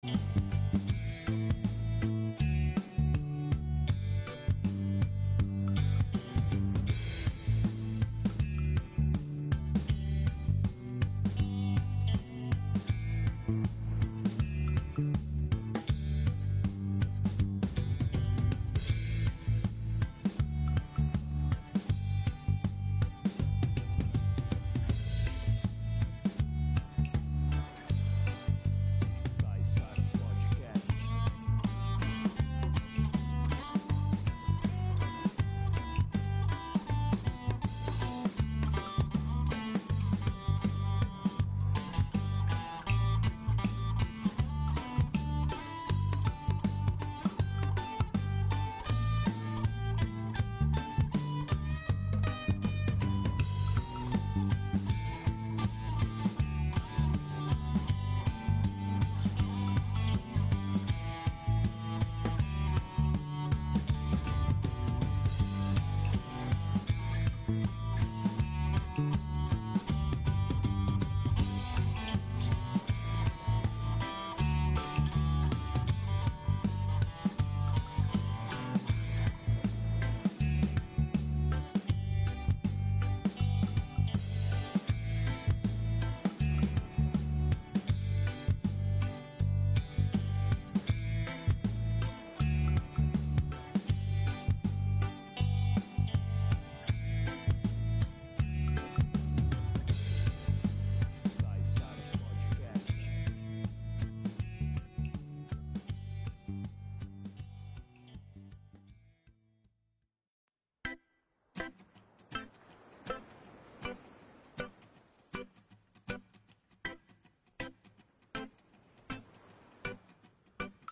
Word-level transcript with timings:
Caiçaras 0.00 0.47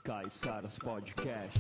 Caiçaras 0.07 0.79
Podcast. 0.79 1.59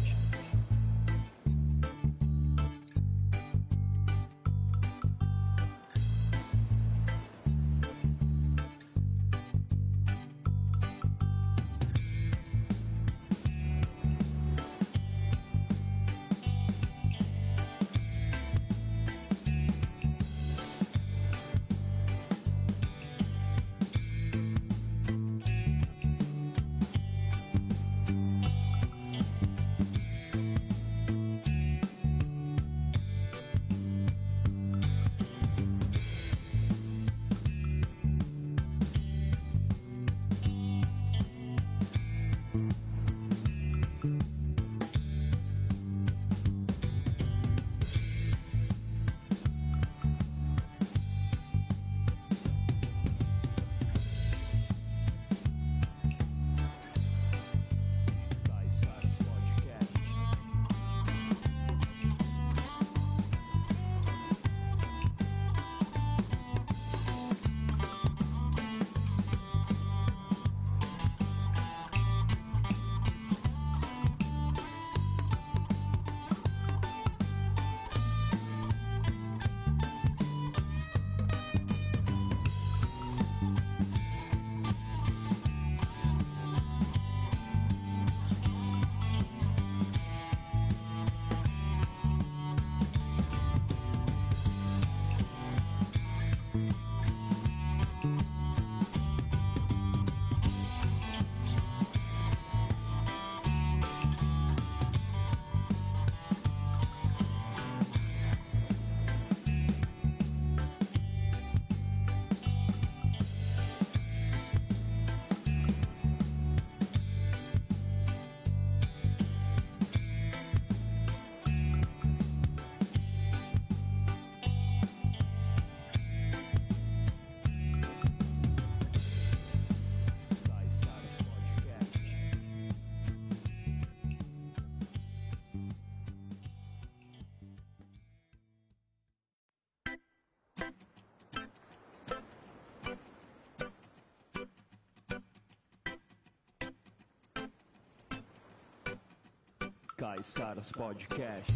Caiçaras 149.97 150.71
Podcast. 150.73 151.55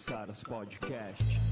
Caiçaras 0.00 0.42
Podcast. 0.42 1.49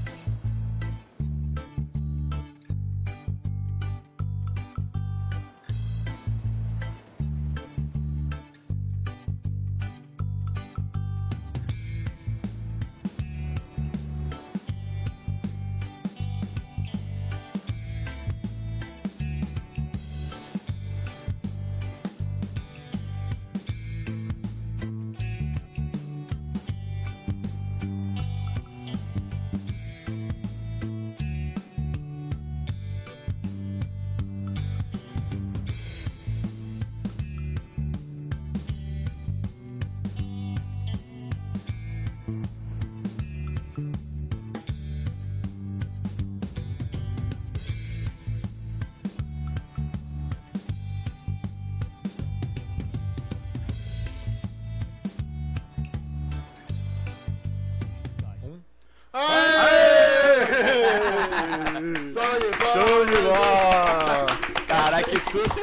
Show 61.49 62.39
de 62.39 62.57
bola! 62.57 62.87
Show 62.87 63.05
de 63.05 63.17
bola! 63.17 64.25
Caraca, 64.67 65.09
que 65.09 65.19
susto! 65.19 65.59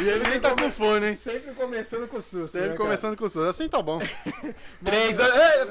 E 0.00 0.08
ele 0.08 0.28
nem 0.30 0.40
tá 0.40 0.50
com 0.56 0.70
fone, 0.72 1.08
hein? 1.08 1.14
Sempre 1.16 1.52
começando 1.52 2.08
com 2.08 2.20
susto. 2.20 2.48
Sempre 2.48 2.70
né, 2.70 2.76
começando 2.76 3.16
com 3.16 3.24
o 3.26 3.28
susto. 3.28 3.48
Assim 3.48 3.68
tá 3.68 3.82
bom. 3.82 4.00
Três 4.82 5.18
anos. 5.20 5.68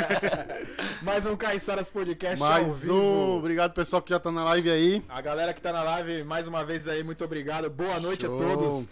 Mais 1.02 1.26
um 1.26 1.36
Caiçaras 1.36 1.88
Podcast 1.90 2.42
ao 2.42 2.48
Mais 2.48 2.76
vivo. 2.76 2.94
um. 2.94 3.38
Obrigado, 3.38 3.72
pessoal, 3.72 4.02
que 4.02 4.10
já 4.10 4.18
tá 4.18 4.30
na 4.32 4.44
live 4.44 4.70
aí. 4.70 5.04
A 5.08 5.20
galera 5.20 5.54
que 5.54 5.60
tá 5.60 5.72
na 5.72 5.82
live, 5.82 6.24
mais 6.24 6.46
uma 6.46 6.64
vez 6.64 6.88
aí, 6.88 7.02
muito 7.04 7.24
obrigado. 7.24 7.70
Boa 7.70 7.98
noite 8.00 8.26
Show. 8.26 8.34
a 8.34 8.38
todos. 8.38 8.88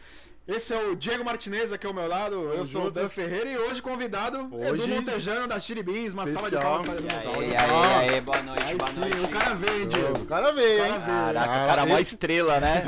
Esse 0.47 0.73
é 0.73 0.83
o 0.83 0.97
Diego 0.97 1.23
Martinez 1.27 1.71
aqui 1.73 1.87
ao 1.87 1.93
meu 1.93 2.09
lado. 2.09 2.35
Eu 2.55 2.65
sou 2.65 2.87
o. 2.87 2.91
Dan 2.91 3.11
Ferreira 3.11 3.51
e 3.51 3.59
hoje 3.59 3.83
convidado 3.83 4.49
Hoje- 4.51 4.83
Edu 4.83 4.89
Montejano 4.89 5.47
da 5.47 5.61
Chiribins. 5.61 6.15
Uma 6.15 6.27
salva 6.27 6.49
de 6.49 6.57
Especial. 6.57 6.83
palmas 6.85 6.89
para 6.89 6.99
Edu 7.01 7.43
E 7.43 7.55
aí, 7.55 8.07
E 8.07 8.09
de 8.09 8.15
aí, 8.15 8.21
boa 8.23 8.43
noite, 8.43 8.58
Aí 8.69 8.77
boa 8.77 8.91
sim, 8.91 9.01
noite. 9.01 9.17
o 9.21 9.29
cara 9.29 9.55
veio, 9.55 9.87
Diego. 9.87 10.19
O 10.19 10.27
cara 10.27 10.53
veio, 10.53 10.79
cara. 10.79 11.01
Caraca, 11.01 11.65
o 11.65 11.67
cara 11.67 11.83
é 11.83 11.87
mó 11.87 11.99
esse- 11.99 12.11
estrela, 12.15 12.61
né? 12.61 12.83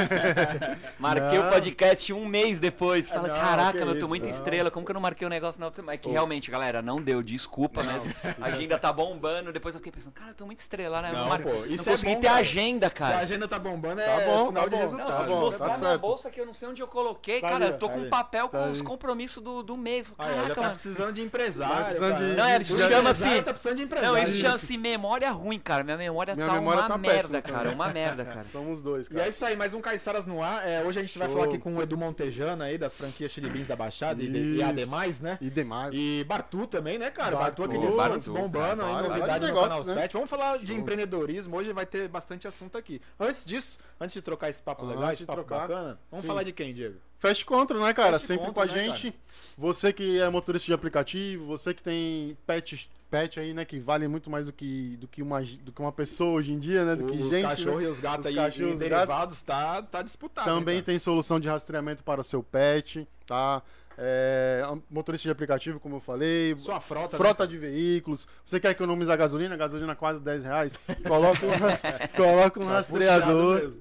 Marquei 0.99 1.39
Não. 1.39 1.47
o 1.47 1.51
podcast 1.51 2.13
um 2.13 2.27
mês 2.27 2.61
depois. 2.61 3.09
Fala, 3.09 3.29
Não, 3.29 3.35
caraca, 3.35 3.79
eu 3.79 3.87
tô 3.93 3.97
isso, 3.99 4.09
muito 4.09 4.25
não. 4.25 4.31
estrela, 4.31 4.71
como 4.71 4.85
que 4.85 4.93
eu 4.93 4.95
não 4.95 5.01
marquei 5.01 5.27
o 5.27 5.31
negócio 5.31 5.59
na 5.61 5.67
outra 5.67 5.81
semana? 5.81 5.95
É 5.95 5.99
que 5.99 6.11
realmente, 6.11 6.51
galera, 6.51 6.83
não 6.83 7.01
deu, 7.01 7.23
desculpa, 7.23 7.83
mas 7.83 8.05
a 8.41 8.47
agenda 8.47 8.79
tá 8.79 8.93
bombando. 8.93 9.53
Depois 9.53 9.75
eu 9.75 9.81
fiquei 9.81 9.93
pensando, 9.93 10.13
cara, 10.13 10.31
eu 10.33 10.35
tô 10.35 10.45
muito 10.47 10.59
estrela, 10.61 11.01
né? 11.01 11.13
Não, 11.13 11.29
mar... 11.29 11.41
pô, 11.41 11.49
não 11.51 11.67
isso 11.67 11.89
é 11.89 11.93
consegui 11.93 12.15
bom, 12.15 12.21
ter 12.21 12.27
cara. 12.29 12.39
agenda, 12.41 12.79
Se 12.81 12.85
a 12.85 12.91
cara. 12.91 13.19
agenda 13.19 13.49
tá 13.49 13.59
bombando, 13.59 14.01
é 14.01 14.05
Tá 14.07 14.27
bom, 14.27 14.47
sinal 14.49 14.63
tá 14.65 14.69
de 14.69 14.77
bom. 14.77 14.83
resultado. 14.83 15.09
Não, 15.11 15.17
Tá 15.17 15.25
se 15.25 15.31
bom, 15.31 15.41
mostrar 15.41 15.69
tá 15.69 15.77
minha 15.79 15.89
certo. 15.89 16.01
bolsa 16.03 16.31
que 16.31 16.41
eu 16.41 16.47
não 16.47 16.53
sei 16.55 16.69
onde 16.69 16.83
eu 16.83 16.89
coloquei, 16.89 17.41
Tá 17.41 17.49
cara, 17.49 17.65
ali, 17.65 17.75
eu 17.75 17.79
tô 17.79 17.89
tá 17.89 17.95
com 17.95 18.01
um 18.01 18.09
papel 18.11 18.49
Tá 18.49 18.59
com 18.59 18.71
os 18.71 18.83
compromissos 18.83 19.43
do, 19.43 19.63
do 19.63 19.77
mês. 19.79 20.07
Já 20.07 20.15
Caraca, 20.25 20.55
tá 20.55 20.61
mano. 20.61 20.73
precisando 20.75 21.13
de 21.15 21.23
empresário. 21.23 21.95
Tá 21.95 22.01
cara. 22.01 22.13
de- 22.15 22.37
Não, 22.37 22.49
ele 22.49 22.65
O 22.65 22.67
se 22.67 22.73
chama 22.73 22.85
empresário 22.85 23.09
assim- 23.09 23.43
Tá 23.43 23.53
precisando 23.53 23.77
de 23.77 23.83
empresário. 23.85 24.15
Não, 24.15 24.23
isso 24.23 24.35
chama-se 24.37 24.77
memória 24.77 25.31
ruim, 25.31 25.59
cara. 25.59 25.70
Minha 25.85 25.97
memória 25.97 26.35
Minha 26.35 26.47
tá 26.49 26.53
memória 26.55 26.81
uma 26.83 26.89
tá 26.89 26.99
merda, 26.99 27.41
péssima 27.41 27.43
cara. 27.43 27.71
Uma 27.71 27.89
merda, 27.89 28.25
cara. 28.25 28.43
Somos 28.51 28.81
dois, 28.83 29.07
E 29.07 29.11
cara. 29.11 29.27
é 29.27 29.29
isso 29.31 29.45
aí, 29.45 29.57
mais 29.57 29.73
um 29.73 29.81
Caiçaras 29.81 30.27
no 30.27 30.43
ar. 30.43 30.67
É, 30.69 30.83
hoje 30.83 30.99
a 30.99 31.03
gente 31.03 31.17
vai 31.19 31.29
Show. 31.29 31.37
falar 31.37 31.49
aqui 31.49 31.59
com 31.59 31.77
o 31.77 31.83
Edu 31.83 31.97
Montejano 31.97 32.63
aí, 32.63 32.77
das 32.77 32.97
franquias 32.97 33.31
Chiribins 33.33 33.67
da 33.67 33.77
Baixada 33.77 34.23
e, 34.23 34.29
de- 34.29 34.57
e 34.57 34.63
ademais, 34.63 35.21
né? 35.21 35.39
E 35.41 35.49
demais. 35.49 35.93
E 35.95 36.25
Bartu 36.29 36.67
também, 36.67 36.99
né, 36.99 37.11
cara? 37.11 37.37
Bartu, 37.37 37.63
Bartu. 37.63 37.77
aqui 37.79 37.87
de 37.87 37.93
Santos, 37.93 38.29
Bartu, 38.29 38.33
bombando 38.43 38.83
aí, 38.83 38.93
cara, 38.95 39.09
novidade 39.09 39.29
vários 39.47 39.51
no 39.51 39.63
Canal 39.63 39.85
né? 39.85 39.95
7. 39.95 40.13
Vamos 40.15 40.31
falar 40.31 40.59
de 40.59 40.75
empreendedorismo, 40.75 41.57
hoje 41.57 41.73
vai 41.73 41.87
ter 41.87 42.09
bastante 42.09 42.47
assunto 42.49 42.77
aqui. 42.77 43.01
Antes 43.19 43.45
disso, 43.45 43.79
antes 44.01 44.15
de 44.15 44.23
trocar 44.23 44.51
esse 44.51 44.63
papo 44.63 44.83
Antes 44.85 44.95
legal, 44.97 45.09
de 45.09 45.15
esse 45.15 45.25
papo 45.25 45.39
trocar, 45.45 45.69
bacana, 45.69 45.99
vamos 46.11 46.23
sim. 46.23 46.27
falar 46.29 46.43
de 46.43 46.53
quem, 46.53 46.75
Diego? 46.75 46.97
Feche 47.19 47.45
contra, 47.45 47.79
né, 47.79 47.93
cara? 47.93 48.15
Feche 48.19 48.29
Sempre 48.29 48.47
contra, 48.47 48.67
com 48.67 48.73
a 48.73 48.75
né, 48.75 48.83
gente. 48.85 49.15
Você 49.59 49.93
que 49.93 50.19
é 50.21 50.29
motorista 50.31 50.67
de 50.67 50.73
aplicativo, 50.73 51.45
você 51.45 51.75
que 51.75 51.83
tem 51.83 52.37
pet, 52.47 52.91
pet 53.11 53.41
aí, 53.41 53.53
né, 53.53 53.65
que 53.65 53.81
vale 53.81 54.07
muito 54.07 54.31
mais 54.31 54.47
do 54.47 54.53
que, 54.53 54.97
do 54.99 55.09
que, 55.09 55.21
uma, 55.21 55.41
do 55.41 55.73
que 55.73 55.81
uma 55.81 55.93
pessoa 55.93 56.33
hoje 56.33 56.53
em 56.53 56.59
dia, 56.59 56.85
né? 56.85 56.95
Do 56.95 57.07
que 57.07 57.23
os 57.23 57.31
gente. 57.31 57.43
cachorros 57.43 57.81
né? 57.81 57.85
e 57.85 57.89
os 57.89 58.01
gatos 58.01 58.21
Os 58.21 58.27
aí 58.27 58.35
cachorros 58.37 58.73
e 58.81 58.85
e 58.85 58.89
derivados 58.89 59.43
tá, 59.43 59.83
tá 59.83 60.03
disputado. 60.03 60.47
Também 60.47 60.83
tem 60.83 60.99
solução 60.99 61.41
de 61.41 61.49
rastreamento 61.49 62.05
para 62.05 62.21
o 62.21 62.25
seu 62.25 62.43
pet, 62.43 63.07
tá? 63.27 63.63
É, 63.99 64.63
motorista 64.91 65.29
de 65.29 65.33
aplicativo, 65.33 65.79
como 65.81 65.97
eu 65.97 66.01
falei. 66.01 66.55
Sua 66.57 66.81
frota, 66.81 67.17
Frota 67.17 67.45
né, 67.45 67.51
de 67.51 67.59
veículos. 67.59 68.27
Você 68.45 68.59
quer 68.59 68.71
economizar 68.71 69.19
gasolina? 69.19 69.57
Gasolina 69.57 69.95
quase 69.95 70.21
10 70.21 70.45
reais. 70.45 70.79
Coloca 71.07 71.45
um, 71.45 71.51
coloca 72.17 72.61
um? 72.61 72.65
Tá 72.65 72.73
rastreador 72.73 73.73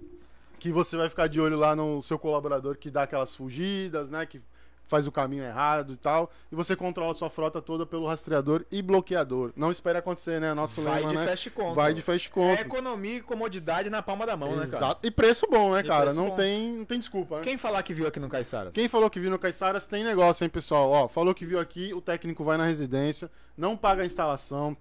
que 0.59 0.73
você 0.73 0.97
vai 0.97 1.07
ficar 1.07 1.27
de 1.27 1.39
olho 1.39 1.57
lá 1.57 1.73
no 1.73 2.01
seu 2.01 2.19
colaborador 2.19 2.75
que 2.75 2.91
dá 2.91 3.03
aquelas 3.03 3.33
fugidas, 3.33 4.09
né? 4.09 4.25
Que 4.25 4.41
faz 4.89 5.05
o 5.05 5.11
caminho 5.11 5.43
errado 5.43 5.93
e 5.93 5.95
tal. 5.95 6.31
E 6.51 6.55
você 6.55 6.75
controla 6.75 7.11
a 7.11 7.15
sua 7.15 7.29
frota 7.29 7.61
toda 7.61 7.85
pelo 7.85 8.07
rastreador 8.07 8.65
e 8.71 8.81
bloqueador. 8.81 9.53
Não 9.55 9.69
espere 9.71 9.99
acontecer, 9.99 10.41
né? 10.41 10.51
Nosso 10.53 10.81
Vai 10.81 11.01
lema, 11.01 11.09
de 11.11 11.17
né? 11.17 11.27
fast 11.27 11.49
conta. 11.51 11.73
Vai 11.75 11.93
de 11.93 12.01
fast 12.01 12.27
É 12.27 12.31
conta. 12.31 12.61
economia 12.61 13.17
e 13.17 13.21
comodidade 13.21 13.89
na 13.89 14.01
palma 14.01 14.25
da 14.25 14.35
mão, 14.35 14.49
né, 14.55 14.65
cara? 14.65 14.77
Exato. 14.85 15.05
E 15.07 15.11
preço 15.11 15.45
bom, 15.49 15.73
né, 15.73 15.81
E 15.81 15.83
cara? 15.87 16.11
Não 16.11 16.29
bom. 16.29 16.35
tem, 16.35 16.73
não 16.73 16.85
tem 16.85 16.97
desculpa, 16.99 17.37
né? 17.37 17.43
Quem 17.43 17.57
falar 17.57 17.83
que 17.83 17.93
viu 17.93 18.07
aqui 18.07 18.19
no 18.19 18.27
Caiçaras? 18.27 18.73
Quem 18.73 18.87
falou 18.87 19.09
que 19.11 19.19
viu 19.19 19.29
no 19.29 19.37
Caiçaras 19.37 19.85
tem 19.85 20.03
negócio, 20.03 20.43
hein, 20.43 20.49
pessoal? 20.49 20.89
Ó, 20.89 21.07
falou 21.07 21.35
que 21.35 21.45
viu 21.45 21.59
aqui, 21.59 21.93
o 21.93 22.01
técnico 22.01 22.43
vai 22.43 22.57
na 22.57 22.65
residência, 22.65 23.29
não 23.55 23.77
paga 23.77 24.01
a 24.01 24.05
instalação. 24.07 24.75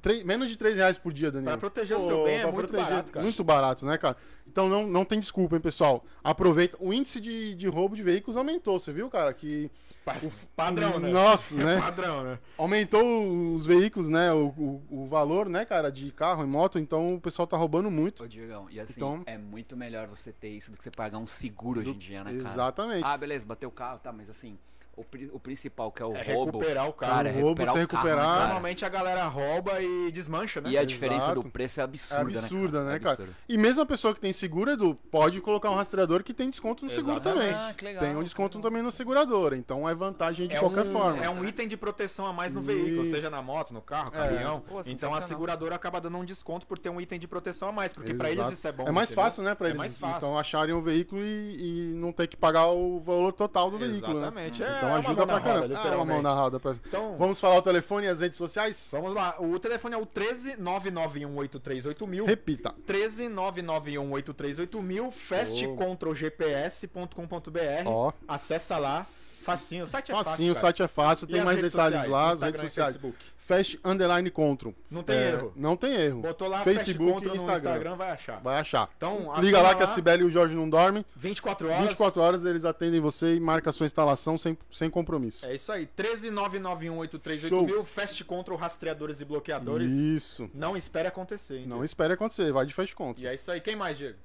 Tre- 0.00 0.24
menos 0.24 0.48
de 0.48 0.56
3 0.56 0.76
reais 0.76 0.96
por 0.96 1.12
dia, 1.12 1.30
Daniel. 1.30 1.50
Pra 1.52 1.58
proteger 1.58 1.96
o 1.98 2.06
seu 2.06 2.24
bem 2.24 2.36
é 2.38 2.50
muito 2.50 2.72
barato, 2.72 3.12
cara. 3.12 3.22
Muito 3.22 3.44
barato, 3.44 3.84
né, 3.84 3.98
cara? 3.98 4.16
Então 4.46 4.68
não, 4.68 4.86
não 4.86 5.04
tem 5.04 5.20
desculpa, 5.20 5.54
hein, 5.54 5.60
pessoal? 5.60 6.04
Aproveita. 6.24 6.76
O 6.80 6.92
índice 6.92 7.20
de, 7.20 7.54
de 7.54 7.68
roubo 7.68 7.94
de 7.94 8.02
veículos 8.02 8.36
aumentou, 8.36 8.78
você 8.78 8.90
viu, 8.92 9.10
cara? 9.10 9.32
Que. 9.34 9.70
Pa- 10.04 10.16
Padrão, 10.56 10.98
né? 10.98 11.10
Nossa, 11.10 11.54
né? 11.56 11.78
Padrão, 11.82 12.24
né? 12.24 12.38
Aumentou 12.56 13.54
os 13.54 13.66
veículos, 13.66 14.08
né? 14.08 14.32
O, 14.32 14.46
o, 14.48 14.82
o 14.90 15.06
valor, 15.06 15.48
né, 15.48 15.64
cara, 15.64 15.90
de 15.92 16.10
carro 16.10 16.42
e 16.42 16.46
moto, 16.46 16.78
então 16.78 17.14
o 17.14 17.20
pessoal 17.20 17.46
tá 17.46 17.56
roubando 17.56 17.90
muito. 17.90 18.24
Ô, 18.24 18.26
Diegão, 18.26 18.68
e 18.70 18.80
assim, 18.80 18.94
Então- 18.96 19.22
é 19.26 19.36
muito 19.36 19.76
melhor 19.76 20.08
você 20.08 20.32
ter 20.32 20.48
isso 20.50 20.70
do 20.70 20.76
que 20.76 20.82
você 20.82 20.90
pagar 20.90 21.18
um 21.18 21.26
seguro 21.26 21.80
hoje 21.80 21.90
em 21.90 21.98
dia, 21.98 22.24
né, 22.24 22.30
cara? 22.30 22.36
Exatamente. 22.36 23.04
Ah, 23.04 23.16
beleza, 23.16 23.44
bateu 23.44 23.68
o 23.68 23.72
carro, 23.72 23.98
tá, 23.98 24.10
mas 24.12 24.28
assim, 24.30 24.58
o, 24.94 25.02
pri- 25.04 25.30
o 25.32 25.40
principal 25.40 25.90
que 25.90 26.02
é 26.02 26.06
o 26.06 26.14
É 26.14 26.34
roubo. 26.34 26.58
recuperar 26.58 26.88
o 26.88 26.92
carro. 26.92 27.12
Cara, 27.14 27.28
é 27.28 27.32
O 27.32 27.34
roubo, 27.36 27.48
recuperar 27.62 27.72
você 27.74 27.86
carro, 27.86 28.02
recuperar- 28.04 28.26
né, 28.26 28.34
cara? 28.34 28.44
Normalmente 28.44 28.84
a 28.84 28.88
galera 28.88 29.24
rouba 29.26 29.80
e 29.80 30.12
desmancha, 30.12 30.60
né? 30.60 30.70
E 30.70 30.76
a 30.78 30.84
diferença 30.84 31.26
Exato. 31.26 31.42
do 31.42 31.48
preço 31.50 31.80
é 31.80 31.82
É 31.82 31.84
absurda, 31.84 32.38
absurda, 32.38 32.84
né, 32.84 32.96
É 32.96 32.98
cara? 32.98 33.14
absurdo. 33.14 33.34
E 33.48 33.56
mesmo 33.58 33.82
a 33.82 33.86
pessoa 33.86 34.14
que 34.14 34.20
tem 34.20 34.32
seguro, 34.32 34.70
Edu, 34.70 34.94
pode 35.10 35.40
colocar 35.40 35.70
um 35.70 35.74
rastreador 35.74 36.22
que 36.22 36.34
tem 36.34 36.50
desconto 36.50 36.84
no 36.84 36.90
seguro 36.90 37.20
também. 37.20 37.50
Ah, 37.52 37.72
que 37.76 37.84
legal, 37.84 38.02
tem 38.04 38.16
um 38.16 38.22
desconto 38.22 38.58
legal. 38.58 38.70
também 38.70 38.82
no 38.82 38.90
seguradora, 38.92 39.56
então 39.56 39.88
é 39.88 39.94
vantagem 39.94 40.46
de 40.46 40.54
É 40.56 40.58
qualquer 40.58 40.82
um, 40.84 40.92
forma. 40.92 41.24
É 41.24 41.30
um 41.30 41.44
item 41.44 41.66
de 41.66 41.76
proteção 41.76 42.26
a 42.26 42.32
mais 42.32 42.52
no 42.52 42.60
veículo, 42.60 43.06
seja 43.06 43.30
na 43.30 43.40
moto, 43.40 43.72
no 43.72 43.80
carro, 43.80 44.10
É. 44.14 44.18
caminhão. 44.28 44.60
Pô, 44.60 44.82
então 44.86 45.14
a 45.14 45.20
seguradora 45.20 45.74
acaba 45.74 46.00
dando 46.00 46.18
um 46.18 46.24
desconto 46.24 46.66
por 46.66 46.78
ter 46.78 46.90
um 46.90 47.00
item 47.00 47.18
de 47.18 47.26
proteção 47.26 47.68
a 47.68 47.72
mais, 47.72 47.92
porque 47.92 48.12
pra 48.14 48.30
Exato. 48.30 48.48
eles 48.48 48.58
isso 48.58 48.68
é 48.68 48.72
bom. 48.72 48.86
É 48.86 48.90
mais 48.92 49.08
entendeu? 49.10 49.24
fácil, 49.24 49.42
né, 49.42 49.54
pra 49.54 49.68
É 49.68 49.70
eles 49.70 49.78
mais 49.78 49.96
fácil. 49.98 50.16
então 50.18 50.38
acharem 50.38 50.74
o 50.74 50.82
veículo 50.82 51.22
e, 51.24 51.90
e 51.90 51.94
não 51.94 52.12
ter 52.12 52.26
que 52.26 52.36
pagar 52.36 52.66
o 52.68 53.00
valor 53.00 53.32
total 53.32 53.70
do 53.70 53.78
veículo, 53.78 54.14
né? 54.14 54.26
Exatamente. 54.26 54.62
É, 54.62 54.81
Então 54.82 54.88
uma 54.88 54.98
ajuda 54.98 55.26
pra 55.26 55.26
na 55.26 55.32
roda, 55.40 55.74
caramba. 55.74 55.92
Ah, 55.92 55.96
uma 55.96 56.04
mão 56.04 56.22
na 56.22 56.32
roda. 56.34 56.60
pra- 56.60 56.72
Então, 56.72 57.16
Vamos 57.18 57.38
falar 57.40 57.56
o 57.58 57.62
telefone 57.62 58.06
e 58.06 58.08
as 58.08 58.20
redes 58.20 58.38
sociais? 58.38 58.88
vamos 58.90 59.14
lá. 59.14 59.36
O 59.38 59.58
telefone 59.58 59.94
é 59.94 59.98
o 59.98 60.06
13 60.06 60.56
991 60.56 61.36
838000. 61.36 62.24
Repita. 62.26 62.74
13 62.86 63.28
991 63.28 64.10
838000 64.12 65.10
fastcontrolgps.com.br. 65.10 67.86
Ó. 67.86 68.12
Acessa 68.26 68.78
lá. 68.78 69.06
Facinho. 69.42 69.84
O 69.84 69.88
site 69.88 70.12
é 70.12 70.14
fácil. 70.14 70.30
Facinho, 70.30 70.52
o 70.52 70.56
site 70.56 70.82
é 70.84 70.88
fácil, 70.88 71.26
tem 71.26 71.42
mais 71.42 71.60
detalhes 71.60 71.98
sociais? 72.00 72.08
lá, 72.08 72.30
as 72.30 72.40
redes 72.42 72.60
sociais. 72.60 72.92
Facebook. 72.92 73.31
Fast 73.44 73.78
Underline 73.84 74.30
Control. 74.30 74.72
Não 74.88 75.02
tem 75.02 75.16
É, 75.16 75.30
erro. 75.32 75.52
Não 75.56 75.76
tem 75.76 75.94
erro. 75.94 76.22
Botou 76.22 76.46
lá 76.46 76.62
Facebook 76.62 77.12
Facebook 77.12 77.26
e 77.26 77.36
Instagram. 77.36 77.70
Instagram, 77.72 77.96
vai 77.96 78.10
achar. 78.12 78.40
Vai 78.40 78.58
achar. 78.60 78.88
Então, 78.96 79.18
Liga 79.18 79.58
assina 79.58 79.62
lá 79.62 79.74
que 79.74 79.82
a 79.82 79.88
Sibeli 79.88 80.22
e 80.22 80.26
o 80.26 80.30
Jorge 80.30 80.54
não 80.54 80.70
dormem. 80.70 81.04
24 81.16 81.68
horas. 81.68 81.88
24 81.88 82.20
horas 82.22 82.44
eles 82.44 82.64
atendem 82.64 83.00
você 83.00 83.34
e 83.34 83.40
marca 83.40 83.70
a 83.70 83.72
sua 83.72 83.84
instalação 83.84 84.38
sem, 84.38 84.56
sem 84.70 84.88
compromisso. 84.88 85.44
É 85.44 85.54
isso 85.56 85.72
aí. 85.72 85.86
13 85.86 86.30
991 86.30 86.98
838000 86.98 87.84
Fast 87.84 88.24
Control 88.24 88.56
rastreadores 88.56 89.20
e 89.20 89.24
bloqueadores. 89.24 89.90
Isso. 89.90 90.48
Não 90.54 90.76
espere 90.76 91.08
acontecer, 91.08 91.58
hein? 91.58 91.66
Não 91.66 91.82
espere 91.82 92.14
acontecer, 92.14 92.52
vai 92.52 92.64
de 92.64 92.72
fast 92.72 92.94
conta. 92.94 93.20
E 93.20 93.26
é 93.26 93.34
isso 93.34 93.50
aí. 93.50 93.60
Quem 93.60 93.74
mais, 93.74 93.98
Diego? 93.98 94.18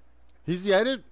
Rizieri, 0.45 1.03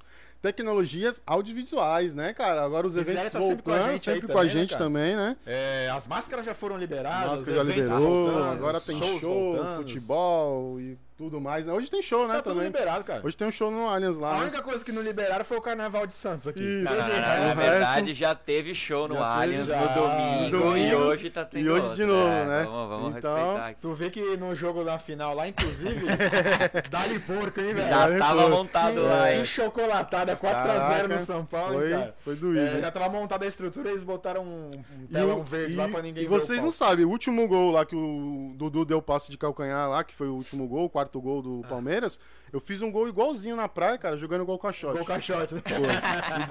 tecnologias 0.46 1.24
audiovisuais, 1.26 2.14
né, 2.14 2.32
cara? 2.32 2.64
Agora 2.64 2.86
os 2.86 2.96
eventos 2.96 3.32
tá 3.32 3.42
sempre 3.42 3.64
com 3.64 3.72
a 3.72 3.92
gente 3.92 4.04
sempre 4.04 4.28
com 4.28 4.38
a 4.38 4.42
também, 4.42 4.46
né, 4.46 4.62
gente 4.62 4.70
cara? 4.70 4.84
também, 4.84 5.16
né? 5.16 5.38
É, 5.44 5.90
as 5.90 6.06
máscaras 6.06 6.46
já 6.46 6.54
foram 6.54 6.78
liberadas, 6.78 7.40
Máscara 7.40 7.58
já 7.58 7.64
liberou, 7.64 8.28
voltando, 8.28 8.52
agora 8.52 8.80
tem 8.80 8.96
show, 8.96 9.20
voltando. 9.20 9.78
futebol 9.78 10.80
e 10.80 10.96
tudo 11.18 11.40
mais. 11.40 11.66
né? 11.66 11.72
Hoje 11.74 11.90
tem 11.90 12.02
show, 12.02 12.28
né, 12.28 12.36
Tá 12.36 12.42
tudo 12.42 12.54
também. 12.56 12.68
liberado, 12.68 13.04
cara. 13.04 13.22
Hoje 13.24 13.38
tem 13.38 13.48
um 13.48 13.52
show 13.52 13.72
no 13.72 13.88
Allianz 13.88 14.18
A 14.18 14.22
lá, 14.22 14.34
né? 14.38 14.42
única 14.44 14.62
coisa 14.62 14.84
que 14.84 14.92
não 14.92 15.02
liberaram 15.02 15.46
foi 15.46 15.58
o 15.58 15.62
Carnaval 15.62 16.06
de 16.06 16.14
Santos 16.14 16.48
aqui. 16.48 16.60
Isso. 16.60 16.84
Não, 16.84 16.92
não, 16.94 17.08
não, 17.08 17.16
O 17.16 17.48
na 17.48 17.54
verdade, 17.56 18.14
já 18.14 18.36
teve 18.36 18.76
show 18.76 19.08
no 19.08 19.16
Já 19.16 19.26
Allianz 19.42 19.68
já. 19.68 19.80
no 19.80 19.88
domingo, 19.88 20.58
Domingo, 20.58 20.78
e 20.78 20.96
hoje 20.96 21.30
tá 21.30 21.46
tendo 21.46 21.64
e 21.66 21.70
hoje 21.70 21.82
outro. 21.82 21.96
de 21.96 22.06
novo, 22.06 22.28
É, 22.28 22.46
né? 22.46 22.64
Vamos, 22.66 22.90
vamos 22.90 23.16
Então, 23.18 23.36
respeitar 23.36 23.68
aqui. 23.68 23.82
Tu 23.82 23.94
vê 23.94 24.10
que 24.10 24.38
no 24.38 24.54
jogo 24.56 24.84
da 24.84 25.00
final 25.00 25.34
lá, 25.34 25.48
inclusive, 25.48 26.06
dá-lhe 26.90 27.20
porco, 27.20 27.60
hein, 27.62 27.74
velho? 27.74 27.90
Já 27.90 28.10
É, 28.10 28.18
tava 28.20 28.50
montado 28.50 29.04
lá, 29.04 29.28
Que 29.30 29.34
hein? 29.38 29.46
chocolatada, 29.46 30.36
4x0 30.36 30.42
Caraca, 30.42 31.08
no 31.08 31.20
São 31.20 31.46
Paulo, 31.46 31.76
Foi, 31.76 31.90
cara? 31.90 32.16
foi 32.24 32.36
doído. 32.36 32.60
É, 32.60 32.82
já 32.82 32.92
tava 32.92 33.10
montada 33.10 33.46
a 33.46 33.48
estrutura 33.48 33.90
e 33.90 33.92
eles 33.92 34.04
botaram 34.04 34.44
um, 34.44 34.72
um 34.72 35.04
E 35.04 35.14
telão 35.14 35.40
o- 35.40 35.44
verde 35.44 35.74
e- 35.74 35.78
lá 35.78 35.88
pra 35.88 36.02
ninguém 36.02 36.24
E 36.24 36.28
vocês 36.28 36.62
não 36.62 36.72
sabem, 36.72 37.06
o 37.06 37.10
último 37.10 37.48
gol 37.48 37.72
lá 37.72 37.86
que 37.86 37.96
o 37.96 38.54
Dudu 38.56 38.84
deu 38.86 39.02
passe 39.02 39.32
de 39.32 39.38
calcanhar 39.38 39.90
lá, 39.90 40.04
que 40.04 40.14
foi 40.14 40.28
o 40.28 40.34
último 40.34 40.68
gol, 40.68 40.86
o 40.86 40.90
quarto 41.06 41.22
gol 41.22 41.42
do 41.42 41.62
Ah. 41.64 41.68
Palmeiras, 41.68 42.20
eu 42.52 42.60
fiz 42.60 42.82
um 42.82 42.92
gol 42.92 43.08
igualzinho 43.08 43.56
na 43.56 43.68
praia, 43.70 43.98
cara, 43.98 44.18
jogando 44.18 44.46
gol 44.46 44.58
caixote. 44.60 44.98
Gol 44.98 45.06
caixote, 45.06 45.56
né? 45.56 45.62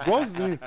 Igualzinho. 0.03 0.59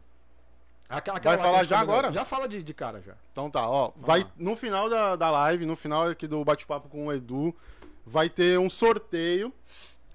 Aquela, 0.91 1.19
Vai 1.19 1.37
lá 1.37 1.37
que 1.37 1.43
falar 1.43 1.63
já 1.63 1.79
agora? 1.79 2.11
Já 2.11 2.25
fala 2.25 2.49
de, 2.49 2.61
de 2.61 2.73
cara 2.73 3.01
já. 3.01 3.13
Então 3.31 3.49
tá, 3.49 3.67
ó. 3.67 3.93
Vai, 3.95 4.27
no 4.37 4.57
final 4.57 4.89
da, 4.89 5.15
da 5.15 5.31
live, 5.31 5.65
no 5.65 5.77
final 5.77 6.09
aqui 6.09 6.27
do 6.27 6.43
bate-papo 6.43 6.89
com 6.89 7.07
o 7.07 7.13
Edu, 7.13 7.55
vai 8.05 8.29
ter 8.29 8.59
um 8.59 8.69
sorteio 8.69 9.53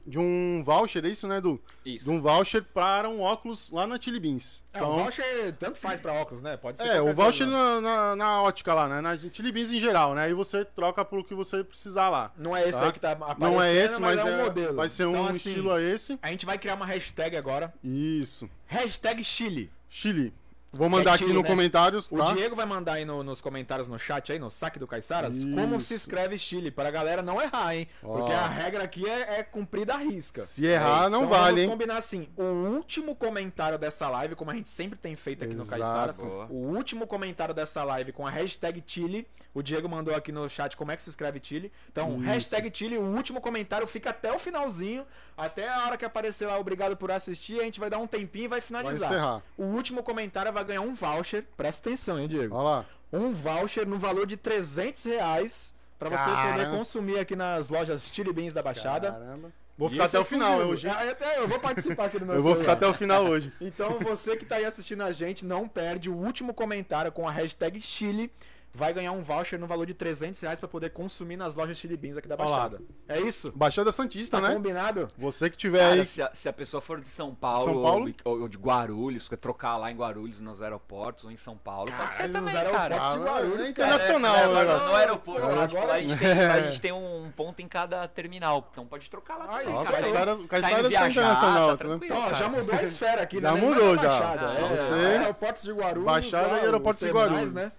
de 0.06 0.18
um 0.18 0.62
voucher, 0.64 1.04
é 1.04 1.08
isso, 1.08 1.26
né, 1.26 1.38
Edu? 1.38 1.60
Isso. 1.84 2.04
De 2.04 2.10
um 2.10 2.20
voucher 2.20 2.62
para 2.62 3.08
um 3.08 3.20
óculos 3.20 3.70
lá 3.72 3.86
na 3.86 4.00
Chili 4.00 4.20
Beans. 4.20 4.62
É, 4.72 4.82
o 4.82 4.94
voucher 4.94 5.52
tanto 5.58 5.76
faz 5.78 6.00
pra 6.00 6.12
óculos, 6.12 6.42
né? 6.42 6.56
Pode 6.56 6.78
ser 6.78 6.86
É, 6.86 7.00
o 7.00 7.12
voucher 7.12 7.46
coisa. 7.46 7.80
na, 7.80 7.80
na, 7.80 8.16
na 8.16 8.42
ótica 8.42 8.72
lá, 8.72 8.86
né? 8.88 9.00
Na 9.00 9.18
Chili 9.18 9.50
Beans 9.50 9.72
em 9.72 9.80
geral, 9.80 10.14
né? 10.14 10.22
Aí 10.24 10.32
você 10.34 10.64
troca 10.64 11.04
pelo 11.04 11.24
que 11.24 11.34
você 11.34 11.64
precisar 11.64 12.08
lá. 12.08 12.30
Não 12.36 12.56
é 12.56 12.68
esse 12.68 12.78
Tá? 12.78 12.86
aí 12.86 12.92
que 12.92 13.00
tá 13.00 13.12
aparecendo, 13.12 13.40
Não 13.52 13.60
é 13.62 13.74
esse, 13.74 14.00
mas, 14.00 14.18
é 14.18 14.24
um 14.24 14.28
é- 14.28 14.44
modelo. 14.44 14.74
vai 14.76 14.88
ser 14.88 15.06
um 15.06 15.10
Então, 15.10 15.26
assim, 15.26 15.50
estilo 15.50 15.72
a 15.72 15.82
esse. 15.82 16.18
A 16.22 16.30
gente 16.30 16.46
vai 16.46 16.56
criar 16.56 16.74
uma 16.74 16.86
hashtag 16.86 17.36
agora. 17.36 17.74
Isso. 17.82 18.48
Hashtag 18.66 19.24
Chile. 19.24 19.70
Chile. 19.88 20.32
Vou 20.76 20.88
mandar 20.88 21.12
É 21.12 21.14
aqui 21.14 21.32
no 21.32 21.42
né? 21.42 21.48
comentários, 21.48 22.06
O 22.10 22.16
tá? 22.18 22.32
Diego 22.34 22.54
vai 22.54 22.66
mandar 22.66 22.94
aí 22.94 23.04
no- 23.04 23.22
nos 23.22 23.40
comentários 23.40 23.88
no 23.88 23.98
chat 23.98 24.32
aí, 24.32 24.38
no 24.38 24.50
saque 24.50 24.78
do 24.78 24.86
Caiçaras, 24.86 25.34
Isso. 25.36 25.50
como 25.54 25.80
se 25.80 25.94
escreve 25.94 26.38
Chile, 26.38 26.70
para 26.70 26.88
a 26.88 26.92
galera 26.92 27.22
não 27.22 27.40
errar, 27.40 27.74
hein? 27.74 27.88
Ó. 28.02 28.18
Porque 28.18 28.32
a 28.32 28.46
regra 28.46 28.84
aqui 28.84 29.08
é, 29.08 29.40
é 29.40 29.42
cumprida 29.42 29.94
à 29.94 29.98
risca. 29.98 30.42
Se 30.42 30.64
errar, 30.66 31.06
É 31.06 31.08
não 31.08 31.24
Então 31.24 31.30
vale, 31.30 31.46
vamos 31.46 31.60
hein? 31.62 31.68
combinar 31.70 31.96
assim, 31.96 32.28
o 32.36 32.42
último 32.42 33.14
comentário 33.14 33.78
dessa 33.78 34.08
live, 34.08 34.34
como 34.34 34.50
a 34.50 34.54
gente 34.54 34.68
sempre 34.68 34.98
tem 34.98 35.16
feito 35.16 35.44
aqui 35.44 35.54
no 35.54 35.62
Exato. 35.62 35.80
Caiçaras, 35.80 36.18
Boa. 36.18 36.46
o 36.46 36.74
último 36.74 37.06
comentário 37.06 37.54
dessa 37.54 37.82
live 37.84 38.12
com 38.12 38.26
a 38.26 38.30
hashtag 38.30 38.82
Chile, 38.86 39.26
o 39.54 39.62
Diego 39.62 39.88
mandou 39.88 40.14
aqui 40.14 40.30
no 40.30 40.48
chat 40.50 40.76
como 40.76 40.92
é 40.92 40.96
que 40.96 41.02
se 41.02 41.08
escreve 41.08 41.40
Chile. 41.42 41.72
Então, 41.90 42.16
Isso. 42.18 42.24
hashtag 42.26 42.70
Chile, 42.72 42.98
o 42.98 43.02
último 43.02 43.40
comentário 43.40 43.86
fica 43.86 44.10
até 44.10 44.30
o 44.30 44.38
finalzinho, 44.38 45.06
até 45.36 45.66
a 45.68 45.86
hora 45.86 45.96
que 45.96 46.04
aparecer 46.04 46.46
lá, 46.46 46.58
obrigado 46.58 46.94
por 46.96 47.10
assistir, 47.10 47.58
a 47.60 47.64
gente 47.64 47.80
vai 47.80 47.88
dar 47.88 47.96
um 47.98 48.06
tempinho 48.06 48.44
e 48.44 48.48
vai 48.48 48.56
Vai 48.56 48.66
finalizar. 48.66 49.10
encerrar. 49.10 49.42
O 49.56 49.64
último 49.64 50.02
comentário 50.02 50.52
vai 50.52 50.64
ganhar 50.66 50.82
um 50.82 50.94
voucher, 50.94 51.44
presta 51.56 51.88
atenção, 51.88 52.18
hein, 52.18 52.28
Diego? 52.28 52.54
Olha 52.54 52.64
lá. 52.64 52.84
Um 53.12 53.32
voucher 53.32 53.86
no 53.86 53.98
valor 53.98 54.26
de 54.26 54.36
300 54.36 55.04
reais 55.04 55.74
pra 55.98 56.10
você 56.10 56.24
poder 56.24 56.34
Caramba. 56.36 56.76
consumir 56.76 57.18
aqui 57.18 57.34
nas 57.34 57.68
lojas 57.68 58.10
Chili 58.12 58.32
Beans 58.32 58.52
da 58.52 58.62
Baixada. 58.62 59.12
Caramba. 59.12 59.52
Vou 59.78 59.90
ficar 59.90 60.04
até 60.04 60.16
é 60.16 60.20
o 60.20 60.24
final 60.24 60.58
hoje. 60.60 60.88
Ah, 60.88 61.10
até 61.10 61.38
eu 61.38 61.46
vou 61.46 61.58
participar 61.60 62.06
aqui 62.06 62.18
do 62.18 62.24
meu 62.26 62.34
Eu 62.36 62.42
vou 62.42 62.52
ficar 62.54 62.72
celular. 62.72 62.76
até 62.76 62.86
o 62.86 62.94
final 62.94 63.26
hoje. 63.26 63.52
Então 63.60 63.98
você 64.00 64.36
que 64.36 64.44
tá 64.44 64.56
aí 64.56 64.64
assistindo 64.64 65.02
a 65.02 65.12
gente, 65.12 65.44
não 65.44 65.68
perde 65.68 66.08
o 66.08 66.14
último 66.14 66.54
comentário 66.54 67.12
com 67.12 67.28
a 67.28 67.30
hashtag 67.30 67.80
Chile. 67.80 68.32
Vai 68.76 68.92
ganhar 68.92 69.12
um 69.12 69.22
voucher 69.22 69.58
no 69.58 69.66
valor 69.66 69.86
de 69.86 69.94
300 69.94 70.38
reais 70.40 70.60
pra 70.60 70.68
poder 70.68 70.90
consumir 70.90 71.36
nas 71.38 71.54
lojas 71.56 71.78
Chili 71.78 71.96
Beans 71.96 72.18
aqui 72.18 72.28
da 72.28 72.36
lá. 72.36 72.44
Baixada. 72.44 72.80
É 73.08 73.18
isso? 73.20 73.50
Baixada 73.56 73.90
Santista, 73.90 74.38
Tá 74.38 74.48
né? 74.48 74.54
combinado? 74.54 75.08
Você 75.16 75.48
que 75.48 75.56
tiver 75.56 75.78
Cara, 75.78 75.94
aí. 75.94 76.04
se 76.06 76.20
a, 76.22 76.30
se 76.34 76.46
a 76.46 76.52
pessoa 76.52 76.82
for 76.82 77.00
de 77.00 77.08
São 77.08 77.34
Paulo, 77.34 77.64
São 77.64 77.82
Paulo? 77.82 78.14
Ou, 78.24 78.40
ou 78.42 78.48
de 78.48 78.58
Guarulhos, 78.58 79.28
quer 79.30 79.36
trocar 79.38 79.78
lá 79.78 79.90
em 79.90 79.96
Guarulhos, 79.96 80.40
nos 80.40 80.60
aeroportos, 80.60 81.24
ou 81.24 81.30
em 81.30 81.36
São 81.36 81.56
Paulo, 81.56 81.90
pode 81.90 82.14
ser 82.16 82.30
também, 82.30 82.52
nos 82.52 82.54
aeroportos 82.54 82.98
cara. 82.98 83.12
de 83.16 83.24
Guarulhos, 83.24 83.52
é 83.54 83.56
cara. 83.56 83.68
internacional, 83.70 84.36
É, 84.36 84.38
né, 84.40 84.44
agora 84.44 84.66
cara? 84.66 84.84
no 84.84 84.94
aeroporto. 84.94 85.46
Agora- 85.46 85.68
tipo, 85.68 85.90
a, 85.90 86.00
gente 86.00 86.18
tem, 86.18 86.28
a 86.32 86.60
gente 86.68 86.80
tem 86.82 86.92
um 86.92 87.32
ponto 87.34 87.62
em 87.62 87.68
cada 87.68 88.06
terminal. 88.08 88.68
Então 88.72 88.86
pode 88.86 89.08
trocar 89.08 89.36
lá 89.38 89.46
também, 89.46 89.68
ó, 89.74 89.84
cara. 89.84 90.02
Caiçaras- 90.02 90.38
Tá 90.66 90.70
indo 90.72 90.82
tá 90.82 90.88
viajar, 90.88 91.10
internacional, 91.10 91.76
tá 91.78 91.88
né? 91.88 91.98
Ó, 92.10 92.20
cara. 92.24 92.34
já 92.34 92.48
mudou 92.50 92.74
a 92.78 92.82
esfera 92.82 93.22
aqui, 93.22 93.40
Já 93.40 93.52
né? 93.52 93.60
mudou, 93.60 93.96
já. 93.96 94.02
Baixada, 94.08 94.46
Ah, 94.48 94.54
é, 94.54 94.76
você- 94.76 95.06
Aeroportos 95.06 95.62
de 95.62 95.72
Guarulhos. 95.72 96.04
Baixada 96.04 96.46
lá, 96.48 96.56
e 96.58 96.60
aeroportos 96.60 97.02
os 97.02 97.08
de 97.08 97.14
Guarulhos. 97.14 97.52
né? 97.52 97.72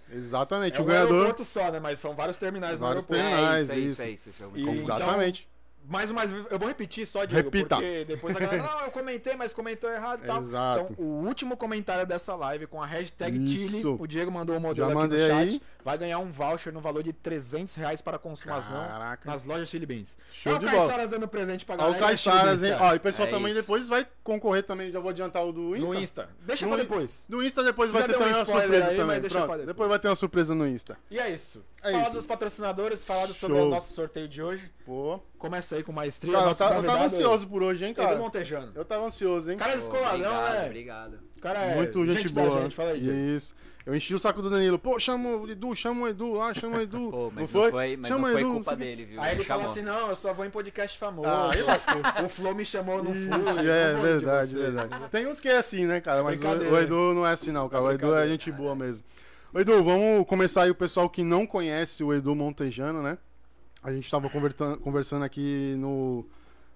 Exatamente. 0.88 0.90
É 0.90 1.04
o 1.04 1.06
um 1.06 1.08
ganhador. 1.08 1.16
aeroporto 1.16 1.46
só, 1.46 1.72
né? 1.72 1.80
Mas 1.80 2.00
são 2.00 2.14
vários 2.16 2.38
terminais 2.38 2.80
Vários 2.80 3.08
no 3.08 3.16
aeroporto. 3.16 3.38
terminais. 3.42 3.70
É, 3.70 3.78
isso, 3.78 4.02
é 4.02 4.10
isso. 4.10 4.30
isso, 4.30 4.44
é 4.44 4.48
me 4.48 4.62
E- 4.62 4.66
confundo. 4.66 4.82
Exatamente. 4.82 5.48
Mais 5.90 6.12
uma 6.12 6.26
vez, 6.26 6.46
eu 6.52 6.60
vou 6.60 6.68
repetir 6.68 7.08
só, 7.08 7.24
Diego, 7.24 7.46
Repita. 7.50 7.76
porque 7.78 8.04
depois 8.06 8.36
a 8.36 8.40
galera, 8.42 8.62
não, 8.62 8.82
eu 8.82 8.92
comentei, 8.92 9.38
mas 9.38 9.54
comentou 9.54 9.90
errado 9.90 10.22
e 10.22 10.28
tal. 10.28 10.40
Exato. 10.40 10.88
Então, 10.92 11.06
o 11.06 11.26
último 11.26 11.56
comentário 11.56 12.06
dessa 12.06 12.36
live 12.36 12.68
com 12.68 12.84
a 12.84 12.86
hashtag. 12.86 13.48
Chile, 13.48 13.82
o 13.86 14.06
Diego 14.06 14.30
mandou 14.30 14.58
o 14.58 14.60
modelo 14.60 14.92
Já 14.92 15.00
aqui 15.00 15.14
no 15.14 15.18
chat, 15.18 15.32
aí. 15.54 15.62
Vai 15.88 15.98
ganhar 15.98 16.20
um 16.20 16.30
voucher 16.30 16.74
no 16.74 16.82
valor 16.82 17.02
de 17.02 17.14
300 17.14 17.76
reais 17.76 18.02
para 18.02 18.20
consumação 18.20 18.78
Caraca. 18.86 19.30
nas 19.32 19.46
lojas 19.46 19.70
Chili 19.70 19.86
Beans. 19.86 20.18
Show 20.34 20.52
Olha 20.52 20.60
de 20.60 20.66
o 20.66 20.70
bola. 20.70 20.82
Caiçaras 20.88 21.10
dando 21.10 21.28
presente 21.30 21.64
pra 21.66 21.76
Ó, 21.76 21.78
galera. 21.78 21.94
o 22.06 22.10
e 22.10 22.14
a 22.14 22.18
Chili 22.18 22.34
Caixaras, 22.36 22.62
Beans, 22.62 22.64
hein? 22.74 22.78
cara. 22.78 22.92
Ó, 22.92 22.94
e 22.94 22.98
o 22.98 23.00
pessoal 23.00 23.28
É 23.30 23.32
também 23.32 23.52
isso. 23.54 23.62
depois 23.62 23.88
vai 23.88 24.06
concorrer 24.22 24.64
também. 24.64 24.92
Já 24.92 25.00
vou 25.00 25.10
adiantar 25.12 25.46
o 25.46 25.54
do 25.54 25.78
Insta. 25.78 25.88
No 25.94 26.00
Insta. 26.00 26.30
Deixa 26.42 26.66
No 26.66 26.74
pra 26.74 26.82
depois. 26.84 27.26
Do 27.30 27.42
Insta 27.42 27.64
depois 27.64 27.90
Já 27.90 28.00
vai 28.00 28.08
ter 28.10 28.16
um 28.16 28.20
também 28.20 28.34
uma 28.36 28.46
surpresa 28.46 28.88
aí, 28.90 28.98
também. 28.98 29.22
deixa 29.22 29.34
Pronto, 29.36 29.48
pra 29.48 29.56
depois. 29.56 29.68
depois 29.68 29.90
vai 29.90 30.00
ter 30.00 30.08
uma 30.10 30.16
surpresa 30.18 30.54
no 30.56 30.68
Insta. 30.68 30.98
E 31.10 31.20
é 31.20 31.30
isso. 31.30 31.64
É 31.82 31.92
falar 31.92 32.04
isso. 32.04 32.14
dos 32.14 32.26
patrocinadores, 32.26 33.06
falar 33.06 33.28
sobre 33.30 33.58
o 33.58 33.70
nosso 33.70 33.94
sorteio 33.94 34.28
de 34.28 34.42
hoje. 34.44 34.70
Pô. 34.86 35.22
Começa 35.38 35.78
aí 35.78 35.84
com 35.84 35.94
maestria. 35.94 36.34
Cara, 36.34 36.50
eu, 36.50 36.56
ta- 36.56 36.76
eu 36.76 36.84
tava 36.84 37.06
ansioso 37.06 37.48
por 37.48 37.64
hoje, 37.64 37.86
hein, 37.86 37.92
Edu 37.92 38.02
cara? 38.02 38.18
Montejano. 38.18 38.72
Eu 38.76 38.84
tava 38.84 39.06
ansioso, 39.06 39.50
hein? 39.52 39.58
Cara 39.58 39.72
Pô, 39.72 39.78
descoladão, 39.78 40.18
obrigado, 40.18 40.54
né? 40.54 40.66
obrigado. 40.66 41.20
O 41.38 41.40
cara 41.40 41.60
é 41.64 41.76
Muito 41.76 42.06
gente, 42.08 42.34
da 42.34 42.42
boa. 42.44 42.62
gente, 42.64 42.76
fala 42.76 42.90
aí. 42.90 43.36
Isso. 43.36 43.56
Eu 43.88 43.96
enchi 43.96 44.14
o 44.14 44.20
saco 44.20 44.42
do 44.42 44.50
Danilo. 44.50 44.78
Pô, 44.78 45.00
chama 45.00 45.30
o 45.30 45.50
Edu, 45.50 45.74
chama 45.74 46.02
o 46.02 46.08
Edu 46.10 46.34
lá, 46.34 46.54
chama 46.54 46.80
o 46.80 46.82
Edu. 46.82 47.08
Pô, 47.10 47.32
mas 47.34 47.36
não 47.36 47.42
não 47.42 47.48
foi? 47.48 47.72
foi, 47.72 47.96
mas 47.96 48.10
Chama 48.10 48.28
não 48.28 48.34
foi 48.34 48.42
Edu, 48.42 48.52
culpa 48.52 48.74
o 48.74 48.76
dele, 48.76 49.06
viu? 49.06 49.22
Aí 49.22 49.32
ele 49.34 49.44
falou 49.46 49.64
assim: 49.64 49.82
não, 49.82 50.10
eu 50.10 50.16
só 50.18 50.34
vou 50.34 50.46
em 50.46 50.50
podcast 50.50 50.98
famoso. 50.98 51.30
Ah, 51.30 51.52
lascou. 51.66 52.02
o 52.26 52.28
Flow 52.28 52.54
me 52.54 52.66
chamou 52.66 53.02
no 53.02 53.14
Flow. 53.14 53.60
é 53.60 53.94
verdade, 53.96 54.58
verdade. 54.58 54.96
Tem 55.10 55.26
uns 55.26 55.40
que 55.40 55.48
é 55.48 55.56
assim, 55.56 55.86
né, 55.86 56.02
cara? 56.02 56.22
Mas 56.22 56.38
o, 56.42 56.48
o 56.48 56.78
Edu 56.78 57.14
não 57.14 57.26
é 57.26 57.32
assim, 57.32 57.54
não, 57.54 57.70
cara. 57.70 57.82
O 57.82 57.92
Edu 57.92 58.14
é 58.14 58.28
gente 58.28 58.52
boa 58.52 58.76
mesmo. 58.76 59.06
Ô, 59.54 59.60
Edu, 59.60 59.82
vamos 59.82 60.28
começar 60.28 60.64
aí 60.64 60.70
o 60.70 60.76
pessoal 60.76 61.10
que 61.10 61.24
não 61.24 61.48
conhece 61.48 62.04
o 62.04 62.14
Edu 62.14 62.36
Montejano, 62.36 63.02
né? 63.02 63.18
A 63.82 63.94
gente 63.94 64.12
tava 64.12 64.30
convertan- 64.30 64.78
conversando 64.80 65.24
aqui 65.24 65.76
no, 65.78 66.28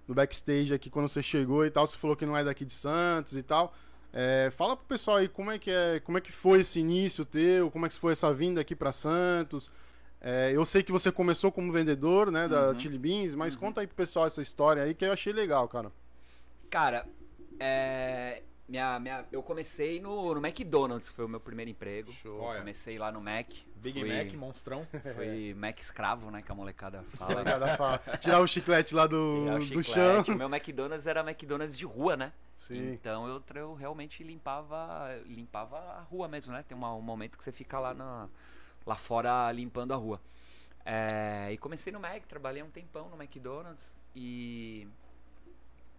no 0.08 0.16
backstage 0.16 0.74
aqui 0.74 0.90
quando 0.90 1.10
você 1.10 1.22
chegou 1.22 1.66
e 1.66 1.70
tal. 1.70 1.86
Você 1.86 1.98
falou 1.98 2.16
que 2.16 2.26
não 2.26 2.38
é 2.38 2.44
daqui 2.44 2.64
de 2.64 2.72
Santos 2.72 3.36
e 3.36 3.44
tal. 3.44 3.74
É, 4.14 4.50
fala 4.52 4.76
pro 4.76 4.86
pessoal 4.86 5.18
aí 5.18 5.28
como 5.30 5.52
é 5.52 5.58
que 5.58 5.72
é, 5.72 6.00
como 6.02 6.18
é 6.18 6.22
que 6.22 6.32
foi 6.32 6.60
esse 6.60 6.80
início 6.80 7.24
teu, 7.24 7.72
como 7.72 7.86
é 7.86 7.90
que 7.90 7.98
foi 7.98 8.12
essa 8.12 8.34
vinda 8.34 8.60
aqui 8.60 8.76
pra 8.76 8.92
Santos. 8.92 9.72
É, 10.20 10.52
eu 10.56 10.64
sei 10.66 10.84
que 10.84 10.92
você 10.92 11.12
começou 11.12 11.52
como 11.52 11.72
vendedor, 11.72 12.32
né, 12.32 12.48
da 12.48 12.70
Uhum. 12.70 12.80
Chili 12.80 12.98
Beans, 13.00 13.36
mas 13.36 13.56
conta 13.56 13.82
aí 13.82 13.88
pro 13.88 13.96
pessoal 13.96 14.28
essa 14.28 14.42
história 14.42 14.84
aí 14.84 14.94
que 14.94 15.04
eu 15.04 15.12
achei 15.12 15.34
legal, 15.34 15.68
cara. 15.68 15.92
Cara, 16.70 17.08
é, 17.60 18.44
minha, 18.68 19.00
minha, 19.00 19.26
eu 19.32 19.42
comecei 19.42 20.00
no, 20.00 20.36
no 20.36 20.46
McDonald's, 20.46 21.10
foi 21.10 21.26
o 21.26 21.30
meu 21.30 21.40
primeiro 21.40 21.72
emprego. 21.72 22.12
Olha. 22.40 22.60
Comecei 22.60 23.00
lá 23.00 23.12
no 23.12 23.20
Mac. 23.20 23.48
Big 23.82 24.00
fui, 24.00 24.10
Mac, 24.10 24.34
monstrão. 24.36 24.88
Fui 25.16 25.54
Mac 25.56 25.80
escravo, 25.80 26.30
né, 26.32 26.42
que 26.42 26.52
a 26.52 26.56
molecada 26.56 27.04
fala. 27.18 27.44
Cada 27.44 27.76
fala. 27.78 27.98
Tirar 28.20 28.40
o 28.40 28.48
chiclete 28.48 28.94
lá 28.94 29.08
do, 29.08 29.42
Tirar 29.44 29.56
o 29.56 29.60
do 29.60 29.66
chiclete. 29.84 29.92
chão. 30.26 30.36
O 30.36 30.38
meu 30.38 30.48
McDonald's 30.54 31.08
era 31.08 31.22
McDonald's 31.22 31.78
de 31.78 31.86
rua, 31.86 32.16
né? 32.16 32.32
Sim. 32.58 32.92
Então 32.94 33.28
eu, 33.28 33.44
eu 33.56 33.74
realmente 33.74 34.24
limpava, 34.24 35.10
limpava 35.26 35.78
a 35.80 36.02
rua 36.02 36.28
mesmo, 36.28 36.54
né? 36.54 36.64
Tem 36.68 36.78
uma- 36.78 36.94
um 36.94 37.02
momento 37.02 37.38
que 37.38 37.44
você 37.44 37.52
fica 37.52 37.80
lá, 37.80 37.94
na, 37.94 38.30
lá 38.86 38.96
fora 38.96 39.52
limpando 39.52 39.94
a 39.94 39.98
rua. 39.98 40.22
É, 40.86 41.50
e 41.52 41.58
comecei 41.58 41.92
no 41.92 42.00
Mac, 42.00 42.24
trabalhei 42.28 42.62
um 42.64 42.70
tempão 42.70 43.10
no 43.10 43.16
McDonald's 43.22 43.96
e 44.16 44.88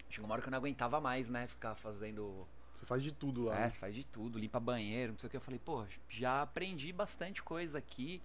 chegou 0.09 0.27
uma 0.27 0.35
hora 0.35 0.43
que 0.43 0.49
eu 0.49 0.51
não 0.53 0.59
aguentava 0.59 1.01
mais, 1.01 1.29
né? 1.29 1.47
Ficar 1.49 1.75
fazendo 1.75 2.47
Você 2.83 2.87
faz 2.87 3.03
de 3.03 3.13
tudo 3.13 3.45
lá. 3.45 3.55
é, 3.55 3.61
né? 3.61 3.69
você 3.69 3.79
faz 3.79 3.95
de 3.95 4.05
tudo, 4.05 4.41
limpa 4.41 4.59
banheiro, 4.59 5.13
não 5.13 5.19
sei 5.19 5.29
o 5.29 5.31
que. 5.31 5.37
Eu 5.37 5.41
falei, 5.41 5.61
pô, 5.65 5.85
já 6.09 6.43
aprendi 6.43 6.93
bastante 6.93 7.41
coisa 7.41 7.79
aqui, 7.79 8.21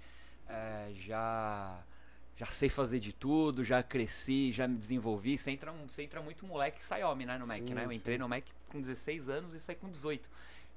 é, 0.50 0.92
já 0.96 1.80
já 2.36 2.46
sei 2.48 2.70
fazer 2.70 3.00
de 3.00 3.14
tudo, 3.14 3.64
já 3.64 3.82
cresci, 3.82 4.52
já 4.52 4.68
me 4.68 4.76
desenvolvi. 4.76 5.38
Você 5.38 5.52
entra, 5.52 5.72
você 5.72 6.04
entra 6.04 6.22
muito 6.22 6.46
moleque 6.46 6.80
e 6.80 6.84
sai 6.84 7.04
homem, 7.04 7.26
né, 7.26 7.38
no 7.38 7.48
Mac, 7.48 7.58
Sim, 7.58 7.74
né? 7.74 7.86
Eu 7.86 7.92
entrei 7.92 8.16
sim. 8.16 8.20
no 8.20 8.30
Mac 8.30 8.46
com 8.70 8.80
16 8.82 9.30
anos 9.30 9.54
e 9.54 9.60
saí 9.60 9.76
com 9.76 9.90
18. 9.90 10.30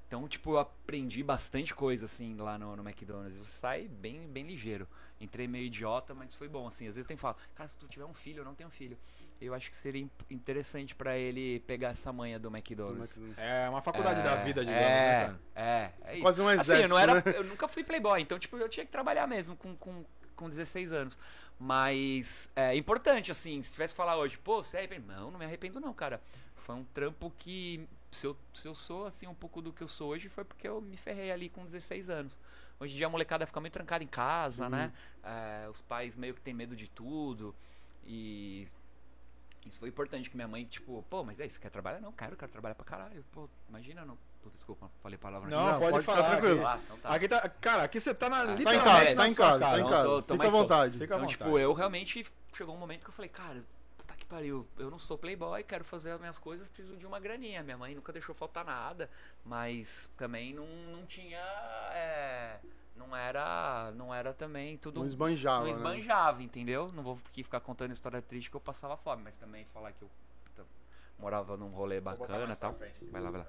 Então, 0.07 0.27
tipo, 0.27 0.51
eu 0.51 0.59
aprendi 0.59 1.23
bastante 1.23 1.73
coisa, 1.73 2.05
assim, 2.05 2.35
lá 2.35 2.57
no, 2.57 2.75
no 2.75 2.87
McDonald's. 2.87 3.37
Você 3.37 3.51
sai 3.51 3.87
bem, 3.87 4.27
bem 4.27 4.45
ligeiro. 4.45 4.87
Entrei 5.19 5.47
meio 5.47 5.65
idiota, 5.65 6.13
mas 6.13 6.35
foi 6.35 6.47
bom, 6.47 6.67
assim. 6.67 6.87
Às 6.87 6.95
vezes 6.95 7.07
tem 7.07 7.15
que 7.15 7.21
falar, 7.21 7.37
cara, 7.55 7.69
se 7.69 7.77
tu 7.77 7.87
tiver 7.87 8.05
um 8.05 8.13
filho, 8.13 8.41
eu 8.41 8.45
não 8.45 8.55
tenho 8.55 8.69
filho. 8.69 8.97
Eu 9.41 9.55
acho 9.55 9.71
que 9.71 9.75
seria 9.75 10.07
interessante 10.29 10.93
pra 10.93 11.17
ele 11.17 11.59
pegar 11.61 11.89
essa 11.89 12.13
manha 12.13 12.37
do 12.37 12.47
McDonald's. 12.55 13.19
É 13.37 13.67
uma 13.67 13.81
faculdade 13.81 14.19
É, 14.19 14.23
da 14.23 14.35
vida, 14.35 14.63
digamos, 14.63 14.81
é, 14.81 14.85
né, 14.85 15.25
cara? 15.25 15.39
É, 15.55 15.91
é 16.05 16.13
isso. 16.13 16.21
Quase 16.21 16.41
um 16.41 16.47
Assim, 16.47 16.59
exército, 16.61 16.85
eu, 16.85 16.89
não 16.89 16.99
era, 16.99 17.15
né? 17.15 17.23
eu 17.35 17.43
nunca 17.43 17.67
fui 17.67 17.83
playboy, 17.83 18.21
então 18.21 18.37
tipo, 18.37 18.55
eu 18.57 18.69
tinha 18.69 18.85
que 18.85 18.91
trabalhar 18.91 19.25
mesmo 19.25 19.55
com, 19.55 19.75
com, 19.75 20.05
com 20.35 20.47
16 20.47 20.91
anos. 20.93 21.17
Mas 21.59 22.51
é 22.55 22.75
importante, 22.75 23.31
assim, 23.31 23.61
se 23.61 23.71
tivesse 23.71 23.93
que 23.93 23.97
falar 23.97 24.15
hoje, 24.17 24.37
pô, 24.37 24.61
você 24.63 24.77
é 24.77 24.79
arrependido? 24.81 25.11
Não, 25.11 25.31
não 25.31 25.39
me 25.39 25.45
arrependo 25.45 25.79
não, 25.79 25.93
cara. 25.93 26.21
Foi 26.55 26.75
um 26.75 26.83
trampo 26.85 27.31
que, 27.37 27.87
se 28.11 28.25
eu, 28.27 28.37
se 28.53 28.67
eu 28.67 28.75
sou, 28.75 29.05
assim, 29.07 29.27
um 29.27 29.33
pouco 29.35 29.61
do 29.61 29.73
que 29.73 29.81
eu 29.81 29.87
sou 29.87 30.09
hoje, 30.09 30.29
foi 30.29 30.43
porque 30.43 30.67
eu 30.67 30.81
me 30.81 30.97
ferrei 30.97 31.31
ali 31.31 31.49
com 31.49 31.65
16 31.65 32.09
anos. 32.09 32.37
Hoje 32.79 32.93
em 32.93 32.97
dia 32.97 33.05
a 33.05 33.09
molecada 33.09 33.45
fica 33.45 33.59
meio 33.61 33.71
trancada 33.71 34.03
em 34.03 34.07
casa, 34.07 34.67
né? 34.69 34.91
É, 35.23 35.69
os 35.69 35.81
pais 35.81 36.15
meio 36.15 36.33
que 36.33 36.41
têm 36.41 36.53
medo 36.53 36.75
de 36.75 36.87
tudo. 36.89 37.55
E 38.05 38.67
isso 39.69 39.79
foi 39.79 39.89
importante 39.89 40.29
que 40.29 40.35
minha 40.35 40.47
mãe, 40.47 40.65
tipo, 40.65 41.03
pô, 41.09 41.23
mas 41.23 41.39
aí, 41.39 41.49
você 41.49 41.59
quer 41.59 41.69
trabalhar? 41.69 41.99
Não, 41.99 42.11
quero, 42.11 42.35
quero 42.35 42.51
trabalhar 42.51 42.75
pra 42.75 42.85
caralho. 42.85 43.23
Pô, 43.31 43.49
imagina, 43.69 44.03
não. 44.05 44.17
Pô, 44.43 44.49
desculpa, 44.49 44.89
falei 45.03 45.17
palavra 45.19 45.49
Não, 45.49 45.65
Não, 45.73 45.79
pode, 45.79 45.91
pode 45.91 46.01
ficar 46.03 46.15
falar. 46.15 46.29
tranquilo. 46.31 46.65
Ah, 46.67 46.79
então 46.83 46.97
tá. 46.97 47.09
Aqui 47.09 47.27
tá, 47.27 47.49
cara, 47.49 47.83
aqui 47.83 47.99
você 48.01 48.13
tá 48.13 48.27
na 48.29 48.45
Tá 48.45 48.51
em 48.53 48.55
literalmente 48.57 48.83
casa, 48.83 49.15
na 49.15 49.21
tá 49.23 49.27
em 49.29 49.35
casa, 49.35 49.59
tá 49.59 49.79
em 49.79 49.83
casa. 49.89 50.03
tô- 50.07 50.21
tô 50.23 50.33
Fica 50.33 50.47
à 50.47 50.49
vontade. 50.49 50.91
Fica 50.93 51.03
à 51.03 51.05
Então, 51.05 51.19
vontade. 51.19 51.37
tipo, 51.37 51.59
eu 51.59 51.73
realmente 51.73 52.25
chegou 52.53 52.75
um 52.75 52.77
momento 52.79 53.03
que 53.03 53.09
eu 53.09 53.13
falei, 53.13 53.29
cara, 53.29 53.63
puta 53.99 54.15
que 54.15 54.25
pariu, 54.25 54.67
eu 54.79 54.89
não 54.89 54.97
sou 54.97 55.15
playboy, 55.15 55.63
quero 55.63 55.83
fazer 55.83 56.11
as 56.11 56.19
minhas 56.19 56.39
coisas, 56.39 56.67
preciso 56.67 56.97
de 56.97 57.05
uma 57.05 57.19
graninha. 57.19 57.61
Minha 57.61 57.77
mãe 57.77 57.93
nunca 57.93 58.11
deixou 58.11 58.33
faltar 58.33 58.65
nada, 58.65 59.07
mas 59.45 60.09
também 60.17 60.53
não, 60.55 60.65
não 60.65 61.05
tinha. 61.05 61.37
é, 61.93 62.57
não 63.01 63.15
era. 63.15 63.91
Não 63.95 64.13
era 64.13 64.33
também 64.33 64.77
tudo. 64.77 64.99
Não 64.99 65.05
esbanjava, 65.05 65.59
não 65.59 65.65
né? 65.65 65.71
esbanjava, 65.71 66.43
entendeu? 66.43 66.91
Não 66.93 67.03
vou 67.03 67.19
aqui 67.27 67.43
ficar 67.43 67.59
contando 67.59 67.91
história 67.91 68.21
triste 68.21 68.49
que 68.49 68.55
eu 68.55 68.61
passava 68.61 68.95
fome, 68.97 69.23
mas 69.23 69.37
também 69.37 69.65
falar 69.73 69.91
que 69.91 70.01
eu 70.01 70.09
puta, 70.45 70.67
morava 71.19 71.57
num 71.57 71.69
rolê 71.69 71.99
bacana 71.99 72.53
e 72.53 72.55
tal. 72.55 72.75
Vai 73.11 73.21
lá, 73.21 73.31
vai 73.31 73.41
lá. 73.41 73.47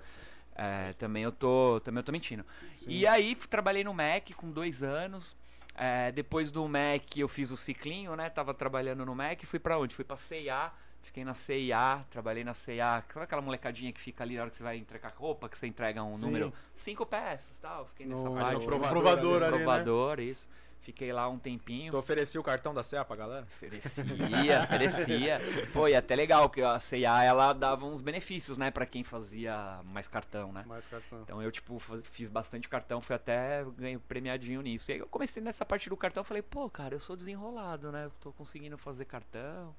É, 0.55 0.93
também 0.95 1.23
eu 1.23 1.33
tô. 1.33 1.81
Também 1.81 2.01
eu 2.01 2.05
tô 2.05 2.13
mentindo. 2.13 2.45
E 2.87 3.07
aí 3.07 3.35
trabalhei 3.35 3.85
no 3.85 3.95
Mac 3.95 4.31
com 4.37 4.51
dois 4.51 4.83
anos. 4.83 5.37
É, 5.75 6.13
depois 6.13 6.51
do 6.51 6.69
Mac 6.69 7.17
eu 7.17 7.29
fiz 7.29 7.51
o 7.51 7.57
ciclinho, 7.57 8.15
né? 8.15 8.29
Tava 8.29 8.53
trabalhando 8.53 9.07
no 9.07 9.15
Mac. 9.15 9.43
Fui 9.45 9.59
pra 9.59 9.79
onde? 9.79 9.95
Fui 9.95 10.05
pra 10.05 10.17
CIA. 10.17 10.71
Fiquei 11.03 11.25
na 11.25 11.35
CIA, 11.35 12.05
trabalhei 12.11 12.45
na 12.45 12.55
CIA. 12.55 13.05
Sabe 13.13 13.25
aquela 13.25 13.43
molecadinha 13.43 13.93
que 13.93 14.01
fica 14.01 14.23
ali 14.25 14.37
na 14.37 14.43
hora 14.43 14.51
que 14.51 14.57
você 14.57 14.63
vai 14.63 14.77
entregar 14.79 15.13
roupa, 15.17 15.49
que 15.49 15.59
você 15.59 15.67
entrega 15.67 16.03
um 16.03 16.17
Sim. 16.17 16.27
número? 16.27 16.53
Cinco 16.73 17.05
peças 17.05 17.59
tal. 17.59 17.87
Fiquei 17.87 18.07
nessa 18.07 18.25
No, 18.25 18.35
parte. 18.35 18.55
no 18.61 18.65
provador 18.65 18.91
provador, 19.03 19.43
ali, 19.43 19.51
né? 19.53 19.57
provador, 19.59 20.21
isso. 20.21 20.49
Fiquei 20.81 21.13
lá 21.13 21.29
um 21.29 21.39
tempinho. 21.39 21.93
Tu 21.93 21.97
oferecia 21.97 22.41
o 22.41 22.43
cartão 22.43 22.75
da 22.75 22.83
CEA 22.83 23.05
pra 23.05 23.15
galera? 23.15 23.43
Oferecia, 23.45 24.63
oferecia. 24.65 25.41
Pô, 25.73 25.87
e 25.87 25.95
até 25.95 26.17
legal, 26.17 26.49
porque 26.49 26.61
a 26.63 26.79
CIA 26.81 27.23
ela 27.23 27.53
dava 27.53 27.85
uns 27.87 28.03
benefícios, 28.03 28.59
né, 28.59 28.69
pra 28.71 28.85
quem 28.85 29.05
fazia 29.05 29.81
mais 29.85 30.09
cartão, 30.09 30.53
né? 30.53 30.65
Mais 30.67 30.85
cartão. 30.89 31.23
Então 31.23 31.41
eu, 31.41 31.53
tipo, 31.53 31.79
faz- 31.79 32.05
fiz 32.09 32.29
bastante 32.29 32.69
cartão, 32.69 33.01
fui 33.01 33.15
até 33.15 33.65
ganhei 33.77 33.97
premiadinho 33.99 34.61
nisso. 34.61 34.91
E 34.91 34.95
aí 34.95 34.99
eu 35.01 35.07
comecei 35.07 35.41
nessa 35.41 35.65
parte 35.65 35.89
do 35.89 35.97
cartão, 35.97 36.25
falei, 36.25 36.43
pô, 36.43 36.69
cara, 36.69 36.95
eu 36.97 37.01
sou 37.01 37.15
desenrolado, 37.17 37.93
né? 37.93 38.07
Eu 38.07 38.13
tô 38.21 38.33
conseguindo 38.33 38.77
fazer 38.77 39.05
cartão. 39.05 39.75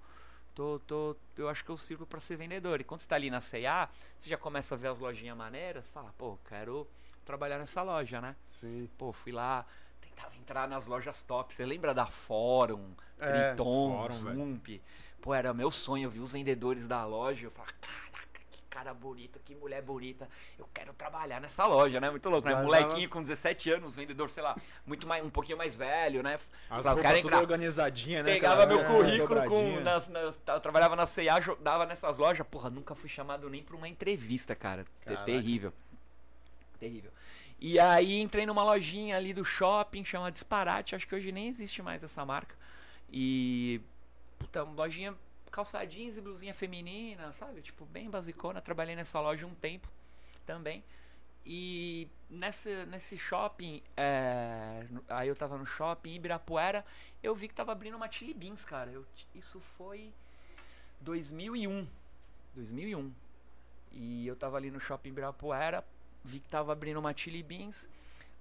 Tô, 0.56 0.80
tô, 0.86 1.16
eu 1.36 1.50
acho 1.50 1.63
que 1.63 1.72
eu 1.72 1.78
sirvo 1.78 2.06
pra 2.06 2.20
ser 2.20 2.36
vendedor. 2.36 2.80
E 2.80 2.84
quando 2.84 3.00
você 3.02 3.08
tá 3.08 3.16
ali 3.16 3.30
na 3.30 3.42
C&A, 3.42 3.89
você 4.18 4.30
já 4.30 4.38
começa 4.38 4.76
a 4.76 4.78
ver 4.78 4.89
as 4.89 5.00
lojinhas 5.00 5.36
maneiras, 5.36 5.89
fala, 5.89 6.13
pô, 6.18 6.38
quero 6.48 6.88
trabalhar 7.26 7.58
nessa 7.58 7.82
loja, 7.82 8.22
né? 8.22 8.36
Sim. 8.52 8.88
Pô, 8.98 9.12
fui 9.12 9.32
lá, 9.32 9.66
tentava 10.00 10.36
entrar 10.36 10.68
nas 10.68 10.86
lojas 10.86 11.24
top. 11.24 11.54
Você 11.56 11.66
lembra 11.66 11.94
da 11.94 12.06
Fórum, 12.06 12.94
É, 13.20 13.54
Triton, 13.54 13.98
Fórum. 13.98 14.13
Zump? 14.16 14.82
Pô, 15.22 15.34
era 15.34 15.54
meu 15.54 15.72
sonho. 15.72 16.08
Eu 16.08 16.12
vi 16.12 16.20
os 16.20 16.34
vendedores 16.34 16.88
da 16.88 17.06
loja. 17.06 17.48
Eu 17.48 17.52
falava, 17.52 17.74
que 17.74 17.80
cara 18.73 18.91
bonito, 18.91 19.39
que 19.45 19.53
mulher 19.53 19.83
bonita. 19.83 20.27
Eu 20.57 20.67
quero 20.73 20.91
trabalhar 20.93 21.39
nessa 21.39 21.63
loja, 21.67 21.99
né? 22.01 22.09
Muito 22.09 22.27
louco, 22.27 22.47
né? 22.47 22.55
Já 22.55 22.63
Molequinho 22.63 23.07
com 23.07 23.21
17 23.21 23.69
anos, 23.71 23.95
vendedor, 23.95 24.31
sei 24.31 24.41
lá, 24.41 24.55
muito 24.83 25.05
mais, 25.05 25.23
um 25.23 25.29
pouquinho 25.29 25.57
mais 25.59 25.75
velho, 25.75 26.23
né? 26.23 26.39
As 26.69 26.83
Falava, 26.83 27.01
roupas 27.01 27.19
entrar. 27.25 27.38
organizadinha, 27.39 28.23
né? 28.23 28.33
Pegava 28.33 28.57
cara? 28.65 28.67
meu 28.67 28.79
É, 28.79 28.83
currículo 28.86 29.27
com. 29.27 29.36
dobradinha. 29.49 29.79
Nas, 29.81 30.07
nas- 30.07 30.39
eu 30.47 30.59
trabalhava 30.59 30.95
na 30.95 31.05
CA, 31.05 31.39
dava 31.62 31.86
nessas 31.86 32.17
lojas. 32.17 32.45
Porra, 32.47 32.71
nunca 32.71 32.95
fui 32.95 33.07
chamado 33.09 33.47
nem 33.47 33.62
pra 33.62 33.75
uma 33.77 33.88
entrevista, 33.88 34.55
cara. 34.55 34.86
Caraca. 35.01 35.23
Terrível. 35.23 35.71
Terrível. 36.79 37.12
E 37.59 37.79
aí 37.79 38.19
entrei 38.19 38.45
numa 38.47 38.63
lojinha 38.63 39.15
ali 39.15 39.33
do 39.33 39.45
shopping, 39.45 40.03
chama 40.03 40.31
Disparate. 40.31 40.95
Acho 40.95 41.07
que 41.07 41.13
hoje 41.15 41.31
nem 41.31 41.47
existe 41.47 41.81
mais 41.83 42.01
essa 42.03 42.25
marca. 42.25 42.55
E. 43.12 43.79
Puta, 44.39 44.63
uma 44.63 44.73
lojinha 44.83 45.13
calça 45.54 45.86
jeans 45.86 46.18
e 46.18 46.22
blusinha 46.22 46.54
feminina, 46.54 47.32
sabe? 47.34 47.62
Tipo, 47.62 47.86
bem 47.86 48.10
basicona. 48.10 48.60
Trabalhei 48.60 48.96
nessa 48.96 49.20
loja 49.20 49.46
um 49.46 49.54
tempo 49.54 49.88
também. 50.48 50.84
E 51.46 52.08
nesse, 52.28 52.86
nesse 52.88 53.18
shopping, 53.18 53.84
é, 53.96 54.86
aí 55.08 55.28
eu 55.28 55.36
tava 55.36 55.56
no 55.58 55.66
shopping 55.66 56.16
Ibirapuera, 56.16 56.84
eu 57.22 57.36
vi 57.36 57.48
que 57.48 57.54
tava 57.54 57.72
abrindo 57.72 57.96
uma 57.96 58.10
Chili 58.10 58.34
Beans, 58.34 58.66
cara. 58.66 58.89
Eu, 58.89 59.06
isso 59.36 59.60
foi 59.78 60.12
2001. 61.02 61.88
2001. 62.56 63.13
E 63.92 64.26
eu 64.26 64.36
tava 64.36 64.58
ali 64.58 64.72
no 64.72 64.80
shopping 64.80 65.10
Ibirapuera, 65.10 65.86
vi 66.24 66.39
que 66.39 66.50
tava 66.50 66.72
abrindo 66.72 67.00
uma 67.00 67.16
Chili 67.16 67.44
Beans. 67.44 67.88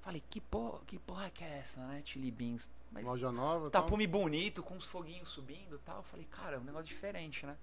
Falei, 0.00 0.22
que 0.30 0.40
porra, 0.40 0.80
que 0.86 0.98
porra 0.98 1.28
que 1.28 1.44
é 1.44 1.58
essa, 1.58 1.80
né? 1.86 2.02
Chili 2.06 2.30
Beans. 2.30 2.70
Mas 2.92 3.04
Loja 3.04 3.32
nova. 3.32 3.70
tal. 3.70 3.82
tapume 3.82 4.06
bonito, 4.06 4.62
com 4.62 4.76
os 4.76 4.84
foguinhos 4.84 5.30
subindo 5.30 5.76
e 5.76 5.78
tal. 5.78 5.98
Eu 5.98 6.02
falei, 6.04 6.26
cara, 6.30 6.56
é 6.56 6.58
um 6.58 6.64
negócio 6.64 6.86
diferente, 6.86 7.46
né? 7.46 7.56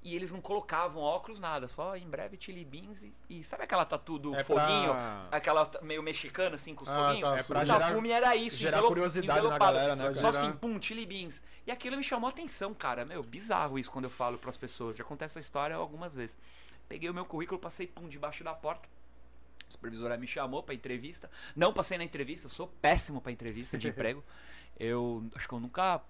E 0.00 0.14
eles 0.14 0.30
não 0.32 0.40
colocavam 0.40 1.02
óculos, 1.02 1.40
nada, 1.40 1.66
só 1.66 1.96
em 1.96 2.08
breve 2.08 2.38
Chili 2.40 2.64
Beans 2.64 3.02
e, 3.02 3.12
e 3.28 3.42
sabe 3.44 3.64
aquela 3.64 3.84
tatu 3.84 4.16
do 4.16 4.32
É 4.34 4.44
foguinho? 4.44 4.90
pra- 4.90 5.26
Aquela 5.32 5.68
meio 5.82 6.02
mexicana, 6.04 6.54
assim, 6.54 6.72
com 6.72 6.84
os 6.84 6.88
Ah, 6.88 7.08
foguinhos? 7.08 7.28
tá, 7.28 7.36
É 7.38 7.42
pra 7.42 7.62
o 7.62 7.66
gerar- 7.66 7.80
tapume 7.88 8.10
era 8.10 8.36
isso, 8.36 8.56
gerar 8.56 8.76
envelo- 8.78 8.88
curiosidade 8.88 9.26
na 9.40 9.46
envelopado. 9.46 9.72
galera, 9.74 9.96
né, 9.96 10.02
cara? 10.04 10.14
Só 10.20 10.32
Gerar- 10.32 10.46
assim, 10.46 10.56
pum, 10.56 10.80
Chili 10.80 11.04
Beans. 11.04 11.42
E 11.66 11.70
aquilo 11.72 11.96
me 11.96 12.04
chamou 12.04 12.28
a 12.28 12.30
atenção, 12.30 12.72
cara. 12.72 13.04
Meu, 13.04 13.22
bizarro 13.24 13.76
isso 13.78 13.90
quando 13.90 14.04
eu 14.04 14.10
falo 14.10 14.38
pras 14.38 14.56
pessoas. 14.56 14.96
Já 14.96 15.02
contei 15.02 15.26
essa 15.26 15.40
história 15.40 15.74
algumas 15.74 16.14
vezes. 16.14 16.38
Peguei 16.88 17.10
o 17.10 17.12
meu 17.14 17.26
currículo, 17.26 17.58
passei, 17.60 17.86
pum, 17.88 18.08
debaixo 18.08 18.42
da 18.44 18.54
porta. 18.54 18.88
A 19.68 19.72
supervisora 19.72 20.16
me 20.16 20.26
chamou 20.26 20.62
pra 20.62 20.74
entrevista. 20.74 21.30
Não 21.54 21.72
passei 21.72 21.98
na 21.98 22.04
entrevista, 22.04 22.46
eu 22.46 22.50
sou 22.50 22.66
péssimo 22.66 23.20
pra 23.20 23.30
entrevista 23.30 23.76
de 23.76 23.88
emprego. 23.88 24.24
Eu 24.78 25.28
acho 25.34 25.48
que 25.48 25.54
eu 25.54 25.58
nunca. 25.60 26.00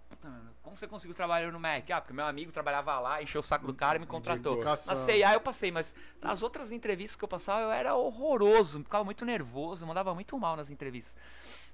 Como 0.63 0.77
você 0.77 0.87
conseguiu 0.87 1.15
trabalhar 1.15 1.51
no 1.51 1.59
Mac? 1.59 1.91
Ah, 1.91 2.01
porque 2.03 2.13
meu 2.13 2.27
amigo 2.27 2.53
trabalhava 2.53 2.99
lá, 3.01 3.23
encheu 3.23 3.41
o 3.41 3.43
saco 3.43 3.67
do 3.67 3.73
cara 3.73 3.97
e 3.97 4.01
me 4.01 4.07
contratou. 4.07 4.63
Na 4.63 4.77
CIA 4.77 5.33
eu 5.33 5.41
passei, 5.41 5.73
mas 5.73 5.95
nas 6.21 6.43
outras 6.43 6.71
entrevistas 6.71 7.17
que 7.17 7.25
eu 7.25 7.29
passava 7.29 7.63
eu 7.63 7.71
era 7.71 7.95
horroroso, 7.95 8.83
ficava 8.85 9.03
muito 9.05 9.25
nervoso, 9.25 9.87
mandava 9.87 10.15
muito 10.15 10.39
mal 10.39 10.55
nas 10.55 10.71
entrevistas. 10.71 11.17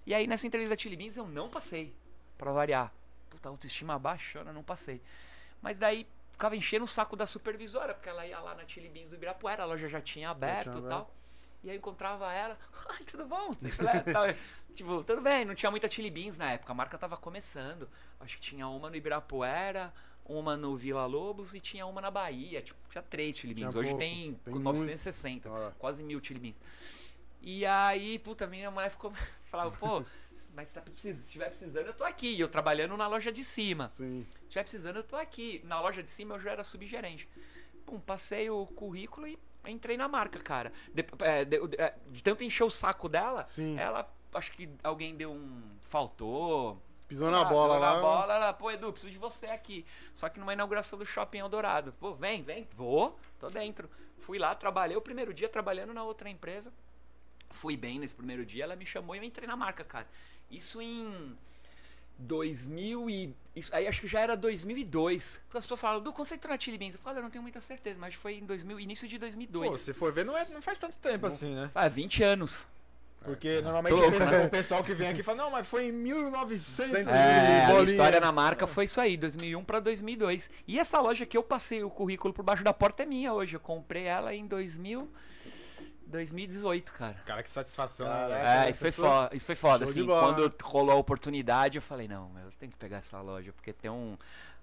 E 0.07 0.15
aí 0.15 0.27
nessa 0.27 0.47
entrevista 0.47 0.75
da 0.75 0.81
Chili 0.81 0.97
Beans 0.97 1.17
eu 1.17 1.27
não 1.27 1.51
passei, 1.51 1.93
pra 2.39 2.53
variar. 2.53 2.93
Puta, 3.29 3.49
autoestima 3.49 3.99
baixando, 3.99 4.53
não 4.53 4.63
passei. 4.63 5.03
Mas 5.61 5.79
daí 5.81 6.07
ficava 6.31 6.55
enchendo 6.57 6.85
o 6.85 6.89
saco 6.89 7.17
da 7.17 7.27
supervisora, 7.27 7.93
porque 7.95 8.09
ela 8.09 8.25
ia 8.25 8.39
lá 8.39 8.55
na 8.55 8.65
Chili 8.69 8.89
Beans 8.89 9.11
do 9.11 9.17
Ibirapuera, 9.17 9.65
a 9.65 9.67
loja 9.67 9.89
já 9.89 10.01
tinha 10.01 10.31
aberto 10.31 10.79
e 10.79 10.83
tal. 10.89 11.11
E 11.65 11.71
aí 11.71 11.77
eu 11.77 11.79
encontrava 11.79 12.31
ela, 12.33 12.59
ai, 12.91 13.03
tudo 13.05 13.25
bom? 13.25 13.51
Né, 13.61 13.71
tipo, 14.77 15.03
tudo 15.03 15.23
bem, 15.23 15.45
não 15.45 15.55
tinha 15.55 15.71
muita 15.71 15.91
Chili 15.91 16.11
Beans 16.11 16.37
na 16.37 16.53
época, 16.53 16.73
a 16.73 16.75
marca 16.75 16.99
tava 16.99 17.17
começando. 17.17 17.89
Acho 18.21 18.37
que 18.37 18.43
tinha 18.43 18.69
uma 18.69 18.91
no 18.91 18.97
Ibirapuera, 18.97 19.93
uma 20.27 20.57
no 20.57 20.77
Vila 20.77 21.07
Lobos 21.07 21.55
e 21.55 21.61
tinha 21.61 21.87
uma 21.87 22.01
na 22.01 22.11
Bahia. 22.11 22.61
Tipo, 22.61 22.79
tinha 22.91 23.03
três 23.03 23.39
Chili 23.39 23.55
Beans. 23.55 23.75
Hoje 23.75 23.91
pouco. 23.91 24.05
tem, 24.05 24.35
Tem 24.45 24.55
960, 24.55 25.49
muito. 25.49 25.75
Quase 25.77 26.03
mil 26.03 26.23
Chili 26.23 26.39
Beans. 26.39 26.61
E 27.41 27.65
aí, 27.65 28.19
puta, 28.19 28.47
minha 28.47 28.71
mulher 28.71 28.91
ficou. 28.91 29.13
Falava, 29.51 29.71
pô, 29.71 30.05
mas 30.55 30.71
se 30.71 30.81
tá 30.81 30.83
se 30.95 31.11
estiver 31.11 31.49
precisando, 31.49 31.87
eu 31.87 31.95
tô 31.95 32.05
aqui. 32.05 32.35
E 32.35 32.41
eu 32.41 32.49
trabalhando 32.49 32.97
na 32.97 33.07
loja 33.07 33.31
de 33.31 33.45
cima. 33.45 33.89
Sim. 33.89 34.27
Se 34.31 34.43
estiver 34.45 34.63
precisando, 34.63 34.97
eu 34.97 35.05
tô 35.05 35.17
aqui. 35.17 35.63
Na 35.65 35.81
loja 35.81 36.03
de 36.03 36.11
cima 36.11 36.35
eu 36.35 36.41
já 36.41 36.53
era 36.53 36.65
subgerente. 36.65 37.29
Pum, 37.87 38.01
passei 38.01 38.49
o 38.51 38.67
currículo 38.67 39.27
e 39.27 39.39
entrei 39.67 39.97
na 39.97 40.09
marca, 40.09 40.39
cara. 40.41 40.73
De, 40.93 41.05
é, 41.21 41.45
de- 41.45 41.77
é, 41.81 41.95
de 42.11 42.23
tanto 42.23 42.45
encher 42.45 42.65
o 42.65 42.71
saco 42.71 43.09
dela, 43.09 43.45
Sim. 43.47 43.79
ela. 43.79 44.09
Acho 44.33 44.51
que 44.53 44.69
alguém 44.83 45.15
deu 45.15 45.31
um. 45.33 45.63
Faltou. 45.83 46.81
Pisou 47.07 47.31
na 47.31 47.43
Ah, 47.43 47.45
bola 47.45 47.79
lá. 47.79 47.95
Na 47.95 48.01
bola, 48.01 48.35
ela, 48.35 48.53
pô, 48.53 48.71
Edu, 48.71 48.91
preciso 48.91 49.13
de 49.13 49.19
você 49.19 49.47
aqui. 49.47 49.85
Só 50.15 50.29
que 50.29 50.41
numa 50.41 50.53
inauguração 50.55 50.99
do 50.99 51.05
shopping 51.07 51.39
Eldorado. 51.39 51.93
Pô, 52.01 52.15
vem, 52.15 52.43
vem, 52.43 52.67
vou, 52.75 53.17
tô 53.39 53.49
dentro. 53.49 53.89
Fui 54.19 54.39
lá, 54.39 54.55
trabalhei 54.55 54.97
o 54.97 55.01
primeiro 55.03 55.33
dia 55.35 55.49
trabalhando 55.49 55.93
na 55.93 56.03
outra 56.03 56.29
empresa. 56.31 56.73
Fui 57.51 57.77
bem 57.77 57.99
nesse 58.01 58.15
primeiro 58.15 58.45
dia, 58.45 58.65
ela 58.65 58.75
me 58.75 58.87
chamou 58.87 59.15
e 59.15 59.19
eu 59.19 59.23
entrei 59.25 59.47
na 59.47 59.55
marca, 59.55 59.85
cara. 59.85 60.09
Isso 60.51 60.81
em 60.81 61.37
2000 62.19 63.11
e... 63.11 63.35
Isso, 63.57 63.75
aí 63.75 63.87
acho 63.87 64.01
que 64.01 64.07
já 64.09 64.21
era 64.21 64.37
2002. 64.37 65.41
Então 65.49 65.59
as 65.59 65.65
pessoas 65.65 65.81
falam, 65.81 66.03
quando 66.03 66.27
você 66.27 66.35
entrou 66.35 66.53
na 66.53 66.59
Chili 66.61 66.77
Beans? 66.77 66.95
Eu 66.95 67.01
falo, 67.01 67.19
eu 67.19 67.23
não 67.23 67.31
tenho 67.31 67.43
muita 67.43 67.61
certeza, 67.61 67.97
mas 68.01 68.15
foi 68.15 68.35
em 68.35 68.45
2000, 68.45 68.81
início 68.81 69.07
de 69.07 69.17
2002. 69.19 69.71
Pô, 69.71 69.79
se 69.79 69.93
for 69.93 70.13
ver, 70.13 70.25
não, 70.25 70.37
é, 70.37 70.45
não 70.49 70.61
faz 70.61 70.79
tanto 70.79 70.97
tempo 70.99 71.27
assim, 71.27 71.55
né? 71.55 71.71
Ah, 71.75 71.89
20 71.89 72.23
anos. 72.23 72.67
Porque 73.25 73.63
normalmente 73.63 73.93
Tô 73.95 73.97
o 73.97 74.01
louco, 74.03 74.19
pessoal, 74.19 74.39
né? 74.39 74.45
o 74.47 74.51
pessoal 74.51 74.85
que 74.85 74.93
vem 74.93 75.09
aqui 75.09 75.23
fala, 75.23 75.39
não, 75.39 75.51
mas 75.51 75.67
foi 75.67 75.87
em 75.87 75.93
1900. 75.93 76.91
Cento- 76.91 77.09
É, 77.09 77.65
a 77.65 77.83
história 77.83 78.21
na 78.21 78.31
marca 78.31 78.67
foi 78.67 78.85
isso 78.85 79.01
aí, 79.01 79.17
2001 79.17 79.65
pra 79.65 79.81
2002. 79.81 80.51
E 80.69 80.79
essa 80.79 81.01
loja 81.01 81.25
que 81.25 81.37
eu 81.37 81.43
passei 81.43 81.83
o 81.83 81.89
currículo 81.89 82.35
por 82.35 82.43
baixo 82.43 82.63
da 82.63 82.75
porta 82.75 83.03
é 83.03 83.07
minha 83.07 83.33
hoje. 83.33 83.57
Eu 83.57 83.61
comprei 83.61 84.03
ela 84.05 84.35
em 84.35 84.47
2000, 84.47 85.09
2018, 86.15 86.93
cara. 86.93 87.17
Cara, 87.27 87.43
que 87.43 87.51
satisfação. 87.51 88.07
Caraca. 88.07 88.29
né, 88.29 88.65
É? 88.65 88.67
É, 88.67 88.71
isso 88.71 88.81
foi 88.81 88.91
foda, 88.91 89.37
isso 89.37 89.47
foi 89.47 89.55
foda, 89.55 89.85
Show 89.85 89.91
assim, 89.91 90.07
quando 90.07 90.55
rolou 90.63 90.93
a 90.93 90.95
oportunidade, 90.95 91.77
eu 91.79 91.83
falei, 91.83 92.07
não, 92.07 92.31
eu 92.39 92.51
tenho 92.59 92.71
que 92.71 92.79
pegar 92.79 92.99
essa 92.99 93.21
loja, 93.21 93.53
porque 93.53 93.73
tem 93.73 93.91
um... 93.91 94.17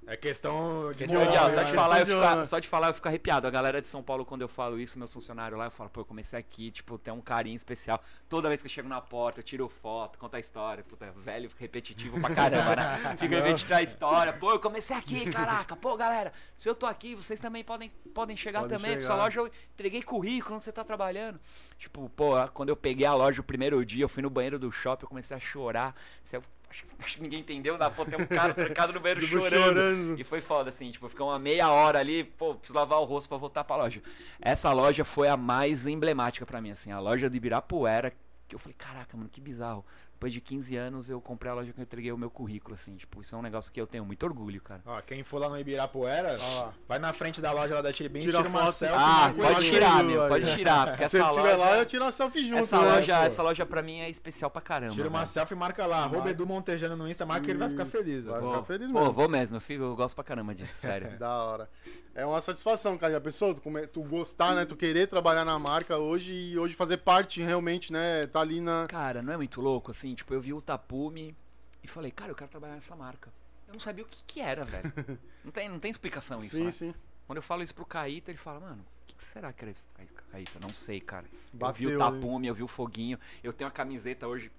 É 0.07 0.17
questão 0.17 0.91
de 0.91 0.97
Questão 0.97 1.19
Moral, 1.23 1.31
de, 1.31 1.37
ó, 1.37 1.47
né? 1.47 1.53
só, 1.53 1.59
de 1.59 1.65
Questão 1.67 1.83
falar, 1.83 2.07
eu 2.09 2.17
honra. 2.19 2.45
só 2.45 2.59
de 2.59 2.67
falar 2.67 2.87
eu 2.87 2.93
fico 2.95 3.07
arrepiado. 3.07 3.45
A 3.45 3.51
galera 3.51 3.79
de 3.79 3.85
São 3.85 4.01
Paulo, 4.01 4.25
quando 4.25 4.41
eu 4.41 4.47
falo 4.47 4.79
isso, 4.79 4.97
meus 4.97 5.13
funcionários 5.13 5.57
lá, 5.59 5.65
eu 5.65 5.71
falo, 5.71 5.91
pô, 5.91 6.01
eu 6.01 6.05
comecei 6.05 6.39
aqui, 6.39 6.71
tipo, 6.71 6.97
tem 6.97 7.13
um 7.13 7.21
carinho 7.21 7.55
especial. 7.55 8.01
Toda 8.27 8.49
vez 8.49 8.61
que 8.61 8.65
eu 8.67 8.71
chego 8.71 8.89
na 8.89 8.99
porta, 8.99 9.41
eu 9.41 9.43
tiro 9.43 9.69
foto, 9.69 10.17
conto 10.17 10.35
a 10.35 10.39
história. 10.39 10.83
Puta, 10.83 11.11
velho, 11.17 11.51
repetitivo 11.57 12.19
pra 12.19 12.33
caramba, 12.33 12.75
né? 12.75 13.15
Fica 13.19 13.35
repetindo 13.35 13.71
a 13.73 13.83
história. 13.83 14.33
Pô, 14.33 14.51
eu 14.51 14.59
comecei 14.59 14.97
aqui, 14.97 15.31
caraca. 15.31 15.75
Pô, 15.75 15.95
galera, 15.95 16.33
se 16.55 16.67
eu 16.67 16.73
tô 16.73 16.87
aqui, 16.87 17.13
vocês 17.13 17.39
também 17.39 17.63
podem, 17.63 17.89
podem 18.13 18.35
chegar 18.35 18.61
Podem 18.61 18.77
também. 18.77 18.93
chegar. 18.95 19.05
Sua 19.07 19.15
loja 19.15 19.39
eu 19.39 19.51
entreguei 19.75 20.01
currículo, 20.01 20.55
onde 20.55 20.63
você 20.65 20.71
tá 20.71 20.83
trabalhando. 20.83 21.39
Tipo, 21.77 22.09
pô, 22.09 22.31
quando 22.53 22.69
eu 22.69 22.75
peguei 22.75 23.05
a 23.05 23.13
loja 23.13 23.39
o 23.39 23.43
primeiro 23.43 23.85
dia, 23.85 24.03
eu 24.03 24.09
fui 24.09 24.23
no 24.23 24.31
banheiro 24.31 24.57
do 24.57 24.71
shopping, 24.71 25.03
eu 25.05 25.09
comecei 25.09 25.37
a 25.37 25.39
chorar. 25.39 25.95
Você- 26.23 26.41
Acho, 26.71 27.17
que- 27.17 27.21
ninguém 27.21 27.41
entendeu, 27.41 27.77
né? 27.77 27.89
Pô, 27.89 28.05
tem 28.05 28.19
um 28.19 28.25
cara 28.25 28.53
trancado 28.53 28.93
no 28.93 28.99
banheiro 28.99 29.21
chorando. 29.27 29.63
chorando. 29.63 30.19
E 30.19 30.23
foi 30.23 30.41
foda, 30.41 30.69
assim, 30.69 30.89
tipo, 30.89 31.07
ficou 31.09 31.27
uma 31.27 31.37
meia 31.37 31.69
hora 31.69 31.99
ali, 31.99 32.23
pô, 32.23 32.55
preciso 32.55 32.77
lavar 32.77 32.99
o 32.99 33.03
rosto 33.03 33.27
pra 33.27 33.37
voltar 33.37 33.63
pra 33.63 33.75
loja. 33.75 34.01
Essa 34.41 34.71
loja 34.71 35.03
foi 35.03 35.27
a 35.27 35.35
mais 35.37 35.85
emblemática 35.85 36.45
pra 36.45 36.61
mim, 36.61 36.71
assim, 36.71 36.91
a 36.91 36.99
loja 36.99 37.29
de 37.29 37.37
Ibirapuera, 37.37 38.13
que 38.47 38.55
eu 38.55 38.59
falei, 38.59 38.75
caraca, 38.77 39.15
mano, 39.17 39.29
que 39.29 39.41
bizarro. 39.41 39.85
Depois 40.21 40.33
de 40.33 40.39
15 40.39 40.75
anos 40.75 41.09
eu 41.09 41.19
comprei 41.19 41.51
a 41.51 41.55
loja 41.55 41.73
que 41.73 41.79
eu 41.79 41.81
entreguei 41.81 42.11
o 42.11 42.17
meu 42.17 42.29
currículo, 42.29 42.75
assim, 42.75 42.95
tipo, 42.95 43.21
isso 43.21 43.33
é 43.33 43.39
um 43.39 43.41
negócio 43.41 43.71
que 43.71 43.81
eu 43.81 43.87
tenho 43.87 44.05
muito 44.05 44.21
orgulho, 44.23 44.61
cara. 44.61 44.79
Ó, 44.85 45.01
quem 45.01 45.23
for 45.23 45.39
lá 45.39 45.49
no 45.49 45.57
Ibirapuera, 45.57 46.37
Ó 46.39 46.69
vai 46.87 46.99
na 46.99 47.11
frente 47.11 47.41
da 47.41 47.51
loja 47.51 47.73
lá 47.73 47.81
da 47.81 47.89
Beans, 47.89 48.25
Tira 48.25 48.37
tira, 48.37 48.47
uma 48.47 48.59
foto. 48.65 48.71
selfie. 48.73 48.95
Ah, 48.99 49.33
pode 49.35 49.69
tirar, 49.71 50.03
meu, 50.03 50.27
pode 50.27 50.55
tirar, 50.55 50.87
porque 50.89 51.09
Se 51.09 51.17
essa 51.17 51.31
loja... 51.31 51.55
lá, 51.57 51.77
eu 51.79 51.85
tiro 51.87 52.03
uma 52.03 52.11
selfie 52.11 52.43
junto, 52.43 52.59
Essa 52.59 52.79
né? 52.79 52.85
loja, 52.93 53.17
pô? 53.17 53.23
essa 53.23 53.41
loja 53.41 53.65
pra 53.65 53.81
mim 53.81 53.99
é 54.01 54.11
especial 54.11 54.51
pra 54.51 54.61
caramba. 54.61 54.93
Tira 54.93 55.09
uma 55.09 55.19
velho. 55.21 55.31
selfie 55.31 55.55
e 55.55 55.57
marca 55.57 55.87
lá, 55.87 56.03
arroba 56.03 56.29
Edu 56.29 56.45
Montejano 56.45 56.95
no 56.95 57.09
Insta, 57.09 57.25
marca 57.25 57.45
que 57.45 57.49
ele 57.53 57.57
vai 57.57 57.69
ficar 57.71 57.87
feliz. 57.87 58.25
Vai 58.25 58.35
ó. 58.35 58.41
ficar 58.41 58.53
Vou- 58.57 58.63
feliz 58.63 58.91
Pô, 58.91 58.99
mesmo. 58.99 59.13
vou 59.13 59.27
mesmo, 59.27 59.57
eu, 59.57 59.61
fico, 59.61 59.83
eu 59.83 59.95
gosto 59.95 60.13
pra 60.13 60.23
caramba 60.23 60.53
disso, 60.53 60.71
sério. 60.79 61.17
Da 61.17 61.33
hora. 61.43 61.67
É 62.13 62.23
uma 62.25 62.41
satisfação, 62.41 62.95
cara. 62.97 63.13
Já 63.13 63.21
pensou? 63.21 63.55
Tu, 63.55 63.61
come- 63.61 63.87
tu 63.87 64.03
gostar, 64.03 64.53
né? 64.53 64.65
Tu 64.65 64.75
querer 64.75 65.07
trabalhar 65.07 65.45
na 65.45 65.57
marca 65.57 65.97
hoje 65.97 66.31
e 66.33 66.59
hoje 66.59 66.75
fazer 66.75 66.97
parte 66.97 67.41
realmente, 67.41 67.91
né? 67.91 68.27
Tá 68.27 68.41
ali 68.41 68.59
na. 68.61 68.85
Cara, 68.87 69.21
não 69.23 69.33
é 69.33 69.37
muito 69.37 69.61
louco, 69.61 69.89
assim? 69.91 70.10
Tipo, 70.15 70.33
eu 70.33 70.41
vi 70.41 70.53
o 70.53 70.61
Tapume 70.61 71.35
e 71.83 71.87
falei, 71.87 72.11
cara, 72.11 72.31
eu 72.31 72.35
quero 72.35 72.49
trabalhar 72.49 72.75
nessa 72.75 72.95
marca. 72.95 73.31
Eu 73.67 73.73
não 73.73 73.79
sabia 73.79 74.03
o 74.03 74.07
que 74.07 74.23
que 74.25 74.41
era, 74.41 74.63
velho. 74.63 74.91
Não 75.43 75.51
tem, 75.51 75.67
não 75.67 75.79
tem 75.79 75.89
explicação 75.89 76.43
isso, 76.43 76.55
sim, 76.55 76.65
né? 76.65 76.71
sim. 76.71 76.93
Quando 77.25 77.37
eu 77.37 77.41
falo 77.41 77.63
isso 77.63 77.73
pro 77.73 77.83
Caíta, 77.83 78.29
ele 78.29 78.37
fala, 78.37 78.59
mano, 78.59 78.83
o 78.83 79.05
que, 79.07 79.15
será 79.25 79.51
que 79.51 79.63
era 79.63 79.71
isso, 79.71 79.83
Caíta? 80.31 80.59
Não 80.59 80.69
sei, 80.69 81.01
cara. 81.01 81.25
eu 81.51 81.59
Bateu 81.59 81.89
vi 81.89 81.95
o. 81.95 81.97
Tapume, 81.97 82.47
eu 82.47 82.53
vi 82.53 82.61
o 82.61 82.67
Foguinho. 82.67 83.17
Eu 83.43 83.51
tenho 83.51 83.67
a 83.67 83.71
camiseta 83.71 84.27
hoje, 84.27 84.51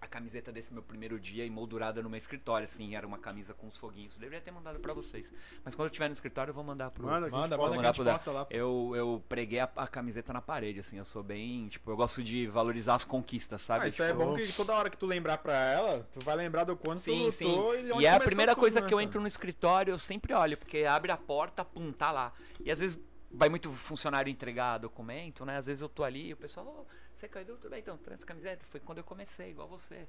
a 0.00 0.06
camiseta 0.06 0.50
desse 0.50 0.72
meu 0.72 0.82
primeiro 0.82 1.20
dia 1.20 1.44
emoldurada 1.44 2.02
no 2.02 2.08
meu 2.08 2.16
escritório, 2.16 2.64
assim. 2.64 2.94
Era 2.96 3.06
uma 3.06 3.18
camisa 3.18 3.52
com 3.52 3.66
os 3.68 3.76
foguinhos. 3.76 4.14
Eu 4.14 4.20
deveria 4.20 4.40
ter 4.42 4.50
mandado 4.50 4.80
pra 4.80 4.94
vocês. 4.94 5.32
Mas 5.64 5.74
quando 5.74 5.86
eu 5.86 5.90
estiver 5.90 6.08
no 6.08 6.14
escritório, 6.14 6.50
eu 6.50 6.54
vou 6.54 6.64
mandar 6.64 6.90
pro... 6.90 7.04
Manda, 7.04 7.28
Manda, 7.28 7.56
posta. 7.56 7.58
manda 7.58 7.76
mandar 7.76 7.92
pro 7.94 8.04
posta 8.04 8.30
lá. 8.30 8.46
Eu, 8.50 8.92
eu 8.96 9.22
preguei 9.28 9.60
a, 9.60 9.68
a 9.76 9.86
camiseta 9.86 10.32
na 10.32 10.40
parede, 10.40 10.80
assim. 10.80 10.96
Eu 10.96 11.04
sou 11.04 11.22
bem. 11.22 11.68
Tipo, 11.68 11.90
eu 11.90 11.96
gosto 11.96 12.22
de 12.22 12.46
valorizar 12.46 12.94
as 12.94 13.04
conquistas, 13.04 13.60
sabe? 13.60 13.84
Ah, 13.84 13.88
isso 13.88 14.02
é 14.02 14.08
Tipo, 14.12 14.24
bom 14.24 14.34
que 14.34 14.52
toda 14.54 14.74
hora 14.74 14.88
que 14.88 14.96
tu 14.96 15.04
lembrar 15.06 15.38
pra 15.38 15.54
ela, 15.54 16.08
tu 16.12 16.20
vai 16.24 16.34
lembrar 16.36 16.64
do 16.64 16.76
quanto 16.76 17.00
Sim, 17.00 17.26
tu 17.26 17.32
sim. 17.32 17.44
lutou 17.44 17.78
e 17.78 17.92
onde 17.92 18.02
E 18.02 18.06
é 18.06 18.10
a 18.10 18.20
primeira 18.20 18.52
tudo, 18.54 18.60
coisa 18.60 18.80
né, 18.80 18.86
que 18.86 18.94
eu 18.94 19.00
entro 19.00 19.20
no 19.20 19.26
escritório, 19.26 19.92
eu 19.92 19.98
sempre 19.98 20.32
olho, 20.32 20.56
porque 20.56 20.84
abre 20.84 21.12
a 21.12 21.16
porta, 21.16 21.64
pum, 21.64 21.92
tá 21.92 22.10
lá. 22.10 22.32
E 22.64 22.70
às 22.70 22.78
vezes 22.78 22.98
vai 23.30 23.48
muito 23.48 23.72
funcionário 23.72 24.30
entregar 24.30 24.78
documento, 24.78 25.44
né? 25.44 25.56
Às 25.56 25.66
vezes 25.66 25.80
eu 25.82 25.88
tô 25.88 26.02
ali 26.04 26.28
e 26.28 26.32
o 26.32 26.36
pessoal, 26.36 26.66
ô, 26.66 26.86
você 27.14 27.28
caiu, 27.28 27.46
tudo 27.56 27.70
bem, 27.70 27.80
então, 27.80 27.96
traz 27.98 28.24
camiseta. 28.24 28.64
Foi 28.70 28.80
quando 28.80 28.98
eu 28.98 29.04
comecei, 29.04 29.50
igual 29.50 29.68
você. 29.68 30.08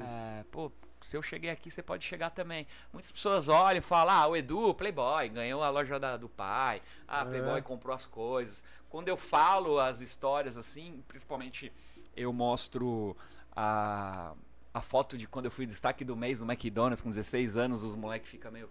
É, 0.00 0.44
pô, 0.50 0.70
se 1.00 1.16
eu 1.16 1.22
cheguei 1.22 1.50
aqui, 1.50 1.70
você 1.70 1.82
pode 1.82 2.04
chegar 2.04 2.30
também. 2.30 2.66
Muitas 2.92 3.10
pessoas 3.12 3.48
olham 3.48 3.78
e 3.78 3.82
falam, 3.82 4.14
ah, 4.14 4.26
o 4.28 4.36
Edu, 4.36 4.72
Playboy, 4.74 5.28
ganhou 5.28 5.62
a 5.62 5.70
loja 5.70 5.98
da- 5.98 6.16
do 6.16 6.28
pai. 6.28 6.80
Ah, 7.06 7.22
É. 7.22 7.24
Playboy 7.24 7.60
comprou 7.62 7.94
as 7.94 8.06
coisas. 8.06 8.62
Quando 8.88 9.08
eu 9.08 9.16
falo 9.16 9.78
as 9.80 10.00
histórias 10.00 10.56
assim, 10.56 11.02
principalmente 11.08 11.72
eu 12.16 12.32
mostro 12.32 13.16
a, 13.56 14.34
a 14.72 14.80
foto 14.80 15.16
de 15.18 15.26
quando 15.26 15.46
eu 15.46 15.50
fui 15.50 15.66
destaque 15.66 16.04
do 16.04 16.16
mês 16.16 16.40
no 16.40 16.46
McDonald's 16.50 17.00
com 17.02 17.10
16 17.10 17.56
anos, 17.56 17.82
os 17.82 17.94
moleques 17.94 18.30
ficam 18.30 18.52
meio. 18.52 18.70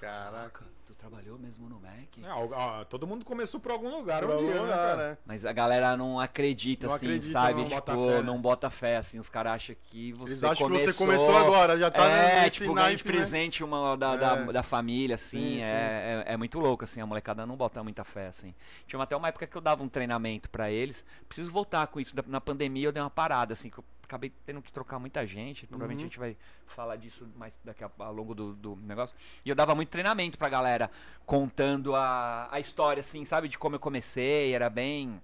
Caraca, 0.00 0.64
tu 0.84 0.94
trabalhou 0.94 1.38
mesmo 1.38 1.68
no 1.68 1.80
Mac? 1.80 2.18
É, 2.22 2.28
ó, 2.30 2.84
todo 2.84 3.06
mundo 3.06 3.24
começou 3.24 3.58
por 3.60 3.72
algum 3.72 3.90
lugar 3.96 4.22
Pra 4.22 4.34
um 4.34 4.38
dia, 4.38 4.48
algum 4.48 4.54
né, 4.54 4.60
lugar, 4.62 4.76
cara? 4.96 5.10
né? 5.10 5.18
Mas 5.24 5.46
a 5.46 5.52
galera 5.52 5.96
não 5.96 6.18
acredita, 6.20 6.86
Não 6.88 6.94
assim, 6.94 7.06
acredita, 7.06 7.32
sabe? 7.32 7.54
não 7.54 7.64
tipo, 7.64 7.74
bota 7.76 7.92
fé, 7.94 8.16
né? 8.16 8.22
não 8.22 8.40
bota 8.40 8.70
fé, 8.70 8.96
assim. 8.96 9.18
Os 9.18 9.28
caras 9.28 9.52
acham 9.54 9.76
que 9.82 10.12
você 10.12 10.32
Eles 10.32 10.44
acham 10.44 10.66
começou... 10.66 10.86
que 10.88 10.92
você 10.92 11.04
começou 11.04 11.36
agora, 11.36 11.78
já 11.78 11.90
tá 11.90 12.06
é, 12.08 12.42
nesse 12.44 12.58
tipo, 12.58 12.74
ganha 12.74 12.94
de 12.96 13.04
né? 13.04 13.10
presente 13.10 13.64
uma 13.64 13.96
da, 13.96 14.16
da, 14.16 14.36
É. 14.36 14.52
da 14.52 14.62
família, 14.62 15.14
assim, 15.14 15.38
Sim, 15.58 15.62
é, 15.62 16.24
é, 16.26 16.32
é 16.34 16.36
muito 16.36 16.58
louco, 16.58 16.84
assim, 16.84 17.00
a 17.00 17.06
molecada 17.06 17.46
não 17.46 17.56
bota 17.56 17.82
muita 17.82 18.04
fé, 18.04 18.26
assim. 18.26 18.54
Tinha 18.86 19.00
até 19.02 19.16
uma 19.16 19.28
época 19.28 19.46
que 19.46 19.56
eu 19.56 19.62
dava 19.62 19.82
um 19.82 19.88
treinamento 19.88 20.50
pra 20.50 20.70
eles, 20.70 21.04
preciso 21.28 21.50
voltar 21.50 21.86
com 21.86 21.98
isso, 22.00 22.14
da- 22.14 22.24
na 22.26 22.40
pandemia 22.40 22.88
eu 22.88 22.92
dei 22.92 23.02
uma 23.02 23.08
parada, 23.10 23.52
assim, 23.52 23.70
que 23.70 23.78
eu 23.78 23.84
acabei 24.04 24.32
tendo 24.46 24.62
que 24.62 24.72
trocar 24.72 24.98
muita 24.98 25.26
gente, 25.26 25.66
provavelmente 25.66 26.00
Uhum. 26.00 26.04
a 26.06 26.08
gente 26.08 26.18
vai 26.18 26.36
falar 26.66 26.96
disso 26.96 27.28
mais 27.36 27.52
daqui 27.64 27.82
a, 27.84 27.90
ao 27.98 28.12
longo 28.12 28.34
do, 28.34 28.54
do 28.54 28.76
negócio, 28.76 29.16
e 29.44 29.48
eu 29.48 29.54
dava 29.54 29.74
muito 29.74 29.88
treinamento 29.90 30.38
pra 30.38 30.48
galera, 30.48 30.90
contando 31.26 31.94
a, 31.94 32.48
a 32.50 32.60
história, 32.60 33.00
assim, 33.00 33.24
sabe, 33.24 33.48
de 33.48 33.58
como 33.58 33.76
eu 33.76 33.80
comecei, 33.80 34.52
era 34.54 34.68
bem... 34.70 35.20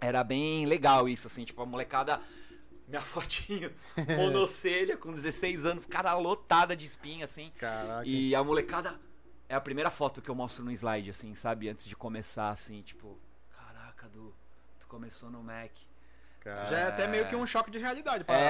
Era 0.00 0.22
bem 0.22 0.64
legal 0.64 1.08
isso, 1.08 1.26
assim, 1.26 1.44
tipo, 1.44 1.60
a 1.60 1.66
molecada 1.66 2.20
minha 2.86 3.00
fotinho, 3.02 3.72
monocelha, 4.16 4.96
com 4.96 5.12
16 5.12 5.66
anos, 5.66 5.84
cara 5.86 6.14
lotada 6.16 6.76
de 6.76 6.86
espinha, 6.86 7.24
assim. 7.24 7.50
Caraca. 7.58 8.06
E 8.06 8.34
a 8.34 8.42
molecada. 8.44 8.98
É 9.48 9.54
a 9.54 9.60
primeira 9.60 9.90
foto 9.90 10.20
que 10.22 10.28
eu 10.28 10.34
mostro 10.34 10.64
no 10.64 10.70
slide, 10.70 11.10
assim, 11.10 11.34
sabe? 11.34 11.68
Antes 11.68 11.86
de 11.86 11.96
começar, 11.96 12.50
assim, 12.50 12.80
tipo. 12.82 13.18
Caraca, 13.56 14.08
do. 14.08 14.32
Tu 14.78 14.86
começou 14.86 15.30
no 15.30 15.42
Mac. 15.42 15.72
Já 16.68 16.78
é 16.78 16.86
até 16.88 17.06
meio 17.06 17.26
que 17.28 17.36
um 17.36 17.46
choque 17.46 17.70
de 17.70 17.78
realidade 17.78 18.24
pra, 18.24 18.34
É, 18.34 18.40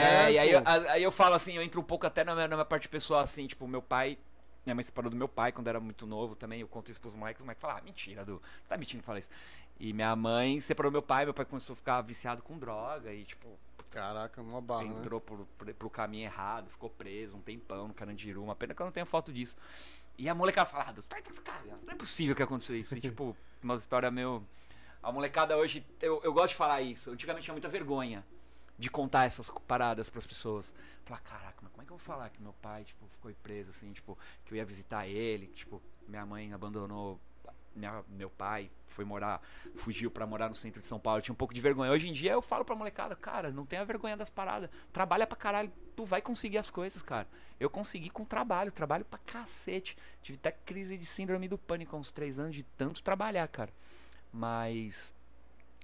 galera. 0.00 0.30
e 0.30 0.38
aí, 0.38 0.50
eu- 0.50 0.62
aí 0.90 1.02
eu 1.02 1.12
falo 1.12 1.34
assim, 1.34 1.54
eu 1.56 1.62
entro 1.62 1.80
um 1.80 1.84
pouco 1.84 2.06
até 2.06 2.24
na 2.24 2.34
minha, 2.34 2.48
na 2.48 2.56
minha 2.56 2.64
parte 2.64 2.88
pessoal, 2.88 3.20
assim, 3.20 3.46
tipo, 3.46 3.66
meu 3.68 3.82
pai. 3.82 4.18
Minha 4.64 4.76
mãe 4.76 4.84
separou 4.84 5.10
do 5.10 5.16
meu 5.16 5.26
pai 5.28 5.50
quando 5.50 5.66
era 5.66 5.80
muito 5.80 6.06
novo 6.06 6.36
também. 6.36 6.60
Eu 6.60 6.68
conto 6.68 6.88
isso 6.90 7.00
pros 7.00 7.14
moleques, 7.16 7.40
os 7.40 7.44
moleques 7.44 7.60
falam, 7.60 7.78
ah, 7.78 7.82
mentira, 7.82 8.24
Du. 8.24 8.40
Tá 8.68 8.76
mentindo 8.76 9.02
falar 9.02 9.18
isso. 9.18 9.30
E 9.80 9.92
minha 9.92 10.14
mãe 10.14 10.60
separou 10.60 10.90
do 10.90 10.94
meu 10.94 11.02
pai, 11.02 11.24
meu 11.24 11.34
pai 11.34 11.44
começou 11.44 11.72
a 11.72 11.76
ficar 11.76 12.00
viciado 12.02 12.42
com 12.42 12.56
droga 12.58 13.12
e, 13.12 13.24
tipo, 13.24 13.48
Caraca, 13.90 14.40
uma 14.40 14.60
barra, 14.60 14.84
né? 14.84 14.90
entrou 15.00 15.20
pro, 15.20 15.46
pro, 15.58 15.74
pro 15.74 15.90
caminho 15.90 16.24
errado, 16.26 16.70
ficou 16.70 16.88
preso 16.88 17.36
um 17.36 17.40
tempão 17.40 17.88
no 17.88 17.94
Carandiru. 17.94 18.42
Uma 18.42 18.54
pena 18.54 18.72
que 18.72 18.80
eu 18.80 18.86
não 18.86 18.92
tenho 18.92 19.04
foto 19.04 19.32
disso. 19.32 19.56
E 20.16 20.28
a 20.28 20.34
molecada 20.34 20.70
fala, 20.70 20.84
ah, 20.88 20.92
Deus, 20.92 21.08
tá 21.08 21.20
cara, 21.44 21.62
não 21.84 21.92
é 21.92 21.96
possível 21.96 22.36
que 22.36 22.42
aconteceu 22.42 22.76
isso. 22.76 22.96
E, 22.96 23.00
tipo, 23.02 23.36
uma 23.62 23.74
história 23.74 24.10
meio. 24.12 24.46
A 25.02 25.10
molecada 25.10 25.56
hoje, 25.56 25.84
eu, 26.00 26.20
eu 26.22 26.32
gosto 26.32 26.50
de 26.50 26.56
falar 26.56 26.80
isso. 26.82 27.10
Antigamente 27.10 27.44
tinha 27.44 27.54
muita 27.54 27.68
vergonha 27.68 28.24
de 28.78 28.88
contar 28.88 29.24
essas 29.24 29.50
paradas 29.66 30.08
pras 30.08 30.26
pessoas. 30.26 30.74
Falar, 31.04 31.20
caraca, 31.20 31.56
mas 31.62 31.70
como 31.72 31.82
é 31.82 31.84
que 31.86 31.92
eu 31.92 31.96
vou 31.96 32.04
falar 32.04 32.30
que 32.30 32.40
meu 32.40 32.52
pai, 32.54 32.84
tipo, 32.84 33.06
ficou 33.08 33.32
preso, 33.42 33.70
assim, 33.70 33.92
tipo, 33.92 34.16
que 34.44 34.52
eu 34.54 34.56
ia 34.56 34.64
visitar 34.64 35.06
ele, 35.06 35.48
que, 35.48 35.54
tipo, 35.54 35.82
minha 36.06 36.24
mãe 36.24 36.52
abandonou 36.52 37.20
minha- 37.74 38.04
meu 38.08 38.28
pai, 38.30 38.70
foi 38.86 39.04
morar, 39.04 39.40
fugiu 39.76 40.10
pra 40.10 40.26
morar 40.26 40.48
no 40.48 40.54
centro 40.54 40.80
de 40.80 40.86
São 40.86 41.00
Paulo, 41.00 41.18
eu 41.18 41.22
tinha 41.22 41.32
um 41.32 41.36
pouco 41.36 41.54
de 41.54 41.60
vergonha. 41.60 41.90
Hoje 41.90 42.08
em 42.08 42.12
dia 42.12 42.32
eu 42.32 42.42
falo 42.42 42.64
pra 42.64 42.76
molecada, 42.76 43.16
cara, 43.16 43.50
não 43.50 43.64
tenha 43.64 43.84
vergonha 43.84 44.16
das 44.16 44.28
paradas, 44.30 44.68
trabalha 44.92 45.26
pra 45.26 45.36
caralho, 45.36 45.72
tu 45.96 46.04
vai 46.04 46.20
conseguir 46.20 46.58
as 46.58 46.70
coisas, 46.70 47.02
cara. 47.02 47.26
Eu 47.58 47.70
consegui 47.70 48.10
com 48.10 48.24
trabalho, 48.24 48.70
trabalho 48.70 49.04
pra 49.04 49.18
cacete. 49.20 49.96
Tive 50.22 50.36
até 50.38 50.50
crise 50.52 50.98
de 50.98 51.06
síndrome 51.06 51.48
do 51.48 51.56
pânico 51.56 51.96
há 51.96 51.98
uns 51.98 52.12
três 52.12 52.38
anos 52.38 52.54
de 52.54 52.62
tanto 52.76 53.02
trabalhar, 53.02 53.48
cara. 53.48 53.72
Mas 54.32 55.14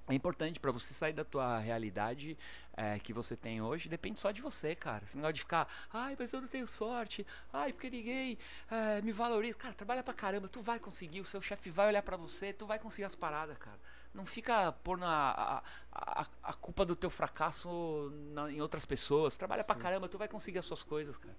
é 0.07 0.13
importante 0.13 0.59
pra 0.59 0.71
você 0.71 0.91
sair 0.93 1.13
da 1.13 1.23
tua 1.23 1.59
realidade 1.59 2.35
é, 2.75 2.97
que 2.97 3.13
você 3.13 3.35
tem 3.37 3.61
hoje, 3.61 3.87
depende 3.87 4.19
só 4.19 4.31
de 4.31 4.41
você, 4.41 4.75
cara. 4.75 5.03
Esse 5.03 5.15
negócio 5.15 5.35
de 5.35 5.41
ficar, 5.41 5.67
ai, 5.93 6.15
mas 6.17 6.33
eu 6.33 6.41
não 6.41 6.47
tenho 6.47 6.65
sorte, 6.65 7.25
ai, 7.53 7.71
porque 7.71 7.89
ninguém 7.89 8.37
é, 8.71 9.01
me 9.01 9.11
valoriza. 9.11 9.57
Cara, 9.57 9.73
trabalha 9.75 10.01
pra 10.01 10.13
caramba, 10.13 10.47
tu 10.47 10.61
vai 10.63 10.79
conseguir, 10.79 11.19
o 11.21 11.25
seu 11.25 11.41
chefe 11.41 11.69
vai 11.69 11.87
olhar 11.87 12.01
pra 12.01 12.17
você, 12.17 12.51
tu 12.51 12.65
vai 12.65 12.79
conseguir 12.79 13.03
as 13.05 13.15
paradas, 13.15 13.57
cara. 13.57 13.79
Não 14.11 14.25
fica 14.25 14.71
pondo 14.71 15.05
a, 15.05 15.61
a, 15.93 16.21
a, 16.21 16.27
a 16.41 16.53
culpa 16.53 16.83
do 16.83 16.95
teu 16.95 17.11
fracasso 17.11 18.11
na- 18.33 18.51
em 18.51 18.59
outras 18.59 18.83
pessoas. 18.85 19.37
Trabalha 19.37 19.63
pra 19.63 19.75
caramba, 19.75 20.09
tu 20.09 20.17
vai 20.17 20.27
conseguir 20.27 20.57
as 20.57 20.65
suas 20.65 20.81
coisas, 20.81 21.15
cara. 21.17 21.37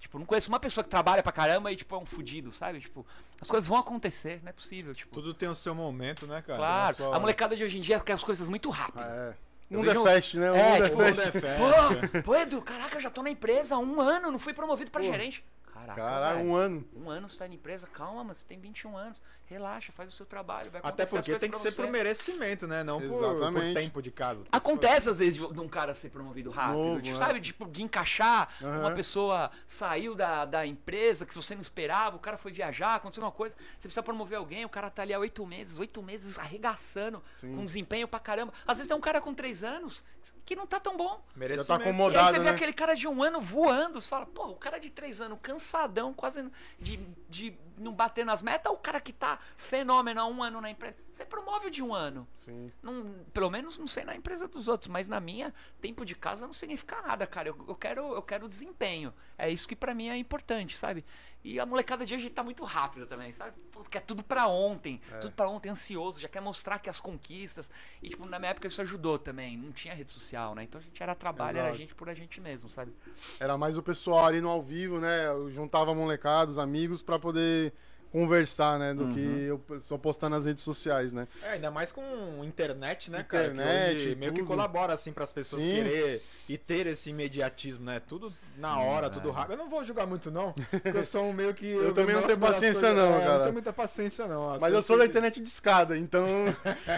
Tipo, 0.00 0.18
não 0.18 0.24
conheço 0.26 0.48
uma 0.48 0.58
pessoa 0.58 0.82
que 0.82 0.90
trabalha 0.90 1.22
pra 1.22 1.30
caramba 1.30 1.70
e, 1.70 1.76
tipo, 1.76 1.94
é 1.94 1.98
um 1.98 2.06
fudido, 2.06 2.52
sabe? 2.52 2.80
Tipo, 2.80 3.06
as 3.40 3.46
coisas 3.46 3.68
vão 3.68 3.78
acontecer, 3.78 4.40
não 4.42 4.48
é 4.48 4.52
possível, 4.52 4.94
tipo. 4.94 5.14
Tudo 5.14 5.32
tem 5.34 5.48
o 5.48 5.54
seu 5.54 5.74
momento, 5.74 6.26
né, 6.26 6.42
cara? 6.42 6.58
Claro, 6.58 6.96
sua- 6.96 7.16
a 7.16 7.20
molecada 7.20 7.54
de 7.54 7.62
hoje 7.62 7.78
em 7.78 7.80
dia 7.82 8.00
quer 8.00 8.14
as 8.14 8.24
coisas 8.24 8.48
muito 8.48 8.70
rápido. 8.70 9.02
É. 9.04 9.36
Eu 9.70 9.78
Mundo 9.78 9.90
é 9.90 9.92
vejo- 9.94 10.04
fast, 10.04 10.36
né? 10.38 10.50
O 10.50 10.54
É, 10.56 10.72
mundo 10.72 10.82
é 10.84 10.88
tipo, 10.88 10.96
fast. 11.02 11.32
Mundo 11.58 12.06
é. 12.06 12.08
Pô, 12.08 12.22
pô, 12.24 12.34
Edu, 12.34 12.60
caraca, 12.62 12.96
eu 12.96 13.00
já 13.00 13.10
tô 13.10 13.22
na 13.22 13.30
empresa 13.30 13.76
há 13.76 13.78
um 13.78 14.00
ano, 14.00 14.32
não 14.32 14.38
fui 14.38 14.52
promovido 14.52 14.90
pra 14.90 15.00
Pô. 15.00 15.06
gerente. 15.06 15.44
Caraca, 15.72 15.94
Caralho, 16.00 16.36
velho, 16.38 16.48
um 16.50 16.54
ano. 16.56 16.84
um 16.96 17.08
ano 17.10 17.28
você 17.28 17.36
tá 17.38 17.46
na 17.46 17.54
empresa, 17.54 17.86
calma, 17.86 18.24
mano, 18.24 18.34
você 18.36 18.44
tem 18.44 18.58
21 18.58 18.96
anos, 18.96 19.22
relaxa, 19.50 19.92
faz 19.92 20.08
o 20.08 20.16
seu 20.16 20.24
trabalho, 20.24 20.70
vai 20.70 20.80
Até 20.84 21.04
porque 21.04 21.34
tem 21.34 21.50
que 21.50 21.58
ser 21.58 21.72
você. 21.72 21.82
por 21.82 21.90
merecimento, 21.90 22.68
né? 22.68 22.84
Não 22.84 23.00
por, 23.00 23.18
por 23.52 23.74
tempo 23.74 24.00
de 24.00 24.10
casa. 24.12 24.44
Acontece 24.52 25.10
às 25.10 25.18
vezes 25.18 25.34
de 25.40 25.60
um 25.60 25.68
cara 25.68 25.92
ser 25.92 26.08
promovido 26.10 26.50
rápido, 26.50 26.78
Novo, 26.78 27.02
tipo, 27.02 27.18
né? 27.18 27.26
sabe? 27.26 27.40
Tipo, 27.40 27.66
de 27.66 27.82
encaixar, 27.82 28.48
Aham. 28.62 28.78
uma 28.80 28.92
pessoa 28.92 29.50
saiu 29.66 30.14
da, 30.14 30.44
da 30.44 30.64
empresa 30.64 31.26
que 31.26 31.34
você 31.34 31.54
não 31.54 31.60
esperava, 31.62 32.14
o 32.16 32.20
cara 32.20 32.38
foi 32.38 32.52
viajar, 32.52 32.94
aconteceu 32.94 33.24
uma 33.24 33.32
coisa, 33.32 33.54
você 33.72 33.80
precisa 33.88 34.02
promover 34.04 34.38
alguém, 34.38 34.64
o 34.64 34.68
cara 34.68 34.88
tá 34.88 35.02
ali 35.02 35.12
há 35.12 35.18
oito 35.18 35.44
meses, 35.44 35.80
oito 35.80 36.00
meses 36.00 36.38
arregaçando, 36.38 37.20
Sim. 37.36 37.52
com 37.52 37.64
desempenho 37.64 38.06
pra 38.06 38.20
caramba. 38.20 38.52
Às 38.64 38.78
vezes 38.78 38.88
tem 38.88 38.96
um 38.96 39.00
cara 39.00 39.20
com 39.20 39.34
três 39.34 39.64
anos 39.64 40.04
que 40.46 40.54
não 40.54 40.66
tá 40.66 40.78
tão 40.78 40.96
bom. 40.96 41.24
Merecimento. 41.34 41.66
Já 41.66 41.78
tá 41.78 41.82
E 41.82 41.86
aí 41.86 41.90
acomodado. 41.90 42.26
você 42.30 42.38
vê 42.38 42.44
né? 42.44 42.50
aquele 42.52 42.72
cara 42.72 42.94
de 42.94 43.08
um 43.08 43.20
ano 43.22 43.40
voando, 43.40 44.00
você 44.00 44.08
fala, 44.08 44.26
pô, 44.26 44.46
o 44.48 44.56
cara 44.56 44.78
de 44.78 44.90
três 44.90 45.20
anos, 45.20 45.38
cansadão, 45.42 46.12
quase 46.14 46.48
de, 46.78 46.98
de 47.28 47.58
não 47.80 47.92
bater 47.92 48.24
nas 48.24 48.42
metas, 48.42 48.72
o 48.72 48.76
cara 48.76 49.00
que 49.00 49.12
tá 49.12 49.38
fenômeno 49.56 50.20
há 50.20 50.26
um 50.26 50.42
ano 50.42 50.60
na 50.60 50.70
empresa. 50.70 50.96
Você 51.20 51.26
promove 51.26 51.68
de 51.70 51.82
um 51.82 51.94
ano. 51.94 52.26
Sim. 52.38 52.72
Não, 52.82 53.12
pelo 53.34 53.50
menos 53.50 53.76
não 53.78 53.86
sei 53.86 54.04
na 54.04 54.16
empresa 54.16 54.48
dos 54.48 54.68
outros, 54.68 54.88
mas 54.88 55.06
na 55.06 55.20
minha, 55.20 55.52
tempo 55.78 56.02
de 56.02 56.14
casa 56.14 56.46
não 56.46 56.54
significa 56.54 57.02
nada, 57.02 57.26
cara. 57.26 57.48
Eu, 57.50 57.64
eu 57.68 57.74
quero 57.74 58.14
eu 58.14 58.22
quero 58.22 58.48
desempenho. 58.48 59.12
É 59.36 59.50
isso 59.50 59.68
que 59.68 59.76
pra 59.76 59.92
mim 59.94 60.08
é 60.08 60.16
importante, 60.16 60.78
sabe? 60.78 61.04
E 61.44 61.60
a 61.60 61.66
molecada 61.66 62.06
de 62.06 62.14
hoje 62.14 62.30
tá 62.30 62.42
muito 62.42 62.64
rápida 62.64 63.06
também, 63.06 63.32
sabe? 63.32 63.52
Pô, 63.70 63.82
quer 63.84 64.00
tudo 64.00 64.22
pra 64.22 64.46
ontem, 64.46 64.98
É. 65.12 65.18
tudo 65.18 65.32
pra 65.32 65.46
ontem, 65.48 65.68
ansioso, 65.68 66.18
já 66.20 66.28
quer 66.28 66.40
mostrar 66.40 66.78
que 66.78 66.88
as 66.88 67.00
conquistas. 67.00 67.68
E, 68.02 68.08
tipo, 68.08 68.26
na 68.26 68.38
minha 68.38 68.52
época 68.52 68.68
isso 68.68 68.80
ajudou 68.80 69.18
também. 69.18 69.58
Não 69.58 69.72
tinha 69.72 69.92
rede 69.92 70.10
social, 70.10 70.54
né? 70.54 70.62
Então 70.62 70.80
a 70.80 70.84
gente 70.84 71.02
era 71.02 71.14
trabalho, 71.14 71.58
era 71.58 71.66
Exato. 71.68 71.78
gente 71.78 71.94
por 71.94 72.08
a 72.08 72.14
gente 72.14 72.40
mesmo, 72.40 72.70
sabe? 72.70 72.94
Era 73.38 73.58
mais 73.58 73.76
o 73.76 73.82
pessoal 73.82 74.24
ali 74.24 74.40
no 74.40 74.48
ao 74.48 74.62
vivo, 74.62 74.98
né? 74.98 75.26
Eu 75.26 75.50
juntava 75.50 75.90
a 75.90 75.94
molecada, 75.94 76.50
os 76.50 76.58
amigos, 76.58 77.02
pra 77.02 77.18
poder 77.18 77.74
conversar, 78.12 78.78
né? 78.78 78.92
Do 78.94 79.04
Uhum. 79.04 79.12
que 79.14 79.20
eu 79.20 79.60
só 79.82 79.96
postar 79.96 80.28
nas 80.28 80.44
redes 80.44 80.62
sociais, 80.62 81.12
né? 81.12 81.26
É, 81.42 81.50
ainda 81.52 81.70
mais 81.70 81.92
com 81.92 82.02
internet, 82.44 83.10
né, 83.10 83.22
cara? 83.22 83.44
Internet, 83.48 83.90
que 83.90 83.96
hoje 84.08 84.14
meio 84.16 84.32
que 84.32 84.42
colabora, 84.42 84.92
assim, 84.92 85.12
pras 85.12 85.32
pessoas 85.32 85.62
Sim. 85.62 85.70
querer 85.70 86.22
e 86.48 86.58
ter 86.58 86.86
esse 86.86 87.10
imediatismo, 87.10 87.84
né? 87.84 88.00
Tudo 88.00 88.32
na 88.58 88.74
Sim, 88.74 88.80
hora, 88.80 89.08
velho. 89.08 89.20
tudo 89.20 89.30
rápido. 89.30 89.52
Eu 89.52 89.58
não 89.58 89.68
vou 89.70 89.84
julgar 89.84 90.06
muito, 90.06 90.30
não, 90.30 90.52
porque 90.70 90.98
eu 90.98 91.04
sou 91.04 91.24
um 91.24 91.32
meio 91.32 91.54
que... 91.54 91.66
Eu 91.66 91.94
também 91.94 92.14
não 92.14 92.22
tenho 92.22 92.38
paciência 92.38 92.80
coisas- 92.88 92.96
não, 92.96 93.12
é, 93.14 93.16
Eu 93.16 93.20
cara. 93.20 93.34
não 93.34 93.40
tenho 93.42 93.52
muita 93.52 93.72
paciência, 93.72 94.26
não. 94.26 94.50
As 94.54 94.60
Mas 94.60 94.72
eu 94.74 94.82
sou 94.82 94.96
da 94.98 95.04
que- 95.04 95.10
internet 95.10 95.40
de 95.40 95.48
escada, 95.48 95.96
então. 95.96 96.26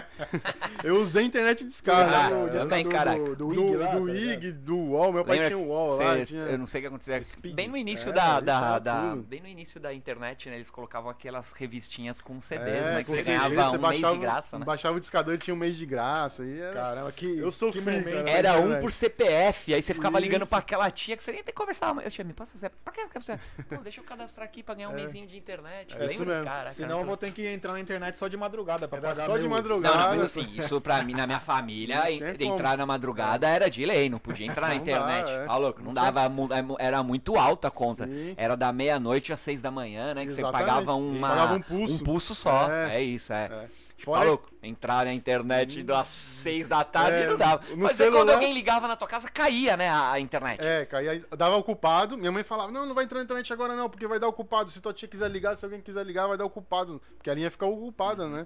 eu 0.83 0.97
usei 0.97 1.23
internet 1.25 1.63
de 1.63 1.71
escada. 1.71 2.03
Ah, 2.17 2.29
né? 2.29 3.17
eu 3.17 3.35
do, 3.35 3.35
do, 3.35 3.53
do, 3.53 3.53
do, 3.53 3.53
do, 3.55 3.61
IG 3.63 3.75
lá, 3.77 3.85
do 3.91 4.07
tá 4.07 4.13
ligado? 4.13 4.43
IG, 4.45 4.51
do 4.53 4.75
UOL, 4.77 5.13
meu 5.13 5.25
pai 5.25 5.37
Lembra 5.37 5.49
tinha 5.55 5.63
que 5.63 5.69
UOL 5.71 5.95
lá. 5.97 6.25
Tinha... 6.25 6.41
Eu 6.43 6.57
não 6.57 6.65
sei 6.65 6.79
o 6.79 6.81
que 6.81 6.87
acontecia. 6.87 7.23
Speed. 7.23 7.55
Bem 7.55 7.67
no 7.67 7.77
início 7.77 8.09
É, 8.09 8.13
da, 8.13 8.39
da, 8.39 8.79
da-. 8.79 9.15
Bem 9.15 9.41
no 9.41 9.47
início 9.47 9.79
da 9.79 9.93
internet, 9.93 10.49
né? 10.49 10.55
Eles 10.55 10.69
colocavam 10.69 11.02
aquelas 11.09 11.53
revistinhas 11.53 12.21
com 12.21 12.39
CDs, 12.39 12.67
É, 12.67 12.81
né? 12.95 12.97
Que 12.99 13.05
com 13.05 13.13
você 13.15 13.23
ganhava 13.23 13.49
você 13.49 13.61
um 13.61 13.71
mês 13.71 13.81
baixava, 13.81 14.13
de 14.13 14.19
graça, 14.19 14.59
né? 14.59 14.65
Baixava 14.65 14.97
o 14.97 14.99
discador 14.99 15.33
e 15.33 15.37
tinha 15.37 15.53
um 15.53 15.57
mês 15.57 15.75
de 15.75 15.85
graça. 15.85 16.43
E 16.45 16.59
era... 16.59 16.73
Caramba, 16.73 17.11
que 17.11 17.37
Eu 17.37 17.51
sou 17.51 17.71
que 17.71 17.79
momento. 17.81 18.05
cara. 18.05 18.29
Era 18.29 18.53
um 18.53 18.59
internet. 18.59 18.81
por 18.81 18.91
CPF, 18.91 19.73
aí 19.73 19.81
você 19.81 19.93
ficava 19.93 20.19
ligando 20.19 20.41
Isso. 20.43 20.49
pra 20.49 20.59
aquela 20.59 20.89
tia 20.91 21.15
que 21.17 21.23
você 21.23 21.31
nem 21.31 21.43
tem 21.43 21.53
que 21.53 21.59
conversar. 21.59 21.95
Eu 22.03 22.11
tinha, 22.11 22.25
me 22.25 22.33
passa 22.33 22.57
você. 22.57 22.69
Pra 22.69 22.93
que 22.93 23.19
você? 23.19 23.39
Pô, 23.69 23.77
deixa 23.83 23.99
eu 24.01 24.05
cadastrar 24.05 24.45
aqui 24.45 24.63
pra 24.63 24.75
ganhar 24.75 24.89
um 24.89 24.93
É. 24.93 24.95
mêsinho 24.95 25.27
de 25.27 25.37
internet. 25.37 25.91
É 25.93 25.97
Lembra? 25.99 26.13
isso 26.13 26.25
mesmo. 26.25 26.43
Caraca, 26.45 26.69
Senão 26.71 26.91
eu 26.91 26.97
era 26.99 27.05
vou 27.07 27.17
ter 27.17 27.31
que 27.31 27.47
entrar 27.47 27.73
na 27.73 27.79
internet 27.79 28.17
só 28.17 28.27
de 28.27 28.37
madrugada 28.37 28.87
pra 28.87 28.97
Era 28.97 29.07
pagar 29.09 29.25
só 29.25 29.33
de 29.35 29.41
meu- 29.41 29.51
madrugada. 29.51 29.95
Não, 29.95 30.01
não, 30.03 30.09
mas 30.15 30.21
assim, 30.23 30.47
isso 30.55 30.79
pra 30.81 31.03
mim, 31.03 31.13
na 31.13 31.25
minha 31.27 31.39
família, 31.39 32.01
de 32.37 32.45
entrar 32.45 32.77
na 32.77 32.85
madrugada 32.85 33.47
era 33.47 33.69
de 33.69 33.85
lei, 33.85 34.09
não 34.09 34.19
podia 34.19 34.45
entrar 34.47 34.69
na 34.69 34.75
Não 34.75 34.83
dá, 34.83 34.91
internet. 34.91 35.29
é. 35.31 35.45
Tá 35.45 35.57
louco? 35.57 35.81
Não 35.81 35.93
dava, 35.93 36.27
mu- 36.29 36.49
era 36.79 37.01
muito 37.03 37.35
alta 37.37 37.67
a 37.67 37.71
conta. 37.71 38.05
Sim. 38.07 38.33
Era 38.37 38.55
da 38.55 38.71
meia-noite 38.71 39.31
às 39.33 39.39
seis 39.39 39.61
da 39.61 39.69
manhã, 39.71 40.13
né? 40.13 40.25
Que 40.25 40.31
Exatamente. 40.31 40.57
você 40.59 40.65
pagava 40.65 40.92
uma, 40.99 41.29
Pagava 41.29 41.53
um 41.55 41.61
pulso. 41.61 41.93
um 41.93 41.97
pulso 41.99 42.35
só. 42.35 42.71
É. 42.71 42.97
É, 42.97 43.01
isso, 43.03 43.31
é. 43.33 43.45
É. 43.45 43.67
Tipo, 43.97 44.11
Fora- 44.11 44.25
louco? 44.25 44.49
Entrar 44.61 45.05
na 45.05 45.13
internet 45.13 45.81
das 45.81 46.07
seis 46.07 46.67
da 46.67 46.83
tarde 46.83 47.21
É, 47.21 47.27
não 47.27 47.37
dava. 47.37 47.63
no 47.69 47.77
Mas 47.83 47.91
aí 47.91 47.97
celular- 48.07 48.19
quando 48.21 48.29
alguém 48.31 48.53
ligava 48.53 48.85
na 48.87 48.97
tua 48.97 49.07
casa, 49.07 49.29
caía, 49.29 49.77
né, 49.77 49.87
a, 49.89 50.11
a 50.11 50.19
internet. 50.19 50.59
É, 50.61 50.85
caía, 50.85 51.23
dava 51.37 51.55
ocupado. 51.55 52.17
Minha 52.17 52.31
mãe 52.31 52.43
falava: 52.43 52.69
Não, 52.71 52.85
não 52.85 52.93
vai 52.93 53.05
entrar 53.05 53.19
na 53.19 53.23
internet 53.23 53.53
agora, 53.53 53.75
não, 53.77 53.89
porque 53.89 54.05
vai 54.05 54.19
dar 54.19 54.27
ocupado. 54.27 54.69
Se 54.69 54.81
tua 54.81 54.93
tia 54.93 55.07
quiser 55.07 55.31
ligar, 55.31 55.55
se 55.55 55.63
alguém 55.63 55.79
quiser 55.79 56.05
ligar, 56.05 56.27
vai 56.27 56.37
dar 56.37 56.43
ocupado. 56.45 57.01
Porque 57.15 57.29
a 57.29 57.33
linha 57.33 57.49
fica 57.49 57.65
ocupada, 57.65 58.27
né? 58.27 58.45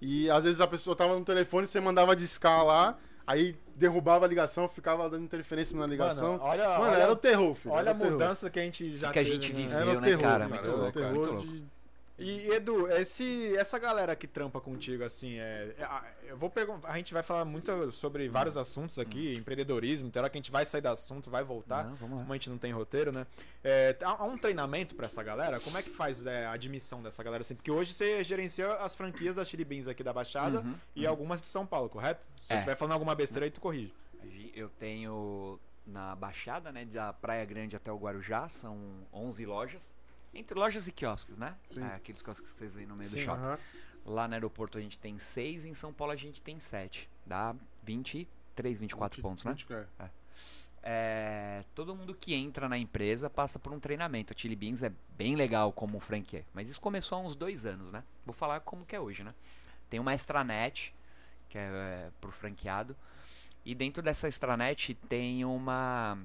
E 0.00 0.28
às 0.28 0.42
vezes 0.42 0.60
a 0.60 0.66
pessoa 0.66 0.96
tava 0.96 1.16
no 1.16 1.24
telefone, 1.24 1.66
você 1.68 1.78
mandava 1.80 2.16
discar 2.16 2.64
lá, 2.64 2.98
aí 3.24 3.56
derrubava 3.76 4.24
a 4.24 4.28
ligação, 4.28 4.68
ficava 4.68 5.08
dando 5.08 5.24
interferência 5.24 5.76
na 5.78 5.86
ligação. 5.86 6.32
Mano, 6.32 6.44
olha, 6.44 6.68
Mano, 6.68 6.82
olha, 6.84 6.96
era 6.96 7.12
o 7.12 7.16
terror, 7.16 7.54
filho. 7.54 7.74
olha 7.74 7.92
a 7.92 7.94
terror. 7.94 8.12
mudança 8.12 8.50
que 8.50 8.58
a 8.58 8.62
gente 8.62 8.96
já 8.98 9.12
Que 9.12 9.20
a 9.20 9.22
teve, 9.24 9.34
gente 9.40 9.52
né? 9.52 9.62
viveu. 9.62 9.78
Era 9.78 9.90
o 9.90 10.00
né, 10.00 10.08
terror, 10.08 10.22
cara? 10.22 10.32
cara, 10.32 10.48
Muito 10.48 10.64
era 10.68 10.72
o 10.76 10.80
louco, 10.80 10.98
cara, 10.98 11.12
terror 11.12 11.32
muito 11.34 11.46
de- 11.46 11.75
E 12.18 12.48
Edu, 12.50 12.90
esse, 12.92 13.54
essa 13.58 13.78
galera 13.78 14.16
que 14.16 14.26
trampa 14.26 14.58
contigo, 14.58 15.04
assim, 15.04 15.34
é, 15.38 15.74
é, 15.78 15.84
a- 15.84 16.02
eu 16.26 16.36
vou 16.38 16.48
perguntar, 16.48 16.88
a 16.88 16.96
gente 16.96 17.12
vai 17.12 17.22
falar 17.22 17.44
muito 17.44 17.92
sobre 17.92 18.26
vários 18.26 18.56
assuntos 18.56 18.98
aqui, 18.98 19.34
empreendedorismo, 19.34 20.10
tem 20.10 20.20
hora 20.20 20.30
que 20.30 20.38
a 20.38 20.40
gente 20.40 20.50
vai 20.50 20.64
sair 20.64 20.80
do 20.80 20.88
assunto, 20.88 21.28
vai 21.30 21.44
voltar, 21.44 21.84
Não, 21.84 21.94
vamos 21.96 22.16
lá. 22.16 22.22
como 22.22 22.32
a 22.32 22.36
gente 22.36 22.48
não 22.48 22.56
tem 22.56 22.72
roteiro, 22.72 23.12
né? 23.12 23.26
É, 23.62 23.94
há, 24.00 24.24
um 24.24 24.38
treinamento 24.38 24.94
pra 24.94 25.04
essa 25.04 25.22
galera? 25.22 25.60
Como 25.60 25.76
é 25.76 25.82
que 25.82 25.90
faz 25.90 26.24
é, 26.24 26.46
a 26.46 26.52
admissão 26.52 27.02
dessa 27.02 27.22
galera 27.22 27.42
assim? 27.42 27.54
Porque 27.54 27.70
hoje 27.70 27.92
você 27.92 28.24
gerencia 28.24 28.72
as 28.76 28.96
franquias 28.96 29.34
da 29.34 29.44
Chili 29.44 29.64
Beans 29.64 29.86
aqui 29.86 30.02
da 30.02 30.12
Baixada 30.12 30.60
Uhum, 30.60 30.74
e 30.94 31.06
algumas 31.06 31.40
de 31.42 31.46
São 31.48 31.66
Paulo, 31.66 31.90
correto? 31.90 32.24
Se 32.40 32.52
eu 32.52 32.56
É. 32.56 32.58
estiver 32.60 32.76
falando 32.76 32.92
alguma 32.94 33.14
besteira 33.14 33.44
aí, 33.44 33.50
tu 33.50 33.60
corrige. 33.60 33.92
Eu 34.54 34.70
tenho 34.70 35.60
na 35.86 36.16
Baixada, 36.16 36.72
né, 36.72 36.86
da 36.86 37.12
Praia 37.12 37.44
Grande 37.44 37.76
até 37.76 37.92
o 37.92 37.96
Guarujá, 37.98 38.48
são 38.48 38.78
11 39.12 39.44
lojas. 39.44 39.94
Entre 40.36 40.58
lojas 40.58 40.86
e 40.86 40.92
quiosques, 40.92 41.36
né? 41.38 41.54
Sim. 41.68 41.82
É, 41.82 41.94
aqueles 41.94 42.22
quiosques 42.22 42.50
que 42.50 42.58
vocês 42.58 42.74
veem 42.74 42.86
no 42.86 42.94
meio 42.94 43.08
Sim, 43.08 43.16
do 43.16 43.24
shopping. 43.24 43.42
Aham. 43.42 43.58
Lá 44.04 44.28
no 44.28 44.34
aeroporto 44.34 44.78
a 44.78 44.80
gente 44.80 44.98
tem 44.98 45.18
6, 45.18 45.66
em 45.66 45.74
São 45.74 45.92
Paulo 45.92 46.12
a 46.12 46.16
gente 46.16 46.40
tem 46.40 46.58
7. 46.58 47.08
Dá 47.24 47.54
23, 47.82 48.80
24 48.80 49.20
pontos, 49.20 49.44
né? 49.44 49.52
20, 49.52 49.72
é. 49.72 50.10
É, 50.88 51.64
todo 51.74 51.96
mundo 51.96 52.14
que 52.14 52.32
entra 52.32 52.68
na 52.68 52.78
empresa 52.78 53.28
passa 53.28 53.58
por 53.58 53.72
um 53.72 53.80
treinamento. 53.80 54.32
A 54.32 54.36
Chili 54.38 54.54
Beans 54.54 54.84
é 54.84 54.92
bem 55.16 55.34
legal 55.34 55.72
como 55.72 55.98
franquia, 55.98 56.44
mas 56.54 56.70
isso 56.70 56.80
começou 56.80 57.18
há 57.18 57.20
uns 57.22 57.34
dois 57.34 57.66
anos, 57.66 57.90
né? 57.90 58.04
Vou 58.24 58.32
falar 58.32 58.60
como 58.60 58.86
que 58.86 58.94
é 58.94 59.00
hoje, 59.00 59.24
né? 59.24 59.34
Tem 59.90 59.98
uma 59.98 60.14
extranet 60.14 60.94
que 61.48 61.58
é, 61.58 61.62
é 61.62 62.10
pro 62.20 62.30
franqueado. 62.30 62.96
E 63.64 63.74
dentro 63.74 64.00
dessa 64.00 64.28
extranet 64.28 64.94
tem 65.08 65.44
uma 65.44 66.16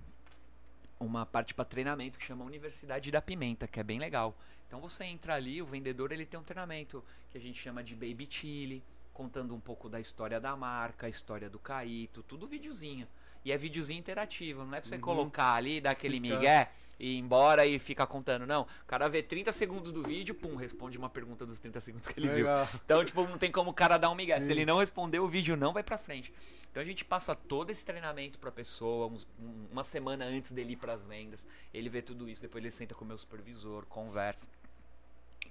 uma 1.05 1.25
parte 1.25 1.53
para 1.53 1.65
treinamento 1.65 2.17
que 2.17 2.25
chama 2.25 2.45
Universidade 2.45 3.09
da 3.11 3.21
Pimenta, 3.21 3.67
que 3.67 3.79
é 3.79 3.83
bem 3.83 3.99
legal. 3.99 4.37
Então 4.67 4.79
você 4.79 5.03
entra 5.03 5.35
ali, 5.35 5.61
o 5.61 5.65
vendedor 5.65 6.11
ele 6.11 6.25
tem 6.25 6.39
um 6.39 6.43
treinamento 6.43 7.03
que 7.31 7.37
a 7.37 7.41
gente 7.41 7.59
chama 7.59 7.83
de 7.83 7.95
Baby 7.95 8.27
Chile, 8.29 8.83
contando 9.13 9.53
um 9.53 9.59
pouco 9.59 9.89
da 9.89 9.99
história 9.99 10.39
da 10.39 10.55
marca, 10.55 11.07
a 11.07 11.09
história 11.09 11.49
do 11.49 11.59
Caíto, 11.59 12.23
tudo 12.23 12.47
videozinho. 12.47 13.07
E 13.43 13.51
é 13.51 13.58
videozinho 13.58 13.99
interativo, 13.99 14.63
não 14.63 14.75
é 14.75 14.82
pra 14.82 14.89
você 14.89 14.95
Uhum. 14.95 15.01
colocar 15.01 15.54
ali, 15.56 15.82
dar 15.82 15.91
aquele 15.91 16.19
Fica- 16.21 16.36
migué 16.36 16.71
e 16.99 17.15
ir 17.15 17.17
embora 17.17 17.65
e 17.65 17.80
ficar 17.80 18.06
contando. 18.06 18.45
Não, 18.45 18.62
o 18.62 18.86
cara 18.86 19.08
vê 19.08 19.23
30 19.23 19.51
segundos 19.51 19.91
do 19.91 20.04
vídeo, 20.04 20.36
pum, 20.36 20.56
responde 20.56 20.95
uma 20.97 21.10
pergunta 21.10 21.43
dos 21.45 21.60
30 21.60 21.80
segundos 21.80 22.08
que 22.08 22.19
ele 22.19 22.27
viu. 22.27 22.38
Legal. 22.38 22.69
Então, 22.86 23.04
tipo, 23.04 23.23
não 23.27 23.39
tem 23.39 23.51
como 23.51 23.71
o 23.71 23.73
cara 23.73 23.97
dar 23.97 24.12
um 24.12 24.15
migué. 24.15 24.39
Se 24.39 24.45
Sim. 24.45 24.51
ele 24.51 24.65
não 24.65 24.77
responder, 24.77 25.19
o 25.19 25.27
vídeo 25.27 25.58
não 25.58 25.73
vai 25.73 25.82
pra 25.82 25.97
frente. 25.97 26.32
Então 26.69 26.82
a 26.82 26.86
gente 26.86 27.04
passa 27.04 27.34
todo 27.34 27.71
esse 27.71 27.84
treinamento 27.84 28.38
pra 28.38 28.51
pessoa, 28.51 29.08
uns- 29.08 29.27
um- 29.39 29.65
uma 29.71 29.84
semana 29.84 30.23
antes 30.25 30.51
dele 30.51 30.73
ir 30.73 30.77
pras 30.77 31.04
vendas. 31.04 31.47
Ele 31.73 31.89
vê 31.89 32.01
tudo 32.04 32.30
isso, 32.30 32.41
depois 32.41 32.63
ele 32.63 32.69
senta 32.71 32.93
com 32.93 33.04
o 33.04 33.08
meu 33.08 33.17
supervisor, 33.17 33.86
conversa. 33.88 34.47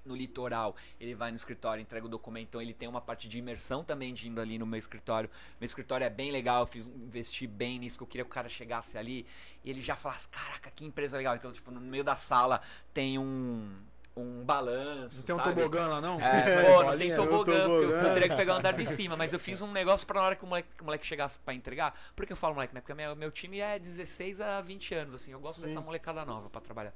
No 0.04 0.14
litoral, 0.16 0.74
ele 0.98 1.14
vai 1.14 1.30
no 1.30 1.36
escritório, 1.36 1.82
entrega 1.82 2.06
o 2.06 2.08
documento, 2.08 2.48
então 2.48 2.62
ele 2.62 2.72
tem 2.72 2.88
uma 2.88 3.02
parte 3.02 3.28
de 3.28 3.38
imersão 3.38 3.84
também 3.84 4.14
de 4.14 4.28
indo 4.28 4.40
ali 4.40 4.58
no 4.58 4.64
meu 4.66 4.78
escritório. 4.78 5.28
Meu 5.60 5.66
escritório 5.66 6.04
é 6.04 6.10
bem 6.10 6.30
legal, 6.30 6.62
eu 6.62 6.66
fiz, 6.66 6.86
investi 6.86 7.46
bem 7.46 7.78
nisso, 7.78 7.98
que 7.98 8.02
eu 8.02 8.06
queria 8.06 8.24
que 8.24 8.30
o 8.30 8.34
cara 8.34 8.48
chegasse 8.48 8.96
ali 8.96 9.26
e 9.62 9.68
ele 9.70 9.82
já 9.82 9.94
falasse, 9.94 10.26
caraca, 10.28 10.70
que 10.70 10.84
empresa 10.86 11.18
legal. 11.18 11.36
Então, 11.36 11.52
tipo, 11.52 11.70
no 11.70 11.80
meio 11.82 12.02
da 12.02 12.16
sala 12.16 12.62
tem 12.94 13.18
um, 13.18 13.70
um 14.16 14.42
balanço, 14.42 15.18
Não 15.18 15.22
tem 15.24 15.34
um 15.34 15.38
sabe? 15.38 15.54
tobogã 15.54 15.86
lá, 15.86 16.00
não? 16.00 16.18
É, 16.18 16.40
Isso 16.40 16.50
pô, 16.74 16.82
não 16.82 16.96
tem 16.98 17.12
um 17.12 17.16
tobogã, 17.16 17.62
tobogã. 17.66 18.00
eu 18.00 18.14
teria 18.14 18.28
que 18.30 18.36
pegar 18.36 18.54
o 18.54 18.56
andar 18.56 18.72
de 18.72 18.86
cima, 18.86 19.18
mas 19.18 19.34
eu 19.34 19.38
fiz 19.38 19.60
um 19.60 19.70
negócio 19.70 20.06
pra 20.06 20.18
na 20.18 20.26
hora 20.28 20.34
que 20.36 20.44
o 20.44 20.46
moleque, 20.46 20.68
o 20.80 20.84
moleque 20.84 21.06
chegasse 21.06 21.38
pra 21.40 21.52
entregar. 21.52 21.94
Por 22.16 22.24
que 22.24 22.32
eu 22.32 22.36
falo 22.38 22.54
moleque, 22.54 22.74
né? 22.74 22.80
Porque 22.80 22.94
minha- 22.94 23.14
meu 23.14 23.30
time 23.30 23.60
é 23.60 23.78
16 23.78 24.40
a 24.40 24.62
20 24.62 24.94
anos, 24.94 25.14
assim, 25.14 25.32
eu 25.32 25.40
gosto 25.40 25.60
Sim. 25.60 25.66
dessa 25.66 25.80
molecada 25.82 26.24
nova 26.24 26.48
pra 26.48 26.60
trabalhar. 26.62 26.94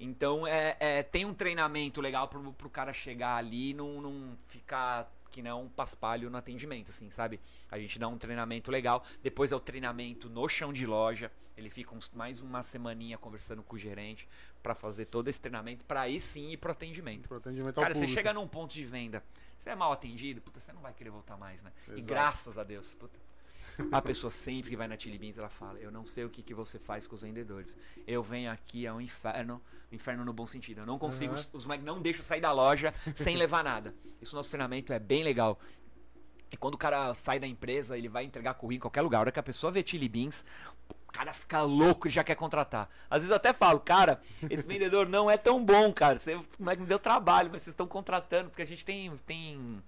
Então, 0.00 0.46
é, 0.46 0.76
é, 0.80 1.02
tem 1.02 1.26
um 1.26 1.34
treinamento 1.34 2.00
legal 2.00 2.26
pro, 2.26 2.52
pro 2.54 2.70
cara 2.70 2.90
chegar 2.90 3.36
ali 3.36 3.70
e 3.70 3.74
não, 3.74 4.00
não 4.00 4.38
ficar 4.46 5.12
que 5.30 5.42
não 5.42 5.64
um 5.64 5.68
paspalho 5.68 6.28
no 6.28 6.36
atendimento, 6.36 6.88
assim, 6.90 7.08
sabe? 7.10 7.38
A 7.70 7.78
gente 7.78 7.98
dá 7.98 8.08
um 8.08 8.18
treinamento 8.18 8.70
legal, 8.70 9.04
depois 9.22 9.52
é 9.52 9.56
o 9.56 9.60
treinamento 9.60 10.28
no 10.28 10.48
chão 10.48 10.72
de 10.72 10.84
loja, 10.86 11.30
ele 11.56 11.70
fica 11.70 11.94
uns- 11.94 12.10
mais 12.10 12.40
uma 12.40 12.62
semaninha 12.62 13.16
conversando 13.16 13.62
com 13.62 13.76
o 13.76 13.78
gerente 13.78 14.28
pra 14.62 14.74
fazer 14.74 15.04
todo 15.04 15.28
esse 15.28 15.40
treinamento, 15.40 15.84
pra 15.84 16.00
aí 16.00 16.18
sim 16.18 16.50
ir 16.50 16.56
pro 16.56 16.72
atendimento. 16.72 17.28
Pro 17.28 17.38
atendimento 17.38 17.80
Cara, 17.80 17.94
você 17.94 18.06
chega 18.08 18.32
num 18.32 18.48
ponto 18.48 18.74
de 18.74 18.84
venda, 18.84 19.22
você 19.56 19.70
é 19.70 19.74
mal 19.74 19.92
atendido, 19.92 20.40
puta, 20.40 20.58
você 20.58 20.72
não 20.72 20.80
vai 20.80 20.92
querer 20.92 21.10
voltar 21.10 21.36
mais, 21.36 21.62
né? 21.62 21.72
E 21.88 21.92
Exato. 21.92 22.06
graças 22.06 22.58
a 22.58 22.64
Deus, 22.64 22.94
puta. 22.94 23.18
A 23.92 24.00
pessoa 24.02 24.30
sempre 24.30 24.70
que 24.70 24.76
vai 24.76 24.86
na 24.86 24.98
Chili 24.98 25.18
Beans, 25.18 25.38
ela 25.38 25.48
fala, 25.48 25.78
eu 25.78 25.90
não 25.90 26.04
sei 26.04 26.24
o 26.24 26.30
que, 26.30 26.42
que 26.42 26.54
você 26.54 26.78
faz 26.78 27.06
com 27.06 27.14
os 27.14 27.22
vendedores. 27.22 27.76
Eu 28.06 28.22
venho 28.22 28.50
aqui, 28.50 28.86
é 28.86 28.92
um 28.92 29.00
inferno, 29.00 29.60
um 29.90 29.94
inferno 29.94 30.24
no 30.24 30.32
bom 30.32 30.46
sentido. 30.46 30.80
Eu 30.80 30.86
não 30.86 30.98
consigo, 30.98 31.34
Aham. 31.34 31.44
os, 31.52 31.66
moleques 31.66 31.86
não 31.86 32.00
deixam 32.00 32.24
sair 32.24 32.40
da 32.40 32.52
loja 32.52 32.94
sem 33.14 33.36
levar 33.36 33.64
nada. 33.64 33.94
Isso 34.20 34.34
nosso 34.34 34.50
treinamento 34.50 34.92
é 34.92 34.98
bem 34.98 35.22
legal. 35.22 35.58
E 36.52 36.56
quando 36.56 36.74
o 36.74 36.78
cara 36.78 37.14
sai 37.14 37.38
da 37.38 37.46
empresa, 37.46 37.96
ele 37.96 38.08
vai 38.08 38.24
entregar 38.24 38.54
currículo 38.54 38.76
em 38.76 38.80
qualquer 38.80 39.02
lugar. 39.02 39.18
A 39.18 39.20
hora 39.20 39.32
que 39.32 39.38
a 39.38 39.42
pessoa 39.42 39.70
vê 39.70 39.84
Chili 39.86 40.08
Beans, 40.08 40.44
o 40.88 41.12
cara 41.12 41.32
fica 41.32 41.62
louco 41.62 42.08
e 42.08 42.10
já 42.10 42.24
quer 42.24 42.34
contratar. 42.34 42.88
Às 43.08 43.18
vezes 43.18 43.30
eu 43.30 43.36
até 43.36 43.52
falo, 43.52 43.78
cara, 43.78 44.20
esse 44.48 44.66
vendedor 44.66 45.08
não 45.08 45.30
é 45.30 45.36
tão 45.36 45.64
bom, 45.64 45.92
cara. 45.92 46.18
Você 46.18 46.34
o 46.34 46.44
moleque 46.58 46.82
me 46.82 46.88
deu 46.88 46.98
trabalho, 46.98 47.50
mas 47.52 47.62
vocês 47.62 47.72
estão 47.72 47.86
contratando, 47.86 48.50
porque 48.50 48.62
a 48.62 48.66
gente 48.66 48.84
tem, 48.84 49.16
tem 49.26 49.80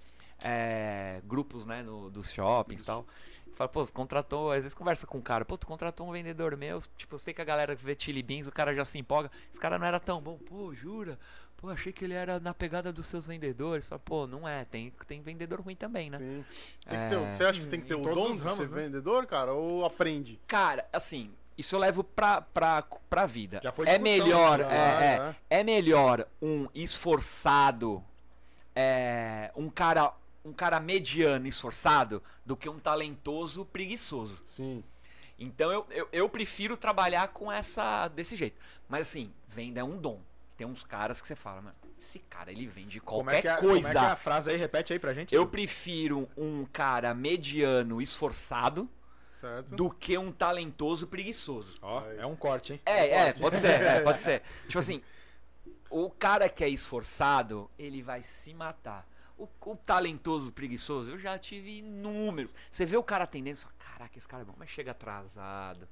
é, 0.42 1.20
grupos, 1.24 1.66
né, 1.66 1.82
no, 1.82 2.10
dos 2.10 2.32
shoppings 2.32 2.82
e 2.82 2.84
tal. 2.84 3.06
Fala, 3.54 3.68
pô, 3.68 3.84
você 3.84 3.92
contratou, 3.92 4.50
às 4.50 4.62
vezes 4.62 4.74
conversa 4.74 5.06
com 5.06 5.18
o 5.18 5.22
cara, 5.22 5.44
pô, 5.44 5.58
tu 5.58 5.66
contratou 5.66 6.08
um 6.08 6.12
vendedor 6.12 6.56
meu, 6.56 6.80
tipo, 6.96 7.14
eu 7.14 7.18
sei 7.18 7.34
que 7.34 7.42
a 7.42 7.44
galera 7.44 7.74
vê 7.74 7.94
Chili 7.98 8.22
Beans, 8.22 8.46
o 8.46 8.52
cara 8.52 8.74
já 8.74 8.84
se 8.84 8.98
empolga, 8.98 9.30
esse 9.50 9.60
cara 9.60 9.78
não 9.78 9.86
era 9.86 10.00
tão 10.00 10.20
bom, 10.20 10.38
pô, 10.38 10.74
jura? 10.74 11.18
Pô, 11.56 11.68
achei 11.68 11.92
que 11.92 12.04
ele 12.04 12.14
era 12.14 12.40
na 12.40 12.52
pegada 12.52 12.92
dos 12.92 13.06
seus 13.06 13.24
vendedores. 13.28 13.86
Fala, 13.86 14.00
pô, 14.00 14.26
não 14.26 14.48
é, 14.48 14.64
tem, 14.64 14.92
tem 15.06 15.22
vendedor 15.22 15.60
ruim 15.60 15.76
também, 15.76 16.10
né? 16.10 16.18
Sim. 16.18 16.44
Tem 16.88 16.98
que 16.98 17.04
É. 17.04 17.08
ter 17.08 17.16
você 17.36 17.44
acha 17.44 17.60
que 17.60 17.68
tem 17.68 17.80
que 17.80 17.86
ter 17.86 17.94
Em 17.94 18.00
o 18.00 18.14
dom 18.14 18.30
os 18.30 18.36
de 18.38 18.42
ramos, 18.42 18.58
ser 18.58 18.68
né? 18.74 18.82
vendedor, 18.82 19.26
cara? 19.26 19.52
Ou 19.52 19.84
aprende? 19.84 20.40
Cara, 20.48 20.84
assim, 20.92 21.30
isso 21.56 21.76
eu 21.76 21.78
levo 21.78 22.02
pra, 22.02 22.40
pra, 22.40 22.82
pra 23.08 23.26
vida. 23.26 23.60
Já 23.62 23.70
foi 23.70 23.86
é 23.88 23.96
melhor, 23.96 24.58
já, 24.58 24.72
é, 24.72 25.04
é, 25.04 25.16
já. 25.18 25.36
é 25.50 25.62
melhor 25.62 26.26
um 26.42 26.66
esforçado, 26.74 28.02
é, 28.74 29.52
um 29.54 29.70
cara, 29.70 30.12
um 30.44 30.52
cara 30.52 30.80
mediano 30.80 31.46
esforçado 31.46 32.22
do 32.44 32.56
que 32.56 32.68
um 32.68 32.78
talentoso 32.78 33.64
preguiçoso. 33.64 34.40
Sim. 34.44 34.82
Então 35.38 35.70
eu, 35.72 35.86
eu, 35.90 36.08
eu 36.12 36.28
prefiro 36.28 36.76
trabalhar 36.76 37.28
com 37.28 37.50
essa 37.50 38.08
desse 38.08 38.36
jeito. 38.36 38.56
Mas 38.88 39.08
assim, 39.08 39.32
venda 39.48 39.80
é 39.80 39.84
um 39.84 39.96
dom. 39.96 40.20
Tem 40.56 40.66
uns 40.66 40.84
caras 40.84 41.20
que 41.20 41.26
você 41.26 41.34
fala, 41.34 41.62
mano, 41.62 41.76
esse 41.98 42.18
cara 42.20 42.50
ele 42.52 42.66
vende 42.66 43.00
Como 43.00 43.24
qualquer 43.24 43.38
é, 43.38 43.40
que 43.42 43.48
é, 43.48 43.56
coisa. 43.56 43.74
como 43.74 43.88
é 43.88 43.90
que 43.90 44.06
é 44.06 44.10
a 44.10 44.16
frase 44.16 44.50
aí? 44.50 44.56
Repete 44.56 44.92
aí 44.92 44.98
pra 44.98 45.14
gente. 45.14 45.34
Eu 45.34 45.46
prefiro 45.46 46.28
um 46.36 46.64
cara 46.66 47.14
mediano 47.14 48.00
esforçado 48.02 48.88
Certo? 49.40 49.74
do 49.74 49.90
que 49.90 50.16
um 50.18 50.30
talentoso 50.30 51.06
preguiçoso. 51.06 51.74
Ó, 51.82 52.04
é 52.12 52.26
um 52.26 52.36
corte, 52.36 52.74
hein? 52.74 52.80
É, 52.84 53.28
é, 53.28 53.32
pode 53.32 53.56
ser, 53.56 53.80
é, 53.80 54.00
pode 54.02 54.18
ser. 54.20 54.42
Tipo 54.66 54.78
assim, 54.78 55.02
o 55.90 56.10
cara 56.10 56.48
que 56.48 56.62
é 56.62 56.68
esforçado, 56.68 57.70
ele 57.78 58.02
vai 58.02 58.22
se 58.22 58.54
matar. 58.54 59.08
O, 59.42 59.48
o 59.72 59.76
talentoso, 59.76 60.52
preguiçoso, 60.52 61.10
eu 61.10 61.18
já 61.18 61.36
tive 61.36 61.78
inúmeros. 61.78 62.52
Você 62.70 62.86
vê 62.86 62.96
o 62.96 63.02
cara 63.02 63.24
atendendo, 63.24 63.56
você 63.56 63.64
fala, 63.64 63.74
caraca, 63.78 64.16
esse 64.16 64.28
cara 64.28 64.42
é 64.42 64.44
bom, 64.44 64.54
mas 64.56 64.70
chega 64.70 64.92
atrasado, 64.92 65.88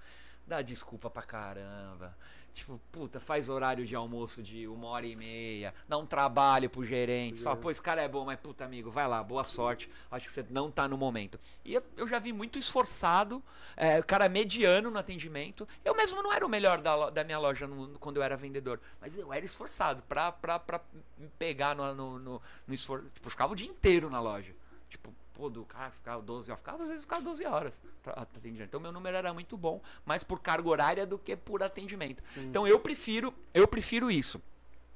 dá 0.47 0.63
desculpa 0.63 1.11
pra 1.11 1.23
caramba. 1.23 2.17
Tipo, 2.53 2.81
puta, 2.91 3.21
faz 3.21 3.49
horário 3.49 3.87
de 3.87 3.95
almoço 3.95 4.43
de 4.43 4.67
uma 4.67 4.89
hora 4.89 5.07
e 5.07 5.15
meia, 5.15 5.73
dá 5.89 5.97
um 5.97 6.05
trabalho 6.05 6.69
pro 6.69 6.85
gerente. 6.85 7.39
Você 7.39 7.45
fala, 7.45 7.57
pô, 7.57 7.71
esse 7.71 7.81
cara 7.81 8.03
é 8.03 8.09
bom, 8.09 8.25
mas 8.25 8.39
puta, 8.41 8.65
amigo, 8.65 8.91
vai 8.91 9.07
lá, 9.07 9.23
boa 9.23 9.45
sorte. 9.45 9.89
Acho 10.11 10.27
que 10.27 10.33
você 10.33 10.45
não 10.51 10.71
tá 10.71 10.89
no 10.89 10.99
momento. 10.99 11.39
E 11.65 11.73
eu, 11.75 11.83
eu 11.97 12.09
já 12.09 12.19
vi 12.19 12.33
muito 12.33 12.59
esforçado, 12.59 13.43
é, 13.77 14.03
cara 14.03 14.29
mediano 14.29 14.91
no 14.91 14.99
atendimento. 14.99 15.67
Eu 15.85 15.95
mesmo 15.95 16.23
não 16.23 16.33
era 16.33 16.45
o 16.45 16.49
melhor 16.49 16.81
da, 16.83 17.11
da 17.11 17.23
minha 17.25 17.39
loja 17.39 17.67
no- 17.67 17.99
quando 17.99 18.17
eu 18.17 18.23
era 18.23 18.37
vendedor, 18.37 18.81
mas 19.01 19.17
eu 19.17 19.33
era 19.33 19.45
esforçado 19.45 20.03
pra, 20.09 20.33
pra, 20.33 20.59
pra 20.59 20.81
me 21.17 21.29
pegar 21.39 21.75
no, 21.77 21.95
no, 21.95 22.19
no, 22.19 22.43
no 22.67 22.75
esforço. 22.75 23.07
Tipo, 23.15 23.27
eu 23.27 23.31
ficava 23.31 23.53
o 23.53 23.57
dia 23.57 23.69
inteiro 23.69 24.11
na 24.11 24.21
loja. 24.21 24.53
Tipo, 24.89 25.15
pô, 25.41 25.49
do 25.49 25.65
cara 25.65 25.91
ficava 25.91 26.21
12 26.21 26.51
horas, 26.51 26.61
ficava, 26.61 26.83
às 26.83 26.89
vezes 26.91 27.05
ficava 27.05 27.23
12 27.23 27.47
horas 27.47 27.81
atendendo. 28.05 28.63
Então 28.65 28.79
meu 28.79 28.93
número 28.93 29.17
era 29.17 29.33
muito 29.33 29.57
bom, 29.57 29.81
mais 30.05 30.23
por 30.23 30.39
carga 30.41 30.69
horária 30.69 31.07
do 31.07 31.19
que 31.19 31.35
por 31.35 31.63
atendimento. 31.63 32.23
Então 32.37 32.67
eu 32.69 32.79
prefiro, 32.79 33.33
eu 33.55 33.67
prefiro 33.67 34.11
isso. 34.11 34.41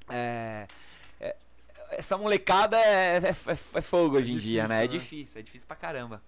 É, 0.07 0.67
é, 1.19 1.35
essa 1.89 2.15
molecada 2.15 2.77
é, 2.77 3.17
é- 3.17 3.51
é- 3.51 3.57
é 3.73 3.81
fogo 3.81 4.17
hoje 4.17 4.33
em 4.33 4.37
dia, 4.37 4.67
né? 4.67 4.77
É 4.77 4.81
né? 4.81 4.87
difícil, 4.87 5.39
é 5.39 5.43
difícil 5.43 5.67
pra 5.67 5.75
caramba. 5.75 6.21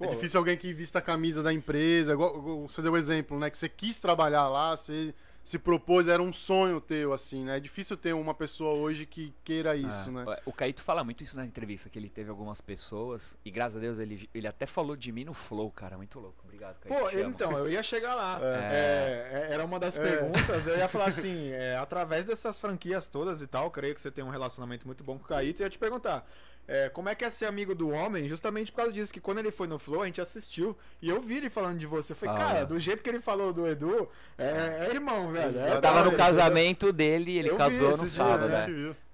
é 0.00 0.06
difícil 0.06 0.38
alguém 0.38 0.56
que 0.56 0.72
vista 0.72 0.98
a 0.98 1.02
camisa 1.02 1.42
da 1.42 1.52
empresa. 1.52 2.14
Igual, 2.14 2.38
igual 2.38 2.68
você 2.68 2.80
deu 2.80 2.92
o 2.92 2.96
exemplo, 2.96 3.38
né? 3.38 3.50
Que 3.50 3.58
você 3.58 3.68
quis 3.68 4.00
trabalhar 4.00 4.48
lá, 4.48 4.74
você 4.74 5.14
se 5.44 5.58
propôs, 5.58 6.08
era 6.08 6.22
um 6.22 6.32
sonho 6.32 6.80
teu, 6.80 7.12
assim, 7.12 7.44
né? 7.44 7.58
É 7.58 7.60
difícil 7.60 7.98
ter 7.98 8.14
uma 8.14 8.32
pessoa 8.32 8.72
hoje 8.74 9.04
que 9.04 9.32
queira 9.44 9.76
isso, 9.76 10.08
É. 10.08 10.12
né? 10.12 10.36
O 10.46 10.52
Caíto 10.52 10.80
fala 10.82 11.04
muito 11.04 11.22
isso 11.22 11.36
na 11.36 11.44
entrevista, 11.44 11.90
que 11.90 11.98
ele 11.98 12.08
teve 12.08 12.30
algumas 12.30 12.62
pessoas, 12.62 13.36
e 13.44 13.50
graças 13.50 13.76
a 13.76 13.80
Deus 13.80 13.98
ele, 13.98 14.28
ele 14.34 14.46
até 14.48 14.64
falou 14.64 14.96
de 14.96 15.12
mim 15.12 15.24
no 15.24 15.34
Flow, 15.34 15.70
cara, 15.70 15.98
muito 15.98 16.18
louco. 16.18 16.42
Obrigado, 16.44 16.80
Caíto. 16.80 16.98
Pô, 16.98 17.08
amo. 17.08 17.20
então, 17.20 17.58
eu 17.58 17.68
ia 17.70 17.82
chegar 17.82 18.14
lá. 18.14 18.40
É. 18.40 18.46
É, 18.46 19.38
é, 19.50 19.52
era 19.52 19.64
uma 19.64 19.78
das 19.78 19.98
perguntas. 19.98 20.66
Eu 20.66 20.78
ia 20.78 20.88
falar 20.88 21.06
assim: 21.08 21.48
é, 21.50 21.76
através 21.76 22.24
dessas 22.24 22.58
franquias 22.58 23.08
todas 23.08 23.42
e 23.42 23.46
tal, 23.46 23.70
creio 23.70 23.94
que 23.94 24.00
você 24.00 24.10
tem 24.10 24.24
um 24.24 24.30
relacionamento 24.30 24.86
muito 24.86 25.04
bom 25.04 25.18
com 25.18 25.24
o 25.24 25.28
Caíto. 25.28 25.60
E 25.60 25.62
eu 25.62 25.66
ia 25.66 25.70
te 25.70 25.78
perguntar: 25.78 26.26
é, 26.66 26.88
como 26.88 27.08
é 27.08 27.14
que 27.14 27.24
é 27.24 27.30
ser 27.30 27.46
amigo 27.46 27.74
do 27.74 27.90
homem? 27.90 28.26
Justamente 28.28 28.72
por 28.72 28.78
causa 28.78 28.92
disso, 28.92 29.12
que 29.12 29.20
quando 29.20 29.38
ele 29.38 29.50
foi 29.50 29.66
no 29.66 29.78
Flow, 29.78 30.02
a 30.02 30.06
gente 30.06 30.20
assistiu. 30.20 30.76
E 31.02 31.10
eu 31.10 31.20
vi 31.20 31.36
ele 31.36 31.50
falando 31.50 31.78
de 31.78 31.86
você. 31.86 32.12
Eu 32.12 32.16
falei, 32.16 32.34
Ah, 32.34 32.38
cara, 32.38 32.58
é. 32.60 32.66
do 32.66 32.78
jeito 32.78 33.02
que 33.02 33.08
ele 33.08 33.20
falou 33.20 33.52
do 33.52 33.66
Edu, 33.66 34.08
é, 34.38 34.86
é 34.88 34.90
irmão, 34.94 35.30
velho. 35.30 35.58
É 35.58 35.74
Eu 35.74 35.80
tava 35.80 36.04
no 36.04 36.16
casamento 36.16 36.92
dele, 36.92 37.38
ele 37.38 37.48
Eu 37.48 37.52
vi 37.54 37.58
casou 37.58 37.88
no 37.88 37.90
esses 37.90 38.14
dias, 38.14 38.26
sábado, 38.26 38.48
né? 38.48 38.64
A 38.64 38.66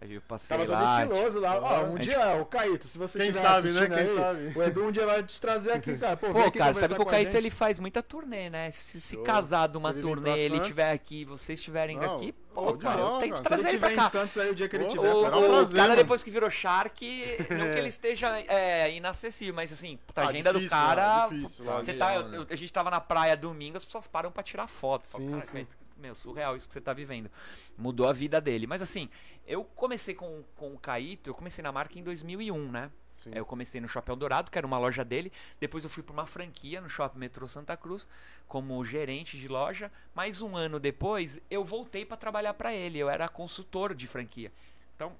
gente 0.06 0.12
né? 0.12 0.16
eu 0.16 0.20
passei 0.22 0.48
Tava 0.48 0.64
todo 0.64 0.74
lá. 0.74 1.02
estiloso 1.02 1.40
lá. 1.40 1.58
Ó, 1.60 1.84
um 1.86 1.96
A 1.96 1.98
dia, 1.98 2.34
o 2.40 2.46
Caíto, 2.46 2.86
se 2.88 2.96
você 2.96 3.18
Quem 3.18 3.32
tiver 3.32 3.42
sabe, 3.42 3.70
né? 3.70 3.86
Quem 3.86 3.96
aí, 3.96 4.16
sabe? 4.16 4.52
o 4.58 4.62
Edu 4.62 4.84
um 4.84 4.92
dia 4.92 5.04
vai 5.06 5.22
te 5.22 5.40
trazer 5.40 5.72
aqui, 5.72 5.98
cara. 5.98 6.16
Pô, 6.16 6.28
Pô, 6.32 6.50
cara, 6.52 6.72
sabe 6.72 6.94
que 6.94 7.02
o 7.02 7.06
Caíto 7.06 7.32
gente. 7.32 7.36
ele 7.36 7.50
faz 7.50 7.78
muita 7.78 8.02
turnê, 8.02 8.48
né? 8.48 8.70
Se, 8.70 9.00
se 9.00 9.16
casar 9.18 9.68
de 9.68 9.76
uma 9.76 9.92
turnê, 9.92 10.38
ele 10.38 10.56
estiver 10.58 10.92
aqui, 10.92 11.24
vocês 11.24 11.58
estiverem 11.58 11.98
aqui, 11.98 12.34
pô, 12.54 12.76
cara, 12.76 12.96
bola, 12.96 13.20
tenho 13.20 13.34
que 13.34 13.42
cara. 13.42 13.48
Se 13.48 13.54
ele 13.54 13.62
trazer 13.62 13.62
ele 13.62 13.70
tiver 13.70 13.78
pra 13.86 13.92
em 13.92 13.96
cá. 13.96 14.08
Santos 14.08 14.36
aí 14.38 14.50
o 14.50 14.54
dia 14.54 14.68
que 14.68 14.76
ele 14.76 14.86
tiver, 14.86 15.12
O, 15.14 15.26
o 15.26 15.30
prazer, 15.30 15.76
cara 15.76 15.88
mano. 15.88 15.96
depois 16.02 16.22
que 16.22 16.30
virou 16.30 16.50
Shark, 16.50 17.04
não 17.50 17.70
que 17.72 17.78
ele 17.78 17.88
esteja 17.88 18.38
é, 18.40 18.92
inacessível, 18.94 19.54
mas 19.54 19.72
assim, 19.72 19.98
puta, 20.06 20.22
a 20.22 20.28
agenda 20.28 20.52
difícil, 20.52 20.68
do 20.68 20.70
cara. 20.70 21.28
né? 21.28 21.36
Difícil, 21.38 21.64
lá, 21.64 21.76
você 21.82 21.94
tá, 21.94 22.14
eu- 22.14 22.46
a 22.50 22.56
gente 22.56 22.72
tava 22.72 22.90
na 22.90 23.00
praia 23.00 23.36
domingo, 23.36 23.76
as 23.76 23.84
pessoas 23.84 24.06
param 24.06 24.30
pra 24.32 24.42
tirar 24.42 24.66
foto. 24.66 25.08
Fala, 25.08 25.24
Sim, 25.24 25.30
cara, 25.30 25.42
sim. 25.42 25.66
Meu, 25.96 26.14
surreal 26.14 26.56
isso 26.56 26.66
que 26.66 26.72
você 26.72 26.80
tá 26.80 26.94
vivendo. 26.94 27.30
Mudou 27.76 28.08
a 28.08 28.12
vida 28.12 28.40
dele. 28.40 28.66
Mas 28.66 28.80
assim, 28.80 29.08
eu 29.46 29.62
comecei 29.64 30.14
com, 30.14 30.42
com 30.56 30.72
o 30.72 30.78
Caíto, 30.78 31.28
eu 31.28 31.34
comecei 31.34 31.62
na 31.62 31.70
marca 31.70 31.98
em 31.98 32.02
2001, 32.02 32.70
né? 32.70 32.90
Sim. 33.20 33.32
Eu 33.34 33.44
comecei 33.44 33.82
no 33.82 33.88
Shopping 33.88 34.12
Eldorado, 34.12 34.50
que 34.50 34.56
era 34.56 34.66
uma 34.66 34.78
loja 34.78 35.04
dele. 35.04 35.30
Depois 35.60 35.84
eu 35.84 35.90
fui 35.90 36.02
para 36.02 36.14
uma 36.14 36.24
franquia 36.24 36.80
no 36.80 36.88
Shopping 36.88 37.18
Metrô 37.18 37.46
Santa 37.46 37.76
Cruz, 37.76 38.08
como 38.48 38.82
gerente 38.82 39.38
de 39.38 39.46
loja. 39.46 39.92
Mais 40.14 40.40
um 40.40 40.56
ano 40.56 40.80
depois, 40.80 41.38
eu 41.50 41.62
voltei 41.62 42.06
para 42.06 42.16
trabalhar 42.16 42.54
para 42.54 42.72
ele. 42.72 42.98
Eu 42.98 43.10
era 43.10 43.28
consultor 43.28 43.94
de 43.94 44.06
franquia. 44.06 44.50
Então, 44.96 45.14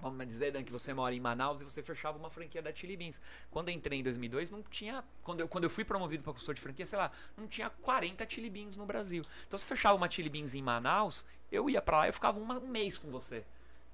vamos 0.00 0.24
dizer, 0.28 0.52
Dan, 0.52 0.62
que 0.62 0.70
você 0.70 0.94
mora 0.94 1.12
em 1.12 1.18
Manaus 1.18 1.60
e 1.60 1.64
você 1.64 1.82
fechava 1.82 2.16
uma 2.16 2.30
franquia 2.30 2.62
da 2.62 2.72
Chili 2.72 2.96
Beans. 2.96 3.20
Quando 3.50 3.68
eu 3.68 3.74
entrei 3.74 3.98
em 3.98 4.04
2002, 4.04 4.52
não 4.52 4.62
tinha. 4.62 5.02
Quando 5.24 5.40
eu, 5.40 5.48
quando 5.48 5.64
eu 5.64 5.70
fui 5.70 5.84
promovido 5.84 6.22
para 6.22 6.32
consultor 6.32 6.54
de 6.54 6.60
franquia, 6.60 6.86
sei 6.86 7.00
lá, 7.00 7.10
não 7.36 7.48
tinha 7.48 7.68
40 7.68 8.24
Chili 8.30 8.48
Beans 8.48 8.76
no 8.76 8.86
Brasil. 8.86 9.24
Então, 9.48 9.58
se 9.58 9.66
fechava 9.66 9.96
uma 9.96 10.08
Chili 10.08 10.28
Beans 10.28 10.54
em 10.54 10.62
Manaus, 10.62 11.24
eu 11.50 11.68
ia 11.68 11.82
para 11.82 11.98
lá 11.98 12.08
e 12.08 12.12
ficava 12.12 12.38
um 12.38 12.60
mês 12.60 12.96
com 12.96 13.10
você. 13.10 13.44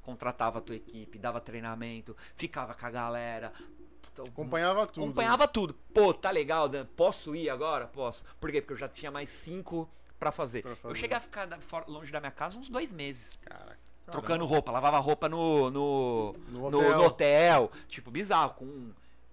Contratava 0.02 0.58
a 0.58 0.62
tua 0.62 0.76
equipe, 0.76 1.18
dava 1.18 1.40
treinamento, 1.40 2.16
ficava 2.34 2.74
com 2.74 2.86
a 2.86 2.90
galera. 2.90 3.52
Puta, 4.02 4.22
Acompanhava 4.28 4.86
tudo. 4.86 5.04
Acompanhava 5.04 5.48
tudo. 5.48 5.74
Pô, 5.94 6.12
tá 6.14 6.30
legal, 6.30 6.68
Dan? 6.68 6.84
Posso 6.96 7.34
ir 7.36 7.48
agora? 7.50 7.86
Posso. 7.86 8.24
Por 8.40 8.50
quê? 8.50 8.60
Porque 8.60 8.72
eu 8.72 8.78
já 8.78 8.88
tinha 8.88 9.10
mais 9.10 9.28
cinco 9.28 9.88
pra 10.18 10.32
fazer. 10.32 10.62
Fazer. 10.62 10.88
Eu 10.88 10.94
cheguei 10.94 11.16
a 11.16 11.20
ficar 11.20 11.48
longe 11.86 12.10
da 12.10 12.18
minha 12.20 12.32
casa 12.32 12.58
uns 12.58 12.68
dois 12.68 12.92
meses. 12.92 13.38
Caraca. 13.44 13.78
Trocando 14.10 14.44
roupa. 14.44 14.72
Lavava 14.72 14.98
roupa 14.98 15.28
no, 15.28 15.70
no, 15.70 16.34
No 16.48 16.70
no, 16.70 16.78
hotel. 16.78 16.98
no 16.98 17.04
hotel. 17.04 17.72
Tipo, 17.86 18.10
bizarro. 18.10 18.54
Com 18.54 18.90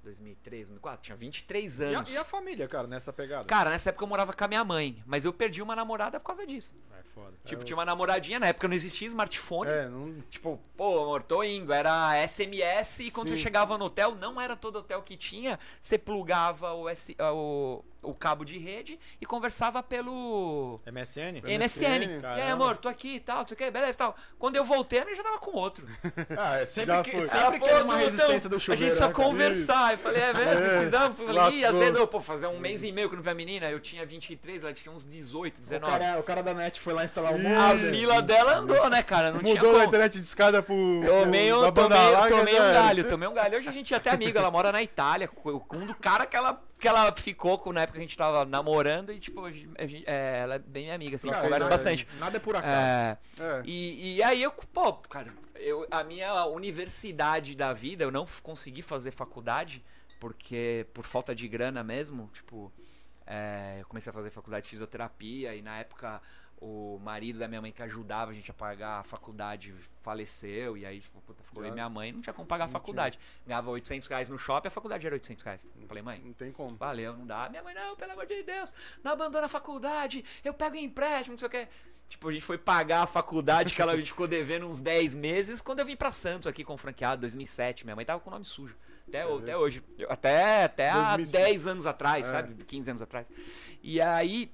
2003, 0.08 0.68
2004, 0.68 1.02
tinha 1.06 1.16
23 1.18 1.80
E 1.80 1.84
a, 1.84 1.88
anos. 2.00 2.12
e 2.12 2.18
a 2.18 2.24
família, 2.24 2.68
cara, 2.68 2.88
nessa 2.88 3.12
pegada? 3.12 3.44
Cara, 3.46 3.70
nessa 3.70 3.90
época 3.90 4.04
eu 4.04 4.08
morava 4.08 4.32
com 4.34 4.44
a 4.44 4.48
minha 4.48 4.64
mãe. 4.64 5.04
Mas 5.06 5.26
eu 5.26 5.34
perdi 5.34 5.62
uma 5.62 5.76
namorada 5.76 6.20
por 6.20 6.28
causa 6.28 6.46
disso. 6.48 6.74
É 6.98 7.04
foda. 7.14 7.34
Tipo, 7.46 7.62
eu- 7.62 7.66
tinha 7.66 7.76
uma 7.78 7.86
namoradinha. 7.86 8.40
Na 8.40 8.48
época 8.48 8.68
não 8.68 8.76
existia 8.76 9.08
smartphone. 9.08 9.70
É, 9.70 9.88
não. 9.90 10.22
Tipo, 10.30 10.60
pô, 10.76 11.04
amor, 11.04 11.24
tô 11.24 11.44
indo. 11.44 11.74
Era 11.74 12.16
SMS 12.26 13.04
e 13.04 13.12
quando 13.12 13.30
Sim. 13.30 13.36
você 13.36 13.42
chegava 13.42 13.78
no 13.78 13.86
hotel, 13.86 14.16
não 14.16 14.40
era 14.40 14.56
todo 14.56 14.78
hotel 14.80 15.02
que 15.02 15.18
tinha. 15.18 15.60
Você 15.82 15.98
plugava 15.98 16.74
o, 16.74 16.88
S, 16.88 17.16
o, 17.34 17.84
o 18.10 18.14
cabo 18.14 18.44
de 18.46 18.58
rede 18.58 19.00
e 19.22 19.26
conversava 19.26 19.82
pelo 19.84 20.80
MSN? 20.92 21.42
NSN. 21.46 22.22
E 22.38 22.42
aí, 22.42 22.50
amor, 22.52 22.78
tô 22.78 22.88
aqui 22.90 23.16
e 23.16 23.20
tal, 23.20 23.40
não 23.40 23.48
sei 23.48 23.56
o 23.56 23.58
que, 23.58 23.72
beleza 23.72 23.94
e 23.94 23.98
tal. 23.98 24.16
Quando 24.40 24.56
eu 24.56 24.64
voltei, 24.66 25.02
eu 25.02 25.16
já 25.16 25.24
tava 25.24 25.38
com 25.40 25.52
outro. 25.52 25.86
Ah, 26.40 26.58
é 26.60 26.66
sempre 26.66 26.94
Já 26.94 27.02
que, 27.04 27.12
foi. 27.12 27.22
sempre 27.22 27.40
Ah, 27.48 27.52
que 27.52 27.60
pô, 27.60 27.66
tem 27.66 27.76
uma 27.76 27.94
não, 27.94 27.96
resistência 28.00 28.48
então, 28.48 28.50
do 28.52 28.60
chuveiro. 28.60 28.74
A 28.84 28.88
gente 28.88 28.98
precisa 28.98 29.08
né, 29.08 29.14
conversar. 29.14 29.92
Eu 29.94 29.98
falei, 29.98 30.22
é 30.22 30.34
mesmo? 30.34 30.52
É, 30.52 30.56
Precisamos? 30.78 31.18
Falei, 31.18 31.34
ih, 31.34 31.62
lascou. 31.64 31.82
azedou. 31.82 32.08
Pô, 32.08 32.22
fazer 32.22 32.48
um 32.48 32.60
mês 32.60 32.84
e 32.84 32.92
meio 32.92 33.10
que 33.10 33.16
não 33.16 33.24
vi 33.24 33.30
a 33.30 33.34
menina. 33.34 33.70
Eu 33.70 33.80
tinha 33.80 34.06
23, 34.06 34.64
ela 34.64 34.74
tinha 34.74 34.94
uns 34.94 35.06
18, 35.06 35.58
O 35.58 35.62
19. 35.62 35.92
cara, 36.00 36.20
o 36.20 36.24
cara 36.24 36.44
da 36.44 36.54
net 36.54 36.80
foi 36.80 36.94
lá 36.94 37.04
instalar 37.06 37.34
o 37.34 37.40
modem. 37.40 37.88
A 37.88 37.92
fila 37.92 38.22
dela 38.22 38.58
andou, 38.58 38.90
né, 38.90 39.02
cara? 39.04 39.32
Não 39.32 39.42
tinha 39.42 39.56
Mudou 39.56 39.70
como. 39.72 39.80
da 39.82 39.86
internet 39.88 40.20
de 40.20 40.26
escada 40.26 40.62
pro. 40.62 40.76
Tomei 40.76 41.50
pro- 41.50 41.66
um, 41.68 41.72
tomei, 41.72 41.98
larga, 42.12 42.38
tomei 42.38 42.54
um 42.60 42.64
era. 42.64 42.74
galho, 42.74 43.04
tomei 43.10 43.28
um 43.30 43.34
galho. 43.34 43.58
Hoje 43.58 43.70
a 43.70 43.72
gente 43.72 43.94
é 43.94 43.98
até 43.98 44.10
amigo, 44.12 44.38
ela 44.38 44.52
mora 44.52 44.72
na 44.72 44.82
Itália, 44.84 45.30
um 45.46 45.86
do 45.86 45.96
cara 45.96 46.26
que 46.26 46.36
ela, 46.36 46.62
que 46.80 46.88
ela 46.88 47.12
ficou 47.16 47.58
com, 47.58 47.74
na 47.74 47.82
época 47.82 47.98
que 47.98 48.04
a 48.04 48.08
gente 48.08 48.18
tava 48.18 48.46
namorando 48.46 49.12
e, 49.12 49.20
tipo, 49.20 49.44
a 49.46 49.52
gente- 49.52 50.04
é, 50.06 50.40
ela 50.44 50.56
é 50.56 50.60
bem 50.60 50.84
minha 50.84 50.96
amiga, 50.96 51.16
assim, 51.16 51.28
a 51.28 51.32
gente 51.32 51.36
Cara, 51.42 51.44
conversa 51.48 51.66
nada- 51.66 51.76
bastante. 51.76 52.08
Nada 52.20 52.38
é 52.38 52.40
por 52.40 52.56
acaso. 52.56 52.76
É, 52.76 53.18
É. 53.40 53.62
e, 53.66 54.16
e 54.18 54.24
aí 54.24 54.44
eu, 54.44 54.52
pô, 54.52 54.94
cara, 54.94 55.34
eu, 55.56 55.88
a 55.90 56.04
minha 56.04 56.46
universidade 56.46 57.56
da 57.56 57.74
vida, 57.74 58.04
eu 58.04 58.12
não 58.12 58.28
consegui 58.44 58.82
fazer 58.82 59.12
faculdade, 59.12 59.84
porque 60.20 60.86
por 60.94 61.04
falta 61.06 61.34
de 61.34 61.48
grana 61.48 61.84
mesmo, 61.84 62.30
tipo, 62.34 62.72
é, 63.26 63.78
eu 63.82 63.86
comecei 63.88 64.10
a 64.10 64.14
fazer 64.14 64.30
faculdade 64.30 64.64
de 64.66 64.70
fisioterapia 64.70 65.56
e 65.56 65.62
na 65.62 65.80
época 65.80 66.22
o 66.60 67.00
marido 67.04 67.38
da 67.40 67.48
minha 67.48 67.62
mãe 67.62 67.72
que 67.72 67.82
ajudava 67.84 68.32
a 68.32 68.34
gente 68.34 68.50
a 68.50 68.54
pagar 68.54 69.00
a 69.00 69.04
faculdade 69.04 69.74
faleceu 70.02 70.76
e 70.78 70.86
aí 70.86 71.00
tipo, 71.00 71.22
puta, 71.22 71.44
ficou 71.44 71.64
eu 71.64 71.70
e 71.70 71.74
minha 71.74 71.88
mãe, 71.90 72.12
não 72.12 72.22
tinha 72.22 72.34
como 72.34 72.48
pagar 72.48 72.66
a 72.66 72.68
faculdade. 72.68 73.20
Ganhava 73.46 73.70
800 73.70 74.08
reais 74.08 74.30
no 74.30 74.38
shopping, 74.38 74.68
a 74.68 74.72
faculdade 74.72 75.06
era 75.06 75.16
800 75.16 75.44
reais. 75.44 75.62
Eu 75.80 75.88
falei, 75.88 76.02
mãe, 76.02 76.22
Não 76.24 76.34
tem 76.34 76.52
como. 76.52 76.76
Valeu, 76.76 77.16
não 77.16 77.26
dá. 77.28 77.48
Minha 77.50 77.62
mãe, 77.64 77.76
não, 77.76 77.96
pelo 77.96 78.12
amor 78.14 78.26
de 78.26 78.42
Deus, 78.44 78.74
não 79.04 79.12
abandona 79.12 79.46
a 79.46 79.50
faculdade, 79.50 80.24
eu 80.44 80.54
pego 80.54 80.76
empréstimo, 80.78 81.34
não 81.34 81.38
sei 81.40 81.48
o 81.48 81.52
que. 81.52 81.68
Tipo, 82.10 82.30
a 82.30 82.32
gente 82.32 82.44
foi 82.46 82.58
pagar 82.58 83.04
a 83.04 83.08
faculdade 83.08 83.74
que 83.74 83.82
ela 83.82 83.92
a 83.92 83.96
gente 83.98 84.08
ficou 84.12 84.28
devendo 84.28 84.66
uns 84.68 84.80
10 84.80 85.14
meses 85.14 85.62
quando 85.62 85.80
eu 85.80 85.86
vim 85.86 85.96
pra 85.96 86.12
Santos 86.12 86.48
aqui 86.48 86.64
com 86.64 86.74
o 86.74 86.78
franqueado, 86.78 87.22
2007. 87.22 87.86
Minha 87.86 87.96
mãe 87.98 88.06
tava 88.06 88.20
com 88.22 88.30
o 88.30 88.34
nome 88.34 88.46
sujo. 88.46 88.76
Até, 89.08 89.26
Você 89.26 89.44
até 89.44 89.58
hoje. 89.58 89.84
Até, 90.10 90.64
até 90.64 90.90
há 90.90 91.16
2005. 91.18 91.32
10 91.38 91.68
anos 91.68 91.86
atrás, 91.86 92.28
É. 92.28 92.32
sabe? 92.32 92.64
15 92.64 92.90
anos 92.90 93.02
atrás. 93.02 93.28
E 93.84 94.02
aí. 94.02 94.52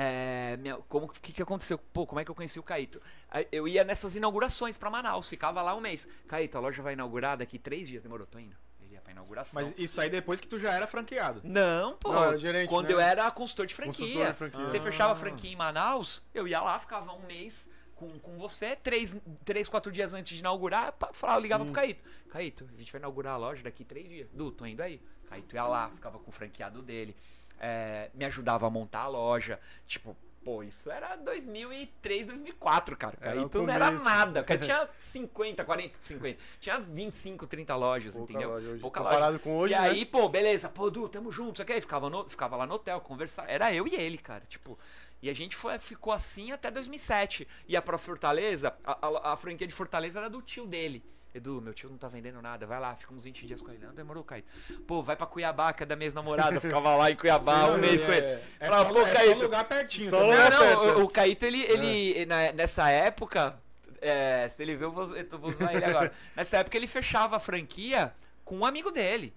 É, 0.00 0.56
minha- 0.58 0.76
como 0.88 1.08
que, 1.08 1.32
que 1.32 1.42
aconteceu? 1.42 1.76
Pô, 1.76 2.06
como 2.06 2.20
é 2.20 2.24
que 2.24 2.30
eu 2.30 2.34
conheci 2.34 2.56
o 2.60 2.62
Caíto? 2.62 3.02
Aí 3.28 3.48
Eu 3.50 3.66
ia 3.66 3.82
nessas 3.82 4.14
inaugurações 4.14 4.78
pra 4.78 4.88
Manaus, 4.88 5.28
ficava 5.28 5.60
lá 5.60 5.74
um 5.74 5.80
mês. 5.80 6.06
Caíto, 6.28 6.56
a 6.56 6.60
loja 6.60 6.80
vai 6.82 6.92
inaugurar 6.92 7.36
daqui 7.36 7.58
três 7.58 7.88
dias. 7.88 8.00
Demorou, 8.00 8.24
tô 8.24 8.38
indo. 8.38 8.54
Ele 8.80 8.94
ia 8.94 9.00
pra 9.00 9.10
inauguração. 9.10 9.60
Mas 9.60 9.74
isso 9.76 10.00
aí 10.00 10.08
depois 10.08 10.38
que 10.38 10.46
tu 10.46 10.56
já 10.56 10.72
era 10.72 10.86
franqueado. 10.86 11.40
Não, 11.42 11.96
pô. 11.96 12.12
Não, 12.12 12.24
era 12.26 12.38
gerente, 12.38 12.68
quando 12.68 12.86
né? 12.86 12.92
eu 12.92 13.00
era 13.00 13.28
consultor 13.32 13.66
de 13.66 13.74
franquia. 13.74 14.06
Consultor 14.06 14.26
de 14.30 14.34
franquia. 14.38 14.68
Você 14.68 14.76
Ah. 14.78 14.82
fechava 14.82 15.12
a 15.14 15.16
franquia 15.16 15.50
em 15.50 15.56
Manaus, 15.56 16.22
eu 16.32 16.46
ia 16.46 16.60
lá, 16.60 16.78
ficava 16.78 17.12
um 17.12 17.26
mês 17.26 17.68
com, 17.96 18.16
com 18.20 18.38
você, 18.38 18.76
três, 18.76 19.16
três, 19.44 19.68
quatro 19.68 19.90
dias 19.90 20.14
antes 20.14 20.32
de 20.34 20.38
inaugurar, 20.38 20.94
falava, 21.12 21.40
ligava 21.40 21.64
Sim. 21.64 21.72
pro 21.72 21.80
Caíto. 21.80 22.08
Caíto, 22.30 22.68
a 22.72 22.78
gente 22.78 22.92
vai 22.92 23.00
inaugurar 23.00 23.34
a 23.34 23.36
loja 23.36 23.64
daqui 23.64 23.84
três 23.84 24.08
dias. 24.08 24.28
Du, 24.32 24.52
tô 24.52 24.64
indo 24.64 24.80
aí. 24.80 25.02
Caíto 25.28 25.56
ia 25.56 25.64
lá, 25.66 25.90
ficava 25.90 26.20
com 26.20 26.30
o 26.30 26.32
franqueado 26.32 26.80
dele. 26.82 27.16
É, 27.60 28.10
me 28.14 28.24
ajudava 28.24 28.66
a 28.66 28.70
montar 28.70 29.00
a 29.00 29.08
loja. 29.08 29.58
Tipo, 29.86 30.16
pô, 30.44 30.62
isso 30.62 30.90
era 30.90 31.16
2003, 31.16 32.28
2004, 32.28 32.96
cara. 32.96 33.16
Era 33.20 33.32
o 33.36 33.40
Caíto 33.50 33.62
não 33.62 33.74
era 33.74 33.90
nada. 33.90 34.42
Cara, 34.44 34.60
tinha 34.60 34.88
50, 34.98 35.64
40, 35.64 35.98
50. 36.00 36.38
Tinha 36.60 36.78
25, 36.80 37.46
30 37.46 37.76
lojas, 37.76 38.14
Pouca 38.14 38.32
entendeu? 38.32 38.50
loja 38.50 38.68
hoje. 38.70 38.80
Pouca 38.80 39.00
Comparado 39.02 39.38
com 39.38 39.56
hoje, 39.58 39.74
e 39.74 39.76
né? 39.78 39.82
aí, 39.88 40.04
pô, 40.06 40.28
beleza, 40.28 40.68
pô, 40.68 40.90
Du, 40.90 41.08
tamo 41.08 41.30
junto, 41.30 41.60
aqui. 41.62 41.80
Ficava, 41.80 42.08
no, 42.08 42.24
ficava 42.26 42.56
lá 42.56 42.66
no 42.66 42.74
hotel, 42.74 43.00
conversar. 43.00 43.48
Era 43.48 43.72
eu 43.74 43.86
e 43.86 43.94
ele, 43.94 44.18
cara. 44.18 44.44
Tipo. 44.48 44.78
E 45.20 45.28
a 45.28 45.34
gente 45.34 45.56
foi, 45.56 45.76
ficou 45.80 46.12
assim 46.12 46.52
até 46.52 46.70
2007. 46.70 47.46
Ia 47.66 47.82
pra 47.82 47.98
Fortaleza, 47.98 48.72
a, 48.84 49.06
a- 49.06 49.32
a 49.32 49.36
franquia 49.36 49.66
de 49.66 49.74
Fortaleza 49.74 50.20
era 50.20 50.30
do 50.30 50.40
tio 50.40 50.64
dele. 50.64 51.04
Edu, 51.38 51.60
meu 51.60 51.72
tio 51.74 51.88
não 51.90 51.96
tá 51.96 52.06
vendendo 52.08 52.40
nada, 52.42 52.66
vai 52.66 52.78
lá, 52.78 52.94
fica 52.94 53.12
uns 53.14 53.24
20 53.24 53.46
dias 53.46 53.62
com 53.62 53.70
ele. 53.70 53.84
Não, 53.84 53.94
demorou, 53.94 54.22
Caio. 54.22 54.44
Pô, 54.86 55.02
vai 55.02 55.16
pra 55.16 55.26
Cuiabá, 55.26 55.72
que 55.72 55.82
é 55.82 55.86
da 55.86 55.96
minha 55.96 56.10
namorada. 56.12 56.60
Ficava 56.60 56.94
lá 56.96 57.10
em 57.10 57.16
Cuiabá 57.16 57.66
Sim, 57.66 57.72
um 57.72 57.78
mês 57.78 58.02
com 58.04 58.12
ele. 58.12 58.26
É, 58.26 58.42
é 58.60 58.66
Falava, 58.66 58.88
só, 58.88 58.94
pô, 58.94 59.00
é 59.00 59.06
só 59.10 59.14
Caíto. 59.14 59.42
lugar 59.42 59.64
pertinho. 59.64 60.10
Só 60.10 60.18
também. 60.20 60.32
lugar- 60.36 60.50
Não, 60.50 60.58
perto, 60.60 60.76
não, 60.82 60.84
é. 60.90 60.96
o, 60.96 61.04
o 61.04 61.08
Caíto, 61.08 61.44
ele, 61.46 61.62
ele 61.62 62.26
na- 62.26 62.52
nessa 62.52 62.90
época, 62.90 63.58
é, 64.00 64.48
se 64.48 64.62
ele 64.62 64.76
ver, 64.76 64.84
eu 64.84 64.92
vou, 64.92 65.16
eu 65.16 65.38
vou 65.38 65.50
usar 65.50 65.74
ele 65.74 65.84
agora. 65.84 66.12
Nessa 66.36 66.58
época 66.58 66.76
ele 66.76 66.86
fechava 66.86 67.36
a 67.36 67.40
franquia 67.40 68.12
com 68.44 68.58
um 68.58 68.66
amigo 68.66 68.90
dele. 68.90 69.34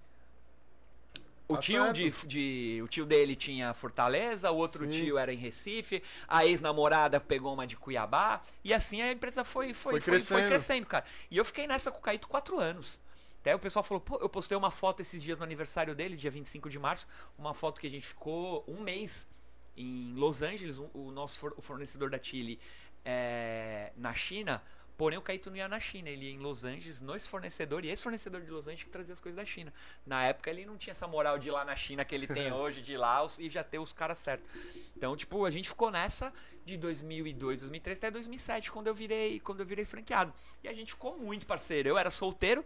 O 1.52 1.56
Tá 1.56 1.62
tio, 1.62 1.94
de, 1.94 2.10
de- 2.26 2.82
o 2.84 2.88
tio 2.88 3.06
dele 3.06 3.36
tinha 3.36 3.74
Fortaleza, 3.74 4.50
o 4.52 4.56
outro 4.58 4.86
Sim. 4.86 4.90
tio 4.92 5.18
era 5.18 5.34
em 5.34 5.38
Recife, 5.38 6.02
a 6.28 6.46
ex-namorada 6.46 7.20
pegou 7.20 7.54
uma 7.54 7.66
de 7.68 7.76
Cuiabá, 7.78 8.42
e 8.64 8.74
assim 8.74 9.02
a 9.02 9.12
empresa 9.12 9.44
foi, 9.44 9.74
Foi 9.74 9.94
foi, 9.94 10.02
foi, 10.02 10.02
foi 10.02 10.12
crescendo. 10.20 10.48
crescendo. 10.48 10.86
cara. 10.88 11.06
E 11.30 11.38
eu 11.38 11.46
fiquei 11.46 11.68
nessa 11.68 11.92
com 11.92 12.00
o 12.00 12.02
Caíto 12.02 12.28
quatro 12.28 12.60
anos. 12.60 13.00
Até 13.42 13.56
o 13.56 13.60
pessoal 13.60 13.82
falou, 13.84 14.00
pô, 14.02 14.18
eu 14.22 14.30
postei 14.30 14.56
uma 14.56 14.70
foto 14.70 15.00
esses 15.02 15.22
dias 15.22 15.38
no 15.40 15.44
aniversário 15.44 15.96
dele, 15.96 16.16
dia 16.16 16.30
25 16.30 16.70
de 16.70 16.78
março, 16.78 17.08
uma 17.38 17.54
foto 17.56 17.82
que 17.82 17.88
a 17.88 17.90
gente 17.90 18.06
ficou 18.06 18.64
um 18.68 18.82
mês 18.82 19.28
em 19.76 20.14
Los 20.16 20.42
Angeles, 20.44 20.78
o 20.94 21.12
nosso 21.12 21.40
fornecedor 21.60 22.10
da 22.12 22.22
Chile 22.22 22.60
é, 23.04 23.92
na 23.98 24.14
China, 24.14 24.62
porém 25.02 25.18
o 25.18 25.22
Caíto 25.24 25.50
não 25.50 25.58
ia 25.58 25.68
na 25.68 25.80
China, 25.80 26.12
ele 26.12 26.28
ia 26.28 26.32
em 26.32 26.38
Los 26.38 26.64
Angeles, 26.64 27.02
no 27.02 27.20
fornecedor, 27.22 27.84
e 27.84 27.90
esse 27.90 28.04
fornecedor 28.04 28.40
de 28.40 28.52
Los 28.52 28.68
Angeles 28.68 28.84
que 28.84 28.92
trazia 28.92 29.14
as 29.14 29.20
coisas 29.20 29.36
da 29.36 29.44
China. 29.44 29.74
Na 30.06 30.24
época 30.26 30.48
ele 30.52 30.64
não 30.64 30.78
tinha 30.78 30.92
essa 30.92 31.08
moral 31.08 31.40
de 31.40 31.48
ir 31.48 31.52
lá 31.52 31.66
na 31.66 31.76
China 31.76 32.06
que 32.06 32.14
ele 32.14 32.28
tem 32.28 32.54
hoje, 32.54 32.84
de 32.84 32.94
ir 32.94 32.98
lá 32.98 33.26
e 33.40 33.50
já 33.50 33.64
ter 33.64 33.80
os 33.80 33.94
caras 33.94 34.20
certos. 34.20 34.48
Então, 34.96 35.18
tipo, 35.18 35.44
a 35.44 35.50
gente 35.50 35.70
ficou 35.70 35.90
nessa 35.90 36.32
de 36.64 36.78
2002, 36.78 37.62
2003 37.62 37.98
até 37.98 38.12
2007, 38.12 38.72
quando 38.72 38.86
eu 38.86 38.94
virei, 38.94 39.40
quando 39.40 39.62
eu 39.62 39.66
virei 39.66 39.86
franqueado. 39.86 40.32
E 40.64 40.68
a 40.68 40.74
gente 40.74 40.92
ficou 40.92 41.18
muito 41.18 41.48
parceiro. 41.48 41.90
Eu 41.90 41.98
era 41.98 42.12
solteiro, 42.12 42.64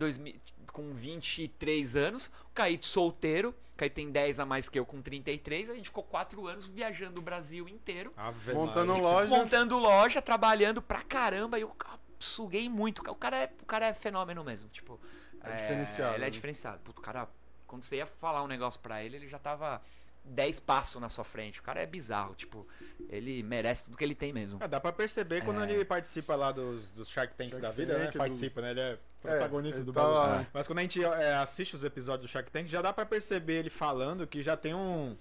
2000 0.00 0.34
com 0.72 0.92
23 0.92 1.96
anos, 1.96 2.26
o 2.46 2.50
Caíto 2.54 2.86
solteiro, 2.86 3.50
o 3.74 3.76
Caíto 3.76 3.96
tem 3.96 4.08
10 4.10 4.38
a 4.38 4.46
mais 4.46 4.68
que 4.68 4.78
eu 4.78 4.86
com 4.86 5.02
33, 5.02 5.68
a 5.68 5.74
gente 5.74 5.86
ficou 5.86 6.04
4 6.04 6.46
anos 6.46 6.68
viajando 6.68 7.18
o 7.18 7.22
Brasil 7.22 7.68
inteiro, 7.68 8.10
Ave 8.16 8.54
Montando 8.54 8.92
Maria. 8.92 9.02
loja. 9.02 9.28
montando 9.28 9.78
loja, 9.78 10.22
trabalhando 10.22 10.80
pra 10.80 11.02
caramba, 11.02 11.58
e 11.58 11.62
eu 11.62 11.74
suguei 12.20 12.68
muito. 12.68 13.00
O 13.10 13.14
cara 13.16 13.36
é, 13.44 13.52
o 13.60 13.66
cara 13.66 13.86
é 13.88 13.94
fenômeno 13.94 14.44
mesmo, 14.44 14.68
tipo, 14.70 14.98
É 15.42 15.56
diferenciado, 15.56 16.14
Ele 16.14 16.22
é 16.24 16.26
né? 16.26 16.30
diferenciado. 16.30 16.78
Puto, 16.84 17.00
o 17.00 17.04
cara, 17.04 17.28
quando 17.66 17.82
você 17.82 17.96
ia 17.96 18.06
falar 18.06 18.42
um 18.44 18.46
negócio 18.46 18.78
pra 18.80 19.02
ele, 19.02 19.16
ele 19.16 19.28
já 19.28 19.38
tava 19.40 19.82
10 20.24 20.60
passos 20.60 21.00
na 21.00 21.08
sua 21.08 21.24
frente. 21.24 21.60
O 21.60 21.62
cara 21.62 21.80
é 21.82 21.86
bizarro, 21.86 22.34
tipo, 22.34 22.66
ele 23.08 23.42
merece 23.42 23.84
tudo 23.84 23.96
que 23.96 24.04
ele 24.04 24.14
tem 24.14 24.32
mesmo. 24.32 24.58
É, 24.62 24.68
dá 24.68 24.78
pra 24.80 24.92
perceber 24.92 25.42
quando 25.42 25.62
É. 25.64 25.72
ele 25.72 25.84
participa 25.84 26.36
lá 26.36 26.52
dos, 26.52 26.92
dos 26.92 27.08
Shark 27.08 27.34
Tanks 27.34 27.58
Shark 27.58 27.62
da 27.62 27.70
vida, 27.70 27.94
né? 27.98 28.04
Tank, 28.04 28.12
do- 28.12 28.18
Participa, 28.18 28.60
né? 28.60 28.70
Ele 28.70 28.80
é 28.80 28.98
protagonista 29.20 29.78
ele 29.80 29.84
do 29.86 29.92
tá 29.92 30.00
bagulho. 30.02 30.18
lá. 30.18 30.46
Mas 30.52 30.66
quando 30.66 30.78
a 30.78 30.82
gente 30.82 31.02
é, 31.04 31.34
assiste 31.36 31.74
os 31.74 31.84
episódios 31.84 32.28
do 32.30 32.32
Shark 32.32 32.50
Tank, 32.50 32.68
já 32.68 32.80
dá 32.80 32.92
pra 32.92 33.04
perceber 33.04 33.54
ele 33.54 33.70
falando 33.70 34.26
que 34.26 34.42
já 34.42 34.56
tem 34.56 34.74
um, 34.74 35.16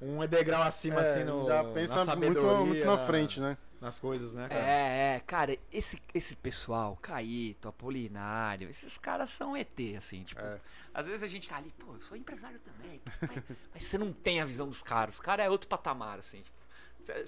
um 0.00 0.26
degrau 0.26 0.62
acima, 0.62 0.96
É, 0.96 1.00
assim, 1.00 1.24
no, 1.24 1.46
já 1.46 1.62
na 1.62 1.70
pensa 1.72 1.94
muito, 1.96 2.06
sabedoria. 2.06 2.56
muito 2.66 2.84
na 2.84 2.98
frente, 2.98 3.40
né? 3.40 3.56
Nas 3.80 3.98
coisas, 3.98 4.34
né, 4.34 4.48
cara? 4.48 4.60
É, 4.60 5.16
é, 5.16 5.20
cara, 5.20 5.56
esse, 5.72 6.00
esse 6.14 6.36
pessoal, 6.36 6.96
Caíto, 7.00 7.68
Apolinário, 7.68 8.68
esses 8.68 8.98
caras 8.98 9.30
são 9.30 9.56
ET, 9.56 9.78
assim, 9.96 10.22
tipo. 10.22 10.40
É. 10.40 10.60
Às 10.92 11.06
vezes 11.06 11.22
a 11.22 11.28
gente 11.28 11.48
tá 11.48 11.56
ali, 11.56 11.72
pô, 11.78 11.94
eu 11.94 12.00
sou 12.02 12.16
empresário 12.16 12.60
também. 12.60 13.00
Mas, 13.20 13.44
mas 13.72 13.84
você 13.84 13.96
não 13.96 14.12
tem 14.12 14.40
a 14.40 14.44
visão 14.44 14.68
dos 14.68 14.82
caras. 14.82 15.14
Os 15.14 15.20
caras 15.20 15.46
é 15.46 15.50
outro 15.50 15.68
patamar, 15.68 16.18
assim, 16.18 16.42
tipo. 16.42 16.59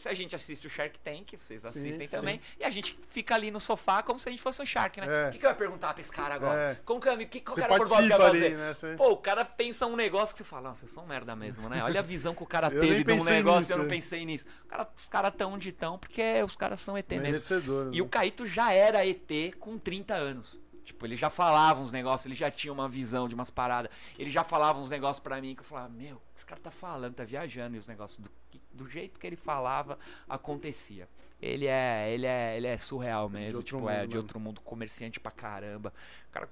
A 0.06 0.14
gente 0.14 0.34
assiste 0.36 0.66
o 0.66 0.70
Shark 0.70 0.98
Tank, 0.98 1.32
vocês 1.36 1.64
assistem 1.64 2.06
sim. 2.06 2.16
também, 2.16 2.40
e 2.58 2.64
a 2.64 2.70
gente 2.70 2.98
fica 3.10 3.34
ali 3.34 3.50
no 3.50 3.58
sofá 3.60 4.02
como 4.02 4.18
se 4.18 4.28
a 4.28 4.32
gente 4.32 4.42
fosse 4.42 4.60
um 4.62 4.66
Shark, 4.66 5.00
né? 5.00 5.06
É. 5.08 5.28
O 5.28 5.32
que, 5.32 5.38
que 5.38 5.46
eu 5.46 5.50
ia 5.50 5.56
perguntar 5.56 5.92
pra 5.92 6.00
esse 6.00 6.12
cara 6.12 6.34
agora? 6.34 6.58
É. 6.72 6.74
Como 6.84 7.00
que 7.00 7.08
eu, 7.08 7.18
que, 7.26 7.40
qual 7.40 7.54
Você 7.54 7.60
que 7.60 7.64
era 7.64 7.74
a 7.74 7.78
proposta 7.78 8.06
que 8.06 8.12
eu 8.12 8.16
ia 8.16 8.18
participa 8.18 8.46
ali, 8.46 8.54
fazer? 8.54 8.56
né? 8.56 8.74
Você- 8.74 8.96
Pô, 8.96 9.10
o 9.10 9.16
cara 9.16 9.44
pensa 9.44 9.86
um 9.86 9.96
negócio 9.96 10.34
que 10.34 10.38
você 10.42 10.48
fala, 10.48 10.68
nossa, 10.68 10.80
vocês 10.80 10.92
são 10.92 11.06
merda 11.06 11.34
mesmo, 11.34 11.68
né? 11.68 11.82
Olha 11.82 12.00
a 12.00 12.02
visão 12.02 12.34
que 12.34 12.42
o 12.42 12.46
cara 12.46 12.68
teve 12.70 13.04
de 13.04 13.12
um 13.12 13.24
negócio 13.24 13.60
nisso, 13.60 13.72
eu 13.72 13.78
não 13.78 13.88
pensei 13.88 14.24
nisso. 14.24 14.46
Cara- 14.68 14.88
os 14.96 15.08
caras 15.08 15.34
tão 15.36 15.52
onde 15.52 15.72
tão 15.72 15.98
porque 15.98 16.42
os 16.44 16.56
caras 16.56 16.80
são 16.80 16.96
ET 16.96 17.08
mesmo. 17.10 17.24
Merecedor. 17.24 17.90
E 17.92 18.02
o 18.02 18.08
Caíto 18.08 18.46
já 18.46 18.72
era 18.72 19.06
ET 19.06 19.54
com 19.58 19.78
30 19.78 20.14
anos. 20.14 20.60
Tipo, 20.92 21.06
ele 21.06 21.16
já 21.16 21.30
falava 21.30 21.80
uns 21.80 21.90
negócios, 21.90 22.26
ele 22.26 22.34
já 22.34 22.50
tinha 22.50 22.72
uma 22.72 22.88
visão 22.88 23.26
de 23.28 23.34
umas 23.34 23.50
paradas. 23.50 23.90
Ele 24.18 24.30
já 24.30 24.44
falava 24.44 24.78
uns 24.78 24.90
negócios 24.90 25.20
pra 25.22 25.40
mim 25.40 25.54
que 25.54 25.62
eu 25.62 25.64
falava, 25.64 25.88
meu, 25.88 26.16
o 26.16 26.20
que 26.20 26.36
esse 26.36 26.46
cara 26.46 26.60
tá 26.60 26.70
falando, 26.70 27.14
tá 27.14 27.24
viajando. 27.24 27.74
E 27.76 27.78
os 27.78 27.88
negócios, 27.88 28.18
do, 28.22 28.30
do 28.72 28.88
jeito 28.88 29.18
que 29.18 29.26
ele 29.26 29.36
falava, 29.36 29.98
acontecia. 30.28 31.08
Ele 31.40 31.66
é, 31.66 32.12
ele 32.12 32.26
é, 32.26 32.56
ele 32.56 32.66
é 32.68 32.76
surreal 32.78 33.28
mesmo, 33.28 33.62
tipo, 33.62 33.88
é 33.88 33.94
mundo 33.94 34.00
de 34.02 34.06
mesmo. 34.08 34.20
outro 34.20 34.38
mundo, 34.40 34.60
comerciante 34.60 35.18
pra 35.18 35.32
caramba. 35.32 35.92
O 36.28 36.32
cara 36.32 36.48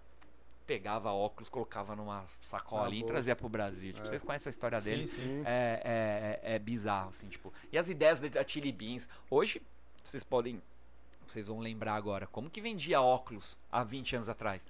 pegava 0.67 1.13
óculos, 1.13 1.49
colocava 1.49 1.95
numa 1.95 2.25
sacolinha 2.41 2.99
e 2.99 3.03
boa. 3.03 3.13
trazia 3.13 3.37
pro 3.37 3.49
Brasil. 3.49 3.93
Tipo, 3.93 4.07
É. 4.07 4.11
vocês 4.11 4.23
conhecem 4.23 4.51
a 4.51 4.53
história 4.53 4.81
dele? 4.81 5.07
Sim, 5.07 5.23
Sim. 5.23 5.43
é, 5.45 6.41
é, 6.43 6.55
é 6.55 6.59
bizarro, 6.59 7.11
assim, 7.11 7.29
tipo. 7.29 7.53
E 7.73 7.79
as 7.79 7.89
ideias 7.89 8.21
da 8.21 8.45
Chili 8.47 8.73
Beans. 8.73 9.09
Hoje, 9.31 9.63
vocês 10.03 10.25
podem. 10.25 10.61
Vocês 11.31 11.47
vão 11.47 11.61
lembrar 11.61 11.95
agora. 11.95 12.27
Como 12.27 12.51
que 12.51 12.61
vendia 12.61 13.01
óculos 13.01 13.57
há 13.71 13.85
20 13.85 14.17
anos 14.17 14.29
atrás? 14.29 14.61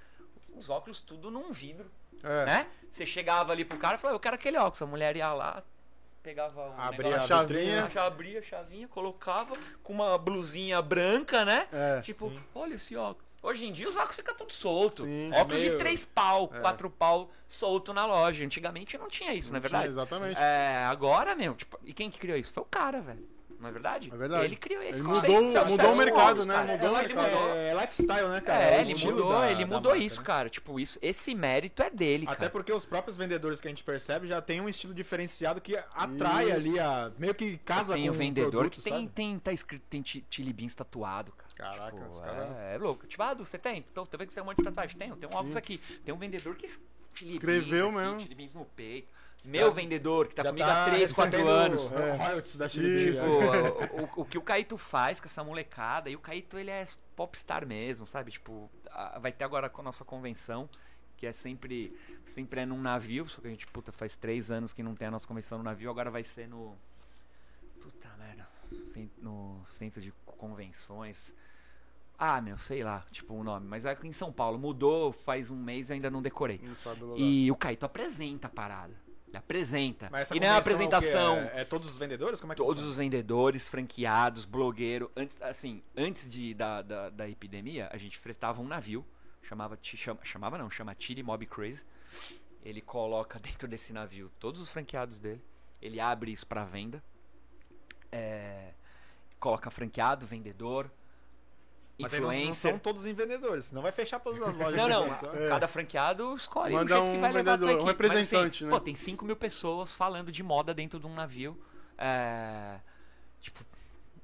Os 0.55 0.69
óculos 0.69 1.01
tudo 1.01 1.31
num 1.31 1.51
vidro, 1.53 1.91
É. 2.23 2.45
né? 2.45 2.67
Você 2.91 3.07
chegava 3.07 3.53
ali 3.53 3.65
pro 3.65 3.79
cara 3.79 3.95
e 3.97 3.99
falava, 3.99 4.17
eu 4.17 4.21
quero 4.21 4.35
aquele 4.35 4.59
óculos. 4.59 4.83
A 4.83 4.87
mulher 4.87 5.17
ia 5.17 5.33
lá, 5.33 5.63
pegava 6.23 6.71
um 6.71 6.79
Abria 6.81 7.11
negócio, 7.13 7.25
a 7.35 7.39
chavinha. 7.39 7.91
já 7.91 8.05
abria 8.07 8.41
a 8.41 8.43
chavinha, 8.43 8.87
colocava 8.89 9.57
com 9.83 9.93
uma 9.93 10.19
blusinha 10.19 10.83
branca, 10.83 11.45
né? 11.45 11.67
É. 11.73 12.01
Tipo, 12.03 12.29
sim. 12.31 12.41
olha 12.55 12.75
esse 12.75 12.95
óculos. 12.97 13.31
Hoje 13.43 13.65
em 13.67 13.73
dia 13.73 13.89
os 13.89 13.97
óculos 13.97 14.17
ficam 14.17 14.35
tudo 14.35 14.53
solto. 14.53 15.05
Sim. 15.05 15.31
óculos 15.33 15.61
Meio- 15.63 15.73
de 15.73 15.79
três 15.79 16.05
pau, 16.05 16.51
É. 16.53 16.61
quatro 16.61 16.91
pau 16.91 17.31
solto 17.49 17.95
na 17.95 18.05
loja. 18.05 18.45
Antigamente 18.45 18.99
não 18.99 19.09
tinha 19.09 19.33
isso, 19.33 19.51
não 19.51 19.57
é 19.57 19.61
Tinha, 19.61 19.71
verdade? 19.71 19.89
Exatamente. 19.89 20.39
É, 20.39 20.85
agora, 20.85 21.35
meu, 21.35 21.55
tipo, 21.55 21.79
e 21.85 21.95
quem 21.95 22.11
que 22.11 22.19
criou 22.19 22.37
isso? 22.37 22.53
Foi 22.53 22.63
o 22.63 22.67
cara, 22.67 23.01
velho. 23.01 23.27
Não 23.61 23.69
é 23.69 23.73
verdade? 23.73 24.11
É 24.13 24.17
verdade. 24.17 24.45
Ele 24.47 24.57
criou 24.57 24.83
esse 24.83 25.01
Ele 25.01 25.07
conceito. 25.09 25.33
mudou- 25.35 25.51
Você 25.51 25.71
mudou 25.71 25.93
o 25.93 25.97
mercado, 25.97 26.47
né? 26.47 26.55
cara. 26.55 26.67
Mudou 26.73 26.91
o 26.93 26.97
É, 26.97 27.05
ele 27.05 27.15
mercado. 27.15 27.31
mudou. 27.37 27.55
É 27.57 27.75
lifestyle, 27.75 28.29
né, 28.29 28.41
cara? 28.41 28.61
É, 28.63 28.79
o 28.79 28.81
ele 28.81 29.05
mudou, 29.05 29.33
da- 29.33 29.51
ele 29.53 29.65
mudou 29.67 29.93
marca, 29.93 29.99
isso, 30.07 30.21
né? 30.21 30.27
cara. 30.27 30.49
Tipo, 30.49 30.81
isso, 30.81 30.99
esse 31.03 31.35
mérito 31.35 31.83
é 31.83 31.91
dele, 31.91 32.25
Até 32.27 32.37
cara. 32.37 32.51
porque 32.51 32.73
os 32.73 32.87
próprios 32.87 33.17
vendedores 33.19 33.61
que 33.61 33.69
a 33.69 33.71
gente 33.71 33.85
percebe 33.85 34.27
já 34.27 34.41
tem 34.41 34.61
um 34.63 34.69
estilo 34.69 34.95
diferenciado 34.95 35.61
que 35.61 35.77
atrai 35.95 36.47
Isso. 36.47 36.55
ali 36.57 36.79
a. 36.79 37.13
meio 37.19 37.35
que 37.35 37.59
casa 37.59 37.93
tem 37.93 38.05
com 38.07 38.11
o 38.11 38.13
vendedor 38.15 38.51
produto, 38.51 38.75
que 38.77 38.83
tem, 38.83 38.93
sabe? 38.95 39.09
tem, 39.09 39.39
tá 39.39 39.53
escrito, 39.53 39.83
tem 39.91 40.03
Chili 40.05 40.53
Beans 40.55 40.75
tatuado, 40.75 41.33
cara. 41.33 41.51
Caraca, 41.55 41.97
Tipo, 41.99 42.09
os 42.09 42.21
caras. 42.23 42.57
é, 42.57 42.75
é 42.75 42.79
louco. 42.79 43.07
Tipo, 43.07 43.23
ah, 43.23 43.35
você 43.35 43.59
tem? 43.59 43.85
Então, 43.91 44.07
você 44.07 44.17
vê 44.17 44.25
que 44.27 44.33
você 44.33 44.37
tem 44.37 44.43
um 44.43 44.47
monte 44.47 44.57
de 44.57 44.65
tatuagem? 44.65 44.97
Tenho, 44.97 45.15
tem 45.17 45.29
um 45.29 45.33
óculos 45.35 45.57
aqui. 45.59 45.79
Tem 46.03 46.15
um 46.15 46.19
vendedor 46.19 46.57
que 46.57 46.67
Escreveu 47.23 47.93
mesmo. 47.93 48.21
Chili 48.21 48.35
Beans 48.35 48.55
no 48.55 48.65
peito. 48.65 49.09
Meu 49.45 49.73
vendedor, 49.73 50.29
que 50.29 50.35
tá 50.35 50.43
Já 50.43 50.51
comigo 50.51 50.69
há 50.69 50.85
3, 50.85 51.13
4 51.13 51.31
recebendo 51.39 51.51
anos. 51.57 51.93
É. 51.93 52.17
Royalties 52.17 52.57
da. 52.57 52.67
Beans, 52.69 53.17
Tipo, 53.17 54.19
o, 54.19 54.21
o- 54.21 54.25
que 54.27 54.37
o 54.39 54.43
Caíto 54.43 54.77
faz 54.77 55.19
com 55.19 55.27
essa 55.27 55.43
molecada, 55.43 56.11
e 56.11 56.17
o 56.17 56.19
Caíto 56.19 56.59
ele 56.59 56.71
é 56.71 56.85
popstar 57.17 57.67
mesmo, 57.67 58.05
sabe? 58.07 58.31
Tipo, 58.33 58.71
a- 58.91 59.19
vai 59.19 59.33
ter 59.33 59.45
agora 59.45 59.71
com 59.71 59.81
a 59.81 59.85
nossa 59.85 60.05
convenção, 60.05 60.69
que 61.17 61.27
é 61.27 61.33
sempre, 61.33 61.97
sempre 62.27 62.61
é 62.61 62.67
num 62.67 62.81
navio, 62.81 63.29
só 63.29 63.41
que 63.41 63.47
a 63.47 63.51
gente, 63.51 63.67
puta, 63.67 63.91
faz 63.93 64.15
três 64.15 64.51
anos 64.51 64.73
que 64.75 64.83
não 64.83 64.95
tem 64.95 65.09
a 65.09 65.11
nossa 65.11 65.27
convenção 65.27 65.57
no 65.59 65.65
navio, 65.65 65.89
agora 65.91 66.11
vai 66.11 66.23
ser 66.23 66.47
no. 66.47 66.77
Puta 67.81 68.09
merda. 68.19 68.47
No 69.23 69.63
centro 69.69 70.01
de 70.03 70.13
convenções. 70.27 71.33
Ah, 72.19 72.41
meu, 72.43 72.59
sei 72.59 72.85
lá, 72.85 73.07
tipo 73.11 73.33
o 73.33 73.43
nome. 73.43 73.67
Mas 73.67 73.87
é 73.87 73.97
em 74.05 74.13
São 74.13 74.31
Paulo. 74.31 74.59
Mudou 74.59 75.11
faz 75.11 75.51
um 75.51 75.57
mês 75.57 75.89
e 75.89 75.95
ainda 75.95 76.11
não 76.11 76.21
decorei. 76.21 76.61
Não. 76.63 77.17
E 77.17 77.51
o 77.51 77.57
Caíto 77.57 77.87
apresenta 77.87 78.47
a 78.47 78.51
parada. 78.51 78.95
Ele 79.31 79.39
apresenta. 79.39 80.11
E 80.35 80.41
não 80.41 80.49
é 80.49 80.51
uma 80.51 80.57
quê? 80.57 80.61
apresentação. 80.61 81.37
É, 81.39 81.61
é 81.61 81.65
todos 81.65 81.89
os 81.89 81.97
vendedores? 81.97 82.41
Como 82.41 82.53
é 82.53 82.57
que 82.57 82.59
Todos 82.59 82.75
funciona? 82.75 82.91
os 82.91 82.97
vendedores, 82.97 83.69
franqueados, 83.69 84.45
blogueiro. 84.45 85.11
Antes, 85.17 85.41
assim, 85.41 85.83
antes 85.97 86.29
de, 86.29 86.53
da, 86.53 86.83
da, 86.83 87.11
da 87.11 87.29
epidemia, 87.29 87.89
a 87.93 87.97
gente 87.97 88.19
fretava 88.19 88.61
um 88.61 88.67
navio. 88.67 89.07
Chamava, 89.43 89.79
chama, 89.83 90.21
chamava 90.25 90.59
não, 90.59 90.69
chama 90.69 90.95
Chile 90.99 91.23
Mob 91.23 91.47
Crazy. 91.47 91.85
Ele 92.65 92.81
coloca 92.81 93.39
dentro 93.41 93.69
desse 93.69 93.93
navio 93.93 94.31
todos 94.41 94.61
os 94.61 94.73
franqueados 94.73 95.21
dele. 95.21 95.43
Ele 95.81 96.01
abre 96.01 96.33
isso 96.33 96.47
pra 96.47 96.65
venda. 96.65 97.03
É, 98.11 98.73
coloca 99.39 99.71
franqueado, 99.71 100.27
vendedor, 100.27 100.91
Mas 102.03 102.13
não, 102.21 102.53
são 102.53 102.79
todos 102.79 103.07
em 103.07 103.13
vendedores, 103.15 103.67
senão 103.67 103.83
vai 103.83 103.93
fechar 103.93 104.19
todas 104.21 104.43
as 104.43 104.55
lojas. 104.57 104.77
Não, 104.77 104.89
não. 104.89 105.03
convenção. 105.09 105.31
Cada 105.49 105.69
franqueado 105.69 106.35
escolhe 106.37 106.75
Manda 106.75 106.95
o 106.95 106.99
jeito 106.99 107.11
que 107.13 107.17
um 107.19 107.21
vai 107.21 107.33
levar 107.33 107.53
a 107.55 107.59
tua 107.59 107.67
vendedor, 107.69 107.87
um 107.87 107.91
equipe. 107.91 108.03
Mas, 108.03 108.11
representante, 108.13 108.57
assim, 108.57 108.65
né? 108.65 108.71
Pô, 108.71 108.81
tem 108.81 108.95
5 108.95 109.25
mil 109.25 109.37
pessoas 109.37 109.95
falando 109.97 110.31
de 110.33 110.43
moda 110.43 110.73
dentro 110.75 110.99
de 110.99 111.07
um 111.07 111.15
navio. 111.15 111.61
É, 111.99 112.79
tipo, 113.41 113.65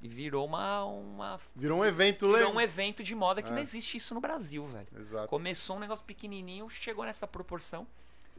e 0.01 0.07
virou 0.07 0.45
uma, 0.45 0.83
uma 0.85 1.39
Virou 1.55 1.79
um 1.79 1.85
evento 1.85 2.21
virou 2.27 2.33
legal. 2.37 2.53
um 2.53 2.61
evento 2.61 3.03
de 3.03 3.13
moda 3.15 3.41
que 3.41 3.49
É. 3.49 3.51
não 3.51 3.59
existe 3.61 3.97
isso 3.97 4.13
no 4.13 4.21
Brasil, 4.21 4.65
velho. 4.67 4.87
Exato. 4.97 5.27
Começou 5.27 5.75
um 5.77 5.79
negócio 5.79 6.05
pequenininho, 6.05 6.69
chegou 6.69 7.03
nessa 7.05 7.27
proporção. 7.27 7.85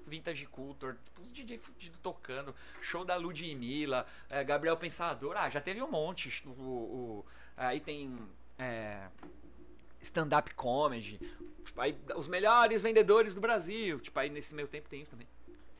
Vintage 0.07 0.47
Culture, 0.47 0.97
tipo, 1.05 1.21
os 1.21 1.31
DJ 1.31 1.59
fudido 1.59 1.99
tocando, 1.99 2.55
show 2.81 3.05
da 3.05 3.15
Ludmilla, 3.17 4.07
é, 4.31 4.43
Gabriel 4.43 4.75
Pensador, 4.77 5.37
ah, 5.37 5.51
já 5.51 5.61
teve 5.61 5.83
um 5.83 5.91
monte. 5.91 6.43
O, 6.47 6.51
o- 6.51 7.27
aí 7.55 7.79
tem 7.79 8.19
é, 8.59 9.09
stand-up 10.01 10.55
comedy, 10.55 11.19
tipo, 11.65 11.81
aí, 11.81 11.97
os 12.17 12.29
melhores 12.29 12.83
vendedores 12.83 13.35
do 13.35 13.41
Brasil. 13.41 14.01
Tipo, 14.01 14.19
aí 14.21 14.29
nesse 14.31 14.55
meio 14.55 14.69
tempo 14.69 14.89
tem 14.89 15.03
isso 15.03 15.11
também. 15.11 15.27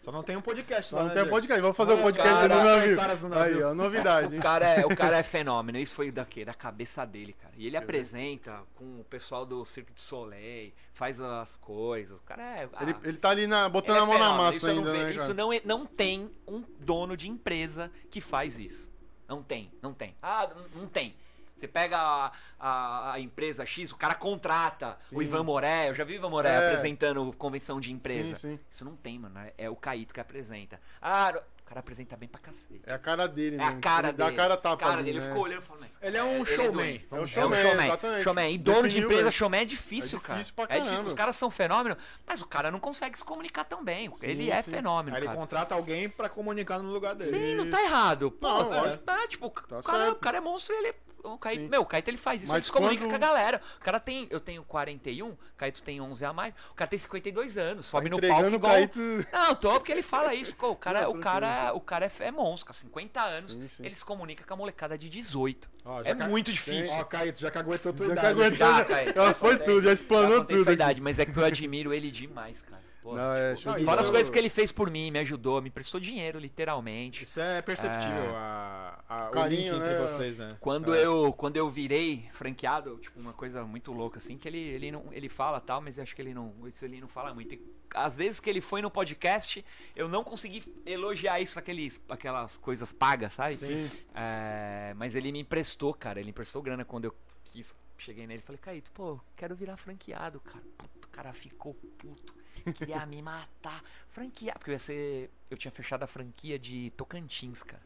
Só 0.01 0.13
não 0.13 0.23
tem 0.23 0.37
um 0.37 0.41
podcast 0.41 0.91
Só 0.91 0.97
lá, 0.97 1.03
não 1.03 1.09
né, 1.09 1.15
tem 1.15 1.23
Diego? 1.25 1.35
podcast. 1.37 1.61
Vamos 1.61 1.77
fazer 1.77 1.93
o 1.95 1.99
Ah, 1.99 2.03
podcast 2.03 2.33
cara, 2.33 2.49
do 2.49 3.29
navio. 3.29 3.59
Aí, 3.59 3.63
ó, 3.65 3.75
novidade. 3.75 4.33
hein? 4.35 4.39
O 4.39 4.43
cara, 4.43 4.67
é, 4.69 4.87
o 4.87 4.97
cara 4.97 5.17
é 5.19 5.23
fenômeno. 5.25 5.77
Isso 5.77 5.97
foi 5.97 6.13
da 6.13 6.25
quê? 6.25 6.45
Da 6.45 6.55
cabeça 6.55 7.05
dele, 7.05 7.33
cara. 7.33 7.53
E 7.57 7.67
ele 7.67 7.77
apresenta 7.77 8.63
com 8.77 9.01
o 9.01 9.05
pessoal 9.05 9.45
do 9.45 9.65
Cirque 9.65 9.93
du 9.93 9.99
Soleil, 10.01 10.73
faz 10.95 11.21
as 11.21 11.57
coisas. 11.57 12.17
O 12.21 12.23
cara 12.23 12.43
é. 12.61 12.63
Ele, 12.81 12.93
ah, 12.95 13.01
ele 13.03 13.17
tá 13.19 13.31
ali 13.31 13.49
na, 13.49 13.69
botando 13.69 13.97
é 13.97 14.01
a 14.01 14.07
mão 14.07 14.15
na 14.15 14.21
fenômeno. 14.21 14.43
massa 14.45 14.57
isso 14.57 14.69
eu 14.69 14.75
não 14.77 14.79
ainda, 14.85 14.93
ve- 14.93 14.99
né, 15.05 15.15
Isso 15.17 15.35
não, 15.35 15.53
é- 15.53 15.63
não 15.65 15.85
tem 15.85 16.31
um 16.47 16.63
dono 16.79 17.17
de 17.17 17.29
empresa 17.29 17.91
que 18.09 18.21
faz 18.21 18.61
isso. 18.61 18.89
Não 19.27 19.43
tem, 19.43 19.69
não 19.83 19.93
tem. 19.93 20.15
Ah, 20.23 20.49
não- 20.55 20.83
não 20.83 20.89
tem. 20.89 21.13
Você 21.59 21.67
pega 21.69 21.99
a, 21.99 22.33
a- 22.59 23.13
a 23.15 23.21
empresa 23.21 23.67
X, 23.67 23.91
o 23.93 23.97
cara 23.97 24.15
contrata 24.15 24.97
Sim. 25.01 25.17
o 25.17 25.23
Ivan 25.23 25.43
Moré. 25.43 25.89
Eu 25.91 25.95
já 25.95 26.05
vi 26.05 26.15
o 26.15 26.17
Ivan 26.17 26.31
Moré 26.31 26.51
É. 26.53 26.67
apresentando 26.69 27.33
convenção 27.37 27.81
de 27.81 27.93
empresa. 27.93 28.37
Sim, 28.37 28.57
sim. 28.57 28.61
Isso 28.71 28.85
não 28.85 28.95
tem, 28.97 29.19
mano. 29.19 29.39
É- 29.41 29.55
É 29.59 29.71
o 29.71 29.77
Caíto 29.77 30.15
que 30.15 30.21
apresenta. 30.21 30.81
Ah, 31.03 31.33
o 31.61 31.65
cara 31.69 31.81
apresenta 31.81 32.17
bem 32.17 32.29
pra 32.29 32.41
cacete. 32.41 32.81
É 32.87 32.95
a 32.95 32.99
cara 32.99 33.27
dele, 33.29 33.57
É 33.57 33.59
né? 33.59 33.65
a 33.67 33.73
cara 33.81 34.09
Ele 34.09 34.17
dele. 34.17 34.29
Dá 34.31 34.35
a 34.35 34.37
cara 34.37 34.57
tapa 34.57 34.77
cara 34.77 34.93
ali, 34.95 35.05
dele. 35.05 35.19
né? 35.19 35.25
Ele 35.25 35.29
ficou 35.33 35.45
olhando 35.45 35.63
e 35.63 35.67
falou, 35.67 35.83
mas. 35.83 35.99
Ele 36.01 36.17
é 36.17 36.23
um 36.25 36.43
doido. 36.45 36.47
showman. 36.47 36.95
É 37.11 37.15
É 37.17 37.19
um 37.19 37.23
um 37.23 37.27
showman, 37.27 37.63
showman, 37.63 37.87
exatamente. 37.87 38.23
showman. 38.25 38.55
E 38.55 38.59
dono 38.59 38.77
de 38.77 38.83
Definiu 38.85 39.05
empresa, 39.05 39.25
mesmo. 39.25 39.33
showman 39.39 39.61
é 39.61 39.65
difícil, 39.65 40.19
É 40.19 40.23
cara. 40.23 40.35
difícil 40.39 40.55
pra 40.55 40.65
É 40.65 40.67
difícil. 40.69 40.91
caramba. 40.93 41.09
Os 41.09 41.15
caras 41.15 41.37
são 41.37 41.51
fenômeno, 41.51 41.97
mas 42.27 42.41
o 42.41 42.47
cara 42.47 42.71
não 42.71 42.81
consegue 42.81 43.19
se 43.19 43.25
comunicar 43.25 43.65
tão 43.65 43.85
bem. 43.85 44.11
Sim, 44.15 44.27
ele 44.27 44.51
é 44.51 44.63
sim. 44.63 44.71
fenômeno, 44.71 45.15
Aí 45.17 45.21
ele 45.21 45.27
cara. 45.27 45.39
contrata 45.39 45.75
alguém 45.75 46.09
pra 46.09 46.29
comunicar 46.29 46.79
no 46.79 46.91
lugar 46.91 47.15
dele. 47.15 47.31
Sim, 47.31 47.55
não 47.57 47.69
tá 47.69 47.83
errado. 47.83 48.31
Pô, 48.31 48.47
Não, 48.65 48.87
é, 48.87 48.99
é, 49.25 49.29
tipo, 49.29 49.47
o, 49.47 49.51
Tá 49.51 49.83
cara, 49.83 50.05
certo. 50.05 50.13
o 50.13 50.21
cara 50.21 50.37
é 50.39 50.41
monstro 50.41 50.75
e 50.75 50.79
ele. 50.79 50.95
O 51.35 51.39
Caíto, 51.39 51.63
Sim. 51.65 51.69
meu, 51.69 51.83
o 51.83 51.87
Caíto 51.87 52.11
ele 52.11 52.17
faz 52.17 52.43
isso, 52.43 52.51
Mas 52.53 52.59
ele 52.59 52.67
se 52.67 52.73
comunica 52.73 53.03
quando- 53.05 53.11
com 53.11 53.17
a 53.17 53.19
galera. 53.19 53.61
O 53.81 53.85
cara 53.85 54.01
tem. 54.01 54.27
Eu 54.31 54.41
tenho 54.41 54.63
41, 54.65 55.29
o 55.31 55.39
Caíto 55.57 55.83
tem 55.83 56.01
11 56.01 56.25
a 56.25 56.33
mais. 56.33 56.55
O 56.71 56.75
cara 56.75 56.89
tem 56.89 56.99
52 56.99 57.57
anos, 57.59 57.87
sobe 57.87 58.09
no 58.11 58.17
palco 58.21 58.27
Tá 58.29 58.35
Entregando 58.35 58.57
o 58.57 58.59
igual. 58.59 58.73
Caíto... 58.75 59.01
Não, 59.33 59.55
tô 59.55 59.73
porque 59.75 59.93
ele 59.93 60.03
fala 60.03 60.35
isso. 60.35 60.55
Pô, 60.55 60.71
o 60.71 60.77
cara, 60.77 61.03
Não, 61.03 61.11
o 61.13 61.19
cara, 61.21 61.73
o 61.75 61.81
cara 61.81 62.07
é, 62.07 62.25
é 62.25 62.31
monstro, 62.31 62.67
com 62.67 62.73
50 62.73 63.21
anos. 63.21 63.53
Sim, 63.53 63.69
sim. 63.69 63.85
Ele 63.87 63.95
se 63.95 64.05
comunica 64.05 64.45
com 64.45 64.55
a 64.55 64.57
molecada 64.57 64.97
de 64.99 65.09
18. 65.09 65.69
Ó, 65.85 66.01
é 66.03 66.15
ca- 66.15 66.27
muito 66.29 66.53
difícil. 66.53 66.95
Ó, 66.97 67.05
Caíto, 67.05 67.41
já 67.41 67.51
caguetou 67.51 67.93
tua 67.93 68.07
Já 68.07 68.13
idade. 68.33 68.57
caguetou. 68.59 69.25
Já, 69.29 69.35
foi 69.35 69.57
tudo, 69.59 69.83
já 69.83 69.93
explanou 69.93 70.45
tudo 70.45 70.71
idade, 70.73 71.01
mas 71.01 71.19
é 71.19 71.27
que 71.27 71.37
eu 71.37 71.45
admiro 71.45 71.93
ele 71.93 72.11
demais, 72.11 72.61
cara. 72.63 72.78
Pô. 73.09 73.15
Não, 73.17 73.33
é 73.33 73.57
show 73.57 73.73
de 73.73 73.79
isso- 73.81 73.87
Fora 73.91 74.01
as 74.03 74.11
coisas 74.11 74.31
que 74.31 74.39
ele 74.39 74.49
fez 74.49 74.71
por 74.71 74.91
mim, 74.91 75.11
me 75.11 75.19
ajudou, 75.21 75.63
me 75.63 75.71
prestou 75.71 75.99
dinheiro, 76.01 76.39
literalmente. 76.39 77.25
Isso 77.25 77.41
é 77.41 77.63
perceptível. 77.63 78.35
A, 78.37 79.03
a- 79.09 79.29
o 79.29 79.31
Carinho, 79.31 79.75
link 79.75 79.83
entre 79.83 79.95
né? 79.95 80.07
vocês, 80.07 80.39
né? 80.39 80.57
Quando, 80.61 80.95
É. 80.95 81.05
eu, 81.05 81.33
quando 81.33 81.57
eu 81.57 81.71
virei 81.71 82.29
franqueado, 82.35 82.99
tipo, 82.99 83.19
uma 83.19 83.33
coisa 83.33 83.65
muito 83.65 83.93
louca, 83.93 84.19
assim, 84.19 84.37
que 84.37 84.47
ele, 84.47 84.59
ele, 84.59 84.93
não, 84.93 85.05
ele 85.13 85.29
fala 85.29 85.61
tal, 85.61 85.81
mas 85.81 85.97
eu 85.97 86.03
acho 86.03 86.15
que 86.15 86.21
ele 86.23 86.35
não, 86.35 86.55
isso 86.67 86.85
ele 86.85 87.01
não 87.01 87.09
fala 87.09 87.33
muito. 87.33 87.55
E, 87.55 87.63
às 87.95 88.17
vezes 88.17 88.39
que 88.41 88.51
ele 88.51 88.61
foi 88.61 88.83
no 88.83 88.91
podcast, 88.91 89.65
eu 89.97 90.09
não 90.09 90.23
consegui 90.23 90.63
elogiar 90.85 91.41
isso, 91.41 91.59
aqueles, 91.59 92.03
aquelas 92.11 92.57
coisas 92.59 92.93
pagas, 92.93 93.33
sabe? 93.33 93.57
Sim. 93.57 93.91
É, 94.15 94.93
mas 94.97 95.15
ele 95.15 95.33
me 95.33 95.41
emprestou, 95.41 95.95
cara, 95.95 96.21
ele 96.21 96.31
emprestou 96.31 96.61
grana 96.61 96.85
quando 96.85 97.07
eu 97.07 97.15
quis, 97.51 97.75
cheguei 97.97 98.27
nele 98.27 98.41
e 98.41 98.47
falei, 98.47 98.61
Caíto, 98.61 98.91
pô, 98.93 99.19
quero 99.35 99.57
virar 99.57 99.77
franqueado, 99.79 100.39
cara. 100.41 100.63
Puto, 100.77 101.09
o 101.09 101.11
cara 101.11 101.33
ficou 101.33 101.75
puto, 101.97 102.35
queria 102.75 103.05
me 103.07 103.23
matar. 103.23 103.83
Franqueado, 104.11 104.59
porque 104.59 104.71
eu 104.71 104.75
ia 104.75 104.79
ser, 104.79 105.31
eu 105.51 105.57
tinha 105.57 105.71
fechado 105.71 106.03
a 106.03 106.07
franquia 106.07 106.59
de 106.59 106.91
Tocantins, 106.97 107.63
cara. 107.63 107.83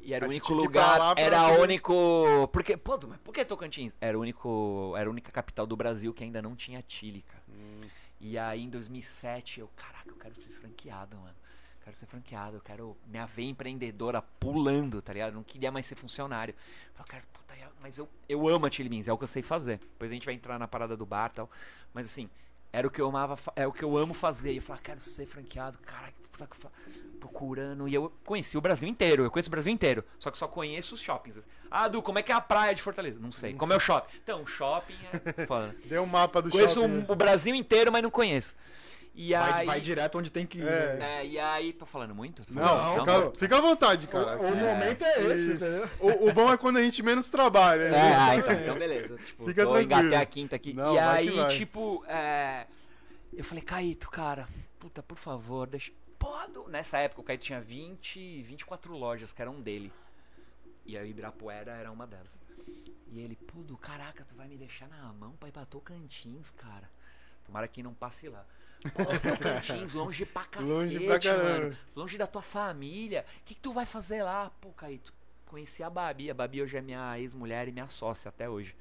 E 0.00 0.12
era 0.12 0.26
o 0.26 0.28
único 0.28 0.52
lugar, 0.52 1.14
era 1.16 1.48
o 1.48 1.62
único. 1.62 2.48
Porque, 2.52 2.76
pô, 2.76 2.98
mas 3.08 3.18
por 3.20 3.32
que 3.32 3.42
Tocantins? 3.44 3.92
Era 3.98 4.18
o 4.18 4.20
único, 4.20 4.94
era 4.98 5.08
a 5.08 5.10
única 5.10 5.32
capital 5.32 5.66
do 5.66 5.74
Brasil 5.74 6.12
que 6.12 6.22
ainda 6.22 6.42
não 6.42 6.54
tinha 6.54 6.84
Chile, 6.86 7.22
cara. 7.22 7.42
Hum. 7.48 7.88
E 8.20 8.36
aí 8.38 8.62
em 8.62 8.68
2007 8.68 9.60
eu, 9.60 9.70
caraca, 9.74 10.08
eu 10.08 10.16
quero 10.16 10.34
ser 10.34 10.48
franqueado, 10.60 11.16
mano. 11.16 11.34
Quero 11.82 11.96
ser 11.96 12.06
franqueado, 12.06 12.56
eu 12.56 12.60
quero 12.60 12.96
minha 13.06 13.26
veia 13.26 13.48
empreendedora 13.48 14.20
pulando, 14.22 15.00
tá 15.00 15.12
ligado? 15.12 15.32
Eu 15.32 15.36
não 15.36 15.42
queria 15.42 15.70
mais 15.70 15.86
ser 15.86 15.94
funcionário. 15.94 16.54
Eu 16.98 17.04
cara, 17.04 17.22
puta, 17.32 17.54
mas 17.80 17.96
eu, 17.96 18.08
eu 18.28 18.48
amo 18.48 18.66
a 18.66 18.70
Chili 18.70 18.88
Beans, 18.88 19.08
é 19.08 19.12
o 19.12 19.18
que 19.18 19.24
eu 19.24 19.28
sei 19.28 19.42
fazer. 19.42 19.78
Depois 19.78 20.10
a 20.10 20.14
gente 20.14 20.24
vai 20.24 20.34
entrar 20.34 20.58
na 20.58 20.68
parada 20.68 20.96
do 20.96 21.04
bar 21.04 21.30
e 21.30 21.36
tal. 21.36 21.50
Mas 21.92 22.06
assim, 22.06 22.28
era 22.74 22.86
o 22.86 22.90
que 22.90 23.00
eu 23.00 23.06
amava, 23.08 23.38
é 23.54 23.66
o 23.66 23.72
que 23.72 23.82
eu 23.84 23.96
amo 23.96 24.12
fazer. 24.12 24.52
E 24.52 24.56
eu 24.56 24.62
falei, 24.62 24.80
ah, 24.80 24.84
quero 24.84 25.00
ser 25.00 25.26
franqueado, 25.26 25.78
cara, 25.86 26.12
procurando. 27.20 27.88
E 27.88 27.94
eu 27.94 28.12
conheci 28.24 28.56
o 28.58 28.60
Brasil 28.60 28.88
inteiro, 28.88 29.24
eu 29.24 29.30
conheço 29.30 29.48
o 29.48 29.50
Brasil 29.50 29.72
inteiro. 29.72 30.04
Só 30.18 30.30
que 30.30 30.38
só 30.38 30.46
conheço 30.48 30.94
os 30.94 31.00
shoppings. 31.00 31.38
Ah, 31.70 31.88
Du, 31.88 32.02
como 32.02 32.18
é 32.18 32.22
que 32.22 32.30
é 32.32 32.34
a 32.34 32.40
praia 32.40 32.74
de 32.74 32.82
Fortaleza? 32.82 33.18
Não 33.20 33.32
sei. 33.32 33.54
Como 33.54 33.72
é 33.72 33.76
o 33.76 33.80
shopping? 33.80 34.16
Então, 34.22 34.42
o 34.42 34.46
shopping 34.46 34.96
é. 35.12 35.46
Deu 35.86 36.02
um 36.02 36.06
mapa 36.06 36.40
do 36.42 36.50
Conheço 36.50 36.74
shopping. 36.80 36.92
um- 36.92 36.98
né? 36.98 37.06
o 37.08 37.14
Brasil 37.16 37.54
inteiro, 37.54 37.90
mas 37.92 38.02
não 38.02 38.10
conheço. 38.10 38.54
E 39.16 39.32
Vai, 39.32 39.52
aí. 39.60 39.66
vai 39.66 39.80
direto 39.80 40.18
onde 40.18 40.28
tem 40.30 40.44
que 40.44 40.58
ir. 40.58 40.66
É. 40.66 40.96
né? 40.96 41.18
É, 41.20 41.26
e 41.26 41.38
aí, 41.38 41.72
tô 41.72 41.86
falando 41.86 42.12
muito? 42.14 42.44
Tô 42.44 42.52
Não, 42.52 42.66
falando- 42.66 43.26
fica, 43.30 43.38
fica 43.38 43.58
à 43.58 43.60
vontade, 43.60 44.08
cara. 44.08 44.36
O, 44.40 44.48
o 44.52 44.56
momento 44.56 45.02
é 45.04 45.22
esse, 45.26 45.52
entendeu? 45.52 45.88
O, 46.00 46.28
o 46.30 46.32
bom 46.32 46.52
é 46.52 46.56
quando 46.56 46.78
a 46.78 46.82
gente 46.82 47.00
menos 47.00 47.30
trabalha. 47.30 47.90
né? 47.90 47.96
É, 47.96 48.14
ah, 48.16 48.36
então, 48.36 48.52
então 48.52 48.74
beleza. 48.78 49.16
Tipo, 49.18 49.44
Fica 49.46 49.64
tô 49.64 49.78
engatei 49.78 50.16
a 50.16 50.26
quinta 50.26 50.56
aqui. 50.56 50.72
Não, 50.74 50.94
e 50.94 50.98
aí, 50.98 51.46
tipo, 51.56 52.04
é, 52.08 52.66
eu 53.32 53.44
falei, 53.44 53.62
Caíto, 53.62 54.10
cara, 54.10 54.48
puta, 54.80 55.00
por 55.00 55.16
favor, 55.16 55.68
deixa. 55.68 55.92
Pô, 56.18 56.32
Du- 56.52 56.68
Nessa 56.68 56.98
época 56.98 57.20
o 57.20 57.24
Caíto 57.24 57.44
tinha 57.44 57.60
20, 57.60 58.42
24 58.42 58.96
lojas 58.96 59.32
que 59.32 59.40
eram 59.40 59.60
dele. 59.60 59.92
E 60.84 60.98
a 60.98 61.04
Ibirapuera 61.04 61.70
era 61.72 61.90
uma 61.92 62.06
delas. 62.06 62.40
E 63.12 63.20
ele, 63.20 63.36
pô, 63.36 63.60
do 63.62 63.76
caraca, 63.76 64.24
tu 64.28 64.34
vai 64.34 64.48
me 64.48 64.56
deixar 64.56 64.88
na 64.88 65.12
mão 65.12 65.32
pra 65.38 65.48
ir 65.48 65.52
pra 65.52 65.64
Tocantins, 65.64 66.50
cara. 66.50 66.90
Tomara 67.46 67.68
que 67.68 67.80
não 67.82 67.94
passe 67.94 68.28
lá. 68.28 68.44
Tocantins, 68.90 69.94
longe 69.94 70.26
pra 70.26 70.44
cacete, 70.44 70.70
Longe 70.70 71.00
pra 71.00 71.38
mano. 71.38 71.76
Longe 71.96 72.18
da 72.18 72.26
tua 72.26 72.42
família. 72.42 73.24
O 73.40 73.44
que, 73.44 73.54
que 73.54 73.60
tu 73.60 73.72
vai 73.72 73.86
fazer 73.86 74.22
lá? 74.22 74.50
Pô, 74.60 74.70
Caíto, 74.72 75.12
conheci 75.46 75.82
a 75.82 75.90
Babi. 75.90 76.30
A 76.30 76.34
Babi 76.34 76.62
hoje 76.62 76.76
é 76.76 76.80
minha 76.80 77.18
ex-mulher 77.18 77.68
e 77.68 77.72
minha 77.72 77.86
sócia 77.86 78.28
até 78.28 78.48
hoje. 78.48 78.76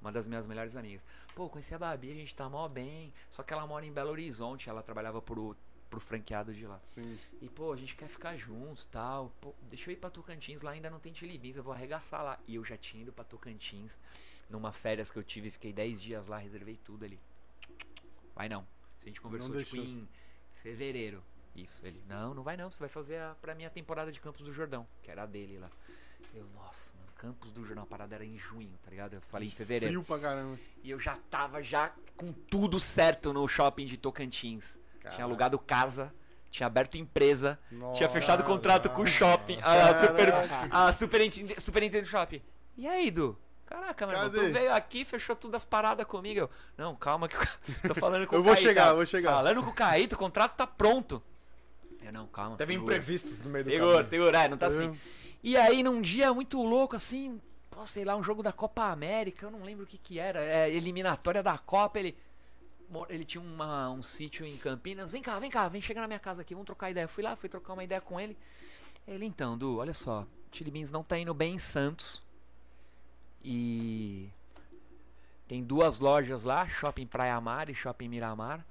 Uma 0.00 0.10
das 0.10 0.26
minhas 0.26 0.46
melhores 0.46 0.76
amigas. 0.76 1.04
Pô, 1.34 1.48
conheci 1.48 1.74
a 1.74 1.78
Babi, 1.78 2.10
a 2.10 2.14
gente 2.14 2.34
tá 2.34 2.48
mó 2.48 2.68
bem. 2.68 3.12
Só 3.30 3.42
que 3.42 3.52
ela 3.52 3.66
mora 3.66 3.86
em 3.86 3.92
Belo 3.92 4.10
Horizonte, 4.10 4.68
ela 4.68 4.82
trabalhava 4.82 5.22
pro, 5.22 5.56
pro 5.88 6.00
franqueado 6.00 6.52
de 6.52 6.66
lá. 6.66 6.78
Sim. 6.86 7.18
E, 7.40 7.48
pô, 7.48 7.72
a 7.72 7.76
gente 7.76 7.94
quer 7.94 8.08
ficar 8.08 8.36
juntos 8.36 8.84
tal. 8.86 9.32
Pô, 9.40 9.54
deixa 9.62 9.90
eu 9.90 9.92
ir 9.94 9.96
pra 9.96 10.10
Tocantins, 10.10 10.62
lá 10.62 10.72
ainda 10.72 10.90
não 10.90 11.00
tem 11.00 11.14
Chili 11.14 11.38
Beans, 11.38 11.56
eu 11.56 11.62
vou 11.62 11.72
arregaçar 11.72 12.22
lá. 12.22 12.38
E 12.46 12.56
eu 12.56 12.64
já 12.64 12.76
tinha 12.76 13.02
ido 13.02 13.12
pra 13.12 13.24
Tocantins, 13.24 13.98
numa 14.50 14.72
férias 14.72 15.10
que 15.10 15.18
eu 15.18 15.22
tive, 15.24 15.50
fiquei 15.50 15.72
10 15.72 16.02
dias 16.02 16.26
lá, 16.26 16.38
reservei 16.38 16.78
tudo 16.84 17.04
ali. 17.04 17.18
Vai 18.34 18.48
não. 18.48 18.66
A 19.04 19.08
gente 19.08 19.20
conversou, 19.20 19.56
tipo, 19.56 19.76
em 19.76 20.08
fevereiro. 20.62 21.22
Isso, 21.54 21.86
ele, 21.86 22.02
não, 22.08 22.34
não 22.34 22.42
vai 22.42 22.56
não, 22.56 22.70
você 22.70 22.80
vai 22.80 22.88
fazer 22.88 23.16
a, 23.18 23.36
pra 23.40 23.54
minha 23.54 23.70
temporada 23.70 24.10
de 24.10 24.20
Campos 24.20 24.42
do 24.42 24.52
Jordão, 24.52 24.86
que 25.02 25.10
era 25.10 25.22
a 25.22 25.26
dele 25.26 25.58
lá. 25.58 25.70
Eu, 26.34 26.46
nossa, 26.54 26.92
mano, 26.98 27.12
Campos 27.16 27.52
do 27.52 27.64
Jordão, 27.64 27.84
a 27.84 27.86
parada 27.86 28.16
era 28.16 28.24
em 28.24 28.36
junho, 28.36 28.72
tá 28.82 28.90
ligado? 28.90 29.14
Eu 29.14 29.20
falei 29.20 29.48
em 29.48 29.52
fevereiro. 29.52 29.86
Frio 29.86 30.02
pra 30.02 30.18
caramba. 30.18 30.58
E 30.82 30.90
eu 30.90 30.98
já 30.98 31.16
tava 31.30 31.62
já 31.62 31.92
com 32.16 32.32
tudo 32.32 32.80
certo 32.80 33.32
no 33.32 33.46
shopping 33.46 33.86
de 33.86 33.96
Tocantins. 33.96 34.72
Tinha 34.72 35.10
Caraca. 35.10 35.22
alugado 35.22 35.58
casa, 35.58 36.12
tinha 36.50 36.66
aberto 36.66 36.96
empresa, 36.96 37.58
tinha 37.68 37.80
Nossa, 37.80 38.08
fechado 38.08 38.42
contrato 38.42 38.88
com 38.90 39.02
o 39.02 39.06
shopping, 39.06 39.58
a, 39.62 40.06
super, 40.06 40.34
a 40.70 40.92
superintendente, 40.92 41.60
superintendente 41.60 42.06
do 42.06 42.10
shopping. 42.10 42.42
E 42.76 42.86
aí, 42.88 43.10
Du? 43.10 43.38
Caraca, 43.66 44.06
meu 44.06 44.14
irmão, 44.16 44.30
tu 44.30 44.36
Cadê? 44.36 44.52
veio 44.52 44.72
aqui, 44.74 45.04
fechou 45.04 45.34
tudo 45.34 45.54
as 45.56 45.64
paradas 45.64 46.06
comigo. 46.06 46.40
Eu, 46.40 46.50
não, 46.76 46.94
calma 46.94 47.28
que 47.28 47.36
eu 47.36 47.40
tô 47.88 47.94
falando 47.94 48.26
com 48.26 48.36
Eu 48.36 48.40
o 48.40 48.42
vou 48.42 48.52
Caíto, 48.54 48.68
chegar, 48.68 48.84
tá? 48.84 48.90
eu 48.90 48.96
vou 48.96 49.06
chegar. 49.06 49.32
Falando 49.32 49.62
com 49.62 49.70
o 49.70 49.74
Caíto, 49.74 50.14
o 50.14 50.18
contrato 50.18 50.54
tá 50.56 50.66
pronto. 50.66 51.22
Eu, 52.02 52.12
não, 52.12 52.26
calma, 52.26 52.56
Teve 52.56 52.74
segura. 52.74 52.94
imprevistos 52.94 53.40
no 53.40 53.48
meio 53.50 53.64
do 53.64 53.70
Segura, 53.70 53.92
caminho. 53.92 54.10
segura, 54.10 54.42
é, 54.44 54.48
não 54.48 54.58
tá 54.58 54.66
assim. 54.66 54.84
Eu- 54.84 54.96
E 55.42 55.56
aí, 55.56 55.82
num 55.82 56.00
dia 56.00 56.32
muito 56.34 56.62
louco, 56.62 56.94
assim, 56.96 57.40
pô, 57.70 57.86
sei 57.86 58.04
lá, 58.04 58.14
um 58.16 58.22
jogo 58.22 58.42
da 58.42 58.52
Copa 58.52 58.84
América, 58.84 59.46
eu 59.46 59.50
não 59.50 59.62
lembro 59.62 59.84
o 59.84 59.86
que 59.86 59.96
que 59.98 60.18
era, 60.18 60.40
é, 60.40 60.70
eliminatória 60.70 61.42
da 61.42 61.56
Copa, 61.58 61.98
ele 61.98 62.16
ele 63.08 63.24
tinha 63.24 63.42
uma- 63.42 63.90
um 63.90 64.02
sítio 64.02 64.46
em 64.46 64.56
Campinas, 64.56 65.10
vem 65.12 65.22
cá, 65.22 65.38
vem 65.40 65.50
cá, 65.50 65.66
vem 65.68 65.80
chegar 65.80 66.02
na 66.02 66.06
minha 66.06 66.18
casa 66.20 66.42
aqui, 66.42 66.54
vamos 66.54 66.66
trocar 66.66 66.90
ideia. 66.90 67.04
Eu 67.04 67.08
fui 67.08 67.24
lá, 67.24 67.34
fui 67.34 67.48
trocar 67.48 67.72
uma 67.72 67.82
ideia 67.82 68.00
com 68.00 68.20
ele. 68.20 68.36
Ele, 69.08 69.24
então, 69.24 69.58
Du, 69.58 69.78
olha 69.78 69.92
só, 69.94 70.24
Chili 70.52 70.70
Beans 70.70 70.90
não 70.92 71.02
tá 71.02 71.18
indo 71.18 71.34
bem 71.34 71.54
em 71.54 71.58
Santos. 71.58 72.22
E 73.44 74.30
tem 75.46 75.62
duas 75.62 75.98
lojas 75.98 76.42
lá, 76.44 76.66
Shopping 76.66 77.06
Praia 77.06 77.38
Mar 77.40 77.68
e 77.68 77.74
Shopping 77.74 78.08
Miramar. 78.08 78.64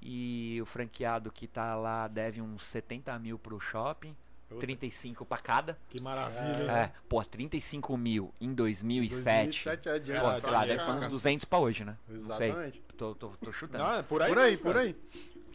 E 0.00 0.60
o 0.62 0.66
franqueado 0.66 1.32
que 1.32 1.46
tá 1.46 1.74
lá 1.74 2.06
deve 2.06 2.40
uns 2.40 2.62
70 2.64 3.18
mil 3.18 3.38
pro 3.38 3.58
shopping, 3.58 4.14
Puta. 4.48 4.60
35 4.60 5.24
pra 5.24 5.38
cada. 5.38 5.78
Que 5.88 6.00
maravilha. 6.00 6.62
hein? 6.62 6.70
É, 6.70 6.92
pô, 7.08 7.24
35 7.24 7.96
mil 7.96 8.32
em 8.40 8.52
2007. 8.54 9.64
2007 9.64 9.88
é 9.88 9.90
Pô, 10.20 10.26
adiante. 10.26 10.40
sei 10.42 10.50
lá, 10.50 10.60
tá 10.60 10.66
deve 10.66 10.82
ser 10.82 10.90
uns 10.90 10.94
ligado. 10.96 11.10
200 11.10 11.44
pra 11.46 11.58
hoje, 11.58 11.84
né? 11.84 11.96
Não 12.06 12.36
sei. 12.36 12.48
Exatamente. 12.50 12.82
Tô, 12.96 13.14
tô, 13.14 13.28
tô 13.30 13.52
chutando. 13.52 13.82
Não, 13.82 13.94
é 13.94 14.02
por 14.02 14.22
aí. 14.22 14.28
Por 14.28 14.38
aí, 14.38 14.50
mesmo, 14.50 14.64
por 14.64 14.76
aí. 14.76 14.96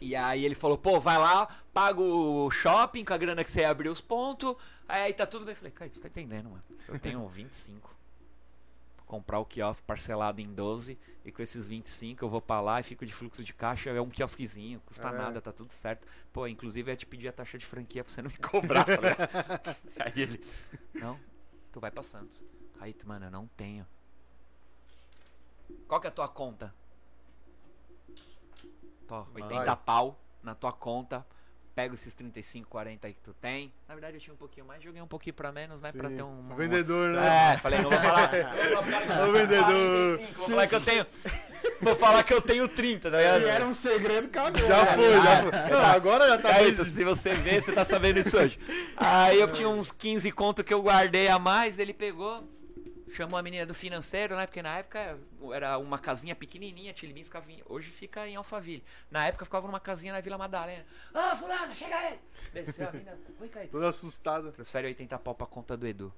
E 0.00 0.16
aí 0.16 0.44
ele 0.44 0.54
falou, 0.54 0.76
pô, 0.76 0.98
vai 0.98 1.16
lá, 1.18 1.46
paga 1.72 2.00
o 2.00 2.50
shopping 2.50 3.04
com 3.04 3.14
a 3.14 3.18
grana 3.18 3.44
que 3.44 3.50
você 3.50 3.64
abrir 3.64 3.88
os 3.88 4.00
pontos. 4.00 4.56
Aí 4.88 5.12
tá 5.12 5.26
tudo 5.26 5.44
bem. 5.44 5.52
Eu 5.52 5.56
falei, 5.56 5.70
cara, 5.72 5.90
você 5.90 6.00
tá 6.00 6.08
entendendo, 6.08 6.50
mano? 6.50 6.62
Eu 6.88 6.98
tenho 6.98 7.26
25. 7.28 7.94
Comprar 9.10 9.40
o 9.40 9.44
quiosque 9.44 9.84
parcelado 9.84 10.40
em 10.40 10.54
12. 10.54 10.96
E 11.24 11.32
com 11.32 11.42
esses 11.42 11.66
25 11.66 12.24
eu 12.24 12.28
vou 12.28 12.40
pra 12.40 12.60
lá 12.60 12.78
e 12.78 12.84
fico 12.84 13.04
de 13.04 13.12
fluxo 13.12 13.42
de 13.42 13.52
caixa. 13.52 13.90
É 13.90 14.00
um 14.00 14.08
quiosquezinho, 14.08 14.78
custa 14.86 15.08
É. 15.08 15.10
nada, 15.10 15.40
tá 15.40 15.52
tudo 15.52 15.72
certo. 15.72 16.06
Pô, 16.32 16.46
inclusive 16.46 16.88
eu 16.88 16.92
ia 16.92 16.96
te 16.96 17.06
pedir 17.06 17.26
a 17.26 17.32
taxa 17.32 17.58
de 17.58 17.66
franquia 17.66 18.04
pra 18.04 18.12
você 18.12 18.22
não 18.22 18.30
me 18.30 18.36
cobrar. 18.38 18.84
tá 18.84 19.76
aí 19.98 20.12
ele, 20.14 20.46
não, 20.94 21.18
tu 21.72 21.80
vai 21.80 21.90
pra 21.90 22.04
Santos. 22.04 22.40
Aí, 22.78 22.94
mano, 23.04 23.26
eu 23.26 23.30
não 23.32 23.48
tenho. 23.56 23.84
Qual 25.88 26.00
que 26.00 26.06
é 26.06 26.10
a 26.10 26.12
tua 26.12 26.28
conta? 26.28 26.72
Tó, 29.08 29.26
80 29.34 29.64
Vai. 29.64 29.76
pau 29.76 30.20
na 30.40 30.54
tua 30.54 30.72
conta. 30.72 31.26
Pega 31.74 31.94
esses 31.94 32.14
35, 32.14 32.68
40 32.68 33.06
aí 33.06 33.14
que 33.14 33.20
tu 33.20 33.32
tem. 33.34 33.72
Na 33.88 33.94
verdade 33.94 34.16
eu 34.16 34.20
tinha 34.20 34.34
um 34.34 34.36
pouquinho 34.36 34.66
mais, 34.66 34.82
joguei 34.82 35.00
um 35.00 35.06
pouquinho 35.06 35.34
pra 35.34 35.52
menos, 35.52 35.80
né? 35.80 35.92
Pra 35.92 36.08
Sim. 36.08 36.16
ter 36.16 36.22
um. 36.22 36.52
O 36.52 36.56
vendedor, 36.56 37.12
né? 37.12 37.54
É, 37.54 37.58
falei, 37.58 37.80
não 37.80 37.90
vou 37.90 37.98
falar. 38.00 38.30
não 38.32 38.82
vou 38.82 38.84
falar 38.84 39.02
que 39.02 39.10
eu 39.12 39.28
O 39.28 39.32
vendedor. 39.32 40.18
45, 40.18 40.34
Vou 40.36 40.46
falar 40.48 40.66
que 40.66 40.74
eu 40.74 40.80
tenho. 40.80 41.06
Vou 41.80 41.96
falar 41.96 42.22
que 42.22 42.34
eu 42.34 42.42
tenho 42.42 42.68
30, 42.68 43.10
tá 43.10 43.16
ligado? 43.16 43.42
Se 43.42 43.48
era 43.48 43.66
um 43.66 43.74
segredo, 43.74 44.28
cagou. 44.28 44.60
Já 44.68 44.84
né? 44.84 44.94
foi, 44.94 45.22
já 45.22 45.42
foi. 45.42 45.70
Não, 45.70 45.86
agora 45.86 46.28
já 46.28 46.38
tá 46.38 46.62
então, 46.68 46.84
se 46.84 47.04
você 47.04 47.34
vê, 47.34 47.60
você 47.60 47.72
tá 47.72 47.84
sabendo 47.84 48.18
isso 48.18 48.36
hoje. 48.36 48.58
Aí 48.96 49.40
eu 49.40 49.48
tinha 49.48 49.68
uns 49.68 49.90
15 49.90 50.30
conto 50.32 50.64
que 50.64 50.74
eu 50.74 50.82
guardei 50.82 51.28
a 51.28 51.38
mais, 51.38 51.78
ele 51.78 51.94
pegou, 51.94 52.44
chamou 53.12 53.38
a 53.38 53.42
menina 53.42 53.66
do 53.66 53.74
financeiro, 53.74 54.36
né? 54.36 54.46
Porque 54.46 54.62
na 54.62 54.78
época 54.78 55.18
era 55.52 55.76
uma 55.78 55.98
casinha 55.98 56.34
pequenininha, 56.34 56.92
Tilibins 56.92 57.26
ficava 57.28 57.50
em- 57.50 57.62
hoje 57.66 57.90
fica 57.90 58.26
em 58.28 58.36
Alphaville. 58.36 58.84
Na 59.10 59.26
época 59.26 59.44
ficava 59.44 59.66
numa 59.66 59.80
casinha 59.80 60.12
na 60.12 60.20
Vila 60.20 60.38
Madalena. 60.38 60.86
Ah, 61.12 61.36
fulano, 61.36 61.74
chega 61.74 61.96
aí! 61.96 62.18
Desceu 62.52 62.88
a 62.88 62.92
menina, 62.92 63.18
oi, 63.40 63.48
Caetano. 63.48 63.72
Toda 63.72 63.88
assustada. 63.88 64.52
Transfere 64.52 64.86
80 64.88 65.18
pau 65.18 65.34
pra 65.34 65.46
conta 65.46 65.76
do 65.76 65.86
Edu. 65.86 66.12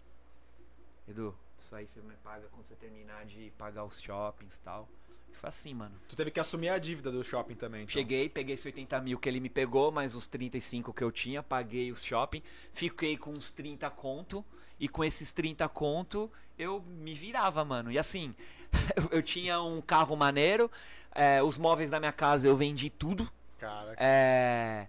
Edu, 1.08 1.34
isso 1.58 1.74
aí 1.74 1.86
você 1.86 2.00
me 2.00 2.14
paga 2.16 2.46
quando 2.52 2.64
você 2.66 2.74
terminar 2.76 3.24
de 3.26 3.52
pagar 3.58 3.84
os 3.84 4.00
shoppings 4.00 4.56
e 4.56 4.60
tal. 4.60 4.88
Foi 5.32 5.48
assim, 5.48 5.74
mano. 5.74 5.98
Tu 6.08 6.14
teve 6.14 6.30
que 6.30 6.38
assumir 6.38 6.68
a 6.68 6.78
dívida 6.78 7.10
do 7.10 7.24
shopping 7.24 7.54
também. 7.56 7.82
então. 7.82 7.92
Cheguei, 7.92 8.28
peguei 8.28 8.54
esses 8.54 8.66
80 8.66 9.00
mil 9.00 9.18
que 9.18 9.28
ele 9.28 9.40
me 9.40 9.48
pegou, 9.48 9.90
mais 9.90 10.14
os 10.14 10.26
35 10.26 10.92
que 10.92 11.02
eu 11.02 11.10
tinha, 11.10 11.42
paguei 11.42 11.90
os 11.90 12.04
shopping, 12.04 12.42
fiquei 12.72 13.16
com 13.16 13.30
uns 13.32 13.50
30 13.50 13.90
conto, 13.90 14.44
e 14.82 14.88
com 14.88 15.04
esses 15.04 15.32
30 15.32 15.68
conto 15.68 16.28
eu 16.58 16.80
me 16.80 17.14
virava, 17.14 17.64
mano. 17.64 17.92
E 17.92 17.96
assim, 17.96 18.34
eu, 18.96 19.08
eu 19.12 19.22
tinha 19.22 19.62
um 19.62 19.80
carro 19.80 20.16
maneiro, 20.16 20.68
é, 21.14 21.40
os 21.40 21.56
móveis 21.56 21.88
da 21.88 22.00
minha 22.00 22.10
casa 22.12 22.48
eu 22.48 22.56
vendi 22.56 22.90
tudo. 22.90 23.30
Caraca. 23.60 23.96
É. 23.96 24.88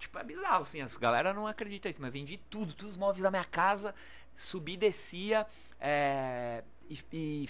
Tipo, 0.00 0.22
bizarro, 0.24 0.64
assim, 0.64 0.80
as 0.80 0.96
galera 0.96 1.32
não 1.32 1.46
acredita 1.46 1.88
nisso, 1.88 2.02
mas 2.02 2.12
vendi 2.12 2.38
tudo, 2.50 2.74
todos 2.74 2.94
os 2.94 2.98
móveis 2.98 3.22
da 3.22 3.30
minha 3.30 3.44
casa, 3.44 3.94
subi, 4.36 4.76
descia, 4.76 5.46
é, 5.80 6.64
e, 6.90 6.98
e 7.12 7.48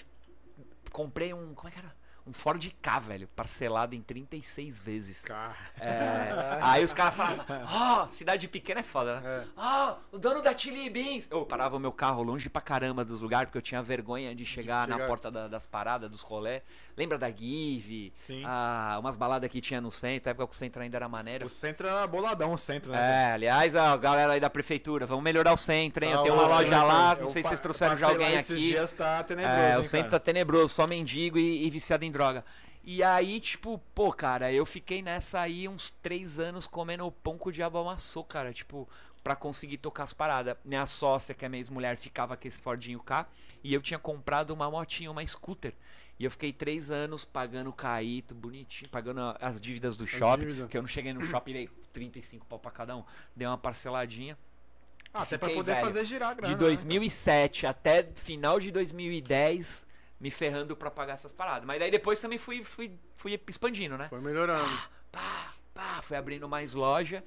comprei 0.92 1.32
um, 1.32 1.54
como 1.54 1.68
é 1.68 1.72
que 1.72 1.78
era? 1.78 1.96
Um 2.26 2.32
Ford 2.32 2.60
K, 2.82 2.98
velho, 2.98 3.28
parcelado 3.36 3.94
em 3.94 4.02
36 4.02 4.80
vezes. 4.80 5.20
Cara. 5.22 5.54
É, 5.80 6.30
aí 6.60 6.82
os 6.84 6.92
caras 6.92 7.14
falavam, 7.14 7.44
ó, 7.72 8.08
cidade 8.08 8.48
pequena 8.48 8.80
é 8.80 8.82
foda, 8.82 9.20
né? 9.20 9.44
É. 9.44 9.46
Ó, 9.56 9.94
o 10.10 10.18
dono 10.18 10.42
da 10.42 10.56
Chili 10.56 10.90
Beans. 10.90 11.28
Eu 11.30 11.46
parava 11.46 11.76
o 11.76 11.78
meu 11.78 11.92
carro 11.92 12.24
longe 12.24 12.48
pra 12.50 12.60
caramba 12.60 13.04
dos 13.04 13.20
lugares, 13.20 13.46
porque 13.46 13.58
eu 13.58 13.62
tinha 13.62 13.80
vergonha 13.80 14.34
de 14.34 14.44
chegar, 14.44 14.88
na 14.88 14.94
chegar. 14.96 15.06
porta 15.06 15.30
da- 15.30 15.46
das 15.46 15.66
paradas, 15.66 16.10
dos 16.10 16.20
rolé. 16.20 16.62
Lembra 16.96 17.16
da 17.18 17.30
Give? 17.30 18.12
Sim. 18.18 18.42
Ah, 18.44 18.96
umas 18.98 19.16
baladas 19.16 19.48
que 19.50 19.60
tinha 19.60 19.80
no 19.80 19.92
centro, 19.92 20.26
na 20.28 20.30
época 20.32 20.48
que 20.48 20.54
o 20.54 20.58
centro 20.58 20.82
ainda 20.82 20.96
era 20.96 21.08
maneiro. 21.08 21.46
O 21.46 21.50
centro 21.50 21.86
era 21.86 22.06
boladão, 22.06 22.54
o 22.54 22.58
centro, 22.58 22.90
né? 22.90 22.98
É, 23.28 23.32
aliás, 23.34 23.76
a 23.76 23.96
galera 23.98 24.32
aí 24.32 24.40
da 24.40 24.48
prefeitura, 24.50 25.06
vamos 25.06 25.22
melhorar 25.22 25.52
o 25.52 25.56
centro, 25.58 26.04
hein? 26.04 26.10
Eu 26.12 26.20
Ah, 26.20 26.22
tenho 26.22 26.34
uma 26.34 26.46
loja 26.48 26.82
lá, 26.82 27.12
Eu 27.18 27.24
não 27.24 27.30
sei 27.30 27.42
se 27.42 27.44
pa- 27.44 27.48
vocês 27.50 27.60
trouxeram 27.60 27.94
já 27.94 28.08
alguém 28.08 28.34
esses 28.34 28.50
aqui. 28.50 28.68
dias 28.68 28.92
tá 28.92 29.22
tenebroso, 29.22 29.60
É, 29.60 29.72
hein, 29.74 29.78
o 29.80 29.84
centro 29.84 30.10
cara? 30.10 30.20
tá 30.20 30.24
tenebroso, 30.24 30.68
só 30.74 30.86
mendigo 30.86 31.38
e, 31.38 31.66
e 31.66 31.70
viciado 31.70 32.04
em 32.04 32.10
droga. 32.16 32.44
E 32.82 33.02
aí, 33.02 33.40
tipo, 33.40 33.80
pô, 33.94 34.12
cara, 34.12 34.52
eu 34.52 34.64
fiquei 34.64 35.02
nessa 35.02 35.40
aí 35.40 35.66
uns 35.66 35.90
três 35.90 36.38
anos 36.38 36.66
comendo 36.66 37.10
pão 37.10 37.36
que 37.36 37.48
o 37.48 37.52
diabo 37.52 37.78
amassou, 37.78 38.22
cara. 38.22 38.52
Tipo, 38.52 38.88
pra 39.24 39.34
conseguir 39.34 39.78
tocar 39.78 40.04
as 40.04 40.12
paradas. 40.12 40.56
Minha 40.64 40.86
sócia, 40.86 41.34
que 41.34 41.44
é 41.44 41.48
minha 41.48 41.58
ex-mulher, 41.58 41.96
ficava 41.96 42.36
com 42.36 42.46
esse 42.46 42.60
Fordinho 42.60 43.00
K. 43.00 43.26
E 43.64 43.74
eu 43.74 43.82
tinha 43.82 43.98
comprado 43.98 44.52
uma 44.52 44.70
motinha, 44.70 45.10
uma 45.10 45.26
scooter. 45.26 45.74
E 46.18 46.24
eu 46.24 46.30
fiquei 46.30 46.52
três 46.52 46.90
anos 46.90 47.24
pagando 47.24 47.70
o 47.70 47.72
caíto, 47.72 48.34
bonitinho, 48.34 48.88
pagando 48.88 49.20
as 49.40 49.60
dívidas 49.60 49.96
do 49.96 50.06
shopping. 50.06 50.46
dívidas. 50.46 50.70
Que 50.70 50.78
eu 50.78 50.82
não 50.82 50.88
cheguei 50.88 51.12
no 51.12 51.22
shopping, 51.22 51.52
dei 51.52 51.70
35 51.92 52.46
pau 52.46 52.58
pra 52.58 52.70
cada 52.70 52.96
um. 52.96 53.02
Dei 53.34 53.48
uma 53.48 53.58
parceladinha. 53.58 54.38
Ah, 55.12 55.22
até 55.22 55.36
pra 55.36 55.48
poder 55.48 55.74
velho, 55.74 55.86
fazer 55.86 56.04
girar 56.04 56.30
a 56.30 56.34
grana. 56.34 56.54
De 56.54 56.54
né, 56.54 56.68
2007 56.68 57.66
até 57.66 58.04
final 58.14 58.60
de 58.60 58.70
2010, 58.70 59.85
me 60.20 60.30
ferrando 60.30 60.76
pra 60.76 60.90
pagar 60.90 61.14
essas 61.14 61.32
paradas. 61.32 61.64
Mas 61.64 61.78
daí 61.78 61.90
depois 61.90 62.20
também 62.20 62.38
fui, 62.38 62.64
fui, 62.64 62.92
fui 63.14 63.40
expandindo, 63.48 63.96
né? 63.98 64.08
Foi 64.08 64.20
melhorando. 64.20 64.68
Pá, 65.12 65.52
pá, 65.74 66.00
fui 66.02 66.16
abrindo 66.16 66.48
mais 66.48 66.72
loja 66.72 67.22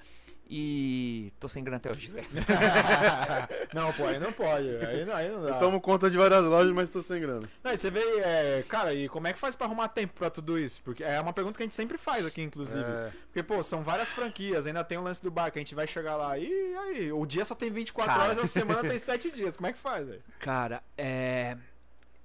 e 0.52 1.32
tô 1.40 1.48
sem 1.48 1.64
grana 1.64 1.78
até 1.78 1.92
hoje. 1.92 2.10
né? 2.10 2.24
não, 3.72 3.94
pô, 3.94 4.08
aí 4.08 4.18
não 4.18 4.34
pode. 4.34 4.68
Aí 4.84 5.06
não, 5.06 5.16
aí 5.16 5.30
não 5.30 5.44
dá. 5.44 5.50
Eu 5.50 5.60
tomo 5.60 5.80
conta 5.80 6.10
de 6.10 6.18
várias 6.18 6.44
lojas, 6.44 6.74
mas 6.74 6.90
tô 6.90 7.04
sem 7.04 7.22
grana. 7.22 7.48
Não, 7.64 7.72
e 7.72 7.78
você 7.78 7.92
vê, 7.92 8.02
é, 8.22 8.66
cara, 8.68 8.92
e 8.92 9.08
como 9.08 9.28
é 9.28 9.34
que 9.34 9.38
faz 9.38 9.56
pra 9.56 9.68
arrumar 9.68 9.90
tempo 9.90 10.14
pra 10.16 10.32
tudo 10.32 10.58
isso? 10.58 10.82
Porque 10.82 11.04
é 11.04 11.22
uma 11.22 11.34
pergunta 11.34 11.56
que 11.56 11.62
a 11.62 11.66
gente 11.68 11.76
sempre 11.76 12.00
faz 12.00 12.26
aqui, 12.26 12.42
inclusive. 12.42 12.84
É. 12.84 13.12
Porque, 13.28 13.44
pô, 13.44 13.62
são 13.62 13.84
várias 13.84 14.10
franquias, 14.10 14.66
ainda 14.66 14.84
tem 14.84 14.98
o 14.98 15.04
lance 15.04 15.22
do 15.22 15.30
bar 15.30 15.52
que 15.52 15.60
a 15.60 15.62
gente 15.62 15.76
vai 15.76 15.86
chegar 15.86 16.16
lá 16.16 16.36
e 16.36 16.52
aí, 16.78 17.12
o 17.12 17.24
dia 17.28 17.46
só 17.46 17.54
tem 17.54 17.70
24 17.70 18.12
Cara. 18.12 18.24
horas, 18.24 18.44
a 18.44 18.48
semana 18.48 18.82
tem 18.90 18.98
7 18.98 19.30
dias. 19.30 19.56
Como 19.56 19.68
é 19.68 19.74
que 19.74 19.80
faz, 19.80 20.08
velho? 20.08 20.24
Cara, 20.40 20.82
é. 20.98 21.56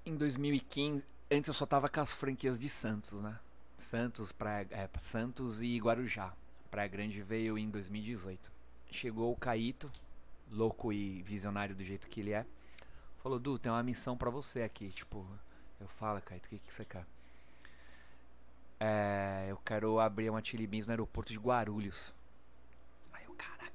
Em 0.07 0.17
2015, 0.17 1.03
antes 1.31 1.49
eu 1.49 1.55
só 1.55 1.65
tava 1.65 1.89
com 1.89 1.99
as 1.99 2.13
franquias 2.13 2.59
de 2.59 2.69
Santos, 2.69 3.23
né? 3.23 3.39
Santos, 3.79 4.33
Praia, 4.33 4.69
é, 4.71 4.87
Santos 5.01 5.63
e 5.63 5.79
Guarujá. 5.79 6.31
Praia 6.71 6.89
Grande 6.89 7.23
veio 7.23 7.57
em 7.57 7.71
2018. 7.71 8.53
Chegou 8.91 9.33
o 9.33 9.37
Caíto, 9.37 9.91
louco 10.53 10.93
e 10.93 11.23
visionário 11.23 11.75
do 11.75 11.83
jeito 11.83 12.07
que 12.07 12.21
ele 12.21 12.33
é. 12.33 12.45
Falou, 13.23 13.39
Du, 13.39 13.59
tem 13.59 13.73
uma 13.73 13.83
missão 13.83 14.15
pra 14.15 14.29
você 14.29 14.63
aqui. 14.63 14.91
Tipo, 14.91 15.27
eu 15.81 15.89
falo, 15.89 16.21
Caíto, 16.21 16.47
o 16.47 16.51
que, 16.51 16.59
que 16.59 16.73
você 16.73 16.85
quer? 16.85 17.07
É, 18.79 19.47
eu 19.49 19.57
quero 19.65 19.99
abrir 19.99 20.29
uma 20.29 20.45
Chili 20.45 20.67
Beans 20.67 20.87
no 20.87 20.93
aeroporto 20.93 21.33
de 21.33 21.39
Guarulhos. 21.39 22.13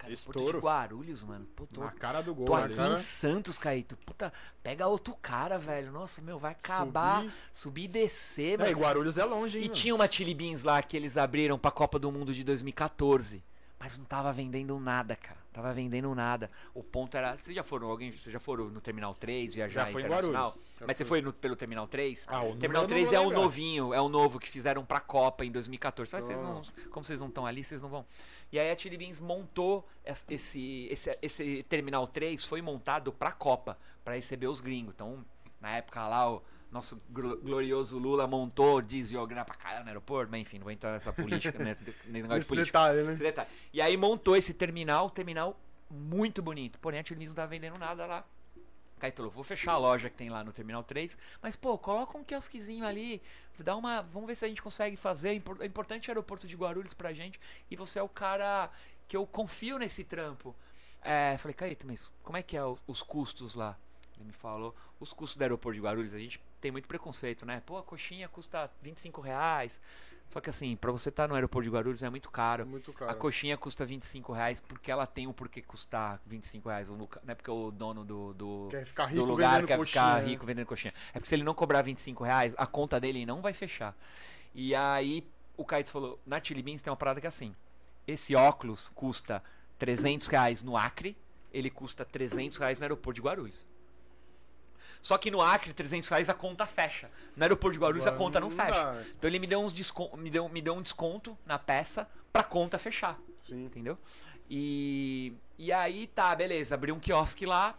Aeroporto 0.07 0.39
Estouro. 0.39 0.59
de 0.59 0.65
Guarulhos, 0.65 1.23
mano. 1.23 1.45
Pô, 1.55 1.65
tô, 1.67 1.81
Na 1.81 1.91
cara 1.91 2.21
do 2.21 2.33
gol, 2.35 2.45
Tô 2.45 2.53
aqui 2.55 2.75
cara. 2.75 2.93
em 2.93 2.95
Santos, 2.97 3.57
Caíto. 3.59 3.97
Puta, 4.05 4.31
pega 4.63 4.87
outro 4.87 5.15
cara, 5.21 5.57
velho. 5.57 5.91
Nossa, 5.91 6.21
meu, 6.21 6.37
vai 6.39 6.51
acabar. 6.51 7.21
Subir. 7.21 7.33
Subir, 7.51 7.83
e 7.83 7.87
descer, 7.87 8.61
É, 8.61 8.69
e. 8.71 8.73
Guarulhos 8.73 9.17
é 9.17 9.23
longe, 9.25 9.57
hein? 9.57 9.63
E 9.65 9.67
mano? 9.67 9.75
tinha 9.79 9.95
uma 9.95 10.09
Chili 10.11 10.33
Beans 10.33 10.63
lá 10.63 10.81
que 10.81 10.95
eles 10.97 11.17
abriram 11.17 11.57
pra 11.59 11.71
Copa 11.71 11.97
do 11.99 12.11
Mundo 12.11 12.33
de 12.33 12.43
2014. 12.43 13.43
Mas 13.81 13.97
não 13.97 14.03
tava 14.03 14.33
vendendo 14.33 14.77
nada, 14.77 15.15
cara. 15.15 15.39
Tava 15.53 15.73
vendendo 15.73 16.13
nada. 16.13 16.51
O 16.73 16.83
ponto 16.83 17.15
era. 17.15 17.37
Vocês 17.37 17.55
já 17.55 17.63
foram, 17.63 17.89
alguém. 17.89 18.11
Vocês 18.11 18.31
já 18.31 18.39
foram 18.39 18.65
no 18.65 18.81
Terminal 18.81 19.15
3 19.15 19.55
viajar 19.55 19.85
Já 19.85 19.87
em 19.91 19.93
internacional? 19.93 20.53
Já 20.79 20.85
Mas 20.85 20.97
você 20.97 21.05
foi 21.05 21.21
no- 21.21 21.31
pelo 21.31 21.55
Terminal 21.55 21.87
3? 21.87 22.25
Ah, 22.27 22.43
o 22.43 22.55
Terminal 22.57 22.83
número 22.83 22.83
eu 22.83 22.87
3 22.87 23.11
não 23.11 23.15
é 23.15 23.19
o 23.25 23.29
novinho, 23.31 23.93
é 23.93 24.01
o 24.01 24.09
novo 24.09 24.37
que 24.37 24.49
fizeram 24.49 24.83
pra 24.85 24.99
Copa 24.99 25.45
em 25.45 25.51
2014. 25.51 26.11
Mas 26.13 26.25
vocês 26.25 26.41
não, 26.41 26.61
como 26.91 27.05
vocês 27.05 27.19
não 27.21 27.27
estão 27.29 27.45
ali, 27.45 27.63
vocês 27.63 27.81
não 27.81 27.89
vão. 27.89 28.05
E 28.51 28.57
aí 28.59 28.71
a 28.71 28.77
Chili 28.77 28.97
Beans 28.97 29.19
montou 29.19 29.87
es- 30.03 30.25
esse, 30.29 30.87
esse, 30.89 31.17
esse 31.21 31.63
Terminal 31.69 32.07
3 32.07 32.43
foi 32.43 32.61
montado 32.61 33.11
pra 33.11 33.31
Copa, 33.31 33.77
pra 34.03 34.15
receber 34.15 34.47
os 34.47 34.59
gringos. 34.61 34.93
Então, 34.95 35.23
na 35.61 35.77
época 35.77 36.07
lá, 36.07 36.31
o 36.31 36.41
nosso 36.71 36.99
glo- 37.09 37.37
glorioso 37.37 37.97
Lula 37.99 38.25
montou, 38.27 38.81
desviou 38.81 39.25
grana 39.27 39.45
pra 39.45 39.55
caralho 39.55 39.83
no 39.83 39.89
aeroporto, 39.89 40.31
mas 40.31 40.41
enfim, 40.41 40.57
não 40.57 40.63
vou 40.63 40.71
entrar 40.71 40.91
nessa 40.93 41.13
política, 41.13 41.57
nesse, 41.63 41.83
negócio 42.07 42.35
de 42.35 42.39
Esse 42.41 42.47
política. 42.47 42.79
detalhe, 42.79 43.03
né? 43.03 43.13
Esse 43.13 43.23
detalhe. 43.23 43.49
E 43.73 43.81
aí 43.81 43.95
montou 43.97 44.35
esse 44.35 44.53
terminal, 44.53 45.09
terminal 45.09 45.59
muito 45.89 46.41
bonito. 46.41 46.79
Porém, 46.79 46.99
a 46.99 47.03
Chili 47.03 47.19
Beans 47.19 47.29
não 47.29 47.35
tava 47.35 47.47
vendendo 47.49 47.77
nada 47.77 48.05
lá. 48.05 48.25
Caetano, 48.99 49.29
vou 49.29 49.43
fechar 49.43 49.73
a 49.73 49.77
loja 49.77 50.09
que 50.09 50.15
tem 50.17 50.29
lá 50.29 50.43
no 50.43 50.51
Terminal 50.53 50.83
3, 50.83 51.17
mas 51.41 51.55
pô, 51.55 51.77
coloca 51.77 52.17
um 52.17 52.23
quiosquezinho 52.23 52.85
ali, 52.85 53.21
dá 53.59 53.75
uma, 53.75 54.01
vamos 54.01 54.27
ver 54.27 54.35
se 54.35 54.45
a 54.45 54.47
gente 54.47 54.61
consegue 54.61 54.95
fazer. 54.95 55.33
Impor- 55.33 55.57
É 55.61 55.65
importante 55.65 56.07
o 56.07 56.11
aeroporto 56.11 56.47
de 56.47 56.55
Guarulhos 56.55 56.93
pra 56.93 57.13
gente 57.13 57.39
e 57.71 57.75
você 57.75 57.99
é 57.99 58.03
o 58.03 58.09
cara 58.09 58.69
que 59.07 59.15
eu 59.17 59.25
confio 59.25 59.79
nesse 59.79 60.03
trampo. 60.03 60.55
É, 61.01 61.37
falei, 61.37 61.53
Caetano, 61.55 61.91
mas 61.91 62.11
como 62.23 62.37
é 62.37 62.43
que 62.43 62.55
é 62.57 62.61
os 62.85 63.01
custos 63.01 63.55
lá? 63.55 63.77
Ele 64.17 64.25
me 64.25 64.33
falou, 64.33 64.75
os 64.99 65.13
custos 65.13 65.37
do 65.37 65.41
aeroporto 65.41 65.75
de 65.79 65.81
Guarulhos, 65.81 66.13
a 66.13 66.19
gente 66.19 66.41
tem 66.59 66.71
muito 66.71 66.87
preconceito, 66.89 67.45
né? 67.45 67.61
Pô, 67.65 67.77
a 67.77 67.83
coxinha 67.83 68.27
custa 68.27 68.69
25 68.81 69.21
reais. 69.21 69.79
Só 70.29 70.39
que 70.39 70.49
assim, 70.49 70.75
pra 70.75 70.91
você 70.91 71.09
estar 71.09 71.27
no 71.27 71.33
aeroporto 71.33 71.67
de 71.67 71.73
Guarulhos 71.75 72.03
é 72.03 72.09
muito 72.09 72.29
caro. 72.29 72.61
É 72.61 72.65
muito 72.65 72.91
A 72.91 72.93
caro. 72.93 73.15
coxinha 73.17 73.57
custa 73.57 73.83
25 73.83 74.31
reais 74.31 74.59
porque 74.59 74.91
ela 74.91 75.07
tem 75.07 75.25
um 75.25 75.33
porquê 75.33 75.61
custar 75.61 76.21
25 76.25 76.69
reais. 76.69 76.89
Não 76.89 77.09
é 77.27 77.33
porque 77.33 77.49
o 77.49 77.71
dono 77.71 78.05
do, 78.05 78.33
do, 78.33 78.67
Quer 78.69 78.85
ficar 78.85 79.05
do 79.05 79.13
rico 79.13 79.25
lugar 79.25 79.51
vendendo 79.53 79.67
quer 79.67 79.77
coxinha, 79.77 80.03
ficar 80.03 80.21
né? 80.21 80.27
rico 80.27 80.45
vendendo 80.45 80.65
coxinha. 80.67 80.93
É 81.09 81.13
porque 81.13 81.27
se 81.27 81.35
ele 81.35 81.43
não 81.43 81.55
cobrar 81.55 81.81
25 81.81 82.23
reais, 82.23 82.53
a 82.57 82.67
conta 82.67 82.99
dele 82.99 83.25
não 83.25 83.41
vai 83.41 83.53
fechar. 83.53 83.95
E 84.53 84.75
aí 84.75 85.27
o 85.57 85.65
Caetano 85.65 85.91
falou, 85.91 86.19
na 86.25 86.41
Chili 86.41 86.61
Beans 86.61 86.81
tem 86.83 86.91
uma 86.91 86.97
parada 86.97 87.19
que 87.19 87.25
é 87.25 87.29
assim. 87.29 87.55
Esse 88.07 88.35
óculos 88.35 88.89
custa 88.93 89.43
300 89.79 90.27
reais 90.27 90.61
no 90.61 90.77
Acre, 90.77 91.17
ele 91.51 91.69
custa 91.71 92.05
300 92.05 92.57
reais 92.57 92.79
no 92.79 92.83
aeroporto 92.85 93.15
de 93.19 93.21
Guarulhos. 93.25 93.65
Só 95.01 95.17
que 95.17 95.31
no 95.31 95.41
Acre, 95.41 95.73
300 95.73 96.09
reais 96.09 96.29
a 96.29 96.33
conta 96.33 96.65
fecha. 96.65 97.09
No 97.35 97.43
aeroporto 97.43 97.73
de 97.73 97.79
Guarulhos 97.79 98.05
a 98.05 98.11
conta 98.11 98.39
não 98.39 98.49
fecha. 98.49 99.05
Então 99.17 99.29
ele 99.29 99.39
me 99.39 99.47
deu, 99.47 99.61
uns 99.61 99.73
me, 100.17 100.29
deu, 100.29 100.49
me 100.49 100.61
deu 100.61 100.73
um 100.73 100.81
desconto 100.81 101.37
na 101.45 101.57
peça 101.57 102.09
pra 102.33 102.43
conta 102.43 102.77
fechar. 102.77 103.17
Sim. 103.37 103.65
Entendeu? 103.65 103.97
E, 104.49 105.33
e 105.57 105.71
aí 105.71 106.07
tá, 106.07 106.35
beleza. 106.35 106.75
Abri 106.75 106.91
um 106.91 106.99
quiosque 106.99 107.45
lá. 107.45 107.77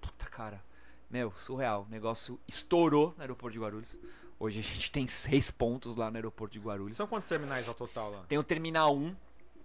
Puta, 0.00 0.26
cara. 0.26 0.64
Meu, 1.08 1.32
surreal. 1.36 1.86
O 1.88 1.90
negócio 1.90 2.40
estourou 2.48 3.14
no 3.16 3.22
aeroporto 3.22 3.52
de 3.52 3.60
Guarulhos. 3.60 3.96
Hoje 4.38 4.58
a 4.58 4.62
gente 4.62 4.90
tem 4.90 5.06
seis 5.06 5.50
pontos 5.50 5.96
lá 5.96 6.10
no 6.10 6.16
aeroporto 6.16 6.52
de 6.52 6.58
Guarulhos. 6.58 6.96
São 6.96 7.06
quantos 7.06 7.28
terminais 7.28 7.68
ao 7.68 7.74
total 7.74 8.10
lá? 8.10 8.24
Tem 8.28 8.36
o 8.36 8.42
Terminal 8.42 8.94
1, 8.94 9.16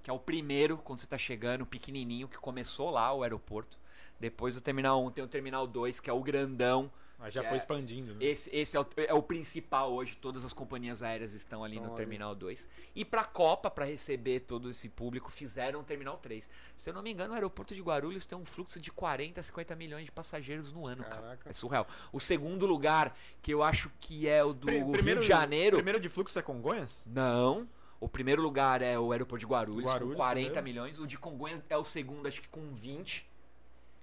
que 0.04 0.10
é 0.10 0.14
o 0.14 0.20
primeiro, 0.20 0.78
quando 0.78 1.00
você 1.00 1.08
tá 1.08 1.18
chegando, 1.18 1.66
pequenininho, 1.66 2.28
que 2.28 2.38
começou 2.38 2.90
lá 2.90 3.12
o 3.12 3.24
aeroporto. 3.24 3.78
Depois 4.22 4.54
do 4.56 4.62
Terminal 4.62 5.04
1 5.06 5.12
tem 5.12 5.24
o 5.24 5.28
Terminal 5.28 5.66
2, 5.66 6.00
que 6.00 6.10
é 6.10 6.14
o 6.14 6.22
grandão. 6.22 6.92
Mas 7.18 7.34
já 7.36 7.44
foi 7.44 7.54
é- 7.54 7.58
expandindo, 7.58 8.16
né? 8.16 8.24
Esse, 8.26 8.50
esse 8.56 8.76
é, 8.76 8.80
o, 8.80 8.86
é 8.98 9.14
o 9.14 9.22
principal 9.22 9.92
hoje. 9.94 10.16
Todas 10.16 10.44
as 10.44 10.54
companhias 10.54 11.04
aéreas 11.04 11.34
estão 11.34 11.64
ali 11.64 11.76
Estão 11.76 11.92
no. 11.92 11.96
Terminal 11.96 12.34
2. 12.34 12.68
E 12.96 13.06
pra 13.06 13.24
Copa, 13.24 13.70
pra 13.70 13.86
receber 13.86 14.40
todo 14.42 14.70
esse 14.72 14.90
público, 14.90 15.32
fizeram 15.32 15.82
o 15.82 15.84
Terminal 15.84 16.18
3. 16.18 16.50
Se 16.76 16.90
eu 16.90 16.94
não 16.96 17.02
me 17.04 17.12
engano, 17.12 17.32
o 17.32 17.36
aeroporto 17.36 17.76
de 17.76 17.82
Guarulhos 17.82 18.26
tem 18.26 18.36
um 18.38 18.46
fluxo 18.46 18.80
de 18.80 18.92
40, 18.92 19.42
50 19.44 19.76
milhões 19.76 20.06
de 20.06 20.12
passageiros 20.12 20.72
no 20.74 20.88
ano, 20.88 21.04
cara. 21.04 21.22
Caraca. 21.22 21.50
É 21.50 21.54
surreal. 21.54 21.88
O 22.12 22.20
segundo 22.20 22.66
lugar, 22.66 23.16
que 23.42 23.54
eu 23.54 23.62
acho 23.62 23.92
que 24.00 24.28
é 24.28 24.44
o 24.44 24.52
do 24.54 24.66
Pri- 24.66 24.80
Rio 24.80 25.20
de 25.20 25.28
Janeiro. 25.28 25.78
Primeiro 25.78 26.00
de 26.00 26.10
fluxo 26.10 26.40
é 26.40 26.42
Congonhas? 26.42 27.06
Não. 27.08 27.68
O 28.00 28.10
primeiro 28.10 28.42
lugar 28.42 28.82
é 28.82 28.98
o 28.98 29.12
aeroporto 29.12 29.46
de 29.46 29.46
Guarulhos, 29.46 29.86
Guarulhos, 29.86 30.16
com 30.16 30.22
40 30.24 30.46
primeiro. 30.46 30.64
milhões. 30.64 30.98
O 30.98 31.06
de 31.06 31.20
Congonhas 31.20 31.64
é 31.70 31.78
o 31.78 31.86
segundo, 31.86 32.28
acho 32.28 32.42
que 32.42 32.48
com 32.50 32.74
20. 32.74 33.30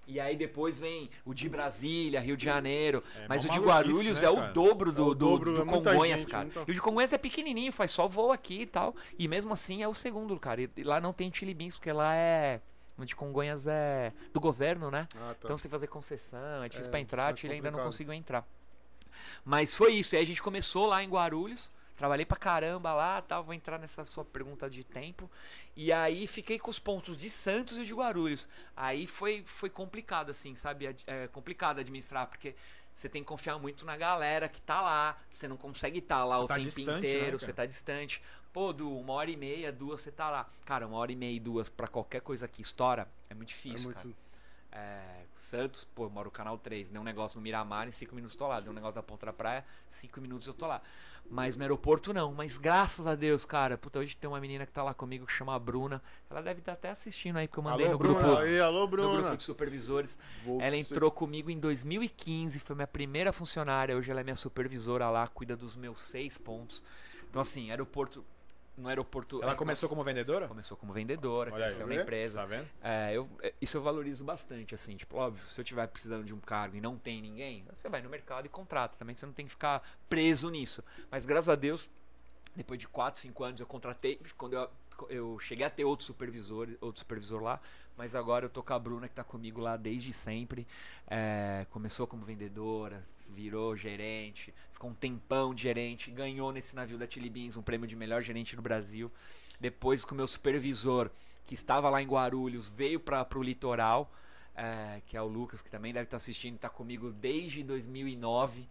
E 0.09 0.19
aí 0.19 0.35
depois 0.37 0.81
vem 0.81 1.11
o 1.23 1.35
de 1.35 1.51
Brasília, 1.51 2.19
Rio 2.19 2.35
de 2.35 2.43
Janeiro. 2.45 3.05
É, 3.15 3.29
Mas 3.29 3.45
o 3.45 3.49
mó 3.49 3.53
de 3.53 3.61
Guarulhos 3.61 4.21
né, 4.23 4.27
é 4.27 4.31
o 4.31 4.53
dobro 4.55 4.91
do, 4.91 5.03
É 5.03 5.05
o 5.05 5.09
do, 5.11 5.15
dobro, 5.15 5.53
do 5.55 5.61
é 5.61 5.65
muita 5.65 5.91
Congonhas, 5.93 6.21
gente, 6.21 6.31
cara. 6.31 6.45
muita- 6.45 6.65
E 6.67 6.71
o 6.71 6.75
de 6.75 6.81
Congonhas 6.81 7.13
é 7.13 7.19
pequenininho, 7.19 7.71
faz 7.71 7.91
só 7.91 8.09
voo 8.09 8.33
aqui 8.33 8.63
e 8.63 8.67
tal. 8.67 8.97
E 9.19 9.29
mesmo 9.29 9.53
assim 9.53 9.83
é 9.83 9.87
o 9.89 9.93
segundo, 9.93 10.41
cara. 10.41 10.63
E 10.63 10.83
lá 10.83 10.99
não 10.99 11.13
tem 11.13 11.31
Chili 11.33 11.53
Beans, 11.53 11.75
porque 11.77 11.93
lá 11.93 12.15
é... 12.17 12.61
O 12.97 13.05
de 13.05 13.15
Congonhas 13.15 13.67
é 13.67 14.13
do 14.33 14.41
governo, 14.41 14.91
né? 14.91 15.07
Ah, 15.15 15.29
tá. 15.29 15.37
Então 15.45 15.57
você 15.59 15.69
fazer 15.69 15.87
concessão, 15.87 16.65
é 16.65 16.69
difícil 16.69 16.89
É, 16.89 16.91
pra 16.91 16.99
entrar, 17.01 17.37
Chile 17.37 17.53
ainda 17.53 17.71
não 17.71 17.79
conseguiu 17.81 18.13
entrar. 18.15 18.45
Mas 19.45 19.75
foi 19.75 19.93
isso, 19.95 20.17
aí 20.17 20.23
a 20.23 20.27
gente 20.27 20.43
começou 20.43 20.87
lá 20.87 21.03
em 21.05 21.09
Guarulhos, 21.09 21.71
Trabalhei 21.99 22.25
pra 22.25 22.37
caramba 22.37 22.95
lá, 22.95 23.21
tal, 23.21 23.43
vou 23.43 23.53
entrar 23.53 23.77
nessa 23.77 24.07
sua 24.07 24.25
pergunta 24.25 24.71
de 24.71 24.85
tempo. 24.85 25.29
E 25.75 25.93
aí 25.93 26.29
fiquei 26.29 26.57
com 26.57 26.71
os 26.71 26.79
pontos 26.79 27.17
de 27.17 27.29
Santos 27.29 27.77
e 27.77 27.85
de 27.85 27.93
Guarulhos. 27.93 28.49
Aí 28.77 29.05
foi, 29.05 29.43
foi 29.45 29.69
complicado, 29.69 30.31
assim, 30.31 30.55
sabe? 30.55 30.97
É 31.09 31.27
complicado 31.27 31.81
administrar, 31.81 32.29
porque 32.29 32.55
você 32.95 33.09
tem 33.09 33.23
que 33.23 33.29
confiar 33.29 33.59
muito 33.59 33.85
na 33.85 33.97
galera 33.97 34.49
que 34.49 34.63
tá 34.63 34.81
lá. 34.81 35.19
Você 35.29 35.49
não 35.49 35.57
consegue 35.57 35.99
estar 35.99 36.19
tá 36.19 36.25
lá 36.25 36.37
Você 36.37 36.45
o 36.45 36.47
tá 36.47 36.55
tempo 36.55 36.67
distante, 36.67 36.89
né, 36.89 36.99
inteiro, 36.99 37.25
cara? 37.25 37.39
você 37.39 37.53
tá 37.53 37.67
distante. 37.67 38.23
Pô, 38.53 38.73
Du, 38.73 38.97
uma 38.97 39.15
hora 39.15 39.31
e 39.31 39.37
meia, 39.37 39.73
duas, 39.73 40.01
você 40.01 40.13
tá 40.13 40.31
lá. 40.31 40.49
Cara, 40.65 40.87
uma 40.87 40.99
hora 40.99 41.11
e 41.11 41.17
meia 41.17 41.35
e 41.35 41.41
duas 41.41 41.69
pra 41.69 41.89
qualquer 41.89 42.21
coisa 42.21 42.47
que 42.47 42.63
estoura 42.63 43.09
é 43.29 43.35
muito 43.35 43.51
É 43.51 43.55
difícil, 43.55 43.93
cara. 43.93 44.05
muito... 44.05 44.29
É, 44.71 45.25
Santos, 45.37 45.85
pô, 45.85 46.05
eu 46.05 46.11
moro 46.11 46.27
no 46.27 46.31
canal 46.31 46.59
3, 46.59 46.91
deu 46.91 47.01
um 47.01 47.05
negócio 47.05 47.39
no 47.39 47.43
Miramar, 47.43 47.89
em 47.89 47.91
5 47.91 48.15
minutos 48.15 48.35
eu 48.35 48.39
tô 48.39 48.47
lá. 48.47 48.61
Deu 48.61 48.71
um 48.71 48.75
negócio 48.75 48.95
da 48.95 49.03
Ponta 49.03 49.27
da 49.27 49.33
Praia, 49.33 49.65
5 49.89 50.21
minutos 50.21 50.47
eu 50.47 50.55
tô 50.55 50.67
lá. 50.67 50.83
Mas 51.31 51.57
no 51.57 51.63
aeroporto 51.63 52.13
não. 52.13 52.33
Mas 52.33 52.57
graças 52.57 53.07
a 53.07 53.15
Deus, 53.15 53.45
cara. 53.45 53.77
Puta, 53.77 53.99
hoje 53.99 54.17
tem 54.17 54.29
uma 54.29 54.41
menina 54.41 54.65
que 54.65 54.73
tá 54.73 54.83
lá 54.83 54.95
comigo 54.95 55.27
que 55.27 55.33
chama 55.33 55.55
a 55.55 55.59
Bruna. 55.59 56.03
Ela 56.31 56.41
deve 56.41 56.61
estar 56.61 56.73
até 56.73 56.89
assistindo 56.91 57.37
aí, 57.37 57.47
porque 57.47 57.59
eu 57.59 57.65
mandei 57.65 57.87
Alô, 57.87 57.93
no 57.93 57.99
grupo. 57.99 58.21
Bruna. 58.21 58.41
Aí, 58.41 58.59
alô, 58.61 58.81
No 58.81 58.89
grupo 58.89 59.13
Bruna. 59.17 59.37
de 59.37 59.43
supervisores. 59.45 60.19
Você- 60.45 60.65
Ela 60.67 60.77
entrou 60.77 61.11
comigo 61.11 61.51
em 61.51 61.59
2015, 61.61 62.59
foi 62.61 62.75
minha 62.75 62.87
primeira 62.87 63.33
funcionária. 63.33 63.97
Hoje 63.97 64.11
ela 64.11 64.21
é 64.21 64.25
minha 64.25 64.37
supervisora 64.37 65.11
lá, 65.11 65.27
cuida 65.29 65.55
dos 65.55 65.77
meus 65.77 66.01
seis 66.01 66.39
pontos. 66.39 66.83
Então, 67.29 67.43
assim, 67.43 67.71
aeroporto. 67.71 68.25
No 68.79 68.89
aeroporto. 68.89 69.43
Ela 69.43 69.57
começou 69.57 69.89
como 69.89 70.05
vendedora? 70.05 70.47
começou 70.47 70.77
como 70.77 70.93
vendedora, 70.93 71.53
Olha 71.53 71.65
aí. 71.65 71.71
cresceu 71.71 71.87
na 71.89 71.95
Vê? 71.97 72.03
empresa. 72.03 72.41
Tá 72.41 72.47
vendo? 72.47 72.69
É, 72.81 73.13
eu, 73.13 73.29
é, 73.43 73.53
isso 73.61 73.77
eu 73.77 73.83
valorizo 73.83 74.25
bastante, 74.25 74.73
assim, 74.75 74.97
tipo, 74.97 75.17
óbvio, 75.17 75.45
se 75.45 75.61
eu 75.61 75.65
tiver 75.65 75.87
precisando 75.89 76.25
de 76.25 76.33
um 76.33 76.39
cargo 76.39 76.77
e 76.77 76.81
não 76.81 76.97
tem 76.97 77.21
ninguém, 77.21 77.65
você 77.75 77.89
vai 77.89 78.01
no 78.01 78.09
mercado 78.09 78.47
e 78.47 78.49
contrata 78.49 78.97
também, 78.97 79.17
você 79.17 79.27
não 79.27 79.33
tem 79.33 79.47
que 79.47 79.51
ficar 79.51 79.83
preso 80.09 80.49
nisso. 80.49 80.83
Mas 81.11 81.27
graças 81.27 81.49
a 81.49 81.57
Deus, 81.57 81.91
depois 82.55 82.79
de 82.79 82.87
4, 82.87 83.21
5 83.21 83.45
anos 83.45 83.61
eu 83.61 83.67
contratei, 83.67 84.21
quando 84.37 84.53
eu, 84.55 84.71
eu 85.09 85.39
cheguei 85.41 85.67
a 85.67 85.71
ter 85.71 85.85
outro 85.85 86.07
supervisor, 86.07 86.69
outro 86.81 87.01
supervisor 87.01 87.43
lá, 87.43 87.61
mas 87.97 88.15
agora 88.15 88.45
eu 88.45 88.49
tô 88.49 88.63
com 88.63 88.73
a 88.73 88.79
Bruna 88.79 89.09
que 89.09 89.15
tá 89.15 89.25
comigo 89.25 89.61
lá 89.61 89.77
desde 89.77 90.13
sempre. 90.13 90.65
É, 91.09 91.67
começou 91.71 92.07
como 92.07 92.25
vendedora, 92.25 93.05
virou 93.29 93.77
gerente, 93.77 94.53
ficou 94.73 94.91
um 94.91 94.95
tempão 94.95 95.55
de 95.55 95.63
gerente, 95.63 96.11
ganhou 96.11 96.53
nesse 96.53 96.75
navio 96.75 96.99
da 96.99 97.09
Chili 97.09 97.29
Beans 97.31 97.57
um 97.57 97.63
prêmio 97.63 97.87
de 97.87 97.95
melhor 97.97 98.23
gerente 98.23 98.57
no 98.57 98.63
Brasil. 98.63 99.11
Depois 99.61 100.05
com 100.05 100.15
o 100.15 100.17
meu 100.17 100.27
supervisor, 100.27 101.11
que 101.47 101.55
estava 101.55 101.89
lá 101.91 102.01
em 102.03 102.07
Guarulhos, 102.07 102.69
veio 102.69 103.01
para 103.01 103.27
o 103.37 103.43
litoral, 103.43 104.11
é, 104.55 105.01
que 105.07 105.17
é 105.17 105.23
o 105.23 105.27
Lucas, 105.27 105.63
que 105.63 105.71
também 105.71 105.93
deve 105.93 106.05
estar 106.05 106.17
assistindo, 106.17 106.57
está 106.57 106.69
comigo 106.69 107.11
desde 107.13 107.63
2009. 107.63 108.69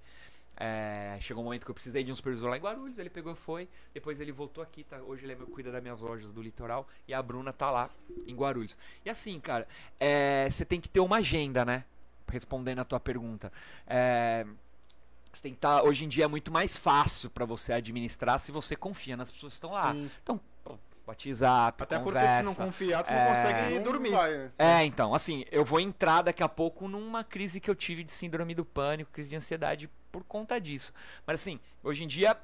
É, 0.59 1.17
chegou 1.21 1.43
um 1.43 1.45
momento 1.45 1.63
que 1.65 1.69
eu 1.69 1.75
precisei 1.75 2.03
de 2.03 2.11
um 2.11 2.15
supervisor 2.15 2.49
lá 2.49 2.57
em 2.57 2.61
Guarulhos, 2.61 2.97
ele 2.97 3.09
pegou 3.11 3.31
e 3.33 3.35
foi. 3.35 3.69
Depois 3.93 4.19
ele 4.19 4.31
voltou 4.31 4.63
aqui, 4.63 4.83
tá? 4.83 4.97
hoje 5.01 5.23
ele 5.23 5.33
é 5.33 5.35
meu- 5.35 5.45
cuida 5.47 5.71
das 5.71 5.81
minhas 5.83 6.01
lojas 6.01 6.31
do 6.33 6.41
litoral 6.41 6.87
e 7.07 7.13
a 7.13 7.21
Bruna 7.21 7.53
tá 7.53 7.69
lá 7.69 7.89
em 8.25 8.35
Guarulhos. 8.35 8.75
E 9.05 9.09
assim, 9.09 9.39
cara, 9.39 9.67
é, 9.99 10.49
você 10.49 10.65
tem 10.65 10.81
que 10.81 10.89
ter 10.89 10.99
uma 10.99 11.17
agenda, 11.17 11.63
né? 11.63 11.83
Respondendo 12.29 12.79
a 12.79 12.83
tua 12.85 12.99
pergunta. 12.99 13.51
É, 13.85 14.45
você 15.31 15.41
tem 15.43 15.51
que 15.53 15.57
estar. 15.57 15.83
hoje 15.83 16.05
em 16.05 16.07
dia 16.07 16.25
é 16.25 16.27
muito 16.27 16.51
mais 16.51 16.75
fácil 16.77 17.29
para 17.29 17.45
você 17.45 17.73
administrar 17.73 18.39
se 18.39 18.51
você 18.51 18.75
confia 18.75 19.15
nas 19.15 19.29
pessoas 19.31 19.53
que 19.53 19.57
estão 19.57 19.71
lá. 19.71 19.93
Sim. 19.93 20.11
Então, 20.23 20.39
WhatsApp, 21.05 21.83
Até 21.83 21.97
porque 21.99 22.13
conversa. 22.19 22.35
se 22.37 22.43
não 22.43 22.53
confiar, 22.53 23.01
tu 23.03 23.11
não 23.13 23.17
É. 23.19 23.27
consegue 23.29 23.75
Não 23.75 23.83
dormir. 23.83 24.11
vai, 24.11 24.37
né? 24.37 24.51
É, 24.59 24.83
então, 24.83 25.15
assim, 25.15 25.45
eu 25.49 25.63
vou 25.63 25.79
entrar 25.79 26.21
daqui 26.21 26.43
a 26.43 26.49
pouco 26.49 26.85
numa 26.89 27.23
crise 27.23 27.61
que 27.61 27.69
eu 27.69 27.75
tive 27.75 28.03
de 28.03 28.11
síndrome 28.11 28.53
do 28.53 28.65
pânico, 28.65 29.09
crise 29.11 29.29
de 29.29 29.35
ansiedade 29.37 29.89
por 30.11 30.23
conta 30.25 30.59
disso. 30.59 30.91
Mas 31.25 31.39
assim, 31.39 31.61
hoje 31.81 32.03
em 32.03 32.07
dia, 32.07 32.35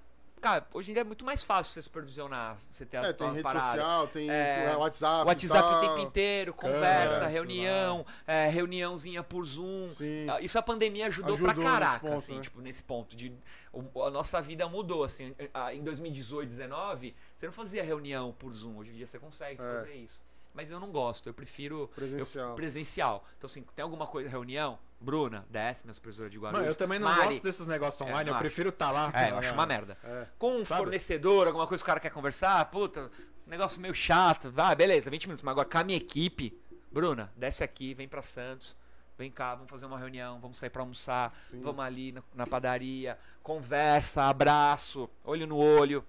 cara, 0.43 0.67
hoje 0.73 0.91
em 0.91 0.93
dia 0.93 1.01
é 1.01 1.03
muito 1.05 1.23
mais 1.23 1.41
fácil 1.41 1.73
você 1.73 1.81
supervisionar, 1.81 2.57
você 2.57 2.85
ter 2.85 2.97
a 2.97 3.01
É, 3.01 3.03
tem 3.07 3.15
tua 3.15 3.29
rede 3.31 3.43
parada. 3.43 3.65
social, 3.71 4.07
tem 4.09 4.29
É, 4.29 4.65
é, 4.73 4.75
WhatsApp. 4.75 5.25
WhatsApp 5.25 5.73
o 5.73 5.79
tempo 5.79 5.99
inteiro, 5.99 6.53
conversa, 6.53 7.13
Câmera, 7.13 7.27
reunião, 7.29 8.05
é, 8.27 8.49
reuniãozinha 8.49 9.23
por 9.23 9.45
Zoom. 9.45 9.89
Sim. 9.89 10.27
Ah, 10.29 10.41
Isso 10.41 10.59
a 10.59 10.61
pandemia 10.61 11.07
ajudou, 11.07 11.35
Ajudou 11.35 11.53
pra 11.53 11.63
caraca, 11.63 11.99
ponto, 12.01 12.15
assim, 12.17 12.35
né? 12.35 12.41
tipo, 12.41 12.59
nesse 12.61 12.83
ponto 12.83 13.15
de 13.15 13.33
o- 13.71 14.03
a 14.03 14.11
nossa 14.11 14.41
vida 14.41 14.67
mudou, 14.67 15.05
assim, 15.05 15.33
em 15.73 15.81
2018, 15.81 16.49
19, 16.49 17.15
você 17.35 17.45
não 17.45 17.53
fazia 17.53 17.81
reunião 17.81 18.33
por 18.37 18.51
Zoom, 18.51 18.77
hoje 18.77 18.91
em 18.91 18.93
dia 18.95 19.07
você 19.07 19.17
consegue 19.17 19.61
É. 19.61 19.63
fazer 19.63 19.93
isso. 19.95 20.21
Mas 20.53 20.69
eu 20.69 20.79
não 20.79 20.91
gosto, 20.91 21.27
eu 21.27 21.33
prefiro 21.33 21.89
Presencial. 21.95 22.49
eu- 22.49 22.55
presencial. 22.55 23.25
Então 23.37 23.47
assim, 23.47 23.63
tem 23.75 23.81
alguma 23.83 24.05
coisa 24.05 24.29
reunião? 24.29 24.77
Bruna, 24.99 25.45
desce, 25.49 25.83
minha 25.83 25.93
supervisora 25.93 26.29
de 26.29 26.37
Guarulhos. 26.37 26.59
Mano, 26.61 26.71
eu 26.71 26.75
também 26.75 26.97
não 26.99 27.07
Mari, 27.09 27.25
gosto 27.25 27.43
desses 27.43 27.65
negócios 27.67 27.99
É, 27.99 28.03
online, 28.05 28.23
não 28.25 28.31
eu 28.31 28.35
acho. 28.35 28.43
prefiro 28.43 28.69
estar 28.69 28.91
lá. 28.91 29.11
É, 29.13 29.31
eu 29.31 29.37
acho 29.37 29.53
uma 29.53 29.65
merda. 29.65 29.97
É. 30.03 30.27
Com 30.37 30.57
um 30.57 30.65
Sabe? 30.65 30.81
fornecedor, 30.83 31.47
alguma 31.47 31.67
coisa 31.67 31.83
que 31.83 31.85
o 31.85 31.91
cara 31.91 31.99
quer 31.99 32.11
conversar, 32.11 32.63
puta, 32.71 33.11
negócio 33.45 33.81
meio 33.81 33.93
chato. 33.93 34.49
Vai, 34.51 34.73
beleza, 34.75 35.09
20 35.09 35.25
minutos. 35.25 35.43
Mas 35.43 35.51
agora 35.51 35.67
com 35.67 35.77
a 35.77 35.83
minha 35.83 35.97
equipe, 35.97 36.57
Bruna, 36.91 37.33
desce 37.35 37.63
aqui, 37.63 37.93
vem 37.93 38.07
pra 38.07 38.21
Santos. 38.21 38.75
Vem 39.17 39.29
cá, 39.29 39.53
vamos 39.55 39.69
fazer 39.69 39.85
uma 39.85 39.97
reunião, 39.99 40.39
vamos 40.39 40.57
sair 40.57 40.69
pra 40.71 40.81
almoçar, 40.81 41.37
Sim. 41.49 41.61
vamos 41.61 41.83
ali 41.85 42.11
na, 42.13 42.23
na 42.33 42.47
padaria, 42.47 43.17
conversa, 43.43 44.23
abraço, 44.23 45.07
olho 45.23 45.45
no 45.45 45.57
olho. 45.57 46.03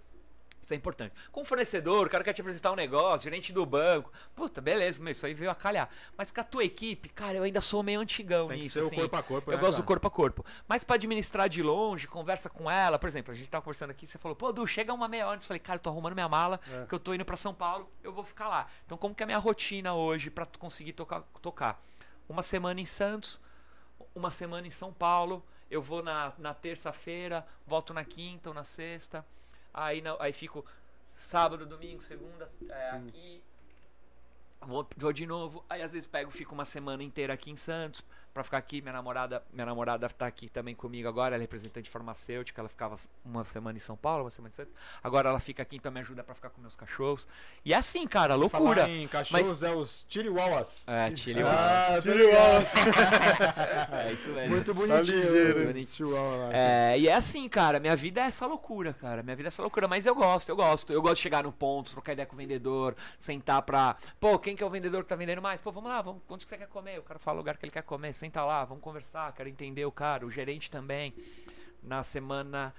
Isso 0.64 0.72
é 0.72 0.76
importante. 0.76 1.14
Com 1.30 1.42
o 1.42 1.44
fornecedor, 1.44 2.06
o 2.06 2.10
cara 2.10 2.24
quer 2.24 2.32
te 2.32 2.40
apresentar 2.40 2.72
um 2.72 2.74
negócio, 2.74 3.24
gerente 3.24 3.52
do 3.52 3.66
banco. 3.66 4.10
Puta, 4.34 4.60
beleza, 4.62 5.02
meu, 5.02 5.12
isso 5.12 5.26
aí 5.26 5.34
veio 5.34 5.50
a 5.50 5.54
calhar. 5.54 5.90
Mas 6.16 6.30
com 6.30 6.40
a 6.40 6.44
tua 6.44 6.64
equipe, 6.64 7.08
cara, 7.10 7.36
eu 7.36 7.42
ainda 7.42 7.60
sou 7.60 7.82
meio 7.82 8.00
antigão 8.00 8.48
Tem 8.48 8.56
que 8.58 8.64
nisso. 8.64 8.72
ser 8.74 8.82
o 8.82 8.86
assim. 8.86 8.96
corpo 8.96 9.16
a 9.16 9.22
corpo, 9.22 9.50
Eu 9.52 9.56
né, 9.56 9.60
gosto 9.60 9.72
cara? 9.74 9.82
do 9.82 9.86
corpo 9.86 10.06
a 10.08 10.10
corpo. 10.10 10.44
Mas 10.66 10.82
pra 10.82 10.94
administrar 10.94 11.48
de 11.50 11.62
longe, 11.62 12.08
conversa 12.08 12.48
com 12.48 12.70
ela, 12.70 12.98
por 12.98 13.06
exemplo, 13.06 13.30
a 13.32 13.34
gente 13.36 13.48
tava 13.48 13.62
conversando 13.62 13.90
aqui, 13.90 14.06
você 14.06 14.16
falou, 14.16 14.34
pô, 14.34 14.52
Du, 14.52 14.66
chega 14.66 14.92
uma 14.94 15.06
meia 15.06 15.26
hora. 15.28 15.36
Eu 15.38 15.42
falei, 15.42 15.60
cara, 15.60 15.76
eu 15.76 15.82
tô 15.82 15.90
arrumando 15.90 16.14
minha 16.14 16.28
mala, 16.28 16.58
É. 16.72 16.86
que 16.86 16.94
eu 16.94 16.98
tô 16.98 17.12
indo 17.12 17.24
pra 17.26 17.36
São 17.36 17.52
Paulo, 17.54 17.90
eu 18.02 18.12
vou 18.12 18.24
ficar 18.24 18.48
lá. 18.48 18.66
Então, 18.86 18.96
como 18.96 19.14
que 19.14 19.22
é 19.22 19.24
a 19.24 19.26
minha 19.26 19.38
rotina 19.38 19.92
hoje 19.94 20.30
pra 20.30 20.46
tu 20.46 20.58
conseguir 20.58 20.94
tocar, 20.94 21.20
tocar? 21.42 21.78
Uma 22.26 22.40
semana 22.42 22.80
em 22.80 22.86
Santos, 22.86 23.38
uma 24.14 24.30
semana 24.30 24.66
em 24.66 24.70
São 24.70 24.92
Paulo, 24.94 25.44
eu 25.70 25.82
vou 25.82 26.02
na, 26.02 26.32
na 26.38 26.54
terça-feira, 26.54 27.46
volto 27.66 27.92
na 27.92 28.04
quinta 28.04 28.48
ou 28.48 28.54
na 28.54 28.64
sexta, 28.64 29.26
aí, 29.74 30.02
aí 30.20 30.32
fico 30.32 30.64
sábado, 31.16 31.66
domingo, 31.66 32.00
segunda, 32.00 32.50
é, 32.68 32.90
aqui, 32.90 33.42
Vou, 34.66 34.86
vou 34.96 35.12
de 35.12 35.26
novo, 35.26 35.62
aí 35.68 35.82
às 35.82 35.92
vezes 35.92 36.06
pego, 36.06 36.30
fico 36.30 36.54
uma 36.54 36.64
semana 36.64 37.02
inteira 37.02 37.34
aqui 37.34 37.50
em 37.50 37.56
Santos 37.56 38.02
pra 38.34 38.42
ficar 38.44 38.58
aqui. 38.58 38.82
Minha 38.82 38.92
namorada, 38.92 39.42
minha 39.52 39.64
namorada 39.64 40.08
tá 40.10 40.26
aqui 40.26 40.48
também 40.48 40.74
comigo 40.74 41.08
agora, 41.08 41.34
ela 41.36 41.42
é 41.42 41.44
representante 41.44 41.88
farmacêutica, 41.88 42.60
ela 42.60 42.68
ficava 42.68 42.96
uma 43.24 43.44
semana 43.44 43.76
em 43.76 43.80
São 43.80 43.96
Paulo, 43.96 44.24
uma 44.24 44.30
semana 44.30 44.52
em 44.52 44.56
Santos. 44.56 44.74
Agora 45.02 45.30
ela 45.30 45.40
fica 45.40 45.62
aqui, 45.62 45.76
então 45.76 45.90
me 45.92 46.00
ajuda 46.00 46.22
pra 46.24 46.34
ficar 46.34 46.50
com 46.50 46.60
meus 46.60 46.74
cachorros. 46.76 47.26
E 47.64 47.72
é 47.72 47.76
assim, 47.76 48.06
cara, 48.06 48.34
loucura. 48.34 48.82
Falar 48.82 48.90
em 48.90 49.06
cachorros 49.08 49.62
é 49.62 49.72
os 49.72 50.04
Chirihuahuas. 50.08 50.84
É, 50.88 51.14
Chile, 51.16 51.42
Ah, 51.42 51.94
alvo. 51.94 52.08
é 53.96 54.12
isso 54.12 54.30
mesmo. 54.30 54.50
Muito 54.54 54.66
Tá 54.74 54.80
bonitinho. 54.80 55.16
ligeiro. 55.20 55.72
né? 55.72 55.84
Chihuahua 55.84 56.36
lá. 56.36 56.50
É, 56.52 56.98
e 56.98 57.08
é 57.08 57.14
assim, 57.14 57.48
cara, 57.48 57.78
minha 57.78 57.94
vida 57.94 58.20
é 58.20 58.24
essa 58.24 58.46
loucura, 58.46 58.92
cara. 58.94 59.22
Minha 59.22 59.36
vida 59.36 59.46
é 59.46 59.50
essa 59.50 59.62
loucura, 59.62 59.86
mas 59.86 60.06
eu 60.06 60.14
gosto, 60.14 60.48
eu 60.48 60.56
gosto. 60.56 60.92
Eu 60.92 61.00
gosto 61.02 61.16
de 61.16 61.22
chegar 61.22 61.42
no 61.44 61.52
ponto, 61.52 61.90
trocar 61.92 62.12
ideia 62.12 62.26
com 62.26 62.34
o 62.34 62.38
vendedor, 62.38 62.96
sentar 63.18 63.62
pra. 63.62 63.96
Pô, 64.18 64.38
quem 64.38 64.56
que 64.56 64.62
é 64.62 64.66
o 64.66 64.70
vendedor 64.70 65.02
que 65.02 65.08
tá 65.08 65.16
vendendo 65.16 65.40
mais? 65.42 65.60
Pô, 65.60 65.70
vamos 65.70 65.90
lá, 65.90 66.00
vamos, 66.02 66.22
onde 66.28 66.44
que 66.44 66.50
você 66.50 66.56
quer 66.58 66.66
comer? 66.68 66.98
O 66.98 67.02
cara 67.02 67.18
fala 67.18 67.36
o 67.36 67.38
lugar 67.40 67.56
que 67.56 67.64
ele 67.64 67.72
quer 67.72 67.82
comer, 67.82 68.14
senta 68.24 68.42
lá, 68.42 68.64
vamos 68.64 68.82
conversar, 68.82 69.34
quero 69.34 69.50
entender 69.50 69.84
o 69.84 69.92
cara, 69.92 70.24
o 70.24 70.30
gerente 70.30 70.70
também. 70.70 71.12
Na 71.82 72.02
semana. 72.02 72.74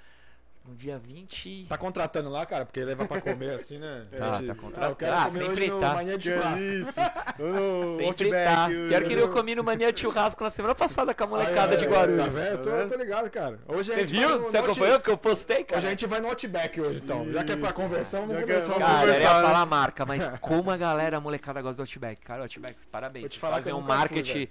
No 0.68 0.74
dia 0.76 0.98
20. 0.98 1.68
Tá 1.70 1.78
contratando 1.78 2.30
lá, 2.30 2.44
cara? 2.46 2.66
Porque 2.66 2.84
leva 2.84 3.06
pra 3.08 3.22
comer 3.22 3.52
assim, 3.56 3.78
né? 3.78 4.02
Tá, 4.18 4.34
Gente, 4.36 4.48
tá 4.48 4.56
contratando. 4.56 4.86
ah, 4.86 4.90
Eu 4.90 4.96
quero 4.96 5.14
Ah, 5.16 5.26
comer 5.26 5.40
sempre 5.40 5.52
hoje 5.64 5.72
no 5.72 5.80
tá. 5.80 5.94
Mania 5.94 6.18
de 6.18 6.30
Que 6.30 6.36
churrasco. 6.36 6.60
isso? 6.66 6.92
No 7.38 7.98
Sempre 8.00 8.30
tá. 8.32 8.66
o- 8.68 8.88
Pior 8.90 9.04
que 9.04 9.14
eu 9.14 9.30
comi 9.32 9.56
no 9.56 9.64
Mania 9.64 9.92
de 9.94 10.00
Churrasco 10.00 10.44
na 10.44 10.50
semana 10.50 10.74
passada 10.74 11.14
com 11.14 11.24
a 11.24 11.28
molecada 11.28 11.74
Aí, 11.74 11.78
de 11.78 11.86
é, 11.86 11.88
Guarulhos. 11.88 12.24
Tá 12.26 12.30
vendo? 12.32 12.48
Eu 12.48 12.58
tô, 12.62 12.70
Tá 12.70 12.76
eu 12.78 12.88
tô 12.88 12.96
ligado, 12.96 13.30
cara. 13.30 13.60
Hoje 13.68 13.92
Você 13.94 14.06
viu? 14.06 14.30
no- 14.30 14.40
Você 14.46 14.58
no 14.58 14.64
acompanhou? 14.66 14.94
Out- 14.94 15.00
Porque 15.00 15.12
eu 15.12 15.18
postei, 15.18 15.64
cara. 15.64 15.78
Hoje 15.80 15.88
a 15.88 15.90
gente 15.92 16.08
vai 16.08 16.20
no 16.22 16.28
Outback 16.30 16.82
hoje, 16.82 17.02
então. 17.04 17.32
Já 17.32 17.44
que 17.44 17.52
é 17.52 17.56
pra 17.58 17.74
conversar, 17.74 18.20
vamos 18.22 18.36
Já 18.38 18.44
que 18.44 18.52
é- 18.52 18.56
conversar. 18.62 18.80
Cara, 18.80 18.84
eu 18.86 18.96
ia 18.96 19.00
conversar, 19.14 19.36
né? 19.42 19.44
falar 19.48 19.62
a 19.62 19.66
marca, 19.66 20.06
mas 20.06 20.28
como 20.42 20.72
a 20.72 20.78
galera, 20.78 21.18
a 21.18 21.20
molecada 21.22 21.62
gosta 21.62 21.76
do 21.78 21.82
Outback. 21.84 22.22
Cara, 22.22 22.40
o 22.40 22.44
Outback, 22.44 22.76
parabéns. 22.92 23.24
Vocês 23.24 23.34
que 23.34 23.40
fazem 23.40 23.74
um 23.74 23.82
marketing. 23.82 24.50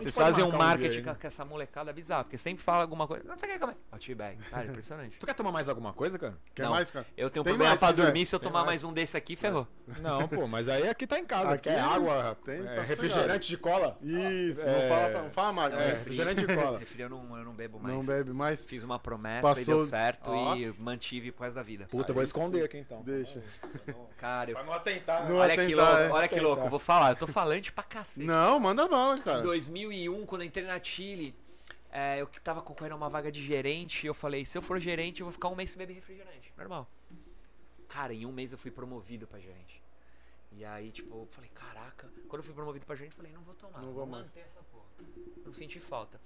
Vocês 0.00 0.14
fazem 0.14 0.44
um 0.44 0.50
marketing 0.52 1.02
com, 1.04 1.26
essa 1.26 1.44
molecada 1.44 1.92
bizarra, 1.92 2.24
porque 2.24 2.36
sempre 2.38 2.62
fala 2.62 2.82
alguma 2.82 3.06
coisa. 3.06 3.24
Não, 3.26 3.38
você 3.38 3.46
quer 3.46 3.58
comer? 3.58 3.76
Outback. 3.92 4.36
Cara, 4.50 4.66
impressionante. 4.66 5.16
Tu 5.18 5.26
quer 5.26 5.34
tomar 5.34 5.52
mais 5.54 5.68
alguma 5.68 5.92
coisa, 5.92 6.18
cara? 6.18 6.36
Quer 6.54 6.64
Não. 6.64 6.70
mais, 6.72 6.90
cara? 6.90 7.06
Eu 7.16 7.30
tenho 7.30 7.42
um 7.42 7.44
Tem 7.44 7.52
problema 7.52 7.70
mais, 7.70 7.80
pra 7.80 7.88
se 7.88 7.94
quiser. 7.94 8.04
dormir, 8.04 8.26
se 8.26 8.34
eu 8.34 8.38
Tem 8.40 8.48
tomar 8.48 8.58
mais. 8.66 8.82
mais 8.82 8.84
um 8.84 8.92
desse 8.92 9.16
aqui, 9.16 9.36
ferrou. 9.36 9.66
Não, 10.00 10.28
pô, 10.28 10.46
mas 10.46 10.68
aí 10.68 10.86
aqui 10.88 11.06
tá 11.06 11.18
em 11.18 11.24
casa. 11.24 11.52
Aqui 11.52 11.68
Quer 11.70 11.78
água, 11.80 12.36
tem, 12.44 12.60
é, 12.60 12.74
tá 12.74 12.82
refrigerante 12.82 13.48
de 13.48 13.56
cola? 13.56 13.96
Isso, 14.02 14.60
É. 14.60 14.82
não 14.82 14.88
fala, 14.88 15.10
pra, 15.10 15.22
não 15.22 15.30
fala 15.30 15.48
a 15.48 15.52
marca. 15.52 15.76
É, 15.76 15.88
refrigerante 15.94 16.46
de 16.46 16.54
cola. 16.54 16.78
Refri 16.84 17.02
eu 17.02 17.08
não, 17.08 17.38
eu 17.38 17.44
não 17.44 17.52
bebo 17.54 17.78
mais. 17.80 17.94
Não 17.94 18.04
bebe 18.04 18.32
mais. 18.32 18.64
Fiz 18.64 18.82
uma 18.84 18.98
promessa 18.98 19.38
e 19.38 19.42
Passou- 19.54 19.78
deu 19.78 19.86
certo 19.86 20.30
Ó. 20.30 20.54
e 20.56 20.72
mantive 20.78 21.32
pro 21.32 21.44
resto 21.44 21.54
da 21.56 21.62
vida. 21.62 21.86
Puta, 21.90 22.10
eu 22.10 22.14
vou 22.14 22.22
esconder 22.22 22.64
aqui 22.64 22.78
então. 22.78 23.02
Deixa. 23.02 23.42
Cara, 24.18 24.50
eu... 24.50 24.54
Pra 24.54 24.64
não 24.64 24.72
atentar. 24.72 25.28
Não 25.28 25.36
olha 25.36 25.54
que 25.54 25.60
atentar, 25.60 25.86
louco, 25.86 26.02
é. 26.02 26.10
olha 26.10 26.28
que 26.28 26.40
louco, 26.40 26.64
eu 26.64 26.70
vou 26.70 26.78
falar, 26.78 27.10
eu 27.10 27.16
tô 27.16 27.26
falante 27.26 27.70
pra 27.72 27.84
cacete. 27.84 28.26
Não, 28.26 28.58
manda 28.58 28.88
bala, 28.88 29.14
Em 29.16 29.22
cara. 29.22 29.42
2001, 29.42 30.24
quando 30.26 30.42
eu 30.42 30.46
entrei 30.46 30.64
na 30.66 30.82
Chile, 30.82 31.34
É, 31.96 32.20
eu 32.20 32.26
tava 32.42 32.60
concorrendo 32.60 32.94
a 32.94 32.96
uma 32.96 33.08
vaga 33.08 33.30
de 33.30 33.40
gerente. 33.40 34.04
Eu 34.04 34.14
falei: 34.14 34.44
se 34.44 34.58
eu 34.58 34.62
for 34.62 34.80
gerente, 34.80 35.20
eu 35.20 35.26
vou 35.26 35.32
ficar 35.32 35.48
um 35.48 35.54
mês 35.54 35.70
sem 35.70 35.78
beber 35.78 35.94
refrigerante. 35.94 36.52
Normal. 36.58 36.90
Cara, 37.88 38.12
em 38.12 38.26
um 38.26 38.32
mês 38.32 38.50
eu 38.50 38.58
fui 38.58 38.72
promovido 38.72 39.28
pra 39.28 39.38
gerente. 39.38 39.80
E 40.50 40.64
aí, 40.64 40.90
tipo, 40.90 41.14
eu 41.14 41.26
falei: 41.30 41.48
caraca. 41.54 42.08
Quando 42.28 42.40
eu 42.40 42.44
fui 42.44 42.52
promovido 42.52 42.84
pra 42.84 42.96
gerente, 42.96 43.12
eu 43.12 43.16
falei: 43.16 43.32
não 43.32 43.42
vou 43.42 43.54
tomar. 43.54 43.80
Não 43.80 43.92
vou 43.92 44.04
mais. 44.06 44.26
manter 44.26 44.40
essa 44.40 44.60
porra. 44.72 44.84
Não 45.44 45.52
senti 45.52 45.78
falta. 45.78 46.20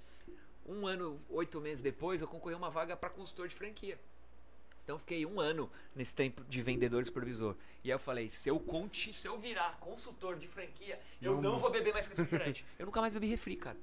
Um 0.65 0.87
ano, 0.87 1.19
oito 1.29 1.61
meses 1.61 1.83
depois, 1.83 2.19
eu 2.19 2.27
concorri 2.27 2.55
a 2.55 2.57
uma 2.57 2.69
vaga 2.71 2.97
pra 2.97 3.09
consultor 3.09 3.47
de 3.47 3.53
franquia. 3.53 3.99
Então 4.83 4.95
eu 4.95 4.99
fiquei 4.99 5.23
um 5.23 5.39
ano 5.39 5.71
nesse 5.95 6.15
tempo 6.15 6.43
de 6.45 6.63
vendedor 6.63 7.03
e 7.03 7.05
supervisor. 7.05 7.55
E 7.83 7.91
aí 7.91 7.95
eu 7.95 7.99
falei, 7.99 8.27
se 8.27 8.49
eu 8.49 8.59
conte, 8.59 9.13
se 9.13 9.27
eu 9.27 9.37
virar 9.39 9.77
consultor 9.79 10.35
de 10.35 10.47
franquia, 10.47 10.99
eu 11.21 11.35
Não- 11.35 11.41
não 11.53 11.59
vou 11.59 11.69
beber 11.69 11.93
mais 11.93 12.07
refrigerante. 12.07 12.65
eu 12.79 12.87
nunca 12.87 12.99
mais 12.99 13.13
bebi 13.13 13.27
refri, 13.27 13.55
cara. 13.55 13.77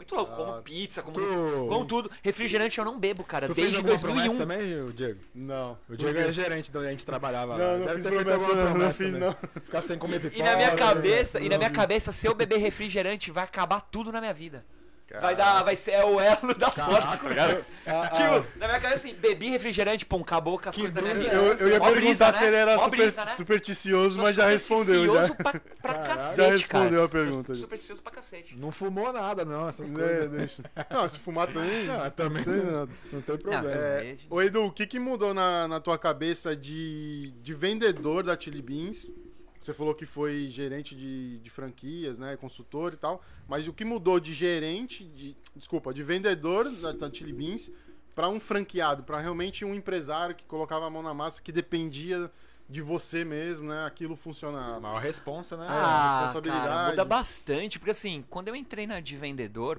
Muito 0.00 0.14
louco, 0.14 0.34
como 0.34 0.52
Ah, 0.54 0.62
pizza, 0.62 1.02
como, 1.02 1.14
tu- 1.14 1.66
como 1.68 1.84
tudo. 1.84 2.10
Refrigerante 2.22 2.78
eu 2.78 2.86
não 2.86 2.98
bebo, 2.98 3.22
cara, 3.22 3.46
Tu 3.46 3.54
fez 3.54 3.66
desde 3.70 3.82
promessa 3.82 4.06
2001. 4.06 4.38
também, 4.38 4.80
o 4.82 4.90
Diego? 4.94 5.20
Não. 5.34 5.76
O 5.90 5.94
Diego 5.94 6.18
é 6.18 6.32
gerente 6.32 6.70
de 6.72 6.78
onde 6.78 6.86
a 6.86 6.90
gente 6.90 7.04
trabalhava 7.04 7.54
lá. 7.54 7.58
Não, 7.58 7.78
não 7.80 7.86
Deve 7.86 8.02
ter 8.02 8.08
feito 8.08 8.24
promessa, 8.24 8.34
alguma 8.46 8.54
não, 8.54 8.64
não 8.64 8.72
promessa 8.72 8.94
fiz, 9.04 9.12
também. 9.12 9.20
não. 9.28 9.62
Ficar 9.62 9.82
sem 9.82 9.98
comer 9.98 10.20
pipoca. 10.20 10.38
E 10.38 10.42
na 10.42 10.56
minha 10.56 10.70
né? 10.70 10.76
cabeça, 10.76 11.38
e 11.38 11.42
na 11.44 11.50
não 11.50 11.58
minha 11.58 11.70
cabeça, 11.70 12.12
se 12.12 12.26
eu 12.26 12.34
beber 12.34 12.56
refrigerante, 12.60 13.30
vai 13.30 13.44
acabar 13.44 13.82
tudo 13.82 14.10
na 14.10 14.20
minha 14.22 14.32
vida. 14.32 14.64
Vai 15.10 15.34
Caraca. 15.34 15.36
dar, 15.36 15.62
vai 15.64 15.74
ser 15.74 15.90
é 15.90 16.04
o 16.04 16.20
elo 16.20 16.54
da 16.54 16.70
sorte, 16.70 17.18
tá 17.18 17.28
ligado? 17.28 17.64
Ah, 17.84 18.02
ah, 18.04 18.08
Tipo, 18.10 18.58
na 18.58 18.68
minha 18.68 18.78
cabeça 18.80 19.08
assim, 19.08 19.14
bebi 19.14 19.50
refrigerante, 19.50 20.06
pum, 20.06 20.20
acabou 20.20 20.56
com 20.56 20.68
as 20.68 20.74
Que 20.74 20.82
coisas 20.82 20.94
da 20.94 21.02
minha 21.02 21.14
vida. 21.16 21.34
eu, 21.34 21.52
eu 21.54 21.68
ia 21.68 21.78
Mó 21.80 21.86
perguntar 21.90 22.00
brisa, 22.30 22.32
se 22.32 22.40
né? 22.42 22.46
ele 22.46 22.56
era 22.56 22.78
super, 22.78 22.90
brisa, 22.90 23.24
né? 23.24 23.34
supersticioso, 23.36 24.22
mas 24.22 24.36
já 24.36 24.46
respondeu. 24.46 25.12
Já, 25.12 25.26
supersticioso 25.26 25.34
Pra, 25.34 25.60
pra 25.82 25.94
Caraca. 25.94 26.14
cacete, 26.14 26.36
já 26.36 26.50
respondeu 26.52 26.90
cara. 26.90 27.04
a 27.04 27.08
pergunta. 27.08 27.54
Supersticioso 27.56 28.02
pra 28.02 28.12
cacete. 28.12 28.56
Não 28.56 28.70
fumou 28.70 29.12
nada, 29.12 29.44
não, 29.44 29.68
essas 29.68 29.90
É, 29.90 29.94
coisas. 29.94 30.30
deixa. 30.30 30.62
Não, 30.90 31.08
se 31.08 31.18
fumar 31.18 31.48
também. 31.48 31.86
Não, 31.86 32.10
também 32.10 32.44
não 32.44 32.52
tem 32.54 32.62
não, 32.64 32.72
nada. 32.72 32.92
não 33.12 33.20
tem 33.20 33.36
problema. 33.38 33.68
É, 33.70 34.16
ô 34.30 34.40
Edu, 34.40 34.64
o 34.66 34.70
que, 34.72 34.86
que 34.86 34.98
mudou 35.00 35.34
na, 35.34 35.66
na 35.66 35.80
tua 35.80 35.98
cabeça 35.98 36.54
de, 36.54 37.32
de 37.42 37.52
vendedor 37.54 38.22
da 38.22 38.38
Chili 38.38 38.62
Beans? 38.62 39.12
Você 39.60 39.74
falou 39.74 39.94
que 39.94 40.06
foi 40.06 40.48
gerente 40.48 40.94
de, 40.96 41.38
de 41.38 41.50
franquias, 41.50 42.18
né? 42.18 42.34
Consultor 42.36 42.94
e 42.94 42.96
tal. 42.96 43.22
Mas 43.46 43.68
o 43.68 43.72
que 43.74 43.84
mudou 43.84 44.18
de 44.18 44.32
gerente, 44.32 45.04
de, 45.04 45.36
desculpa, 45.54 45.92
de 45.92 46.02
vendedor 46.02 46.70
da, 46.70 46.92
da 46.92 47.12
Chili 47.12 47.32
Beans 47.32 47.70
para 48.14 48.28
um 48.28 48.40
franqueado, 48.40 49.02
para 49.02 49.20
realmente 49.20 49.62
um 49.64 49.74
empresário 49.74 50.34
que 50.34 50.44
colocava 50.44 50.86
a 50.86 50.90
mão 50.90 51.02
na 51.02 51.12
massa, 51.12 51.42
que 51.42 51.52
dependia 51.52 52.30
de 52.70 52.80
você 52.80 53.22
mesmo, 53.24 53.68
né? 53.68 53.84
Aquilo 53.84 54.14
A 54.14 54.16
funcionar. 54.16 54.80
maior 54.80 55.00
responsa, 55.02 55.56
né? 55.56 55.66
Ah, 55.68 56.20
responsabilidade. 56.22 56.66
cara, 56.66 56.90
muda 56.90 57.04
bastante. 57.04 57.78
Porque 57.78 57.90
assim, 57.90 58.24
quando 58.30 58.48
eu 58.48 58.56
entrei 58.56 58.86
na 58.86 58.98
de 59.00 59.16
vendedor, 59.16 59.78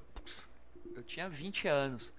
eu 0.95 1.01
tinha 1.01 1.27
20 1.27 1.67
anos. 1.67 2.13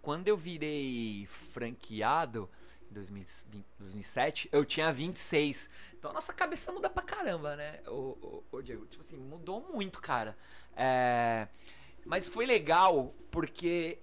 Quando 0.00 0.28
eu 0.28 0.36
virei 0.36 1.28
franqueado, 1.52 2.48
2020 2.90 3.66
2007, 3.78 4.48
eu 4.52 4.64
tinha 4.64 4.92
26. 4.92 5.70
Então 5.98 6.10
a 6.10 6.14
nossa 6.14 6.32
cabeça 6.32 6.72
muda 6.72 6.88
pra 6.90 7.02
caramba, 7.02 7.56
né? 7.56 7.80
O, 7.86 8.42
o, 8.52 8.56
o 8.58 8.62
Diego, 8.62 8.86
tipo 8.86 9.02
assim, 9.02 9.16
mudou 9.18 9.60
muito, 9.72 10.00
cara. 10.00 10.36
É, 10.76 11.46
Mas 12.04 12.26
foi 12.28 12.46
legal 12.46 13.14
porque 13.30 13.98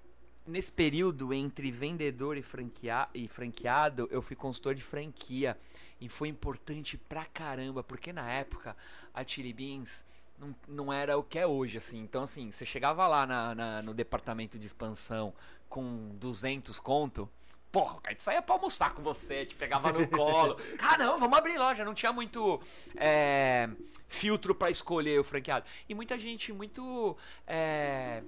nesse 0.45 0.71
período 0.71 1.33
entre 1.33 1.71
vendedor 1.71 2.37
e, 2.37 2.41
franquea... 2.41 3.09
e 3.13 3.27
franqueado, 3.27 4.07
eu 4.11 4.21
fui 4.21 4.35
consultor 4.35 4.75
de 4.75 4.83
franquia. 4.83 5.57
E 5.99 6.07
foi 6.07 6.27
importante 6.27 6.95
pra 6.97 7.25
caramba, 7.25 7.83
porque 7.83 8.13
na 8.13 8.31
época 8.31 8.77
a 9.13 9.25
Chili 9.25 9.51
Beans 9.51 10.05
não, 10.37 10.55
não 10.67 10.93
era 10.93 11.17
o 11.17 11.23
que 11.23 11.39
é 11.39 11.47
hoje, 11.47 11.77
assim. 11.77 11.97
Então, 11.99 12.23
assim, 12.23 12.51
você 12.51 12.65
chegava 12.65 13.07
lá 13.07 13.25
na, 13.25 13.55
na- 13.55 13.81
no 13.81 13.93
departamento 13.95 14.59
de 14.59 14.67
expansão 14.67 15.33
com 15.67 16.15
200 16.19 16.79
conto, 16.79 17.27
porra, 17.71 17.97
o 17.97 18.01
cara 18.01 18.15
saía 18.19 18.41
pra 18.41 18.55
almoçar 18.55 18.93
com 18.93 19.01
você, 19.03 19.45
te 19.45 19.55
pegava 19.55 19.91
no 19.91 20.07
colo. 20.07 20.57
Ah, 20.79 20.97
não, 20.97 21.19
vamos 21.19 21.37
abrir 21.37 21.57
loja. 21.57 21.83
Não 21.85 21.93
tinha 21.93 22.11
muito 22.13 22.61
é, 22.95 23.69
filtro 24.07 24.55
pra 24.55 24.69
escolher 24.69 25.19
o 25.19 25.23
franqueado. 25.23 25.65
E 25.87 25.93
muita 25.93 26.17
gente 26.17 26.51
muito 26.53 27.15
é, 27.45 28.23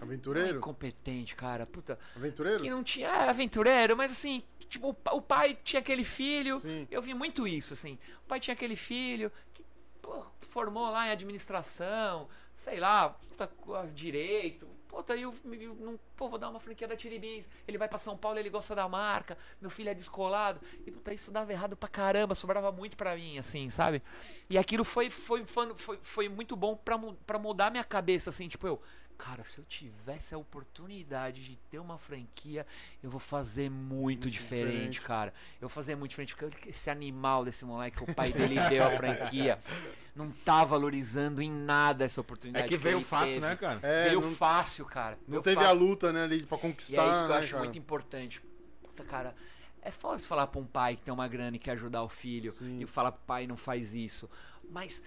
Aventureiro? 0.00 0.58
incompetente, 0.58 1.34
cara. 1.34 1.66
Puta, 1.66 1.98
Aventureiro? 2.16 2.62
que 2.62 2.70
não 2.70 2.82
tinha 2.82 3.08
era 3.08 3.30
aventureiro, 3.30 3.96
mas 3.96 4.10
assim, 4.12 4.42
tipo, 4.68 4.88
o 4.88 4.94
pa- 4.94 5.12
o 5.12 5.20
pai 5.22 5.58
tinha 5.62 5.80
aquele 5.80 6.04
filho. 6.04 6.58
Sim. 6.58 6.86
Eu 6.90 7.02
vi 7.02 7.14
muito 7.14 7.46
isso, 7.46 7.72
assim. 7.74 7.98
O 8.24 8.28
pai 8.28 8.40
tinha 8.40 8.54
aquele 8.54 8.76
filho 8.76 9.30
que 9.52 9.64
pô, 10.00 10.24
formou 10.50 10.90
lá 10.90 11.08
em 11.08 11.10
administração, 11.10 12.28
sei 12.58 12.78
lá, 12.80 13.10
puta, 13.10 13.46
co- 13.46 13.76
direito. 14.94 15.04
Puta, 15.04 15.12
aí 15.12 15.22
eu, 15.22 15.34
eu 15.44 16.00
pô, 16.16 16.28
vou 16.28 16.38
dar 16.38 16.48
uma 16.48 16.60
franquia 16.60 16.86
da 16.86 16.96
Tiribins. 16.96 17.48
Ele 17.66 17.76
vai 17.76 17.88
pra 17.88 17.98
São 17.98 18.16
Paulo, 18.16 18.38
ele 18.38 18.48
gosta 18.48 18.74
da 18.74 18.88
marca. 18.88 19.36
Meu 19.60 19.70
filho 19.70 19.88
é 19.88 19.94
descolado. 19.94 20.60
E 20.86 20.90
puta, 20.90 21.12
isso 21.12 21.30
dava 21.30 21.52
errado 21.52 21.76
pra 21.76 21.88
caramba, 21.88 22.34
sobrava 22.34 22.70
muito 22.70 22.96
pra 22.96 23.16
mim, 23.16 23.38
assim, 23.38 23.68
sabe? 23.70 24.02
E 24.48 24.56
aquilo 24.56 24.84
foi, 24.84 25.10
foi, 25.10 25.44
foi, 25.44 25.74
foi, 25.74 25.98
foi 26.02 26.28
muito 26.28 26.56
bom 26.56 26.76
pra, 26.76 26.98
pra 27.26 27.38
mudar 27.38 27.70
minha 27.70 27.84
cabeça, 27.84 28.30
assim, 28.30 28.48
tipo, 28.48 28.66
eu. 28.66 28.80
Cara, 29.16 29.44
se 29.44 29.58
eu 29.58 29.64
tivesse 29.64 30.34
a 30.34 30.38
oportunidade 30.38 31.44
de 31.44 31.56
ter 31.70 31.78
uma 31.78 31.96
franquia, 31.98 32.66
eu 33.02 33.08
vou 33.08 33.20
fazer 33.20 33.70
muito 33.70 34.28
diferente, 34.28 34.66
diferente. 34.72 35.00
cara. 35.00 35.32
Eu 35.54 35.68
vou 35.68 35.68
fazer 35.68 35.94
muito 35.94 36.10
diferente, 36.10 36.34
porque 36.36 36.68
esse 36.70 36.90
animal 36.90 37.44
desse 37.44 37.64
moleque, 37.64 37.98
que 38.04 38.10
o 38.10 38.14
pai 38.14 38.32
dele 38.32 38.56
deu 38.68 38.84
a 38.84 38.90
franquia, 38.90 39.58
não 40.16 40.30
tá 40.30 40.64
valorizando 40.64 41.40
em 41.40 41.50
nada 41.50 42.04
essa 42.04 42.20
É 42.20 42.22
oportunidade. 42.22 42.66
que 42.68 42.76
veio 42.76 42.98
ele 42.98 43.04
fácil, 43.04 43.34
teve. 43.34 43.40
né, 43.46 43.56
cara? 43.56 43.78
É, 43.82 44.08
veio 44.08 44.20
não, 44.20 44.34
fácil, 44.34 44.84
cara. 44.84 45.16
não 45.26 45.40
Veio 45.40 45.42
teve 45.42 45.60
a 45.60 45.68
fácil. 45.68 45.78
luta, 45.80 46.12
né, 46.12 46.24
ali 46.24 46.42
pra 46.44 46.58
E 46.58 46.60
conquistar. 46.60 47.06
é 47.06 47.10
isso 47.12 47.20
que 47.20 47.24
eu 47.26 47.28
né, 47.34 47.38
acho 47.38 47.50
cara? 47.52 47.62
muito 47.64 47.78
importante. 47.78 48.42
Puta, 48.82 49.04
cara, 49.04 49.34
é 49.80 49.90
foda 49.92 50.18
você 50.18 50.26
falar 50.26 50.48
pra 50.48 50.60
um 50.60 50.66
pai 50.66 50.96
que 50.96 51.02
tem 51.02 51.14
uma 51.14 51.28
grana 51.28 51.54
e 51.56 51.58
quer 51.60 51.72
ajudar 51.72 52.02
o 52.02 52.08
filho 52.08 52.52
Sim. 52.52 52.80
e 52.80 52.86
falar 52.86 53.12
pro 53.12 53.22
pai 53.26 53.46
não 53.46 53.56
faz 53.56 53.94
isso. 53.94 54.28
Mas, 54.70 55.02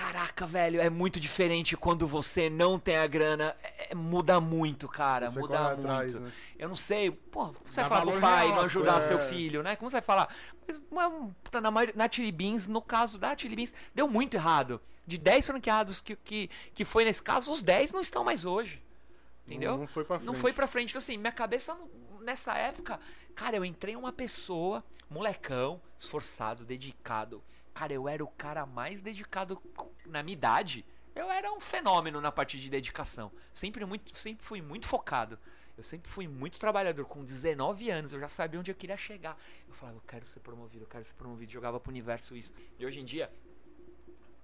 caraca, 0.00 0.46
velho, 0.46 0.80
é 0.80 0.90
muito 0.90 1.18
diferente 1.18 1.74
quando 1.76 2.06
você 2.06 2.50
não 2.50 2.78
tem 2.78 2.96
a 2.96 3.06
grana. 3.06 3.56
É- 3.62 3.92
é- 3.92 3.94
muda 3.94 4.38
muito, 4.40 4.86
cara. 4.86 5.28
Você 5.28 5.38
muda 5.40 5.58
muito. 5.58 5.80
atrás, 5.80 6.14
né? 6.14 6.30
Eu 6.58 6.68
não 6.68 6.76
sei, 6.76 7.10
pô, 7.10 7.46
como 7.46 7.58
você 7.66 7.80
Dá 7.80 7.88
vai 7.88 7.98
falar 8.00 8.12
pro 8.12 8.20
pai 8.20 8.48
não 8.48 8.60
ajudar 8.60 8.92
coisas. 8.92 9.08
seu 9.08 9.18
É. 9.20 9.28
filho, 9.28 9.62
né? 9.62 9.74
Como 9.76 9.90
você 9.90 9.96
vai 9.96 10.02
falar? 10.02 10.34
Mas, 10.90 11.08
puta, 11.42 11.60
na, 11.60 11.70
na 11.70 12.10
Chili 12.10 12.30
Beans, 12.30 12.66
no 12.66 12.82
caso 12.82 13.18
da 13.18 13.36
Chili 13.36 13.56
Beans, 13.56 13.72
deu 13.94 14.06
muito 14.06 14.34
errado. 14.34 14.80
De 15.06 15.16
10 15.16 15.46
franqueados 15.46 16.00
que, 16.00 16.16
que, 16.16 16.50
que 16.74 16.84
foi 16.84 17.04
nesse 17.04 17.22
caso, 17.22 17.50
os 17.50 17.62
10 17.62 17.92
não 17.92 18.00
estão 18.00 18.22
mais 18.24 18.44
hoje. 18.44 18.82
Entendeu? 19.46 19.78
Não, 19.78 19.86
foi 19.86 20.04
pra 20.04 20.16
frente. 20.18 20.26
Não 20.26 20.34
foi 20.34 20.52
pra 20.52 20.66
frente. 20.66 20.90
Então, 20.90 20.98
assim, 20.98 21.16
minha 21.16 21.32
cabeça 21.32 21.76
nessa 22.20 22.54
época, 22.54 22.98
cara, 23.34 23.56
eu 23.56 23.64
entrei 23.64 23.94
uma 23.94 24.12
pessoa, 24.12 24.84
molecão, 25.08 25.80
esforçado, 25.96 26.64
dedicado. 26.64 27.42
Cara, 27.76 27.92
eu 27.92 28.08
era 28.08 28.24
o 28.24 28.28
cara 28.28 28.64
mais 28.64 29.02
dedicado 29.02 29.62
na 30.06 30.22
minha 30.22 30.32
idade. 30.32 30.82
Eu 31.14 31.30
era 31.30 31.52
um 31.52 31.60
fenômeno 31.60 32.22
na 32.22 32.32
parte 32.32 32.58
de 32.58 32.70
dedicação. 32.70 33.30
Sempre 33.52 33.84
muito, 33.84 34.18
sempre 34.18 34.42
fui 34.46 34.62
muito 34.62 34.86
focado. 34.86 35.38
Eu 35.76 35.84
sempre 35.84 36.10
fui 36.10 36.26
muito 36.26 36.58
trabalhador. 36.58 37.04
Com 37.04 37.22
19 37.22 37.90
anos, 37.90 38.14
eu 38.14 38.18
já 38.18 38.30
sabia 38.30 38.58
onde 38.58 38.70
eu 38.70 38.74
queria 38.74 38.96
chegar. 38.96 39.38
Eu 39.68 39.74
falava, 39.74 39.98
eu 39.98 40.02
quero 40.08 40.24
ser 40.24 40.40
promovido, 40.40 40.84
eu 40.84 40.88
quero 40.88 41.04
ser 41.04 41.12
promovido. 41.12 41.52
Jogava 41.52 41.78
pro 41.78 41.90
universo 41.90 42.34
isso. 42.34 42.54
E 42.78 42.86
hoje 42.86 42.98
em 42.98 43.04
dia, 43.04 43.30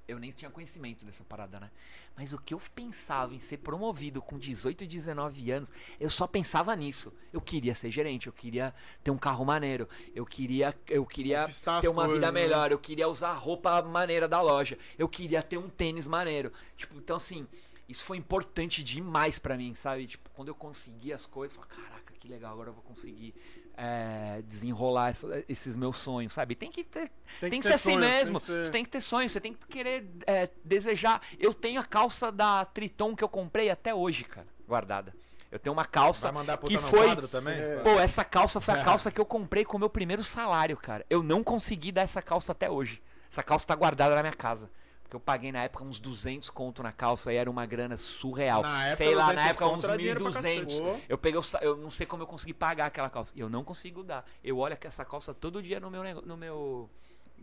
eu 0.06 0.18
nem 0.18 0.30
tinha 0.30 0.50
conhecimento 0.50 1.04
dessa 1.04 1.24
parada, 1.24 1.60
né? 1.60 1.70
Mas 2.16 2.32
o 2.32 2.38
que 2.38 2.52
eu 2.52 2.60
pensava 2.74 3.34
em 3.34 3.38
ser 3.38 3.58
promovido 3.58 4.20
com 4.20 4.38
18 4.38 4.84
e 4.84 4.86
19 4.86 5.50
anos, 5.50 5.72
eu 5.98 6.10
só 6.10 6.26
pensava 6.26 6.74
nisso. 6.76 7.12
Eu 7.32 7.40
queria 7.40 7.74
ser 7.74 7.90
gerente, 7.90 8.26
eu 8.26 8.32
queria 8.32 8.74
ter 9.02 9.10
um 9.10 9.16
carro 9.16 9.44
maneiro, 9.44 9.88
eu 10.14 10.26
queria, 10.26 10.76
eu 10.88 11.06
queria 11.06 11.46
ter 11.80 11.88
uma 11.88 12.06
vida 12.06 12.18
coisas, 12.18 12.20
né? 12.20 12.30
melhor, 12.30 12.72
eu 12.72 12.78
queria 12.78 13.08
usar 13.08 13.30
a 13.30 13.34
roupa 13.34 13.80
maneira 13.82 14.28
da 14.28 14.40
loja, 14.40 14.78
eu 14.98 15.08
queria 15.08 15.42
ter 15.42 15.56
um 15.56 15.68
tênis 15.68 16.06
maneiro. 16.06 16.52
Tipo, 16.76 16.96
então 16.96 17.16
assim, 17.16 17.46
isso 17.88 18.04
foi 18.04 18.16
importante 18.16 18.82
demais 18.82 19.38
pra 19.38 19.56
mim, 19.56 19.74
sabe? 19.74 20.06
Tipo, 20.06 20.30
quando 20.30 20.48
eu 20.48 20.54
consegui 20.54 21.12
as 21.12 21.26
coisas, 21.26 21.56
eu 21.56 21.64
falei, 21.64 21.84
caraca, 21.84 22.12
que 22.18 22.28
legal, 22.28 22.52
agora 22.52 22.70
eu 22.70 22.74
vou 22.74 22.82
conseguir 22.82 23.34
é, 23.76 24.42
desenrolar 24.46 25.10
essa- 25.10 25.44
esses 25.48 25.76
meus 25.76 25.98
sonhos, 25.98 26.32
sabe? 26.32 26.54
Tem 26.54 26.70
que 26.70 26.84
ter 26.84 27.10
tem, 27.40 27.50
que, 27.50 27.60
ter 27.60 27.62
ser 27.68 27.74
assim 27.74 27.92
sonho, 27.92 28.00
tem 28.00 28.10
mesmo. 28.10 28.38
que 28.40 28.46
ser- 28.46 28.64
Você 28.66 28.70
tem 28.70 28.84
que 28.84 28.90
ter 28.90 29.00
sonho, 29.00 29.28
você 29.28 29.40
tem 29.40 29.54
que 29.54 29.66
querer 29.66 30.08
é, 30.26 30.48
desejar. 30.64 31.20
Eu 31.38 31.52
tenho 31.54 31.80
a 31.80 31.84
calça 31.84 32.30
da 32.30 32.64
Triton 32.64 33.14
que 33.16 33.24
eu 33.24 33.28
comprei 33.28 33.70
até 33.70 33.94
hoje, 33.94 34.24
cara, 34.24 34.46
guardada. 34.66 35.14
Eu 35.50 35.58
tenho 35.58 35.72
uma 35.74 35.84
calça 35.84 36.28
Vai 36.28 36.32
mandar 36.32 36.56
puta 36.56 36.72
que 36.72 36.78
foi. 36.78 37.06
quadro 37.06 37.28
também? 37.28 37.58
É. 37.58 37.76
Pô, 37.80 37.90
essa 38.00 38.24
calça 38.24 38.58
foi 38.60 38.72
a 38.74 38.82
calça 38.82 39.10
que 39.10 39.20
eu 39.20 39.26
comprei 39.26 39.64
com 39.66 39.76
o 39.76 39.80
meu 39.80 39.90
primeiro 39.90 40.24
salário, 40.24 40.76
cara. 40.78 41.04
Eu 41.10 41.22
não 41.22 41.44
consegui 41.44 41.92
dar 41.92 42.02
essa 42.02 42.22
calça 42.22 42.52
até 42.52 42.70
hoje. 42.70 43.02
Essa 43.30 43.42
calça 43.42 43.66
tá 43.66 43.74
guardada 43.74 44.14
na 44.14 44.22
minha 44.22 44.32
casa. 44.34 44.70
Porque 45.12 45.16
eu 45.16 45.20
paguei 45.20 45.52
na 45.52 45.64
época 45.64 45.84
uns 45.84 46.00
200 46.00 46.48
conto 46.48 46.82
na 46.82 46.90
calça 46.90 47.30
e 47.30 47.36
era 47.36 47.50
uma 47.50 47.66
grana 47.66 47.98
surreal. 47.98 48.62
Na 48.62 48.86
época, 48.86 48.96
Sei 48.96 49.14
lá, 49.14 49.26
na 49.26 49.32
200 49.34 49.50
época 49.50 49.66
uns 49.66 49.70
conto 49.74 49.86
era 49.86 49.98
dinheiro 49.98 50.20
pra 50.22 50.30
1.200. 50.30 50.42
cacete. 50.42 51.04
Eu 51.06 51.18
peguei, 51.18 51.40
eu 51.60 51.76
não 51.76 51.90
sei 51.90 52.06
como 52.06 52.22
eu 52.22 52.26
consegui 52.26 52.54
pagar 52.54 52.86
aquela 52.86 53.10
calça. 53.10 53.30
E 53.36 53.40
eu 53.40 53.50
não 53.50 53.62
consigo 53.62 54.02
dar. 54.02 54.24
Eu 54.42 54.56
olho 54.56 54.74
que 54.74 54.86
essa 54.86 55.04
calça 55.04 55.34
todo 55.34 55.62
dia 55.62 55.78
no 55.78 55.90
meu, 55.90 56.02
no 56.22 56.34
meu 56.34 56.88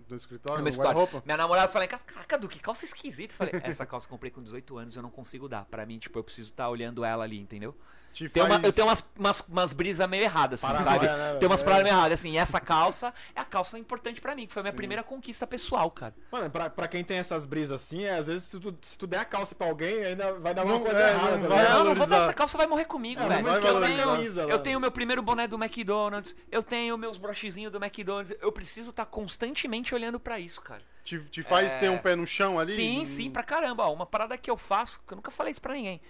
do 0.07 0.15
escritório, 0.15 0.63
No 0.63 0.67
escritório. 0.69 0.97
guarda-roupa? 0.97 1.23
Minha 1.23 1.37
namorada 1.37 1.71
falou 1.71 1.87
casa, 1.87 2.03
caraca, 2.05 2.39
do 2.39 2.47
que 2.47 2.57
calça 2.59 2.85
esquisita. 2.85 3.33
Eu 3.33 3.37
falei, 3.37 3.61
essa 3.63 3.85
calça 3.85 4.07
eu 4.07 4.09
comprei 4.09 4.31
com 4.31 4.41
18 4.41 4.75
anos, 4.75 4.95
eu 4.95 5.03
não 5.03 5.11
consigo 5.11 5.47
dar. 5.47 5.65
Pra 5.65 5.85
mim, 5.85 5.99
tipo, 5.99 6.17
eu 6.17 6.23
preciso 6.23 6.49
estar 6.49 6.67
olhando 6.69 7.05
ela 7.05 7.23
ali, 7.23 7.39
entendeu? 7.39 7.75
Te 8.13 8.27
Tem 8.27 8.41
uma- 8.43 8.49
faz- 8.55 8.63
eu 8.63 8.73
tenho 8.73 8.87
umas, 8.87 9.05
umas, 9.17 9.39
umas 9.41 9.71
brisas 9.73 10.07
meio 10.09 10.23
erradas, 10.23 10.63
assim, 10.63 10.73
Paranoia, 10.73 10.99
sabe? 10.99 11.17
né? 11.21 11.35
Tem 11.39 11.47
umas 11.47 11.61
É. 11.61 11.63
paradas 11.63 11.83
meio 11.83 11.95
erradas, 11.95 12.19
assim. 12.19 12.37
Essa 12.37 12.59
calça 12.59 13.13
é 13.35 13.39
a 13.39 13.45
calça 13.45 13.77
importante 13.77 14.19
pra 14.19 14.35
mim, 14.35 14.47
que 14.47 14.53
foi 14.53 14.61
a 14.61 14.63
minha 14.63 14.73
primeira 14.73 15.03
conquista 15.03 15.45
pessoal, 15.47 15.89
cara. 15.91 16.13
Mano, 16.31 16.49
pra, 16.49 16.69
pra 16.69 16.87
quem 16.87 17.03
tem 17.03 17.17
essas 17.17 17.45
brisas 17.45 17.81
assim, 17.81 18.03
é, 18.03 18.15
às 18.17 18.27
vezes 18.27 18.45
se 18.45 18.59
tu, 18.59 18.75
se 18.81 18.97
tu 18.97 19.05
der 19.07 19.19
a 19.19 19.25
calça 19.25 19.53
pra 19.55 19.67
alguém, 19.67 20.03
ainda 20.03 20.33
vai 20.39 20.53
dar 20.53 20.65
uma 20.65 20.73
Não, 20.73 20.81
coisa 20.81 20.99
é, 20.99 21.09
errada. 21.11 21.37
não 21.37 21.41
tá 21.43 21.55
vai 21.55 21.69
não, 21.69 21.83
não 21.85 21.95
vou 21.95 22.07
dar 22.07 22.21
essa 22.23 22.33
calça, 22.33 22.57
vai 22.57 22.67
morrer 22.67 22.85
comigo, 22.85 23.21
É, 23.21 23.27
velho. 23.27 23.43
mas 23.43 23.63
eu 23.63 23.81
tenho, 23.81 24.03
Camisa 24.03 24.41
eu 24.43 24.59
tenho 24.59 24.79
meu 24.79 24.91
primeiro 24.91 25.21
boné 25.21 25.47
do 25.47 25.55
McDonald's, 25.63 26.35
eu 26.51 26.63
tenho 26.63 26.97
meus 26.97 27.17
brochezinhos 27.17 27.71
do 27.71 27.77
McDonald's. 27.83 28.35
Eu 28.41 28.51
preciso 28.51 28.89
estar 28.89 29.05
constantemente 29.05 29.93
olhando 29.93 30.19
pra 30.19 30.39
isso, 30.39 30.59
cara. 30.61 30.81
Te, 31.03 31.19
te 31.29 31.41
faz 31.43 31.71
É. 31.73 31.77
ter 31.77 31.89
um 31.89 31.97
pé 31.97 32.15
no 32.15 32.25
chão 32.27 32.59
ali? 32.59 32.71
Sim, 32.71 33.05
sim, 33.05 33.29
pra 33.31 33.43
caramba. 33.43 33.85
Ó, 33.85 33.93
uma 33.93 34.05
parada 34.05 34.37
que 34.37 34.49
eu 34.49 34.57
faço, 34.57 34.99
que 35.07 35.13
eu 35.13 35.15
nunca 35.15 35.31
falei 35.31 35.51
isso 35.51 35.61
pra 35.61 35.73
ninguém. 35.73 36.01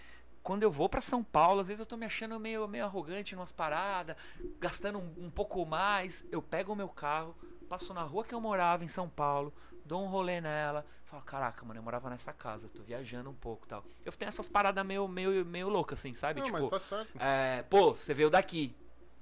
Quando 0.49 0.63
eu 0.63 0.71
vou 0.71 0.89
pra 0.89 0.99
São 0.99 1.23
Paulo, 1.23 1.59
às 1.61 1.67
vezes 1.67 1.79
eu 1.79 1.85
tô 1.85 1.95
me 1.95 2.07
achando 2.07 2.39
meio, 2.39 2.67
meio 2.67 2.83
arrogante 2.83 3.35
em 3.35 3.37
umas 3.37 3.51
paradas, 3.51 4.15
gastando 4.59 4.97
um, 4.97 5.25
um 5.25 5.29
pouco 5.29 5.63
mais. 5.63 6.25
Eu 6.31 6.41
pego 6.41 6.73
o 6.73 6.75
meu 6.75 6.89
carro, 6.89 7.35
passo 7.69 7.93
na 7.93 8.01
rua 8.01 8.23
que 8.23 8.33
eu 8.33 8.41
morava 8.41 8.83
em 8.83 8.87
São 8.87 9.07
Paulo, 9.07 9.53
dou 9.85 10.03
um 10.03 10.07
rolê 10.07 10.41
nela, 10.41 10.83
falo, 11.05 11.21
caraca, 11.21 11.63
mano, 11.63 11.79
eu 11.79 11.83
morava 11.83 12.09
nessa 12.09 12.33
casa, 12.33 12.67
tô 12.67 12.81
viajando 12.81 13.29
um 13.29 13.33
pouco 13.35 13.67
e 13.67 13.69
tal. 13.69 13.85
Eu 14.03 14.11
tenho 14.11 14.27
essas 14.29 14.47
paradas 14.47 14.83
meio, 14.83 15.07
meio, 15.07 15.45
meio 15.45 15.69
loucas, 15.69 15.99
assim, 15.99 16.15
sabe? 16.15 16.39
Não, 16.39 16.47
tipo, 16.47 16.57
mas 16.57 16.67
tá 16.67 16.79
certo. 16.79 17.15
é, 17.19 17.61
pô, 17.69 17.93
você 17.93 18.15
veio 18.15 18.31
daqui. 18.31 18.75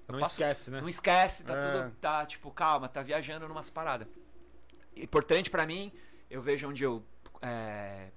Eu 0.08 0.14
Não 0.14 0.20
passo- 0.22 0.36
esquece, 0.36 0.72
né? 0.72 0.80
Não 0.80 0.88
esquece, 0.88 1.44
tá 1.44 1.54
É. 1.56 1.84
tudo. 1.84 1.96
Tá, 2.00 2.26
tipo, 2.26 2.50
calma, 2.52 2.88
tá 2.88 3.02
viajando 3.02 3.46
numas 3.50 3.70
paradas. 3.70 4.08
Importante 4.96 5.50
pra 5.50 5.66
mim, 5.66 5.92
eu 6.30 6.42
vejo 6.42 6.70
onde 6.70 6.86
eu. 6.86 7.04
É, 7.42 8.12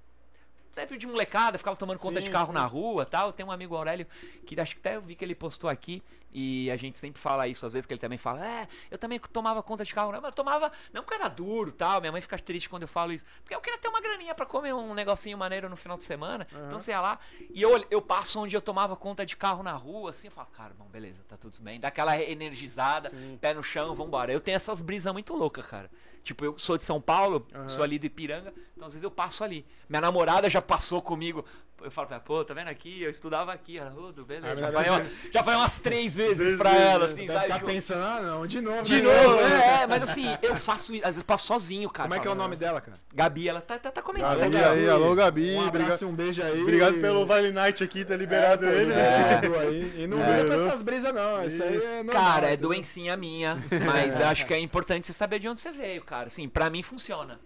tempo 0.71 0.97
de 0.97 1.07
molecada, 1.07 1.57
ficava 1.57 1.75
tomando 1.75 1.99
conta 1.99 2.19
Sim, 2.19 2.25
de 2.25 2.31
carro 2.31 2.47
sim. 2.47 2.53
na 2.53 2.65
rua 2.65 3.05
tal. 3.05 3.31
Tenho 3.33 3.49
um 3.49 3.51
amigo 3.51 3.75
Aurélio 3.75 4.07
que 4.45 4.59
acho 4.59 4.75
que 4.75 4.79
até 4.79 4.95
eu 4.95 5.01
vi 5.01 5.15
que 5.15 5.23
ele 5.23 5.35
postou 5.35 5.69
aqui 5.69 6.01
e 6.33 6.71
a 6.71 6.77
gente 6.77 6.97
sempre 6.97 7.21
fala 7.21 7.47
isso, 7.47 7.65
às 7.65 7.73
vezes 7.73 7.85
que 7.85 7.93
ele 7.93 7.99
também 7.99 8.17
fala, 8.17 8.45
é, 8.45 8.67
eu 8.89 8.97
também 8.97 9.19
tomava 9.19 9.61
conta 9.61 9.83
de 9.83 9.93
carro, 9.93 10.11
mas 10.13 10.23
eu 10.23 10.31
tomava, 10.31 10.71
não 10.93 11.03
porque 11.03 11.15
era 11.15 11.27
duro 11.27 11.71
tal, 11.71 11.99
minha 11.99 12.11
mãe 12.11 12.21
fica 12.21 12.37
triste 12.39 12.69
quando 12.69 12.83
eu 12.83 12.87
falo 12.87 13.11
isso, 13.11 13.25
porque 13.41 13.53
eu 13.53 13.59
queria 13.59 13.77
ter 13.77 13.89
uma 13.89 13.99
graninha 13.99 14.33
pra 14.33 14.45
comer 14.45 14.73
um 14.73 14.93
negocinho 14.93 15.37
maneiro 15.37 15.69
no 15.69 15.75
final 15.75 15.97
de 15.97 16.03
semana, 16.05 16.47
então 16.51 16.79
você 16.79 16.91
ia 16.91 17.01
lá, 17.01 17.19
e 17.53 17.61
eu, 17.61 17.85
eu 17.89 18.01
passo 18.01 18.39
onde 18.39 18.55
eu 18.55 18.61
tomava 18.61 18.95
conta 18.95 19.25
de 19.25 19.35
carro 19.35 19.61
na 19.61 19.73
rua, 19.73 20.11
assim, 20.11 20.27
eu 20.27 20.31
falo, 20.31 20.47
cara, 20.51 20.73
bom, 20.73 20.85
beleza, 20.85 21.23
tá 21.27 21.35
tudo 21.35 21.59
bem, 21.61 21.79
dá 21.79 21.89
aquela 21.89 22.17
energizada, 22.17 23.09
Sim. 23.09 23.37
pé 23.39 23.53
no 23.53 23.63
chão, 23.63 23.93
vambora. 23.93 24.31
Eu 24.31 24.39
tenho 24.39 24.55
essas 24.55 24.81
brisas 24.81 25.11
muito 25.11 25.35
loucas, 25.35 25.65
cara. 25.65 25.89
Tipo, 26.23 26.45
eu 26.45 26.57
sou 26.57 26.77
de 26.77 26.83
São 26.83 27.01
Paulo, 27.01 27.47
Aham. 27.53 27.69
sou 27.69 27.83
ali 27.83 27.97
do 27.97 28.05
Ipiranga, 28.05 28.53
então 28.75 28.87
às 28.87 28.93
vezes 28.93 29.03
eu 29.03 29.11
passo 29.11 29.43
ali. 29.43 29.65
Minha 29.89 30.01
namorada 30.01 30.49
já 30.49 30.61
passou 30.61 31.01
comigo. 31.01 31.43
Eu 31.83 31.91
falo 31.91 32.07
pra 32.07 32.17
ela, 32.17 32.23
pô, 32.23 32.43
tá 32.45 32.53
vendo 32.53 32.67
aqui? 32.67 33.01
Eu 33.01 33.09
estudava 33.09 33.51
aqui. 33.51 33.77
Ela, 33.77 33.89
beleza. 34.25 34.47
Ah, 34.47 34.55
Já 34.55 34.71
falei, 34.71 34.89
uma- 34.91 35.05
já 35.33 35.43
falei 35.43 35.59
umas 35.59 35.79
três 35.79 36.15
vezes 36.15 36.55
pra 36.55 36.71
ela, 36.75 37.07
né? 37.07 37.13
assim, 37.13 37.27
sabe? 37.27 37.53
Tipo, 37.53 37.65
pensando, 37.65 38.03
ah, 38.03 38.21
não, 38.21 38.45
de 38.47 38.61
novo. 38.61 38.81
de 38.83 39.01
né? 39.01 39.23
novo, 39.23 39.39
é, 39.41 39.81
é, 39.83 39.87
mas 39.87 40.03
assim, 40.03 40.25
eu 40.41 40.55
faço 40.55 40.93
isso, 40.93 41.03
às 41.03 41.09
vezes 41.15 41.17
eu 41.21 41.25
passo 41.25 41.47
sozinho, 41.47 41.89
cara. 41.89 42.07
Como 42.09 42.15
é 42.19 42.21
que 42.21 42.27
é 42.27 42.31
o 42.31 42.35
nome 42.35 42.55
dela, 42.55 42.79
cara? 42.81 42.97
Gabi, 43.13 43.47
ela 43.49 43.61
tá, 43.61 43.77
tá, 43.79 43.91
tá 43.91 44.01
comentando. 44.01 44.39
Gabi 44.39 44.55
aqui, 44.57 44.65
ó. 44.67 44.71
aí, 44.71 44.89
alô, 44.89 45.15
Gabi. 45.15 45.51
Um 45.55 45.67
abraço 45.67 46.03
e 46.03 46.07
um 46.07 46.13
beijo 46.13 46.41
aí. 46.43 46.61
Obrigado 46.61 46.99
pelo 47.01 47.25
Vale 47.25 47.51
Night 47.51 47.83
aqui, 47.83 48.05
ter 48.05 48.17
liberado 48.17 48.65
É, 48.67 48.73
ele, 48.75 48.93
né? 48.93 49.41
aí. 49.61 49.93
E 50.03 50.07
não 50.07 50.23
É. 50.23 50.37
liga 50.37 50.45
pra 50.45 50.55
essas 50.55 50.81
brisas, 50.81 51.13
não. 51.13 51.43
Isso 51.43 51.63
aí 51.63 51.77
é 51.77 52.03
normal. 52.03 52.23
Cara, 52.23 52.51
é 52.51 52.57
doencinha 52.57 53.15
minha, 53.17 53.57
mas 53.85 54.19
eu 54.19 54.27
acho 54.27 54.45
que 54.45 54.53
é 54.53 54.59
importante 54.59 55.07
você 55.07 55.13
saber 55.13 55.39
de 55.39 55.47
onde 55.47 55.61
você 55.61 55.71
veio, 55.71 56.01
cara. 56.03 56.27
Assim, 56.27 56.47
pra 56.47 56.69
mim 56.69 56.83
funciona. 56.83 57.39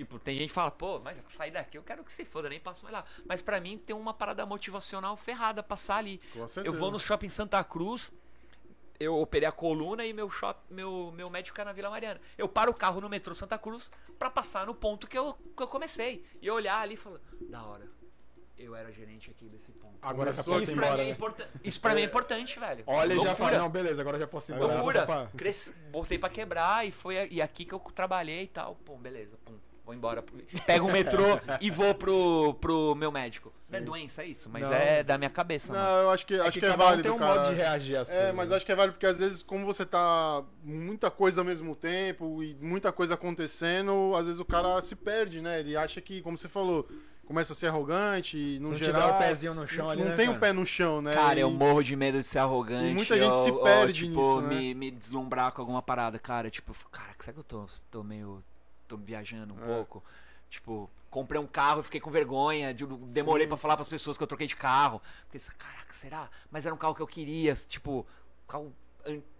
Tipo, 0.00 0.18
tem 0.18 0.34
gente 0.34 0.48
que 0.48 0.54
fala, 0.54 0.70
pô, 0.70 0.98
mas 0.98 1.18
sair 1.28 1.50
daqui 1.50 1.76
eu 1.76 1.82
quero 1.82 2.02
que 2.02 2.10
se 2.10 2.24
foda, 2.24 2.48
nem 2.48 2.58
passo 2.58 2.84
mais 2.84 2.94
lá. 2.94 3.04
Mas 3.26 3.42
pra 3.42 3.60
mim 3.60 3.76
tem 3.76 3.94
uma 3.94 4.14
parada 4.14 4.46
motivacional 4.46 5.14
ferrada 5.14 5.62
passar 5.62 5.96
ali. 5.98 6.18
Eu 6.64 6.72
vou 6.72 6.90
no 6.90 6.98
shopping 6.98 7.28
Santa 7.28 7.62
Cruz, 7.62 8.10
eu 8.98 9.14
operei 9.20 9.46
a 9.46 9.52
coluna 9.52 10.02
e 10.06 10.14
meu, 10.14 10.30
shop, 10.30 10.58
meu, 10.70 11.12
meu 11.14 11.28
médico 11.28 11.60
é 11.60 11.64
na 11.66 11.72
Vila 11.74 11.90
Mariana. 11.90 12.18
Eu 12.38 12.48
paro 12.48 12.70
o 12.70 12.74
carro 12.74 12.98
no 13.02 13.10
metrô 13.10 13.34
Santa 13.34 13.58
Cruz 13.58 13.92
pra 14.18 14.30
passar 14.30 14.64
no 14.66 14.74
ponto 14.74 15.06
que 15.06 15.18
eu, 15.18 15.34
que 15.54 15.62
eu 15.62 15.68
comecei. 15.68 16.24
E 16.40 16.46
eu 16.46 16.54
olhar 16.54 16.80
ali 16.80 16.94
e 16.94 16.96
falar, 16.96 17.20
da 17.42 17.62
hora. 17.62 17.86
Eu 18.56 18.74
era 18.74 18.90
gerente 18.90 19.30
aqui 19.30 19.50
desse 19.50 19.70
ponto. 19.72 19.98
Agora 20.00 20.32
já 20.32 20.42
posso 20.42 20.62
Isso 20.62 20.72
ir 20.72 20.76
embora, 20.78 20.94
mim 20.94 21.00
é 21.00 21.04
né? 21.04 21.10
importa- 21.10 21.50
isso 21.62 21.78
pra 21.78 21.94
mim 21.94 22.00
é 22.00 22.04
importante, 22.04 22.58
velho. 22.58 22.84
Olha 22.86 23.12
e 23.12 23.18
já 23.18 23.24
Loucura. 23.24 23.36
fala, 23.50 23.58
não, 23.58 23.68
beleza, 23.68 24.00
agora 24.00 24.18
já 24.18 24.26
posso 24.26 24.50
ir 24.50 24.54
embora. 24.54 24.74
Loucura. 24.76 25.04
Pra- 25.06 25.28
botei 25.90 26.18
pra 26.18 26.30
quebrar 26.30 26.86
e 26.86 26.90
foi 26.90 27.28
e 27.30 27.42
aqui 27.42 27.66
que 27.66 27.74
eu 27.74 27.78
trabalhei 27.94 28.44
e 28.44 28.48
tal. 28.48 28.76
Pum, 28.76 28.96
beleza, 28.98 29.38
pum. 29.44 29.58
Vou 29.90 29.94
embora. 29.96 30.22
Pego 30.66 30.86
o 30.86 30.92
metrô 30.92 31.24
e 31.60 31.68
vou 31.70 31.92
pro, 31.94 32.54
pro 32.60 32.94
meu 32.94 33.10
médico. 33.10 33.52
Não 33.70 33.78
é 33.78 33.82
doença 33.82 34.24
isso, 34.24 34.48
mas 34.48 34.62
Não. 34.62 34.72
é 34.72 35.02
da 35.02 35.18
minha 35.18 35.30
cabeça, 35.30 35.72
mano. 35.72 35.84
Não, 35.84 35.98
eu 36.02 36.10
acho 36.10 36.24
que, 36.26 36.34
É 36.34 36.40
acho 36.40 36.52
que 36.52 36.60
que 36.60 36.66
é 36.66 36.72
um 36.72 36.76
válido, 36.76 37.02
tem 37.02 37.12
um 37.12 37.18
cara. 37.18 37.40
modo 37.40 37.48
de 37.50 37.54
reagir 37.56 37.96
às 37.96 38.08
É, 38.08 38.14
coisas. 38.16 38.34
mas 38.36 38.48
né? 38.50 38.56
acho 38.56 38.66
que 38.66 38.72
é 38.72 38.76
válido 38.76 38.94
porque 38.94 39.06
às 39.06 39.18
vezes, 39.18 39.42
como 39.42 39.66
você 39.66 39.84
tá 39.84 40.42
muita 40.62 41.10
coisa 41.10 41.40
ao 41.40 41.44
mesmo 41.44 41.74
tempo 41.74 42.42
e 42.42 42.54
muita 42.60 42.92
coisa 42.92 43.14
acontecendo, 43.14 44.14
às 44.16 44.26
vezes 44.26 44.40
o 44.40 44.44
cara 44.44 44.80
se 44.82 44.94
perde, 44.94 45.40
né? 45.40 45.58
Ele 45.60 45.76
acha 45.76 46.00
que, 46.00 46.20
como 46.22 46.36
você 46.38 46.48
falou, 46.48 46.88
começa 47.26 47.52
a 47.52 47.56
ser 47.56 47.68
arrogante 47.68 48.36
e 48.36 48.54
Se 48.54 48.60
no 48.60 48.70
não 48.70 48.76
geral. 48.76 49.02
tiver 49.02 49.14
o 49.14 49.18
pezinho 49.18 49.54
no 49.54 49.66
chão 49.66 49.84
não, 49.84 49.90
ali, 49.92 50.02
não 50.02 50.08
né, 50.10 50.16
tem 50.16 50.26
o 50.28 50.32
cara? 50.32 50.40
pé 50.40 50.52
no 50.52 50.66
chão, 50.66 51.00
né? 51.00 51.14
Cara, 51.14 51.38
E- 51.38 51.42
eu 51.42 51.50
morro 51.50 51.82
de 51.82 51.94
medo 51.94 52.18
de 52.20 52.26
ser 52.26 52.38
arrogante. 52.40 52.86
E 52.90 52.94
muita 52.94 53.14
gente 53.16 53.36
ou- 53.36 53.44
se 53.44 53.50
ou, 53.52 53.62
perde 53.62 54.04
tipo, 54.06 54.16
nisso, 54.18 54.40
né? 54.42 54.48
me, 54.48 54.74
me 54.74 54.90
deslumbrar 54.90 55.52
com 55.52 55.60
alguma 55.62 55.80
parada. 55.82 56.18
Cara, 56.18 56.50
tipo, 56.50 56.74
cara, 56.90 57.10
será 57.20 57.32
que 57.34 57.38
eu 57.40 57.44
tô, 57.44 57.66
tô 57.90 58.02
meio. 58.02 58.42
Tô 58.90 58.96
viajando 59.04 59.54
um 59.54 59.62
É. 59.62 59.66
pouco? 59.66 60.02
Tipo, 60.48 60.90
comprei 61.08 61.40
um 61.40 61.46
carro 61.46 61.80
e 61.80 61.82
fiquei 61.84 62.00
com 62.00 62.10
vergonha. 62.10 62.74
de- 62.74 62.84
demorei 62.86 63.46
pra 63.46 63.56
falar 63.56 63.76
pras 63.76 63.88
pessoas 63.88 64.16
que 64.16 64.22
eu 64.22 64.26
troquei 64.26 64.46
de 64.46 64.56
carro. 64.56 65.00
Porque, 65.28 65.38
caraca, 65.56 65.92
será? 65.92 66.28
Mas 66.50 66.66
era 66.66 66.74
um 66.74 66.78
carro 66.78 66.94
que 66.94 67.02
eu 67.02 67.06
queria. 67.06 67.54
Tipo, 67.54 68.00
um 68.44 68.46
carro 68.48 68.72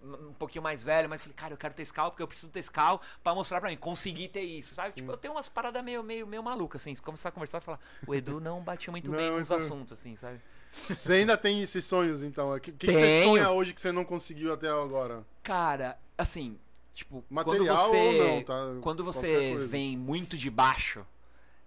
um 0.02 0.32
pouquinho 0.38 0.62
mais 0.62 0.82
velho, 0.82 1.06
mas 1.08 1.20
falei, 1.20 1.34
cara, 1.36 1.52
eu 1.52 1.58
quero 1.58 1.74
ter 1.74 1.82
esse 1.82 1.92
carro 1.92 2.10
porque 2.10 2.22
eu 2.22 2.26
preciso 2.28 2.48
ter 2.50 2.60
esse 2.60 2.70
carro 2.70 2.98
pra 3.22 3.34
mostrar 3.34 3.60
pra 3.60 3.68
mim, 3.68 3.76
consegui 3.76 4.26
ter 4.26 4.40
isso, 4.40 4.74
sabe? 4.74 4.94
Tipo, 4.94 5.12
eu 5.12 5.16
tenho 5.18 5.34
umas 5.34 5.50
paradas 5.50 5.84
meio, 5.84 6.02
meio, 6.02 6.26
meio 6.26 6.42
malucas, 6.42 6.80
assim, 6.80 6.94
começar 6.94 7.28
a 7.28 7.32
conversar 7.32 7.58
e 7.58 7.60
falar, 7.60 7.78
o 8.06 8.14
Edu 8.14 8.40
não 8.40 8.62
batia 8.62 8.90
muito 8.90 9.10
bem 9.10 9.28
Não, 9.30 9.36
nos 9.38 9.48
então- 9.50 9.58
assuntos, 9.58 9.92
assim, 9.92 10.16
sabe? 10.16 10.40
Você 10.88 11.12
ainda 11.12 11.36
tem 11.36 11.60
esses 11.60 11.84
sonhos, 11.84 12.22
então? 12.22 12.54
O 12.54 12.58
que, 12.60 12.72
que, 12.72 12.86
que 12.86 12.92
você 12.94 13.24
sonha 13.24 13.50
hoje 13.50 13.74
que 13.74 13.80
você 13.82 13.92
não 13.92 14.04
conseguiu 14.04 14.50
até 14.52 14.68
agora? 14.70 15.26
Cara, 15.42 15.98
assim, 16.16 16.58
tipo, 17.00 17.24
Material 17.30 17.76
quando 17.76 17.88
você, 17.88 18.18
não, 18.18 18.42
tá? 18.44 18.80
quando 18.82 19.04
você 19.04 19.56
vem 19.66 19.96
muito 19.96 20.36
de 20.36 20.50
baixo 20.50 21.04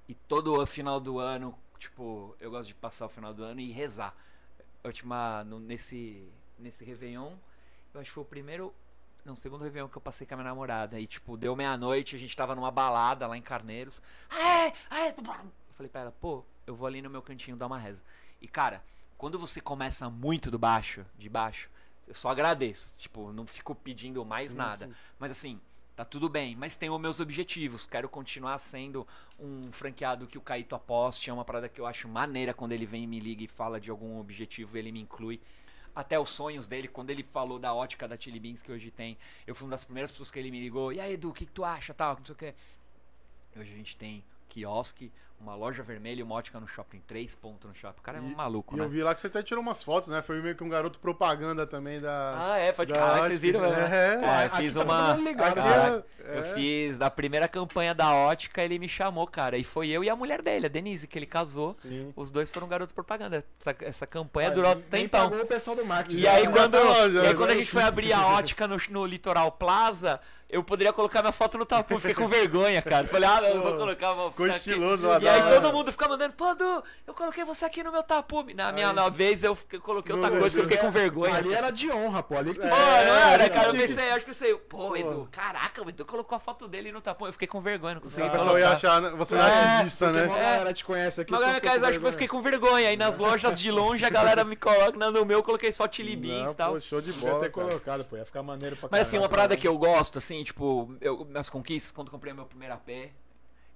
e 0.08 0.14
todo 0.14 0.54
o 0.62 0.66
final 0.66 1.00
do 1.00 1.18
ano, 1.18 1.58
tipo, 1.80 2.36
eu 2.40 2.52
gosto 2.52 2.68
de 2.68 2.76
passar 2.76 3.08
o 3.08 3.10
final 3.10 3.34
do 3.34 3.44
ano 3.44 3.60
e 3.60 3.72
rezar. 3.72 4.16
A 4.84 4.88
última, 4.88 5.44
no- 5.44 5.60
nesse, 5.60 6.28
nesse 6.60 6.86
Réveillon, 6.86 7.34
eu 7.94 8.02
acho 8.02 8.10
que 8.12 8.14
foi 8.14 8.24
o 8.24 8.28
primeiro, 8.28 8.74
não, 9.26 9.34
o 9.34 9.38
segundo 9.38 9.64
Réveillon 9.64 9.88
que 9.88 9.98
eu 9.98 10.02
passei 10.02 10.28
com 10.28 10.34
a 10.36 10.38
minha 10.38 10.50
namorada. 10.50 11.00
E, 11.00 11.08
tipo, 11.08 11.36
deu 11.36 11.56
meia-noite, 11.56 12.16
a 12.16 12.20
gente 12.20 12.36
tava 12.36 12.54
numa 12.54 12.70
balada 12.70 13.26
lá 13.26 13.36
em 13.38 13.42
Carneiros. 13.42 14.02
Ah, 14.30 14.68
é, 14.68 14.74
ah, 14.90 15.00
é. 15.08 15.10
Eu 15.18 15.74
falei 15.76 15.90
pra 15.90 16.02
ela, 16.02 16.12
pô, 16.22 16.44
eu 16.68 16.76
vou 16.76 16.86
ali 16.86 17.02
no 17.02 17.10
meu 17.10 17.22
cantinho 17.24 17.58
dar 17.58 17.66
uma 17.68 17.80
reza. 17.80 18.04
E, 18.42 18.48
cara, 18.48 18.84
quando 19.18 19.40
você 19.40 19.60
começa 19.60 20.10
muito 20.10 20.52
do 20.52 20.60
baixo, 20.60 21.04
de 21.18 21.28
baixo, 21.30 21.70
eu 22.08 22.16
só 22.16 22.30
agradeço. 22.30 22.92
Tipo, 22.98 23.32
não 23.32 23.46
fico 23.46 23.74
pedindo 23.76 24.24
mais 24.26 24.52
Sim, 24.52 24.58
nada. 24.58 24.88
sim. 24.88 24.94
Mas 25.20 25.32
assim, 25.32 25.60
tá 25.96 26.04
tudo 26.04 26.30
bem. 26.30 26.56
Mas 26.56 26.76
tenho 26.76 26.98
meus 27.00 27.20
objetivos. 27.20 27.86
Quero 27.86 28.10
continuar 28.10 28.58
sendo 28.58 29.08
um 29.40 29.72
franqueado 29.72 30.28
que 30.28 30.38
o 30.38 30.42
Caíto 30.42 30.76
aposte. 30.76 31.30
É 31.30 31.34
uma 31.34 31.46
parada 31.46 31.70
que 31.70 31.80
eu 31.80 31.86
acho 31.86 32.08
maneira 32.08 32.54
quando 32.54 32.72
ele 32.72 32.86
vem 32.86 33.04
e 33.04 33.08
me 33.08 33.20
liga 33.20 33.44
e 33.44 33.48
fala 33.48 33.80
de 33.80 33.90
algum 33.90 34.20
objetivo, 34.20 34.78
ele 34.78 34.92
me 34.92 35.02
inclui. 35.02 35.40
Até 35.96 36.20
os 36.20 36.32
sonhos 36.32 36.68
dele, 36.68 36.88
quando 36.88 37.12
ele 37.12 37.22
falou 37.22 37.60
da 37.60 37.72
ótica 37.74 38.08
da 38.08 38.18
Chili 38.18 38.40
Beans 38.40 38.64
que 38.64 38.72
hoje 38.72 38.90
tem, 38.90 39.16
eu 39.46 39.54
fui 39.54 39.66
uma 39.66 39.72
das 39.72 39.84
primeiras 39.84 40.12
pessoas 40.12 40.32
que 40.32 40.40
ele 40.40 40.50
me 40.50 40.60
ligou. 40.60 40.92
E 40.92 41.00
aí, 41.00 41.14
Edu, 41.14 41.30
o 41.30 41.34
que, 41.34 41.46
que 41.46 41.52
tu 41.52 41.64
acha? 41.64 41.94
Tal, 41.94 42.16
não 42.18 42.26
sei 42.26 42.34
o 42.34 42.38
que. 42.38 42.54
Hoje 43.56 43.72
a 43.72 43.76
gente 43.76 43.96
tem 43.96 44.24
quiosque, 44.50 45.12
uma 45.44 45.56
loja 45.56 45.84
vermelha 45.84 46.22
e 46.22 46.24
uma 46.24 46.36
ótica 46.36 46.60
no 46.60 46.68
shopping, 46.68 47.02
três 47.06 47.36
pontos 47.36 47.68
no 47.70 47.76
shopping. 47.76 48.00
O 48.00 48.02
cara 48.04 48.18
é 48.18 48.22
um 48.22 48.32
E- 48.32 48.36
maluco, 48.36 48.76
E 48.76 48.80
né? 48.80 48.86
eu 48.86 48.90
vi 48.90 49.04
lá 49.04 49.14
que 49.14 49.20
você 49.20 49.28
até 49.28 49.44
tirou 49.44 49.62
umas 49.62 49.84
fotos, 49.84 50.10
né? 50.10 50.22
Foi 50.22 50.42
meio 50.42 50.56
que 50.56 50.64
um 50.64 50.70
garoto 50.70 50.98
propaganda 51.00 51.68
também 51.68 52.00
da. 52.00 52.54
Ah, 52.54 52.58
é, 52.58 52.72
pode 52.72 52.94
da 52.94 53.00
Caraca, 53.00 53.28
vocês 53.28 53.42
viram 53.42 53.60
né? 53.62 54.22
É. 54.24 54.50
Fiz 54.58 54.74
tá 54.74 54.80
todo 54.80 54.90
uma. 54.90 55.14
mundo 55.16 55.28
ligado, 55.28 55.60
Aqui 55.60 55.70
Caraca, 55.70 56.06
é- 56.20 56.38
Eu 56.38 56.46
é. 56.46 56.54
fiz 56.54 56.98
da 56.98 57.10
primeira 57.10 57.48
campanha 57.50 57.94
da 57.94 58.12
ótica, 58.16 58.64
ele 58.64 58.80
me 58.80 58.88
chamou, 58.88 59.28
cara. 59.28 59.58
E 59.58 59.64
foi 59.64 59.90
eu 59.90 60.04
e 60.04 60.10
a 60.10 60.16
mulher 60.16 60.42
dele, 60.42 60.68
a 60.68 60.70
Denise, 60.70 61.06
que 61.06 61.20
ele 61.20 61.26
casou. 61.26 61.74
Sim. 61.74 62.14
Os 62.16 62.32
dois 62.32 62.50
foram 62.50 62.66
garoto 62.68 62.94
propaganda. 62.94 63.44
Essa, 63.60 63.76
essa 63.82 64.08
campanha 64.08 64.48
Ah, 64.50 64.54
durou 64.54 64.76
tempão. 64.78 65.30
pagou 65.30 65.44
o 65.44 65.48
pessoal 65.48 65.76
do 65.76 65.86
marketing. 65.86 66.20
E 66.20 66.22
já, 66.22 66.32
aí 66.34 66.46
né? 66.48 66.52
quando, 66.54 66.76
lá, 66.76 67.08
e 67.08 67.28
aí 67.28 67.36
quando 67.36 67.50
a 67.50 67.56
gente 67.56 67.70
foi 67.70 67.84
abrir 67.84 68.14
a 68.14 68.26
ótica 68.40 68.66
no, 68.68 68.78
no 68.90 69.06
Litoral 69.06 69.52
Plaza, 69.52 70.20
eu 70.50 70.64
poderia 70.64 70.94
colocar 70.94 71.22
minha 71.22 71.32
foto 71.34 71.58
no 71.58 71.66
tapu. 71.66 72.00
Fiquei 72.00 72.14
com 72.16 72.28
vergonha, 72.28 72.82
cara. 72.82 73.06
Falei, 73.08 73.28
ah, 73.28 73.42
não, 73.42 73.48
eu 73.50 73.62
vou 73.62 73.76
colocar 73.76 74.14
uma 74.14 74.30
ficou 74.32 74.46
ficar 74.46 74.58
aqui. 74.58 74.70
estiloso 74.70 75.06
lá, 75.08 75.20
E 75.20 75.28
aí 75.34 75.54
todo 75.62 75.74
mundo 75.74 75.92
fica 75.92 76.08
mandando, 76.08 76.34
pô, 76.34 76.54
Du, 76.56 76.84
eu 77.08 77.14
coloquei 77.14 77.44
você 77.44 77.66
aqui 77.66 77.84
no 77.84 77.92
meu 77.92 78.04
tapu. 78.04 78.44
Na 78.54 78.72
minha 78.72 78.90
Aí- 78.90 78.94
nova 78.94 79.10
vez 79.10 79.44
eu 79.44 79.56
fiquei- 79.56 79.80
coloquei 79.80 80.14
outra 80.16 80.30
coisa 80.32 80.56
que 80.56 80.60
eu 80.62 80.64
fiquei 80.68 80.78
com 80.78 80.92
vergonha. 80.92 81.36
Ali 81.36 81.54
era 81.54 81.70
de 81.72 81.92
honra, 81.92 82.22
pô. 82.24 82.38
Ali 82.38 82.54
que 82.54 82.60
tu 82.60 82.66
É, 82.66 82.70
não 82.70 83.16
era, 83.16 83.44
é, 83.44 83.50
cara. 83.50 83.68
Eu 83.70 83.76
é. 83.76 83.78
pensei, 83.80 84.10
eu 84.10 84.14
acho 84.14 84.20
que 84.22 84.26
pensei, 84.32 84.56
pô, 84.56 84.96
Edu, 84.96 85.28
caraca, 85.32 85.84
o 85.84 85.90
Edu 85.90 86.06
colocou 86.06 86.36
a 86.36 86.40
foto 86.40 86.68
dele 86.68 86.92
no 86.92 87.02
tapão. 87.02 87.28
Eu 87.28 87.34
fiquei 87.34 87.48
com 87.48 87.62
vergonha, 87.62 87.96
não 87.96 88.02
consegui 88.02 88.28
O 88.28 88.32
pessoal 88.32 88.60
ia 88.60 88.70
achar 88.72 89.02
né, 89.02 89.10
você 89.12 89.36
É, 89.36 89.38
narcisista, 89.38 90.06
Porque 90.06 90.20
né? 90.22 90.28
uma 90.28 90.38
galera 90.38 90.74
te 90.74 90.86
conhece 90.86 91.22
aqui. 91.22 91.32
Mas 91.32 91.40
tu 91.40 91.44
galera, 91.62 91.88
acho 91.90 92.00
que 92.00 92.06
eu 92.06 92.12
fiquei 92.12 92.28
com 92.28 92.42
vergonha. 92.42 92.90
Aí 92.90 92.98
nas 92.98 93.18
lojas 93.18 93.60
de 93.60 93.72
longe 93.72 94.06
a 94.06 94.10
galera 94.40 94.44
me 94.44 94.56
coloca. 94.56 94.92
No 94.98 95.26
meu 95.26 95.38
eu 95.40 95.44
coloquei 95.44 95.72
só 95.72 95.88
Chili 95.92 96.16
Beans 96.16 96.46
Não, 96.46 96.52
e 96.52 96.56
tal. 96.56 96.74
pô, 96.74 96.80
show 96.80 97.02
de 97.02 97.12
bola, 97.14 97.40
ter 97.42 97.50
colocado, 97.50 98.04
pô. 98.06 98.16
Ia 98.18 98.26
ficar 98.26 98.44
maneiro 98.44 98.76
pra 98.76 98.90
Mas 98.92 99.02
assim, 99.02 99.18
uma 99.18 99.30
parada 99.30 99.56
que 99.58 99.68
eu 99.68 99.78
gosto, 99.78 100.18
assim, 100.18 100.44
tipo, 100.44 100.96
eu, 101.02 101.26
minhas 101.26 101.50
conquistas, 101.50 101.92
quando 101.92 102.12
comprei 102.12 102.34
meu 102.34 102.46
primeiro 102.46 102.74
AP, 102.74 103.12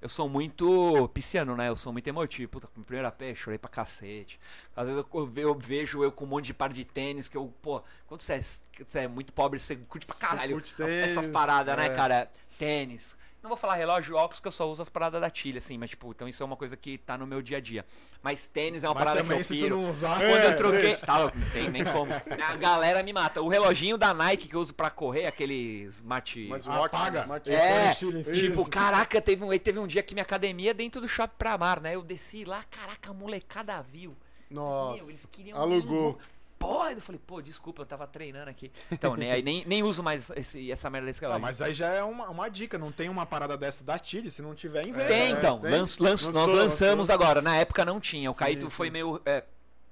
eu 0.02 0.10
sou 0.10 0.30
muito 0.30 1.08
pisciano, 1.14 1.56
né? 1.56 1.70
Eu 1.70 1.76
sou 1.76 1.92
muito 1.92 2.08
emotivo. 2.08 2.50
Puta, 2.52 2.68
meu 2.76 2.86
primeiro 2.86 3.08
AP, 3.08 3.34
chorei 3.36 3.58
pra 3.58 3.70
cacete. 3.70 4.40
Às 4.76 4.86
vezes 4.88 5.04
eu, 5.14 5.32
eu 5.38 5.56
vejo 5.56 6.04
eu 6.04 6.12
com 6.12 6.26
um 6.26 6.28
monte 6.28 6.46
de 6.46 6.54
par 6.54 6.72
de 6.72 6.86
tênis 6.86 7.28
que 7.28 7.36
eu, 7.38 7.54
pô, 7.62 7.82
quando 8.08 8.22
você 8.22 8.34
é, 8.34 8.42
você 8.42 9.00
é 9.00 9.08
muito 9.08 9.34
pobre, 9.34 9.60
você 9.60 9.76
curte 9.76 10.06
pra 10.06 10.16
caralho 10.16 10.54
curte 10.54 10.74
as- 10.82 10.90
essas 10.90 11.14
tênis, 11.26 11.28
paradas, 11.32 11.76
né, 11.78 11.88
é. 11.88 11.90
cara? 11.96 12.32
Tênis. 12.60 13.16
Não 13.42 13.50
vou 13.50 13.56
falar 13.58 13.76
relógio 13.76 14.16
óculos, 14.16 14.40
que 14.40 14.48
eu 14.48 14.52
só 14.52 14.70
uso 14.70 14.82
as 14.82 14.90
paradas 14.90 15.22
da 15.22 15.30
Tilha, 15.30 15.60
assim, 15.60 15.78
mas 15.78 15.92
tipo, 15.92 16.10
então 16.12 16.28
isso 16.28 16.42
é 16.42 16.46
uma 16.46 16.58
coisa 16.58 16.76
que 16.76 16.98
tá 16.98 17.18
no 17.18 17.26
meu 17.28 17.42
dia 17.42 17.58
a 17.58 17.60
dia. 17.62 17.86
Mas 18.22 18.48
tênis 18.48 18.84
é 18.84 18.88
uma 18.88 18.96
Mas 18.96 19.04
parada 19.04 19.22
também 19.22 19.38
que 19.38 19.42
eu 19.42 19.46
se 19.46 19.56
tu 19.58 19.62
piro. 19.64 19.78
não 19.82 19.90
usar... 19.90 20.18
Quando 20.18 20.24
É, 20.24 20.48
eu 20.54 20.58
troquei. 20.58 20.82
deixa. 20.82 21.06
Tá 21.06 21.20
não 21.20 21.50
tem 21.54 21.70
nem 21.70 21.84
como. 21.86 22.12
A 22.14 22.56
galera 22.56 23.02
me 23.04 23.14
mata. 23.14 23.42
O 23.42 23.48
reloginho 23.48 23.98
da 23.98 24.14
Nike 24.14 24.48
que 24.48 24.56
eu 24.56 24.60
uso 24.60 24.74
pra 24.74 24.90
correr, 24.90 25.28
aquele 25.28 25.84
Smart. 25.92 26.48
Mas 26.50 26.66
o 26.68 26.72
Apaga. 26.72 27.22
Smart- 27.22 27.50
É, 27.50 27.94
Chile, 27.94 28.24
tipo, 28.24 28.62
isso. 28.62 28.70
caraca, 28.72 29.22
teve 29.22 29.44
um, 29.44 29.58
teve 29.60 29.80
um 29.80 29.88
dia 29.88 30.02
que 30.04 30.14
minha 30.16 30.24
academia 30.24 30.72
é 30.72 30.74
dentro 30.74 31.00
do 31.00 31.08
shopping 31.08 31.36
pra 31.38 31.58
mar, 31.58 31.80
né? 31.80 31.96
Eu 31.96 32.02
desci 32.02 32.44
lá, 32.44 32.64
caraca, 32.70 33.12
a 33.12 33.14
molecada 33.14 33.82
viu. 33.82 34.18
Nossa, 34.50 34.98
Meu, 34.98 35.10
eles 35.10 35.26
queriam 35.32 35.58
alugou. 35.60 36.18
Pô, 36.60 36.86
eu 36.88 37.00
falei, 37.02 37.22
pô, 37.26 37.42
desculpa, 37.42 37.84
eu 37.84 37.86
tava 37.86 38.08
treinando 38.08 38.50
aqui. 38.50 38.72
Então, 38.92 39.16
né, 39.16 39.32
aí 39.32 39.42
nem, 39.44 39.64
nem 39.66 39.84
uso 39.84 40.02
mais 40.02 40.32
esse, 40.36 40.72
essa 40.72 40.90
merda 40.90 41.06
desse 41.08 41.20
Ah, 41.24 41.28
relógio. 41.28 41.42
mas 41.44 41.62
aí 41.62 41.74
já 41.74 41.88
é 41.90 42.04
uma, 42.04 42.30
uma 42.30 42.50
dica, 42.50 42.78
não 42.78 42.92
tem 42.92 43.10
uma 43.10 43.26
parada 43.26 43.56
dessa 43.56 43.84
da 43.84 44.00
Tilly, 44.00 44.32
se 44.32 44.42
não 44.42 44.56
tiver, 44.56 44.88
inventa. 44.88 45.08
Tem, 45.08 45.22
É, 45.22 45.30
então. 45.30 45.60
tem. 45.60 45.70
Lanç- 45.72 46.00
lanç- 46.00 46.24
Lançou, 46.24 46.34
nós 46.34 46.52
lançamos 46.54 47.10
lançou. 47.10 47.14
agora. 47.26 47.42
Na 47.42 47.56
época 47.58 47.86
não 47.86 48.00
tinha. 48.00 48.30
O 48.30 48.34
Sim, 48.34 48.40
Caíto 48.40 48.66
sim. 48.66 48.72
foi 48.72 48.90
meio 48.90 49.22
é, 49.26 49.44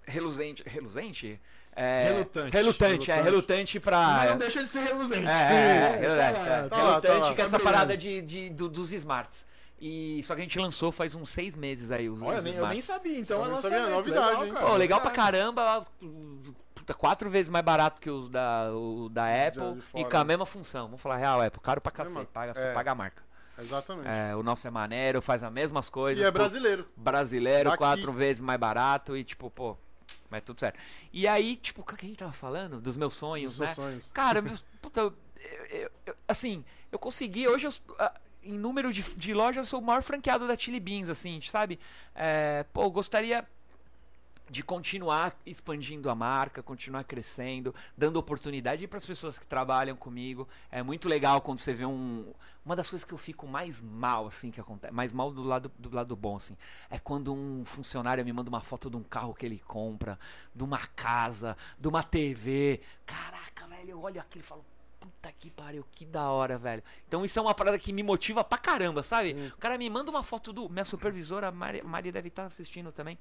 reluzente. 0.05 0.63
Reluzente? 0.65 1.39
É, 1.75 2.05
Relutante. 2.07 2.53
Relutante, 2.53 3.11
é. 3.11 3.21
Relutante. 3.21 3.79
Pra. 3.81 3.97
Mas 3.99 4.29
não 4.31 4.37
deixa 4.37 4.63
de 4.63 4.69
ser 4.69 4.79
reluzente. 4.85 5.27
É, 5.27 5.29
é, 5.29 6.05
é, 6.05 6.07
é. 6.07 6.75
Relutante 6.75 7.35
com 7.35 7.41
essa 7.41 7.59
parada 7.59 7.97
de, 7.97 8.21
de- 8.21 8.49
do- 8.49 8.69
dos 8.69 8.91
smarts. 8.93 9.45
E, 9.88 10.24
só 10.24 10.34
que 10.34 10.41
a 10.41 10.44
gente 10.44 10.57
lançou 10.57 10.91
faz 10.91 11.14
uns 11.14 11.30
seis 11.30 11.56
meses 11.56 11.91
aí 11.91 12.10
os, 12.10 12.20
Olha, 12.22 12.40
os 12.40 12.44
nem- 12.44 12.56
eu 12.56 12.68
nem 12.68 12.82
sabia, 12.82 13.20
então 13.20 13.40
Eu 13.41 13.45
é 13.45 13.48
lançamento, 13.49 13.90
novidade, 13.91 14.28
legal, 14.30 14.45
hein? 14.48 14.53
cara. 14.53 14.66
Pô, 14.66 14.76
legal 14.78 14.99
pra 15.02 15.10
Verdade. 15.12 15.32
caramba. 15.32 15.88
Puta, 16.74 16.94
quatro 16.95 17.30
vezes 17.30 17.49
mais 17.49 17.64
barato 17.64 18.02
que 18.02 18.10
os 18.10 18.28
da, 18.28 18.72
o 18.74 19.10
da 19.10 19.26
Apple 19.48 19.84
e 19.94 20.03
com 20.03 20.18
a 20.18 20.24
mesma 20.24 20.45
função. 20.45 20.86
Vamos 20.88 21.02
falar 21.02 21.18
real, 21.18 21.40
Apple. 21.40 21.62
Caro 21.62 21.82
pra 21.82 21.91
cacete. 21.91 22.26
Paga, 22.34 22.60
é. 22.60 22.74
Paga 22.74 22.91
a 22.91 22.95
marca. 22.95 23.24
Exatamente. 23.60 24.07
É, 24.07 24.36
o 24.36 24.41
nosso 24.41 24.68
é 24.68 24.72
maneiro, 24.72 25.22
faz 25.22 25.44
as 25.44 25.52
mesmas 25.52 25.88
coisas. 25.88 26.24
E 26.24 26.28
é 26.28 26.32
pô, 26.32 26.40
brasileiro. 26.40 26.88
brasileiro, 26.98 27.66
Daqui. 27.70 27.78
quatro 27.78 28.12
vezes 28.12 28.41
mais 28.41 28.60
barato 28.60 29.16
e 29.16 29.24
tipo, 29.24 29.49
pô, 29.52 29.78
mas 30.32 30.44
tudo 30.44 30.60
certo. 30.60 30.80
E 31.14 31.28
aí, 31.28 31.56
tipo, 31.57 31.82
o 31.82 31.86
que 31.86 31.94
a 32.06 32.10
gente 32.10 32.18
tava 32.18 32.34
falando? 32.34 32.82
Dos 32.82 32.98
meus 32.98 33.16
sonhos, 33.16 33.52
Dos 33.57 33.68
né? 33.68 33.74
sonhos. 33.76 34.10
Cara, 34.12 34.41
meus, 34.41 34.62
puta, 34.82 34.99
eu- 35.02 35.14
eu- 35.70 35.91
eu- 36.07 36.16
assim, 36.28 36.66
eu 36.91 36.98
consegui, 36.99 37.48
hoje, 37.48 37.68
eu, 37.68 37.74
ah, 37.99 38.14
em 38.45 38.57
número 38.57 38.93
de, 38.93 39.03
de 39.15 39.34
lojas, 39.34 39.67
sou 39.67 39.80
o 39.80 39.84
maior 39.84 40.03
franqueado 40.03 40.47
da 40.47 40.55
Chili 40.55 40.80
Beans, 40.80 41.09
assim, 41.09 41.41
sabe? 41.41 41.80
É, 42.13 42.63
pô, 42.72 42.89
gostaria 42.89 43.45
de 44.49 44.61
continuar 44.61 45.35
expandindo 45.45 46.09
a 46.09 46.15
marca, 46.15 46.61
continuar 46.61 47.03
crescendo, 47.03 47.73
dando 47.97 48.17
oportunidade 48.17 48.88
para 48.88 48.97
as 48.97 49.05
pessoas 49.05 49.39
que 49.39 49.47
trabalham 49.47 49.95
comigo. 49.95 50.47
É 50.72 50.84
muito 50.84 51.09
legal 51.09 51.41
quando 51.41 51.59
você 51.59 51.73
vê 51.73 51.85
um. 51.85 52.31
Uma 52.63 52.76
das 52.76 52.89
coisas 52.89 53.05
que 53.05 53.13
eu 53.13 53.17
fico 53.17 53.47
mais 53.47 53.80
mal, 53.80 54.27
assim, 54.27 54.49
que 54.49 54.59
acontece. 54.59 54.93
Mais 54.93 55.13
mal 55.13 55.31
do 55.31 55.43
lado, 55.43 55.72
do 55.77 55.93
lado 55.93 56.15
bom, 56.15 56.35
assim. 56.35 56.57
É 56.89 56.97
quando 56.97 57.31
um 57.34 57.63
funcionário 57.63 58.26
me 58.26 58.34
manda 58.34 58.49
uma 58.49 58.61
foto 58.61 58.89
de 58.89 58.97
um 58.97 59.03
carro 59.03 59.35
que 59.35 59.45
ele 59.45 59.59
compra, 59.67 60.19
de 60.53 60.63
uma 60.63 60.80
casa, 60.80 61.55
de 61.80 61.88
uma 61.88 62.01
TV. 62.01 62.81
Caraca, 63.05 63.67
velho, 63.67 63.91
eu 63.91 64.01
olho 64.01 64.19
aquilo 64.19 64.43
e 64.43 64.47
falo. 64.47 64.65
Puta 64.99 65.31
que 65.38 65.49
pariu, 65.51 65.85
que 65.91 66.05
da 66.05 66.30
hora, 66.30 66.57
velho. 66.57 66.84
Então 67.07 67.23
isso 67.26 67.38
é 67.38 67.41
uma 67.41 67.53
parada 67.53 67.77
que 67.77 67.91
me 67.93 68.01
motiva 68.03 68.43
pra 68.43 68.57
caramba, 68.57 69.03
sabe? 69.03 69.34
O 69.55 69.57
cara 69.57 69.77
me 69.77 69.89
manda 69.89 70.09
uma 70.09 70.23
foto 70.23 70.51
do. 70.53 70.67
Minha 70.69 70.85
supervisora, 70.85 71.47
a 71.47 71.51
Mari, 71.51 71.81
Maria 71.84 72.11
deve 72.11 72.30
estar 72.30 72.45
assistindo 72.45 72.91
também. 72.91 73.17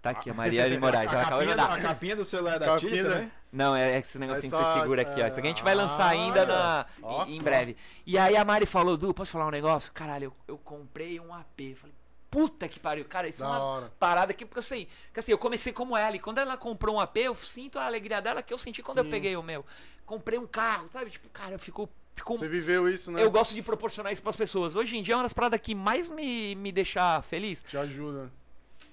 Tá 0.00 0.10
aqui, 0.10 0.30
a 0.30 0.34
Mariane 0.34 0.78
Moraes. 0.78 1.10
Ela 1.10 1.20
A 1.20 1.26
acabou 1.26 1.42
de 1.44 1.50
mandar. 1.50 1.72
a 1.72 1.80
capinha 1.80 2.14
do 2.16 2.24
celular 2.24 2.58
da 2.58 2.76
Tilly 2.78 3.02
da- 3.02 3.10
também? 3.10 3.32
Não, 3.52 3.74
é 3.76 3.98
esse 3.98 4.18
negocinho 4.18 4.40
É 4.40 4.42
que 4.42 4.50
só- 4.50 4.74
você 4.74 4.80
segura 4.80 5.02
aqui, 5.02 5.22
ó. 5.22 5.26
Isso 5.26 5.38
aqui 5.38 5.46
a 5.48 5.50
gente 5.50 5.62
vai 5.62 5.74
lançar 5.74 6.04
Ah, 6.06 6.10
ainda 6.10 6.44
na, 6.46 6.86
ó. 7.02 7.24
em, 7.26 7.36
em 7.36 7.40
breve. 7.42 7.76
E 8.06 8.18
aí 8.18 8.36
a 8.36 8.44
Mari 8.44 8.66
falou, 8.66 8.96
Du, 8.96 9.14
posso 9.14 9.30
falar 9.32 9.46
um 9.46 9.50
negócio? 9.50 9.92
Caralho, 9.92 10.24
eu, 10.24 10.54
eu 10.54 10.58
comprei 10.58 11.18
um 11.20 11.32
AP. 11.32 11.74
Falei, 11.76 11.94
puta 12.34 12.66
que 12.68 12.80
pariu. 12.80 13.04
Cara, 13.04 13.28
isso 13.28 13.40
Da 13.40 13.46
é 13.46 13.48
uma 13.50 13.58
hora. 13.60 13.92
parada 13.96 14.34
que, 14.34 14.44
porque 14.44 14.58
eu 14.58 14.62
sei, 14.62 14.88
que 15.12 15.20
assim, 15.20 15.30
eu 15.30 15.38
comecei 15.38 15.72
como 15.72 15.96
ela. 15.96 16.16
E 16.16 16.18
quando 16.18 16.38
ela 16.38 16.56
comprou 16.56 16.96
um 16.96 17.00
AP, 17.00 17.16
eu 17.18 17.34
sinto 17.36 17.78
a 17.78 17.86
alegria 17.86 18.20
dela 18.20 18.42
que 18.42 18.52
eu 18.52 18.58
senti 18.58 18.82
quando 18.82 18.98
eu 18.98 19.04
Sim. 19.04 19.10
peguei 19.10 19.36
o 19.36 19.42
meu. 19.42 19.64
Comprei 20.04 20.36
um 20.36 20.46
carro, 20.46 20.88
sabe? 20.92 21.10
Tipo, 21.10 21.28
cara, 21.28 21.52
eu 21.54 21.58
fico... 21.58 21.88
Você 22.26 22.48
viveu 22.48 22.88
isso, 22.88 23.10
né? 23.10 23.22
eu 23.22 23.30
gosto 23.30 23.54
de 23.54 23.62
proporcionar 23.62 24.12
isso 24.12 24.22
pras 24.22 24.36
pessoas. 24.36 24.76
Hoje 24.76 24.96
em 24.96 25.02
dia 25.02 25.14
é 25.14 25.16
uma 25.16 25.24
das 25.24 25.32
paradas 25.32 25.60
que 25.60 25.74
mais 25.74 26.08
me, 26.08 26.54
me 26.54 26.70
deixa 26.70 27.20
feliz. 27.22 27.62
Te 27.68 27.76
ajuda. 27.76 28.30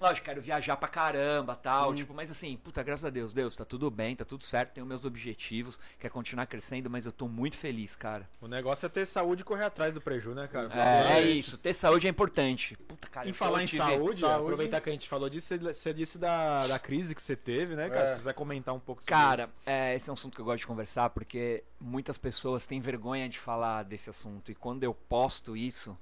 Lógico, 0.02 0.26
quero 0.26 0.41
viajar 0.41 0.76
pra 0.78 0.90
caramba 0.90 1.56
tal, 1.56 1.91
Sim. 1.91 1.98
tipo, 1.98 2.14
mas 2.14 2.32
assim, 2.32 2.57
puta, 2.57 2.82
graças 2.82 3.06
a 3.06 3.11
Deus, 3.11 3.34
Deus, 3.36 3.56
tá 3.56 3.64
tudo 3.64 3.91
bem, 3.91 4.15
tá 4.15 4.26
tudo 4.26 4.44
certo, 4.44 4.73
tenho 4.73 4.86
meus 4.88 5.06
objetivos, 5.06 5.80
quero 5.99 6.11
continuar 6.11 6.48
crescendo, 6.48 6.90
mas 6.90 7.06
eu 7.06 7.11
tô 7.11 7.28
muito 7.28 7.56
feliz, 7.56 7.95
cara. 7.95 8.28
O 8.41 8.48
negócio 8.48 8.84
é 8.86 8.90
ter 8.90 9.06
saúde 9.06 9.44
e 9.44 9.45
correr 9.45 9.65
atrás 9.65 9.94
do 9.94 10.02
preju, 10.02 10.34
né, 10.34 10.48
cara? 10.48 10.68
É, 10.73 11.19
é 11.19 11.22
isso, 11.22 11.56
ter 11.56 11.76
saúde 11.76 12.07
é 12.07 12.10
importante. 12.10 12.76
Puta, 12.78 13.07
cara, 13.07 13.28
eu 13.30 13.34
falar 13.36 13.64
em 13.64 13.68
saúde, 13.68 14.22
Saúde. 14.22 14.41
aproveitar 14.44 14.82
que 14.82 14.90
a 14.90 14.91
gente 14.94 15.07
falou 15.07 15.30
disso, 15.30 15.56
você- 15.60 15.94
disse 15.94 16.18
da, 16.18 16.65
da 16.65 16.80
crise 16.80 17.14
que 17.14 17.22
você 17.22 17.36
teve, 17.36 17.76
né, 17.76 17.88
cara? 17.88 18.02
É. 18.02 18.07
Se 18.07 18.14
quiser 18.15 18.34
comentar 18.34 18.73
um 18.73 18.80
pouco 18.80 19.03
sobre 19.03 19.14
Cara, 19.14 19.44
isso. 19.44 19.53
é, 19.68 19.95
esse 19.95 20.10
é 20.10 20.11
um 20.11 20.15
assunto 20.15 20.34
que 20.36 20.41
eu 20.41 20.45
gosto 20.45 20.60
de 20.61 20.68
conversar 20.68 21.11
porque 21.11 21.64
muitas 21.80 22.18
pessoas 22.18 22.65
têm 22.65 22.82
vergonha 22.82 23.30
de 23.30 23.38
falar 23.38 23.84
desse 23.84 24.10
assunto. 24.10 24.52
E 24.52 24.56
quando 24.56 24.84
eu 24.84 24.95
posto 24.95 25.56
isso, 25.56 25.95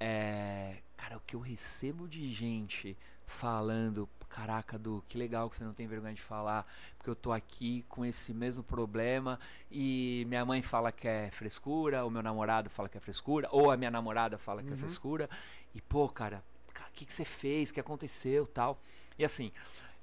é. 0.00 0.76
Cara, 0.96 1.16
o 1.16 1.20
que 1.26 1.36
eu 1.36 1.40
recebo 1.40 2.08
de 2.08 2.32
gente 2.32 2.96
falando, 3.28 4.08
caraca, 4.28 4.78
Du, 4.78 5.04
que 5.08 5.16
legal 5.16 5.48
que 5.48 5.56
você 5.56 5.64
não 5.64 5.72
tem 5.72 5.86
vergonha 5.86 6.14
de 6.14 6.22
falar, 6.22 6.66
porque 6.96 7.10
eu 7.10 7.14
tô 7.14 7.32
aqui 7.32 7.84
com 7.88 8.04
esse 8.04 8.34
mesmo 8.34 8.62
problema 8.62 9.38
e 9.70 10.24
minha 10.28 10.44
mãe 10.44 10.62
fala 10.62 10.90
que 10.90 11.06
é 11.06 11.30
frescura, 11.30 12.04
o 12.04 12.10
meu 12.10 12.22
namorado 12.22 12.68
fala 12.70 12.88
que 12.88 12.98
é 12.98 13.00
frescura, 13.00 13.48
ou 13.50 13.70
a 13.70 13.76
minha 13.76 13.90
namorada 13.90 14.38
fala 14.38 14.62
que 14.62 14.72
é 14.72 14.76
frescura. 14.76 15.28
E, 15.74 15.80
pô, 15.80 16.08
cara, 16.08 16.42
o 16.68 16.92
que, 16.92 17.04
que 17.04 17.12
você 17.12 17.24
fez? 17.24 17.70
O 17.70 17.74
que 17.74 17.80
aconteceu 17.80 18.46
tal? 18.46 18.80
E 19.18 19.24
assim, 19.24 19.52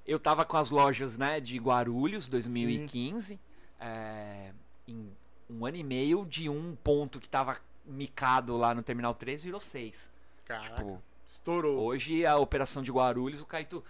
eu 0.06 0.18
tava 0.18 0.44
com 0.44 0.56
as 0.56 0.70
lojas, 0.70 1.18
né, 1.18 1.40
de 1.40 1.58
Guarulhos, 1.58 2.28
2015, 2.28 3.40
é, 3.80 4.52
em 4.86 5.12
um 5.48 5.64
ano 5.64 5.76
e 5.76 5.82
meio 5.82 6.24
de 6.24 6.48
um 6.48 6.76
ponto 6.76 7.20
que 7.20 7.28
tava 7.28 7.58
micado 7.84 8.56
lá 8.56 8.74
no 8.74 8.82
Terminal 8.82 9.14
3 9.14 9.44
virou 9.44 9.60
seis. 9.60 10.10
Caraca. 10.44 10.76
Tipo, 10.76 11.02
Estourou. 11.28 11.78
hoje 11.78 12.24
a 12.24 12.36
operação 12.36 12.82
de 12.82 12.90
Guarulhos, 12.90 13.40
o 13.40 13.46
Caíto, 13.46 13.84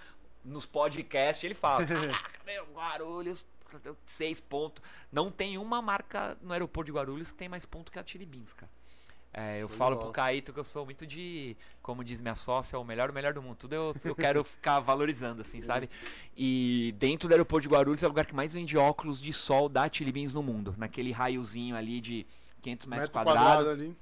nos 0.45 0.65
podcasts, 0.67 1.45
ele 1.45 1.55
fala, 1.55 1.85
caraca, 1.87 2.41
meu, 2.45 2.65
Guarulhos, 2.75 3.45
seis 4.07 4.41
pontos. 4.41 4.83
Não 5.11 5.31
tem 5.31 5.59
uma 5.59 5.83
marca 5.83 6.37
no 6.41 6.53
aeroporto 6.53 6.87
de 6.87 6.97
Guarulhos 6.97 7.31
que 7.31 7.39
tem 7.39 7.49
mais 7.49 7.67
ponto 7.67 7.91
que 7.91 7.99
a 7.99 8.03
Tiribins, 8.03 8.53
cara. 8.53 8.71
É, 9.39 9.61
eu 9.61 9.69
de 9.69 9.75
falo 9.75 9.99
pro 9.99 10.11
Caíto 10.11 10.51
que 10.51 10.59
eu 10.59 10.65
sou 10.65 10.87
muito 10.87 11.07
de, 11.07 11.55
como 11.83 12.03
diz 12.03 12.23
minha 12.23 12.35
sócia, 12.35 12.79
o 12.79 12.85
melhor, 12.85 13.11
o 13.11 13.13
melhor 13.13 13.35
do 13.35 13.43
mundo. 13.43 13.57
Tudo 13.57 13.75
eu, 13.75 13.97
eu 14.03 14.15
quero 14.15 14.43
ficar 14.45 14.81
valorizando, 14.81 15.43
assim, 15.43 15.61
sabe? 15.61 15.91
E 16.35 16.95
dentro 16.99 17.29
do 17.29 17.33
aeroporto 17.33 17.69
de 17.69 17.75
Guarulhos 17.75 18.03
é 18.03 18.07
o 18.07 18.09
lugar 18.09 18.25
que 18.25 18.35
mais 18.35 18.55
vende 18.55 18.79
óculos 18.79 19.21
de 19.21 19.35
sol 19.35 19.69
da 19.69 19.91
Tilibins 19.91 20.33
no 20.33 20.43
mundo. 20.43 20.75
Naquele 20.79 21.13
raiozinho 21.13 21.77
ali 21.77 22.01
de 22.01 22.27
500 22.63 22.87
metros 22.87 23.09
Metro 23.09 23.13
quadrados. 23.13 23.43
quadrado 23.43 23.71
ali. 23.71 23.97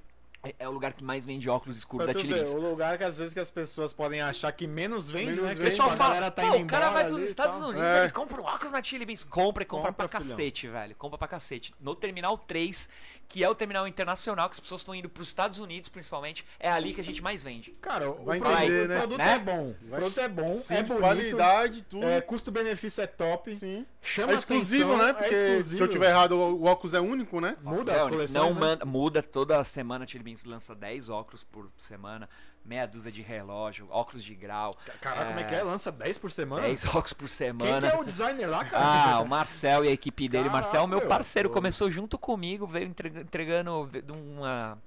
É, 0.45 0.55
é 0.59 0.69
o 0.69 0.71
lugar 0.71 0.93
que 0.93 1.03
mais 1.03 1.25
vende 1.25 1.49
óculos 1.49 1.77
escuros 1.77 2.05
da 2.07 2.13
Beans. 2.13 2.49
o 2.53 2.57
lugar 2.59 2.97
que 2.97 3.03
às 3.03 3.17
vezes 3.17 3.33
que 3.33 3.39
as 3.39 3.49
pessoas 3.49 3.91
podem 3.93 4.21
achar 4.21 4.51
que 4.51 4.67
menos 4.67 5.09
vende, 5.09 5.31
Menos 5.31 5.41
né? 5.43 5.49
Vende. 5.49 5.61
O 5.61 5.63
pessoal 5.65 5.89
fala, 5.91 6.13
galera 6.15 6.31
tá 6.31 6.43
indo 6.45 6.63
o 6.63 6.67
cara 6.67 6.89
vai 6.91 7.05
pros 7.05 7.21
Estados 7.21 7.59
tal." 7.59 7.69
Unidos, 7.69 7.87
É. 7.87 8.03
ele 8.03 8.11
compra 8.11 8.41
um 8.41 8.45
óculos 8.45 8.71
na 8.71 8.83
Chili 8.83 9.05
Beans. 9.05 9.23
Compra 9.23 9.63
e 9.63 9.65
compra, 9.65 9.91
Compra, 9.91 10.07
pra 10.07 10.19
filhão. 10.21 10.35
cacete, 10.35 10.67
velho. 10.67 10.95
Compra 10.95 11.17
pra 11.17 11.27
cacete. 11.27 11.73
No 11.79 11.95
Terminal 11.95 12.37
3, 12.37 12.87
que 13.27 13.43
é 13.43 13.49
o 13.49 13.55
terminal 13.55 13.87
internacional, 13.87 14.47
que 14.49 14.53
as 14.53 14.59
pessoas 14.59 14.81
estão 14.81 14.93
indo 14.95 15.09
pros 15.09 15.27
Estados 15.27 15.59
Unidos, 15.59 15.89
principalmente, 15.89 16.45
é 16.59 16.69
ali 16.71 16.93
que 16.93 17.01
a 17.01 17.03
gente 17.03 17.21
mais 17.21 17.43
vende. 17.43 17.71
Cara, 17.81 18.09
o, 18.11 18.23
Vai 18.23 18.39
produto, 18.39 18.61
entender, 18.61 18.85
o 18.85 18.87
né? 18.87 18.97
produto 18.99 19.17
Né? 19.17 19.33
é 19.33 19.39
bom. 19.39 19.69
O 19.81 19.89
produto 19.89 20.19
é 20.19 20.27
bom, 20.29 20.57
Sim, 20.57 20.73
é 20.75 20.83
bonito. 20.83 20.99
qualidade, 21.01 21.81
tudo. 21.83 22.05
É, 22.05 22.21
custo-benefício 22.21 23.01
é 23.01 23.07
top. 23.07 23.53
Sim. 23.55 23.85
Chama 24.01 24.33
É 24.33 24.35
exclusivo, 24.35 24.93
atenção, 24.93 25.07
né? 25.07 25.13
Porque 25.13 25.33
é 25.35 25.37
se 25.37 25.45
exclusivo. 25.57 25.83
eu 25.83 25.87
tiver 25.89 26.09
errado, 26.09 26.31
o 26.37 26.63
óculos 26.65 26.93
é 26.93 26.99
único, 26.99 27.41
né? 27.41 27.57
Muda 27.61 27.91
É, 27.91 27.95
as 27.95 28.03
não 28.03 28.09
coleções, 28.09 28.53
né? 28.55 28.59
manda- 28.59 28.85
muda 28.85 29.23
toda 29.23 29.63
semana, 29.63 30.05
a 30.05 30.07
Chili 30.07 30.23
Beans 30.23 30.45
lança 30.45 30.75
10 30.75 31.09
óculos 31.09 31.43
por 31.43 31.69
semana, 31.77 32.29
meia 32.65 32.85
dúzia 32.87 33.11
de 33.11 33.21
relógio, 33.21 33.87
óculos 33.91 34.23
de 34.23 34.33
grau, 34.33 34.75
Caraca, 34.99 35.25
como 35.27 35.39
é 35.39 35.43
que 35.43 35.53
é? 35.55 35.61
Lança 35.63 35.91
10 35.91 36.17
por 36.17 36.31
semana? 36.31 36.63
10 36.63 36.85
óculos 36.87 37.13
por 37.13 37.27
Quem 37.27 37.35
semana. 37.37 37.87
que 37.89 37.95
é 37.95 37.99
o 37.99 38.03
designer 38.03 38.47
lá, 38.49 38.65
cara? 38.65 38.83
Ah, 39.15 39.19
o 39.21 39.27
Marcel 39.27 39.85
e 39.85 39.89
a 39.89 39.91
equipe 39.91 40.27
dele. 40.27 40.49
Marcel, 40.49 40.71
Caraca, 40.71 40.87
meu 40.87 40.99
meu. 40.99 41.07
parceiro, 41.07 41.49
Pô. 41.49 41.55
começou 41.55 41.89
junto 41.91 42.17
comigo, 42.17 42.65
veio 42.65 42.87
entrega- 42.87 43.21
entregando 43.21 43.89
de 44.03 44.11
uma. 44.11 44.77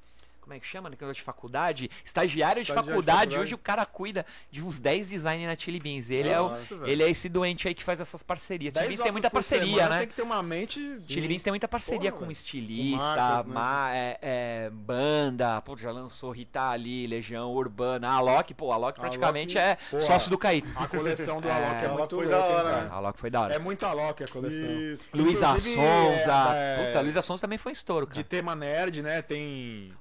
Como 0.48 0.56
é 0.56 0.60
que 0.60 0.66
chama? 0.66 0.88
Negócio 0.88 1.12
de 1.14 1.20
faculdade? 1.20 1.90
Estagiário 2.02 2.62
de 2.62 2.62
Estagiário 2.62 2.64
de 2.64 2.72
faculdade. 2.72 3.18
faculdade. 3.18 3.38
Hoje 3.38 3.54
o 3.54 3.58
cara 3.58 3.84
cuida 3.84 4.24
de 4.50 4.62
uns 4.62 4.78
10 4.78 5.06
designers 5.08 5.46
na 5.46 5.54
Chili 5.62 5.78
Beans. 5.78 6.08
Ele, 6.08 6.30
é, 6.30 6.40
o, 6.40 6.48
Nossa, 6.48 6.74
velho. 6.74 6.90
ele 6.90 7.02
é 7.02 7.10
esse 7.10 7.28
doente 7.28 7.68
aí 7.68 7.74
que 7.74 7.84
faz 7.84 8.00
essas 8.00 8.22
parcerias. 8.22 8.72
Chili 8.72 8.86
10 8.86 8.88
Beans 8.88 9.02
tem 9.02 9.12
muita 9.12 9.30
parceria, 9.30 9.66
semana, 9.76 9.88
né? 9.90 9.98
Tem 9.98 10.08
que 10.08 10.14
ter 10.14 10.22
uma 10.22 10.42
mente... 10.42 10.80
Chili 11.06 11.28
Beans 11.28 11.42
tem 11.42 11.50
muita 11.52 11.68
parceria 11.68 12.10
Porra, 12.10 12.12
com 12.12 12.20
velho. 12.20 12.32
estilista, 12.32 12.98
Com 12.98 13.14
marcas, 13.14 13.44
né? 13.46 13.52
ma- 13.54 13.88
é, 13.94 14.18
é, 14.22 14.70
banda, 14.70 15.60
pô, 15.60 15.76
já 15.76 15.90
lançou 15.90 16.30
Rita 16.30 16.72
Lee, 16.76 17.06
Legião 17.06 17.52
Urbana, 17.52 18.08
a 18.08 18.12
Alok, 18.14 18.54
pô, 18.54 18.72
a 18.72 18.76
Alok 18.76 18.98
praticamente 18.98 19.58
é 19.58 19.76
porra. 19.90 20.02
sócio 20.02 20.30
do 20.30 20.38
Caíto. 20.38 20.72
A 20.74 20.86
coleção 20.88 21.42
do 21.42 21.48
É, 21.48 21.52
Alok 21.52 21.84
é, 21.84 21.86
Alok 21.88 21.98
muito 21.98 22.16
foi 22.16 22.24
louca, 22.26 22.38
da 22.38 22.44
hora, 22.46 22.70
cara? 22.70 22.82
né? 22.84 22.88
A 22.90 22.94
Alok 22.94 23.20
foi 23.20 23.28
da 23.30 23.40
hora. 23.42 23.54
É 23.54 23.58
muito 23.58 23.84
Alok 23.84 24.24
a 24.24 24.28
coleção. 24.28 24.80
Isso. 24.80 25.08
Luísa 25.12 25.58
Sonza. 25.58 26.54
é, 26.54 26.86
Puta, 26.86 27.00
Luísa 27.02 27.20
Sonza 27.20 27.42
também 27.42 27.58
foi 27.58 27.70
um 27.70 27.74
estouro, 27.74 28.06
cara. 28.06 28.14
De 28.14 28.24
tema 28.24 28.56
nerd, 28.56 29.02
né? 29.02 29.20
Tem... 29.20 29.92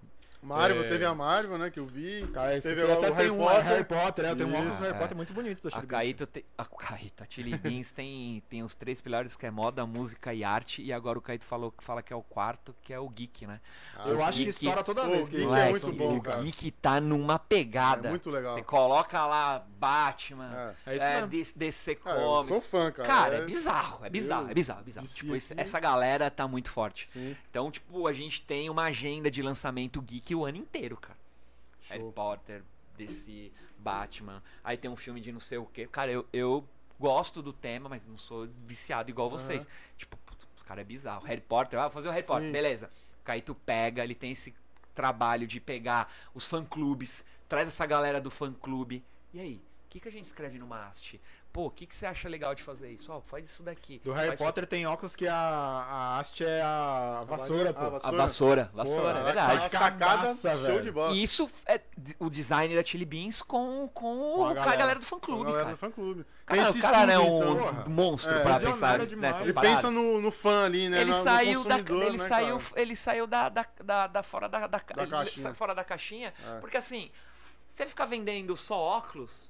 Marvel, 0.48 0.84
É. 0.84 0.90
teve 0.90 1.06
a 1.06 1.14
Marvel, 1.14 1.57
né? 1.57 1.69
Que 1.69 1.80
eu 1.80 1.86
vi. 1.86 2.26
Cara, 2.34 2.60
teve 2.61 2.76
teve 2.76 2.91
até 2.91 3.11
o 3.11 3.15
tem 3.15 3.30
um. 3.32 3.45
Harry 3.45 3.84
Potter, 3.84 4.26
é, 4.26 4.36
tem 4.36 4.45
um 4.48 4.53
óculos 4.56 4.76
do 4.76 4.82
Harry 4.84 4.95
É. 4.95 4.99
Potter 4.99 5.18
muito 5.18 5.34
bonito 5.34 5.61
da 5.61 5.69
Chili. 5.69 5.88
Caíto 5.88 6.26
tem. 6.28 6.44
A 6.57 6.65
Caíto, 6.65 7.24
a 7.24 7.28
Chili 7.30 7.57
Beans 7.57 7.91
tem, 7.91 8.41
tem 8.49 8.64
os 8.64 8.74
três 8.76 9.02
pilares 9.02 9.36
que 9.36 9.45
é 9.45 9.52
moda, 9.52 9.86
música 9.86 10.34
e 10.34 10.44
arte. 10.44 10.82
E 10.82 10.91
agora 10.94 11.18
o 11.19 11.22
Caíto 11.22 11.45
falou, 11.45 11.74
fala 11.80 12.02
que 12.02 12.14
é 12.14 12.15
o 12.15 12.22
quarto, 12.24 12.74
que 12.82 12.94
é 12.94 12.99
o 12.99 13.10
geek, 13.10 13.45
né? 13.45 13.60
Ah, 13.95 14.07
Eu 14.10 14.24
acho 14.24 14.38
que 14.38 14.45
Geek- 14.45 14.49
estoura 14.49 14.84
toda 14.84 15.02
Pô, 15.03 15.10
vez 15.11 15.28
que 15.28 15.36
Geek 15.38 15.44
é 15.44 15.48
Moleque, 15.48 15.72
muito 15.86 15.91
bom, 15.94 16.18
o 16.18 16.22
cara. 16.22 16.41
geek 16.41 16.72
tá 16.72 16.99
numa 17.02 17.38
pegada. 17.40 18.07
É 18.07 18.11
muito 18.11 18.30
legal. 18.30 18.53
Você 18.56 18.64
coloca 18.64 19.26
lá 19.26 19.65
Batman, 19.80 20.74
É. 20.86 20.94
É 20.94 20.95
isso 20.95 21.06
mesmo. 21.07 21.28
DC, 21.28 21.53
DC 21.57 21.91
eu 21.91 21.95
Comics. 21.98 22.48
sou 22.48 22.61
fã, 22.61 22.91
cara. 22.91 23.07
Cara, 23.07 23.36
é 23.38 23.45
bizarro, 23.45 24.06
é 24.06 24.10
bizarro, 24.10 24.45
Eu- 24.45 24.52
é 24.52 24.53
bizarro, 24.53 24.82
é 24.82 24.84
bizarro. 24.84 25.07
Tipo, 25.07 25.34
essa 25.60 25.80
galera 25.80 26.30
tá 26.30 26.48
muito 26.48 26.69
forte. 26.72 27.07
Então, 27.49 27.72
tipo, 27.72 28.07
a 28.07 28.14
gente 28.14 28.41
tem 28.41 28.69
uma 28.69 28.84
agenda 28.84 29.30
de 29.32 29.41
lançamento 29.41 30.02
geek 30.02 30.36
o 30.39 30.45
ano 30.45 30.57
inteiro, 30.57 30.97
cara. 30.97 31.18
Harry 31.89 32.01
show. 32.01 32.11
Potter, 32.11 32.64
DC, 32.97 33.51
Batman. 33.77 34.43
Aí 34.64 34.77
tem 34.77 34.89
um 34.89 34.95
filme 34.95 35.22
de 35.22 35.31
não 35.31 35.39
sei 35.39 35.57
o 35.57 35.65
que. 35.65 35.88
Cara, 35.88 36.11
eu, 36.11 36.26
eu 36.34 36.68
gosto 36.99 37.41
do 37.41 37.53
tema, 37.53 37.89
mas 37.89 38.05
não 38.05 38.18
sou 38.18 38.47
viciado 38.65 39.09
igual 39.09 39.30
vocês. 39.30 39.68
Tipo, 39.97 40.18
putz, 40.18 40.47
os 40.55 40.64
caras 40.64 40.81
é 40.81 40.85
bizarro. 40.85 41.26
Harry 41.26 41.41
Potter, 41.41 41.80
ah, 41.80 41.84
vou 41.84 41.91
fazer 41.91 42.09
o 42.09 42.11
Harry 42.11 42.23
Sim. 42.23 42.27
Potter, 42.27 42.51
beleza. 42.51 42.89
O 43.22 43.23
Caíto 43.23 43.55
pega, 43.55 44.03
ele 44.03 44.15
tem 44.15 44.31
esse 44.31 44.53
trabalho 44.93 45.45
de 45.45 45.59
pegar 45.59 46.11
os 46.34 46.47
fã-clubes, 46.47 47.23
traz 47.47 47.68
essa 47.68 47.85
galera 47.85 48.19
do 48.19 48.31
fã-clube. 48.31 49.03
E 49.34 49.39
aí? 49.39 49.55
O 49.85 49.89
que, 49.89 49.99
que 49.99 50.07
a 50.07 50.11
gente 50.11 50.26
escreve 50.26 50.57
numa 50.57 50.88
haste? 50.88 51.22
Pô, 51.57 51.65
o 51.65 51.71
que, 51.71 51.88
que 51.88 51.95
você 51.95 52.05
acha 52.05 52.29
legal 52.29 52.53
de 52.53 52.61
fazer 52.61 52.91
isso? 52.91 53.11
Ó, 53.11 53.19
faz 53.19 53.47
isso 53.47 53.63
daqui. 53.63 53.99
Do 54.03 54.11
Harry 54.13 54.27
faz 54.27 54.39
Potter 54.39 54.67
tem 54.67 54.85
óculos 54.85 55.15
que 55.15 55.27
a, 55.27 55.34
a 55.35 56.19
haste 56.19 56.45
é 56.45 56.61
a 56.61 57.23
vassoura, 57.27 57.73
pô. 57.73 57.79
A 58.03 58.11
vassoura, 58.11 58.69
Pô, 58.71 58.77
vassoura, 58.77 59.07
é 59.07 59.21
essa 59.21 59.23
verdade. 59.23 59.65
A 59.75 59.79
sacada, 59.79 60.35
show 60.35 60.61
velho. 60.61 60.84
de 60.84 60.91
bola. 60.91 61.15
E 61.15 61.23
isso 61.23 61.49
é 61.65 61.81
o 62.19 62.29
design 62.29 62.75
da 62.75 62.84
Chili 62.84 63.05
Beans 63.05 63.41
com, 63.41 63.89
com, 63.91 64.34
Com 64.35 64.45
a 64.45 64.51
a, 64.51 64.53
galera. 64.53 64.77
galera. 64.77 64.99
do 64.99 65.03
A 65.03 65.07
fã-clube, 65.07 65.43
galera 65.45 65.63
cara. 65.63 65.75
do 65.75 65.79
fã-clube. 65.79 66.25
Cara, 66.45 66.61
esse 66.61 66.77
o 66.77 66.81
cara 66.84 67.11
é 67.13 67.17
um 67.17 67.38
então. 67.38 67.85
monstro 67.89 68.35
É. 68.35 68.43
pra 68.43 68.59
pensar 68.59 68.99
nessas 68.99 69.41
Ele 69.41 69.53
paradas. 69.53 69.75
pensa 69.77 69.89
no, 69.89 70.21
no 70.21 70.29
fã 70.31 70.63
ali, 70.65 70.89
né? 70.89 71.01
ele 71.01 71.09
no- 71.09 71.17
no 71.17 71.23
saiu 71.23 71.63
da, 71.63 71.69
consumidor, 71.79 72.03
ele 72.03 72.17
né, 72.19 72.27
saiu, 72.27 72.59
cara? 72.59 72.81
ele 72.81 72.95
saiu 72.95 73.25
da, 73.25 73.49
da, 73.49 73.65
da, 73.84 74.05
da 74.05 74.21
fora 74.21 74.47
da, 74.47 74.67
da, 74.67 74.79
ele 74.95 75.07
caixinha. 75.09 75.41
saiu 75.43 75.55
fora 75.55 75.73
da 75.73 75.84
caixinha, 75.84 76.31
É. 76.47 76.59
porque 76.59 76.77
assim, 76.77 77.09
você 77.67 77.88
ficar 77.88 78.05
vendendo 78.05 78.55
só 78.55 78.77
óculos, 78.79 79.49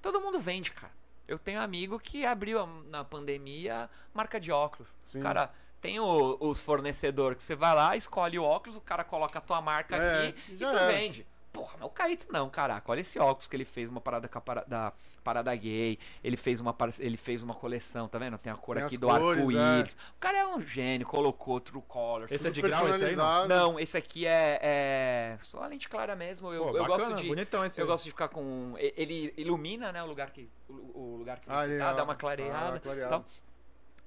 todo 0.00 0.22
mundo 0.22 0.40
vende, 0.40 0.70
cara. 0.72 0.96
Eu 1.28 1.38
tenho 1.38 1.60
um 1.60 1.62
amigo 1.62 2.00
que 2.00 2.24
abriu 2.24 2.66
na 2.88 3.04
pandemia 3.04 3.88
marca 4.14 4.40
de 4.40 4.50
óculos. 4.50 4.88
Sim. 5.02 5.20
Cara, 5.20 5.50
tem 5.80 6.00
o- 6.00 6.36
os 6.40 6.62
fornecedores 6.62 7.36
que 7.38 7.44
você 7.44 7.54
vai 7.54 7.74
lá, 7.74 7.94
escolhe 7.96 8.38
o 8.38 8.42
óculos, 8.42 8.76
o 8.76 8.80
cara 8.80 9.04
coloca 9.04 9.38
a 9.38 9.42
tua 9.42 9.60
marca 9.60 9.94
É, 9.96 10.28
aqui 10.28 10.54
e 10.54 10.56
tu 10.56 10.64
era. 10.64 10.86
vende. 10.88 11.26
Porra, 11.52 11.74
mas 11.80 11.86
o 11.88 11.90
Caíto 11.90 12.26
não, 12.30 12.48
caraca. 12.50 12.90
Olha 12.92 13.00
esse 13.00 13.18
óculos 13.18 13.48
que 13.48 13.56
ele 13.56 13.64
fez 13.64 13.88
uma 13.88 14.00
parada 14.00 14.28
com 14.28 14.36
a 14.38 14.40
para- 14.40 14.64
da 14.64 14.92
parada 15.24 15.54
gay. 15.56 15.98
Ele 16.22 16.36
fez 16.36 16.60
uma 16.60 16.76
ele 16.98 17.16
fez 17.16 17.42
uma 17.42 17.54
coleção, 17.54 18.06
tá 18.06 18.18
vendo? 18.18 18.36
Tem 18.38 18.52
a 18.52 18.56
cor 18.56 18.76
Tem 18.76 18.84
aqui 18.84 18.98
do 18.98 19.08
arco-íris. 19.10 19.94
O 20.16 20.18
cara 20.20 20.38
é 20.38 20.46
um 20.46 20.60
gênio, 20.60 21.06
colocou 21.06 21.58
True 21.60 21.82
Colors. 21.88 22.30
Esse 22.30 22.48
é 22.48 22.50
de 22.50 22.60
grau, 22.60 22.88
esse 22.90 23.04
aí 23.04 23.16
não? 23.16 23.48
Não, 23.48 23.80
esse 23.80 23.96
aqui 23.96 24.26
é, 24.26 24.58
é 24.62 25.38
só 25.40 25.62
a 25.62 25.66
lente 25.66 25.88
clara 25.88 26.14
mesmo. 26.14 26.52
Eu, 26.52 26.64
Pô, 26.64 26.68
eu 26.76 26.82
bacana, 26.84 26.98
gosto 27.10 27.22
de 27.22 27.28
bonitão 27.28 27.64
esse 27.64 27.80
eu 27.80 27.84
aí. 27.84 27.88
gosto 27.90 28.04
de 28.04 28.10
ficar 28.10 28.28
com 28.28 28.74
ele 28.78 29.32
ilumina, 29.36 29.90
né, 29.90 30.02
o 30.02 30.06
lugar 30.06 30.30
que 30.30 30.48
o, 30.68 30.72
o 30.74 31.16
lugar 31.18 31.40
que 31.40 31.48
Ah, 31.50 31.62
você 31.62 31.70
ele- 31.70 31.78
tá, 31.78 31.92
dá 31.94 32.00
ah, 32.02 32.04
uma 32.04 32.14
clareada, 32.14 32.76
ah, 32.76 32.80
clareada. 32.80 33.08
tal. 33.10 33.24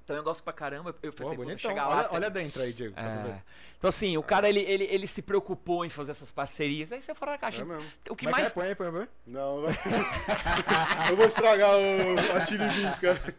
Então 0.03 0.15
eu 0.15 0.23
gosto 0.23 0.43
pra 0.43 0.51
caramba. 0.53 0.95
Eu 1.01 1.13
Pô, 1.13 1.23
falei, 1.23 1.37
bonitão. 1.37 1.57
chegar 1.69 1.87
lá. 1.87 1.95
Olha, 1.95 2.03
tem- 2.07 2.15
olha 2.17 2.29
dentro 2.29 2.61
aí, 2.61 2.73
Diego. 2.73 2.93
é. 2.99 3.41
Então 3.77 3.87
assim, 3.87 4.17
o 4.17 4.23
cara 4.23 4.47
ele, 4.49 4.59
ele, 4.59 4.83
ele 4.85 5.07
se 5.07 5.21
preocupou 5.21 5.85
em 5.85 5.89
fazer 5.89 6.11
essas 6.11 6.31
parcerias. 6.31 6.91
Aí 6.91 7.01
você 7.01 7.13
fora 7.15 7.31
da 7.31 7.37
caixa. 7.37 7.61
É 7.61 7.65
mesmo. 7.65 7.87
o 8.09 8.15
que 8.15 8.25
é 8.25 8.29
que 8.29 8.31
mais 8.31 8.47
é? 8.47 8.49
Põe 8.49 8.67
aí, 8.67 8.75
põe 8.75 8.87
aí, 8.87 8.93
põe. 8.93 9.07
Não, 9.27 9.61
vai. 9.61 9.73
eu 11.09 11.15
vou 11.15 11.25
estragar 11.25 11.71
o, 11.71 12.35
a 12.37 12.45
Chili 12.45 12.65
cara. 12.99 13.35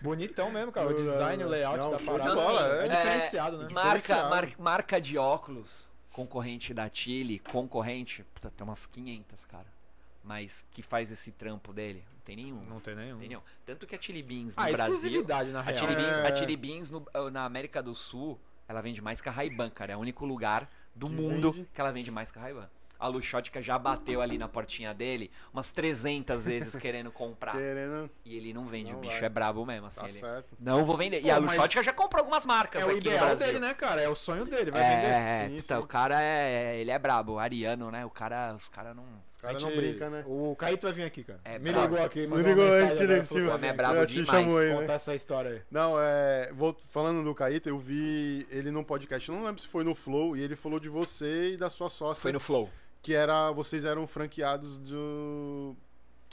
Bonitão 0.00 0.50
mesmo, 0.50 0.72
cara. 0.72 0.88
O 0.88 0.94
design, 0.94 1.42
o 1.44 1.48
layout 1.48 1.78
não, 1.78 1.90
da 1.90 1.98
parada. 1.98 2.34
bola, 2.34 2.82
é, 2.82 2.86
é. 2.86 2.88
diferenciado, 2.88 3.58
né? 3.58 3.68
Marca, 3.70 3.96
Diferenciado. 3.98 4.30
mar- 4.30 4.52
marca 4.58 5.00
de 5.00 5.18
óculos, 5.18 5.88
concorrente 6.12 6.72
da 6.74 6.88
Chile, 6.92 7.38
concorrente, 7.38 8.22
puta, 8.34 8.50
tem 8.50 8.64
umas 8.66 8.86
500, 8.86 9.44
cara. 9.46 9.66
Mas 10.22 10.64
que 10.70 10.82
faz 10.82 11.10
esse 11.10 11.30
trampo 11.32 11.72
dele? 11.72 12.04
Não 12.26 12.34
tem 12.34 12.36
nenhum. 12.44 12.60
Não 12.68 12.80
tem 12.80 12.94
nenhum. 12.96 13.10
Não 13.12 13.18
tem 13.20 13.28
nenhum. 13.28 13.40
Tanto 13.64 13.86
que 13.86 13.94
a 13.94 14.00
Chili 14.00 14.20
Beans 14.22 14.56
no 14.56 14.62
Ah, 14.62 14.66
Brasil. 14.66 14.94
exclusividade, 14.94 15.50
na 15.50 15.60
A 15.60 15.62
real. 15.62 15.78
Chili 15.78 15.94
Beans, 15.94 16.08
É. 16.08 16.26
a 16.28 16.34
Chili 16.34 16.56
Beans 16.56 16.90
no- 16.90 17.06
na 17.30 17.44
América 17.44 17.80
do 17.80 17.94
Sul, 17.94 18.36
ela 18.66 18.80
vende 18.80 19.00
mais 19.00 19.20
que 19.20 19.28
a 19.28 19.32
Ray-Ban, 19.32 19.70
cara. 19.70 19.92
É 19.92 19.96
o 19.96 20.00
único 20.00 20.26
lugar 20.26 20.68
do 20.94 21.06
Que 21.06 21.12
mundo 21.14 21.52
vende. 21.52 21.68
que 21.72 21.80
ela 21.80 21.92
vende 21.92 22.10
mais 22.10 22.32
que 22.32 22.38
a 22.38 22.42
Ray-Ban. 22.42 22.68
A 22.98 23.08
Luxótica 23.08 23.60
já 23.60 23.78
bateu 23.78 24.20
ali 24.22 24.38
na 24.38 24.48
portinha 24.48 24.94
dele 24.94 25.30
umas 25.52 25.70
300 25.70 26.44
vezes 26.44 26.74
querendo 26.76 27.10
comprar. 27.10 27.52
Querendo. 27.52 28.10
E 28.24 28.36
ele 28.36 28.52
não 28.54 28.66
vende, 28.66 28.90
Não 28.92 28.98
o 28.98 29.00
bicho 29.02 29.14
vai. 29.14 29.24
é 29.24 29.28
brabo 29.28 29.64
mesmo, 29.66 29.86
assim. 29.86 30.00
Tá 30.00 30.08
ele- 30.08 30.18
certo. 30.18 30.56
Não 30.58 30.84
vou 30.84 30.96
vender. 30.96 31.18
e 31.18 31.22
Pô, 31.22 31.30
a 31.30 31.40
mas 31.40 31.52
Luxótica 31.56 31.82
já 31.82 31.92
comprou 31.92 32.20
algumas 32.20 32.46
marcas 32.46 32.80
É 32.82 32.84
o 32.84 32.88
aqui 32.88 32.94
no 32.94 33.00
ideal 33.12 33.26
Brasil. 33.26 33.46
dele, 33.46 33.60
né, 33.60 33.74
cara? 33.74 34.00
É 34.00 34.08
o 34.08 34.14
sonho 34.14 34.44
dele, 34.44 34.70
vai 34.70 34.82
É, 34.82 34.96
vender. 34.96 35.06
é, 35.14 35.48
Sim, 35.48 35.56
puta, 35.62 35.76
sim. 35.76 35.80
o 35.82 35.86
cara 35.86 36.22
é. 36.22 36.76
Ele 36.78 36.90
é 36.90 36.98
brabo, 36.98 37.38
ariano, 37.38 37.90
né? 37.90 38.04
O 38.04 38.10
cara. 38.10 38.54
Os 38.54 38.68
caras 38.68 38.94
não. 38.96 39.04
Os 39.28 39.36
caras 39.36 39.62
A 39.62 39.68
não 39.68 39.76
brincam, 39.76 40.10
né? 40.10 40.24
O 40.26 40.56
Caíto 40.56 40.86
vai 40.86 40.92
vir 40.94 41.04
aqui, 41.04 41.22
cara. 41.24 41.40
É 41.44 41.58
Me 41.58 41.70
brabo. 41.70 41.88
ligou 41.88 42.06
aqui, 42.06 42.26
Me 42.26 42.42
ligou, 42.42 42.64
tira- 42.96 43.22
pra 43.24 43.56
vir 43.56 43.66
é 43.66 43.72
brabo 43.72 43.94
Eu 43.96 44.06
te 44.06 44.22
demais. 44.22 44.44
chamo 44.44 44.60
ele, 44.60 44.72
Contar 44.74 44.86
né? 44.88 44.94
essa 44.94 45.14
história 45.14 45.50
aí. 45.50 45.62
Não, 45.70 45.96
é. 46.00 46.50
Vou, 46.54 46.74
falando 46.88 47.22
do 47.22 47.34
Caíta, 47.34 47.68
eu 47.68 47.78
vi 47.78 48.46
ele 48.50 48.70
num 48.70 48.82
podcast, 48.84 49.30
não 49.30 49.44
lembro 49.44 49.60
se 49.60 49.68
foi 49.68 49.84
no 49.84 49.94
Flow, 49.94 50.36
e 50.36 50.40
ele 50.42 50.56
falou 50.56 50.80
de 50.80 50.88
você 50.88 51.52
e 51.52 51.56
da 51.56 51.68
sua 51.68 51.90
sócia. 51.90 52.20
Foi 52.22 52.32
no 52.32 52.40
Flow. 52.40 52.70
Que 53.02 53.14
era. 53.14 53.50
Vocês 53.52 53.84
eram 53.84 54.06
franqueados 54.06 54.78
do. 54.78 55.76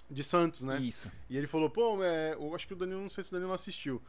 De 0.10 0.24
Santos, 0.24 0.62
né? 0.62 0.78
Isso. 0.80 1.10
E 1.30 1.38
ele 1.38 1.48
falou, 1.48 1.70
pô, 1.70 2.04
é, 2.04 2.34
eu 2.36 2.54
acho 2.54 2.68
que 2.68 2.74
o 2.74 2.76
Danilo, 2.76 3.02
não 3.02 3.10
sei 3.10 3.24
se 3.24 3.32
o 3.32 3.34
Danilo 3.34 3.54
assistiu. 3.54 4.02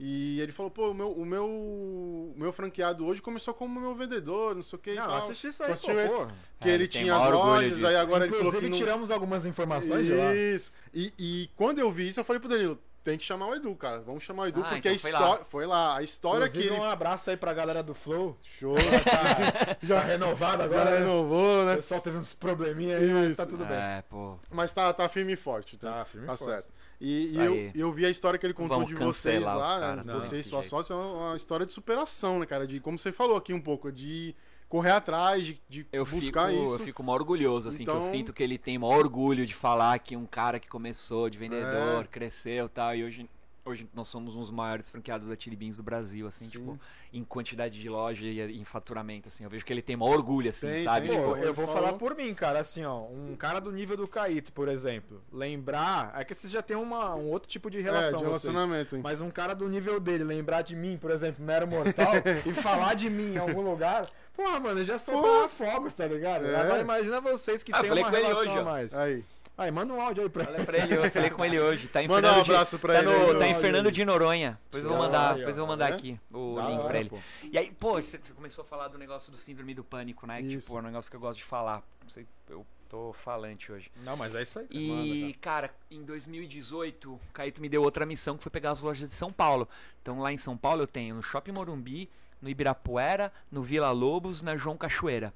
E 0.00 0.40
ele 0.40 0.50
falou, 0.50 0.70
pô, 0.70 0.90
o 0.90 0.94
meu, 0.94 1.12
o 1.12 1.24
meu, 1.24 1.46
o 1.46 2.34
meu 2.36 2.52
franqueado 2.52 3.06
hoje 3.06 3.22
começou 3.22 3.54
como 3.54 3.78
meu 3.78 3.94
vendedor, 3.94 4.54
não 4.54 4.62
sei 4.62 4.76
o 4.76 4.82
que 4.82 4.94
Não, 4.94 5.14
assisti 5.14 5.48
isso 5.48 5.62
aí, 5.62 5.68
pô, 5.68 5.74
Assistiu 5.74 6.00
esse? 6.00 6.16
pô. 6.16 6.26
Que 6.60 6.68
É, 6.68 6.72
ele 6.72 6.84
ele 6.84 6.88
tinha 6.88 7.14
as 7.14 7.30
lojas, 7.30 7.84
aí 7.84 7.94
agora 7.94 8.24
ele 8.24 8.34
Inclusive, 8.34 8.50
falou 8.56 8.62
que 8.62 8.68
não... 8.70 8.78
tiramos 8.78 9.10
algumas 9.12 9.46
informações 9.46 10.06
de 10.06 10.12
lá. 10.12 10.34
Isso. 10.34 10.72
E, 10.92 11.12
e 11.18 11.50
quando 11.54 11.78
eu 11.78 11.92
vi 11.92 12.08
isso, 12.08 12.18
eu 12.18 12.24
falei 12.24 12.40
pro 12.40 12.48
Danilo, 12.48 12.78
tem 13.04 13.18
que 13.18 13.24
chamar 13.24 13.46
o 13.48 13.54
Edu, 13.54 13.74
cara. 13.74 14.00
Vamos 14.00 14.22
chamar 14.22 14.44
o 14.44 14.46
Edu, 14.46 14.60
Ah, 14.60 14.68
porque 14.70 14.78
então 14.88 14.92
a 14.92 14.94
história... 14.94 15.18
lá. 15.18 15.44
Foi 15.44 15.66
lá. 15.66 15.96
A 15.96 16.02
história 16.02 16.44
Inclusive, 16.46 16.68
que 16.68 16.74
ele... 16.74 16.80
um 16.80 16.84
abraço 16.84 17.30
aí 17.30 17.36
pra 17.36 17.52
galera 17.52 17.82
do 17.82 17.94
Flow. 17.94 18.36
Show. 18.42 18.74
Tá, 18.76 19.76
já 19.82 20.00
renovado 20.00 20.62
Agora 20.62 20.80
agora, 20.82 20.90
né? 20.92 20.98
renovou, 21.06 21.62
O 21.62 21.64
né? 21.64 21.76
pessoal 21.76 22.00
teve 22.00 22.16
uns 22.18 22.34
probleminha 22.34 22.96
aí, 22.98 23.08
mas 23.12 23.36
tá 23.36 23.44
tudo 23.46 23.64
bem. 23.64 23.76
É, 23.76 24.02
pô. 24.08 24.36
Mas 24.50 24.72
tá, 24.72 24.92
tá 24.92 25.08
firme 25.08 25.32
e 25.32 25.36
forte. 25.36 25.76
Tá, 25.76 25.98
Tá, 25.98 26.04
firme 26.04 26.26
e 26.26 26.30
tá 26.30 26.36
forte. 26.36 26.50
certo. 26.52 26.72
E, 27.00 27.32
e 27.34 27.36
eu, 27.36 27.70
eu 27.74 27.92
vi 27.92 28.06
a 28.06 28.10
história 28.10 28.38
que 28.38 28.46
ele 28.46 28.54
contou 28.54 28.76
Vamos 28.78 28.88
de 28.88 28.94
vocês 28.94 29.42
lá, 29.42 29.80
cara, 29.80 29.96
né? 29.96 30.02
não, 30.12 30.20
você 30.20 30.36
desse 30.36 30.48
sua 30.48 30.60
jeito. 30.60 30.70
sócia, 30.70 30.92
é 30.94 30.96
uma 30.96 31.26
uma 31.30 31.36
história 31.36 31.66
de 31.66 31.72
superação, 31.72 32.38
né, 32.38 32.46
cara? 32.46 32.64
De 32.64 32.78
como 32.78 32.96
você 32.96 33.10
falou 33.10 33.36
aqui 33.36 33.52
um 33.52 33.60
pouco, 33.60 33.90
de 33.90 34.36
correr 34.72 34.92
atrás, 34.92 35.44
de, 35.44 35.60
de 35.68 35.86
Eu 35.92 36.06
buscar 36.06 36.48
fico, 36.48 36.62
isso. 36.64 36.72
eu 36.76 36.78
fico 36.78 37.02
mó 37.02 37.12
orgulhoso, 37.12 37.68
assim, 37.68 37.78
que 37.78 37.82
Então- 37.82 37.96
eu 37.96 38.10
sinto 38.10 38.32
que 38.32 38.42
ele 38.42 38.56
tem 38.56 38.78
maior 38.78 39.00
orgulho 39.00 39.44
de 39.44 39.54
falar 39.54 39.98
que 39.98 40.16
um 40.16 40.24
cara 40.24 40.58
que 40.58 40.66
começou 40.66 41.28
de 41.28 41.36
vendedor, 41.36 42.04
É. 42.04 42.08
cresceu 42.10 42.64
e 42.64 42.68
tal, 42.70 42.96
e 42.96 43.04
hoje, 43.04 43.28
hoje 43.66 43.86
nós 43.94 44.08
somos 44.08 44.34
um 44.34 44.40
dos 44.40 44.50
maiores 44.50 44.88
franqueados 44.88 45.28
da 45.28 45.36
Chili 45.38 45.56
Beans 45.56 45.76
do 45.76 45.82
Brasil, 45.82 46.26
assim, 46.26 46.46
Sim. 46.46 46.52
tipo, 46.52 46.80
em 47.12 47.22
quantidade 47.22 47.78
de 47.78 47.86
loja 47.86 48.24
e 48.24 48.58
em 48.58 48.64
faturamento, 48.64 49.28
assim, 49.28 49.44
eu 49.44 49.50
vejo 49.50 49.62
que 49.62 49.70
ele 49.70 49.82
tem 49.82 49.94
maior 49.94 50.14
orgulho, 50.14 50.48
assim, 50.48 50.66
Tem, 50.66 50.84
sabe? 50.84 51.08
tem. 51.08 51.18
Pô, 51.18 51.24
Tipo, 51.26 51.36
Ele 51.36 51.48
eu 51.48 51.54
vou 51.54 51.66
falou- 51.66 51.82
falar 51.82 51.98
por 51.98 52.16
mim, 52.16 52.32
cara, 52.32 52.58
assim, 52.60 52.82
ó, 52.82 53.02
um 53.02 53.36
cara 53.36 53.60
do 53.60 53.70
nível 53.70 53.94
do 53.98 54.08
Caíto, 54.08 54.54
por 54.54 54.68
exemplo, 54.68 55.20
lembrar, 55.30 56.14
é 56.18 56.24
que 56.24 56.34
vocês 56.34 56.50
já 56.50 56.62
tem 56.62 56.78
uma, 56.78 57.14
um 57.14 57.28
outro 57.30 57.46
tipo 57.50 57.70
de 57.70 57.78
é, 57.78 57.82
relação, 57.82 58.20
de 58.20 58.24
vocês. 58.24 58.44
relacionamento. 58.44 58.96
hein? 58.96 59.02
mas 59.04 59.20
um 59.20 59.30
cara 59.30 59.52
do 59.54 59.68
nível 59.68 60.00
dele 60.00 60.24
lembrar 60.24 60.62
de 60.62 60.74
mim, 60.74 60.96
por 60.98 61.10
exemplo, 61.10 61.44
mero 61.44 61.66
mortal, 61.68 62.14
e 62.46 62.52
falar 62.54 62.94
de 62.94 63.10
mim 63.10 63.34
em 63.34 63.38
algum 63.38 63.60
lugar, 63.60 64.08
porra, 64.36 64.60
mano, 64.60 64.84
já 64.84 64.98
soltava 64.98 65.48
fogos, 65.48 65.94
tá 65.94 66.06
ligado? 66.06 66.46
É. 66.46 66.56
Agora 66.56 66.80
imagina 66.80 67.20
vocês 67.20 67.62
que 67.62 67.72
Ah, 67.72 67.78
eu 67.78 67.80
tem 67.82 67.88
falei 67.90 68.04
uma 68.04 68.10
com 68.10 68.16
ele 68.16 68.26
relação 68.26 68.52
hoje, 68.52 68.58
a 68.58 68.62
ó. 68.62 68.64
mais. 68.64 68.94
Aí. 68.98 69.24
Aí, 69.58 69.70
manda 69.70 69.92
um 69.92 70.00
áudio 70.00 70.22
aí 70.22 70.30
pra 70.30 70.48
Olha 70.48 70.64
pra 70.64 70.78
ele, 70.78 70.96
eu 70.96 71.10
falei 71.10 71.28
com 71.30 71.44
ele 71.44 71.60
hoje. 71.60 71.86
Tá 71.86 72.02
em 72.02 72.08
Manda 72.08 72.20
um 72.26 72.30
Fernando 72.30 72.44
de- 72.46 72.50
abraço 72.52 72.78
pra 72.78 72.94
tá 72.94 72.98
ele 73.00 73.08
no- 73.10 73.32
aí, 73.32 73.38
Tá 73.38 73.46
em. 73.48 73.54
Fernando 73.60 73.92
de 73.92 74.04
Noronha. 74.04 74.58
Depois 74.64 74.82
eu 74.84 74.88
vou 74.90 74.98
Da 74.98 75.04
mandar, 75.04 75.34
depois 75.36 75.56
eu 75.56 75.66
vou 75.66 75.66
mandar 75.76 75.90
É? 75.90 75.92
aqui 75.94 76.18
o 76.32 76.54
Da 76.56 76.62
link 76.68 76.78
hora, 76.78 76.88
pra 76.88 77.00
ele. 77.00 77.10
pô. 77.10 77.18
E 77.44 77.58
aí, 77.58 77.70
pô, 77.78 77.92
você 78.00 78.18
começou 78.34 78.62
a 78.62 78.64
falar 78.64 78.88
do 78.88 78.96
negócio 78.98 79.30
do 79.30 79.36
síndrome 79.36 79.74
do 79.74 79.84
pânico, 79.84 80.26
né? 80.26 80.40
Que, 80.40 80.54
Isso. 80.54 80.66
tipo, 80.66 80.78
é 80.78 80.80
um 80.80 80.84
negócio 80.84 81.10
que 81.10 81.16
eu 81.16 81.20
gosto 81.20 81.36
de 81.38 81.44
falar. 81.44 81.82
Não 82.02 82.08
sei, 82.08 82.26
eu 82.48 82.66
tô 82.88 83.12
falante 83.12 83.70
hoje. 83.70 83.90
Não, 84.06 84.16
mas 84.16 84.34
é 84.34 84.42
isso 84.42 84.58
aí. 84.58 84.66
E, 84.70 85.34
cara, 85.40 85.70
em 85.90 86.02
2018, 86.02 87.12
o 87.12 87.20
Caíto 87.34 87.60
me 87.60 87.68
deu 87.68 87.82
outra 87.82 88.06
missão 88.06 88.38
que 88.38 88.42
foi 88.42 88.50
pegar 88.50 88.70
as 88.70 88.80
lojas 88.80 89.06
de 89.08 89.14
São 89.14 89.30
Paulo. 89.30 89.68
Então, 90.00 90.18
lá 90.18 90.32
em 90.32 90.38
São 90.38 90.56
Paulo, 90.56 90.82
eu 90.82 90.86
tenho 90.86 91.14
no 91.14 91.22
Shopping 91.22 91.52
Morumbi, 91.52 92.08
no 92.42 92.48
Ibirapuera, 92.50 93.32
no 93.50 93.62
Vila 93.62 93.90
Lobos, 93.92 94.42
na 94.42 94.56
João 94.56 94.76
Cachoeira. 94.76 95.32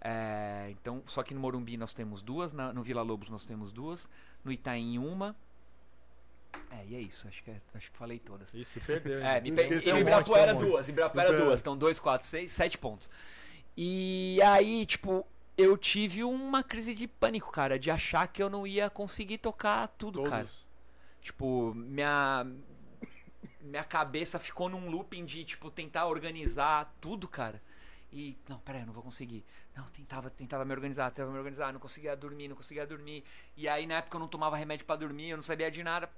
É, 0.00 0.68
então, 0.70 1.02
só 1.06 1.22
que 1.22 1.34
no 1.34 1.40
Morumbi 1.40 1.76
nós 1.76 1.92
temos 1.94 2.22
duas, 2.22 2.52
na- 2.52 2.72
no 2.72 2.82
Vila 2.82 3.02
Lobos 3.02 3.28
nós 3.30 3.44
temos 3.46 3.72
duas, 3.72 4.06
no 4.44 4.52
Itaim 4.52 4.98
uma. 4.98 5.34
É, 6.70 6.84
e 6.88 6.94
é 6.96 7.00
isso, 7.00 7.26
acho 7.26 7.42
que, 7.42 7.50
é- 7.50 7.60
acho 7.74 7.90
que 7.90 7.96
falei 7.96 8.18
todas. 8.18 8.52
Ih, 8.54 8.64
se 8.64 8.78
perdeu. 8.80 9.18
É, 9.24 9.40
me 9.40 9.50
pe... 9.52 9.62
e 9.62 9.88
Ibirapuera 10.00 10.48
tá 10.48 10.54
monte. 10.54 10.64
duas, 10.68 10.88
Ibirapuera 10.88 11.28
Ibirapuera. 11.28 11.44
duas, 11.50 11.60
então 11.60 11.76
dois, 11.76 11.98
quatro, 11.98 12.26
seis, 12.26 12.52
sete 12.52 12.76
pontos. 12.78 13.10
E 13.76 14.38
aí, 14.42 14.86
tipo, 14.86 15.26
eu 15.56 15.76
tive 15.76 16.22
uma 16.24 16.62
crise 16.62 16.94
de 16.94 17.06
pânico, 17.08 17.50
cara, 17.50 17.78
de 17.78 17.90
achar 17.90 18.26
que 18.28 18.42
eu 18.42 18.48
não 18.50 18.66
ia 18.66 18.88
conseguir 18.90 19.38
tocar 19.38 19.88
tudo, 19.98 20.22
cara. 20.24 20.36
Todos. 20.44 20.66
Tipo, 21.20 21.72
minha 21.74 22.46
minha 23.66 23.84
cabeça 23.84 24.38
ficou 24.38 24.68
num 24.68 24.88
looping 24.90 25.24
de 25.24 25.44
tipo 25.44 25.70
tentar 25.70 26.06
organizar 26.06 26.94
tudo, 27.00 27.28
cara. 27.28 27.60
E 28.12 28.36
não, 28.48 28.58
peraí, 28.60 28.82
eu 28.82 28.86
não 28.86 28.94
vou 28.94 29.02
conseguir. 29.02 29.44
Não, 29.74 29.84
tentava, 29.90 30.30
tentava 30.30 30.64
me 30.64 30.72
organizar, 30.72 31.10
tentava 31.10 31.30
me 31.30 31.38
organizar, 31.38 31.72
não 31.72 31.80
conseguia 31.80 32.16
dormir, 32.16 32.48
não 32.48 32.56
conseguia 32.56 32.86
dormir. 32.86 33.24
E 33.56 33.68
aí 33.68 33.86
na 33.86 33.96
época 33.96 34.16
eu 34.16 34.20
não 34.20 34.28
tomava 34.28 34.56
remédio 34.56 34.86
pra 34.86 34.96
dormir, 34.96 35.30
eu 35.30 35.36
não 35.36 35.42
sabia 35.44 35.70
de 35.70 35.82
nada. 35.82 36.10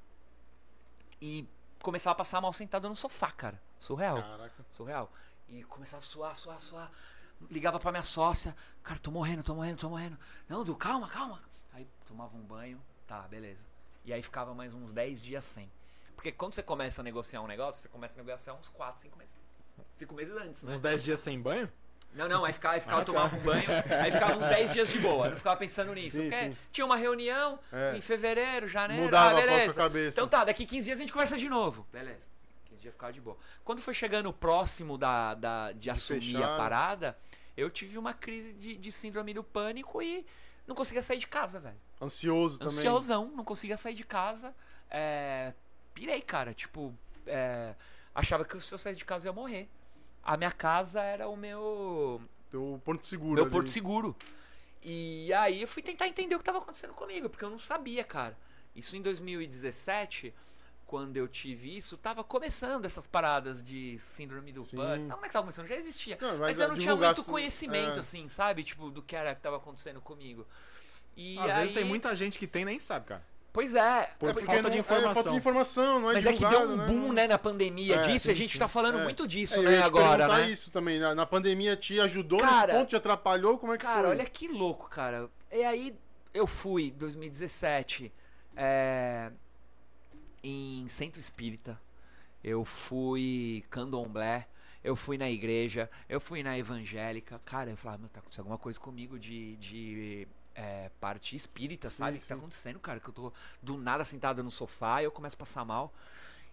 E 1.21 1.49
começava 1.83 2.13
a 2.13 2.17
passar 2.17 2.41
mal 2.41 2.53
sentado 2.53 2.89
no 2.89 2.95
sofá, 2.95 3.31
cara. 3.33 3.61
Surreal. 3.79 4.17
Caraca. 4.17 4.65
Surreal. 4.71 5.11
E 5.49 5.65
começava 5.65 6.03
a 6.03 6.07
suar, 6.07 6.37
suar, 6.37 6.61
suar. 6.61 6.93
Ligava 7.51 7.81
pra 7.81 7.91
minha 7.91 8.03
sócia. 8.03 8.55
Cara, 8.83 9.01
tô 9.01 9.11
morrendo, 9.11 9.43
tô 9.43 9.55
morrendo, 9.55 9.79
tô 9.79 9.89
morrendo. 9.89 10.19
Não, 10.49 10.65
Du, 10.65 10.77
calma, 10.77 11.09
calma. 11.09 11.41
Aí 11.73 11.87
tomava 12.07 12.37
um 12.37 12.43
banho. 12.43 12.81
Tá, 13.07 13.23
beleza. 13.23 13.67
E 14.05 14.13
aí 14.13 14.23
ficava 14.23 14.55
mais 14.55 14.75
uns 14.75 14.93
10 14.93 15.23
dias 15.23 15.45
sem. 15.45 15.71
Porque 16.19 16.33
quando 16.33 16.53
você 16.53 16.65
começa 16.65 17.01
a 17.01 17.05
negociar 17.05 17.41
um 17.41 17.47
negócio, 17.47 17.81
você 17.81 17.89
começa 17.89 18.21
a 18.21 18.25
negociar 18.25 18.55
uns 18.55 18.69
4, 18.69 19.03
5 19.03 19.17
meses. 19.17 19.33
5 19.95 20.15
meses 20.15 20.37
antes, 20.37 20.63
né? 20.65 20.75
Uns 20.75 20.81
10 20.81 21.05
dias 21.05 21.21
sem 21.21 21.41
banho? 21.41 21.71
Não, 22.13 22.29
não, 22.29 22.45
aí 22.45 22.53
ficava, 22.53 22.75
aí 22.75 22.81
ficava 22.81 23.03
Ah, 23.03 23.05
tá. 23.05 23.13
tomava 23.13 23.37
um 23.37 23.39
banho, 23.39 23.69
aí 24.03 24.11
ficava 24.11 24.37
uns 24.37 24.49
10 24.49 24.73
dias 24.73 24.89
de 24.89 24.99
boa, 24.99 25.31
não 25.31 25.37
ficava 25.37 25.57
pensando 25.57 25.95
nisso. 25.95 26.17
Sim, 26.17 26.29
porque 26.29 26.51
sim. 26.51 26.59
tinha 26.73 26.85
uma 26.85 26.97
reunião 26.97 27.61
É. 27.71 27.97
em 27.97 28.01
fevereiro, 28.01 28.67
janeiro, 28.67 29.05
Mudava 29.05 29.31
ah, 29.31 29.41
beleza. 29.41 29.75
cabeça. 29.75 30.19
Então 30.19 30.27
tá, 30.27 30.45
daqui 30.45 30.67
15 30.67 30.87
dias 30.87 30.99
a 30.99 31.03
gente 31.03 31.13
conversa 31.13 31.37
de 31.39 31.49
novo. 31.49 31.87
Beleza. 31.93 32.27
15 32.65 32.83
dias 32.83 32.95
ficava 32.95 33.13
de 33.13 33.21
boa. 33.21 33.37
Quando 33.65 33.81
foi 33.81 33.95
chegando 33.95 34.33
próximo 34.33 34.99
da, 34.99 35.35
da, 35.35 35.71
de, 35.71 35.89
assumir 35.89 36.33
fechar. 36.33 36.55
a 36.55 36.57
parada, 36.57 37.17
eu 37.57 37.71
tive 37.71 37.97
uma 37.97 38.13
crise 38.13 38.53
de, 38.55 38.77
de 38.77 38.91
síndrome 38.91 39.33
do 39.33 39.45
pânico 39.45 40.03
e 40.03 40.27
não 40.67 40.75
conseguia 40.75 41.01
sair 41.01 41.19
de 41.19 41.29
casa, 41.29 41.61
velho. 41.61 41.77
Ansioso 42.03 42.59
também. 42.59 42.75
Ansiosão, 42.75 43.31
não 43.37 43.45
conseguia 43.45 43.77
sair 43.77 43.95
de 43.95 44.03
casa. 44.05 44.53
É, 44.91 45.53
pirei, 45.99 46.23
cara. 46.23 46.55
Tipo, 46.55 46.95
é, 47.27 47.75
achava 48.15 48.45
que 48.45 48.61
se 48.61 48.73
eu 48.73 48.79
saísse 48.79 48.99
de 48.99 49.05
casa 49.05 49.27
eu 49.27 49.31
ia 49.31 49.35
morrer. 49.35 49.69
A 50.23 50.37
minha 50.37 50.53
casa 50.53 51.03
era 51.03 51.27
o 51.29 51.37
meu 51.37 52.21
Teu 52.51 52.81
ponto 52.85 53.05
seguro. 53.05 53.35
meu 53.35 53.45
ali. 53.45 53.51
porto 53.51 53.69
seguro. 53.69 54.17
E 54.83 55.33
aí 55.33 55.63
eu 55.63 55.69
fui 55.69 55.83
tentar 55.83 56.07
entender 56.07 56.37
o 56.37 56.39
que 56.39 56.43
estava 56.43 56.59
acontecendo 56.59 56.95
comigo, 56.95 57.29
porque 57.29 57.45
eu 57.45 57.51
não 57.51 57.59
sabia, 57.59 58.05
cara. 58.05 58.37
Isso 58.77 58.97
em 58.97 59.03
2017, 59.03 60.33
quando 60.87 61.17
eu 61.17 61.27
tive 61.27 61.77
isso, 61.77 61.97
tava 61.97 62.23
começando 62.23 62.85
essas 62.85 63.07
paradas 63.07 63.63
de 63.63 63.99
síndrome 63.99 64.53
do 64.53 64.65
pânico. 64.65 65.09
Não, 65.09 65.15
como 65.17 65.25
é 65.25 65.29
que 65.29 65.33
tava 65.33 65.43
começando? 65.43 65.67
Já 65.67 65.77
existia. 65.77 66.17
Não, 66.21 66.39
mas 66.39 66.41
mas 66.41 66.61
eu 66.61 66.69
não 66.69 66.77
tinha 66.77 66.95
muito 66.95 67.25
conhecimento, 67.25 67.97
é. 67.97 67.99
assim, 67.99 68.29
sabe? 68.29 68.63
Tipo, 68.63 68.91
do 68.91 69.03
que 69.03 69.17
era 69.17 69.35
que 69.35 69.41
tava 69.41 69.57
acontecendo 69.57 70.01
comigo. 70.01 70.47
E 71.17 71.37
Às 71.39 71.51
aí... 71.51 71.61
vezes 71.61 71.73
tem 71.73 71.85
muita 71.85 72.15
gente 72.15 72.39
que 72.39 72.47
tem 72.47 72.63
e 72.63 72.67
nem 72.67 72.79
sabe, 72.79 73.07
cara. 73.07 73.25
Pois 73.59 73.75
é. 73.75 74.11
Por 74.21 74.31
É 74.31 74.35
falta 74.35 74.63
não- 74.63 74.71
de 74.71 74.77
É, 74.77 74.79
informação. 74.79 75.15
falta 75.15 75.31
de 75.31 75.37
informação, 75.37 75.99
não 75.99 76.11
é 76.13 76.15
Mas 76.15 76.27
é 76.27 76.33
que 76.33 76.47
deu 76.47 76.61
um 76.61 76.77
né? 76.77 76.87
boom, 76.87 77.13
né, 77.13 77.27
na 77.27 77.37
pandemia 77.37 77.97
É, 77.97 78.07
disso, 78.07 78.29
e 78.29 78.31
a 78.31 78.35
sim, 78.35 78.41
gente 78.43 78.53
sim. 78.53 78.59
tá 78.61 78.69
falando 78.69 79.01
É. 79.01 79.03
muito 79.03 79.27
disso, 79.27 79.57
É, 79.57 79.59
eu 79.59 79.63
né, 79.65 79.83
agora, 79.83 80.29
né? 80.29 80.49
isso 80.49 80.71
também. 80.71 81.01
Na, 81.01 81.13
na 81.13 81.27
pandemia 81.27 81.75
te 81.77 81.99
ajudou 81.99 82.39
Cara, 82.39 82.69
nesse 82.69 82.79
ponto? 82.79 82.89
Te 82.91 82.95
atrapalhou? 82.95 83.59
Como 83.59 83.75
é 83.75 83.77
que 83.77 83.83
Cara, 83.85 84.03
foi? 84.03 84.11
olha 84.11 84.25
que 84.27 84.47
louco, 84.47 84.89
cara. 84.89 85.29
E 85.51 85.65
aí 85.65 85.93
eu 86.33 86.47
fui, 86.47 86.93
2017, 86.93 88.13
é, 88.57 89.33
em 90.45 90.87
Centro 90.89 91.19
Espírita. 91.19 91.81
Eu 92.45 92.65
fui 92.65 93.65
candomblé. 93.71 94.47
Eu 94.85 94.95
fui 94.95 95.19
na 95.19 95.29
igreja. 95.29 95.91
Eu 96.09 96.21
fui 96.21 96.45
na 96.45 96.57
evangélica. 96.57 97.41
Cara, 97.45 97.71
eu 97.71 97.77
falava, 97.77 97.99
meu, 98.03 98.09
tá 98.09 98.21
acontecendo 98.21 98.43
alguma 98.45 98.59
coisa 98.59 98.79
comigo 98.79 99.19
de, 99.19 99.57
de 99.57 100.29
é, 100.59 100.91
parte 101.01 101.37
espírita, 101.37 101.89
sabe? 101.89 102.17
O 102.19 102.21
que 102.21 102.27
tá 102.27 102.35
sim. 102.35 102.41
acontecendo, 102.41 102.81
cara? 102.81 102.99
Que 102.99 103.09
eu 103.09 103.15
tô 103.15 103.33
do 103.63 103.77
nada 103.79 104.05
sentado 104.05 104.43
no 104.43 104.51
sofá 104.51 105.01
e 105.01 105.05
eu 105.05 105.13
começo 105.13 105.37
a 105.37 105.39
passar 105.39 105.65
mal. 105.65 105.93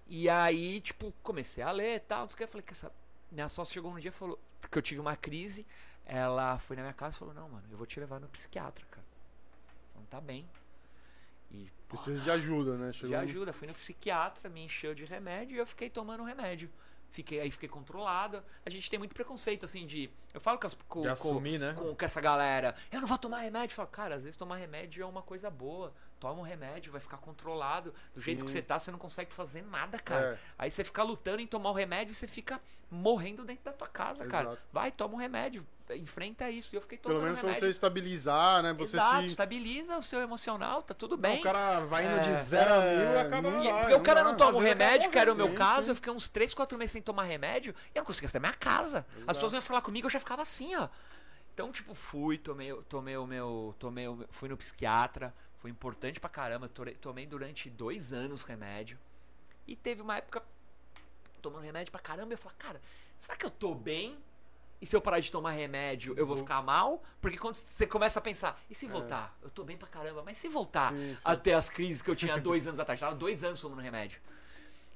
E 0.07 0.29
aí, 0.29 0.79
tipo, 0.81 1.11
comecei 1.23 1.63
a 1.63 1.71
ler 1.71 1.95
e 1.95 1.99
tal. 2.01 2.21
não 2.21 2.29
sei 2.29 2.35
o 2.35 2.37
que. 2.37 2.43
Eu 2.43 2.47
falei 2.47 2.63
que 2.63 2.73
essa. 2.73 2.91
Minha 3.31 3.49
sócia 3.49 3.73
chegou 3.73 3.91
um 3.91 3.99
dia 3.99 4.09
e 4.09 4.11
falou 4.11 4.39
que 4.69 4.77
eu 4.77 4.81
tive 4.81 5.01
uma 5.01 5.15
crise. 5.15 5.65
Ela 6.05 6.59
foi 6.59 6.75
na 6.75 6.83
minha 6.83 6.93
casa 6.93 7.15
e 7.15 7.19
falou: 7.19 7.33
Não, 7.33 7.49
mano, 7.49 7.63
eu 7.71 7.77
vou 7.77 7.87
te 7.87 7.99
levar 7.99 8.19
no 8.19 8.27
psiquiatra, 8.27 8.85
cara. 8.91 9.05
Você 9.93 9.99
não 9.99 10.05
tá 10.05 10.21
bem. 10.21 10.45
E, 11.51 11.67
Precisa 11.89 12.21
de 12.21 12.29
ajuda, 12.29 12.77
né? 12.77 12.91
de 12.91 12.97
Chegou 12.97 13.15
um- 13.17 13.19
ajuda. 13.19 13.53
Fui 13.53 13.67
no 13.67 13.73
psiquiatra, 13.73 14.47
me 14.49 14.65
encheu 14.65 14.93
de 14.93 15.05
remédio 15.05 15.55
e 15.55 15.57
eu 15.57 15.65
fiquei 15.65 15.89
tomando 15.89 16.23
remédio. 16.23 16.69
Fiquei, 17.15 17.39
aí 17.39 17.49
fiquei 17.49 17.69
controlado. 17.69 18.43
A 18.65 18.69
gente 18.69 18.89
tem 18.89 18.99
muito 18.99 19.15
preconceito, 19.15 19.63
assim, 19.63 19.85
de. 19.85 20.09
Eu 20.33 20.41
falo 20.41 20.59
com, 20.59 20.67
as, 20.67 20.73
com, 20.73 21.01
De 21.01 21.07
com- 21.07 21.13
assumir, 21.13 21.57
né? 21.57 21.73
com, 21.73 21.95
com 21.95 22.05
essa 22.05 22.19
galera. 22.19 22.75
Eu 22.91 22.99
não 22.99 23.07
vou 23.07 23.17
tomar 23.17 23.39
remédio. 23.39 23.71
Eu 23.71 23.75
falo, 23.77 23.87
cara, 23.87 24.15
às 24.15 24.23
vezes 24.23 24.35
tomar 24.35 24.57
remédio 24.57 25.01
é 25.01 25.05
uma 25.05 25.21
coisa 25.21 25.49
boa. 25.49 25.93
Toma 26.19 26.39
um 26.39 26.43
remédio, 26.43 26.91
vai 26.91 27.01
ficar 27.01 27.17
controlado. 27.17 27.93
Do 28.13 28.21
jeito 28.21 28.45
que 28.45 28.49
Sim. 28.51 28.57
você 28.57 28.61
tá, 28.61 28.79
você 28.79 28.89
não 28.89 28.97
consegue 28.97 29.31
fazer 29.33 29.61
nada, 29.63 29.99
cara. 29.99 30.33
É. 30.33 30.39
Aí 30.57 30.71
você 30.71 30.83
fica 30.83 31.03
lutando 31.03 31.41
em 31.41 31.47
tomar 31.47 31.69
o 31.71 31.73
remédio 31.73 32.13
e 32.13 32.15
você 32.15 32.25
fica 32.25 32.59
morrendo 32.89 33.43
dentro 33.43 33.65
da 33.65 33.73
tua 33.73 33.87
casa, 33.87 34.25
cara. 34.25 34.47
Exato. 34.49 34.61
Vai, 34.71 34.91
toma 34.91 35.15
um 35.15 35.17
remédio. 35.17 35.65
Enfrenta 35.91 36.49
isso. 36.49 36.73
E 36.73 36.77
eu 36.77 36.81
fiquei 36.81 36.97
tomando 36.97 37.15
Pelo 37.17 37.23
menos 37.25 37.39
pra 37.39 37.49
remédio. 37.49 37.67
você 37.67 37.71
estabilizar, 37.71 38.63
né? 38.63 38.73
Você 38.73 38.95
Exato, 38.95 39.19
se. 39.21 39.25
estabiliza 39.27 39.97
o 39.97 40.01
seu 40.01 40.19
emocional, 40.21 40.81
tá 40.81 40.93
tudo 40.93 41.17
bem. 41.17 41.39
O 41.39 41.43
cara 41.43 41.81
vai 41.81 42.05
indo 42.05 42.15
É. 42.15 42.19
de 42.21 42.33
0 42.43 42.73
a 42.73 42.77
É, 42.77 42.95
mil 42.97 43.13
e 43.13 43.17
acaba. 43.19 43.51
não 43.51 43.63
E- 43.63 43.67
vai, 43.71 43.79
porque 43.81 43.95
o 43.95 44.01
cara 44.01 44.23
não 44.23 44.31
não 44.31 44.37
toma 44.37 44.57
o 44.57 44.61
remédio, 44.61 45.11
que 45.11 45.19
era 45.19 45.31
o 45.31 45.35
meu 45.35 45.49
sim, 45.49 45.55
caso, 45.55 45.83
sim. 45.83 45.89
eu 45.91 45.95
fiquei 45.95 46.11
uns 46.13 46.27
3, 46.29 46.53
4 46.53 46.77
meses 46.77 46.91
sem 46.93 47.01
tomar 47.01 47.23
remédio 47.23 47.75
e 47.93 47.97
eu 47.97 48.01
não 48.01 48.05
conseguia 48.05 48.29
sair 48.29 48.41
da 48.41 48.47
minha 48.49 48.57
casa. 48.57 49.05
As 49.27 49.35
pessoas 49.37 49.53
iam 49.53 49.61
falar 49.61 49.81
comigo, 49.81 50.07
eu 50.07 50.11
já 50.11 50.19
ficava 50.19 50.41
assim, 50.41 50.75
ó. 50.75 50.87
Então, 51.53 51.71
tipo, 51.71 51.93
fui, 51.93 52.37
tomei, 52.37 52.73
tomei 52.89 53.15
o 53.15 53.25
meu. 53.27 53.75
Tomei 53.79 54.07
o 54.07 54.15
meu- 54.15 54.27
fui 54.31 54.49
no 54.49 54.57
psiquiatra, 54.57 55.33
foi 55.65 55.71
importante 55.71 56.19
pra 56.19 56.29
caramba. 56.29 56.69
Tomei, 57.01 57.25
durante 57.25 57.71
dois 57.71 58.13
anos 58.13 58.43
remédio. 58.43 58.99
E 59.65 59.75
teve 59.75 59.99
uma 59.99 60.17
época 60.17 60.43
tomando 61.41 61.63
remédio 61.63 61.91
pra 61.91 61.99
caramba, 61.99 62.33
eu 62.33 62.37
falei, 62.37 62.55
cara, 62.57 62.81
será 63.17 63.35
que 63.35 63.43
eu 63.45 63.49
tô 63.49 63.73
bem? 63.73 64.15
E 64.79 64.85
se 64.85 64.95
eu 64.95 65.01
parar 65.01 65.19
de 65.19 65.31
tomar 65.31 65.51
remédio, 65.51 66.13
eu 66.17 66.27
vou 66.27 66.37
ficar 66.37 66.61
mal? 66.61 67.03
Porque 67.19 67.37
quando 67.37 67.55
você 67.55 67.87
começa 67.87 68.19
a 68.19 68.21
pensar, 68.21 68.59
e 68.69 68.75
se 68.75 68.87
voltar? 68.87 69.35
Eu 69.41 69.49
tô 69.49 69.63
bem 69.63 69.75
pra 69.77 69.87
caramba, 69.87 70.21
mas 70.23 70.37
se 70.37 70.47
voltar 70.47 70.93
É. 70.93 70.97
Sim, 70.97 71.15
sim. 71.15 71.21
até 71.23 71.53
as 71.55 71.67
crises 71.69 72.01
que 72.03 72.09
eu 72.11 72.15
tinha 72.15 72.39
dois 72.39 72.67
anos 72.67 72.79
atrás, 72.79 72.99
tava 72.99 73.15
dois 73.15 73.43
anos 73.43 73.59
tomando 73.59 73.81
remédio. 73.81 74.19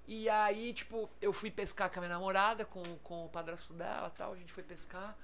E 0.08 0.30
aí, 0.30 0.72
tipo, 0.74 1.10
eu 1.22 1.34
fui 1.34 1.50
pescar 1.50 1.90
com 1.90 1.98
a 2.00 2.02
minha 2.02 2.14
namorada, 2.14 2.64
com, 2.66 2.84
com 3.00 3.26
o 3.26 3.30
padrasto 3.30 3.74
dela 3.74 4.12
e 4.14 4.18
tal, 4.18 4.34
a 4.34 4.36
gente 4.36 4.54
foi 4.54 4.62
pescar. 4.64 5.16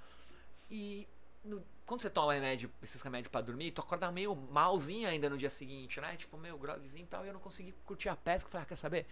E 0.71 1.07
no- 1.43 1.63
quando 1.85 2.01
você 2.01 2.09
toma 2.09 2.33
remédio, 2.33 2.71
esses 2.81 3.01
remédios 3.01 3.31
pra 3.31 3.41
dormir, 3.41 3.71
tu 3.71 3.81
acorda 3.81 4.11
meio 4.11 4.35
malzinho 4.35 5.07
ainda 5.07 5.29
no 5.29 5.37
dia 5.37 5.49
seguinte, 5.49 5.99
né? 6.01 6.15
Tipo, 6.17 6.37
meio 6.37 6.57
grogzinho 6.57 7.03
e 7.03 7.07
tal, 7.07 7.23
e 7.23 7.27
eu 7.27 7.33
não 7.33 7.39
consegui 7.39 7.73
curtir 7.85 8.09
a 8.09 8.15
pesca. 8.15 8.47
Eu 8.47 8.51
Falei, 8.51 8.63
ah, 8.63 8.67
quer 8.67 8.75
saber? 8.75 9.05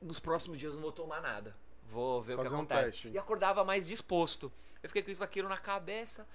Nos 0.00 0.20
próximos 0.20 0.58
dias 0.58 0.70
eu 0.72 0.76
não 0.76 0.82
vou 0.82 0.92
tomar 0.92 1.20
nada. 1.20 1.56
Vou 1.90 2.22
ver 2.22 2.34
o 2.34 2.36
Fazer 2.36 2.48
que 2.50 2.54
um 2.54 2.58
acontece. 2.58 2.90
teste. 2.92 3.08
E 3.08 3.18
acordava 3.18 3.64
mais 3.64 3.86
disposto. 3.86 4.52
Eu 4.82 4.88
fiquei 4.88 5.02
com 5.02 5.10
isso 5.10 5.24
aquilo 5.24 5.48
na 5.48 5.56
cabeça. 5.56 6.26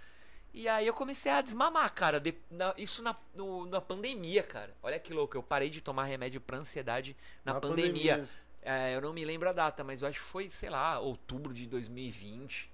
E 0.53 0.67
aí 0.67 0.85
eu 0.85 0.93
comecei 0.93 1.31
a 1.31 1.41
desmamar, 1.41 1.91
cara. 1.93 2.19
De- 2.19 2.35
na- 2.51 2.73
isso 2.77 3.01
na, 3.01 3.15
no- 3.33 3.65
na 3.65 3.79
pandemia, 3.81 4.43
cara. 4.43 4.73
Olha 4.83 4.99
que 4.99 5.13
louco. 5.13 5.35
Eu 5.37 5.41
parei 5.43 5.69
de 5.69 5.81
tomar 5.81 6.05
remédio 6.05 6.41
pra 6.41 6.57
ansiedade 6.57 7.15
na, 7.43 7.53
Na 7.53 7.59
pandemia. 7.61 8.13
pandemia. 8.17 8.29
É, 8.61 8.95
eu 8.95 9.01
não 9.01 9.13
me 9.13 9.23
lembro 9.25 9.49
a 9.49 9.53
data, 9.53 9.83
mas 9.83 10.01
eu 10.01 10.07
acho 10.07 10.19
que 10.19 10.25
foi, 10.25 10.49
sei 10.49 10.69
lá, 10.69 10.99
outubro 10.99 11.53
de 11.53 11.65
2020. 11.67 12.69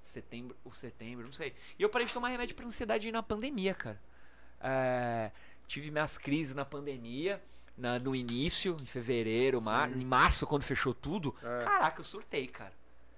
Setembro 0.00 0.56
ou 0.64 0.72
setembro, 0.72 1.24
não 1.26 1.32
sei. 1.32 1.54
E 1.78 1.82
eu 1.82 1.88
parei 1.88 2.06
de 2.06 2.12
tomar 2.12 2.28
remédio 2.28 2.54
pra 2.56 2.64
ansiedade 2.66 3.10
na 3.12 3.22
pandemia, 3.22 3.74
cara. 3.74 4.00
É, 4.60 5.30
tive 5.66 5.90
minhas 5.90 6.16
crises 6.18 6.54
na 6.54 6.64
pandemia. 6.64 7.40
na- 7.76 7.98
no 7.98 8.14
início, 8.14 8.76
em 8.78 8.84
fevereiro, 8.84 9.58
mar, 9.58 9.90
em 9.90 10.04
março, 10.04 10.46
quando 10.46 10.62
fechou 10.64 10.92
tudo. 10.92 11.34
É. 11.42 11.64
Caraca, 11.64 12.00
eu 12.00 12.04
surtei, 12.04 12.46
cara. 12.46 12.74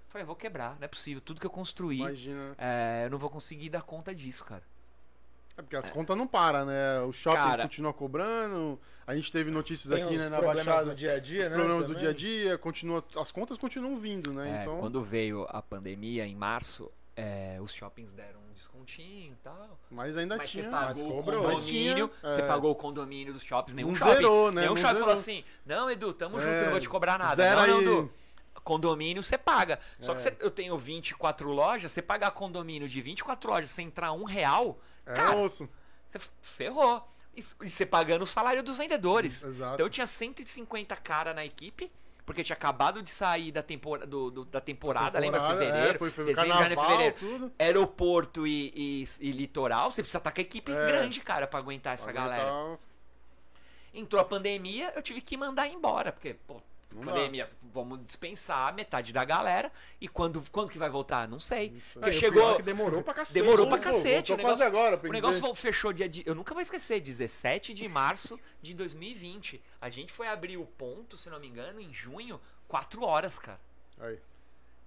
Falei, 0.07 0.25
vou 0.25 0.37
quebrar, 0.37 0.77
não 0.79 0.85
é 0.85 0.87
possível. 0.87 1.19
Tudo 1.19 1.41
que 1.41 1.45
eu 1.45 1.49
construí, 1.51 1.97
Imagina. 1.97 2.55
é, 2.57 3.01
eu 3.05 3.09
não 3.09 3.17
vou 3.17 3.29
conseguir 3.29 3.69
dar 3.69 3.81
conta 3.81 4.15
disso, 4.15 4.45
cara. 4.45 4.63
É 5.57 5.61
porque 5.61 5.75
as 5.75 5.89
contas 5.89 6.17
não 6.17 6.25
param, 6.27 6.65
né? 6.65 6.99
O 7.01 7.11
shopping 7.11 7.37
Cara. 7.37 7.63
continua 7.63 7.93
cobrando. 7.93 8.79
A 9.05 9.13
gente 9.15 9.31
teve 9.31 9.51
notícias 9.51 9.93
Tem 9.93 10.03
aqui, 10.03 10.17
né, 10.17 10.29
na 10.29 10.37
problemas 10.37 10.65
Baixada. 10.65 10.89
do 10.89 10.95
dia 10.95 11.13
a 11.13 11.19
dia, 11.19 11.43
os 11.43 11.49
né? 11.49 11.55
problemas 11.55 11.81
do 11.83 11.87
também. 11.93 11.99
dia 12.01 12.09
a 12.09 12.13
dia, 12.13 12.57
continua, 12.57 13.03
as 13.17 13.31
contas 13.31 13.57
continuam 13.57 13.95
vindo, 13.97 14.31
né? 14.33 14.59
É, 14.59 14.61
então, 14.63 14.79
Quando 14.79 15.01
veio 15.03 15.45
a 15.49 15.61
pandemia, 15.61 16.25
em 16.25 16.33
março, 16.35 16.89
é, 17.15 17.59
os 17.61 17.73
shoppings 17.73 18.13
deram 18.13 18.39
um 18.39 18.53
descontinho 18.53 19.33
e 19.33 19.35
tal. 19.43 19.77
mas 19.91 20.17
ainda 20.17 20.37
Mas 20.37 20.49
tinha. 20.49 20.63
você 20.63 20.69
mas 20.71 20.97
pagou 20.97 21.11
o 21.11 21.15
cobrou. 21.17 21.43
condomínio, 21.43 22.07
Mas 22.13 22.21
tinha, 22.21 22.31
você 22.35 22.41
é. 22.41 22.47
pagou 22.47 22.71
o 22.71 22.75
condomínio 22.75 23.33
dos 23.33 23.43
shoppings, 23.43 23.75
nenhum 23.75 23.89
Não 23.89 23.95
shopping. 23.95 24.11
zerou, 24.13 24.51
né? 24.51 24.61
Nenhum 24.61 24.73
Não 24.73 24.81
shopping 24.81 24.93
falou 24.99 25.09
zerou. 25.09 25.13
assim, 25.21 25.43
não, 25.65 25.91
Edu, 25.91 26.13
tamo 26.13 26.39
É, 26.39 26.41
junto, 26.41 26.63
não 26.63 26.71
vou 26.71 26.79
te 26.79 26.89
cobrar 26.89 27.19
nada. 27.19 27.35
zera 27.35 27.67
não, 27.67 27.81
não. 27.81 27.99
Edu. 27.99 28.11
Condomínio 28.63 29.21
você 29.21 29.37
paga. 29.37 29.79
Só 29.99 30.13
que 30.13 30.19
É. 30.21 30.23
você- 30.23 30.37
eu 30.39 30.49
tenho 30.49 30.77
24 30.77 31.51
lojas, 31.51 31.91
você 31.91 32.01
pagar 32.01 32.31
condomínio 32.31 32.87
de 32.87 33.01
24 33.01 33.51
lojas 33.51 33.69
sem 33.71 33.87
entrar 33.87 34.13
um 34.13 34.23
real, 34.23 34.79
É 35.05 35.13
cara, 35.13 35.35
osso. 35.37 35.69
você 36.07 36.19
ferrou. 36.41 37.07
E, 37.35 37.41
você 37.41 37.85
pagando 37.85 38.21
o 38.21 38.27
salário 38.27 38.61
dos 38.61 38.77
vendedores. 38.77 39.41
Exato. 39.43 39.73
Então 39.73 39.85
eu 39.85 39.89
tinha 39.89 40.05
150 40.05 40.95
cara 40.97 41.33
na 41.33 41.43
equipe, 41.43 41.91
porque 42.25 42.43
tinha 42.43 42.55
acabado 42.55 43.01
de 43.01 43.09
sair 43.09 43.51
da, 43.51 43.63
tempora, 43.63 44.05
do- 44.05 44.29
do- 44.29 44.45
da 44.45 44.61
temporada, 44.61 45.17
lembra? 45.19 45.39
Temporada, 45.39 45.59
Fevereiro, 45.65 45.95
É, 45.95 45.97
foi, 45.97 46.11
foi 46.11 46.25
dezembro, 46.25 46.51
carnaval, 46.51 46.89
janeiro, 46.91 47.15
fevereiro. 47.17 47.39
tudo. 47.49 47.53
Aeroporto 47.59 48.45
e, 48.47 48.71
e- 48.75 49.07
e 49.19 49.31
litoral, 49.31 49.89
você 49.89 50.01
precisa 50.03 50.19
estar 50.19 50.31
com 50.31 50.39
a 50.39 50.43
equipe 50.43 50.71
É. 50.71 50.85
grande, 50.85 51.21
cara, 51.21 51.47
pra 51.47 51.57
aguentar 51.59 51.95
essa 51.95 52.09
Aguentar- 52.09 52.29
galera. 52.37 52.77
Entrou 53.93 54.21
a 54.21 54.25
pandemia, 54.25 54.91
eu 54.95 55.01
tive 55.01 55.19
que 55.21 55.35
mandar 55.35 55.67
embora, 55.67 56.11
porque, 56.11 56.35
pô, 56.47 56.61
Não 56.93 57.03
dá. 57.05 57.11
pandemia, 57.13 57.49
vamos 57.63 58.05
dispensar 58.05 58.73
metade 58.73 59.11
da 59.11 59.23
galera. 59.25 59.71
E 59.99 60.07
quando, 60.07 60.43
quando 60.51 60.69
que 60.71 60.77
vai 60.77 60.89
voltar? 60.89 61.27
Não 61.27 61.39
sei. 61.39 61.71
Não 61.71 61.79
sei. 61.81 61.93
Porque 61.93 62.09
Ah, 62.09 62.13
e 62.13 62.17
o 62.17 62.19
chegou. 62.19 62.61
demorou 62.61 63.01
pra 63.03 63.13
cacete. 63.13 63.33
Demorou 63.33 63.67
pra 63.67 63.77
cacete, 63.79 64.29
voltou 64.29 64.33
o 64.33 64.37
negócio- 64.37 64.65
agora, 64.65 64.99
O 65.03 65.11
negócio 65.11 65.55
fechou 65.55 65.91
dia 65.93 66.07
de. 66.07 66.23
Eu 66.25 66.35
nunca 66.35 66.53
vou 66.53 66.61
esquecer, 66.61 66.99
17 66.99 67.73
de 67.73 67.87
março 67.87 68.39
de 68.61 68.73
2020. 68.73 69.61
A 69.81 69.89
gente 69.89 70.11
foi 70.11 70.27
abrir 70.27 70.57
o 70.57 70.65
ponto, 70.65 71.17
se 71.17 71.29
não 71.29 71.39
me 71.39 71.47
engano, 71.47 71.79
em 71.79 71.91
junho, 71.93 72.39
4 72.67 73.03
horas, 73.03 73.37
cara. 73.39 73.59
Aí. 73.99 74.19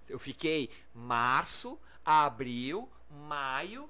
Eu 0.09 0.17
fiquei 0.19 0.69
março, 0.93 1.77
abril, 2.05 2.89
maio. 3.09 3.89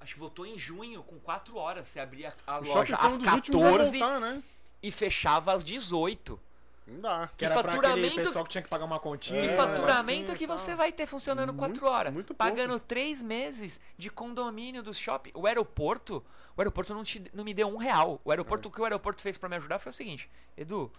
Acho 0.00 0.14
que 0.14 0.20
voltou 0.20 0.46
em 0.46 0.58
junho, 0.58 1.02
com 1.02 1.18
4 1.18 1.56
horas. 1.56 1.88
Você 1.88 1.98
abria 2.00 2.34
a 2.46 2.58
O 2.58 2.64
loja 2.66 2.96
às 2.96 3.16
um 3.16 3.18
dos 3.18 3.28
últimos 3.32 3.64
a 3.64 3.68
14 3.68 3.98
voltar, 3.98 4.20
né? 4.20 4.42
e 4.82 4.90
fechava 4.90 5.52
às 5.52 5.64
18. 5.64 6.38
Não 6.86 7.00
dá. 7.00 7.28
Que 7.36 7.44
era 7.44 7.54
pra 7.54 7.72
aquele 7.72 7.82
faturamento- 7.82 8.16
pessoal 8.16 8.44
que 8.44 8.50
tinha 8.50 8.62
que 8.62 8.68
pagar 8.68 8.84
uma 8.84 9.00
continha. 9.00 9.40
Que 9.40 9.48
É, 9.48 9.56
faturamento 9.56 10.30
assim, 10.30 10.38
que 10.38 10.46
tal. 10.46 10.56
você 10.58 10.74
vai 10.74 10.92
ter 10.92 11.06
funcionando 11.06 11.52
Muito- 11.52 11.80
4 11.80 11.86
horas? 11.86 12.12
muito 12.12 12.32
pouco. 12.34 12.38
pagando 12.38 12.78
3 12.78 13.20
meses 13.22 13.80
de 13.98 14.08
condomínio 14.08 14.82
do 14.82 14.94
shopping. 14.94 15.32
O 15.34 15.46
aeroporto, 15.46 16.24
o 16.56 16.60
aeroporto 16.60 16.94
não, 16.94 17.02
te- 17.02 17.28
não 17.34 17.42
me 17.42 17.52
deu 17.52 17.66
um 17.68 17.76
real. 17.76 18.20
O 18.24 18.30
É. 18.30 18.34
aeroporto, 18.34 18.68
o 18.68 18.70
que 18.70 18.80
o 18.80 18.84
aeroporto 18.84 19.20
fez 19.20 19.36
pra 19.36 19.48
me 19.48 19.56
ajudar 19.56 19.78
foi 19.80 19.90
o 19.90 19.92
seguinte: 19.92 20.30
Edu, 20.56 20.92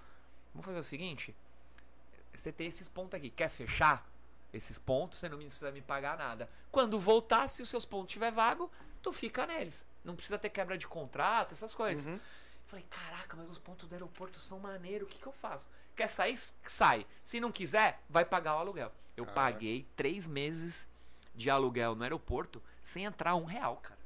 vamos 0.53 0.65
fazer 0.65 0.79
o 0.79 0.83
seguinte. 0.83 1.33
Você 2.35 2.51
tem 2.51 2.67
esses 2.67 2.87
pontos 2.87 3.13
aqui, 3.15 3.29
quer 3.29 3.49
fechar? 3.49 4.05
Esses 4.53 4.77
pontos, 4.79 5.19
você 5.19 5.27
não 5.29 5.37
precisa 5.37 5.71
me 5.71 5.81
pagar 5.81 6.17
nada. 6.17 6.49
Quando 6.71 6.99
voltar, 6.99 7.47
se 7.47 7.61
os 7.61 7.69
seus 7.69 7.85
pontos 7.85 8.07
estiver 8.09 8.31
vago, 8.31 8.71
tu 9.01 9.11
fica 9.11 9.45
neles. 9.45 9.85
Não 10.03 10.15
precisa 10.15 10.37
ter 10.37 10.49
quebra 10.49 10.77
de 10.77 10.87
contrato, 10.87 11.53
essas 11.53 11.73
coisas. 11.75 12.05
Uhum. 12.05 12.19
Falei, 12.67 12.85
caraca, 12.89 13.35
mas 13.37 13.49
os 13.49 13.57
pontos 13.57 13.87
do 13.87 13.93
aeroporto 13.93 14.39
são 14.39 14.59
maneiros, 14.59 15.07
o 15.07 15.11
que, 15.11 15.17
que 15.17 15.27
eu 15.27 15.31
faço? 15.33 15.67
Quer 15.95 16.07
sair? 16.09 16.37
Sai. 16.67 17.05
Se 17.23 17.39
não 17.39 17.51
quiser, 17.51 18.01
vai 18.09 18.25
pagar 18.25 18.55
o 18.55 18.59
aluguel. 18.59 18.91
Eu 19.15 19.25
Caraca. 19.25 19.53
paguei 19.53 19.87
três 19.95 20.27
meses 20.27 20.87
de 21.33 21.49
aluguel 21.49 21.95
no 21.95 22.03
aeroporto 22.03 22.61
sem 22.81 23.05
entrar 23.05 23.35
um 23.35 23.45
real, 23.45 23.77
cara. 23.77 23.96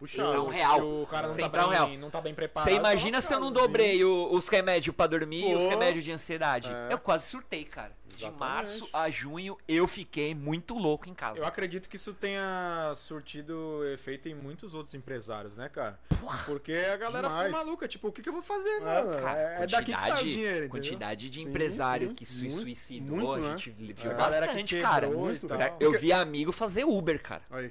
Puxado. 0.00 0.30
Então, 0.30 0.48
real. 0.48 0.76
Se 0.76 0.82
o 0.82 1.06
cara 1.06 1.26
não 1.28 1.34
Sem 1.34 1.48
tá, 1.50 1.60
bem, 1.62 1.70
real. 1.70 1.88
não 1.98 2.10
tá 2.10 2.20
bem 2.22 2.34
preparado. 2.34 2.68
Você 2.68 2.74
imagina 2.74 3.18
tá 3.18 3.20
se 3.20 3.34
eu 3.34 3.38
não 3.38 3.52
dobrei 3.52 4.02
os 4.04 4.48
remédios 4.48 4.96
pra 4.96 5.06
dormir 5.06 5.50
e 5.50 5.54
os 5.54 5.64
remédios 5.66 6.02
de 6.02 6.10
ansiedade? 6.10 6.68
É. 6.68 6.92
Eu 6.92 6.98
quase 6.98 7.26
surtei, 7.26 7.64
cara. 7.66 7.92
De 8.08 8.16
Exatamente. 8.26 8.38
março 8.40 8.88
a 8.92 9.08
junho, 9.08 9.56
eu 9.68 9.86
fiquei 9.86 10.34
muito 10.34 10.74
louco 10.74 11.08
em 11.08 11.14
casa. 11.14 11.38
Eu 11.38 11.46
acredito 11.46 11.88
que 11.88 11.96
isso 11.96 12.12
tenha 12.12 12.92
surtido 12.94 13.82
efeito 13.92 14.28
em 14.28 14.34
muitos 14.34 14.74
outros 14.74 14.94
empresários, 14.94 15.56
né, 15.56 15.68
cara? 15.68 15.98
Porque 16.44 16.72
a 16.72 16.96
galera 16.96 17.28
demais. 17.28 17.52
maluca. 17.52 17.86
Tipo, 17.86 18.08
o 18.08 18.12
que, 18.12 18.20
que 18.22 18.28
eu 18.28 18.32
vou 18.32 18.42
fazer, 18.42 18.68
É, 18.68 18.80
mano? 18.80 19.22
Cara, 19.22 19.38
É, 19.38 19.62
é 19.62 19.66
daqui 19.66 19.92
que 19.94 20.00
sai 20.00 20.10
o 20.10 20.12
quantidade- 20.14 20.30
dinheiro, 20.30 20.56
entendeu? 20.66 20.70
Quantidade 20.70 21.30
de 21.30 21.40
Sim, 21.42 21.48
empresário 21.48 22.08
sim. 22.08 22.14
que 22.14 22.26
se 22.26 22.42
Muito, 22.44 22.60
suicidou, 22.60 23.16
muito, 23.16 23.32
a 23.32 23.38
né? 23.38 23.48
gente 23.56 23.70
viu 23.70 23.94
É. 24.02 24.06
A 24.10 24.14
galera 24.14 24.46
que 24.48 24.52
bastante, 24.54 24.80
cara. 24.82 25.08
muito. 25.08 25.46
Eu 25.78 25.92
vi 25.92 26.12
amigo 26.12 26.52
fazer 26.52 26.84
Uber, 26.84 27.22
cara. 27.22 27.42
Aí. 27.50 27.70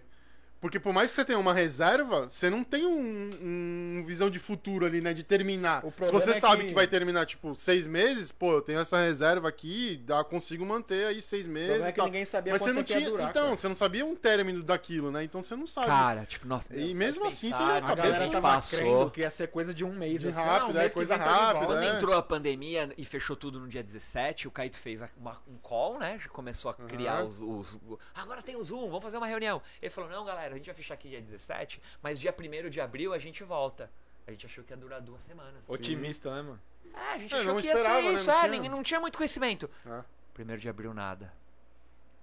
Porque 0.62 0.80
por 0.80 0.92
mais 0.94 1.10
que 1.12 1.16
você 1.16 1.24
tenha 1.26 1.40
uma 1.40 1.54
reserva, 1.54 2.28
você 2.28 2.50
não 2.50 2.64
tem 2.64 2.86
um, 2.86 4.00
um 4.00 4.04
visão 4.06 4.30
de 4.30 4.40
futuro 4.40 4.86
ali, 4.86 5.00
né? 5.02 5.14
De 5.14 5.24
terminar. 5.24 5.86
O 5.86 5.94
Se 6.04 6.12
você 6.12 6.32
é 6.32 6.40
sabe 6.40 6.64
que- 6.64 6.68
que... 6.70 6.74
vai 6.74 6.86
terminar, 6.88 7.26
tipo, 7.26 7.56
seis 7.56 7.88
meses, 7.88 8.32
pô, 8.32 8.54
eu 8.54 8.62
tenho 8.62 8.80
essa 8.80 9.00
reserva 9.00 9.48
aqui, 9.48 10.02
dá, 10.06 10.24
consigo 10.24 10.66
manter 10.66 11.06
aí 11.08 11.22
seis 11.22 11.46
O 11.48 11.50
meses. 11.50 11.82
é 11.82 11.92
que 11.92 12.02
ninguém 12.02 12.26
sabia 12.26 12.54
Mas 12.54 12.62
você 12.62 12.74
não 12.74 12.84
tinha. 12.84 13.10
durar, 13.10 13.30
então, 13.30 13.44
cara. 13.46 13.56
você 13.58 13.68
não 13.68 13.76
sabia 13.76 14.06
um 14.06 14.16
término 14.16 14.62
daquilo, 14.64 15.12
né? 15.12 15.24
Então 15.24 15.42
você 15.42 15.56
não 15.56 15.66
sabe. 15.68 15.88
Cara, 15.88 16.26
tipo, 16.26 16.48
nossa. 16.48 16.76
E 16.76 16.94
mesmo 16.94 17.26
assim, 17.26 17.52
você 17.52 17.58
pensar, 17.58 17.72
ia 17.72 17.78
A 17.78 17.82
cabeça 17.82 18.08
galera 18.08 18.26
de 18.26 18.32
tava 18.34 18.48
passou. 18.56 18.80
crendo 18.80 19.12
que 19.12 19.22
ia 19.22 19.32
ser 19.32 19.48
coisa 19.48 19.74
de 19.74 19.84
um 19.86 19.94
mês. 19.94 20.22
De 20.22 20.30
assim, 20.30 20.42
rápido, 20.42 20.78
ah, 20.78 20.82
um 20.82 20.84
é, 20.86 20.90
coisa 20.90 21.18
tá 21.18 21.24
rápida. 21.24 21.66
Quando 21.66 21.84
É. 21.84 21.96
entrou 21.96 22.16
a 22.16 22.22
pandemia 22.22 22.90
e 22.98 23.06
fechou 23.06 23.36
tudo 23.36 23.60
no 23.60 23.68
dia 23.68 23.82
17, 23.84 24.48
o 24.48 24.52
Caíto 24.52 24.78
fez 24.78 25.02
a- 25.02 25.10
uma- 25.18 25.38
um 25.48 25.58
call, 25.58 26.00
né? 26.00 26.20
Já 26.22 26.30
Começou 26.30 26.72
a 26.72 26.74
criar 26.74 27.20
Aham. 27.20 27.26
os, 27.26 27.42
os- 27.42 27.80
Agora 28.16 28.42
tem 28.42 28.56
o 28.56 28.64
Zoom, 28.64 28.88
vamos 28.88 29.04
fazer 29.04 29.18
uma 29.18 29.28
reunião. 29.28 29.62
Ele 29.82 29.90
falou: 29.90 30.10
não, 30.10 30.24
galera, 30.26 30.49
a 30.54 30.58
gente 30.58 30.66
vai 30.68 30.76
fechar 30.76 30.94
aqui 30.96 31.10
dia 31.10 31.22
17, 31.22 31.82
mas 32.02 32.20
dia 32.20 32.34
1 32.38 32.70
de 32.70 32.80
abril 32.82 33.14
a 33.14 33.18
gente 33.18 33.44
volta. 33.44 33.90
A 34.28 34.32
gente 34.32 34.46
achou 34.46 34.64
que 34.64 34.72
ia 34.74 34.78
durar 34.78 35.02
duas 35.02 35.24
semanas. 35.24 35.68
Otimista, 35.68 36.34
né, 36.36 36.42
mano? 36.44 36.60
É, 36.94 37.14
a 37.14 37.18
gente 37.18 37.34
É, 37.34 37.40
achou 37.40 37.56
que 37.60 37.68
ia 37.68 37.74
esperava, 37.74 38.02
ser 38.02 38.08
né? 38.08 38.14
isso, 38.14 38.26
Não 38.28 38.34
é, 38.34 38.50
tinha- 38.60 38.70
não 38.70 38.84
tinha 38.84 39.00
muito 39.00 39.18
conhecimento. 39.18 39.70
Ah, 39.86 40.04
1 40.38 40.58
de 40.58 40.70
abril, 40.70 40.94
nada. 40.94 41.34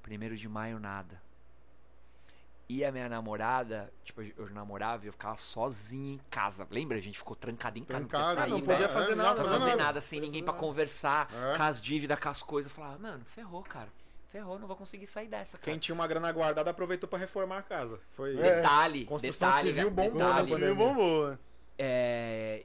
1 0.04 0.34
de 0.36 0.48
maio, 0.48 0.78
nada. 0.78 1.20
E 2.68 2.84
a 2.84 2.90
minha 2.90 3.08
namorada, 3.08 3.92
tipo, 4.04 4.22
eu 4.22 4.50
namorava 4.50 5.04
e 5.04 5.08
eu 5.08 5.12
ficava 5.12 5.36
sozinho 5.36 6.14
em 6.14 6.20
casa. 6.30 6.66
Lembra? 6.68 6.96
A 6.96 7.00
gente 7.00 7.16
ficou 7.18 7.36
trancado 7.36 7.78
em 7.78 7.84
casa. 7.84 8.06
Trancado, 8.08 8.24
não 8.26 8.34
podia 8.34 8.42
sair, 8.42 8.50
não 8.50 8.60
podia 8.60 8.88
fazer 8.88 9.12
é, 9.12 9.14
nada, 9.14 9.42
Não 9.44 9.50
não 9.50 9.58
fazer 9.60 9.76
nada. 9.76 10.00
sem 10.00 10.20
ninguém 10.20 10.42
pra 10.42 10.52
conversar, 10.52 11.28
É. 11.32 11.56
com 11.56 11.62
as 11.62 11.80
dívidas, 11.80 12.18
com 12.18 12.28
as 12.28 12.42
coisas. 12.42 12.70
Eu 12.70 12.76
falava, 12.76 12.98
mano, 12.98 13.24
ferrou, 13.26 13.62
cara. 13.62 13.88
Ferrou, 14.28 14.58
não 14.58 14.66
vou 14.66 14.76
conseguir 14.76 15.06
sair 15.06 15.28
dessa, 15.28 15.56
cara. 15.56 15.70
Quem 15.70 15.78
tinha 15.78 15.94
uma 15.94 16.06
grana 16.06 16.30
guardada 16.32 16.70
aproveitou 16.70 17.08
pra 17.08 17.18
reformar 17.18 17.58
a 17.58 17.62
casa. 17.62 18.00
Foi. 18.12 18.36
Detalhe, 18.36 19.04
Construção 19.04 19.48
detalhe, 19.48 19.68
civil 19.68 19.90
bombou 19.90 20.18
na 20.18 20.42
detalhe. 20.42 20.60
Meio 20.64 20.76
bombou. 20.76 21.38
É, 21.78 22.64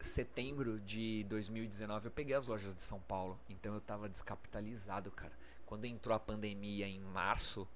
setembro 0.00 0.80
de 0.80 1.24
2019 1.24 2.06
eu 2.06 2.10
peguei 2.10 2.34
as 2.34 2.46
lojas 2.46 2.74
de 2.74 2.80
São 2.80 3.00
Paulo, 3.00 3.38
então 3.48 3.74
eu 3.74 3.80
tava 3.80 4.08
descapitalizado, 4.08 5.10
cara. 5.10 5.32
Quando 5.66 5.84
entrou 5.84 6.16
a 6.16 6.20
pandemia 6.20 6.86
em 6.86 7.00
março, 7.00 7.68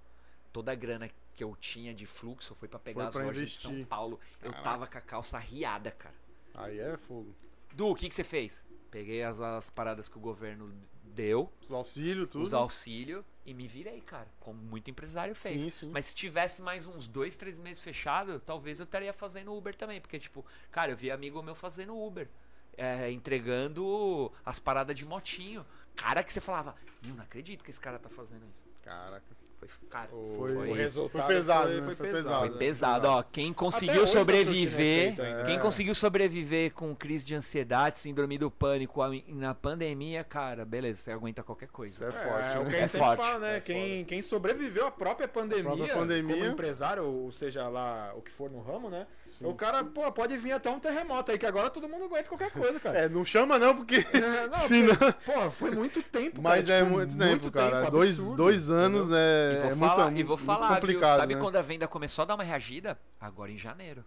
toda 0.52 0.72
a 0.72 0.74
grana 0.74 1.10
que 1.34 1.44
eu 1.44 1.56
tinha 1.56 1.94
de 1.94 2.06
fluxo 2.06 2.54
foi 2.54 2.68
pra 2.68 2.78
pegar 2.78 3.02
Foi 3.02 3.06
as 3.08 3.14
pra 3.14 3.24
lojas 3.24 3.50
de. 3.50 3.56
São 3.56 3.84
Paulo. 3.84 4.18
Eu 4.42 4.50
Caraca. 4.50 4.70
tava 4.70 4.86
com 4.86 4.98
a 4.98 5.00
calça 5.00 5.38
riada, 5.38 5.90
cara. 5.90 6.14
Aí 6.54 6.78
é 6.78 6.96
fogo. 6.96 7.34
Du, 7.74 7.88
o 7.88 7.94
que 7.94 8.08
que 8.08 8.14
você 8.14 8.24
fez? 8.24 8.62
Peguei 8.90 9.22
as, 9.22 9.40
as 9.40 9.70
paradas 9.70 10.08
que 10.08 10.18
o 10.18 10.20
governo 10.20 10.74
deu, 11.12 11.52
Os 11.68 11.70
auxílios, 11.72 12.28
tudo. 12.30 12.42
os 12.42 12.54
auxílios 12.54 13.24
e 13.44 13.52
me 13.54 13.66
virei, 13.68 14.00
cara. 14.00 14.28
Como 14.40 14.60
muito 14.62 14.90
empresário 14.90 15.34
fez. 15.34 15.60
Sim, 15.62 15.70
sim. 15.70 15.90
Mas 15.90 16.06
se 16.06 16.14
tivesse 16.14 16.62
mais 16.62 16.86
uns 16.86 17.06
dois, 17.08 17.36
três 17.36 17.58
meses 17.58 17.82
fechado, 17.82 18.40
talvez 18.40 18.78
eu 18.80 18.84
estaria 18.84 19.12
fazendo 19.12 19.54
Uber 19.54 19.74
também. 19.74 20.00
Porque, 20.00 20.18
tipo, 20.18 20.44
cara, 20.70 20.92
eu 20.92 20.96
vi 20.96 21.10
amigo 21.10 21.42
meu 21.42 21.54
fazendo 21.54 21.96
Uber. 21.96 22.28
é, 22.76 23.10
entregando 23.10 24.32
as 24.46 24.58
paradas 24.58 24.96
de 24.96 25.04
motinho. 25.04 25.64
Cara 25.94 26.22
que 26.24 26.32
você 26.32 26.40
falava, 26.40 26.74
"Meu, 27.04 27.14
não 27.16 27.22
acredito 27.22 27.62
que 27.62 27.70
esse 27.70 27.78
cara 27.80 27.98
tá 27.98 28.08
fazendo 28.08 28.46
isso. 28.46 28.82
Caraca. 28.82 29.26
Foi, 29.62 29.88
cara, 29.88 30.08
O, 30.12 30.34
Foi- 30.38 30.70
o 30.70 30.74
resultado 30.74 31.24
foi 31.26 31.34
pesado, 31.36 31.68
foi, 31.68 31.76
né? 31.80 31.86
foi 31.86 31.94
Foi 31.94 32.06
pesado. 32.08 32.24
pesado. 32.24 32.48
Foi 32.48 32.58
pesado, 32.58 33.08
ó. 33.08 33.22
Quem 33.22 33.52
conseguiu 33.52 34.00
tá 34.00 34.06
sobreviver. 34.08 35.04
efeito 35.04 35.22
ainda. 35.22 35.44
Quem 35.44 35.54
É. 35.54 35.58
conseguiu 35.58 35.94
sobreviver 35.94 36.72
com 36.72 36.94
crise 36.96 37.24
de 37.24 37.34
ansiedade, 37.36 38.00
síndrome 38.00 38.38
do 38.38 38.50
pânico 38.50 39.00
a- 39.02 39.10
na 39.28 39.54
pandemia, 39.54 40.24
cara, 40.24 40.64
beleza, 40.64 41.00
você 41.02 41.12
aguenta 41.12 41.42
qualquer 41.44 41.66
Isso 41.66 41.74
coisa. 41.74 42.04
é 42.06 42.08
É, 42.08 42.12
forte. 42.12 42.56
é 42.56 42.58
o 42.58 42.64
que 42.64 42.70
né? 42.70 42.74
a 42.74 42.78
É 42.78 42.88
gente 42.88 42.98
forte. 42.98 43.20
fala, 43.22 43.38
né? 43.38 43.56
É 43.56 43.60
quem, 43.60 44.04
quem 44.04 44.20
sobreviveu 44.22 44.86
à 44.86 44.90
própria 44.90 45.28
pandemia, 45.28 45.62
própria 45.64 45.94
pandemia. 45.94 46.34
como 46.36 46.46
empresário, 46.48 47.04
ou 47.04 47.30
seja 47.30 47.68
lá 47.68 48.12
o 48.16 48.20
que 48.22 48.32
for 48.32 48.50
no 48.50 48.60
ramo, 48.60 48.90
né? 48.90 49.06
Sim. 49.28 49.46
O 49.46 49.54
cara, 49.54 49.82
pô, 49.84 50.10
pode 50.12 50.36
vir 50.36 50.52
até 50.52 50.68
um 50.70 50.78
terremoto 50.80 51.30
aí, 51.30 51.38
que 51.38 51.46
agora 51.46 51.70
todo 51.70 51.88
mundo 51.88 52.04
aguenta 52.04 52.28
qualquer 52.28 52.50
coisa, 52.50 52.78
cara. 52.80 52.98
É, 52.98 53.08
não 53.08 53.24
chama 53.24 53.58
não, 53.58 53.74
porque. 53.76 54.04
não, 54.50 54.60
Se 54.66 54.82
porque, 54.86 55.12
pô, 55.24 55.50
foi 55.50 55.70
muito 55.70 56.02
tempo, 56.02 56.42
Mas 56.42 56.66
cara, 56.66 56.78
é 56.80 56.82
tipo, 56.82 56.92
muito 56.96 57.16
tempo, 57.16 57.50
cara. 57.50 57.78
tempo, 57.80 57.90
dois, 57.92 58.10
absurdo, 58.10 58.36
dois 58.36 58.70
anos 58.70 59.04
entendeu? 59.04 59.18
É, 59.52 59.58
E 59.58 59.74
vou 59.74 59.86
é 59.86 59.88
falar, 59.88 60.04
muito, 60.06 60.20
e 60.20 60.22
vou 60.22 60.36
falar 60.36 60.80
viu? 60.80 61.00
Sabe 61.00 61.34
né? 61.34 61.40
quando 61.40 61.56
a 61.56 61.62
venda 61.62 61.88
começou 61.88 62.22
a 62.22 62.26
dar 62.26 62.34
uma 62.34 62.44
reagida? 62.44 62.98
Agora 63.20 63.50
em 63.50 63.58
janeiro. 63.58 64.04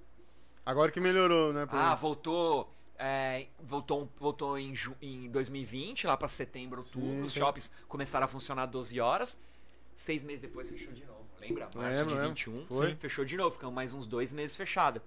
Agora 0.65 0.91
que 0.91 0.99
melhorou, 0.99 1.53
né? 1.53 1.67
Ah, 1.71 1.93
voltou. 1.95 2.73
é, 2.97 3.47
voltou, 3.59 4.09
voltou 4.17 4.57
em, 4.57 4.73
em 5.01 5.29
2020, 5.29 6.07
lá 6.07 6.17
pra 6.17 6.27
setembro, 6.27 6.79
outubro. 6.81 7.07
Sim, 7.07 7.21
os 7.21 7.33
sim. 7.33 7.39
shoppings 7.39 7.71
começaram 7.87 8.25
a 8.25 8.27
funcionar 8.27 8.65
12 8.65 8.99
horas. 8.99 9.37
Seis 9.93 10.23
meses 10.23 10.41
depois 10.41 10.69
fechou 10.69 10.91
de 10.93 11.05
novo. 11.05 11.23
Lembra? 11.39 11.69
Março 11.75 11.99
Lembro, 11.99 12.05
de 12.15 12.19
lembro. 12.21 12.29
21. 12.29 12.65
Foi. 12.65 12.89
Sim, 12.89 12.95
fechou 12.95 13.23
de 13.25 13.37
novo. 13.37 13.51
Ficamos 13.51 13.75
mais 13.75 13.93
uns 13.93 14.07
dois 14.07 14.33
meses 14.33 14.55
fechado. 14.57 15.01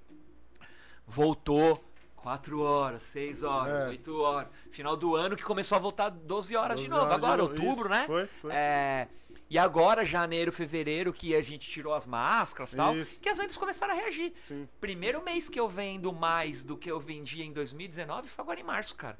Voltou 1.06 1.82
4 2.16 2.60
horas, 2.60 3.02
6 3.05 3.43
horas, 3.43 3.86
É. 3.86 3.89
8 3.89 4.20
horas. 4.20 4.51
Final 4.70 4.97
do 4.97 5.15
ano 5.16 5.36
que 5.36 5.43
começou 5.43 5.77
a 5.77 5.78
voltar 5.78 6.10
12 6.10 6.55
horas 6.56 6.78
de 6.78 6.85
12 6.86 6.94
novo. 6.94 7.05
horas 7.06 7.16
Agora, 7.16 7.43
de 7.43 7.48
novo. 7.48 7.55
outubro, 7.55 7.89
Isso, 7.90 8.01
né? 8.01 8.06
Foi, 8.06 8.27
foi. 8.27 8.52
É, 8.52 9.09
e 9.51 9.57
agora, 9.59 10.05
janeiro, 10.05 10.53
fevereiro, 10.53 11.12
que 11.12 11.35
a 11.35 11.41
gente 11.41 11.69
tirou 11.70 11.95
as 11.95 12.07
máscaras 12.07 12.73
e 12.73 12.77
tal, 12.77 12.97
Isso. 12.97 13.19
que 13.20 13.29
as 13.29 13.39
vendas 13.39 13.57
começaram 13.57 13.95
a 13.95 13.97
reagir. 13.97 14.33
Sim. 14.47 14.69
Primeiro 14.81 15.23
mês 15.25 15.49
que 15.49 15.59
eu 15.59 15.69
vendo 15.69 16.12
mais 16.12 16.62
do 16.62 16.77
que 16.77 16.91
eu 16.91 17.01
vendia 17.01 17.45
em 17.45 17.53
2019 17.53 18.29
foi 18.29 18.43
agora 18.43 18.61
em 18.61 18.65
março, 18.65 18.95
cara. 18.95 19.19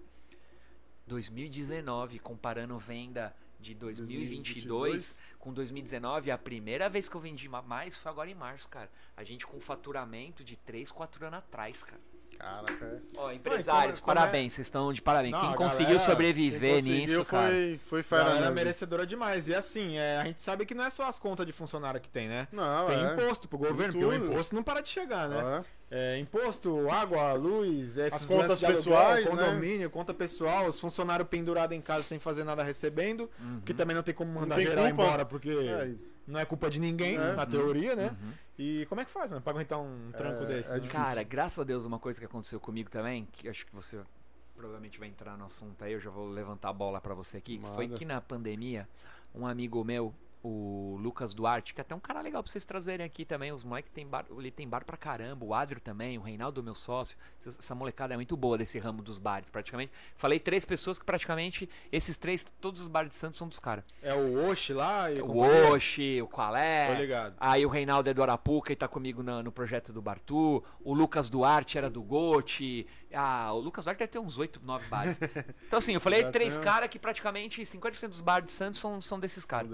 2019, 1.07 2.19
comparando 2.19 2.79
venda 2.79 3.35
de 3.59 3.75
2022 3.75 4.67
2022. 4.67 5.19
com 5.39 5.53
2019, 5.53 6.31
a 6.31 6.39
primeira 6.39 6.89
vez 6.89 7.09
que 7.09 7.17
eu 7.17 7.21
vendi 7.21 7.49
ma- 7.49 7.63
mais 7.63 7.97
foi 7.97 8.11
agora 8.11 8.31
em 8.31 8.35
março, 8.35 8.69
cara. 8.69 8.91
A 9.17 9.25
gente 9.25 9.47
com 9.47 9.59
faturamento 9.61 10.45
de 10.45 10.57
3, 10.57 10.93
4 10.93 11.27
anos 11.27 11.39
atrás, 11.39 11.83
cara. 11.83 12.01
Caraca, 12.39 12.85
é. 12.85 12.99
Ó, 13.17 13.33
empresários, 13.33 13.99
como 14.01 14.13
é- 14.13 14.15
parabéns, 14.15 14.53
vocês 14.53 14.67
estão 14.67 14.93
de 14.93 15.03
parabéns. 15.03 15.33
Não, 15.33 15.41
Quem 15.41 15.55
conseguiu 15.57 15.97
galera- 15.97 16.05
sobreviver 16.11 16.61
Quem 16.61 16.75
conseguiu 16.77 16.99
nisso, 17.01 17.25
cara. 17.25 17.51
foi, 17.51 17.81
foi 17.89 18.01
A 18.01 18.05
fera 18.05 18.23
galera 18.25 18.41
mesmo. 18.43 18.55
merecedora 18.55 19.07
demais. 19.07 19.49
E 19.49 19.55
assim, 19.55 19.97
é, 19.99 20.19
a 20.19 20.25
gente 20.25 20.41
sabe 20.41 20.65
que 20.65 20.75
não 20.75 20.85
é 20.85 20.91
só 20.91 21.09
as 21.09 21.19
contas 21.19 21.45
de 21.45 21.53
funcionário 21.53 22.01
que 22.01 22.09
tem, 22.09 22.29
né? 22.29 22.47
Não, 22.53 22.87
Tem 22.87 22.97
é. 23.05 23.13
imposto 23.15 23.49
pro 23.49 23.59
governo, 23.59 23.93
porque 23.93 24.05
o 24.05 24.15
imposto 24.15 24.55
não 24.55 24.63
para 24.63 24.81
de 24.81 24.89
chegar, 24.89 25.29
né? 25.29 25.65
É. 25.65 25.79
É, 25.91 26.19
imposto, 26.19 26.89
água, 26.91 27.33
luz, 27.33 27.97
esses 27.97 28.23
As 28.23 28.29
contas 28.29 28.59
de 28.59 28.67
aluguel, 28.67 28.85
pessoais, 28.85 29.25
né? 29.25 29.31
condomínio, 29.31 29.89
conta 29.91 30.13
pessoal, 30.13 30.67
os 30.67 30.79
funcionários 30.79 31.27
pendurados 31.29 31.75
em 31.77 31.81
casa 31.81 32.03
sem 32.05 32.19
fazer 32.19 32.45
nada 32.45 32.63
recebendo, 32.63 33.29
Uhum. 33.41 33.63
que 33.65 33.73
também 33.73 33.97
não 33.97 34.03
tem 34.03 34.15
como 34.15 34.31
mandar 34.31 34.57
tem 34.57 34.67
geral 34.67 34.85
culpa. 34.89 35.03
embora, 35.03 35.25
porque 35.25 35.49
É, 35.51 35.91
não 36.27 36.39
é 36.39 36.45
culpa 36.45 36.69
de 36.69 36.79
ninguém, 36.79 37.17
É. 37.17 37.33
na 37.33 37.47
teoria, 37.47 37.97
né? 37.97 38.11
Uhum. 38.23 38.33
E 38.59 38.87
como 38.87 39.01
é 39.01 39.05
que 39.05 39.11
faz, 39.11 39.31
mano, 39.31 39.43
pra 39.43 39.53
aguentar 39.53 39.79
um 39.79 40.11
tranco 40.13 40.43
É, 40.43 40.47
desse? 40.47 40.73
é 40.73 40.81
né? 40.81 40.89
Cara, 40.89 41.23
graças 41.23 41.59
a 41.59 41.65
Deus, 41.65 41.85
uma 41.85 41.99
coisa 41.99 42.19
que 42.19 42.27
aconteceu 42.27 42.59
comigo 42.59 42.91
também, 42.91 43.27
que 43.33 43.49
acho 43.49 43.65
que 43.65 43.73
você 43.75 44.01
provavelmente 44.57 44.99
vai 44.99 45.09
entrar 45.09 45.39
no 45.39 45.45
assunto 45.45 45.85
aí, 45.85 45.93
eu 45.93 46.01
já 46.01 46.11
vou 46.11 46.29
levantar 46.29 46.71
a 46.71 46.73
bola 46.73 47.01
pra 47.01 47.15
você 47.15 47.37
aqui, 47.37 47.59
que 47.59 47.67
foi 47.69 47.87
Manda. 47.87 47.97
que 47.99 48.05
na 48.05 48.21
pandemia, 48.21 48.89
um 49.33 49.47
amigo 49.47 49.85
meu, 49.85 50.13
o 50.43 50.97
Lucas 51.01 51.35
Duarte, 51.35 51.75
que 51.75 51.81
é 51.81 51.83
até 51.83 51.95
um 51.95 52.01
cara 52.01 52.21
legal 52.21 52.43
pra 52.43 52.51
vocês 52.53 52.65
trazerem 52.65 53.05
aqui 53.05 53.25
também, 53.25 53.51
os 53.53 53.65
moleques 53.65 53.91
tem 53.93 54.07
bar, 54.07 54.25
ele 54.39 54.51
tem 54.51 54.69
bar 54.69 54.85
pra 54.85 54.97
caramba, 54.97 55.45
o 55.45 55.53
Adrio 55.53 55.81
também, 55.81 56.17
o 56.17 56.21
Reinaldo, 56.23 56.63
meu 56.63 56.75
sócio, 56.75 57.17
essa- 57.45 57.75
molecada 57.75 58.15
é 58.15 58.17
muito 58.17 58.37
boa 58.37 58.57
desse 58.57 58.79
ramo 58.79 59.03
dos 59.03 59.19
bares, 59.19 59.51
praticamente. 59.51 59.93
Falei 60.17 60.39
três 60.41 60.65
pessoas 60.65 60.99
que 60.99 61.05
praticamente, 61.05 61.69
esses 61.93 62.17
três, 62.17 62.47
todos 62.61 62.81
os 62.81 62.89
bares 62.89 63.11
de 63.11 63.17
Santos 63.17 63.39
são 63.39 63.49
dos 63.49 63.59
caras. 63.59 63.85
É 64.03 64.15
o 64.15 64.49
Oshi 64.49 64.73
lá 64.73 65.11
e 65.11 65.21
O? 65.21 65.39
Oshi, 65.73 66.23
o 66.23 66.29
Qualé, 66.29 66.95
Tô 66.95 67.01
ligado. 67.01 67.35
Aí 67.39 67.65
o 67.67 67.69
Reinaldo 67.69 68.09
é 68.09 68.15
do 68.15 68.23
Arapuca 68.23 68.73
e 68.73 68.77
tá 68.77 68.87
comigo 68.89 69.23
na- 69.23 69.43
no 69.43 69.51
projeto 69.53 69.93
do 69.93 70.01
Bartu. 70.03 70.63
O 70.85 70.95
Lucas 70.95 71.29
Duarte 71.29 71.77
era 71.79 71.89
do 71.91 72.03
Gote. 72.03 72.87
Ah, 73.13 73.53
o 73.53 73.59
Lucas 73.59 73.85
Duarte 73.85 73.99
deve 74.01 74.13
ter 74.13 74.19
uns 74.19 74.39
8, 74.39 74.61
9 74.65 74.87
bares. 74.89 75.19
Então 75.67 75.79
assim, 75.79 75.93
eu 75.95 76.01
falei 76.01 76.23
Já 76.23 76.31
três 76.31 76.57
caras 76.59 76.89
que 76.89 76.99
praticamente 76.99 77.63
50% 77.65 78.09
dos 78.09 78.21
bares 78.21 78.47
de 78.47 78.53
Santos 78.53 78.81
são, 78.81 79.01
são 79.01 79.19
desses 79.21 79.45
caras. 79.45 79.71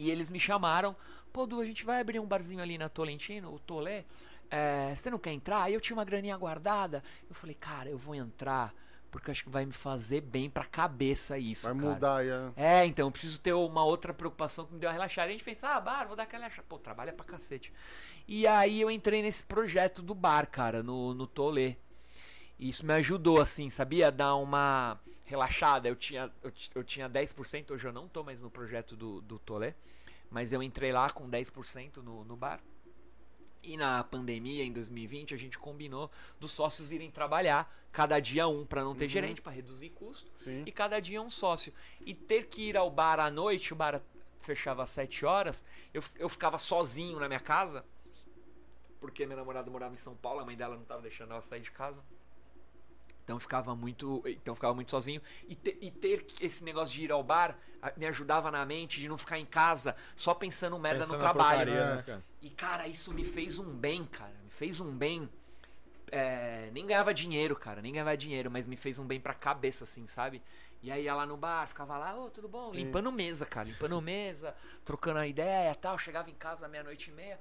E 0.00 0.10
eles 0.10 0.30
me 0.30 0.40
chamaram. 0.40 0.96
Pô, 1.30 1.46
Du, 1.46 1.60
a 1.60 1.64
gente 1.66 1.84
vai 1.84 2.00
abrir 2.00 2.18
um 2.18 2.26
barzinho 2.26 2.62
ali 2.62 2.78
na 2.78 2.88
Tolentino, 2.88 3.54
o 3.54 3.58
Tolé. 3.58 4.06
É, 4.50 4.94
você 4.96 5.10
não 5.10 5.18
quer 5.18 5.32
entrar? 5.32 5.62
Aí 5.62 5.74
eu 5.74 5.80
tinha 5.80 5.94
uma 5.96 6.04
graninha 6.06 6.36
guardada. 6.38 7.04
Eu 7.28 7.34
falei, 7.34 7.54
cara, 7.54 7.90
eu 7.90 7.98
vou 7.98 8.14
entrar. 8.14 8.74
Porque 9.10 9.30
acho 9.30 9.44
que 9.44 9.50
vai 9.50 9.66
me 9.66 9.72
fazer 9.72 10.20
bem 10.22 10.48
pra 10.48 10.64
cabeça 10.64 11.36
isso, 11.36 11.66
Vai 11.66 11.76
cara. 11.76 11.88
mudar 11.94 12.20
a- 12.22 12.52
É, 12.56 12.86
então, 12.86 13.08
eu 13.08 13.10
preciso 13.12 13.40
ter 13.40 13.52
uma 13.52 13.84
outra 13.84 14.14
preocupação 14.14 14.64
que 14.64 14.72
me 14.72 14.78
deu 14.80 14.88
uma 14.88 14.92
relaxada. 14.94 15.26
E 15.28 15.30
a 15.30 15.32
gente 15.32 15.44
pensa, 15.44 15.68
ah, 15.68 15.80
bar, 15.80 16.06
vou 16.06 16.16
dar 16.16 16.22
aquela 16.22 16.44
relaxada. 16.44 16.66
Pô, 16.68 16.78
trabalha 16.78 17.12
pra 17.12 17.26
cacete. 17.26 17.72
E 18.26 18.46
aí 18.46 18.80
eu 18.80 18.90
entrei 18.90 19.20
nesse 19.20 19.42
projeto 19.44 20.00
do 20.00 20.14
bar, 20.14 20.46
cara, 20.48 20.82
no, 20.82 21.12
no 21.12 21.26
Tolê. 21.26 21.74
E 22.60 22.68
isso 22.68 22.84
me 22.84 22.92
ajudou, 22.92 23.40
assim, 23.40 23.70
sabia? 23.70 24.08
A 24.08 24.10
Dar 24.10 24.36
uma 24.36 25.00
relaxada. 25.24 25.88
Eu 25.88 25.96
tinha, 25.96 26.30
eu, 26.42 26.52
eu 26.74 26.84
tinha 26.84 27.08
10%, 27.08 27.70
hoje 27.70 27.86
eu 27.86 27.92
não 27.92 28.06
tô 28.06 28.22
mais 28.22 28.42
no 28.42 28.50
projeto 28.50 28.94
do, 28.94 29.22
do 29.22 29.38
Tolê. 29.38 29.72
Mas 30.30 30.52
eu 30.52 30.62
entrei 30.62 30.92
lá 30.92 31.08
com 31.08 31.28
10% 31.28 31.96
no, 31.96 32.22
no 32.22 32.36
bar. 32.36 32.60
E 33.62 33.76
na 33.78 34.04
pandemia, 34.04 34.62
em 34.62 34.72
2020, 34.72 35.34
a 35.34 35.38
gente 35.38 35.58
combinou 35.58 36.10
dos 36.38 36.50
sócios 36.50 36.92
irem 36.92 37.10
trabalhar 37.10 37.74
cada 37.90 38.20
dia 38.20 38.46
um, 38.46 38.64
pra 38.66 38.84
não 38.84 38.94
ter 38.94 39.04
Uhum. 39.04 39.10
gerente, 39.10 39.40
pra 39.42 39.52
reduzir 39.52 39.90
custo 39.90 40.30
Sim. 40.36 40.62
e 40.66 40.70
cada 40.72 41.00
dia 41.00 41.20
um 41.20 41.30
sócio. 41.30 41.72
E 42.04 42.14
ter 42.14 42.46
que 42.46 42.68
ir 42.68 42.76
ao 42.76 42.90
bar 42.90 43.18
à 43.20 43.30
noite, 43.30 43.72
o 43.72 43.76
bar 43.76 44.00
fechava 44.42 44.82
às 44.82 44.90
7 44.90 45.24
horas, 45.26 45.64
eu, 45.92 46.02
eu 46.16 46.28
ficava 46.28 46.56
sozinho 46.58 47.18
na 47.18 47.26
minha 47.28 47.40
casa, 47.40 47.84
porque 49.00 49.26
minha 49.26 49.36
namorada 49.36 49.70
morava 49.70 49.92
em 49.92 49.96
São 49.98 50.14
Paulo, 50.14 50.40
a 50.40 50.44
mãe 50.44 50.56
dela 50.56 50.74
não 50.74 50.82
estava 50.82 51.02
deixando 51.02 51.32
ela 51.32 51.42
sair 51.42 51.60
de 51.60 51.70
casa. 51.70 52.02
Então 53.30 53.36
eu 53.36 53.40
ficava 53.40 53.76
muito, 53.76 54.24
então 54.26 54.56
ficava 54.56 54.74
muito 54.74 54.90
sozinho 54.90 55.22
e, 55.48 55.54
te- 55.54 55.78
e 55.80 55.88
ter 55.88 56.26
esse 56.40 56.64
negócio 56.64 56.92
de 56.92 57.04
ir 57.04 57.12
ao 57.12 57.22
bar 57.22 57.56
me 57.96 58.04
ajudava 58.06 58.50
na 58.50 58.66
mente 58.66 58.98
de 58.98 59.08
não 59.08 59.16
ficar 59.16 59.38
em 59.38 59.46
casa 59.46 59.94
só 60.16 60.34
pensando 60.34 60.76
merda 60.80 60.98
Pensando 61.02 61.18
no 61.18 61.20
trabalho. 61.20 61.58
porcaria, 61.58 61.90
né? 61.90 61.94
né, 61.94 62.02
cara? 62.02 62.24
E, 62.42 62.50
cara, 62.50 62.88
isso 62.88 63.14
me 63.14 63.24
fez 63.24 63.56
um 63.60 63.72
bem, 63.72 64.04
cara. 64.04 64.34
Me 64.42 64.50
fez 64.50 64.80
um 64.80 64.90
bem. 64.90 65.30
É, 66.10 66.70
nem 66.72 66.84
ganhava 66.84 67.14
dinheiro, 67.14 67.54
cara. 67.54 67.80
Nem 67.80 67.92
ganhava 67.92 68.16
dinheiro, 68.16 68.50
mas 68.50 68.66
me 68.66 68.76
fez 68.76 68.98
um 68.98 69.06
bem 69.06 69.20
pra 69.20 69.32
cabeça, 69.32 69.84
assim, 69.84 70.08
sabe? 70.08 70.42
E 70.82 70.90
aí 70.90 71.04
ia 71.04 71.14
lá 71.14 71.24
no 71.24 71.36
bar, 71.36 71.68
ficava 71.68 71.96
lá, 71.96 72.18
ô, 72.18 72.30
tudo 72.30 72.48
bom? 72.48 72.70
Sim. 72.70 72.78
Limpando 72.78 73.12
mesa, 73.12 73.46
cara. 73.46 73.68
Limpando 73.68 74.00
mesa, 74.02 74.56
trocando 74.84 75.20
a 75.20 75.26
ideia 75.28 75.70
e 75.70 75.74
tal. 75.76 75.96
Chegava 75.98 76.28
em 76.28 76.34
casa 76.34 76.66
meia-noite 76.66 77.10
e 77.10 77.12
meia. 77.12 77.38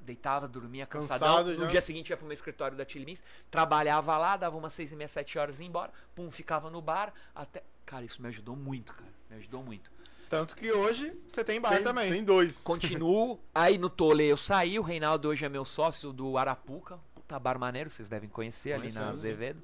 Deitava, 0.00 0.46
dormia 0.46 0.86
cansadão. 0.86 1.38
Cansado 1.38 1.54
no 1.54 1.64
já. 1.64 1.70
dia 1.70 1.80
seguinte 1.80 2.10
ia 2.10 2.16
pro 2.16 2.26
meu 2.26 2.34
escritório 2.34 2.76
da 2.76 2.84
Tilimins, 2.84 3.20
trabalhava 3.50 4.16
lá, 4.16 4.36
dava 4.36 4.56
umas 4.56 4.72
seis 4.72 4.92
e 4.92 4.96
meia, 4.96 5.08
sete 5.08 5.36
horas 5.36 5.58
e 5.58 5.64
ia 5.64 5.68
embora. 5.68 5.90
Pum, 6.14 6.30
ficava 6.30 6.70
no 6.70 6.80
bar 6.80 7.12
até. 7.34 7.64
Cara, 7.84 8.04
isso 8.04 8.22
me 8.22 8.28
ajudou 8.28 8.54
muito, 8.54 8.92
cara. 8.94 9.10
Me 9.28 9.36
ajudou 9.36 9.64
muito. 9.64 9.90
Tanto 10.28 10.56
que 10.56 10.70
hoje 10.70 11.12
você 11.26 11.42
tem 11.44 11.60
bar 11.60 11.70
Tem, 11.74 11.82
também. 11.82 12.12
tem 12.12 12.24
dois. 12.24 12.58
Continuo. 12.62 13.40
Aí 13.54 13.78
no 13.78 13.90
Tolê 13.90 14.30
eu 14.30 14.36
saí, 14.36 14.78
o 14.78 14.82
Reinaldo 14.82 15.28
hoje 15.28 15.44
é 15.44 15.48
meu 15.48 15.64
sócio 15.64 16.12
do 16.12 16.38
Arapuca. 16.38 16.98
Puta 17.14 17.38
bar 17.38 17.58
maneiro, 17.58 17.90
vocês 17.90 18.08
devem 18.08 18.28
conhecer 18.28 18.72
ali 18.72 18.92
na. 18.92 19.10
Azevedo. 19.10 19.60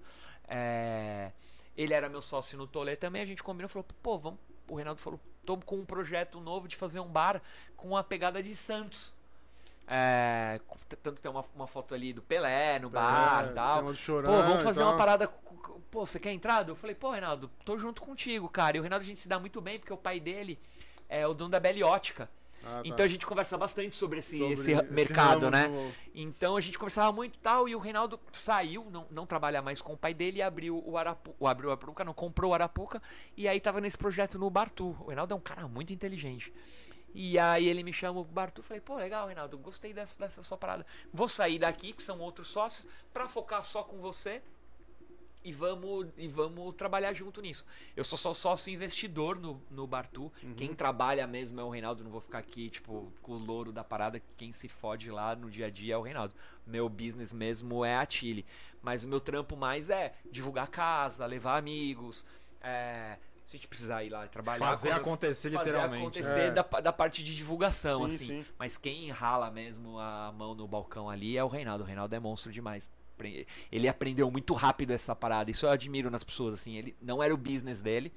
É, 0.49 1.31
Ele 1.77 1.95
era 1.95 2.09
meu 2.09 2.21
sócio 2.21 2.59
no 2.59 2.67
Tolê 2.67 2.97
também, 2.97 3.23
a 3.23 3.27
gente 3.27 3.43
combinou, 3.43 3.69
falou, 3.69 3.87
pô, 4.03 4.19
vamos. 4.19 4.41
O 4.69 4.75
Reinaldo 4.75 5.01
falou, 5.01 5.21
tô 5.45 5.57
com 5.59 5.77
um 5.79 5.85
projeto 5.85 6.41
novo 6.41 6.67
de 6.69 6.77
fazer 6.77 7.01
um 7.01 7.09
bar 7.09 7.41
com 7.77 7.97
a 7.97 8.03
pegada 8.05 8.43
de 8.43 8.55
Santos. 8.55 9.13
É, 9.95 10.59
tanto 11.03 11.21
tem 11.21 11.31
uma, 11.31 11.45
uma 11.55 11.67
foto 11.67 11.95
ali 11.95 12.15
do 12.15 12.23
Pelé 12.23 12.79
no 12.79 12.89
bar 12.89 13.45
É, 13.45 13.51
e 13.51 13.55
tal. 13.55 13.83
Pô, 14.25 14.43
vamos 14.43 14.63
fazer 14.63 14.83
uma 14.83 14.97
parada. 14.97 15.29
Pô, 15.91 16.07
você 16.07 16.19
quer 16.19 16.33
entrar? 16.33 16.67
Eu 16.67 16.75
falei, 16.75 16.95
pô, 16.97 17.11
Reinaldo, 17.11 17.51
tô 17.63 17.77
junto 17.77 18.01
contigo, 18.01 18.49
cara. 18.49 18.79
E 18.79 18.81
o 18.81 18.83
Reinaldo 18.83 19.03
a 19.03 19.07
gente 19.07 19.21
se 19.21 19.29
dá 19.29 19.39
muito 19.39 19.61
bem, 19.61 19.79
porque 19.79 19.93
o 19.93 19.97
pai 19.99 20.19
dele 20.19 20.59
é 21.11 21.27
o 21.27 21.35
dono 21.35 21.51
da 21.51 21.61
Beliótica. 21.61 22.31
Ah, 22.65 22.81
tá. 22.81 22.83
Então 22.85 23.05
a 23.05 23.09
gente 23.09 23.27
conversa 23.27 23.59
bastante 23.59 23.95
sobre 23.95 24.21
esse, 24.21 24.39
Sobre 24.39 24.55
esse 24.55 24.71
esse 24.73 24.91
mercado, 24.93 25.41
ramo 25.41 25.51
né? 25.51 25.69
do- 25.69 25.93
Então 26.15 26.57
a 26.57 26.61
gente 26.61 26.79
conversava 26.79 27.13
muito 27.13 27.35
e 27.35 27.39
tal, 27.41 27.69
e 27.69 27.75
o 27.75 27.79
Reinaldo 27.79 28.19
saiu, 28.33 28.87
não, 28.91 29.05
não 29.11 29.27
trabalha 29.27 29.61
mais 29.61 29.83
com 29.83 29.93
o 29.93 29.97
pai 29.97 30.15
dele, 30.15 30.39
e 30.39 30.43
abriu 30.43 30.83
o 30.87 30.97
Arapuca, 30.97 31.51
abriu 31.51 31.69
o 31.69 31.73
Arapuca, 31.73 32.05
não, 32.05 32.15
comprou 32.15 32.53
o 32.53 32.55
Arapuca, 32.55 33.03
e 33.37 33.47
aí 33.49 33.61
tava 33.61 33.81
nesse 33.81 33.99
projeto 33.99 34.39
no 34.39 34.49
Bartu. 34.49 34.97
O 35.01 35.07
Reinaldo 35.09 35.35
é 35.35 35.37
um 35.37 35.41
cara 35.41 35.67
muito 35.69 35.93
inteligente. 35.93 36.51
E 37.15 37.39
aí 37.39 37.67
ele 37.69 37.83
me 37.83 37.93
chamou 37.93 38.25
pro 38.25 38.33
Bartu, 38.35 38.63
falei, 38.63 38.81
pô, 38.81 38.97
legal, 38.97 39.27
Reinaldo, 39.27 39.59
gostei 39.59 39.93
dessa, 39.93 40.19
dessa 40.19 40.43
sua 40.43 40.57
parada. 40.57 40.87
Vou 41.13 41.29
sair 41.29 41.59
daqui, 41.59 41.93
que 41.93 42.03
são 42.03 42.19
outros 42.21 42.49
sócios, 42.49 42.87
pra 43.13 43.29
focar 43.29 43.65
só 43.65 43.83
com 43.83 43.99
você. 43.99 44.43
e 45.45 45.53
vamos, 45.53 46.07
e 46.17 46.29
vamos 46.29 46.73
trabalhar 46.75 47.13
junto 47.15 47.41
nisso. 47.43 47.67
Eu 47.97 48.05
sou 48.05 48.17
só 48.17 48.33
sócio 48.33 48.73
investidor 48.73 49.37
no, 49.41 49.61
no 49.71 49.87
Bartu. 49.89 50.33
Quem 50.57 50.73
trabalha 50.73 51.27
mesmo 51.27 51.61
é 51.61 51.65
o 51.65 51.69
Reinaldo. 51.71 52.05
Não 52.05 52.11
vou 52.13 52.21
ficar 52.21 52.39
aqui, 52.39 52.71
tipo, 52.71 53.13
com 53.21 53.33
o 53.33 53.39
louro 53.39 53.73
da 53.73 53.83
parada. 53.83 54.23
Quem 54.37 54.53
se 54.53 54.69
fode 54.69 55.11
lá 55.11 55.35
no 55.35 55.51
dia 55.51 55.67
a 55.67 55.71
dia 55.71 55.95
é 55.95 55.97
o 55.97 56.03
Reinaldo. 56.03 56.35
Meu 56.65 56.89
business 56.89 57.33
mesmo 57.33 57.85
é 57.85 57.97
a 57.97 58.07
Chile. 58.09 58.47
Mas 58.81 59.03
o 59.03 59.09
meu 59.09 59.21
trampo 59.21 59.57
mais 59.57 59.91
é 59.91 60.15
divulgar 60.31 60.69
casa, 60.69 61.27
levar 61.27 61.59
amigos. 61.59 62.25
É, 62.61 63.19
se 63.53 63.57
a 63.57 63.59
gente 63.59 63.69
precisar 63.69 64.03
ir 64.03 64.09
lá 64.11 64.27
trabalhar. 64.27 64.59
Fazer 64.67 64.93
acontecer 64.93 65.51
fazer 65.51 65.65
literalmente. 65.71 66.03
acontecer 66.21 66.41
É. 66.41 66.51
da, 66.51 66.63
da 66.63 66.93
parte 66.93 67.23
de 67.23 67.35
divulgação, 67.35 68.09
Sim, 68.09 68.15
assim. 68.15 68.27
sim. 68.27 68.47
Mas 68.59 68.77
quem 68.77 69.11
rala 69.11 69.51
mesmo 69.51 69.99
a 69.99 70.33
mão 70.33 70.55
no 70.55 70.67
balcão 70.67 71.09
ali 71.09 71.37
é 71.37 71.45
o 71.45 71.49
Reinaldo. 71.49 71.85
O 71.85 71.87
Reinaldo 71.87 72.15
é 72.15 72.19
monstro 72.19 72.51
demais. 72.51 72.91
Ele 73.71 73.87
aprendeu 73.89 74.29
muito 74.31 74.53
rápido 74.55 74.91
essa 74.93 75.15
parada. 75.15 75.51
Isso 75.51 75.65
eu 75.67 75.71
admiro 75.71 76.11
nas 76.11 76.25
pessoas, 76.25 76.55
assim. 76.55 76.77
Ele 76.77 76.97
não 77.01 77.23
era 77.23 77.33
o 77.33 77.37
business 77.37 77.81
dele. 77.81 78.13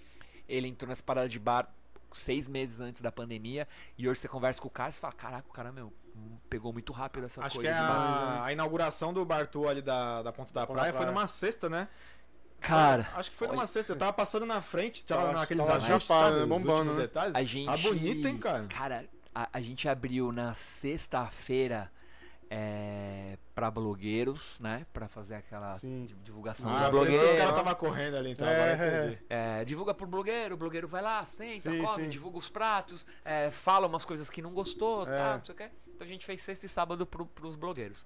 Ele 0.48 0.68
entrou 0.68 0.90
nessa 0.90 1.04
parada 1.04 1.30
de 1.30 1.38
bar 1.38 1.70
seis 2.12 2.48
meses 2.48 2.80
antes 2.80 3.02
da 3.02 3.12
pandemia. 3.12 3.68
E 3.98 4.08
hoje 4.10 4.22
você 4.22 4.28
conversa 4.28 4.60
com 4.62 4.68
o 4.68 4.72
cara 4.72 4.90
e 4.90 4.94
você 4.94 5.00
fala: 5.00 5.14
Caraca, 5.14 5.48
o 5.48 5.52
cara, 5.54 5.72
meu, 5.72 5.94
pegou 6.50 6.72
muito 6.74 6.92
rápido 6.92 7.26
essa 7.26 7.42
Acho 7.42 7.60
que 7.60 7.66
coisa 7.66 7.70
é 7.72 7.74
de 7.82 7.88
bar. 7.88 7.92
a, 8.42 8.46
a 8.46 8.54
inauguração 8.54 9.14
do 9.14 9.24
Bartu 9.26 9.68
ali 9.68 9.82
da, 9.82 10.24
da 10.24 10.32
Ponta 10.32 10.52
da 10.54 10.62
Ponta 10.66 10.74
Praia 10.80 10.92
da 10.92 10.98
foi 10.98 11.06
Praia. 11.06 11.14
numa 11.16 11.28
sexta, 11.28 11.70
né? 11.70 11.88
Cara, 12.62 13.08
Acho 13.16 13.30
que 13.30 13.38
foi 13.38 13.48
numa 13.48 13.68
sexta. 13.68 13.94
Eu 13.94 13.98
tava 13.98 14.14
passando 14.14 14.46
na 14.46 14.62
frente, 14.62 15.06
tava 15.06 15.32
naqueles 15.32 15.70
ajustes, 15.70 16.08
sabe? 16.08 16.38
Os 16.40 16.48
Bombando, 16.48 16.94
né? 16.94 17.02
detalhes. 17.04 17.36
a 17.36 17.44
gente. 17.44 17.66
Tá 17.68 17.78
bonito, 17.78 18.28
hein, 18.28 18.38
cara? 18.38 18.66
Cara, 18.68 19.06
a, 19.34 19.50
a 19.54 19.62
gente 19.62 19.88
abriu 19.88 20.32
na 20.32 20.54
sexta-feira. 20.54 21.92
É, 22.48 23.38
para 23.56 23.72
blogueiros, 23.72 24.60
né? 24.60 24.86
Pra 24.94 25.08
fazer 25.08 25.34
aquela 25.34 25.72
Sim. 25.72 26.06
di- 26.06 26.14
divulgação 26.24 26.72
Ah, 26.72 26.92
blogueiros. 26.92 27.32
os 27.32 27.38
caras 27.38 27.56
tava 27.56 27.74
correndo 27.74 28.18
ali, 28.18 28.32
então. 28.32 28.48
É, 28.48 28.74
entendi. 29.08 29.26
É, 29.28 29.66
divulga 29.66 29.96
pro 29.96 30.06
blogueiro, 30.06 30.54
o 30.54 30.58
blogueiro 30.58 30.88
vai 30.88 31.02
lá, 31.02 31.26
senta, 31.26 31.72
Sim, 31.72 31.82
come, 31.82 32.04
sim. 32.04 32.10
divulga 32.10 32.38
os 32.38 32.48
pratos, 32.48 33.06
é, 33.26 33.50
fala 33.50 33.88
umas 33.88 34.06
coisas 34.06 34.30
que 34.30 34.44
não 34.44 34.52
gostou, 34.54 35.08
É. 35.10 35.18
tá, 35.18 35.38
não 35.38 35.44
sei 35.46 35.56
o 35.56 35.58
quê. 35.58 35.70
Então 35.88 36.06
a 36.06 36.10
gente 36.10 36.24
fez 36.24 36.42
sexta 36.44 36.68
e 36.68 36.70
sábado 36.70 37.04
pro, 37.06 37.26
pros 37.26 37.56
blogueiros. 37.56 38.06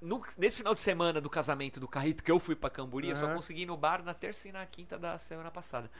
No- 0.00 0.24
nesse 0.36 0.56
final 0.58 0.74
de 0.74 0.80
semana 0.80 1.20
do 1.20 1.28
casamento 1.28 1.80
do 1.80 1.88
Carrito, 1.88 2.22
que 2.22 2.30
eu 2.30 2.38
fui 2.38 2.54
pra 2.54 2.70
Camburi, 2.70 3.08
eu 3.08 3.16
só 3.16 3.26
consegui 3.34 3.62
ir 3.62 3.66
no 3.66 3.76
bar 3.76 4.02
na 4.04 4.14
terça 4.14 4.48
e 4.48 4.52
na 4.52 4.64
quinta 4.64 4.96
da 4.98 5.18
semana 5.18 5.50
passada. 5.50 5.90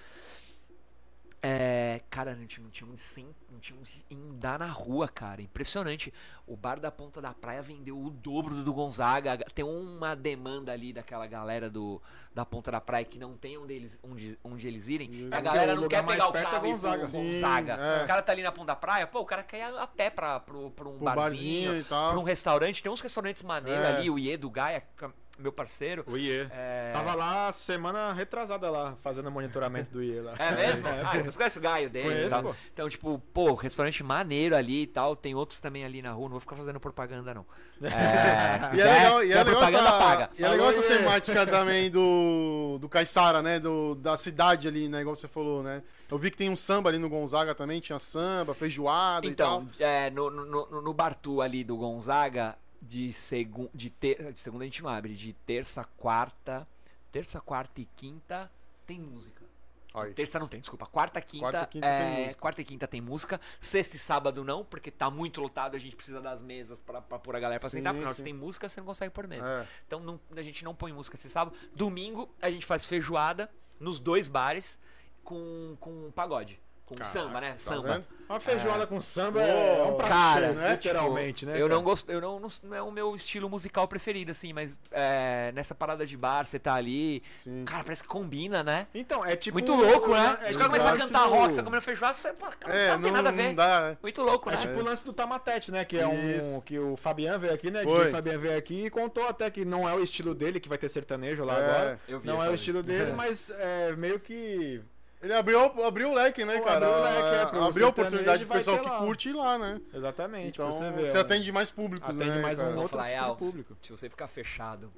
É, 1.40 2.00
cara, 2.10 2.34
não 2.34 2.46
tinha 2.46 2.66
onde 2.66 2.98
sem, 2.98 3.28
não 3.50 3.60
tinha 3.60 3.78
onde 3.78 4.04
andar 4.12 4.58
na 4.58 4.66
rua, 4.66 5.06
cara. 5.06 5.40
Impressionante. 5.40 6.12
O 6.46 6.56
bar 6.56 6.80
da 6.80 6.90
Ponta 6.90 7.20
da 7.20 7.32
Praia 7.32 7.62
vendeu 7.62 7.96
o 7.96 8.10
dobro 8.10 8.56
do 8.56 8.72
Gonzaga. 8.72 9.38
Tem 9.54 9.64
uma 9.64 10.16
demanda 10.16 10.72
ali 10.72 10.92
daquela 10.92 11.26
galera 11.28 11.70
do 11.70 12.02
da 12.34 12.44
Ponta 12.44 12.70
da 12.72 12.80
Praia 12.80 13.04
que 13.04 13.18
não 13.18 13.36
tem 13.36 13.56
onde 13.56 13.72
eles, 13.72 13.98
onde, 14.02 14.38
onde 14.42 14.66
eles 14.66 14.88
irem. 14.88 15.28
A 15.32 15.38
É 15.38 15.40
galera 15.40 15.72
o 15.74 15.82
não 15.82 15.88
quer 15.88 16.04
pegar 16.04 16.28
o 16.28 16.36
é 16.36 16.42
carro 16.42 16.66
ir 16.66 16.70
Gonzaga. 16.70 17.06
Sim, 17.06 17.24
Gonzaga. 17.30 17.72
é. 17.74 18.04
O 18.04 18.06
cara 18.08 18.22
tá 18.22 18.32
ali 18.32 18.42
na 18.42 18.50
Ponta 18.50 18.66
da 18.66 18.76
Praia, 18.76 19.06
pô, 19.06 19.20
o 19.20 19.24
cara 19.24 19.42
quer 19.44 19.58
ir 19.58 19.78
a 19.78 19.86
pé 19.86 20.10
pra, 20.10 20.40
pro, 20.40 20.70
pra 20.72 20.88
um 20.88 20.96
Pro 20.96 21.04
barzinho, 21.04 21.70
barzinho 21.70 21.84
pra 21.84 22.18
um 22.18 22.24
restaurante. 22.24 22.82
Tem 22.82 22.90
uns 22.90 23.00
restaurantes 23.00 23.42
maneiros 23.44 23.84
É. 23.84 23.96
ali, 23.96 24.10
o 24.10 24.18
Iê 24.18 24.36
do 24.36 24.50
Gaia, 24.50 24.78
é 24.78 25.08
meu 25.38 25.52
parceiro. 25.52 26.04
O 26.06 26.16
IE. 26.16 26.48
É... 26.50 26.90
Tava 26.92 27.14
lá 27.14 27.52
semana 27.52 28.12
retrasada 28.12 28.70
lá, 28.70 28.96
fazendo 29.02 29.30
monitoramento 29.30 29.90
do 29.90 30.02
IE 30.02 30.20
lá. 30.20 30.34
É 30.38 30.52
mesmo? 30.52 30.88
É, 30.98 31.02
ah, 31.04 31.16
então 31.16 31.30
você 31.30 31.36
conhece 31.36 31.58
o 31.58 31.60
Gaio 31.60 31.90
deles 31.90 32.08
Conheço, 32.08 32.26
e 32.26 32.30
tal. 32.30 32.42
pô. 32.42 32.54
Então, 32.72 32.88
tipo, 32.88 33.18
pô, 33.32 33.54
restaurante 33.54 34.02
maneiro 34.02 34.56
ali 34.56 34.82
e 34.82 34.86
tal. 34.86 35.14
Tem 35.14 35.34
outros 35.34 35.60
também 35.60 35.84
ali 35.84 36.00
na 36.00 36.12
rua. 36.12 36.24
Não 36.24 36.30
vou 36.30 36.40
ficar 36.40 36.56
fazendo 36.56 36.80
propaganda, 36.80 37.34
não. 37.34 37.46
É, 37.80 38.76
E 38.76 38.80
é 38.80 38.84
legal, 38.84 39.24
e 39.24 39.32
é 39.32 39.36
legal 39.36 39.44
propaganda 39.44 39.88
essa, 39.88 39.98
paga. 39.98 40.30
E 40.38 40.44
é 40.44 40.48
legal 40.48 40.70
essa 40.70 40.82
temática 40.82 41.46
também 41.46 41.90
do, 41.90 42.78
do 42.80 42.88
Caissara, 42.88 43.42
né? 43.42 43.60
Do, 43.60 43.94
da 43.94 44.16
cidade 44.16 44.66
ali, 44.66 44.88
né? 44.88 45.00
Igual 45.00 45.14
você 45.14 45.28
falou, 45.28 45.62
né? 45.62 45.82
Eu 46.10 46.18
vi 46.18 46.30
que 46.30 46.36
tem 46.36 46.48
um 46.48 46.56
samba 46.56 46.88
ali 46.88 46.98
no 46.98 47.08
Gonzaga 47.08 47.54
também, 47.54 47.80
tinha 47.80 47.98
samba, 47.98 48.54
feijoada 48.54 49.26
e 49.26 49.34
tal. 49.34 49.62
Então, 49.62 49.86
é, 49.86 50.10
no, 50.10 50.30
no, 50.30 50.82
no 50.82 50.94
Bartu 50.94 51.40
ali 51.42 51.62
do 51.62 51.76
Gonzaga, 51.76 52.56
de, 52.88 53.12
segun, 53.12 53.68
de, 53.74 53.90
ter, 53.90 54.32
de 54.32 54.40
segunda 54.40 54.64
a 54.64 54.66
gente 54.66 54.82
não 54.82 54.90
abre. 54.90 55.14
De 55.14 55.32
terça, 55.32 55.84
quarta. 55.96 56.66
Terça, 57.12 57.40
quarta 57.40 57.80
e 57.80 57.84
quinta 57.96 58.50
tem 58.86 58.98
música. 58.98 59.46
Aí. 59.94 60.12
Terça 60.14 60.38
não 60.38 60.46
tem, 60.46 60.60
desculpa. 60.60 60.86
Quarta, 60.86 61.20
quinta, 61.20 61.40
Quarta 61.50 61.62
e 61.62 61.66
quinta 61.66 61.86
é, 61.86 61.98
tem 62.14 62.22
música. 62.24 62.40
quarta 62.40 62.60
e 62.60 62.64
quinta 62.64 62.86
tem 62.86 63.00
música. 63.00 63.40
Sexta 63.58 63.96
e 63.96 63.98
sábado 63.98 64.44
não, 64.44 64.64
porque 64.64 64.90
tá 64.90 65.10
muito 65.10 65.40
lotado, 65.40 65.74
a 65.74 65.78
gente 65.78 65.96
precisa 65.96 66.20
das 66.20 66.40
mesas 66.42 66.78
pra, 66.78 67.00
pra 67.00 67.18
pôr 67.18 67.34
a 67.34 67.40
galera 67.40 67.58
pra 67.58 67.68
Sim, 67.70 67.78
sentar. 67.78 67.94
Porque 67.94 68.14
sim. 68.14 68.24
tem 68.24 68.32
música, 68.34 68.68
você 68.68 68.80
não 68.80 68.86
consegue 68.86 69.12
pôr 69.12 69.26
mesa. 69.26 69.48
É. 69.48 69.66
Então 69.86 69.98
não- 70.00 70.20
a 70.36 70.42
gente 70.42 70.62
não 70.64 70.74
põe 70.74 70.92
música 70.92 71.16
esse 71.16 71.28
sábado. 71.30 71.56
Domingo 71.74 72.28
a 72.40 72.50
gente 72.50 72.66
faz 72.66 72.84
feijoada 72.84 73.50
nos 73.80 73.98
dois 73.98 74.28
bares 74.28 74.78
com, 75.24 75.76
com 75.80 76.10
pagode. 76.12 76.60
Com 76.88 76.94
Caraca, 76.94 77.12
samba, 77.20 77.40
né? 77.42 77.52
Tá 77.52 77.58
samba. 77.58 77.92
vendo? 77.92 78.04
Uma 78.30 78.40
feijoada 78.40 78.86
com 78.86 79.00
samba 79.00 79.40
Pô, 79.40 79.46
é 79.46 79.82
um 79.84 79.94
prato 79.96 80.08
Cara, 80.10 80.52
né? 80.52 80.70
literalmente, 80.72 81.40
Tipo, 81.40 81.52
né? 81.52 81.60
Eu 81.60 81.68
não 81.68 81.82
gosto, 81.82 82.10
eu 82.10 82.20
não, 82.20 82.40
não, 82.40 82.48
não 82.62 82.76
é 82.76 82.82
o 82.82 82.90
meu 82.90 83.14
estilo 83.14 83.48
musical 83.48 83.86
preferido, 83.88 84.30
assim, 84.30 84.52
mas 84.54 84.78
é, 84.90 85.50
nessa 85.54 85.74
parada 85.74 86.06
de 86.06 86.14
bar, 86.16 86.46
você 86.46 86.58
tá 86.58 86.74
ali. 86.74 87.22
Sim. 87.42 87.64
Cara, 87.66 87.84
parece 87.84 88.02
que 88.02 88.08
combina, 88.08 88.62
né? 88.62 88.86
Então, 88.94 89.24
é 89.24 89.36
tipo. 89.36 89.54
Muito 89.58 89.74
louco, 89.74 90.08
né? 90.12 90.38
É 90.42 90.50
Os 90.50 90.56
caras 90.56 90.66
começam 90.72 90.88
a 90.94 90.96
cantar 90.98 91.24
do- 91.24 91.30
rock, 91.30 91.50
você 91.52 91.56
tá 91.56 91.62
comendo 91.62 91.82
feijoada, 91.82 92.14
você 92.18 92.32
fala, 92.34 92.52
cara, 92.56 92.74
É, 92.74 92.90
não, 92.92 93.02
tem 93.02 93.12
nada 93.12 93.28
a 93.28 93.32
ver. 93.32 93.42
não 93.48 93.54
dá, 93.54 93.80
né? 93.90 93.98
Muito 94.02 94.22
louco, 94.22 94.48
É 94.50 94.54
né? 94.54 94.58
tipo 94.60 94.78
o 94.78 94.82
lance 94.82 95.04
do 95.04 95.12
Tamatete, 95.12 95.70
né? 95.70 95.84
Que 95.84 95.98
é 95.98 96.06
um. 96.06 96.30
Isso. 96.30 96.62
Que 96.66 96.78
o 96.78 96.96
Fabian 96.96 97.38
veio 97.38 97.52
aqui, 97.54 97.70
né? 97.70 97.82
Foi. 97.82 98.08
O 98.08 98.10
Fabian 98.10 98.38
veio 98.38 98.56
aqui 98.58 98.84
e 98.86 98.90
contou 98.90 99.26
até 99.26 99.50
que 99.50 99.64
não 99.64 99.86
é 99.88 99.94
o 99.94 100.02
estilo 100.02 100.34
dele, 100.34 100.58
que 100.60 100.68
vai 100.68 100.78
ter 100.78 100.88
sertanejo 100.88 101.44
lá 101.44 101.54
É, 101.58 101.64
agora. 101.64 102.00
eu 102.08 102.20
vi 102.20 102.26
Não 102.26 102.42
é 102.42 102.48
o 102.48 102.54
estilo 102.54 102.82
dele, 102.82 103.12
mas 103.16 103.50
é 103.50 103.92
meio 103.96 104.18
que. 104.20 104.82
Ele 105.20 105.32
abriu, 105.32 105.58
abriu 105.84 106.10
o 106.10 106.14
leque, 106.14 106.44
né, 106.44 106.58
Pô, 106.58 106.64
cara? 106.64 106.86
abriu 106.86 107.00
o 107.00 107.02
leque, 107.02 107.36
é, 107.42 107.46
pro 107.46 107.62
abriu 107.64 107.86
a 107.86 107.88
oportunidade 107.90 108.46
pro 108.46 108.56
pessoal 108.56 108.76
ter 108.78 108.84
que 108.84 108.88
lá. 108.90 108.98
curte 108.98 109.28
ir 109.30 109.32
lá, 109.32 109.58
né? 109.58 109.80
Exatamente, 109.92 110.48
Então, 110.50 110.68
pra 110.68 110.78
você 110.78 110.90
você, 110.92 111.12
ver. 111.12 111.16
ó. 111.16 111.20
atende 111.20 111.52
mais 111.52 111.70
públicos, 111.70 112.08
Atende 112.08 112.30
né? 112.30 112.40
mais 112.42 112.58
um 112.58 112.62
cara? 112.62 112.74
Vou 112.74 112.82
outro 112.82 112.98
falar, 112.98 113.10
tipo 113.10 113.36
público. 113.36 113.76
se 113.82 113.90
você 113.90 114.08
ficar 114.08 114.28
fechado 114.28 114.92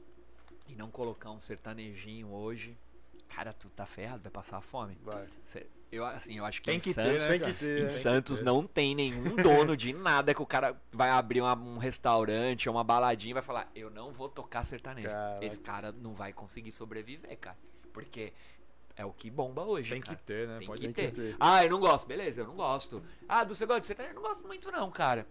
e 0.69 0.75
não 0.77 0.91
colocar 0.91 1.31
um 1.31 1.41
sertanejinho 1.41 2.31
hoje, 2.31 2.77
cara, 3.35 3.53
tu 3.55 3.71
tá 3.71 3.87
ferrado, 3.87 4.23
vai 4.23 4.31
passar 4.31 4.61
fome. 4.61 4.99
Vai. 5.03 5.27
Cê- 5.45 5.67
eu, 5.91 6.05
assim, 6.07 6.37
eu 6.39 6.45
acho 6.45 6.61
que 6.61 6.67
Tem 6.67 6.77
em 6.77 6.81
que 6.81 6.95
ter, 6.95 7.03
Santos, 7.03 7.23
né, 7.25 7.29
Tem 7.39 7.41
que 7.41 7.53
ter. 7.59 7.81
Em 7.83 7.87
é. 7.87 7.89
Santos 7.89 8.41
não 8.41 8.65
tem 8.67 8.95
nenhum 8.95 9.35
dono 9.43 9.77
de 9.77 9.93
nada 9.93 10.33
que 10.35 10.41
o 10.43 10.47
cara 10.47 10.77
vai 10.93 11.09
abrir 11.11 11.41
uma- 11.41 11.57
um 11.57 11.79
restaurante 11.79 12.69
ou 12.69 12.75
uma 12.77 12.85
baladinha 12.85 13.31
e 13.31 13.35
vai 13.35 13.43
falar: 13.43 13.69
Eu 13.75 13.91
não 13.91 14.13
vou 14.13 14.29
tocar 14.29 14.65
sertanejo. 14.65 15.09
Caraca. 15.09 15.45
Esse 15.45 15.59
cara 15.59 15.91
não 15.91 16.15
vai 16.15 16.33
conseguir 16.33 16.71
sobreviver, 16.73 17.37
cara. 17.39 17.57
Porque 17.93 18.33
é 19.01 19.05
o 19.05 19.13
que 19.13 19.31
bomba 19.31 19.63
hoje. 19.65 19.91
Tem 19.91 20.01
que 20.01 20.09
cara. 20.09 20.21
ter, 20.25 20.47
né? 20.49 20.59
Tem 20.59 20.67
Pode 20.67 20.81
que 20.89 20.93
Tem 20.93 21.11
que 21.11 21.17
ter. 21.17 21.31
ter. 21.33 21.37
Ah, 21.41 21.65
eu 21.65 21.71
não 21.71 21.81
gosto. 21.81 22.07
Beleza, 22.07 22.43
eu 22.43 22.47
não 22.47 22.55
gosto. 22.55 23.03
Ah, 23.29 23.43
do 23.45 23.55
você 23.55 23.67
gosta 23.67 23.81
de 23.81 23.87
sertanejo? 23.87 24.15
Eu 24.17 24.21
não 24.23 24.29
gosto 24.29 24.47
muito, 24.47 24.71
não, 24.71 24.91
cara. 24.91 25.27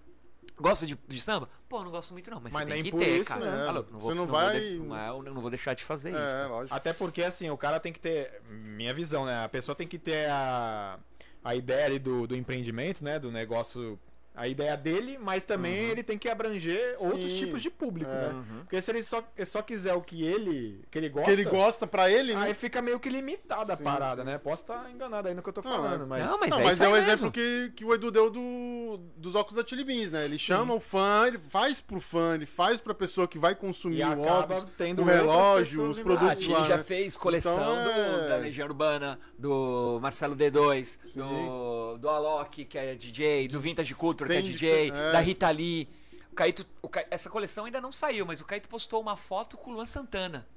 Gosta 0.60 0.86
de, 0.86 0.98
de 1.08 1.22
samba? 1.22 1.48
Pô, 1.70 1.78
eu 1.80 1.84
não 1.86 1.92
gosto 1.92 2.12
muito, 2.12 2.30
não. 2.30 2.42
Mas, 2.42 2.52
Mas 2.52 2.64
você 2.64 2.74
tem 2.74 2.84
nem 2.84 2.84
que 2.84 2.92
por 2.92 3.00
ter, 3.00 3.18
isso, 3.20 3.30
cara. 3.30 3.46
né? 3.58 3.66
Tá 3.66 3.72
louco, 3.72 3.92
não 3.94 4.00
Você 4.00 4.06
vou, 4.08 4.16
não 4.16 4.26
vou 4.28 4.36
vai- 4.40 4.60
de- 4.60 4.80
não, 4.80 4.98
é, 4.98 5.10
eu 5.10 5.22
não 5.24 5.42
vou 5.42 5.50
deixar 5.50 5.74
de 5.74 5.84
fazer 5.86 6.10
isso. 6.10 6.20
É, 6.20 6.26
cara. 6.26 6.48
lógico. 6.48 6.76
Até 6.76 6.92
porque, 6.94 7.24
assim, 7.24 7.50
o 7.50 7.58
cara 7.58 7.80
tem 7.80 7.94
que 7.94 8.00
ter. 8.00 8.42
Minha 8.50 8.94
visão, 8.94 9.26
né? 9.26 9.44
A 9.44 9.48
pessoa 9.50 9.74
tem 9.76 9.88
que 9.88 9.98
ter 9.98 10.30
a, 10.30 11.00
a 11.44 11.56
ideia 11.56 11.86
ali 11.86 12.00
do, 12.00 12.28
do 12.28 12.36
empreendimento, 12.36 13.04
né? 13.04 13.18
Do 13.20 13.32
negócio. 13.32 13.98
A 14.36 14.48
ideia 14.48 14.78
dele, 14.78 15.18
mas 15.22 15.44
também 15.44 15.74
ele 15.90 16.02
tem 16.02 16.18
que 16.18 16.30
abranger 16.30 16.96
outros 17.00 17.30
Sim. 17.32 17.40
tipos 17.40 17.62
de 17.62 17.70
público, 17.70 18.10
É. 18.10 18.14
né? 18.14 18.30
Uhum. 18.34 18.60
Porque 18.62 18.82
se 18.82 18.90
ele 18.92 19.04
só, 19.04 19.22
só 19.46 19.62
quiser 19.62 19.94
o 19.96 20.02
que 20.02 20.24
ele, 20.24 20.82
que 20.90 20.98
ele 20.98 21.10
gosta, 21.10 21.26
Que 21.26 21.32
ele 21.42 21.44
gosta 21.50 21.86
pra 21.86 22.10
ele, 22.10 22.34
né? 22.34 22.44
aí 22.44 22.54
fica 22.54 22.82
meio 22.82 23.00
que 23.02 23.10
limitada 23.10 23.74
a 23.74 23.76
Sim, 23.76 23.84
parada, 23.84 24.22
sim. 24.22 24.30
né? 24.30 24.38
Posso 24.38 24.64
estar 24.64 24.90
enganado 24.90 25.28
aí 25.28 25.34
no 25.34 25.42
que 25.44 25.50
eu 25.50 25.54
tô 25.54 25.62
Não, 25.62 25.72
falando, 25.72 26.04
é. 26.04 26.06
mas. 26.06 26.26
Não, 26.26 26.40
mas 26.40 26.50
não, 26.50 26.60
é 26.60 26.64
mas 26.64 26.80
é 26.80 26.88
o 26.88 26.92
mesmo. 26.92 27.06
exemplo 27.06 27.32
que, 27.34 27.74
que 27.76 27.84
o 27.84 27.94
Edu 27.94 28.12
deu 28.12 28.30
do, 28.30 29.00
dos 29.18 29.36
óculos 29.36 29.62
da 29.62 29.68
Chili 29.68 29.84
Beans, 29.84 30.12
né? 30.12 30.24
Ele 30.24 30.38
chama 30.40 30.74
o 30.74 30.80
fã, 30.80 31.28
ele 31.28 31.40
faz 31.50 31.82
pro 31.82 32.00
fã, 32.00 32.36
ele 32.36 32.46
faz 32.46 32.80
pra 32.80 32.94
pessoa 32.94 33.28
que 33.28 33.38
vai 33.38 33.54
consumir 33.56 34.00
E 34.00 34.04
o 34.04 34.12
acaba 34.24 34.56
óculos, 34.56 34.66
tendo 34.78 35.02
o 35.02 35.06
relógio, 35.06 35.84
os 35.90 36.00
Ah, 36.00 36.04
produtos 36.04 36.28
a 36.32 36.36
volta. 36.36 36.42
Tilly 36.42 36.54
lá, 36.54 36.68
já 36.68 36.78
né? 36.78 36.84
fez 36.84 37.18
coleção 37.18 37.54
Então, 37.54 37.92
é- 37.92 38.22
do, 38.24 38.30
da 38.30 38.36
Legião 38.38 38.68
Urbana, 38.68 39.20
do 39.38 40.00
Marcelo 40.02 40.36
D2, 40.36 40.98
Sim. 41.04 41.20
do, 41.20 41.98
do 41.98 42.08
Alok, 42.10 42.64
que 42.64 42.78
é 42.78 42.96
DJ, 42.96 43.48
do 43.50 43.60
Vintage 43.60 43.94
Culture, 44.28 44.58
que 44.58 44.66
é 44.66 44.76
Tem 44.76 44.90
DJ, 44.90 44.90
é. 44.92 45.12
da 45.12 45.20
Rita 45.20 45.50
Lee. 45.50 45.88
O 46.32 46.36
Caíto, 46.36 46.66
o 46.82 46.88
Ca- 46.90 47.06
essa 47.12 47.30
coleção 47.30 47.66
ainda 47.66 47.82
não 47.82 47.92
saiu, 47.92 48.26
mas 48.26 48.40
o 48.42 48.46
Caíto 48.46 48.68
postou 48.70 49.02
uma 49.02 49.16
foto 49.16 49.58
com 49.58 49.72
o 49.72 49.74
Luan 49.74 49.86
Santana. 49.86 50.48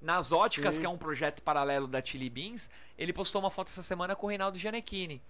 Nas 0.00 0.32
Óticas, 0.32 0.74
Sim. 0.74 0.80
que 0.80 0.86
é 0.86 0.90
um 0.90 0.98
projeto 0.98 1.40
paralelo 1.42 1.86
da 1.86 2.04
Chili 2.04 2.28
Beans, 2.28 2.68
ele 2.98 3.12
postou 3.12 3.40
uma 3.40 3.50
foto 3.50 3.68
essa 3.68 3.82
semana 3.82 4.16
com 4.16 4.26
o 4.26 4.28
Reinaldo 4.28 4.58
Gianecchini. 4.58 5.22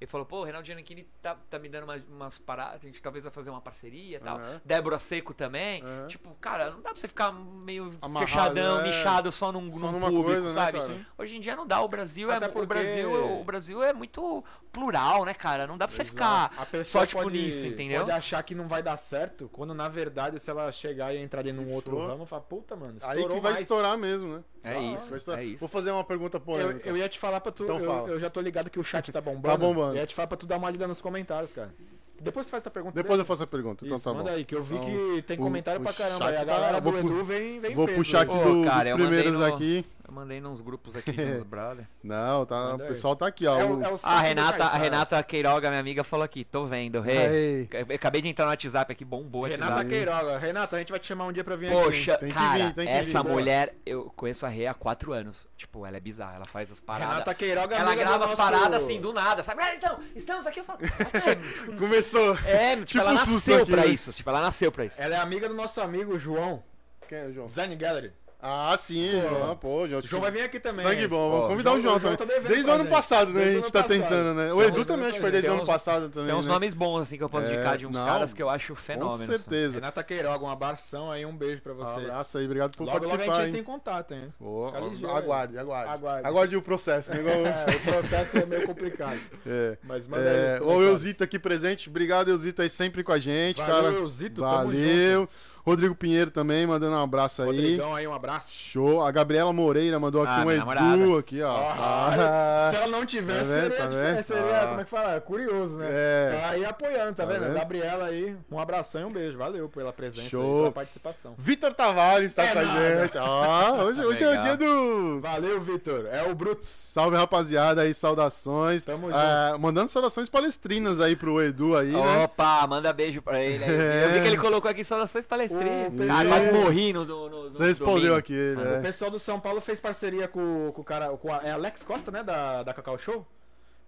Ele 0.00 0.08
falou, 0.08 0.24
pô, 0.24 0.38
o 0.40 0.44
Reinaldo 0.44 0.66
Giannichini 0.66 1.06
tá, 1.20 1.36
tá 1.50 1.58
me 1.58 1.68
dando 1.68 1.84
umas, 1.84 2.02
umas 2.08 2.38
paradas, 2.38 2.80
a 2.82 2.86
gente 2.86 3.02
talvez 3.02 3.22
vai 3.22 3.30
fazer 3.32 3.50
uma 3.50 3.60
parceria 3.60 4.16
e 4.16 4.20
tal. 4.20 4.38
Aham. 4.38 4.60
Débora 4.64 4.98
Seco 4.98 5.34
também. 5.34 5.82
Aham. 5.84 6.06
Tipo, 6.06 6.34
cara, 6.40 6.70
não 6.70 6.80
dá 6.80 6.90
pra 6.90 6.98
você 6.98 7.06
ficar 7.06 7.30
meio 7.32 7.92
Amarrado, 8.00 8.26
fechadão, 8.26 8.80
é. 8.80 8.84
nichado 8.88 9.30
só 9.30 9.52
num, 9.52 9.68
Só 9.68 9.86
num 9.86 9.92
numa 9.92 10.06
público, 10.08 10.30
coisa, 10.30 10.48
né, 10.48 10.54
sabe? 10.54 10.78
cara? 10.78 10.96
Hoje 11.18 11.36
em 11.36 11.40
dia 11.40 11.54
não 11.54 11.66
dá, 11.66 11.82
o 11.82 11.88
Brasil 11.88 12.30
é 12.32 12.36
Até 12.36 12.46
o 12.46 12.50
porque- 12.50 12.66
Brasil, 12.66 13.40
o 13.40 13.44
Brasil 13.44 13.82
é 13.82 13.92
muito 13.92 14.42
plural, 14.72 15.26
né, 15.26 15.34
cara? 15.34 15.66
Não 15.66 15.76
dá 15.76 15.86
pra 15.86 15.94
você 15.94 16.04
ficar 16.04 16.50
A 16.56 16.64
pessoa 16.64 17.02
só 17.02 17.06
tipo 17.06 17.22
pode, 17.22 17.36
nisso, 17.38 17.66
entendeu? 17.66 18.00
pode 18.00 18.10
achar 18.12 18.42
que 18.42 18.54
não 18.54 18.66
vai 18.68 18.82
dar 18.82 18.96
certo, 18.96 19.50
quando 19.52 19.74
na 19.74 19.88
verdade, 19.88 20.38
se 20.40 20.50
ela 20.50 20.72
chegar 20.72 21.14
e 21.14 21.18
entrar 21.18 21.40
ali 21.40 21.52
num 21.52 21.70
outro 21.74 21.94
for. 21.98 22.08
ramo, 22.08 22.24
fala, 22.24 22.40
puta, 22.40 22.74
mano, 22.74 22.96
Aí 23.02 23.16
estourou 23.18 23.36
que 23.36 23.42
vai 23.42 23.52
mais. 23.52 23.62
estourar 23.64 23.98
mesmo, 23.98 24.36
né? 24.36 24.44
É 24.62 24.74
Ah, 24.74 24.80
isso, 24.94 25.14
é 25.32 25.44
isso. 25.44 25.60
Vou 25.60 25.68
fazer 25.68 25.90
uma 25.90 26.04
pergunta 26.04 26.36
Eu, 26.36 26.40
polêmica. 26.40 26.88
eu 26.88 26.96
ia 26.96 27.08
te 27.08 27.18
falar 27.18 27.40
pra 27.40 27.50
tu, 27.50 27.64
Então 27.64 27.78
eu, 27.78 27.86
fala. 27.86 28.08
eu 28.08 28.20
já 28.20 28.28
tô 28.28 28.40
ligado 28.40 28.68
que 28.68 28.78
o 28.78 28.84
chat 28.84 29.10
tá 29.10 29.20
bombando. 29.22 29.48
Tá 29.48 29.56
bombando. 29.56 29.92
Eu 29.94 30.00
ia 30.00 30.06
te 30.06 30.14
falar 30.14 30.26
pra 30.28 30.36
tu 30.36 30.46
dar 30.46 30.58
uma 30.58 30.68
lida 30.70 30.86
nos 30.86 31.00
comentários, 31.00 31.52
cara. 31.52 31.72
Depois 32.20 32.44
tu 32.44 32.50
faz 32.50 32.62
tua 32.62 32.70
pergunta. 32.70 32.94
Depois 32.94 33.12
eu 33.12 33.24
dele. 33.24 33.26
faço 33.28 33.42
a 33.44 33.46
pergunta, 33.46 33.82
então 33.82 33.96
Isso, 33.96 34.04
tá 34.04 34.10
bom. 34.12 34.18
manda 34.18 34.32
aí, 34.32 34.44
que 34.44 34.54
eu 34.54 34.62
vi 34.62 34.74
Então, 34.76 34.90
que 35.16 35.22
tem 35.22 35.38
comentário 35.38 35.80
o 35.80 35.84
pra 35.84 35.94
caramba. 35.94 36.30
E 36.30 36.34
a 36.36 36.38
tá- 36.40 36.44
galera 36.44 36.78
do 36.78 36.90
vou 36.92 37.00
pu- 37.00 37.08
Edu 37.08 37.24
vem, 37.24 37.58
vem 37.60 37.74
Vou 37.74 37.86
peso 37.86 37.96
puxar 37.96 38.20
aqui. 38.20 38.36
Ô, 38.36 38.54
do- 38.60 38.64
cara, 38.66 38.78
dos 38.80 38.88
eu 38.90 38.96
primeiros 38.98 39.32
no- 39.38 39.44
aqui. 39.46 39.86
Eu 40.10 40.14
mandei 40.14 40.40
nos 40.40 40.60
grupos 40.60 40.96
aqui 40.96 41.12
dos 41.12 41.44
brother. 41.46 41.86
Não, 42.02 42.44
tá, 42.44 42.74
o 42.74 42.78
pessoal 42.78 43.14
tá 43.14 43.28
aqui, 43.28 43.46
ó. 43.46 43.60
É 43.60 43.64
o- 43.64 43.76
o- 43.78 43.84
é 43.84 43.88
o 43.88 43.94
a 44.02 44.16
do 44.16 44.22
Renata, 44.26 44.64
a. 44.64 44.76
Renata 44.76 45.22
Queiroga, 45.22 45.68
minha 45.68 45.78
amiga, 45.78 46.02
falou 46.02 46.24
aqui, 46.24 46.44
tô 46.44 46.66
vendo, 46.66 47.00
rei. 47.00 47.68
Aí. 47.72 47.86
Eu 47.88 47.94
Acabei 47.94 48.20
de 48.20 48.26
entrar 48.26 48.44
no 48.46 48.50
WhatsApp 48.50 48.90
aqui, 48.92 49.04
bombou 49.04 49.42
o 49.42 49.44
Renata 49.46 49.70
WhatsApp. 49.70 49.88
Queiroga. 49.88 50.38
Renata, 50.38 50.74
a 50.76 50.78
gente 50.80 50.90
vai 50.90 50.98
te 50.98 51.06
chamar 51.06 51.26
um 51.26 51.32
dia 51.32 51.44
pra 51.44 51.54
vir 51.54 51.66
aqui. 51.68 51.76
Poxa, 51.84 52.18
Tem 52.18 52.28
que 52.28 52.34
cara, 52.34 52.58
vir, 52.58 52.74
tem 52.74 52.86
que 52.88 52.92
essa 52.92 53.22
vir. 53.22 53.28
mulher, 53.30 53.74
eu 53.86 54.10
conheço 54.16 54.44
a 54.44 54.48
Rei 54.48 54.66
há 54.66 54.74
quatro 54.74 55.12
anos. 55.12 55.46
Tipo, 55.56 55.86
ela 55.86 55.96
é 55.96 56.00
bizarra, 56.00 56.34
ela 56.36 56.46
faz 56.46 56.72
as 56.72 56.80
paradas. 56.80 57.12
Renata 57.12 57.34
Queiroga 57.34 57.76
ela 57.76 57.84
amiga 57.92 58.02
do 58.04 58.08
grava 58.08 58.24
as 58.24 58.30
nosso- 58.30 58.42
paradas 58.42 58.82
assim, 58.82 59.00
do 59.00 59.12
nada, 59.12 59.44
sabe? 59.44 59.62
Ah, 59.62 59.74
então, 59.76 60.00
estamos 60.16 60.44
aqui, 60.44 60.58
eu 60.58 60.64
falo. 60.64 60.80
"Ah, 60.82 61.70
Começou. 61.78 62.36
É, 62.44 62.72
tipo, 62.74 62.86
Tipo 62.86 62.98
ela 62.98 63.12
um 63.12 63.18
susto 63.18 63.32
nasceu 63.34 63.62
aqui, 63.62 63.70
pra 63.70 63.82
né? 63.82 63.86
isso. 63.88 64.12
Tipo, 64.12 64.30
ela 64.30 64.40
nasceu 64.40 64.72
pra 64.72 64.84
isso. 64.84 65.00
Ela 65.00 65.14
é 65.14 65.18
amiga 65.20 65.48
do 65.48 65.54
nosso 65.54 65.80
amigo 65.80 66.18
João, 66.18 66.64
Quem 67.08 67.18
é 67.18 67.26
o 67.26 67.32
João? 67.32 67.46
Design 67.46 67.74
Gallery. 67.76 68.12
Ah, 68.42 68.74
sim, 68.78 69.10
Pô. 69.12 69.28
João. 69.28 69.56
Pô, 69.56 69.88
João. 69.88 70.02
O 70.02 70.06
João 70.06 70.22
vai 70.22 70.30
vir 70.30 70.42
aqui 70.42 70.58
também. 70.58 70.84
Sangue 70.84 71.06
bom, 71.06 71.30
vamos 71.30 71.48
convidar 71.48 71.72
o 71.72 71.80
João- 71.80 71.96
o 71.96 72.00
João 72.00 72.16
também. 72.16 72.40
tá 72.40 72.48
Desde 72.48 72.70
o 72.70 72.72
ano 72.72 72.86
passado, 72.86 73.32
né? 73.32 73.40
Desde 73.40 73.50
A 73.56 73.60
o 73.60 73.62
gente 73.64 73.72
tá 73.72 73.82
passado. 73.82 73.98
tentando, 74.02 74.34
né? 74.34 74.52
O 74.52 74.62
Edu 74.62 74.84
também 74.86 75.06
acho 75.06 75.14
que 75.16 75.20
foi 75.20 75.30
desde 75.30 75.50
o 75.50 75.52
ano 75.52 75.66
passado 75.66 76.08
também. 76.08 76.30
Tem 76.30 76.34
uns 76.38 76.46
né? 76.46 76.52
nomes 76.52 76.72
bons, 76.74 77.00
assim, 77.02 77.16
que 77.18 77.22
eu 77.22 77.28
posso 77.28 77.46
É, 77.46 77.52
indicar 77.52 77.76
de 77.76 77.86
uns 77.86 77.92
não, 77.92 78.06
caras 78.06 78.32
que 78.32 78.42
eu 78.42 78.48
acho 78.48 78.74
Com 78.74 78.80
fenômenos. 78.80 79.26
certeza. 79.26 79.74
Renata 79.74 80.02
Queiroga, 80.02 80.44
um 80.44 80.50
abração 80.50 81.10
aí, 81.12 81.26
um 81.26 81.36
beijo 81.36 81.60
pra 81.60 81.72
Um 81.72 81.76
você. 81.76 82.00
abraço 82.00 82.38
aí, 82.38 82.44
obrigado 82.46 82.76
por 82.76 82.84
logo, 82.84 82.96
logo 82.98 83.06
a 83.06 83.08
participar. 83.10 83.36
gente 83.36 83.46
hein? 83.46 83.52
tem 83.52 83.62
contato, 83.62 84.14
hein? 84.14 84.28
Ô, 84.40 84.66
Fica 84.68 84.80
ó, 84.82 84.88
ligeiro. 84.88 85.14
aguarde, 85.16 85.58
aguarde. 85.58 85.92
Aguarde. 85.92 86.26
Aguarde 86.26 86.56
o 86.56 86.62
processo, 86.62 87.10
né? 87.10 87.20
Igual- 87.20 87.46
É, 87.46 87.66
o 87.76 87.80
processo 87.92 88.38
é 88.38 88.46
meio 88.46 88.66
complicado. 88.66 89.20
É. 89.46 89.76
Mas 89.82 90.06
manda 90.06 90.22
aí 90.22 90.28
É, 90.36 90.54
o 90.56 90.58
comentários. 90.60 90.90
Eusito 90.90 91.24
aqui 91.24 91.38
presente, 91.38 91.88
obrigado 91.88 92.30
Eusito 92.30 92.62
aí 92.62 92.70
sempre 92.70 93.02
com 93.02 93.12
a 93.12 93.18
gente, 93.18 93.56
Valeu, 93.58 93.74
cara. 93.74 93.86
Eusito, 93.96 94.40
tamo 94.42 94.54
Valeu. 94.72 95.28
Rodrigo 95.64 95.94
Pinheiro 95.94 96.30
também, 96.30 96.66
mandando 96.66 96.94
um 96.96 97.02
abraço 97.02 97.42
aí. 97.42 97.46
Rodrigão 97.48 97.94
aí, 97.94 98.06
um 98.06 98.14
abraço. 98.14 98.50
Show. 98.52 99.04
A 99.04 99.10
Gabriela 99.10 99.52
Moreira 99.52 99.98
mandou 99.98 100.22
aqui 100.22 100.32
Ah, 100.40 100.44
um 100.44 100.50
Edu 100.50 100.58
namorada. 100.60 101.18
aqui, 101.18 101.42
ó. 101.42 101.50
Ah, 101.54 102.10
Ah, 102.12 102.70
se 102.70 102.76
ela 102.76 102.86
não 102.88 103.04
tivesse, 103.06 103.40
Tá 103.50 103.60
seria, 103.60 103.76
tá 103.76 103.86
diferente, 103.86 104.22
seria 104.24 104.62
Ah. 104.62 104.66
como 104.68 104.80
é 104.80 104.84
que 104.84 104.90
fala? 104.90 105.20
Curioso, 105.20 105.78
né? 105.78 105.86
É. 105.90 106.38
Tá 106.40 106.48
aí 106.50 106.64
apoiando, 106.64 107.14
tá, 107.14 107.26
Tá 107.26 107.32
vendo? 107.32 107.44
vendo? 107.44 107.54
Gabriela 107.54 108.04
aí, 108.06 108.36
um 108.50 108.58
abração 108.58 109.02
e 109.02 109.04
um 109.04 109.12
beijo. 109.12 109.36
Valeu 109.38 109.68
pela 109.68 109.92
presença 109.92 110.26
e 110.26 110.30
Show. 110.30 110.58
pela 110.60 110.72
participação. 110.72 111.34
Vitor 111.38 111.72
Tavares 111.74 112.34
tá 112.34 112.44
É 112.44 112.52
com 112.52 112.58
a 112.58 112.64
gente. 112.64 113.18
Ó, 113.18 113.74
hoje, 113.84 114.04
hoje 114.04 114.24
é 114.24 114.38
o 114.38 114.42
dia 114.42 114.56
do. 114.56 115.20
Valeu, 115.20 115.60
Vitor. 115.60 116.06
É 116.10 116.22
o 116.24 116.34
Brutus. 116.34 116.68
Salve, 116.68 117.16
rapaziada 117.16 117.82
aí, 117.82 117.92
saudações. 117.94 118.84
Tamo 118.84 119.08
Ah, 119.12 119.56
mandando 119.58 119.88
saudações 119.90 120.28
palestrinas 120.28 121.00
aí 121.00 121.14
pro 121.16 121.40
Edu 121.42 121.76
aí, 121.76 121.92
né? 121.92 122.24
Opa, 122.24 122.66
manda 122.66 122.92
beijo 122.92 123.20
pra 123.22 123.40
ele 123.42 123.64
aí. 123.64 123.70
É. 123.70 124.04
Eu 124.10 124.10
vi 124.14 124.20
que 124.22 124.28
ele 124.28 124.38
colocou 124.38 124.70
aqui 124.70 124.82
saudações 124.84 125.24
palestrinhas. 125.24 125.49
Ô, 125.54 126.06
Cara, 126.06 126.20
Isso. 126.20 126.28
quase 126.28 126.52
morri 126.52 126.92
no, 126.92 127.04
no, 127.04 127.28
no 127.28 127.48
Você 127.54 127.64
respondeu 127.66 128.14
aqui, 128.16 128.32
ele, 128.32 128.60
O 128.60 128.74
é. 128.76 128.80
pessoal 128.80 129.10
do 129.10 129.18
São 129.18 129.40
Paulo 129.40 129.60
fez 129.60 129.80
parceria 129.80 130.28
com, 130.28 130.70
com 130.72 130.80
o 130.80 130.84
cara. 130.84 131.08
Com 131.16 131.32
a, 131.32 131.38
é 131.38 131.50
Alex 131.52 131.82
Costa, 131.84 132.10
né? 132.10 132.22
Da, 132.22 132.62
da 132.62 132.72
Cacau 132.74 132.96
Show. 132.98 133.26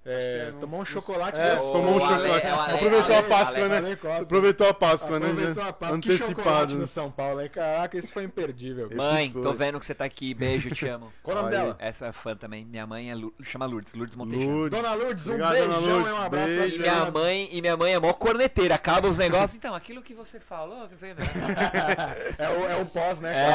É, 0.04 0.50
não- 0.52 0.58
tomou 0.60 0.80
um 0.80 0.84
chocolate. 0.84 1.38
É, 1.40 1.54
desse. 1.54 1.72
tomou 1.72 2.00
um 2.00 2.04
Ale- 2.04 2.16
chocolate. 2.28 2.46
é 2.46 2.50
Ale- 2.50 2.72
Aproveitou 2.74 3.14
a 3.14 3.18
Ale- 3.18 3.28
Páscoa, 3.28 3.58
Ale- 3.60 3.68
né? 3.68 3.76
Ale 3.76 3.96
Costa. 3.96 4.22
Aproveitou 4.22 4.68
a 4.68 4.74
Páscoa, 4.74 5.20
né? 5.20 5.26
Aproveitou 5.30 5.62
a. 5.62 5.66
Que 5.72 5.72
chocolate 5.72 5.94
Antecipado. 5.94 6.78
no 6.78 6.86
São 6.88 7.10
Paulo, 7.10 7.40
hein? 7.40 7.48
Caraca, 7.52 7.96
isso 7.96 8.12
foi 8.12 8.24
imperdível. 8.24 8.90
Mãe, 8.94 9.30
foi. 9.32 9.42
tô 9.42 9.52
vendo 9.52 9.78
que 9.78 9.86
você 9.86 9.94
tá 9.94 10.04
aqui. 10.04 10.34
Beijo, 10.34 10.70
te 10.70 10.88
amo. 10.88 11.12
Qual 11.22 11.36
o 11.36 11.40
nome 11.40 11.52
dela? 11.52 11.76
Essa 11.78 12.06
é 12.06 12.12
fã 12.12 12.34
também. 12.36 12.64
Minha 12.64 12.86
mãe 12.86 13.10
é 13.10 13.14
Lu... 13.14 13.32
chama 13.42 13.64
Lourdes, 13.66 13.94
Lourdes 13.94 14.16
Montejano. 14.16 14.50
Lourdes. 14.50 14.80
Dona 14.82 14.94
Lourdes, 14.94 15.26
um 15.26 15.30
Obrigado, 15.34 15.52
beijão 15.52 15.80
Lourdes. 15.80 16.08
e 16.10 16.12
um 16.12 16.16
abraço 16.22 16.46
pra 16.46 16.56
Beijo. 16.56 16.74
E 16.74 16.78
senhora. 16.78 17.00
minha 17.00 17.10
mãe, 17.12 17.48
e 17.52 17.60
minha 17.60 17.76
mãe 17.76 17.94
é 17.94 17.98
mó 18.00 18.12
corneteira, 18.12 18.74
acaba 18.74 19.08
os 19.08 19.16
negócios. 19.18 19.54
Então, 19.54 19.72
aquilo 19.74 20.02
que 20.02 20.14
você 20.14 20.40
falou, 20.40 20.88
não 20.90 20.98
sei 20.98 21.12
o 21.12 21.16
que. 21.16 21.22
é, 22.42 22.48
o, 22.48 22.66
é 22.72 22.76
o 22.82 22.86
pós, 22.86 23.20
né? 23.20 23.32
É. 23.32 23.46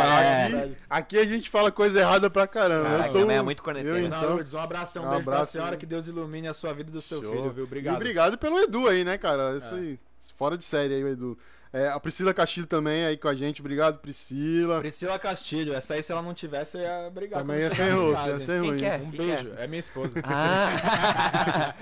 cara? 0.50 0.72
Aqui, 0.90 1.18
aqui 1.18 1.20
a 1.20 1.26
gente 1.26 1.50
fala 1.50 1.72
coisa 1.72 2.00
errada 2.00 2.30
pra 2.30 2.48
caramba. 2.48 2.88
Ah, 2.88 2.92
eu 2.92 2.98
minha 3.00 3.12
sou 3.12 3.26
mãe 3.26 3.36
é 3.38 3.42
muito 3.42 3.62
corneteira. 3.64 3.98
eu, 4.00 4.04
Dona 4.04 4.16
então. 4.18 4.30
Lourdes, 4.30 4.54
um 4.54 4.60
abração, 4.60 5.04
um 5.04 5.08
Um 5.08 5.10
beijo 5.10 5.24
pra 5.26 5.34
abraço. 5.34 5.52
senhora, 5.52 5.76
que 5.78 5.86
Deus 5.86 6.08
ilumine 6.08 6.37
a 6.46 6.54
sua 6.54 6.74
vida 6.74 6.90
e 6.90 6.94
do 6.94 7.02
seu 7.02 7.22
Show. 7.22 7.32
filho, 7.32 7.52
viu? 7.52 7.64
E 7.64 7.68
Obrigado. 7.68 7.96
obrigado 7.96 8.38
pelo 8.38 8.60
Edu 8.60 8.88
aí, 8.88 9.04
né, 9.06 9.18
cara? 9.18 9.58
Aí, 9.72 9.98
fora 10.36 10.58
de 10.58 10.64
série 10.66 10.94
aí, 10.94 11.04
o 11.04 11.08
Edu. 11.08 11.38
É, 11.74 11.90
a 11.90 12.00
Priscila 12.00 12.34
Castilho 12.34 12.66
também 12.66 13.06
aí 13.06 13.18
com 13.18 13.28
a 13.28 13.36
gente. 13.36 13.60
Obrigado, 13.62 14.00
Priscila. 14.00 14.80
Priscila 14.80 15.20
Castilho, 15.20 15.74
essa 15.74 15.96
aí 15.96 16.02
se 16.04 16.12
ela 16.12 16.22
não 16.22 16.34
tivesse, 16.34 16.78
eu 16.78 16.82
ia 16.82 17.10
brigar. 17.10 17.42
Também 17.42 17.60
ia 17.62 17.76
ser 17.76 17.90
ruim, 17.92 18.12
ia 18.14 18.40
ser 18.40 18.60
ruim. 18.60 18.84
é? 18.84 18.96
Um 18.98 19.12
Quem 19.12 19.28
beijo, 19.28 19.54
é 19.58 19.68
minha 19.68 19.80
esposa. 19.80 20.14
Ah, 20.24 21.74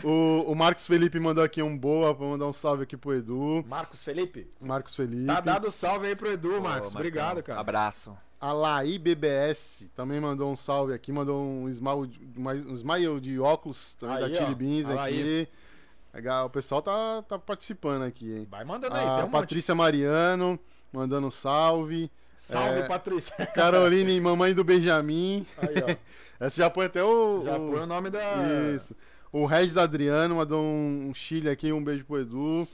O, 0.02 0.44
o 0.50 0.54
Marcos 0.54 0.86
Felipe 0.86 1.20
mandou 1.20 1.44
aqui 1.44 1.62
um 1.62 1.76
boa 1.76 2.14
pra 2.14 2.26
mandar 2.26 2.46
um 2.46 2.52
salve 2.52 2.82
aqui 2.84 2.96
pro 2.96 3.14
Edu. 3.14 3.64
Marcos 3.68 4.02
Felipe, 4.02 4.48
Marcos 4.60 4.96
Felipe. 4.96 5.26
tá 5.26 5.40
dado 5.40 5.70
salve 5.70 6.06
aí 6.08 6.16
pro 6.16 6.30
Edu, 6.32 6.60
Marcos. 6.60 6.94
Obrigado, 6.94 7.42
cara. 7.42 7.60
Abraço. 7.60 8.16
A 8.44 8.52
Laí 8.52 8.98
BBS 8.98 9.88
também 9.96 10.20
mandou 10.20 10.50
um 10.52 10.56
salve 10.56 10.92
aqui, 10.92 11.10
mandou 11.10 11.42
um 11.42 11.66
smile, 11.68 12.10
um 12.68 12.74
smile 12.74 13.20
de 13.20 13.38
óculos 13.40 13.94
também 13.94 14.16
Aí, 14.16 14.30
da 14.32 14.36
Chili 14.36 14.54
Beans 14.54 14.86
Laí. 14.86 14.98
aqui. 15.20 15.48
Legal, 16.12 16.46
O 16.46 16.50
pessoal 16.50 16.82
tá, 16.82 17.22
tá 17.28 17.38
participando 17.38 18.02
aqui, 18.02 18.34
hein? 18.34 18.46
Vai 18.50 18.64
mandando 18.64 18.94
aí, 18.94 19.00
A 19.02 19.04
tem 19.04 19.12
um 19.12 19.22
monte. 19.22 19.30
Patrícia 19.32 19.74
Mariano 19.74 20.58
mandando 20.92 21.26
um 21.26 21.30
salve. 21.30 22.10
Salve, 22.36 22.80
É. 22.80 22.86
Patrícia. 22.86 23.34
Caroline, 23.54 24.20
mamãe 24.20 24.52
do 24.52 24.62
Benjamin. 24.62 25.46
Aí, 25.56 25.74
ó. 25.82 25.96
Essa 26.44 26.60
já 26.62 26.68
põe 26.68 26.86
até 26.86 27.02
o. 27.02 27.42
Já 27.44 27.56
o- 27.56 27.70
põe 27.70 27.80
o 27.80 27.86
nome 27.86 28.10
da. 28.10 28.20
Isso. 28.74 28.94
O 29.32 29.46
Regis 29.46 29.76
Adriano 29.78 30.34
mandou 30.36 30.62
um, 30.62 31.08
um 31.08 31.14
Chile 31.14 31.48
aqui, 31.48 31.72
um 31.72 31.82
beijo 31.82 32.04
pro 32.04 32.20
Edu. 32.20 32.68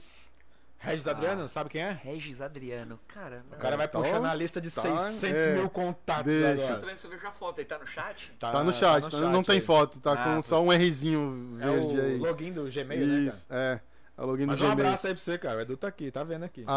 Regis 0.83 1.07
Adriano, 1.07 1.47
sabe 1.47 1.69
quem 1.69 1.81
é? 1.81 1.91
Regis 1.91 2.41
Adriano. 2.41 2.99
Cara, 3.07 3.43
O 3.51 3.55
cara 3.57 3.77
vai 3.77 3.85
Então, 3.85 4.01
puxar 4.01 4.19
na 4.19 4.33
lista 4.33 4.59
de 4.59 4.73
tá, 4.73 4.81
600 4.81 5.23
é. 5.43 5.53
mil 5.55 5.69
contatos 5.69 6.25
Deixa. 6.25 6.65
agora. 6.73 6.85
vendo 6.87 6.97
se 6.97 7.05
eu 7.05 7.11
vejo 7.11 7.27
a 7.27 7.31
foto. 7.31 7.59
Ele 7.59 7.65
tá 7.67 7.77
no 7.77 7.85
chat? 7.85 8.31
Tá, 8.39 8.63
no 8.63 8.73
chat, 8.73 9.09
tá- 9.11 9.17
não 9.19 9.43
tem 9.43 9.55
aí. 9.57 9.61
foto, 9.61 9.99
tá 9.99 10.13
Ah, 10.13 10.17
com 10.35 10.41
só 10.41 10.59
um 10.61 10.69
Rzinho 10.75 11.57
É 11.61 11.65
verde 11.65 11.97
o 11.97 12.01
aí. 12.01 12.17
login 12.17 12.51
do 12.51 12.63
Gmail, 12.63 13.05
né, 13.07 13.19
Isso, 13.27 13.45
é. 13.51 13.79
É 14.21 14.25
login 14.25 14.45
Mas 14.45 14.59
um 14.61 14.65
Gmail. 14.69 14.85
abraço 14.87 15.07
aí 15.07 15.13
pra 15.13 15.21
você, 15.23 15.37
cara. 15.37 15.57
O 15.57 15.61
Edu 15.61 15.75
tá 15.77 15.87
aqui, 15.87 16.11
tá 16.11 16.23
vendo 16.23 16.43
aqui. 16.43 16.63
A, 16.67 16.71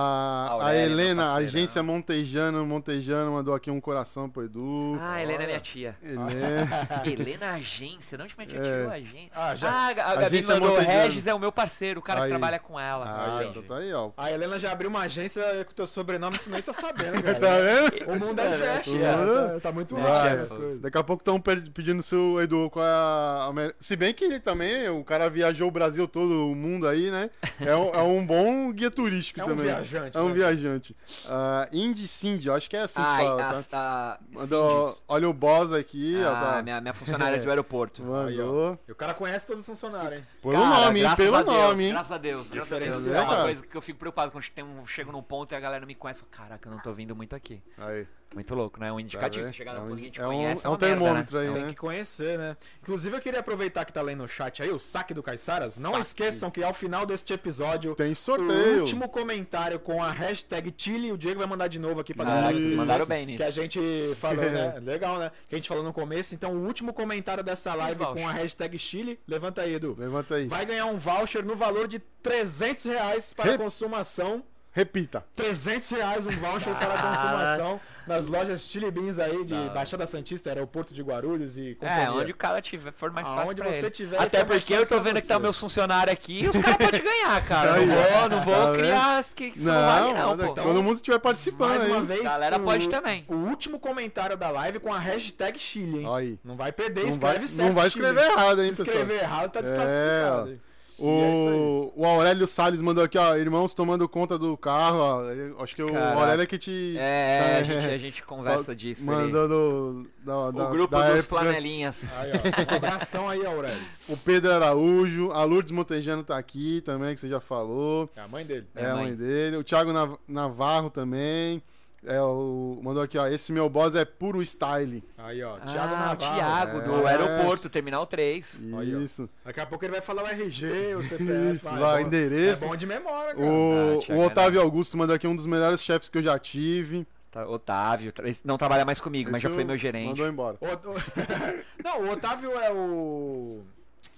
a 0.48 0.50
Aurélia, 0.52 0.84
Helena, 0.92 1.34
agência 1.34 1.82
Montejano, 1.82 2.64
Montejano 2.64 3.32
mandou 3.32 3.54
aqui 3.54 3.70
um 3.70 3.80
coração 3.80 4.30
pro 4.30 4.44
Edu. 4.44 4.96
Ah, 5.00 5.22
Helena 5.22 5.42
é 5.42 5.46
minha 5.46 5.60
tia. 5.60 5.96
Helena. 6.02 6.88
Helena 7.04 7.52
Agência, 7.52 8.16
de 8.16 8.24
onde 8.24 8.34
minha 8.36 8.48
tia 8.48 8.58
É. 8.58 8.62
tirou 8.78 8.90
a 8.90 8.94
agência? 8.94 9.30
Ah, 9.34 9.54
já- 9.54 9.70
Ah, 9.70 9.86
a 9.88 9.92
Gabi 9.92 10.24
Agência 10.24 10.54
mandou, 10.54 10.70
Montejano. 10.70 11.02
Regis 11.02 11.26
é 11.26 11.34
o 11.34 11.38
meu 11.38 11.52
parceiro, 11.52 12.00
o 12.00 12.02
cara 12.02 12.20
Aí. 12.20 12.24
que 12.24 12.28
trabalha 12.30 12.58
com 12.58 12.80
ela. 12.80 13.04
Ah, 13.06 13.44
então 13.44 13.62
tá 13.62 13.76
aí, 13.76 13.92
ó. 13.92 14.10
A 14.16 14.32
Helena 14.32 14.58
já 14.58 14.72
abriu 14.72 14.88
uma 14.88 15.00
agência 15.00 15.42
com 15.64 15.72
o 15.72 15.74
teu 15.74 15.86
sobrenome, 15.86 16.38
tu 16.38 16.48
nem 16.48 16.62
tá 16.62 16.72
sabendo, 16.72 17.20
cara. 17.22 17.38
Tá 17.38 17.58
vendo? 17.58 18.10
O 18.10 18.18
mundo 18.26 18.38
é 18.40 18.56
fast, 18.58 18.98
cara. 18.98 19.16
mundo- 19.18 19.34
Tá, 19.54 19.60
tá 19.60 19.72
muito 19.72 19.94
Vai. 19.94 20.02
rápido 20.28 20.40
as 20.42 20.52
coisas. 20.52 20.80
Daqui 20.80 20.98
a 20.98 21.04
pouco 21.04 21.20
estão 21.20 21.38
pedindo 21.40 22.02
se 22.02 22.14
o 22.14 22.40
Edu 22.40 22.70
qual 22.70 22.86
é 22.86 22.90
a. 22.90 23.50
Se 23.78 23.96
bem 23.96 24.14
que 24.14 24.24
ele 24.24 24.40
também, 24.40 24.88
o 24.88 25.04
cara 25.04 25.28
viajou 25.28 25.68
o 25.68 25.70
Brasil 25.70 26.08
todo, 26.08 26.50
o 26.50 26.54
mundo 26.54 26.88
aí, 26.88 27.10
né? 27.10 27.28
É 27.60 27.76
um, 27.76 27.88
é 27.94 28.02
um 28.02 28.26
bom 28.26 28.72
guia 28.72 28.90
turístico 28.90 29.38
É 29.40 29.44
um 29.44 29.48
também. 29.48 29.64
viajante, 29.66 30.16
É 30.16 30.20
um 30.20 30.28
né? 30.28 30.34
viajante. 30.34 30.96
Ah, 31.26 31.68
Indy 31.72 32.08
Cindy, 32.08 32.48
eu 32.48 32.54
acho 32.54 32.70
que 32.70 32.76
é 32.76 32.80
assim 32.82 33.00
que 33.00 33.06
Ai, 33.06 33.24
fala, 33.24 33.58
a, 33.58 33.62
tá? 33.62 33.68
a, 33.72 34.18
Mandou, 34.30 34.98
olha 35.06 35.28
o 35.28 35.32
boss 35.34 35.72
aqui, 35.72 36.16
ó, 36.24 36.32
Ah, 36.32 36.40
tá? 36.56 36.62
minha, 36.62 36.80
minha 36.80 36.94
funcionária 36.94 37.38
do 37.40 37.46
aeroporto. 37.50 38.02
Aí. 38.02 38.08
Mandou. 38.36 38.78
E 38.88 38.92
o 38.92 38.94
cara 38.94 39.12
conhece 39.14 39.46
todos 39.46 39.60
os 39.60 39.66
funcionários, 39.66 40.20
hein? 40.20 40.26
Pelo 40.40 40.54
Cara, 40.54 40.66
nome, 40.84 40.98
hein? 40.98 41.02
graças 41.04 41.24
Pelo 41.24 41.36
a 41.36 41.42
Deus, 41.42 41.54
nome, 41.56 41.84
hein? 41.84 41.90
Graças 41.90 42.12
a 42.12 42.18
Deus, 42.18 42.48
graças 42.48 42.72
a 42.72 42.78
Deus. 42.78 43.06
É 43.08 43.20
uma 43.20 43.42
coisa 43.42 43.66
que 43.66 43.76
eu 43.76 43.82
fico 43.82 43.98
preocupado 43.98 44.32
quando 44.32 44.44
tem 44.48 44.64
um, 44.64 44.86
chego 44.86 45.12
num 45.12 45.22
ponto 45.22 45.52
e 45.52 45.54
a 45.54 45.60
galera 45.60 45.80
não 45.80 45.86
me 45.86 45.94
conhece. 45.94 46.24
Caraca, 46.30 46.66
eu 46.68 46.72
não 46.72 46.80
tô 46.80 46.92
vindo 46.94 47.14
muito 47.14 47.36
aqui. 47.36 47.62
Aí. 47.78 48.06
Muito 48.34 48.54
louco, 48.54 48.78
né? 48.80 48.92
Um 48.92 49.00
indicativo. 49.00 49.42
vendo? 49.44 49.52
Se 49.52 49.56
chegar 49.56 49.76
É 49.76 49.80
um- 49.80 49.88
ponto 49.88 49.96
que 49.96 50.02
a 50.02 50.04
gente 50.04 50.20
é 50.20 50.24
um- 50.26 50.30
conhece, 50.30 50.66
é 50.66 50.68
um 50.68 50.72
uma 50.72 50.78
merda, 50.78 50.96
termômetro 50.96 51.36
né? 51.36 51.42
aí, 51.42 51.46
É 51.46 51.50
um- 51.50 51.54
né? 51.54 51.60
Tem 51.60 51.68
que 51.74 51.80
conhecer, 51.80 52.38
né? 52.38 52.56
Inclusive, 52.82 53.16
eu 53.16 53.20
queria 53.20 53.40
aproveitar 53.40 53.84
que 53.84 53.92
tá 53.92 54.02
lendo 54.02 54.18
no 54.20 54.28
chat 54.28 54.62
aí, 54.62 54.70
o 54.70 54.78
saque 54.78 55.14
do 55.14 55.22
Caiçaras. 55.22 55.78
Não 55.78 55.92
Saque. 55.92 56.02
esqueçam 56.02 56.50
que 56.50 56.62
ao 56.62 56.74
final 56.74 57.06
deste 57.06 57.32
episódio. 57.32 57.94
Tem 57.94 58.12
O 58.12 58.16
sorteio. 58.16 58.80
último 58.80 59.08
comentário 59.08 59.78
com 59.78 60.02
a 60.02 60.10
hashtag 60.10 60.74
Chile, 60.76 61.12
o 61.12 61.18
Diego 61.18 61.38
vai 61.38 61.46
mandar 61.48 61.68
de 61.68 61.78
novo 61.78 62.00
aqui 62.00 62.12
pra 62.12 62.24
Ah, 62.24 62.34
galera 62.34 62.56
esquecer 62.56 62.76
mandaram 62.76 63.06
bem 63.06 63.26
nisso. 63.26 63.38
Que 63.38 63.44
a 63.44 63.50
gente 63.50 63.80
falou, 64.20 64.44
né? 64.44 64.74
Legal, 64.84 65.18
né? 65.18 65.30
Que 65.48 65.54
a 65.54 65.58
gente 65.58 65.68
falou 65.68 65.82
no 65.84 65.92
começo. 65.92 66.34
Então, 66.34 66.52
o 66.52 66.64
último 66.66 66.92
comentário 66.92 67.42
dessa 67.44 67.74
live 67.74 67.98
com 68.04 68.26
a 68.28 68.32
hashtag 68.32 68.76
Chile, 68.78 69.18
levanta 69.26 69.62
aí, 69.62 69.74
Edu. 69.74 69.94
Levanta 69.98 70.34
aí. 70.36 70.46
Vai 70.46 70.66
ganhar 70.66 70.86
um 70.86 70.98
voucher 70.98 71.44
no 71.44 71.54
valor 71.56 71.86
de 71.88 71.98
300 71.98 72.84
reais 72.84 73.32
para 73.32 73.52
Rep- 73.52 73.58
consumação. 73.60 74.42
Repita. 74.72 75.24
300 75.36 75.88
reais 75.90 76.26
um 76.26 76.32
voucher 76.32 76.74
para 76.74 77.00
consumação 77.00 77.80
nas 78.06 78.26
lojas 78.26 78.60
Chili 78.62 78.90
Beans 78.90 79.18
aí 79.18 79.44
de 79.44 79.54
Baixada 79.70 80.06
Santista, 80.06 80.50
aeroporto 80.50 80.92
de 80.94 81.02
Guarulhos 81.02 81.56
e 81.56 81.70
É, 81.70 81.74
companhia. 81.74 82.12
onde 82.12 82.32
o 82.32 82.36
cara 82.36 82.60
tiver, 82.60 82.92
for 82.92 83.10
mais 83.10 83.26
fácil 83.26 83.42
Aonde 83.42 83.60
pra 83.62 83.70
você 83.72 83.78
ele. 83.78 83.90
tiver, 83.90 84.18
Até 84.20 84.44
porque 84.44 84.74
eu 84.74 84.86
tô 84.86 85.00
vendo 85.00 85.20
que 85.20 85.26
tá 85.26 85.34
você. 85.34 85.38
o 85.38 85.40
meu 85.40 85.52
funcionário 85.52 86.12
aqui 86.12 86.40
e 86.42 86.48
os 86.48 86.56
caras 86.58 86.76
podem 86.76 87.02
ganhar, 87.02 87.44
cara. 87.46 87.74
Aí, 87.74 87.86
não 87.86 87.94
vou, 87.94 88.28
não 88.28 88.40
vou 88.44 88.54
Tá 88.54 88.72
criar 88.78 89.18
as 89.18 89.32
que 89.34 89.58
são 89.58 89.74
vale 89.74 90.12
não, 90.14 90.36
nada, 90.36 90.46
pô. 90.48 90.54
todo 90.54 90.82
mundo 90.82 90.96
estiver 90.96 91.18
participando 91.18 91.68
Mais 91.70 91.82
aí. 91.84 91.90
uma 91.90 92.02
vez, 92.02 92.22
Galera 92.22 92.56
o, 92.56 92.60
pode 92.64 92.88
também. 92.88 93.24
O 93.28 93.34
último 93.34 93.78
comentário 93.78 94.36
da 94.36 94.50
live 94.50 94.78
com 94.80 94.92
a 94.92 94.98
hashtag 94.98 95.58
Chile, 95.58 96.00
hein? 96.00 96.06
Aí. 96.14 96.38
Não 96.44 96.56
vai 96.56 96.72
perder, 96.72 97.02
Não 97.02 97.08
escreve 97.08 97.38
vai, 97.38 97.46
certo. 97.48 97.66
não 97.68 97.74
vai 97.74 97.90
Chile. 97.90 98.04
escrever 98.06 98.30
errado, 98.30 98.62
hein, 98.62 98.70
Se 98.72 98.84
pessoal. 98.84 98.98
escrever 99.02 99.22
errado, 99.22 99.50
tá 99.50 99.58
É, 99.60 99.62
desclassificado. 99.62 100.60
ó. 100.60 100.73
Hein? 100.98 101.50
O, 101.54 101.92
é 101.96 102.00
o 102.00 102.04
Aurélio 102.06 102.46
Salles 102.46 102.80
mandou 102.80 103.02
aqui, 103.04 103.18
ó, 103.18 103.36
irmãos 103.36 103.74
tomando 103.74 104.08
conta 104.08 104.38
do 104.38 104.56
carro, 104.56 104.98
ó. 104.98 105.62
Acho 105.62 105.74
que 105.74 105.82
o 105.82 105.86
Caraca. 105.86 106.20
Aurélio 106.20 106.42
é 106.42 106.46
que 106.46 106.58
te. 106.58 106.96
É, 106.98 107.56
a 107.58 107.62
gente, 107.62 107.86
a 107.94 107.98
gente 107.98 108.22
conversa 108.22 108.64
Fa- 108.64 108.74
disso 108.74 109.10
ali. 109.10 109.32
Mandou 109.32 109.48
do, 109.48 110.06
da, 110.24 110.50
da, 110.50 110.68
O 110.68 110.70
grupo 110.70 110.90
da 110.96 111.10
dos 111.10 111.20
época. 111.24 111.40
flanelinhas. 111.42 112.06
Aí, 112.16 112.30
ó. 112.32 112.72
Um 112.72 112.76
abração 112.76 113.28
aí, 113.28 113.44
Aurélio. 113.44 113.84
O 114.08 114.16
Pedro 114.16 114.52
Araújo, 114.52 115.32
a 115.32 115.42
Lourdes 115.44 115.72
Montejano 115.72 116.22
tá 116.22 116.36
aqui 116.38 116.80
também, 116.82 117.14
que 117.14 117.20
você 117.20 117.28
já 117.28 117.40
falou. 117.40 118.08
É 118.16 118.20
a 118.20 118.28
mãe 118.28 118.44
dele. 118.44 118.66
É, 118.74 118.82
É, 118.84 118.90
a 118.90 118.94
mãe 118.94 119.04
mãe. 119.06 119.14
dele. 119.14 119.56
O 119.56 119.64
Thiago 119.64 119.92
Nav- 119.92 120.18
Navarro 120.28 120.90
também. 120.90 121.62
É, 122.06 122.20
o, 122.20 122.78
mandou 122.82 123.02
aqui, 123.02 123.16
ó. 123.16 123.26
Esse 123.26 123.50
meu 123.52 123.68
boss 123.68 123.94
é 123.94 124.04
puro 124.04 124.42
style. 124.42 125.02
Aí, 125.16 125.42
ó. 125.42 125.56
Ah, 125.56 125.66
Thiago 125.66 125.94
o 125.94 125.98
Navarro. 125.98 126.16
Thiago, 126.36 126.80
do 126.82 127.06
É. 127.08 127.10
aeroporto, 127.12 127.70
terminal 127.70 128.06
3. 128.06 128.58
Aí, 128.78 128.94
ó. 128.94 129.00
Isso. 129.00 129.28
Daqui 129.44 129.60
a 129.60 129.66
pouco 129.66 129.84
ele 129.84 129.92
vai 129.92 130.00
falar 130.02 130.22
o 130.22 130.26
RG, 130.26 130.94
o 130.96 131.02
CPF. 131.02 131.54
Isso, 131.56 131.68
ah, 131.68 131.76
é 131.76 131.78
vai, 131.80 132.02
endereço. 132.02 132.64
É 132.64 132.68
bom 132.68 132.76
de 132.76 132.86
memória, 132.86 133.34
cara. 133.34 133.46
O, 133.46 133.94
Ah, 133.94 133.96
o 133.96 134.00
Thiago 134.00 134.22
é 134.22 134.26
Otávio. 134.26 134.60
Augusto 134.60 134.96
mandou 134.96 135.16
aqui 135.16 135.26
um 135.26 135.34
dos 135.36 135.46
melhores 135.46 135.82
chefes 135.82 136.08
que 136.08 136.18
eu 136.18 136.22
já 136.22 136.38
tive. 136.38 137.06
Tá, 137.30 137.48
Otávio, 137.48 138.12
não 138.44 138.56
trabalha 138.56 138.84
mais 138.84 139.00
comigo, 139.00 139.28
mas 139.32 139.38
Esse 139.40 139.48
já 139.48 139.54
foi 139.54 139.64
eu- 139.64 139.66
meu 139.66 139.76
gerente. 139.76 140.08
Mandou 140.10 140.28
embora. 140.28 140.56
O- 140.60 140.66
o- 140.66 140.94
Não, 141.82 142.02
o 142.02 142.10
Otávio 142.12 142.52
é 142.52 142.70
o. 142.70 143.62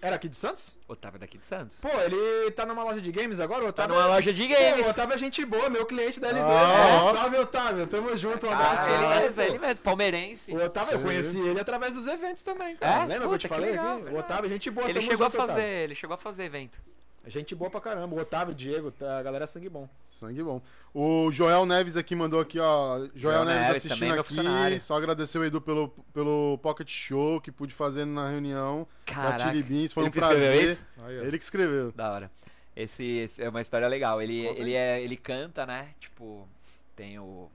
Era 0.00 0.16
aqui 0.16 0.28
de 0.28 0.36
Santos? 0.36 0.76
Otávio 0.88 1.18
daqui 1.18 1.38
de 1.38 1.46
Santos. 1.46 1.78
Pô, 1.80 1.88
ele 2.00 2.50
tá 2.52 2.64
numa 2.66 2.82
loja 2.84 3.00
de 3.00 3.10
games 3.10 3.40
agora? 3.40 3.64
O 3.64 3.72
Tá 3.72 3.84
Otávio 3.84 3.94
numa 3.96 4.06
é- 4.06 4.14
loja 4.16 4.32
de 4.32 4.42
Pô, 4.46 4.54
games. 4.54 4.86
o 4.86 4.90
Otávio 4.90 5.14
é 5.14 5.18
gente 5.18 5.44
boa, 5.44 5.68
meu 5.70 5.84
cliente 5.86 6.20
da 6.20 6.28
LB. 6.28 6.40
Ah, 6.48 7.10
É, 7.12 7.16
salve, 7.16 7.36
Otávio. 7.38 7.86
Tamo 7.86 8.16
junto, 8.16 8.46
um 8.46 8.50
abraço. 8.50 8.90
Ah, 8.90 8.94
ele 8.94 9.06
mesmo, 9.24 9.34
pô. 9.34 9.42
ele 9.50 9.58
mesmo, 9.58 9.84
palmeirense. 9.84 10.52
O 10.52 10.64
Otávio, 10.64 10.92
eu 10.94 10.98
Sim. 10.98 11.04
conheci 11.04 11.38
ele 11.40 11.60
através 11.60 11.92
dos 11.92 12.06
eventos 12.06 12.42
também, 12.42 12.76
cara. 12.76 12.94
É? 12.94 12.98
Lembra 13.06 13.16
que 13.18 13.24
eu 13.24 13.28
Puta, 13.28 13.38
te 13.38 13.42
que 13.48 13.54
falei 13.54 13.70
legal, 13.70 13.96
aqui? 13.98 14.08
O. 14.14 14.18
Otávio, 14.18 14.50
gente 14.50 14.70
boa. 14.70 14.84
Ele 14.88 14.94
tamo 15.00 15.10
chegou 15.10 15.26
a 15.26 15.30
junto, 15.30 15.36
fazer, 15.38 15.52
Otávio. 15.52 15.68
ele 15.68 15.94
chegou 15.94 16.14
a 16.14 16.18
fazer 16.18 16.44
evento. 16.44 16.78
Gente 17.26 17.54
boa 17.54 17.68
pra 17.68 17.80
caramba. 17.80 18.14
O 18.14 18.20
Otávio, 18.20 18.52
o 18.52 18.56
Diego, 18.56 18.92
tá, 18.92 19.18
a 19.18 19.22
galera 19.22 19.44
é 19.44 19.46
sangue 19.46 19.68
bom. 19.68 19.88
Sangue 20.08 20.42
bom. 20.42 20.62
O 20.94 21.30
Joel 21.32 21.66
Neves 21.66 21.96
aqui 21.96 22.14
mandou 22.14 22.40
aqui, 22.40 22.58
ó. 22.60 22.98
Joel, 22.98 23.10
Joel 23.14 23.44
Neves, 23.44 23.60
Neves, 23.60 23.76
assistindo 23.76 23.98
também 23.98 24.12
meu 24.12 24.70
aqui. 24.70 24.80
Só 24.80 24.96
agradecer 24.96 25.38
o 25.38 25.44
Edu 25.44 25.60
pelo, 25.60 25.88
pelo 26.12 26.58
Pocket 26.62 26.88
Show 26.88 27.40
que 27.40 27.50
pude 27.50 27.74
fazer 27.74 28.04
na 28.04 28.28
reunião 28.28 28.86
da 29.06 29.12
Caraca. 29.12 29.50
Chili 29.50 29.62
Beans. 29.62 29.92
Foi 29.92 30.04
Ele 30.04 30.08
um 30.08 30.12
que 30.12 30.18
escreveu 30.18 30.76
prazer. 30.96 31.26
Ele 31.26 31.38
que 31.38 31.44
escreveu. 31.44 31.92
Da 31.92 32.12
hora. 32.12 32.30
Esse, 32.76 33.04
esse 33.04 33.42
é 33.42 33.48
uma 33.48 33.60
história 33.60 33.88
legal. 33.88 34.22
Ele, 34.22 34.46
ele, 34.46 34.74
é, 34.74 35.02
ele 35.02 35.16
canta, 35.16 35.66
né? 35.66 35.94
Tipo, 35.98 36.46
tem 36.94 37.18
o, 37.18 37.50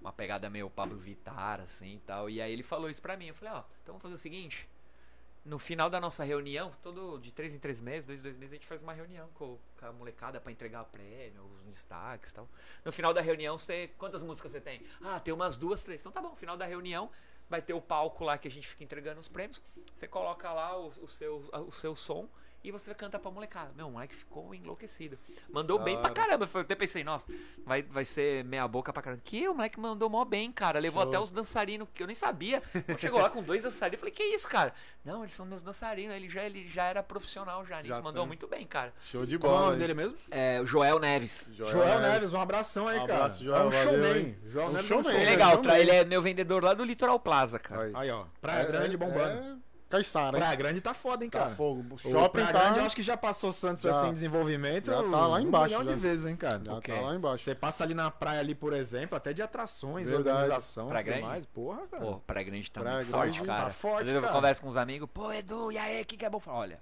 uma 0.00 0.12
pegada 0.12 0.50
meio 0.50 0.68
Pablo 0.68 0.98
Vittar, 0.98 1.60
assim 1.60 1.94
e 1.94 2.00
tal. 2.00 2.28
E 2.28 2.42
aí 2.42 2.52
ele 2.52 2.62
falou 2.62 2.90
isso 2.90 3.00
pra 3.00 3.16
mim. 3.16 3.28
Eu 3.28 3.34
falei, 3.34 3.54
ó, 3.54 3.62
então 3.82 3.94
vamos 3.94 4.02
fazer 4.02 4.14
o 4.14 4.18
seguinte. 4.18 4.68
No 5.44 5.58
final 5.58 5.88
da 5.88 5.98
nossa 6.00 6.24
reunião, 6.24 6.72
todo 6.82 7.18
de 7.18 7.32
três 7.32 7.54
em 7.54 7.58
três 7.58 7.80
meses, 7.80 8.06
dois 8.06 8.20
em 8.20 8.22
dois 8.22 8.36
meses, 8.36 8.52
a 8.52 8.56
gente 8.56 8.66
faz 8.66 8.82
uma 8.82 8.92
reunião 8.92 9.28
com, 9.34 9.58
com 9.78 9.86
a 9.86 9.92
molecada 9.92 10.40
pra 10.40 10.52
entregar 10.52 10.82
o 10.82 10.86
prêmio, 10.86 11.42
os 11.60 11.66
destaques 11.66 12.32
e 12.32 12.34
tal. 12.34 12.48
No 12.84 12.92
final 12.92 13.14
da 13.14 13.20
reunião, 13.20 13.56
você. 13.56 13.88
Quantas 13.96 14.22
músicas 14.22 14.52
você 14.52 14.60
tem? 14.60 14.84
Ah, 15.02 15.18
tem 15.18 15.32
umas 15.32 15.56
duas, 15.56 15.82
três. 15.82 16.00
Então 16.00 16.12
tá 16.12 16.20
bom, 16.20 16.30
no 16.30 16.36
final 16.36 16.56
da 16.56 16.66
reunião 16.66 17.10
vai 17.48 17.62
ter 17.62 17.72
o 17.72 17.80
palco 17.80 18.24
lá 18.24 18.36
que 18.36 18.46
a 18.46 18.50
gente 18.50 18.68
fica 18.68 18.84
entregando 18.84 19.20
os 19.20 19.28
prêmios. 19.28 19.62
Você 19.94 20.06
coloca 20.06 20.52
lá 20.52 20.78
o, 20.78 20.88
o 20.88 21.08
seu, 21.08 21.42
o 21.66 21.72
seu 21.72 21.96
som 21.96 22.28
e 22.62 22.70
você 22.72 22.94
canta 22.94 23.18
pra 23.18 23.30
molecada. 23.30 23.70
Meu, 23.76 23.86
o 23.88 23.90
moleque 23.92 24.14
ficou 24.14 24.54
enlouquecido. 24.54 25.18
Mandou 25.48 25.78
Da 25.78 25.84
bem 25.84 25.96
pra 26.00 26.10
caramba. 26.10 26.48
Eu 26.52 26.60
até 26.60 26.74
pensei, 26.74 27.04
nossa, 27.04 27.26
vai, 27.64 27.82
vai 27.82 28.04
ser 28.04 28.44
meia 28.44 28.66
boca 28.66 28.92
pra 28.92 29.02
caramba. 29.02 29.22
Que 29.24 29.48
o 29.48 29.54
moleque 29.54 29.78
mandou 29.78 30.10
mó 30.10 30.24
bem, 30.24 30.50
cara. 30.52 30.78
Levou 30.78 31.00
Show. 31.02 31.08
até 31.10 31.18
os 31.20 31.30
dançarinos, 31.30 31.88
que 31.94 32.02
eu 32.02 32.06
nem 32.06 32.16
sabia. 32.16 32.60
Quando 32.86 32.98
chegou 32.98 33.20
lá 33.20 33.30
com 33.30 33.42
dois 33.42 33.62
dançarinos, 33.62 33.94
eu 33.94 33.98
falei, 34.00 34.12
que 34.12 34.22
isso, 34.24 34.48
cara? 34.48 34.72
Não, 35.04 35.22
eles 35.22 35.32
são 35.34 35.46
meus 35.46 35.62
dançarinos. 35.62 36.14
Ele 36.14 36.28
já, 36.28 36.42
ele 36.44 36.66
já 36.68 36.84
era 36.84 37.02
profissional 37.02 37.64
já 37.64 37.80
nisso. 37.80 37.94
Já 37.94 38.02
mandou 38.02 38.22
tem. 38.22 38.26
muito 38.28 38.46
bem, 38.46 38.66
cara. 38.66 38.92
Show 39.10 39.24
de 39.24 39.38
Qual 39.38 39.52
é 39.52 39.54
o 39.54 39.58
bola. 39.58 39.66
nome 39.70 39.80
dele 39.80 39.94
mesmo? 39.94 40.18
É, 40.30 40.60
o 40.60 40.66
Joel 40.66 40.98
Neves. 40.98 41.48
Joel, 41.52 42.00
Neves. 42.00 42.34
um 42.34 42.40
abração 42.40 42.88
aí, 42.88 42.98
Um 42.98 43.06
cara. 43.06 43.14
abraço, 43.24 43.44
Joel, 43.44 43.56
é 43.56 43.64
um 43.66 43.70
valeu, 43.70 43.84
showman. 44.02 44.18
hein? 44.18 44.38
Joel 44.46 44.66
Um 44.68 44.72
Neves 44.72 44.84
é 44.84 44.88
showman, 44.88 45.08
É 45.08 45.14
É, 45.14 45.18
showman. 45.18 45.30
legal, 45.30 45.58
tra- 45.62 45.78
ele 45.80 45.90
é 45.90 46.04
meu 46.04 46.20
vendedor 46.20 46.62
lá 46.64 46.74
do 46.74 46.84
Litoral 46.84 47.18
Plaza, 47.20 47.58
cara. 47.58 47.82
Aí. 47.82 47.92
Aí, 47.94 48.10
ó. 48.10 48.24
Praia 48.40 48.62
É, 48.62 48.66
Grande 48.66 48.94
é, 48.94 48.98
bombando. 48.98 49.62
É... 49.88 49.90
Caissara? 49.90 50.36
Praia 50.38 50.54
Grande 50.54 50.80
tá 50.80 50.92
foda, 50.94 51.24
hein, 51.24 51.30
Tá 51.30 51.38
cara. 51.40 51.50
fogo. 51.54 51.84
O 51.90 51.94
O 51.94 51.98
shopping 51.98 52.30
Praia 52.42 52.52
tá... 52.52 52.60
Grande 52.64 52.78
eu 52.80 52.84
acho 52.84 52.94
que 52.96 53.02
já 53.02 53.16
passou 53.16 53.52
Santos 53.52 53.82
Já. 53.82 53.90
assim 53.90 54.08
em 54.10 54.12
desenvolvimento. 54.14 54.86
Já 54.86 55.02
tá 55.02 55.26
lá 55.26 55.40
embaixo, 55.40 55.74
Um 55.74 55.78
milhão 55.78 55.84
já. 55.84 55.94
de 55.94 56.00
vezes, 56.00 56.26
hein, 56.26 56.36
cara. 56.36 56.60
Já 56.64 56.74
Ok. 56.74 56.94
tá 56.94 57.00
lá 57.00 57.14
embaixo. 57.14 57.44
Você 57.44 57.54
passa 57.54 57.84
ali 57.84 57.94
na 57.94 58.10
praia 58.10 58.40
ali, 58.40 58.54
por 58.54 58.72
exemplo, 58.72 59.16
até 59.16 59.32
de 59.32 59.40
atrações, 59.42 60.08
Verdade. 60.08 60.28
organização, 60.36 60.88
Praia 60.88 61.04
tudo 61.04 61.12
Grande? 61.14 61.26
mais. 61.28 61.46
Porra, 61.46 61.86
cara. 61.90 62.04
Pô, 62.04 62.18
Praia 62.20 62.44
Grande 62.44 62.70
tá 62.70 62.80
Praia 62.80 62.96
muito 62.98 63.10
Grande 63.10 63.38
forte, 63.38 63.46
tá 63.48 63.56
cara. 63.56 63.70
forte, 63.70 63.94
Às 63.96 64.02
vezes 64.04 64.14
eu 64.16 64.22
cara. 64.22 64.34
converso 64.34 64.62
com 64.62 64.68
uns 64.68 64.76
amigos, 64.76 65.08
pô, 65.12 65.32
Edu, 65.32 65.72
e 65.72 65.78
aí, 65.78 66.02
o 66.02 66.04
que, 66.06 66.16
que 66.16 66.24
é 66.24 66.30
bom? 66.30 66.38
Falo, 66.38 66.58
Olha, 66.58 66.78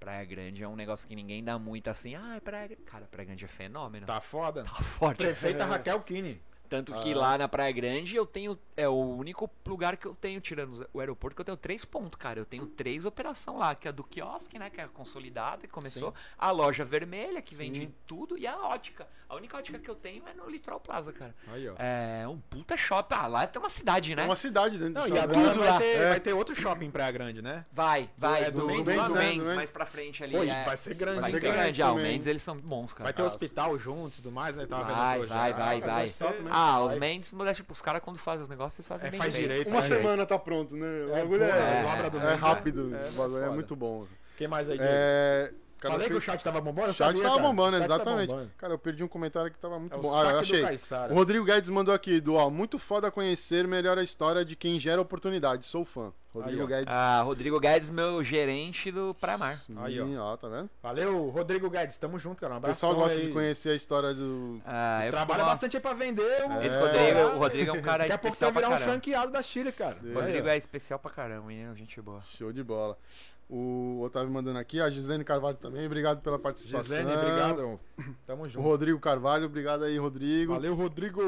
Praia 0.00 0.24
Grande 0.24 0.62
é 0.62 0.68
um 0.68 0.76
negócio 0.76 1.06
que 1.08 1.14
ninguém 1.16 1.42
dá 1.42 1.58
muito 1.58 1.88
assim. 1.88 2.14
Ah, 2.14 2.40
Praia 2.44 2.66
Grande. 2.68 2.82
Cara, 2.82 3.04
Praia 3.10 3.26
Grande 3.26 3.44
é 3.44 3.48
fenômeno. 3.48 4.06
Tá 4.06 4.20
foda. 4.20 4.64
Tá 4.64 4.74
forte. 4.74 5.18
Prefeita 5.18 5.64
Raquel 5.64 6.00
Kine. 6.02 6.40
Tanto 6.68 6.92
que 6.94 7.12
Ah. 7.12 7.16
lá 7.16 7.38
na 7.38 7.48
Praia 7.48 7.72
Grande 7.72 8.14
eu 8.16 8.26
tenho. 8.26 8.58
É 8.76 8.86
o 8.88 8.92
único 8.94 9.50
lugar 9.66 9.96
que 9.96 10.04
eu 10.06 10.14
tenho, 10.14 10.38
tirando 10.40 10.86
o 10.92 11.00
aeroporto, 11.00 11.34
que 11.34 11.40
eu 11.40 11.44
tenho 11.46 11.56
três 11.56 11.84
pontos, 11.84 12.18
cara. 12.18 12.38
Eu 12.38 12.44
tenho 12.44 12.66
três 12.66 13.04
operações 13.06 13.58
lá, 13.58 13.74
que 13.74 13.88
é 13.88 13.90
a 13.90 13.92
do 13.92 14.04
quiosque, 14.04 14.58
né? 14.58 14.68
Que 14.68 14.80
é 14.80 14.84
a 14.84 14.88
consolidada, 14.88 15.62
que 15.62 15.68
começou. 15.68 16.12
A 16.38 16.50
loja 16.50 16.84
vermelha, 16.84 17.40
que 17.40 17.54
vende 17.54 17.80
Sim. 17.80 17.94
tudo, 18.06 18.36
e 18.36 18.46
a 18.46 18.56
ótica. 18.58 19.06
A 19.28 19.34
única 19.34 19.56
ótica 19.56 19.78
que 19.78 19.88
eu 19.90 19.94
tenho 19.94 20.22
é 20.28 20.34
no 20.34 20.48
Litoral 20.48 20.78
Plaza, 20.78 21.12
cara. 21.12 21.34
Aí, 21.52 21.68
ó. 21.68 21.74
É 21.78 22.28
um 22.28 22.38
puta 22.38 22.76
shopping. 22.76 23.14
Ah, 23.18 23.26
lá 23.26 23.46
tem 23.46 23.60
uma 23.60 23.68
cidade, 23.68 24.14
né? 24.14 24.22
É 24.22 24.24
uma 24.26 24.36
cidade 24.36 24.78
dentro 24.78 24.94
Não, 24.94 25.02
do 25.02 25.08
e 25.08 25.10
shopping. 25.20 25.22
agora 25.32 25.48
Tudo 25.48 25.58
vai 25.60 25.68
lá. 25.70 25.78
ter, 25.78 25.96
É. 25.96 26.08
vai 26.10 26.20
ter 26.20 26.32
outro 26.34 26.54
shopping 26.54 26.84
em 26.84 26.90
Praia 26.90 27.10
Grande, 27.10 27.42
né? 27.42 27.64
Vai, 27.72 28.08
vai. 28.16 28.44
é 28.44 28.50
do 28.50 28.60
do, 28.60 28.66
Mendes 28.66 28.84
do 28.84 28.86
né? 28.86 28.98
Mendes, 28.98 29.08
Do 29.08 29.14
Mendes. 29.18 29.54
mais 29.56 29.70
pra 29.70 29.86
frente 29.86 30.22
ali. 30.22 30.32
Pô, 30.36 30.42
é. 30.44 30.62
vai 30.64 30.76
ser 30.76 30.94
grande. 30.94 31.20
Vai 31.22 31.30
ser 31.30 31.36
ser 31.38 31.42
grande 31.42 31.58
grande. 31.58 31.82
Ah, 31.82 31.92
o. 31.92 31.96
Mendes, 31.96 32.26
eles 32.26 32.42
são 32.42 32.56
bons, 32.56 32.92
cara. 32.92 33.04
Vai 33.04 33.12
ter 33.14 33.22
Ah, 33.22 33.26
hospital 33.26 33.76
junto 33.78 34.12
e 34.12 34.16
tudo 34.16 34.30
mais, 34.30 34.54
né? 34.54 34.66
Tava 34.66 34.84
vendo 34.84 34.96
Vai, 34.96 35.18
vai, 35.26 35.52
vai, 35.52 35.76
Ah, 35.82 35.86
vai. 35.86 36.08
Ah, 36.58 36.80
os. 36.84 36.98
Mendes, 36.98 37.32
modéstia, 37.34 37.62
tipo, 37.62 37.74
os 37.74 37.82
caras 37.82 38.00
quando 38.02 38.18
fazem 38.18 38.42
os 38.42 38.48
negócios, 38.48 38.78
eles 38.78 38.88
fazem 38.88 39.06
É, 39.06 39.10
bem 39.10 39.20
faz 39.20 39.34
feito. 39.34 39.48
direito. 39.48 39.68
Uma 39.68 39.82
né, 39.82 39.88
semana 39.88 40.24
tá 40.24 40.38
pronto, 40.38 40.74
né? 40.74 41.04
O 41.04 41.10
bagulho 41.10 41.42
é, 41.44 41.80
as 41.80 41.84
obras 41.84 42.10
do 42.10 42.18
é 42.18 42.24
Mendes, 42.24 42.40
rápido. 42.40 42.96
é, 42.96 43.08
o 43.08 43.12
bagulho 43.12 43.44
é 43.44 43.50
muito 43.50 43.76
bom. 43.76 44.06
Quem 44.38 44.48
mais 44.48 44.66
aí? 44.70 44.78
Diego? 44.78 44.90
É... 44.90 45.52
Cara, 45.78 45.92
Falei 45.94 46.06
eu 46.06 46.10
que 46.10 46.16
o 46.16 46.20
chat 46.20 46.42
tava 46.42 46.60
bombando? 46.60 46.88
o 46.90 46.94
chat 46.94 47.08
sabia, 47.08 47.22
tava 47.22 47.36
cara. 47.36 47.48
bombando, 47.48 47.76
O 47.76 47.78
chat 47.80 47.88
tá 47.88 47.94
exatamente. 47.96 48.28
bombando. 48.28 48.50
Cara, 48.56 48.72
eu 48.74 48.78
perdi 48.78 49.04
um 49.04 49.08
comentário 49.08 49.50
que 49.50 49.58
tava 49.58 49.78
muito 49.78 49.92
É 49.94 49.96
o 49.96 50.00
bom. 50.00 50.14
Ah, 50.14 50.30
eu 50.30 50.38
achei. 50.38 50.64
O 51.10 51.14
Rodrigo 51.14 51.44
Guedes 51.44 51.68
mandou 51.70 51.94
aqui, 51.94 52.20
do 52.20 52.34
ó, 52.34 52.48
muito 52.48 52.78
foda 52.78 53.10
conhecer 53.10 53.66
melhor 53.68 53.98
a 53.98 54.02
história 54.02 54.44
de 54.44 54.56
quem 54.56 54.80
gera 54.80 55.00
oportunidade. 55.00 55.66
Sou 55.66 55.84
fã. 55.84 56.12
Rodrigo 56.34 56.62
Aí. 56.62 56.68
Guedes. 56.68 56.94
Ah, 56.94 57.22
Rodrigo 57.22 57.58
Guedes, 57.58 57.90
meu 57.90 58.22
gerente 58.22 58.90
do 58.92 59.14
Pramar. 59.18 59.56
Sim, 59.58 59.74
Aí, 59.78 59.98
ó. 60.18 60.32
ó. 60.32 60.36
tá 60.36 60.48
vendo? 60.48 60.68
Valeu, 60.82 61.30
Rodrigo 61.30 61.70
Guedes. 61.70 61.96
Tamo 61.96 62.18
junto, 62.18 62.38
cara. 62.40 62.52
Um 62.52 62.56
O 62.56 62.58
abraço. 62.58 62.74
pessoal 62.80 62.94
gosta 62.94 63.18
de 63.20 63.28
conhecer 63.32 63.70
a 63.70 63.74
história 63.74 64.12
do. 64.12 64.60
Ah, 64.66 65.06
eu 65.06 65.10
Trabalha 65.12 65.38
fico- 65.40 65.50
bastante 65.50 65.76
aí 65.78 65.82
pra 65.82 65.94
vender. 65.94 66.22
o- 66.46 66.52
É. 66.52 66.66
Esse 66.66 66.78
Rodrigo, 66.78 67.20
o 67.20 67.38
Rodrigo 67.38 67.70
é 67.70 67.78
um 67.78 67.82
cara 67.82 67.98
Daqui 68.04 68.12
a 68.12 68.18
pouco 68.18 68.34
especial 68.34 68.52
vai 68.52 68.62
pra 68.62 68.68
virar 68.68 68.68
um 68.68 68.78
caramba. 68.78 68.92
franqueado 68.92 69.32
da 69.32 69.42
Chile, 69.42 69.72
cara. 69.72 69.96
O 70.02 70.12
Rodrigo 70.12 70.48
é 70.48 70.56
especial 70.58 70.98
pra 70.98 71.10
caramba, 71.10 71.46
menino, 71.46 71.74
gente 71.74 71.98
boa. 72.02 72.20
Show 72.36 72.52
de 72.52 72.62
bola. 72.62 72.98
O 73.48 74.00
Otávio 74.02 74.32
mandando 74.32 74.58
aqui, 74.58 74.80
a 74.80 74.90
Gislene 74.90 75.22
Carvalho 75.22 75.56
também, 75.56 75.86
obrigado 75.86 76.20
pela 76.20 76.38
participação. 76.38 76.82
Gislene, 76.82 77.12
obrigado. 77.16 77.80
Tamo 78.26 78.42
O 78.44 78.48
junto. 78.48 78.66
Rodrigo 78.66 78.98
Carvalho, 78.98 79.46
obrigado 79.46 79.84
aí, 79.84 79.96
Rodrigo. 79.98 80.52
Valeu, 80.52 80.74
Rodrigo. 80.74 81.22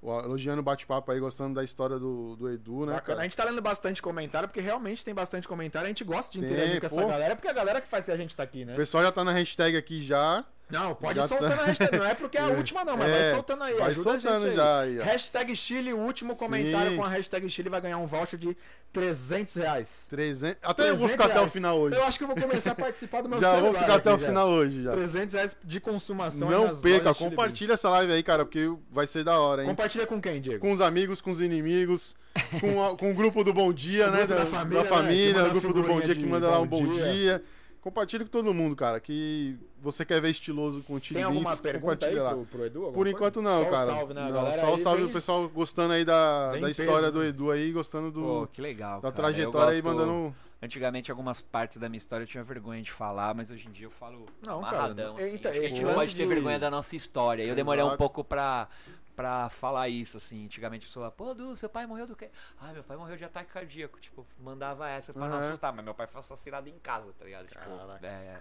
O- 0.00 0.20
Elogiando 0.20 0.60
o 0.60 0.62
bate-papo 0.62 1.10
aí, 1.10 1.18
gostando 1.18 1.54
da 1.56 1.62
história 1.64 1.98
do, 1.98 2.36
do 2.36 2.48
Edu, 2.48 2.86
né? 2.86 2.92
Bacana. 2.92 2.96
A 2.96 3.00
Cara? 3.00 3.22
gente 3.22 3.36
tá 3.36 3.44
lendo 3.44 3.60
bastante 3.60 4.00
comentário, 4.00 4.48
porque 4.48 4.60
realmente 4.60 5.04
tem 5.04 5.12
bastante 5.12 5.46
comentário. 5.48 5.86
A 5.86 5.88
gente 5.88 6.04
gosta 6.04 6.32
de 6.32 6.38
Tem, 6.40 6.48
interagir 6.50 6.78
com 6.80 6.86
essa 6.86 7.02
pô. 7.02 7.08
galera, 7.08 7.34
porque 7.34 7.48
é 7.48 7.50
a 7.50 7.54
galera 7.54 7.80
que 7.80 7.88
faz 7.88 8.04
que 8.04 8.12
a 8.12 8.16
gente 8.16 8.34
tá 8.36 8.44
aqui, 8.44 8.64
né? 8.64 8.74
O 8.74 8.76
pessoal 8.76 9.02
já 9.02 9.10
tá 9.10 9.24
na 9.24 9.32
hashtag 9.32 9.76
aqui 9.76 10.00
já. 10.00 10.44
Não, 10.70 10.94
pode 10.94 11.18
Já 11.18 11.24
ir 11.24 11.28
soltando 11.28 11.56
tá- 11.56 11.62
a 11.62 11.66
hashtag. 11.66 11.96
Não 11.96 12.04
é 12.06 12.14
porque 12.14 12.36
é 12.38 12.40
a 12.42 12.46
última, 12.52 12.84
não, 12.84 12.96
mas 12.96 13.10
vai 13.10 13.20
É, 13.22 13.30
soltando 13.30 13.64
aí. 13.64 13.74
vai 13.74 13.90
ajuda 13.90 14.10
a 14.10 14.12
gente 14.14 14.22
soltando 14.22 14.46
aí. 14.50 14.56
já 14.56 14.80
aí, 14.80 15.00
ó. 15.00 15.04
Hashtag 15.04 15.56
Chile, 15.56 15.92
o 15.94 15.98
último 15.98 16.36
comentário 16.36 16.90
Sim. 16.90 16.96
com 16.96 17.04
a 17.04 17.08
hashtag 17.08 17.48
Chile 17.48 17.68
vai 17.70 17.80
ganhar 17.80 17.96
um 17.98 18.06
voucher 18.06 18.38
de 18.38 18.56
300 18.92 19.54
reais. 19.54 20.06
300... 20.10 20.58
Até 20.62 20.82
eu 20.90 20.96
vou 20.96 21.08
300 21.08 21.12
ficar 21.12 21.24
até 21.24 21.34
o 21.34 21.38
reais. 21.38 21.52
final 21.52 21.78
hoje. 21.78 21.96
Eu 21.96 22.04
acho 22.04 22.18
que 22.18 22.24
eu 22.24 22.28
vou 22.28 22.36
começar 22.36 22.72
a 22.72 22.74
participar 22.74 23.22
do 23.22 23.28
meu 23.28 23.40
Já 23.40 23.50
celular. 23.54 23.70
vou 23.72 23.80
ficar 23.80 23.94
até 23.94 24.12
o 24.14 24.18
já. 24.18 24.26
final 24.26 24.48
hoje 24.50 24.82
já. 24.82 24.92
300 24.92 25.34
reais 25.34 25.56
de 25.64 25.80
consumação. 25.80 26.50
Não 26.50 26.64
nas 26.66 26.80
perca, 26.80 27.14
compartilha 27.14 27.72
essa 27.74 27.88
live 27.90 28.12
aí, 28.12 28.22
cara, 28.22 28.44
porque 28.44 28.70
vai 28.90 29.06
ser 29.06 29.24
da 29.24 29.38
hora, 29.40 29.62
hein? 29.62 29.68
Compartilha 29.68 30.06
com 30.06 30.20
quem, 30.20 30.40
Diego? 30.40 30.60
Com 30.60 30.72
os 30.72 30.80
amigos, 30.80 31.20
com 31.20 31.30
os 31.30 31.40
inimigos, 31.40 32.14
com, 32.60 32.84
a- 32.84 32.96
com 32.96 33.10
o 33.10 33.14
grupo 33.14 33.42
do 33.42 33.52
Bom 33.52 33.72
Dia, 33.72 34.10
né? 34.10 34.26
da 34.26 34.44
família, 34.46 34.82
né, 34.82 34.88
que 34.88 34.94
família, 34.94 35.34
manda 35.42 35.48
o 35.48 35.60
grupo 35.60 35.72
do 35.72 35.82
Bom 35.82 36.00
Dia 36.00 36.14
que 36.14 36.26
manda 36.26 36.48
lá 36.48 36.60
um 36.60 36.66
bom 36.66 36.86
dia. 36.94 37.42
Compartilha 37.88 38.22
com 38.24 38.30
todo 38.30 38.52
mundo, 38.52 38.76
cara, 38.76 39.00
que 39.00 39.56
você 39.80 40.04
quer 40.04 40.20
ver 40.20 40.28
estiloso 40.28 40.82
com 40.82 40.96
o 40.96 41.00
Tem 41.00 41.22
alguma 41.22 41.50
Beans, 41.50 41.60
pergunta 41.62 42.04
aí 42.06 42.12
compartilha 42.16 42.22
lá. 42.22 42.30
pro, 42.34 42.44
pro 42.44 42.66
Edu? 42.66 42.80
Por 42.82 42.92
coisa? 42.92 43.10
enquanto 43.10 43.40
não, 43.40 43.64
só 43.64 43.70
cara. 43.70 43.92
O 43.92 43.96
salve, 43.96 44.14
né? 44.14 44.24
Não, 44.26 44.32
galera 44.32 44.60
só 44.60 44.74
o 44.74 44.78
salve 44.78 45.02
vem- 45.02 45.10
o 45.10 45.12
pessoal 45.14 45.48
gostando 45.48 45.92
aí 45.94 46.04
da, 46.04 46.50
vem 46.52 46.60
da 46.60 46.66
peso, 46.66 46.82
história 46.82 47.10
do 47.10 47.20
né? 47.20 47.28
Edu 47.28 47.50
aí, 47.50 47.72
gostando 47.72 48.12
Pô, 48.12 48.40
do, 48.42 48.46
que 48.52 48.60
legal. 48.60 49.00
da 49.00 49.10
cara. 49.10 49.14
trajetória 49.14 49.72
aí, 49.74 49.80
mandando. 49.82 50.36
Antigamente, 50.60 51.08
algumas 51.10 51.40
partes 51.40 51.76
da 51.78 51.88
minha 51.88 51.98
história 51.98 52.24
eu 52.24 52.26
tinha 52.26 52.42
vergonha 52.42 52.82
de 52.82 52.90
falar, 52.90 53.32
mas 53.32 53.48
hoje 53.50 53.68
em 53.68 53.70
dia 53.70 53.86
eu 53.86 53.90
falo 53.92 54.26
Não, 54.44 54.58
amarradão. 54.58 55.14
cara, 55.14 55.26
assim. 55.26 55.34
então, 55.36 55.52
a 55.52 55.56
esse 55.56 55.68
gente 55.76 55.84
não 55.86 55.94
pode 55.94 56.16
ter 56.16 56.26
vergonha 56.26 56.58
da 56.58 56.68
nossa 56.68 56.96
história. 56.96 57.44
Eu 57.44 57.54
demorei 57.54 57.82
um 57.82 57.86
Exato. 57.86 57.98
pouco 57.98 58.24
pra, 58.24 58.68
pra 59.18 59.48
falar 59.48 59.88
isso, 59.88 60.16
assim. 60.16 60.44
Antigamente 60.44 60.84
a 60.84 60.86
pessoa, 60.86 61.10
pô, 61.10 61.34
Du, 61.34 61.56
seu 61.56 61.68
pai 61.68 61.84
morreu 61.88 62.06
do 62.06 62.14
quê? 62.14 62.30
Ah, 62.60 62.72
meu 62.72 62.84
pai 62.84 62.96
morreu 62.96 63.16
de 63.16 63.24
ataque 63.24 63.50
cardíaco. 63.52 63.98
Tipo, 63.98 64.24
mandava 64.38 64.88
essa 64.88 65.12
pra 65.12 65.26
não 65.26 65.34
Aham. 65.36 65.44
assustar, 65.46 65.72
mas 65.72 65.84
meu 65.84 65.92
pai 65.92 66.06
foi 66.06 66.20
assassinado 66.20 66.68
em 66.68 66.78
casa, 66.78 67.12
tá 67.18 67.24
ligado? 67.24 67.48
Tipo, 67.48 67.58
Caraca. 67.64 68.06
é, 68.06 68.40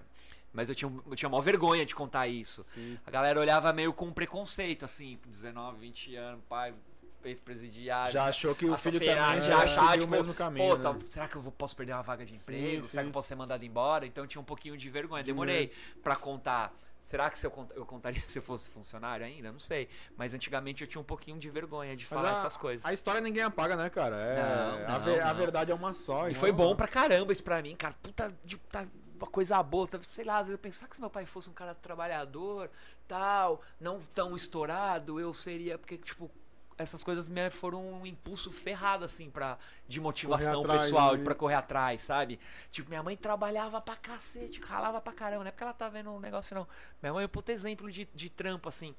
Mas 0.53 0.69
eu 0.69 0.75
tinha, 0.75 0.91
eu 1.09 1.15
tinha 1.15 1.27
maior 1.29 1.41
vergonha 1.41 1.83
de 1.83 1.95
contar 1.95 2.27
isso. 2.27 2.63
Sim. 2.75 2.95
A 3.07 3.09
galera 3.09 3.39
olhava 3.39 3.73
meio 3.73 3.91
com 3.91 4.13
preconceito, 4.13 4.85
assim, 4.85 5.17
com 5.23 5.31
19, 5.31 5.79
20 5.79 6.15
anos, 6.15 6.43
pai, 6.47 6.75
ex-presidiário. 7.23 8.13
Já 8.13 8.25
achou 8.25 8.53
que 8.53 8.67
o 8.67 8.77
filho 8.77 8.99
também 8.99 9.41
já 9.41 9.67
seguiu 9.67 9.91
tipo, 9.93 10.05
o 10.05 10.07
mesmo 10.07 10.33
caminho. 10.35 10.69
Pô, 10.69 10.75
né? 10.77 10.83
tá- 10.83 11.05
será 11.09 11.27
que 11.27 11.35
eu 11.37 11.41
vou, 11.41 11.51
posso 11.51 11.75
perder 11.75 11.93
uma 11.93 12.03
vaga 12.03 12.23
de 12.23 12.35
emprego? 12.35 12.81
Sim, 12.83 12.87
será 12.87 13.01
que 13.01 13.07
sim. 13.07 13.09
eu 13.09 13.13
posso 13.13 13.27
ser 13.27 13.35
mandado 13.35 13.65
embora? 13.65 14.05
Então 14.05 14.23
eu 14.23 14.27
tinha 14.27 14.39
um 14.41 14.45
pouquinho 14.45 14.77
de 14.77 14.89
vergonha. 14.91 15.23
Demorei 15.23 15.71
pra 16.03 16.15
contar. 16.15 16.71
Será 17.07 17.29
que 17.29 17.39
se 17.39 17.47
eu, 17.47 17.51
cont- 17.51 17.71
eu 17.73 17.85
contaria 17.85 18.21
se 18.27 18.37
eu 18.37 18.43
fosse 18.43 18.69
funcionário 18.69 19.25
ainda? 19.25 19.49
Não 19.49 19.61
sei. 19.61 19.87
Mas 20.17 20.33
antigamente 20.33 20.83
eu 20.83 20.87
tinha 20.89 20.99
um 20.99 21.05
pouquinho 21.05 21.39
de 21.39 21.49
vergonha 21.49 21.95
de 21.95 22.05
falar 22.05 22.35
a, 22.35 22.39
essas 22.39 22.57
coisas. 22.57 22.85
A 22.85 22.91
história 22.91 23.21
ninguém 23.21 23.43
apaga, 23.43 23.77
né, 23.77 23.89
cara? 23.89 24.17
É, 24.17 24.35
Não, 24.35 24.95
a, 24.95 24.99
não, 24.99 25.21
a 25.21 25.27
não. 25.29 25.35
verdade 25.35 25.71
é 25.71 25.73
uma 25.73 25.93
só. 25.93 26.27
E 26.27 26.31
então- 26.31 26.41
foi 26.41 26.51
bom 26.51 26.75
pra 26.75 26.85
caramba 26.85 27.31
isso 27.31 27.41
pra 27.41 27.61
mim, 27.61 27.77
cara. 27.77 27.95
Puta, 28.03 28.29
de, 28.43 28.57
tá 28.57 28.85
uma 29.17 29.27
coisa 29.27 29.63
boa. 29.63 29.87
tá- 29.87 30.01
sei 30.11 30.25
lá, 30.25 30.39
às 30.39 30.47
vezes 30.47 30.51
eu 30.51 30.57
será 30.73 30.89
que 30.89 30.95
se 30.97 31.01
meu 31.01 31.09
pai 31.09 31.25
fosse 31.25 31.49
um 31.49 31.53
cara 31.53 31.73
trabalhador, 31.73 32.69
tal, 33.07 33.61
não 33.79 34.01
tão 34.13 34.35
estourado, 34.35 35.17
eu 35.17 35.33
seria. 35.33 35.77
Porque, 35.77 35.97
tipo, 35.97 36.29
essas 36.77 37.03
coisas 37.03 37.27
me 37.27 37.49
foram 37.49 37.83
um 38.01 38.05
impulso 38.05 38.51
ferrado, 38.51 39.03
assim, 39.03 39.29
pra, 39.29 39.57
de 39.87 39.99
motivação 39.99 40.61
atrás, 40.61 40.83
pessoal, 40.83 41.17
né? 41.17 41.23
pra 41.23 41.33
correr 41.33 41.55
atrás, 41.55 42.01
sabe? 42.01 42.39
Tipo, 42.69 42.89
minha 42.89 43.01
mãe 43.01 43.17
trabalhava 43.17 43.81
pra 43.81 43.95
cacete, 43.95 44.59
ralava 44.61 45.01
pra 45.01 45.11
caramba. 45.11 45.43
Não 45.43 45.47
é 45.49 45.51
porque 45.51 45.63
ela 45.63 45.73
tá 45.73 45.89
vendo 45.89 46.11
um 46.11 46.19
negócio, 46.19 46.55
não. 46.55 46.67
Minha 47.01 47.13
mãe 47.13 47.23
é 47.23 47.25
um 47.25 47.29
puta 47.29 47.51
exemplo 47.51 47.91
de, 47.91 48.07
de 48.13 48.29
trampo, 48.29 48.69
assim. 48.69 48.95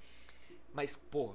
Mas, 0.72 0.96
pô. 0.96 1.34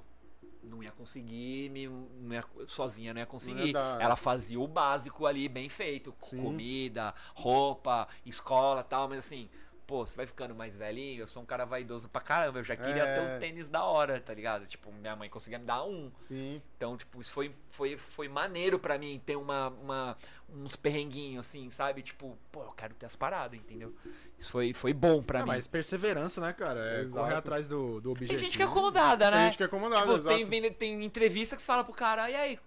Não 0.66 0.82
ia 0.82 0.92
conseguir, 0.92 1.70
me, 1.72 1.88
não 1.88 2.34
ia- 2.34 2.46
sozinha 2.68 3.14
não 3.14 3.20
ia 3.20 3.26
conseguir. 3.26 3.74
dar. 3.74 4.00
Ela 4.02 4.16
fazia 4.16 4.58
o 4.58 4.66
básico 4.66 5.26
ali 5.26 5.50
bem 5.50 5.68
feito. 5.68 6.16
Sim. 6.22 6.42
Comida, 6.42 7.14
roupa, 7.36 8.08
escola 8.26 8.82
tal, 8.82 9.10
mas 9.10 9.18
assim, 9.20 9.50
pô, 9.86 10.06
você 10.06 10.16
vai 10.16 10.26
ficando 10.26 10.56
mais 10.56 10.76
velhinho, 10.76 11.22
eu 11.22 11.28
sou 11.28 11.44
um 11.44 11.46
cara 11.46 11.66
vaidoso 11.66 12.08
pra 12.10 12.22
caramba, 12.22 12.60
eu 12.60 12.64
já 12.64 12.76
queria 12.76 13.04
É. 13.04 13.16
ter 13.20 13.36
um 13.36 13.40
tênis 13.40 13.70
da 13.70 13.84
hora, 13.84 14.20
tá 14.20 14.34
ligado? 14.34 14.66
Tipo, 14.66 14.92
minha 14.92 15.16
mãe 15.16 15.30
conseguia 15.30 15.60
me 15.60 15.66
dar 15.66 15.84
um. 15.84 16.12
Sim. 16.18 16.62
Então, 16.78 16.96
tipo, 16.98 17.20
isso 17.22 17.32
foi, 17.32 17.54
foi, 17.72 17.98
foi 17.98 18.28
maneiro 18.28 18.80
pra 18.80 18.98
mim 18.98 19.22
ter 19.26 19.36
uma, 19.36 19.70
uma, 19.70 20.18
uns 20.50 20.76
perrenguinhos, 20.76 21.46
assim, 21.48 21.70
sabe? 21.70 22.02
Tipo, 22.02 22.38
pô, 22.52 22.64
eu 22.64 22.72
quero 22.72 22.94
ter 22.96 23.06
as 23.06 23.16
paradas, 23.16 23.60
entendeu? 23.60 23.94
Isso 24.40 24.50
foi, 24.50 24.74
foi 24.74 24.94
bom 24.94 25.22
pra 25.22 25.40
Ah, 25.40 25.44
mim. 25.44 25.48
mas 25.50 25.68
perseverança, 25.68 26.40
né, 26.42 26.54
cara? 26.54 26.80
É 26.98 27.02
Exato. 27.02 27.24
correr 27.24 27.36
atrás 27.36 27.68
do, 27.68 28.00
do 28.02 28.12
objetivo. 28.12 28.40
Tem 28.40 28.46
gente 28.50 28.58
que 28.58 28.64
é 28.64 28.66
acomodada, 28.66 29.26
Tem 29.30 29.40
né? 29.40 29.46
gente 29.46 29.58
que 29.58 29.64
é 29.64 29.66
acomodada, 29.66 30.02
Tipo, 30.06 30.18
exato. 30.18 30.36
tem, 30.50 30.74
tem 30.74 31.04
entrevista 31.04 31.56
que 31.56 31.62
você 31.62 31.66
fala 31.66 31.84
pro 31.84 31.94
cara, 31.94 32.30
e 32.30 32.36
aí, 32.36 32.60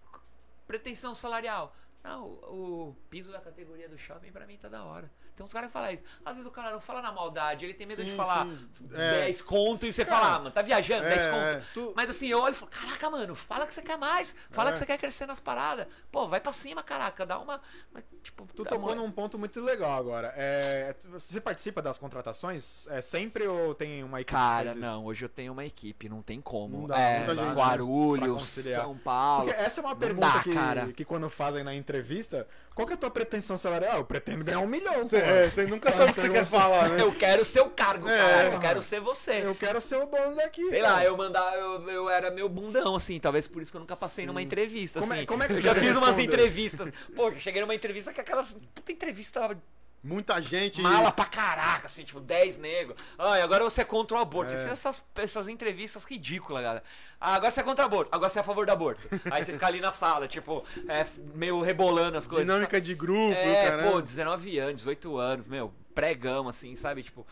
pretensão 0.66 1.14
salarial? 1.14 1.74
Não, 2.04 2.24
o, 2.24 2.88
o 2.90 2.96
piso 3.10 3.32
da 3.32 3.40
categoria 3.40 3.88
do 3.88 3.98
shopping 3.98 4.30
pra 4.30 4.46
mim 4.46 4.56
tá 4.56 4.68
da 4.68 4.84
hora. 4.84 5.10
Tem 5.36 5.44
uns 5.44 5.52
caras 5.52 5.68
que 5.68 5.72
falam 5.74 5.90
isso. 5.92 6.02
Às 6.24 6.34
vezes 6.34 6.48
o 6.48 6.50
cara 6.50 6.70
não 6.70 6.80
fala 6.80 7.02
na 7.02 7.12
maldade, 7.12 7.66
ele 7.66 7.74
tem 7.74 7.86
medo 7.86 8.02
de 8.02 8.10
Sim, 8.10 8.16
falar 8.16 8.46
sim. 8.46 8.88
É. 8.94 9.20
10 9.26 9.42
conto 9.42 9.86
e 9.86 9.92
você 9.92 10.02
Cara, 10.04 10.16
fala, 10.20 10.34
ah, 10.34 10.38
mano, 10.38 10.50
tá 10.50 10.62
viajando, 10.62 11.04
é, 11.04 11.08
10 11.10 11.26
conto. 11.26 11.36
é. 11.36 11.62
Tu- 11.74 11.92
Mas 11.94 12.08
assim, 12.10 12.28
eu 12.28 12.40
olho 12.40 12.52
e 12.54 12.56
falo, 12.56 12.70
caraca, 12.70 13.10
mano, 13.10 13.34
fala 13.34 13.66
que 13.66 13.74
você 13.74 13.82
quer 13.82 13.98
mais. 13.98 14.34
Fala 14.50 14.70
É. 14.70 14.72
que 14.72 14.78
você 14.78 14.86
quer 14.86 14.96
crescer 14.96 15.26
nas 15.26 15.38
paradas. 15.38 15.86
Pô, 16.10 16.26
vai 16.26 16.40
pra 16.40 16.52
cima, 16.54 16.82
caraca, 16.82 17.26
dá 17.26 17.38
uma. 17.38 17.60
Mas, 17.92 18.02
tipo, 18.22 18.46
Tu 18.56 18.64
tocou 18.64 18.78
uma- 18.78 18.94
num 18.94 19.10
ponto 19.10 19.38
muito 19.38 19.60
legal 19.60 19.92
agora. 19.92 20.32
É, 20.36 20.94
tu- 20.98 21.10
você 21.10 21.38
participa 21.40 21.82
das 21.82 21.98
contratações? 21.98 22.86
É 22.88 23.02
sempre 23.02 23.46
ou 23.46 23.74
tem 23.74 24.02
uma 24.02 24.22
equipe 24.22 24.32
Cara, 24.32 24.74
não, 24.74 25.04
hoje 25.04 25.24
eu 25.24 25.28
tenho 25.28 25.52
uma 25.52 25.66
equipe, 25.66 26.08
não 26.08 26.22
tem 26.22 26.40
como. 26.40 26.78
Não 26.78 26.86
dá, 26.86 26.98
é? 26.98 27.24
Pra 27.24 27.34
Guarulhos. 27.52 28.44
São 28.48 28.96
Paulo. 28.96 29.44
Porque 29.46 29.60
essa 29.60 29.80
é 29.80 29.82
uma 29.82 29.90
Não 29.90 29.96
pergunta 29.98 30.26
dá, 30.28 30.86
que, 30.86 30.92
que 30.94 31.04
quando 31.04 31.28
fazem 31.28 31.62
na 31.62 31.74
entrevista, 31.74 32.46
qual 32.76 32.86
que 32.86 32.92
é 32.92 32.94
a 32.94 32.98
tua 32.98 33.10
pretensão 33.10 33.56
salarial? 33.56 33.92
Ah, 33.94 33.96
Eu 33.98 34.04
pretendo 34.04 34.44
ganhar 34.44 34.60
um 34.60 34.66
milhão, 34.68 35.08
Cê, 35.08 35.16
é, 35.16 35.48
você 35.50 35.66
nunca 35.66 35.90
sabe 35.90 36.10
o 36.12 36.14
que 36.14 36.20
você 36.20 36.28
quer 36.28 36.46
falar, 36.46 36.90
né? 36.90 37.02
Eu 37.02 37.12
quero 37.12 37.44
ser 37.44 37.60
o 37.62 37.70
cargo, 37.70 38.08
É, 38.08 38.16
cara. 38.18 38.52
Eu 38.54 38.60
quero 38.60 38.82
ser 38.82 39.00
você. 39.00 39.40
Eu 39.44 39.54
quero 39.54 39.80
ser 39.80 39.96
o 39.96 40.06
dono 40.06 40.36
daqui. 40.36 40.64
Sei 40.68 40.80
cara. 40.82 40.92
lá, 40.94 41.04
eu 41.04 41.16
mandar, 41.16 41.58
eu, 41.58 41.88
eu 41.90 42.08
era 42.10 42.30
meio 42.30 42.48
bundão, 42.48 42.94
assim, 42.94 43.18
talvez 43.18 43.48
por 43.48 43.60
isso 43.62 43.70
que 43.72 43.76
eu 43.76 43.80
nunca 43.80 43.96
passei 43.96 44.26
numa 44.26 44.42
entrevista, 44.42 45.00
Como 45.00 45.12
é- 45.12 45.16
assim. 45.16 45.26
como 45.26 45.42
é 45.42 45.46
que 45.46 45.52
eu 45.54 45.56
você 45.56 45.62
já 45.62 45.72
deve 45.72 45.86
fiz 45.88 45.96
umas 45.96 46.08
responder? 46.16 46.32
entrevistas. 46.34 46.92
Pô, 47.16 47.28
eu 47.30 47.40
cheguei 47.40 47.60
numa 47.62 47.74
entrevista 47.74 48.12
que 48.12 48.20
aquelas. 48.20 48.52
Puta 48.74 48.92
entrevista 48.92 49.58
Muita 50.02 50.40
gente. 50.40 50.80
mala 50.80 51.10
pra 51.10 51.24
caraca, 51.24 51.86
assim, 51.86 52.04
tipo, 52.04 52.20
10 52.20 52.58
negros. 52.58 52.96
Ai, 53.18 53.42
agora 53.42 53.64
você 53.64 53.80
é 53.80 53.84
contra 53.84 54.16
o 54.16 54.20
aborto. 54.20 54.52
É. 54.52 54.56
Você 54.56 54.62
fez 54.64 54.72
essas, 54.72 55.04
essas 55.16 55.48
entrevistas 55.48 56.04
ridículas, 56.04 56.62
cara. 56.62 56.82
Ah, 57.20 57.34
agora 57.34 57.50
você 57.50 57.60
é 57.60 57.62
contra 57.64 57.84
o 57.84 57.86
aborto, 57.86 58.08
agora 58.14 58.28
você 58.28 58.38
é 58.38 58.42
a 58.42 58.44
favor 58.44 58.66
do 58.66 58.72
aborto. 58.72 59.08
Aí 59.30 59.42
você 59.42 59.52
fica 59.54 59.66
ali 59.66 59.80
na 59.80 59.90
sala, 59.90 60.28
tipo, 60.28 60.64
é, 60.88 61.06
meio 61.34 61.60
rebolando 61.60 62.16
as 62.18 62.26
coisas. 62.26 62.46
Dinâmica 62.46 62.80
de 62.80 62.94
grupo, 62.94 63.32
É, 63.32 63.70
cara. 63.70 63.90
pô, 63.90 64.00
19 64.00 64.58
anos, 64.58 64.76
18 64.76 65.16
anos, 65.16 65.46
meu, 65.46 65.72
pregão, 65.94 66.48
assim, 66.48 66.76
sabe? 66.76 67.02
Tipo. 67.02 67.26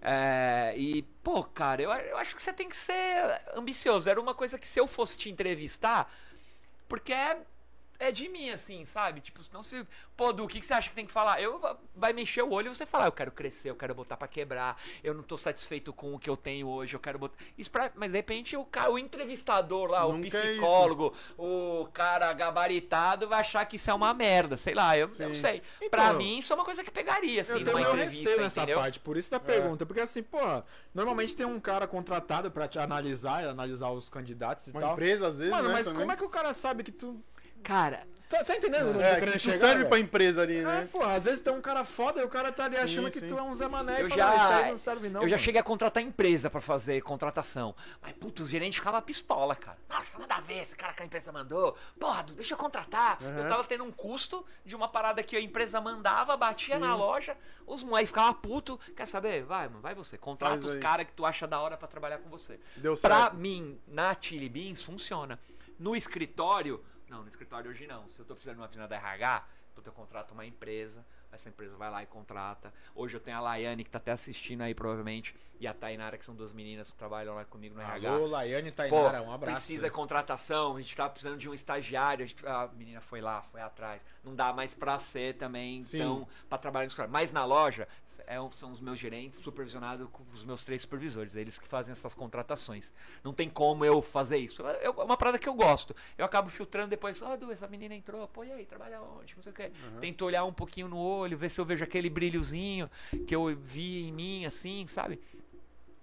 é, 0.00 0.72
e, 0.76 1.02
pô, 1.22 1.42
cara, 1.44 1.82
eu, 1.82 1.90
eu 1.90 2.16
acho 2.18 2.34
que 2.36 2.42
você 2.42 2.52
tem 2.52 2.68
que 2.68 2.76
ser 2.76 3.40
ambicioso. 3.54 4.08
Era 4.08 4.20
uma 4.20 4.34
coisa 4.34 4.58
que 4.58 4.66
se 4.68 4.78
eu 4.80 4.86
fosse 4.86 5.18
te 5.18 5.28
entrevistar, 5.30 6.10
porque 6.88 7.12
é, 7.12 7.36
é 7.98 8.10
de 8.10 8.28
mim, 8.28 8.50
assim, 8.50 8.84
sabe? 8.84 9.20
Tipo, 9.20 9.42
senão 9.42 9.62
se. 9.62 9.86
Pô, 10.16 10.32
Du, 10.32 10.44
o 10.44 10.48
que, 10.48 10.60
que 10.60 10.66
você 10.66 10.74
acha 10.74 10.88
que 10.88 10.94
tem 10.94 11.06
que 11.06 11.12
falar? 11.12 11.40
Eu 11.40 11.60
vai 11.96 12.12
mexer 12.12 12.42
o 12.42 12.50
olho 12.52 12.70
e 12.70 12.74
você 12.74 12.86
falar, 12.86 13.06
eu 13.06 13.12
quero 13.12 13.32
crescer, 13.32 13.70
eu 13.70 13.74
quero 13.76 13.94
botar 13.94 14.16
pra 14.16 14.28
quebrar, 14.28 14.80
eu 15.02 15.12
não 15.12 15.22
tô 15.22 15.36
satisfeito 15.36 15.92
com 15.92 16.14
o 16.14 16.18
que 16.18 16.30
eu 16.30 16.36
tenho 16.36 16.68
hoje, 16.68 16.94
eu 16.94 17.00
quero 17.00 17.18
botar. 17.18 17.36
Isso 17.58 17.70
pra, 17.70 17.90
mas 17.96 18.12
de 18.12 18.18
repente 18.18 18.56
o, 18.56 18.64
cara, 18.64 18.90
o 18.92 18.98
entrevistador 18.98 19.90
lá, 19.90 20.06
o 20.06 20.12
Nunca 20.12 20.26
é 20.38 20.40
isso. 20.40 20.50
psicólogo, 20.50 21.14
o 21.36 21.88
cara 21.92 22.32
gabaritado 22.32 23.26
vai 23.28 23.40
achar 23.40 23.64
que 23.66 23.76
isso 23.76 23.90
é 23.90 23.94
uma 23.94 24.14
merda, 24.14 24.56
sei 24.56 24.74
lá, 24.74 24.96
eu, 24.96 25.06
eu 25.18 25.34
Sim. 25.34 25.40
sei. 25.40 25.62
Então, 25.78 25.90
pra 25.90 26.12
mim, 26.12 26.38
isso 26.38 26.52
é 26.52 26.56
uma 26.56 26.64
coisa 26.64 26.84
que 26.84 26.90
pegaria, 26.90 27.40
assim, 27.40 27.52
eu 27.54 27.64
tenho 27.64 27.76
numa 27.78 27.88
entrevista, 27.88 28.28
receio 28.28 28.40
nessa 28.42 28.60
entendeu? 28.60 28.78
parte, 28.78 29.00
por 29.00 29.16
isso 29.16 29.30
da 29.30 29.36
É. 29.38 29.40
pergunta. 29.40 29.84
Porque 29.84 30.00
assim, 30.00 30.22
pô, 30.22 30.38
normalmente 30.94 31.34
tem 31.36 31.46
um 31.46 31.58
cara 31.60 31.86
contratado 31.86 32.50
pra 32.50 32.68
te 32.68 32.78
analisar, 32.78 33.44
analisar 33.48 33.90
os 33.90 34.08
candidatos 34.08 34.66
e 34.68 34.70
Uma 34.70 34.80
tal. 34.80 34.92
empresa, 34.92 35.28
às 35.28 35.36
vezes, 35.38 35.50
Mano, 35.52 35.68
né, 35.68 35.74
mas 35.74 35.86
também. 35.86 36.00
como 36.02 36.12
é 36.12 36.16
que 36.16 36.24
o 36.24 36.28
cara 36.28 36.52
sabe 36.52 36.82
que 36.84 36.92
tu. 36.92 37.20
Cara, 37.64 38.06
Tá, 38.26 38.42
tá 38.42 38.56
entendendo? 38.56 39.00
É, 39.00 39.20
que 39.20 39.32
tu 39.32 39.38
chegar, 39.38 39.58
serve 39.58 39.84
pra 39.84 39.98
empresa 39.98 40.42
ali, 40.42 40.56
É, 40.56 40.62
né? 40.62 40.88
pô, 40.90 41.02
às 41.04 41.24
vezes 41.24 41.40
tem 41.40 41.52
um 41.52 41.60
cara 41.60 41.84
foda 41.84 42.20
e 42.20 42.24
o 42.24 42.28
cara 42.28 42.50
tá 42.50 42.64
ali 42.64 42.74
Sim, 42.76 42.82
achando 42.82 43.10
que 43.10 43.20
sim. 43.20 43.28
tu 43.28 43.38
é 43.38 43.42
um 43.42 43.54
Zé 43.54 43.68
Mané 43.68 44.00
Eu 44.00 44.06
e 44.06 44.08
fala, 44.10 44.16
já- 44.22 44.30
"Ah, 44.32 44.34
isso 44.34 44.52
aí 44.64 44.70
não 44.72 44.78
serve 44.78 45.08
não. 45.08 45.22
eu 45.22 45.28
já 45.28 45.36
mano." 45.36 45.44
cheguei 45.44 45.60
a 45.60 45.62
contratar 45.62 46.02
empresa 46.02 46.50
pra 46.50 46.60
fazer 46.60 47.00
contratação. 47.02 47.76
Mas, 48.02 48.12
putz, 48.14 48.40
os 48.40 48.48
gerentes 48.48 48.78
ficavam 48.78 49.00
pistola, 49.02 49.54
cara. 49.54 49.78
Nossa, 49.88 50.18
nada 50.18 50.36
a 50.36 50.40
ver 50.40 50.58
esse 50.62 50.74
cara 50.74 50.94
que 50.94 51.02
a 51.02 51.06
empresa 51.06 51.30
mandou. 51.30 51.76
Porra, 52.00 52.24
deixa 52.34 52.54
eu 52.54 52.58
contratar. 52.58 53.18
Uhum. 53.22 53.38
Eu 53.38 53.48
tava 53.48 53.62
tendo 53.64 53.84
um 53.84 53.92
custo 53.92 54.44
de 54.64 54.74
uma 54.74 54.88
parada 54.88 55.22
que 55.22 55.36
a 55.36 55.40
empresa 55.40 55.80
mandava, 55.80 56.36
batia 56.36 56.74
Sim. 56.76 56.80
na 56.80 56.96
loja, 56.96 57.36
os 57.66 57.84
moleques 57.84 58.08
ficavam 58.08 58.34
puto. 58.34 58.80
Quer 58.96 59.06
saber? 59.06 59.44
Vai, 59.44 59.68
mano, 59.68 59.80
vai 59.80 59.94
você. 59.94 60.18
Contrata 60.18 60.54
Faz 60.54 60.64
os 60.64 60.74
caras 60.76 61.06
que 61.06 61.12
tu 61.12 61.24
acha 61.24 61.46
da 61.46 61.60
hora 61.60 61.76
pra 61.76 61.86
trabalhar 61.86 62.18
com 62.18 62.28
você. 62.30 62.58
Deu 62.76 62.96
Pra 62.96 63.20
certo. 63.20 63.36
mim, 63.36 63.78
na 63.86 64.16
Chili 64.20 64.48
Beans, 64.48 64.82
funciona. 64.82 65.38
No 65.78 65.94
escritório, 65.94 66.82
não, 67.14 67.22
no 67.22 67.28
escritório 67.28 67.70
hoje 67.70 67.86
não. 67.86 68.08
Se 68.08 68.20
eu 68.20 68.24
tô 68.26 68.34
precisando 68.34 68.56
de 68.56 68.60
uma 68.62 68.68
piscina 68.68 68.88
da 68.88 68.96
RH, 68.96 69.44
puta, 69.74 69.88
eu 69.88 69.92
contrato 69.94 70.32
uma 70.32 70.44
empresa, 70.44 71.04
essa 71.30 71.48
empresa 71.48 71.76
vai 71.76 71.90
lá 71.90 72.02
e 72.02 72.06
contrata. 72.06 72.72
Hoje 72.94 73.16
eu 73.16 73.20
tenho 73.20 73.36
a 73.36 73.40
Laiane, 73.40 73.84
que 73.84 73.90
tá 73.90 73.98
até 73.98 74.10
assistindo 74.12 74.62
aí, 74.62 74.74
provavelmente, 74.74 75.34
e 75.60 75.66
a 75.66 75.74
Tainara, 75.74 76.18
que 76.18 76.24
são 76.24 76.34
duas 76.34 76.52
meninas 76.52 76.90
que 76.90 76.96
trabalham 76.98 77.34
lá 77.34 77.44
comigo 77.44 77.74
no 77.76 77.80
RH. 77.80 78.10
Alô, 78.10 78.26
Laiane 78.26 78.68
e 78.68 78.70
Pô, 78.72 78.76
Tainara, 78.76 79.22
um 79.22 79.32
abraço. 79.32 79.56
precisa 79.58 79.90
contratação, 79.90 80.76
a 80.76 80.80
gente 80.80 80.94
tá 80.96 81.08
precisando 81.08 81.38
de 81.38 81.48
um 81.48 81.54
estagiário, 81.54 82.24
a, 82.24 82.26
gente- 82.26 82.46
a 82.46 82.68
menina 82.68 83.00
foi 83.00 83.20
lá, 83.20 83.42
foi 83.42 83.60
atrás. 83.60 84.04
Não 84.22 84.34
dá 84.34 84.52
mais 84.52 84.74
pra 84.74 84.98
ser 84.98 85.36
também, 85.36 85.82
Sim. 85.82 85.98
então, 85.98 86.28
pra 86.48 86.58
trabalhar 86.58 86.84
no 86.84 86.88
escritório. 86.88 87.12
Mas 87.12 87.30
na 87.32 87.44
loja, 87.44 87.86
é 88.26 88.36
são 88.52 88.70
os 88.72 88.80
meus 88.80 88.98
gerentes, 88.98 89.40
supervisionado 89.40 90.08
com 90.08 90.22
os 90.32 90.44
meus 90.44 90.62
três 90.62 90.82
supervisores, 90.82 91.34
eles 91.36 91.58
que 91.58 91.66
fazem 91.66 91.92
essas 91.92 92.14
contratações. 92.14 92.92
Não 93.22 93.32
tem 93.32 93.48
como 93.48 93.84
eu 93.84 94.00
fazer 94.02 94.38
isso. 94.38 94.62
É 94.66 94.88
uma 94.90 95.16
parada 95.16 95.38
que 95.38 95.48
eu 95.48 95.54
gosto. 95.54 95.94
Eu 96.16 96.24
acabo 96.24 96.50
filtrando 96.50 96.88
depois, 96.88 97.20
ó, 97.22 97.36
Du, 97.36 97.50
essa 97.50 97.66
menina 97.68 97.94
entrou, 97.94 98.26
pô, 98.28 98.44
e 98.44 98.52
aí, 98.52 98.64
trabalha 98.66 99.00
onde? 99.00 99.34
Não 99.36 99.42
sei 99.42 99.52
o 99.52 99.54
quê. 99.54 99.72
Tento 100.00 100.24
olhar 100.24 100.44
um 100.44 100.52
pouquinho 100.52 100.88
no 100.88 100.98
olho, 100.98 101.36
ver 101.36 101.48
se 101.48 101.60
eu 101.60 101.64
vejo 101.64 101.82
aquele 101.84 102.10
brilhozinho 102.10 102.90
que 103.26 103.34
eu 103.34 103.54
vi 103.56 104.08
em 104.08 104.12
mim, 104.12 104.44
assim, 104.46 104.86
sabe? 104.86 105.20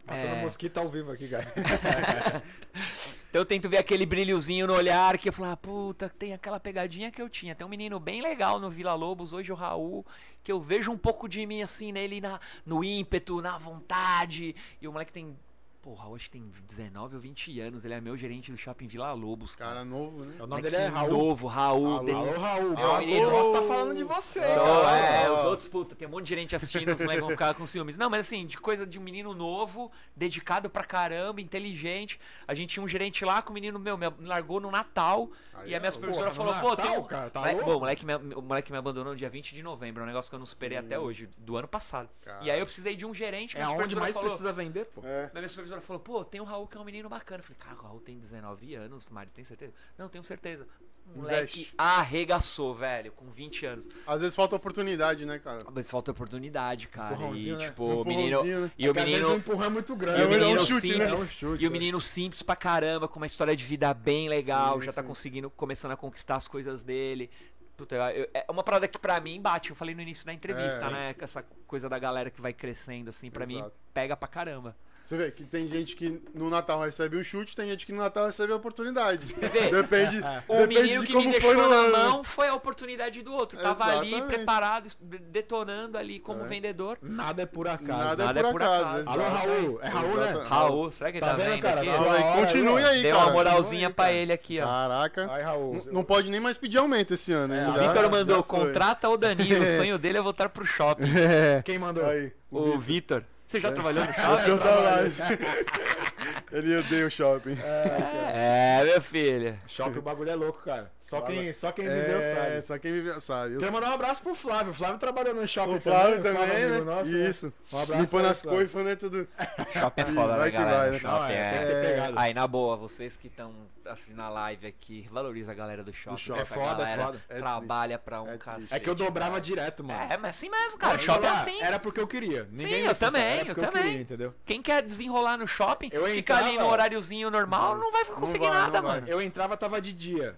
Matando 0.06 0.36
É. 0.36 0.42
mosquito 0.42 0.78
ao 0.80 0.90
vivo 0.90 1.12
aqui, 1.12 1.30
cara. 1.30 1.54
Então 3.32 3.40
eu 3.40 3.46
tento 3.46 3.70
ver 3.70 3.78
aquele 3.78 4.06
brilhozinho 4.06 4.68
no 4.68 4.74
olhar 4.74 5.18
que 5.18 5.30
eu 5.30 5.32
falo, 5.32 5.52
ah, 5.52 5.56
puta, 5.56 6.10
tem 6.10 6.34
aquela 6.34 6.60
pegadinha 6.60 7.10
que 7.10 7.22
eu 7.22 7.30
tinha. 7.30 7.56
Tem 7.56 7.66
um 7.66 7.70
menino 7.70 7.98
bem 7.98 8.22
legal 8.22 8.60
no 8.60 8.70
Vila 8.70 8.94
Lobos, 8.94 9.32
hoje 9.32 9.54
o 9.54 9.56
Raul, 9.56 10.06
que 10.44 10.52
eu 10.52 10.60
vejo 10.60 10.92
um 10.92 10.98
pouco 10.98 11.30
de 11.30 11.46
mim 11.46 11.62
assim 11.62 11.94
nele 11.94 12.20
na, 12.20 12.42
no 12.66 12.84
ímpeto, 12.84 13.42
na 13.42 13.58
vontade. 13.58 14.54
E 14.82 14.88
o 14.88 14.92
moleque 14.92 15.14
tem. 15.14 15.34
Porra, 15.82 16.08
hoje 16.10 16.30
tem 16.30 16.44
19 16.70 17.16
ou 17.16 17.22
20 17.22 17.60
anos, 17.60 17.84
ele 17.86 17.96
é 17.96 18.00
meu 18.00 18.16
gerente 18.16 18.52
do 18.52 18.58
shopping 18.58 18.86
Vila 18.86 19.12
Lobos, 19.14 19.56
cara. 19.56 19.72
Cara 19.72 19.84
novo, 19.86 20.24
né? 20.24 20.36
O 20.40 20.46
nome 20.46 20.62
dele 20.62 20.76
é 20.76 20.86
Raul. 20.86 21.10
Novo, 21.12 21.48
Raul. 21.48 21.88
Alô, 21.88 22.04
dele- 22.04 22.18
Alô, 22.20 22.40
Raul. 22.40 22.70
Meu 22.70 22.76
Nossa, 22.78 23.10
o 23.10 23.32
Nossa 23.32 23.52
tá 23.54 23.62
falando 23.68 23.96
de 23.96 24.04
você, 24.04 24.42
Tô, 24.42 24.46
cara. 24.84 24.98
é, 24.98 25.30
ó. 25.32 25.34
os 25.40 25.44
outros, 25.44 25.68
puta, 25.68 25.96
tem 25.96 26.08
um 26.08 26.12
monte 26.12 26.28
de 26.28 26.36
gente 26.36 26.56
assistindo, 26.56 26.92
os 26.92 27.00
moleques 27.00 27.22
vão 27.22 27.32
ficar 27.32 27.56
com 27.56 27.66
ciúmes. 27.66 27.98
Não, 27.98 28.12
mas 28.12 28.28
assim, 28.28 28.46
de 28.46 28.60
coisa 28.60 28.86
de 28.86 29.00
um 29.00 29.02
menino 29.02 29.34
novo, 29.34 29.92
dedicado 30.16 30.70
pra 30.70 30.84
caramba, 30.84 31.42
inteligente. 31.42 32.20
A 32.48 32.54
gente 32.54 32.70
tinha 32.76 32.84
um 32.84 32.88
gerente 32.88 33.26
lá 33.26 33.42
com 33.42 33.50
o 33.50 33.54
menino, 33.56 33.80
meu, 33.80 33.98
me 33.98 34.08
largou 34.20 34.60
no 34.60 34.70
Natal. 34.70 35.32
Aí 35.56 35.72
e 35.72 35.76
a 35.76 35.80
minha 35.80 35.88
é, 35.88 35.92
supervisora 35.92 36.30
porra, 36.30 36.36
falou, 36.38 36.54
no 36.54 36.62
pô, 36.62 36.70
Natal, 36.76 36.88
tem 36.92 37.00
um. 37.00 37.04
cara, 37.06 37.30
tá 37.32 37.40
Moleque- 37.40 37.56
louco? 37.58 37.72
Bom, 37.72 37.78
o 37.78 37.80
moleque, 37.80 38.06
me, 38.06 38.16
o 38.36 38.42
moleque 38.44 38.72
me 38.72 38.78
abandonou 38.78 39.14
no 39.14 39.18
dia 39.18 39.32
20 39.32 39.56
de 39.56 39.64
novembro, 39.64 40.02
é 40.02 40.04
um 40.04 40.08
negócio 40.08 40.30
que 40.30 40.36
eu 40.36 40.40
não 40.40 40.46
superei 40.46 40.78
até 40.78 41.00
hoje, 41.00 41.28
do 41.40 41.58
ano 41.58 41.68
passado. 41.68 42.08
Cara. 42.24 42.44
E 42.44 42.52
aí 42.52 42.60
eu 42.60 42.68
precisei 42.68 42.96
de 42.96 43.04
um 43.04 43.16
gerente, 43.16 43.56
É 43.58 43.62
minha 43.62 43.70
supervisora 43.72 44.02
mais 44.02 44.14
falou, 44.14 44.30
precisa 44.30 44.54
vender, 44.54 44.86
pô. 44.86 45.02
É. 45.04 45.32
Minha 45.34 45.42
supervisora 45.72 45.82
falou, 45.82 46.00
pô, 46.02 46.24
tem 46.26 46.42
o 46.42 46.44
Raul 46.44 46.68
que 46.68 46.78
é 46.78 46.80
um 46.80 46.84
menino 46.84 47.08
bacana. 47.10 47.40
Eu 47.40 47.44
falei, 47.44 47.58
cara, 47.60 47.76
o 47.76 47.82
Raul 47.84 48.00
tem 48.02 48.20
19 48.20 48.76
anos, 48.76 49.10
Mari, 49.10 49.30
tem 49.32 49.44
certeza? 49.44 49.74
Não, 49.98 50.10
tenho 50.10 50.24
certeza. 50.24 50.68
O 51.14 51.18
moleque 51.20 51.62
Investe. 51.62 51.74
arregaçou, 51.78 52.76
velho, 52.76 53.12
com 53.12 53.30
20 53.32 53.66
anos. 53.66 53.88
Às 54.06 54.22
vezes 54.22 54.36
falta 54.36 54.56
oportunidade, 54.56 55.26
né, 55.26 55.40
cara? 55.40 55.66
Mas 55.74 55.90
falta 55.90 56.12
oportunidade, 56.12 56.88
cara. 56.88 57.16
E, 57.36 57.52
né? 57.54 57.70
tipo, 57.70 57.84
Um 57.84 58.02
o 58.02 58.06
menino. 58.06 58.44
né? 58.44 58.72
E 58.78 58.88
o 58.88 58.92
às 58.92 58.96
vezes 58.96 59.14
o 59.14 59.18
menino. 59.20 59.36
empurrão 59.38 59.66
é 59.66 59.70
muito 59.70 59.94
E 59.94 59.96
grande. 59.96 60.20
o 60.20 60.24
É 60.24 60.28
um 60.28 60.30
menino 60.30 60.60
chute, 60.66 60.74
né? 60.74 61.06
simples, 61.06 61.20
É 61.20 61.24
um 61.24 61.26
chute, 61.28 61.64
e 61.64 61.68
o 61.68 61.70
é. 61.70 61.72
menino 61.72 62.00
simples 62.02 62.44
pra 62.44 62.56
caramba, 62.56 63.08
com 63.08 63.20
uma 63.20 63.26
história 63.26 63.56
de 63.56 63.64
vida 63.66 63.92
bem 63.94 64.30
legal, 64.30 64.80
Sim, 64.80 64.86
já 64.86 64.94
tá 64.94 65.02
sim. 65.02 65.08
conseguindo, 65.08 65.50
começando 65.50 65.92
a 65.92 65.98
conquistar 65.98 66.36
as 66.36 66.48
coisas 66.48 66.84
dele. 66.84 67.30
Puta, 67.76 67.96
eu- 68.14 68.30
é 68.32 68.46
uma 68.48 68.64
parada 68.64 68.88
que 68.88 69.00
pra 69.00 69.20
mim 69.20 69.42
bate, 69.42 69.72
eu 69.72 69.76
falei 69.76 69.96
no 69.96 70.02
início 70.02 70.24
da 70.24 70.32
entrevista, 70.32 70.86
É. 70.86 70.90
né? 70.92 71.14
Que 71.16 71.24
essa 71.24 71.42
coisa 71.66 71.90
da 71.90 71.98
galera 71.98 72.30
que 72.30 72.40
vai 72.40 72.54
crescendo, 72.54 73.10
assim, 73.10 73.32
pra 73.32 73.48
mim, 73.48 73.58
Exato. 73.58 73.74
pega 73.92 74.16
pra 74.16 74.28
caramba. 74.28 74.78
Você 75.12 75.18
vê 75.18 75.30
que 75.30 75.44
tem 75.44 75.68
gente 75.68 75.94
que 75.94 76.22
no 76.34 76.50
Natal 76.50 76.80
recebe 76.80 77.18
um 77.18 77.24
chute, 77.24 77.54
tem 77.54 77.68
gente 77.70 77.86
que 77.86 77.92
no 77.92 77.98
Natal 78.00 78.28
recebe 78.28 78.54
a 78.54 78.56
oportunidade. 78.56 79.34
Você 79.34 79.50
vê? 79.50 79.70
Depende, 79.70 80.22
O 80.48 80.56
depende 80.60 80.82
menino 80.82 81.02
de 81.02 81.08
que 81.08 81.12
como 81.14 81.26
me 81.26 81.32
deixou 81.34 81.54
na 81.54 81.76
ano. 81.76 81.92
mão 81.98 82.24
foi 82.24 82.48
a 82.48 82.54
oportunidade 82.56 83.22
do 83.22 83.34
outro. 83.34 83.60
Tava 83.60 83.84
ali 83.88 84.08
Exatamente. 84.14 84.36
preparado, 84.38 84.88
de- 85.02 85.18
detonando 85.18 85.98
ali 85.98 86.18
como 86.18 86.46
É. 86.46 86.48
vendedor. 86.48 86.98
Nada 87.02 87.42
é 87.42 87.46
por 87.46 87.68
acaso. 87.68 87.92
Nada, 87.92 88.24
Nada 88.26 88.40
é 88.40 88.42
é 88.42 88.44
por 88.46 88.52
por 88.54 88.62
acaso. 88.64 89.02
acaso. 89.02 89.10
Alô. 89.10 89.30
Raul. 89.30 89.80
É 89.82 89.88
Raul, 89.90 90.16
né? 90.16 90.44
Raul, 90.48 90.92
será 90.92 91.12
que 91.12 91.18
ele 91.18 91.26
Tá 91.26 91.32
tá, 91.32 91.38
vendo, 91.38 91.50
vendo 91.52 91.62
cara? 91.62 91.82
aqui? 91.82 91.90
Só 91.90 91.96
aí, 91.98 92.08
hora 92.08 92.18
aí, 92.18 92.46
continue 92.46 92.84
aí, 92.86 93.02
Deu 93.02 93.12
cara. 93.16 93.26
uma 93.26 93.34
moralzinha 93.34 93.64
Continue 93.90 93.94
pra 93.94 94.06
aí, 94.06 94.18
ele 94.18 94.32
aqui, 94.32 94.62
ó. 94.62 94.66
Caraca. 94.66 95.28
Ai, 95.30 95.42
Raul. 95.42 95.74
N- 95.76 95.84
Não 95.92 96.04
pode 96.06 96.30
nem 96.30 96.40
mais 96.40 96.58
pedir 96.58 96.78
aumento 96.78 97.14
esse 97.14 97.34
ano, 97.34 97.54
hein? 97.54 97.60
É, 97.60 97.68
O 97.68 97.74
Vitor 97.74 98.10
mandou, 98.10 98.42
contrata 98.44 99.10
o 99.10 99.18
Danilo, 99.18 99.62
o 99.62 99.76
sonho 99.76 99.98
dele 100.00 100.20
é 100.20 100.22
voltar 100.22 100.48
pro 100.48 100.66
shopping. 100.66 101.04
É. 101.20 101.62
Quem 101.64 101.78
mandou? 101.78 102.06
Aí, 102.06 102.32
O 102.50 102.80
Vitor. 102.80 103.26
Você 103.52 103.60
já 103.60 103.70
trabalhou 103.70 104.06
no 104.06 104.12
o 104.12 104.14
shopping? 104.14 104.44
senhor 104.44 104.60
tá 104.60 104.76
lá. 104.76 105.00
Ele 106.52 106.78
odeia 106.78 107.06
o 107.08 107.10
shopping. 107.12 107.58
É, 107.64 108.84
meu 108.86 109.02
filho. 109.02 109.58
Shopping, 109.68 110.00
o 110.00 110.02
bagulho 110.02 110.30
é 110.30 110.36
louco, 110.36 110.60
cara. 110.64 110.92
Só 111.00 111.20
Fala. 111.20 111.32
quem, 111.34 111.52
só 111.54 111.72
quem 111.72 111.86
viveu 111.86 112.22
É, 112.22 112.36
sabe. 112.36 112.62
só 112.68 112.78
quem 112.78 112.94
viveu 112.94 113.20
sabe. 113.20 113.58
Quero 113.58 113.72
mandar 113.72 113.90
um 113.90 113.94
abraço 113.96 114.22
pro 114.22 114.34
Flávio. 114.36 114.72
O 114.72 114.74
Flávio 114.74 114.98
trabalhou 114.98 115.34
no 115.34 115.46
shopping 115.48 115.76
O 115.76 115.82
Flávio 115.82 116.22
Flávio, 116.22 116.24
também, 116.24 116.64
amigo 116.64 116.86
né? 116.86 116.96
nosso, 116.96 117.12
né? 117.12 117.30
Isso. 117.30 117.54
Um 117.74 117.80
abraço 117.80 118.02
Limpando 118.04 118.26
as 118.28 118.42
Flávio. 118.42 118.58
coifas, 118.60 118.86
né? 118.86 118.96
Tudo. 118.96 119.28
Shopping 119.74 120.02
é 120.02 120.06
foda, 120.06 120.38
vai 120.38 120.52
né, 120.52 120.58
galera? 120.58 120.78
vai, 120.78 120.92
né? 120.92 121.00
Shopping 121.00 121.14
Não, 121.18 121.26
é, 121.26 121.34
é... 121.34 122.12
Aí, 122.16 122.34
na 122.34 122.48
boa, 122.48 122.78
vocês 122.78 123.18
que 123.18 123.28
estão 123.28 123.54
assim 123.86 124.14
na 124.14 124.30
live 124.30 124.68
aqui, 124.68 125.08
valoriza 125.12 125.52
a 125.52 125.56
galera 125.56 125.84
do 125.84 125.92
shopping. 125.92 126.18
shopping. 126.18 126.42
essa 126.42 126.54
É 126.54 126.58
foda, 126.58 126.88
é 126.88 126.98
foda. 126.98 127.22
É 127.28 127.36
trabalha 127.40 128.00
pra 128.00 128.22
um 128.22 128.30
É 128.30 128.38
cacete. 128.38 128.74
É 128.74 128.80
que 128.80 128.90
eu 128.90 128.96
dobrava 128.96 129.32
cara. 129.32 129.42
direto, 129.42 129.84
mano. 129.84 130.00
É, 130.14 130.18
mas 130.18 130.38
assim 130.38 130.50
mesmo, 130.50 130.78
cara. 130.78 130.98
Shopping 131.00 131.26
é 131.26 131.30
assim. 131.30 131.62
Era 131.62 131.80
porque 131.80 132.00
eu 132.00 132.08
queria. 132.08 132.48
Ninguém 132.52 132.84
Sim, 132.84 132.88
eu 132.88 132.96
também, 132.96 133.48
eu 133.48 133.56
também. 133.56 134.08
Quem 134.46 134.62
quer 134.62 134.82
desenrolar 134.82 135.36
no 135.36 135.48
shopping, 135.48 135.90
Eu 135.92 136.08
fica 136.22 136.38
ali 136.38 136.58
no 136.58 136.68
horáriozinho 136.68 137.30
normal, 137.30 137.78
não 137.78 137.92
vai 137.92 138.06
conseguir 138.06 138.40
vai, 138.40 138.50
não 138.50 138.54
nada, 138.62 138.82
vai. 138.82 138.92
mano. 139.02 139.08
Eu 139.08 139.22
entrava, 139.22 139.56
tava 139.58 139.80
de 139.82 139.94
dia. 139.94 140.36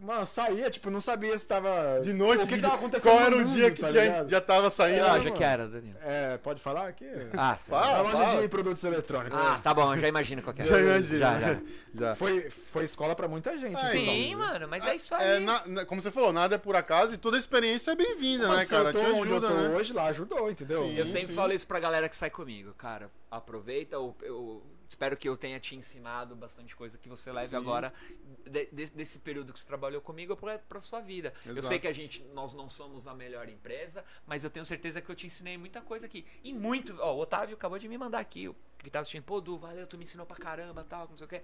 Mano, 0.00 0.26
saía, 0.26 0.68
tipo, 0.70 0.90
não 0.90 1.00
sabia 1.00 1.38
se 1.38 1.46
tava. 1.46 2.00
De 2.02 2.12
noite, 2.12 2.42
O 2.42 2.46
que, 2.48 2.56
que 2.56 2.60
tava 2.60 2.74
acontecendo? 2.74 3.12
qual 3.12 3.24
era 3.26 3.36
o 3.36 3.38
mundo, 3.38 3.52
dia 3.54 3.70
que 3.70 3.80
tá 3.80 3.88
ligado? 3.90 4.28
já 4.28 4.40
tava 4.40 4.68
saindo? 4.68 4.96
Que 4.96 5.00
É, 5.00 5.04
loja 5.12 5.22
mano. 5.24 5.36
que 5.36 5.44
era, 5.44 5.68
Danilo? 5.68 5.96
É, 6.02 6.36
pode 6.38 6.60
falar 6.60 6.88
aqui? 6.88 7.06
Ah, 7.38 7.54
Fala. 7.54 7.98
A 7.98 8.00
loja 8.02 8.16
fala. 8.16 8.42
de 8.42 8.48
produtos 8.48 8.82
eletrônicos. 8.82 9.40
Ah, 9.40 9.60
tá 9.62 9.72
bom, 9.72 9.96
já 9.96 10.08
imagino 10.08 10.42
qual 10.42 10.52
que 10.52 10.62
é. 10.62 10.64
Já 10.64 10.80
imagina. 10.80 11.18
Já, 11.20 11.38
já. 11.38 11.60
Já. 11.94 12.14
Foi, 12.16 12.50
foi 12.50 12.82
escola 12.84 13.14
pra 13.14 13.28
muita 13.28 13.56
gente. 13.56 13.76
Ah, 13.76 13.84
Sim, 13.92 14.30
então. 14.32 14.40
mano, 14.40 14.66
mas 14.68 14.84
é 14.84 14.96
isso 14.96 15.14
aí. 15.14 15.36
É, 15.36 15.38
na- 15.38 15.62
na- 15.64 15.84
como 15.86 16.02
você 16.02 16.10
falou, 16.10 16.32
nada 16.32 16.56
é 16.56 16.58
por 16.58 16.74
acaso 16.74 17.14
e 17.14 17.16
toda 17.16 17.38
experiência 17.38 17.92
é 17.92 17.94
bem-vinda, 17.94 18.48
né, 18.48 18.64
se 18.64 18.74
eu 18.74 18.78
cara? 18.78 18.92
tô 18.92 18.98
Te 18.98 19.06
onde 19.12 19.30
ajuda, 19.32 19.46
eu 19.46 19.50
tô 19.52 19.56
né? 19.68 19.76
hoje 19.76 19.92
lá, 19.92 20.06
ajudou, 20.06 20.50
entendeu? 20.50 20.82
Sim. 20.88 20.96
Eu 20.98 21.06
sempre 21.06 21.28
sim. 21.28 21.34
falo 21.34 21.52
isso 21.52 21.68
pra 21.68 21.78
galera 21.78 22.08
que 22.08 22.16
sai 22.16 22.30
comigo, 22.30 22.74
cara. 22.76 23.08
Aproveita, 23.30 23.94
eu, 23.94 24.14
eu 24.22 24.60
espero 24.88 25.16
que 25.16 25.28
eu 25.28 25.36
tenha 25.36 25.58
te 25.58 25.74
ensinado 25.74 26.34
bastante 26.36 26.74
coisa 26.76 26.98
que 26.98 27.08
você 27.08 27.32
leve 27.32 27.48
Sim. 27.48 27.56
agora 27.56 27.92
de- 28.46 28.66
de- 28.66 28.90
desse 28.90 29.18
período 29.18 29.52
que 29.52 29.58
você 29.58 29.66
trabalhou 29.66 30.00
comigo 30.00 30.36
pra 30.36 30.80
sua 30.80 31.00
vida. 31.00 31.32
Eu 31.44 31.52
Exato. 31.52 31.66
sei 31.68 31.78
que 31.78 31.88
a 31.88 31.92
gente, 31.92 32.22
nós 32.34 32.54
não 32.54 32.68
somos 32.68 33.06
a 33.08 33.14
melhor 33.14 33.48
empresa, 33.48 34.04
mas 34.26 34.44
eu 34.44 34.50
tenho 34.50 34.64
certeza 34.64 35.00
que 35.00 35.10
eu 35.10 35.14
te 35.16 35.26
ensinei 35.26 35.56
muita 35.58 35.80
coisa 35.80 36.06
aqui. 36.06 36.24
E 36.42 36.52
muito, 36.52 36.94
ó, 37.00 37.14
o 37.14 37.18
Otávio 37.20 37.54
acabou 37.56 37.78
de 37.78 37.88
me 37.88 37.96
mandar 37.98 38.18
aqui, 38.20 38.54
que 38.84 38.90
tá 38.90 39.00
assistindo, 39.00 39.22
pô, 39.24 39.40
Du, 39.40 39.56
valeu, 39.58 39.86
tu 39.86 39.96
me 39.98 40.04
ensinou 40.04 40.24
pra 40.26 40.36
caramba, 40.36 40.84
tal, 40.88 41.08
não 41.10 41.16
sei 41.16 41.26
o 41.26 41.28
que. 41.28 41.42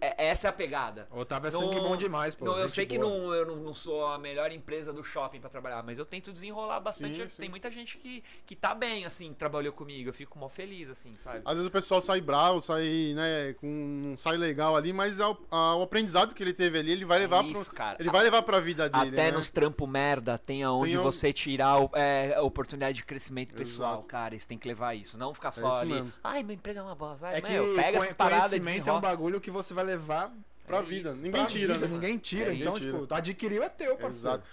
essa 0.00 0.48
é 0.48 0.50
a 0.50 0.52
pegada. 0.52 1.06
O 1.10 1.20
Otávio 1.20 1.48
é 1.48 1.52
Não- 1.52 1.60
sangue 1.60 1.80
bom 1.80 1.96
demais, 1.96 2.34
pô. 2.34 2.44
Não, 2.44 2.58
eu 2.58 2.68
sei 2.68 2.86
que 2.86 2.98
boa. 2.98 3.10
não, 3.10 3.34
eu 3.34 3.46
não, 3.46 3.56
não 3.56 3.74
sou 3.74 4.06
a 4.06 4.18
melhor 4.18 4.52
empresa 4.52 4.92
do 4.92 5.02
shopping 5.04 5.40
pra 5.40 5.50
trabalhar, 5.50 5.82
mas 5.82 5.98
eu 5.98 6.04
tento 6.06 6.32
desenrolar 6.32 6.80
bastante. 6.80 7.16
Sim, 7.16 7.36
Tem 7.36 7.46
sim. 7.46 7.48
muita 7.48 7.70
gente 7.70 7.98
que, 7.98 8.22
que 8.46 8.54
tá 8.56 8.74
bem, 8.74 9.04
assim, 9.04 9.32
que 9.32 9.38
trabalhou 9.38 9.72
comigo. 9.72 10.08
Eu 10.08 10.14
fico 10.14 10.38
mó 10.38 10.48
feliz, 10.48 10.88
assim, 10.88 11.14
sabe? 11.16 11.42
Às 11.44 11.54
vezes 11.54 11.66
o 11.68 11.70
pessoal 11.70 12.00
sai 12.00 12.20
bravo, 12.20 12.60
sai, 12.60 13.12
né, 13.14 13.52
com 13.54 13.66
não 14.10 14.16
sai 14.16 14.36
legal 14.36 14.76
ali, 14.76 14.92
mas 14.92 15.20
ao- 15.20 15.38
a- 15.50 15.76
o 15.76 15.82
aprendizado 15.82 16.34
que 16.34 16.42
ele 16.42 16.52
teve 16.52 16.78
ali, 16.78 16.92
ele 16.92 17.04
vai 17.04 17.18
levar 17.18 17.44
É 17.44 17.48
Isso, 17.48 17.64
pro, 17.66 17.74
cara. 17.74 17.96
ele 18.00 18.10
vai 18.10 18.22
levar 18.22 18.42
pra 18.42 18.60
vida 18.60 18.88
dele, 18.88 19.08
Até 19.08 19.30
né? 19.30 19.30
nos 19.32 19.50
trampo 19.50 19.86
merda 19.86 20.38
tem 20.38 20.62
aonde 20.62 20.90
Tem 20.90 20.98
um- 20.98 21.02
você 21.02 21.32
tirar 21.32 21.80
o- 21.82 21.90
é, 21.94 22.34
a 22.34 22.42
oportunidade 22.42 22.96
de 22.98 23.04
crescimento 23.04 23.54
pessoal, 23.54 23.94
Exato. 23.94 24.06
cara. 24.08 24.34
Isso 24.34 24.46
tem 24.46 24.58
que 24.58 24.66
levar 24.68 24.94
isso. 24.94 25.16
Não 25.18 25.32
ficar 25.34 25.50
só 25.50 25.80
ali. 25.80 25.92
mesmo. 25.92 26.12
Ai, 26.22 26.42
meu 26.42 26.54
emprego 26.70 26.78
é 26.78 26.82
uma 26.82 26.94
bosta. 26.94 27.26
Ai, 27.26 27.36
É 27.36 27.40
que 27.40 27.50
meu, 27.50 27.74
pega 27.74 27.82
conhe- 27.92 27.96
essas 28.04 28.12
paradas 28.14 28.50
conhecimento 28.50 28.88
é 28.90 28.92
um 28.92 29.00
bagulho 29.00 29.40
que 29.40 29.50
você 29.50 29.72
vai 29.74 29.84
levar 29.84 30.32
Pra 30.66 30.78
É 30.80 30.82
vida. 30.82 31.08
isso. 31.08 31.18
Ninguém 31.22 31.32
pra 31.40 31.46
tira, 31.46 31.74
vida, 31.74 31.86
né? 31.86 31.94
Ninguém 31.94 32.18
tira. 32.18 32.52
É 32.52 32.54
então, 32.54 32.78
tipo, 32.78 33.06
adquiriu 33.14 33.62
é 33.62 33.70
teu, 33.70 33.96
parceiro. 33.96 34.36
Exato. 34.42 34.44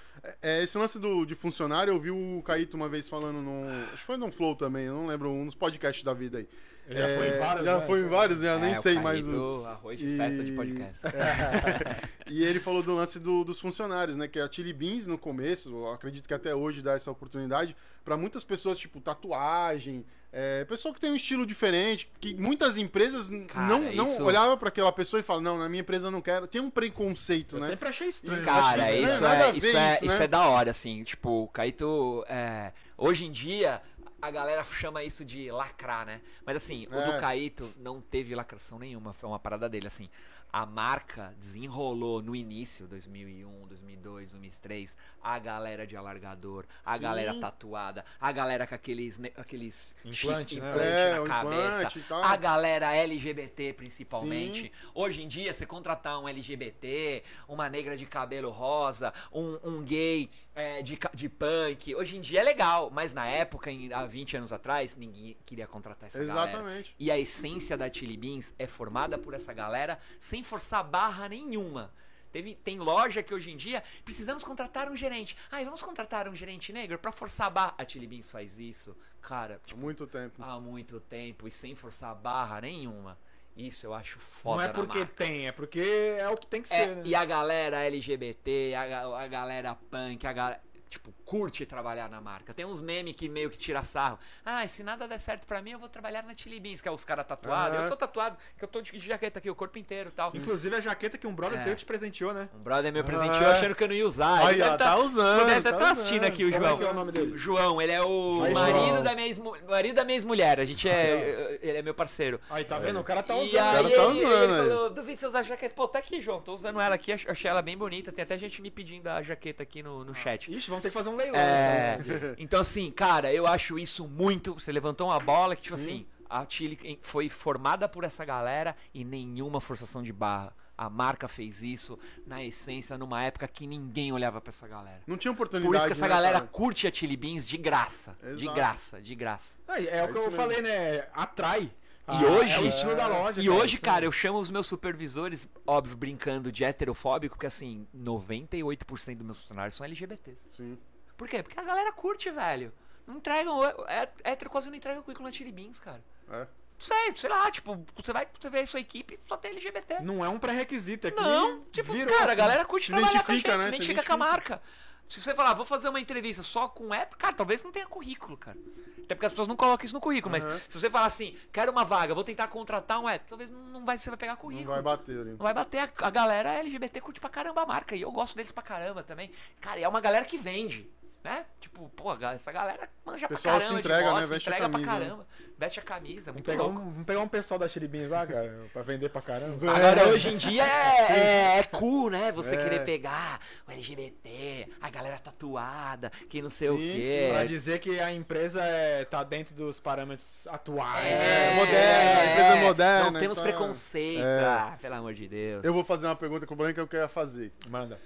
É, 0.41 0.63
esse 0.63 0.77
lance 0.77 0.97
do, 0.97 1.25
de 1.25 1.35
funcionário, 1.35 1.91
eu 1.91 1.99
vi 1.99 2.09
o 2.09 2.41
Caíto 2.45 2.77
uma 2.77 2.87
vez 2.87 3.09
falando 3.09 3.41
num. 3.41 3.67
Acho 3.87 3.97
que 3.97 4.05
foi 4.07 4.15
num 4.15 4.31
Flow 4.31 4.55
também, 4.55 4.85
eu 4.85 4.93
não 4.93 5.07
lembro, 5.07 5.29
um 5.29 5.45
dos 5.45 5.53
podcasts 5.55 6.03
da 6.05 6.13
vida 6.13 6.37
aí. 6.37 6.47
Já 6.87 7.07
foi 7.17 7.27
em 7.27 7.39
vários, 7.39 7.65
Já 7.65 7.77
né? 7.79 7.85
foi 7.87 7.99
em 8.01 8.07
vários, 8.07 8.39
já 8.41 8.59
nem 8.59 8.73
É, 8.73 8.77
o 8.77 8.81
sei 8.81 8.99
mais 8.99 9.27
o. 9.27 9.65
Arroz 9.65 9.97
de 9.99 10.05
E- 10.13 10.17
festa 10.17 10.43
de 10.43 10.51
podcast. 10.51 10.99
E 12.27 12.43
ele 12.43 12.59
falou 12.59 12.81
do 12.81 12.95
lance 12.95 13.19
do- 13.19 13.43
dos 13.43 13.59
funcionários, 13.59 14.17
né? 14.17 14.27
Que 14.27 14.39
a 14.39 14.49
Chili 14.51 14.73
Beans 14.73 15.05
no 15.05 15.17
começo, 15.17 15.69
eu 15.69 15.91
acredito 15.91 16.27
que 16.27 16.33
até 16.33 16.55
hoje 16.55 16.81
dá 16.81 16.93
essa 16.93 17.11
oportunidade 17.11 17.75
pra 18.03 18.17
muitas 18.17 18.43
pessoas, 18.43 18.79
tipo, 18.79 18.99
tatuagem, 18.99 20.03
é, 20.33 20.65
pessoa 20.65 20.93
que 20.93 20.99
tem 20.99 21.11
um 21.11 21.15
estilo 21.15 21.45
diferente, 21.45 22.09
que 22.19 22.33
muitas 22.33 22.77
empresas 22.77 23.29
Cara, 23.47 23.67
não, 23.67 23.79
não 23.93 24.03
isso- 24.05 24.23
olhavam 24.23 24.57
pra 24.57 24.69
aquela 24.69 24.91
pessoa 24.91 25.19
e 25.19 25.23
falam, 25.23 25.41
não, 25.41 25.57
na 25.57 25.69
minha 25.69 25.81
empresa 25.81 26.07
eu 26.07 26.11
não 26.11 26.21
quero. 26.21 26.47
Tem 26.47 26.59
um 26.59 26.69
preconceito, 26.69 27.57
Eu 27.57 27.61
né? 27.61 27.67
sempre 27.69 27.89
achei 27.89 28.07
estranho. 28.07 28.43
Cara, 28.43 28.83
acho 28.83 28.93
isso, 28.95 29.13
isso, 29.13 29.21
né? 29.21 29.35
É, 29.47 29.51
ver 29.51 29.57
isso, 29.57 29.77
é, 29.77 29.93
isso, 29.95 30.05
isso 30.05 30.17
né? 30.17 30.23
é 30.25 30.27
da 30.27 30.47
hora, 30.47 30.71
assim. 30.71 31.03
Tipo, 31.03 31.43
o 31.43 31.47
Caíto. 31.47 32.25
é, 32.27 32.73
hoje 32.97 33.25
em 33.25 33.31
dia, 33.31 33.81
a 34.25 34.31
galera 34.31 34.63
chama 34.63 35.03
isso 35.03 35.23
de 35.23 35.51
lacrar, 35.51 36.05
né? 36.05 36.21
Mas 36.45 36.57
assim, 36.57 36.87
o 36.89 36.95
É. 36.95 37.13
do 37.13 37.21
Caíto 37.21 37.71
não 37.77 38.01
teve 38.01 38.33
lacração 38.35 38.79
nenhuma, 38.79 39.13
foi 39.13 39.29
uma 39.29 39.39
parada 39.39 39.69
dele, 39.69 39.87
assim. 39.87 40.09
A 40.55 40.65
marca 40.65 41.35
desenrolou 41.37 42.21
no 42.21 42.33
início, 42.33 42.87
2001, 42.87 43.67
2002, 43.67 44.29
2003, 44.31 44.95
a 45.21 45.37
galera 45.37 45.85
de 45.85 45.97
alargador, 45.97 46.63
a 46.85 46.95
Sim. 46.95 47.01
galera 47.01 47.37
tatuada, 47.41 48.05
a 48.21 48.31
galera 48.31 48.65
com 48.65 48.73
aqueles, 48.73 49.19
aqueles 49.35 49.93
Implante, 50.05 50.53
chifre- 50.55 50.61
né? 50.69 50.71
implante 50.71 50.95
É, 50.95 51.19
na 51.19 51.27
cabeça, 51.27 51.99
implante 51.99 52.25
a 52.27 52.35
galera 52.37 52.95
LGBT 52.95 53.73
principalmente. 53.73 54.71
Hoje 54.93 55.23
em 55.23 55.27
dia, 55.27 55.51
você 55.51 55.65
contratar 55.65 56.17
um 56.21 56.29
LGBT, 56.29 57.21
uma 57.49 57.67
negra 57.67 57.97
de 57.97 58.05
cabelo 58.05 58.49
rosa, 58.49 59.13
um, 59.33 59.59
um 59.61 59.83
gay 59.83 60.29
é, 60.55 60.81
de, 60.81 60.97
de 61.13 61.27
punk, 61.27 61.93
hoje 61.95 62.15
em 62.15 62.21
dia 62.21 62.39
é 62.39 62.43
legal, 62.43 62.89
mas 62.89 63.13
na 63.13 63.27
época, 63.27 63.69
em- 63.69 63.91
há 63.91 64.05
20 64.05 64.37
anos 64.37 64.53
atrás, 64.53 64.95
ninguém 64.95 65.35
queria 65.45 65.67
contratar 65.67 66.07
essa 66.07 66.23
galera. 66.23 66.49
Exatamente. 66.51 66.95
E 66.97 67.11
a 67.11 67.19
essência 67.19 67.75
da 67.75 67.91
Chili 67.91 68.15
Beans 68.15 68.53
é 68.57 68.65
formada 68.65 69.17
por 69.17 69.33
essa 69.33 69.51
galera 69.51 69.99
sem 70.17 70.44
forçar 70.45 70.83
barra 70.83 71.27
nenhuma. 71.27 71.93
Teve, 72.31 72.53
tem 72.55 72.77
loja 72.79 73.23
que 73.23 73.33
hoje 73.33 73.51
em 73.51 73.55
dia 73.57 73.81
precisamos 74.03 74.43
contratar 74.43 74.89
um 74.91 74.95
gerente. 74.95 75.37
Ai, 75.49 75.63
vamos 75.63 75.81
contratar 75.81 76.27
um 76.27 76.35
gerente 76.35 76.73
negro 76.73 76.99
pra 76.99 77.11
forçar 77.11 77.47
a 77.47 77.49
barra. 77.49 77.75
A 77.77 77.87
Chili 77.87 78.05
Beans 78.07 78.29
faz 78.29 78.59
isso, 78.59 78.95
cara, 79.21 79.61
Há 79.71 79.75
muito 79.75 80.05
tempo. 80.05 80.43
há 80.43 80.59
muito 80.59 80.99
tempo 80.99 81.47
e 81.47 81.51
sem 81.51 81.75
forçar 81.75 82.13
barra 82.13 82.59
nenhuma. 82.61 83.17
Isso 83.55 83.85
eu 83.85 83.93
acho 83.93 84.19
foda. 84.19 84.57
Não 84.57 84.63
é 84.63 84.67
na 84.67 84.73
porque 84.73 84.97
marca. 84.99 85.13
tem, 85.15 85.47
é 85.47 85.51
porque 85.53 85.79
é 86.19 86.27
o 86.29 86.35
que 86.35 86.45
tem 86.45 86.61
que 86.61 86.73
É, 86.73 86.77
ser, 86.77 86.95
né? 86.97 87.01
E 87.05 87.15
a 87.15 87.23
galera 87.23 87.85
LGBT, 87.85 88.73
a, 88.75 89.17
a 89.23 89.27
galera 89.27 89.73
punk, 89.89 90.27
a 90.27 90.33
galera. 90.33 90.61
Tipo, 90.95 91.11
curte 91.25 91.65
trabalhar 91.65 92.09
na 92.09 92.21
marca. 92.21 92.53
Tem 92.53 92.63
uns 92.65 92.79
memes 92.79 93.15
que 93.17 93.27
meio 93.27 93.49
que 93.49 93.57
tira 93.57 93.83
sarro. 93.83 94.17
Ah, 94.45 94.65
se 94.65 94.81
nada 94.81 95.05
der 95.09 95.19
certo 95.19 95.45
pra 95.45 95.61
mim, 95.61 95.71
eu 95.71 95.79
vou 95.79 95.89
trabalhar 95.89 96.23
na 96.23 96.33
Chili 96.33 96.57
Beans, 96.57 96.79
que 96.79 96.87
é 96.87 96.91
os 96.91 97.03
caras 97.03 97.27
tatuados. 97.27 97.77
Eu 97.81 97.89
tô 97.89 97.97
tatuado, 97.97 98.37
que 98.57 98.63
eu 98.63 98.67
tô 98.67 98.81
de 98.81 98.97
jaqueta 98.99 99.39
aqui, 99.39 99.49
o 99.49 99.55
corpo 99.55 99.77
inteiro 99.77 100.07
e 100.09 100.11
tal. 100.13 100.31
Inclusive 100.33 100.73
a 100.73 100.79
jaqueta 100.79 101.17
que 101.17 101.27
um 101.27 101.33
brother 101.35 101.59
É. 101.59 101.63
teu 101.63 101.75
te 101.75 101.83
presenteou, 101.83 102.33
né? 102.33 102.47
Um 102.55 102.59
brother 102.63 102.93
meu 102.93 103.03
presenteou 103.03 103.45
Ah. 103.47 103.51
achando 103.51 103.75
que 103.75 103.83
eu 103.83 103.87
não 103.89 103.95
ia 103.95 104.07
usar. 104.07 104.47
Aí, 104.47 104.55
Ele 104.55 104.63
ó, 104.63 104.65
deve 104.67 104.77
tá 104.77 104.97
usando, 104.97 105.41
Ele 105.41 105.49
deve 105.49 105.61
tá 105.71 105.77
tá 105.77 105.91
assistindo 105.91 106.21
usando. 106.21 106.27
aqui 106.31 106.45
o 106.45 106.51
Como 106.51 106.63
João. 106.63 106.75
é 106.75 106.77
que 106.79 106.85
é 106.85 106.89
o 106.89 106.93
nome 106.93 107.11
dele? 107.11 107.37
João, 107.37 107.81
ele 107.81 107.91
é 107.91 108.01
o 108.01 108.39
marido 108.53 108.87
João. 108.87 109.03
da 109.03 109.15
minha 109.15 109.35
marido 109.67 109.95
da 109.95 110.03
minha 110.05 110.15
ex-mulher. 110.17 110.59
A 110.61 110.65
gente 110.65 110.87
é. 110.87 111.59
Ele 111.61 111.77
é 111.77 111.81
meu 111.81 111.93
parceiro. 111.93 112.39
Aí, 112.49 112.63
tá 112.63 112.79
vendo? 112.79 112.99
O 112.99 113.03
cara 113.03 113.21
tá 113.21 113.35
e 113.35 113.43
usando. 113.49 113.59
aí 113.59 113.73
cara 113.75 113.79
ele, 113.87 113.95
tá 113.95 114.03
ele 114.05 114.25
usando, 114.25 114.53
aí. 114.61 114.69
falou, 114.69 114.89
duvido 114.91 115.19
você 115.19 115.27
usar 115.27 115.39
a 115.39 115.43
jaqueta. 115.43 115.75
Pô, 115.75 115.87
tá 115.89 115.99
aqui, 115.99 116.21
João. 116.21 116.39
Tô 116.41 116.53
usando 116.53 116.79
ela 116.79 116.95
aqui, 116.95 117.11
ach- 117.11 117.27
achei 117.27 117.51
ela 117.51 117.61
bem 117.61 117.77
bonita. 117.77 118.11
Tem 118.13 118.23
até 118.23 118.37
gente 118.37 118.61
me 118.61 118.71
pedindo 118.71 119.07
a 119.07 119.21
jaqueta 119.21 119.63
aqui 119.63 119.83
no, 119.83 120.05
no 120.05 120.15
chat. 120.15 120.49
Ixi, 120.53 120.69
vamos 120.69 120.83
ter 120.85 120.89
que 120.89 120.93
fazer 120.93 121.09
um 121.09 121.15
leilão. 121.15 121.39
É, 121.39 121.97
né? 121.97 122.35
então 122.37 122.59
assim, 122.59 122.91
cara, 122.91 123.33
eu 123.33 123.47
acho 123.47 123.77
isso 123.79 124.07
muito. 124.07 124.53
Você 124.53 124.71
levantou 124.71 125.07
uma 125.07 125.19
bola 125.19 125.55
que, 125.55 125.63
tipo 125.63 125.77
Sim. 125.77 125.83
assim, 125.83 126.05
a 126.29 126.45
Chile 126.47 126.99
foi 127.01 127.29
formada 127.29 127.87
por 127.89 128.03
essa 128.03 128.23
galera 128.23 128.75
e 128.93 129.03
nenhuma 129.03 129.59
forçação 129.59 130.01
de 130.03 130.13
barra. 130.13 130.53
A 130.77 130.89
marca 130.89 131.29
fez 131.29 131.63
isso, 131.63 131.97
na 132.27 132.43
essência, 132.43 132.97
numa 132.97 133.23
época 133.23 133.47
que 133.47 133.65
ninguém 133.65 134.11
olhava 134.11 134.41
pra 134.41 134.49
essa 134.49 134.67
galera. 134.67 135.01
Não 135.07 135.15
tinha 135.15 135.31
oportunidade. 135.31 135.71
Por 135.71 135.77
isso 135.77 135.85
que 135.85 135.93
essa 135.93 136.01
né, 136.01 136.09
galera 136.13 136.39
cara? 136.39 136.51
curte 136.51 136.85
a 136.85 136.91
Chili 136.91 137.15
Beans 137.15 137.47
de 137.47 137.55
graça. 137.57 138.17
De 138.21 138.43
Exato. 138.43 138.53
graça, 138.53 139.01
de 139.01 139.15
graça. 139.15 139.57
Aí, 139.69 139.87
é, 139.87 139.99
É 139.99 140.03
o 140.03 140.11
que 140.11 140.17
eu 140.17 140.23
mesmo. 140.23 140.35
falei, 140.35 140.61
né? 140.61 141.07
Atrai. 141.13 141.71
E 142.07 142.11
Ah, 142.11 142.29
hoje- 142.29 142.53
É 142.53 142.59
o 142.59 142.65
estilo 142.67 142.95
da 142.95 143.07
loja. 143.07 143.41
E 143.41 143.49
hoje, 143.49 143.75
isso 143.75 143.83
cara, 143.83 144.05
eu 144.05 144.11
chamo 144.11 144.37
os 144.37 144.51
meus 144.51 144.67
supervisores, 144.67 145.49
óbvio, 145.65 145.97
brincando 145.97 146.51
de 146.51 146.63
heterofóbico, 146.63 147.35
porque 147.35 147.47
assim, 147.47 147.87
98% 147.95 149.17
dos 149.17 149.25
meus 149.25 149.39
funcionários 149.39 149.75
são 149.75 149.85
LGBTs. 149.85 150.49
Sim. 150.49 150.77
Por 151.17 151.27
quê? 151.27 151.41
Porque 151.41 151.59
a 151.59 151.63
galera 151.63 151.91
curte, 151.91 152.29
velho. 152.29 152.71
Não 153.07 153.17
entregam. 153.17 153.63
É, 153.87 154.07
hétero 154.23 154.49
quase 154.49 154.69
não 154.69 154.75
entrega 154.77 155.01
currículo 155.01 155.27
na 155.27 155.31
Chili 155.31 155.51
Beans, 155.51 155.79
cara. 155.79 156.03
É. 156.29 156.39
Não 156.41 156.47
sei, 156.85 157.15
sei 157.15 157.29
lá, 157.29 157.49
tipo, 157.49 157.83
você 157.95 158.11
vai 158.11 158.27
você 158.37 158.49
vê 158.49 158.59
a 158.59 158.67
sua 158.67 158.79
equipe 158.81 159.17
só 159.27 159.37
tem 159.37 159.51
LGBT. 159.51 160.01
Não 160.01 160.23
é 160.25 160.27
um 160.29 160.37
pré-requisito, 160.37 161.07
é 161.07 161.11
que 161.11 161.19
Não, 161.21 161.61
tipo, 161.71 161.93
cara, 162.05 162.21
a 162.21 162.25
assim. 162.25 162.35
galera 162.35 162.65
curte 162.65 162.87
trabalhar 162.91 163.23
com 163.23 163.31
a 163.31 163.35
gente, 163.35 163.45
identifica, 163.45 163.57
né? 163.57 163.63
se 163.63 163.69
Se 163.69 163.75
identifica 163.77 164.03
com 164.03 164.13
a 164.13 164.15
identifica. 164.27 164.51
marca. 164.53 164.61
Se 165.07 165.21
você 165.21 165.35
falar, 165.35 165.53
vou 165.53 165.65
fazer 165.65 165.87
uma 165.89 165.99
entrevista 165.99 166.41
só 166.41 166.67
com 166.67 166.93
hétero, 166.93 167.17
cara, 167.17 167.33
talvez 167.33 167.63
não 167.63 167.71
tenha 167.71 167.85
currículo, 167.85 168.35
cara. 168.37 168.57
Até 169.03 169.13
porque 169.13 169.27
as 169.27 169.31
pessoas 169.31 169.47
não 169.47 169.55
colocam 169.55 169.85
isso 169.85 169.93
no 169.93 170.01
currículo, 170.01 170.35
Aham. 170.35 170.49
mas 170.55 170.63
se 170.67 170.79
você 170.79 170.89
falar 170.89 171.05
assim, 171.05 171.37
quero 171.53 171.71
uma 171.71 171.85
vaga, 171.85 172.15
vou 172.15 172.23
tentar 172.23 172.47
contratar 172.47 172.99
um 172.99 173.07
hétero, 173.07 173.29
talvez 173.29 173.51
não 173.51 173.85
vai, 173.85 173.99
você 173.99 174.09
vai 174.09 174.17
pegar 174.17 174.33
Não 174.33 174.39
currículo. 174.41 174.71
vai 174.71 174.81
bater 174.81 175.19
ali. 175.19 175.29
Não 175.31 175.37
vai 175.37 175.53
bater. 175.53 175.77
A, 175.79 175.89
a 176.07 176.09
galera 176.09 176.53
LGBT 176.53 176.99
curte 177.01 177.19
pra 177.19 177.29
caramba 177.29 177.61
a 177.61 177.65
marca. 177.67 177.95
E 177.95 178.01
eu 178.01 178.11
gosto 178.11 178.35
deles 178.35 178.51
pra 178.51 178.63
caramba 178.63 179.03
também. 179.03 179.31
Cara, 179.61 179.79
é 179.79 179.87
uma 179.87 180.01
galera 180.01 180.25
que 180.25 180.37
vende. 180.39 180.89
Né? 181.25 181.43
Tipo, 181.59 181.89
pô, 181.95 182.11
a 182.11 182.33
essa 182.35 182.51
galera 182.51 182.87
manja 183.03 183.25
O 183.25 183.29
pra 183.29 183.35
pessoal 183.35 183.55
se 183.55 183.61
caramba. 183.61 183.79
entrega, 183.79 184.03
moto, 184.05 184.15
né? 184.19 184.23
se 184.25 184.29
Veste 184.29 184.47
a 184.47 184.51
entrega 184.51 184.71
camisa, 184.71 184.87
pra 184.91 184.99
né? 184.99 185.05
caramba. 185.05 185.27
Veste 185.57 185.79
a 185.79 185.81
camisa, 185.81 186.25
Vamos 186.31 186.33
muito 186.35 186.45
pegar, 186.45 186.63
um, 186.63 186.67
louco. 186.67 186.81
vamos 186.91 187.05
pegar 187.07 187.19
um 187.21 187.27
pessoal 187.27 187.59
da 187.59 187.67
Chiribins 187.67 188.09
lá, 188.11 188.27
cara, 188.27 188.61
pra 188.71 188.81
vender 188.83 189.09
pra 189.09 189.21
caramba. 189.23 189.71
Agora, 189.75 190.07
hoje 190.09 190.29
em 190.29 190.37
dia 190.37 190.63
é, 190.63 191.11
é, 191.11 191.57
é 191.59 191.63
cool, 191.63 192.11
né? 192.11 192.31
Você 192.31 192.55
É. 192.55 192.63
querer 192.63 192.85
pegar 192.85 193.39
o 193.67 193.71
LGBT, 193.71 194.67
a 194.79 194.87
galera 194.91 195.17
tatuada, 195.17 196.11
que 196.29 196.43
não 196.43 196.49
sei 196.51 196.69
o 196.69 196.77
Sim, 196.77 196.91
quê. 197.01 197.29
Pra 197.31 197.43
dizer 197.43 197.79
que 197.79 197.99
a 197.99 198.11
empresa 198.13 198.63
é, 198.63 199.03
tá 199.03 199.23
dentro 199.23 199.55
dos 199.55 199.79
parâmetros 199.79 200.45
atuais. 200.45 201.07
É, 201.07 201.55
moderna, 201.55 202.19
a 202.21 202.25
empresa 202.27 202.47
é 202.55 202.61
moderna, 202.63 203.09
Não 203.11 203.19
temos 203.19 203.39
então- 203.39 203.49
preconceito. 203.51 204.23
É. 204.23 204.45
Ah, 204.45 204.77
pelo 204.79 204.93
amor 204.93 205.15
de 205.15 205.27
Deus. 205.27 205.65
Eu 205.65 205.73
vou 205.73 205.83
fazer 205.83 206.05
uma 206.05 206.15
pergunta 206.15 206.45
com 206.45 206.53
o 206.53 206.57
Branco 206.57 206.75
que 206.75 206.79
eu 206.81 206.87
queria 206.87 207.07
fazer. 207.07 207.51
Manda. 207.67 207.99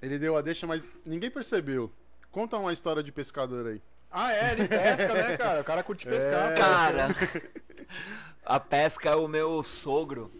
Ele 0.00 0.18
deu 0.18 0.36
a 0.36 0.42
deixa, 0.42 0.66
mas 0.66 0.92
ninguém 1.04 1.30
percebeu. 1.30 1.90
Conta 2.30 2.56
uma 2.56 2.72
história 2.72 3.02
de 3.02 3.10
pescador 3.10 3.66
aí. 3.66 3.80
Ah, 4.10 4.32
é, 4.32 4.52
ele 4.52 4.68
pesca, 4.68 5.12
né, 5.14 5.36
cara? 5.36 5.60
O 5.60 5.64
cara 5.64 5.82
curte 5.82 6.06
pescar. 6.06 6.52
É. 6.52 6.56
Cara, 6.56 7.08
a 8.44 8.60
pesca, 8.60 9.16
o 9.16 9.26
meu 9.26 9.62
sogro, 9.62 10.30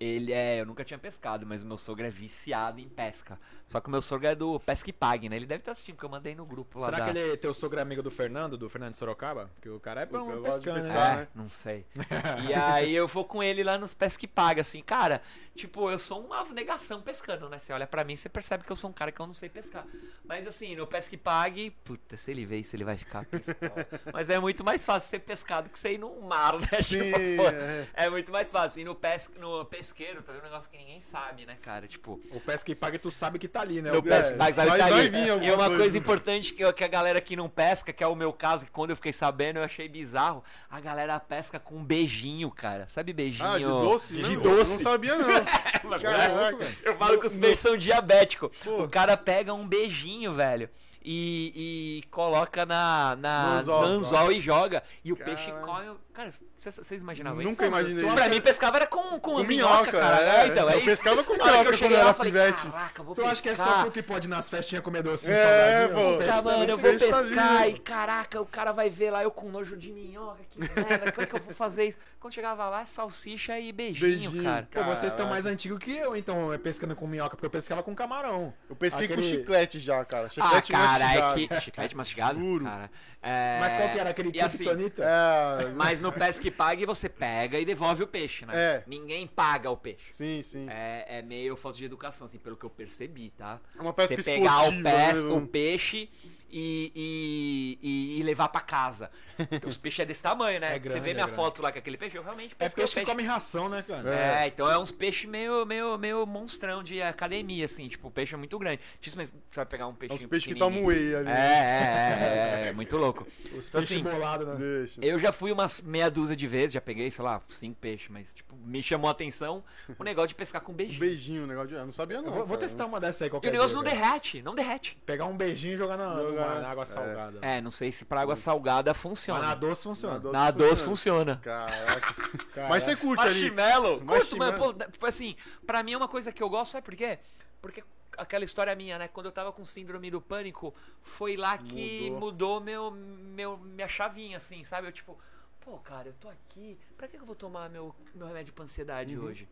ele 0.00 0.32
é. 0.32 0.60
Eu 0.60 0.66
nunca 0.66 0.82
tinha 0.82 0.98
pescado, 0.98 1.46
mas 1.46 1.62
o 1.62 1.66
meu 1.66 1.76
sogro 1.76 2.06
é 2.06 2.10
viciado 2.10 2.80
em 2.80 2.88
pesca. 2.88 3.38
Só 3.66 3.80
que 3.80 3.86
o 3.86 3.90
meu 3.90 4.00
sogro 4.00 4.26
é 4.26 4.34
do 4.34 4.58
Pesca 4.58 4.90
e 4.90 4.92
Pague, 4.92 5.28
né? 5.28 5.36
Ele 5.36 5.46
deve 5.46 5.60
estar 5.60 5.72
assistindo, 5.72 5.94
porque 5.94 6.06
eu 6.06 6.10
mandei 6.10 6.34
no 6.34 6.44
grupo 6.44 6.80
lá. 6.80 6.86
Será 6.86 6.98
da... 6.98 7.04
que 7.04 7.18
ele 7.18 7.36
teu 7.36 7.54
sogro 7.54 7.78
é 7.78 7.82
amigo 7.82 8.02
do 8.02 8.10
Fernando, 8.10 8.58
do 8.58 8.68
Fernando 8.68 8.92
de 8.92 8.98
Sorocaba? 8.98 9.50
Porque 9.54 9.68
o 9.68 9.78
cara 9.78 10.00
é 10.00 10.06
bom 10.06 10.28
Eu 10.28 10.42
gosto 10.42 10.58
de 10.58 10.64
pescando, 10.64 10.80
pescar, 10.80 10.96
né? 10.96 11.12
É, 11.12 11.16
né? 11.16 11.28
não 11.34 11.48
sei. 11.48 11.86
E 12.48 12.54
aí 12.54 12.94
eu 12.94 13.06
vou 13.06 13.24
com 13.24 13.42
ele 13.42 13.62
lá 13.62 13.78
nos 13.78 13.94
pesca 13.94 14.24
e 14.24 14.28
paga, 14.28 14.62
assim, 14.62 14.82
cara, 14.82 15.22
tipo, 15.54 15.90
eu 15.90 15.98
sou 15.98 16.24
uma 16.24 16.44
negação 16.46 17.00
pescando, 17.00 17.48
né? 17.48 17.58
Você 17.58 17.72
olha 17.72 17.86
pra 17.86 18.02
mim, 18.02 18.16
você 18.16 18.28
percebe 18.28 18.64
que 18.64 18.72
eu 18.72 18.76
sou 18.76 18.90
um 18.90 18.92
cara 18.92 19.12
que 19.12 19.20
eu 19.20 19.26
não 19.26 19.34
sei 19.34 19.48
pescar. 19.48 19.86
Mas 20.24 20.46
assim, 20.46 20.74
no 20.74 20.86
pesca 20.86 21.14
e 21.14 21.18
pague, 21.18 21.70
puta, 21.84 22.16
se 22.16 22.30
ele 22.30 22.44
ver 22.44 22.58
isso, 22.58 22.74
ele 22.74 22.84
vai 22.84 22.96
ficar 22.96 23.24
pistola. 23.26 23.86
Mas 24.12 24.30
é 24.30 24.38
muito 24.38 24.64
mais 24.64 24.84
fácil 24.84 25.08
ser 25.08 25.20
pescado 25.20 25.68
que 25.68 25.78
você 25.78 25.92
ir 25.92 25.98
no 25.98 26.20
mar, 26.22 26.58
né? 26.58 26.82
Sim, 26.82 27.00
Tipo, 27.30 27.42
é. 27.48 27.88
é 27.94 28.10
muito 28.10 28.32
mais 28.32 28.50
fácil. 28.50 28.80
E 28.80 28.84
no, 28.84 28.94
pes... 28.94 29.30
no 29.38 29.64
pesqueiro 29.90 30.22
também 30.22 30.40
é 30.40 30.44
um 30.44 30.48
negócio 30.48 30.70
que 30.70 30.76
ninguém 30.78 31.00
sabe, 31.00 31.44
né, 31.44 31.56
cara? 31.60 31.86
Tipo, 31.88 32.20
O 32.30 32.40
pesca 32.40 32.70
e 32.70 32.74
paga 32.74 32.98
tu 32.98 33.10
sabe 33.10 33.38
que 33.38 33.48
tá 33.48 33.60
ali, 33.60 33.82
né? 33.82 33.92
O- 33.92 34.02
pesca 34.02 34.32
e 34.32 34.36
pague 34.36 34.54
sabe 34.54 34.68
vai- 34.68 34.78
que 34.78 34.88
tá 34.88 34.96
ali. 34.96 35.26
E 35.28 35.50
uma 35.50 35.56
coisa. 35.64 35.76
coisa 35.76 35.98
importante 35.98 36.54
que, 36.54 36.62
eu- 36.64 36.72
que 36.72 36.84
a 36.84 36.88
galera 36.88 37.20
que 37.20 37.34
não 37.34 37.48
pesca, 37.48 37.92
que 37.92 38.02
é 38.02 38.06
o 38.06 38.14
meu 38.14 38.32
caso, 38.32 38.64
que 38.64 38.70
quando 38.70 38.90
eu 38.90 38.96
fiquei 38.96 39.12
sabendo, 39.12 39.58
eu 39.58 39.64
achei 39.64 39.88
bizarro. 39.88 40.44
A 40.70 40.80
galera 40.80 41.18
pesca 41.18 41.58
com 41.58 41.76
um 41.76 41.84
beijinho, 41.84 42.50
cara. 42.50 42.86
Sabe 42.88 43.12
beijinho? 43.12 43.48
Ah, 43.48 43.58
de 43.58 43.64
doce? 43.64 44.14
De 44.14 44.36
Não, 44.36 44.42
doce. 44.42 44.70
Eu 44.70 44.76
não 44.76 44.82
sabia, 44.82 45.16
não. 45.16 45.28
Caraca. 46.00 46.72
Eu 46.82 46.96
falo 46.96 47.18
que 47.18 47.26
os 47.26 47.34
peixes 47.36 47.58
são 47.60 47.76
diabéticos. 47.76 48.50
O 48.66 48.88
cara 48.88 49.16
pega 49.16 49.52
um 49.52 49.66
beijinho, 49.66 50.32
velho. 50.32 50.68
E, 51.02 52.02
e 52.04 52.08
coloca 52.10 52.66
na, 52.66 53.16
na, 53.16 53.58
anzol, 53.58 53.82
anzol, 53.84 54.32
e 54.32 54.40
joga. 54.40 54.82
E 55.02 55.12
o 55.12 55.16
peixe 55.16 55.50
Caralho. 55.50 55.66
come. 55.66 55.96
Cara, 56.12 56.30
vocês 56.30 56.76
vocês 56.76 57.00
imaginavam 57.00 57.40
isso? 57.40 57.50
Nunca 57.50 57.66
imaginei 57.66 58.04
Pra 58.10 58.28
mim, 58.28 58.40
pescava 58.42 58.76
era 58.76 58.86
com, 58.86 59.02
com, 59.18 59.18
Com 59.18 59.44
minhoca, 59.44 59.82
minhoca, 59.84 59.92
cara. 59.92 60.20
é. 60.20 60.40
É, 60.42 60.46
então, 60.48 60.68
é 60.68 60.74
Eu 60.74 60.78
isso. 60.78 60.86
pescava 60.88 61.24
com 61.24 61.32
minhoca 61.32 61.70
eu 61.70 61.72
cheguei 61.72 61.96
quando 61.96 62.00
eu 62.00 62.04
lá, 62.04 62.10
eu 62.10 62.14
falei, 62.14 62.32
pivete. 62.32 62.66
caraca, 62.70 63.02
vou 63.02 63.14
Tu 63.14 63.24
acha 63.24 63.40
que 63.42 63.48
é 63.48 63.52
pescar. 63.52 63.74
só 63.78 63.84
tu 63.84 63.90
que 63.92 64.02
pode 64.02 64.26
ir 64.28 64.30
nas 64.30 64.50
festinhas 64.50 64.84
comer 64.84 65.02
docinho 65.02 65.32
É, 65.32 65.42
salgadinho? 65.88 65.94
pô. 65.96 66.12
Puta, 66.12 66.18
peixes 66.24 66.42
mano, 66.44 66.64
eu 66.64 66.76
vou 66.76 66.90
peixe 66.90 67.08
tá 67.10 67.22
pescar 67.22 67.62
ali. 67.62 67.70
e 67.72 67.78
caraca, 67.78 68.40
o 68.42 68.46
cara 68.46 68.72
vai 68.72 68.90
ver 68.90 69.10
lá 69.10 69.22
eu 69.22 69.30
com 69.30 69.48
nojo 69.48 69.76
de 69.78 69.90
minhoca, 69.92 70.40
que 70.50 70.58
merda, 70.60 71.12
como 71.12 71.22
é 71.22 71.26
que 71.26 71.34
eu 71.34 71.40
vou 71.40 71.54
fazer 71.54 71.86
isso? 71.86 71.98
Quando 72.20 72.34
chegava 72.34 72.68
lá, 72.68 72.84
salsicha 72.84 73.58
e 73.58 73.72
beijinho, 73.72 74.10
Beijinho, 74.30 74.42
cara. 74.44 74.68
Pô, 74.70 74.84
vocês 74.84 75.10
estão 75.10 75.26
mais 75.26 75.46
antigos 75.46 75.78
que 75.78 75.96
eu, 75.96 76.14
então, 76.14 76.52
é 76.52 76.58
pescando 76.58 76.94
com 76.94 77.06
minhoca, 77.06 77.30
porque 77.30 77.46
eu 77.46 77.50
pescava 77.50 77.82
com 77.82 77.94
camarão. 77.94 78.52
Eu 78.68 78.76
pesquei 78.76 79.08
com 79.08 79.14
Aquele- 79.14 79.26
chiclete 79.38 79.80
já, 79.80 80.04
cara. 80.04 80.26
Ah, 80.26 80.28
Chiclete 80.28 80.72
cara, 80.72 81.04
é 81.04 81.06
mastigado. 81.06 81.34
que. 81.48 81.60
Chiclete 81.64 81.96
mastigado? 81.96 82.38
Juro. 82.38 82.64
Cara. 82.66 82.90
É... 83.22 83.58
Mas 83.60 83.74
qual 83.74 83.88
que 83.90 83.98
era? 83.98 84.10
Aquele 84.10 84.28
e 84.28 84.32
tipo 84.32 84.44
assim? 84.44 84.66
É, 84.98 85.70
Mas 85.74 86.00
no 86.02 86.12
pesca 86.12 86.46
e 86.46 86.50
pague 86.50 86.84
você 86.84 87.08
pega 87.08 87.58
e 87.58 87.64
devolve 87.64 88.02
o 88.02 88.06
peixe, 88.06 88.44
né? 88.44 88.52
É. 88.54 88.84
Ninguém 88.86 89.26
paga 89.26 89.70
o 89.70 89.76
peixe. 89.76 90.12
sim, 90.12 90.42
sim. 90.42 90.66
É, 90.68 91.18
é 91.18 91.22
meio 91.22 91.56
falta 91.56 91.78
de 91.78 91.86
educação, 91.86 92.26
assim, 92.26 92.38
pelo 92.38 92.56
que 92.56 92.64
eu 92.64 92.70
percebi, 92.70 93.30
tá? 93.30 93.58
É 93.78 93.80
uma 93.80 93.94
pesca 93.94 94.22
você 94.22 94.32
pegar 94.32 94.68
o, 94.68 94.82
pes, 94.82 95.24
né? 95.24 95.32
o 95.32 95.46
peixe 95.46 96.08
e, 96.52 96.92
e, 96.94 97.78
e- 97.82 98.20
e 98.20 98.22
levar 98.22 98.48
pra 98.48 98.60
casa. 98.60 99.10
Então, 99.50 99.68
os 99.70 99.76
peixes 99.76 100.00
é 100.00 100.04
desse 100.06 100.22
tamanho, 100.22 100.60
né? 100.60 100.68
É 100.68 100.72
Você 100.74 100.78
grande, 100.80 101.00
vê 101.00 101.10
é 101.10 101.14
minha 101.14 101.26
grande. 101.26 101.36
foto 101.42 101.62
lá 101.62 101.72
com 101.72 101.78
aquele 101.78 101.96
peixe, 101.96 102.16
eu 102.18 102.22
realmente 102.22 102.54
É 102.58 102.66
o 102.66 102.70
peixe 102.72 102.94
que 102.94 103.04
come 103.06 103.22
ração, 103.22 103.68
né, 103.68 103.82
cara? 103.86 104.14
É, 104.14 104.46
então 104.48 104.70
é 104.70 104.78
uns 104.78 104.90
peixes 104.92 105.24
meio, 105.28 105.64
meio, 105.64 105.96
meio 105.96 106.26
monstrão 106.26 106.82
de 106.82 107.00
academia, 107.00 107.64
assim, 107.64 107.88
tipo, 107.88 108.08
o 108.08 108.10
peixe 108.10 108.34
é 108.34 108.36
muito 108.38 108.58
grande. 108.58 108.80
Dificilmente 109.00 109.32
você 109.50 109.56
vai 109.60 109.66
pegar 109.66 109.86
um 109.86 109.92
É 109.92 109.94
peixe 109.96 110.14
os 110.16 110.26
peixes 110.26 110.52
que 110.52 110.58
tomam 110.58 110.84
whey 110.84 111.14
ali. 111.14 111.28
É, 111.28 111.32
né? 111.32 111.40
é, 111.40 112.60
é, 112.62 112.64
é, 112.64 112.68
é, 112.68 112.72
muito 112.72 112.96
louco. 112.96 113.26
Os 113.56 113.68
Então, 113.68 113.80
peixes 113.80 113.96
assim, 113.96 114.02
bolados, 114.02 114.46
né? 114.46 114.56
Deixa. 114.56 115.00
eu 115.04 115.18
já 115.18 115.32
fui 115.32 115.50
umas 115.52 115.80
meia 115.80 116.10
dúzia 116.10 116.36
de 116.36 116.46
vezes, 116.46 116.72
já 116.74 116.80
peguei, 116.80 117.10
sei 117.10 117.24
lá, 117.24 117.40
cinco 117.48 117.76
peixes, 117.80 118.08
mas, 118.10 118.32
tipo, 118.34 118.49
me 118.64 118.82
chamou 118.82 119.08
a 119.08 119.12
atenção 119.12 119.64
o 119.98 120.04
negócio 120.04 120.28
de 120.28 120.34
pescar 120.34 120.60
com 120.60 120.72
Um 120.72 120.74
beijinho. 120.74 121.00
beijinho, 121.00 121.44
o 121.44 121.46
negócio 121.46 121.68
de. 121.68 121.74
Eu 121.74 121.84
não 121.84 121.92
sabia, 121.92 122.20
não. 122.20 122.28
Eu 122.28 122.32
vou, 122.34 122.46
vou 122.46 122.56
testar 122.56 122.86
uma 122.86 123.00
dessa 123.00 123.24
aí 123.24 123.28
E 123.28 123.30
qualquer 123.30 123.48
o 123.48 123.52
negócio 123.52 123.76
não 123.76 123.82
dia, 123.82 123.92
cara. 123.92 124.04
derrete, 124.06 124.42
não 124.42 124.54
derrete. 124.54 124.98
Pegar 125.06 125.24
um 125.26 125.36
beijinho 125.36 125.74
e 125.74 125.78
jogar 125.78 125.96
na, 125.96 126.14
na 126.60 126.68
água 126.68 126.82
é. 126.82 126.86
salgada. 126.86 127.38
É, 127.42 127.60
não 127.60 127.70
sei 127.70 127.90
se 127.92 128.04
pra 128.04 128.20
água 128.20 128.36
salgada 128.36 128.92
Mas 128.92 129.00
funciona. 129.02 129.40
na 129.40 129.54
doce 129.54 129.82
funciona. 129.84 130.14
Na 130.14 130.20
doce 130.20 130.32
Na 130.32 130.50
doce 130.50 130.84
funciona. 130.84 131.36
funciona. 131.36 131.36
Caraca. 131.42 132.14
Cara, 132.54 132.68
Mas 132.68 132.82
você 132.82 132.96
curte 132.96 133.22
ali. 133.26 133.50
Marshmallow. 133.50 134.00
Curto, 134.00 134.36
mano. 134.36 134.58
Pô, 134.58 134.72
tipo 134.74 135.06
assim, 135.06 135.36
pra 135.66 135.82
mim 135.82 135.92
é 135.92 135.96
uma 135.96 136.08
coisa 136.08 136.30
que 136.32 136.42
eu 136.42 136.48
gosto, 136.48 136.72
sabe 136.72 136.84
por 136.84 136.94
quê? 136.96 137.18
Porque 137.60 137.82
aquela 138.16 138.44
história 138.44 138.74
minha, 138.74 138.98
né? 138.98 139.08
Quando 139.08 139.26
eu 139.26 139.32
tava 139.32 139.52
com 139.52 139.64
síndrome 139.64 140.10
do 140.10 140.20
pânico, 140.20 140.74
foi 141.02 141.36
lá 141.36 141.56
que 141.58 142.10
mudou, 142.10 142.60
meu, 142.60 142.90
meu, 142.90 143.56
minha 143.58 143.88
chavinha, 143.88 144.36
assim, 144.36 144.62
sabe? 144.64 144.88
Eu 144.88 144.92
tipo, 144.92 145.18
pô, 145.60 145.78
cara, 145.78 146.08
eu 146.08 146.14
tô 146.14 146.28
aqui, 146.28 146.78
pra 146.96 147.06
que 147.08 147.16
que 147.16 147.22
eu 147.22 147.26
vou 147.26 147.36
tomar 147.36 147.68
meu, 147.70 147.94
meu 148.14 148.26
remédio 148.26 148.52
pra 148.52 148.64
ansiedade 148.64 149.16
Uhum. 149.16 149.24
hoje? 149.24 149.48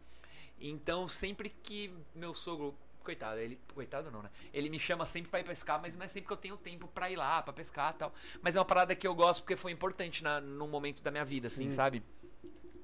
Então, 0.61 1.07
sempre 1.07 1.49
que 1.51 1.93
meu 2.15 2.35
sogro. 2.35 2.75
Coitado, 3.05 3.39
ele. 3.39 3.59
Coitado 3.75 4.11
não, 4.11 4.23
né? 4.23 4.31
Ele 4.53 4.69
me 4.69 4.79
chama 4.79 5.07
sempre 5.07 5.31
pra 5.31 5.41
ir 5.41 5.45
pescar, 5.45 5.81
mas 5.81 5.97
não 5.97 6.05
é 6.05 6.09
sempre 6.09 6.27
que 6.27 6.33
eu 6.33 6.37
tenho 6.37 6.57
tempo 6.59 6.87
pra 6.89 7.11
ir 7.11 7.17
lá, 7.17 7.41
pra 7.43 7.53
pescar 7.55 7.95
e 7.95 7.99
tal. 7.99 8.13
Mas 8.43 8.55
é 8.55 8.59
uma 8.59 8.67
parada 8.67 8.95
que 8.95 9.07
eu 9.07 9.15
gosto 9.15 9.41
porque 9.43 9.57
foi 9.57 9.73
importante 9.73 10.23
na, 10.23 10.41
num 10.41 10.69
momento 10.69 11.03
da 11.03 11.11
minha 11.11 11.25
vida, 11.25 11.47
assim, 11.47 11.71
sabe? 11.71 12.03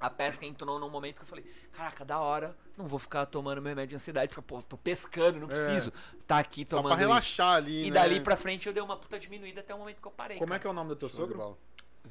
A 0.00 0.08
pesca 0.08 0.46
entrou 0.46 0.78
num 0.78 0.88
momento 0.88 1.16
que 1.16 1.22
eu 1.22 1.26
falei, 1.26 1.44
caraca, 1.72 2.04
da 2.04 2.18
hora, 2.20 2.56
não 2.76 2.86
vou 2.86 2.98
ficar 2.98 3.26
tomando 3.26 3.60
meu 3.60 3.70
remédio 3.70 3.90
de 3.90 3.96
ansiedade, 3.96 4.28
porque, 4.34 4.42
pô, 4.46 4.62
tô 4.62 4.76
pescando, 4.78 5.40
não 5.40 5.48
preciso 5.48 5.92
tá 6.26 6.38
aqui 6.38 6.62
É. 6.62 6.66
Só 6.66 6.76
tomando 6.76 6.92
pra 6.92 7.00
isso. 7.02 7.08
relaxar 7.08 7.56
ali, 7.56 7.86
E 7.86 7.90
né? 7.90 7.94
dali 8.00 8.20
pra 8.20 8.36
frente 8.36 8.66
eu 8.66 8.72
dei 8.72 8.82
uma 8.82 8.96
puta 8.96 9.18
diminuída 9.18 9.60
até 9.60 9.74
o 9.74 9.78
momento 9.78 10.00
que 10.00 10.06
eu 10.08 10.12
parei. 10.12 10.38
Como 10.38 10.54
é 10.54 10.58
que 10.58 10.66
é 10.66 10.70
o 10.70 10.72
nome 10.72 10.90
do 10.90 10.96
teu 10.96 11.08
sogro? 11.08 11.58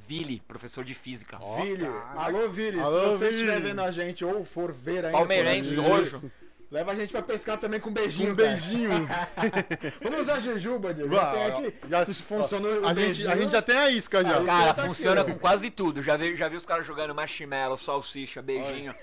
Vili, 0.07 0.41
professor 0.47 0.83
de 0.83 0.93
física. 0.93 1.37
Vili. 1.61 1.85
caraca. 1.85 2.19
Alô, 2.19 2.49
Vili. 2.49 2.79
Alô, 2.79 3.11
Se 3.11 3.17
você 3.17 3.29
Vili. 3.29 3.35
estiver 3.41 3.61
vendo 3.61 3.81
a 3.81 3.91
gente 3.91 4.25
ou 4.25 4.43
for 4.43 4.71
ver 4.71 5.05
ainda. 5.05 5.17
Palmeirense, 5.17 5.75
roxo. 5.75 6.31
Leva 6.71 6.91
a 6.91 6.95
gente 6.95 7.11
pra 7.11 7.21
pescar 7.21 7.57
também 7.59 7.79
com 7.79 7.91
beijinho. 7.93 8.31
Um 8.31 8.35
beijinho. 8.35 8.89
Vamos 10.01 10.21
usar 10.21 10.39
jujuba, 10.39 10.91
Diego. 10.91 11.13
Já 11.13 11.31
tem 11.31 11.43
aqui. 11.45 11.73
já- 11.87 12.05
Se 12.05 12.13
funcionou 12.15 12.81
o 12.81 12.87
a, 12.87 12.93
gente, 12.95 13.27
a 13.27 13.35
gente 13.35 13.51
já 13.51 13.61
tem 13.61 13.77
a 13.77 13.91
isca 13.91 14.23
já. 14.23 14.39
Ah, 14.39 14.43
Cara, 14.43 14.73
tá 14.73 14.81
aqui, 14.81 14.87
funciona 14.87 15.21
ó. 15.21 15.23
com 15.23 15.35
quase 15.37 15.69
tudo. 15.69 16.01
Já 16.01 16.17
vi, 16.17 16.35
já 16.35 16.47
vi 16.47 16.55
os 16.55 16.65
caras 16.65 16.87
jogando 16.87 17.13
marshmallow, 17.13 17.77
salsicha, 17.77 18.41
beijinho. 18.41 18.93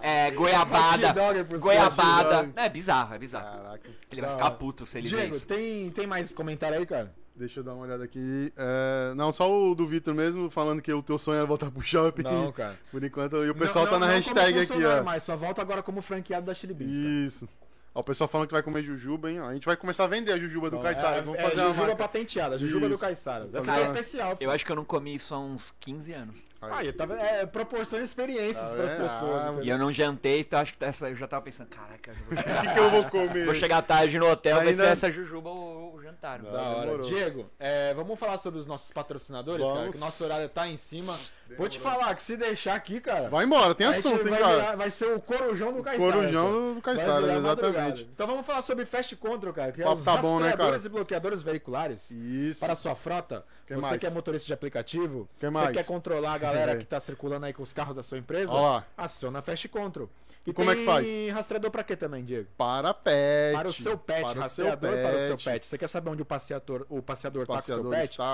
É, 0.00 0.30
goiabada. 0.30 1.12
Goiabada. 1.60 2.50
É 2.56 2.68
bizarro, 2.70 3.14
é 3.14 3.18
bizarro. 3.18 3.62
Caraca. 3.62 3.90
Ele 4.10 4.20
vai 4.22 4.30
ficar 4.32 4.50
puto 4.52 4.86
se 4.86 4.96
ele 4.98 5.08
Diego, 5.08 5.36
isso. 5.36 5.46
tem, 5.46 5.90
tem 5.90 6.06
mais 6.06 6.32
comentário 6.32 6.78
aí, 6.78 6.86
cara? 6.86 7.12
Deixa 7.34 7.60
eu 7.60 7.64
dar 7.64 7.74
uma 7.74 7.84
olhada 7.84 8.04
aqui. 8.04 8.52
É, 8.56 9.14
não, 9.14 9.32
só 9.32 9.50
o 9.50 9.74
do 9.74 9.86
Vitor 9.86 10.14
mesmo, 10.14 10.50
falando 10.50 10.82
que 10.82 10.92
o 10.92 11.02
teu 11.02 11.18
sonho 11.18 11.40
é 11.40 11.46
voltar 11.46 11.70
pro 11.70 11.80
shopping. 11.80 12.22
Não, 12.22 12.52
cara. 12.52 12.78
Por 12.90 13.02
enquanto, 13.02 13.36
e 13.44 13.50
o 13.50 13.54
pessoal 13.54 13.86
Não, 13.86 13.92
tá 13.92 13.98
na 13.98 14.06
não 14.06 14.14
hashtag 14.14 14.60
aqui, 14.60 14.84
ó. 14.84 15.02
Mas 15.02 15.22
só 15.22 15.36
volta 15.36 15.62
agora 15.62 15.82
como 15.82 16.02
franqueado 16.02 16.46
da 16.46 16.54
Chili 16.54 16.74
Beans. 16.74 17.40
cara. 17.40 17.52
Ó, 17.94 18.00
o 18.00 18.04
pessoal 18.04 18.26
falando 18.28 18.46
que 18.48 18.54
vai 18.54 18.62
comer 18.62 18.82
jujuba, 18.82 19.30
hein? 19.30 19.40
Ó, 19.40 19.48
A 19.48 19.54
gente 19.54 19.66
vai 19.66 19.76
começar 19.76 20.04
a 20.04 20.06
vender 20.06 20.32
a 20.32 20.38
jujuba 20.38 20.70
do 20.70 20.78
Caissara. 20.80 21.18
É, 21.18 21.22
Vamos 21.22 21.38
é, 21.38 21.42
fazer 21.42 21.56
uma 21.56 21.68
jujuba 21.68 21.86
marca. 21.88 21.96
patenteada, 21.96 22.58
jujuba 22.58 22.88
do 22.88 22.94
Isso. 22.94 23.00
Caissara. 23.02 23.44
Essa 23.44 23.62
Cara, 23.62 23.80
é 23.80 23.84
especial. 23.84 24.36
Eu 24.40 24.50
acho 24.50 24.64
que 24.64 24.72
eu 24.72 24.76
não 24.76 24.84
comi 24.84 25.14
isso 25.14 25.34
há 25.34 25.38
uns 25.38 25.74
15 25.80 26.12
anos. 26.12 26.46
Aí, 26.62 26.92
tá 26.92 27.04
vendo? 27.04 27.20
É, 27.20 27.44
proporciona 27.44 28.04
experiências 28.04 28.70
Tá 28.70 28.76
para 28.76 28.84
as 28.84 29.12
pessoas. 29.12 29.42
Ah? 29.42 29.54
E 29.62 29.68
eu 29.68 29.76
não 29.76 29.92
jantei, 29.92 30.40
então 30.40 30.60
acho 30.60 30.74
que 30.78 30.84
essa, 30.84 31.10
eu 31.10 31.16
já 31.16 31.26
tava 31.26 31.42
pensando, 31.42 31.68
caraca, 31.68 32.14
O 32.30 32.36
que, 32.36 32.72
que 32.72 32.78
eu 32.78 32.90
vou 32.90 33.04
comer? 33.04 33.44
vou 33.44 33.54
chegar 33.54 33.82
tarde 33.82 34.18
no 34.18 34.30
hotel, 34.30 34.62
vai 34.62 34.72
ser 34.72 34.84
essa 34.84 35.10
jujuba 35.10 35.50
o, 35.50 35.94
o 35.94 36.02
jantar. 36.02 36.40
Da 36.40 36.62
hora. 36.62 36.98
Diego, 37.02 37.50
é, 37.58 37.92
vamos 37.94 38.18
falar 38.18 38.38
sobre 38.38 38.60
os 38.60 38.66
nossos 38.66 38.92
patrocinadores, 38.92 39.66
cara? 39.66 39.78
Vamos. 39.80 39.94
Que 39.96 40.00
nosso 40.00 40.24
horário 40.24 40.48
tá 40.48 40.66
em 40.68 40.76
cima. 40.76 41.18
Vou 41.56 41.68
te 41.68 41.78
falar 41.78 42.14
que 42.14 42.22
se 42.22 42.36
deixar 42.36 42.74
aqui, 42.74 43.00
cara. 43.00 43.28
Vai 43.28 43.44
embora, 43.44 43.74
tem 43.74 43.86
assunto, 43.86 44.24
hein, 44.24 44.30
vai, 44.30 44.40
cara? 44.40 44.56
virar- 44.56 44.76
vai 44.76 44.90
ser 44.90 45.06
o 45.14 45.20
corujão 45.20 45.72
do 45.72 45.82
Caissara. 45.82 46.12
Corujão 46.12 46.74
do 46.74 46.80
Caissara, 46.82 47.32
exatamente. 47.36 48.08
Então 48.14 48.26
vamos 48.26 48.46
falar 48.46 48.62
sobre 48.62 48.84
Fast 48.84 49.14
Control, 49.16 49.52
cara. 49.52 49.72
Que 49.72 49.82
é 49.82 49.88
os 49.88 50.04
tá 50.04 50.16
bom, 50.16 50.38
né, 50.40 50.56
cara? 50.56 50.76
e 50.76 50.88
bloqueadores 50.88 51.42
veiculares. 51.42 52.10
Isso. 52.10 52.60
Para 52.60 52.72
a 52.72 52.76
sua 52.76 52.94
frota, 52.94 53.44
Que 53.66 53.74
você 53.74 53.80
mais? 53.80 54.00
que 54.00 54.06
é 54.06 54.10
motorista 54.10 54.46
de 54.46 54.52
aplicativo, 54.52 55.28
Que 55.38 55.46
você 55.46 55.50
mais? 55.50 55.76
quer 55.76 55.84
controlar 55.84 56.34
a 56.34 56.38
galera 56.38 56.72
É. 56.72 56.76
que 56.76 56.84
tá 56.84 56.98
circulando 57.00 57.46
aí 57.46 57.52
com 57.52 57.62
os 57.62 57.72
carros 57.72 57.94
da 57.94 58.02
sua 58.02 58.18
empresa, 58.18 58.52
Ó 58.52 58.82
aciona 58.96 59.42
Fast 59.42 59.68
Control. 59.68 60.08
E 60.44 60.52
Como 60.52 60.68
é 60.72 60.74
que 60.74 60.84
faz? 60.84 61.06
rastreador 61.32 61.70
pra 61.70 61.84
quê 61.84 61.94
também, 61.94 62.24
Diego? 62.24 62.48
Para 62.56 62.92
pet. 62.92 63.52
Para 63.54 63.68
o 63.68 63.72
seu 63.72 63.96
pet, 63.96 64.20
Para 64.22 64.28
o 64.28 64.32
seu 64.32 64.40
rastreador 64.42 64.90
para 65.00 65.16
o 65.16 65.20
seu 65.20 65.36
pet. 65.36 65.44
pet. 65.44 65.66
Você 65.66 65.78
quer 65.78 65.86
saber 65.88 66.10
onde 66.10 66.22
o 66.22 66.24
passeador, 66.24 66.84
o 66.88 67.00
passeador, 67.00 67.46
tá 67.46 67.52
com 67.52 67.58
o 67.60 67.62
seu 67.62 67.76
Passeador 67.84 67.92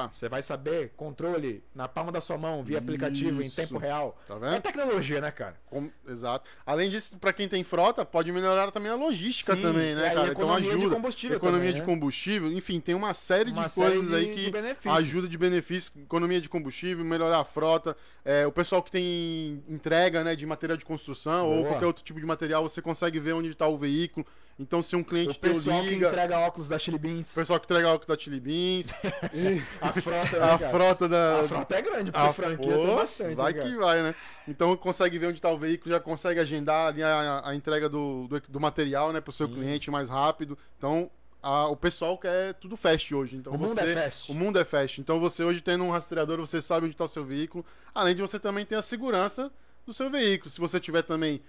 pet? 0.08 0.16
Você 0.16 0.26
vai 0.26 0.40
saber 0.40 0.92
controle 0.96 1.62
na 1.74 1.86
palma 1.86 2.10
da 2.10 2.20
sua 2.22 2.38
mão, 2.38 2.64
via 2.64 2.78
aplicativo, 2.78 3.42
em 3.42 3.46
Isso. 3.46 3.56
tempo 3.56 3.76
real. 3.76 4.18
Tá 4.26 4.36
É 4.36 4.38
vendo? 4.38 4.62
tecnologia, 4.62 5.20
né, 5.20 5.30
cara? 5.30 5.56
Com- 5.66 5.90
Exato. 6.08 6.48
Além 6.64 6.88
disso, 6.88 7.18
pra 7.18 7.30
quem 7.30 7.46
tem 7.46 7.62
frota, 7.62 8.06
pode 8.06 8.32
melhorar 8.32 8.70
também 8.70 8.90
a 8.90 8.94
logística 8.94 9.54
Sim, 9.54 9.60
também, 9.60 9.94
né, 9.94 10.04
cara? 10.08 10.20
Então 10.28 10.32
economia 10.32 10.70
de 10.70 10.76
ajuda. 10.78 10.94
combustível 10.94 11.36
economia 11.36 11.60
também, 11.68 11.74
de 11.74 11.80
né? 11.80 11.86
combustível, 11.86 12.50
enfim, 12.52 12.80
tem 12.80 12.94
uma 12.94 13.12
série 13.12 13.50
Uma 13.50 13.64
de 13.66 13.72
série 13.72 13.90
coisas 13.96 14.08
de- 14.08 14.14
aí 14.16 14.34
de 14.34 14.44
que 14.46 14.50
benefícios. 14.50 14.94
ajuda 14.94 15.28
de 15.28 15.36
benefícios, 15.36 15.94
economia 16.02 16.40
de 16.40 16.48
combustível, 16.48 17.04
melhorar 17.04 17.40
a 17.40 17.44
frota, 17.44 17.94
é, 18.24 18.46
o 18.46 18.52
pessoal 18.52 18.82
que 18.82 18.90
tem 18.90 19.62
entrega, 19.68 20.24
né, 20.24 20.34
de 20.34 20.46
material 20.46 20.76
de 20.78 20.86
construção 20.86 21.48
ou 21.50 21.56
Boa. 21.58 21.68
qualquer 21.68 21.86
outro 21.86 21.97
tipo 22.02 22.18
de 22.20 22.26
material, 22.26 22.62
você 22.68 22.80
consegue 22.82 23.18
ver 23.20 23.32
onde 23.32 23.48
está 23.50 23.66
o 23.68 23.76
veículo. 23.76 24.26
Então, 24.60 24.82
se 24.82 24.96
um 24.96 25.04
cliente 25.04 25.36
O 25.36 25.40
pessoal 25.40 25.82
que 25.82 25.94
entrega 25.94 26.36
óculos 26.40 26.68
da 26.68 26.76
Chili 26.80 26.96
o 26.96 26.98
Beans, 26.98 27.32
pessoal 27.32 27.60
que 27.60 27.66
entrega 27.66 27.88
álcool 27.88 28.06
da 28.08 28.18
Chili 28.18 28.40
Beans, 28.40 28.88
a 29.80 29.92
frota, 29.92 30.38
né, 30.38 30.52
a 30.52 30.58
frota 30.58 31.08
da 31.08 31.40
A 31.40 31.44
frota 31.44 31.76
é 31.76 31.82
grande, 31.82 32.10
porque 32.10 32.28
a 32.28 32.32
franquia 32.32 32.74
pô, 32.76 32.86
tem 32.86 32.96
bastante. 32.96 33.34
Vai 33.36 33.52
né, 33.52 33.62
que 33.62 33.76
vai, 33.76 34.02
né? 34.02 34.14
Então 34.48 34.76
consegue 34.76 35.18
ver 35.18 35.26
onde 35.28 35.38
está 35.38 35.50
o 35.50 35.56
veículo, 35.58 35.94
já 35.94 36.00
consegue 36.00 36.40
agendar 36.40 36.88
ali 36.88 37.02
a, 37.04 37.42
a 37.44 37.54
entrega 37.54 37.88
do, 37.88 38.26
do, 38.28 38.40
do 38.48 38.60
material, 38.60 39.12
né, 39.12 39.20
pro 39.20 39.32
seu 39.32 39.46
Sim. 39.46 39.54
cliente 39.54 39.90
mais 39.92 40.08
rápido. 40.10 40.58
Então 40.76 41.08
a- 41.40 41.68
o 41.68 41.76
pessoal 41.76 42.18
quer 42.18 42.54
tudo 42.54 42.76
fast 42.76 43.14
hoje. 43.14 43.36
Então 43.36 43.52
O 43.52 43.58
mundo 43.58 43.74
você- 43.76 43.90
é 43.92 43.94
fast. 43.94 44.32
O 44.32 44.34
mundo 44.34 44.58
é 44.58 44.64
fast. 44.64 45.00
Então 45.00 45.20
você 45.20 45.44
hoje 45.44 45.60
tendo 45.60 45.84
um 45.84 45.90
rastreador, 45.90 46.36
você 46.38 46.60
sabe 46.60 46.86
onde 46.86 46.94
está 46.94 47.04
o 47.04 47.08
seu 47.08 47.24
veículo. 47.24 47.64
Além 47.94 48.14
de 48.16 48.22
você 48.22 48.40
também 48.40 48.66
ter 48.66 48.74
a 48.74 48.82
segurança 48.82 49.52
do 49.86 49.94
seu 49.94 50.10
veículo. 50.10 50.50
Se 50.50 50.58
você 50.60 50.80
tiver 50.80 51.02
também 51.02 51.40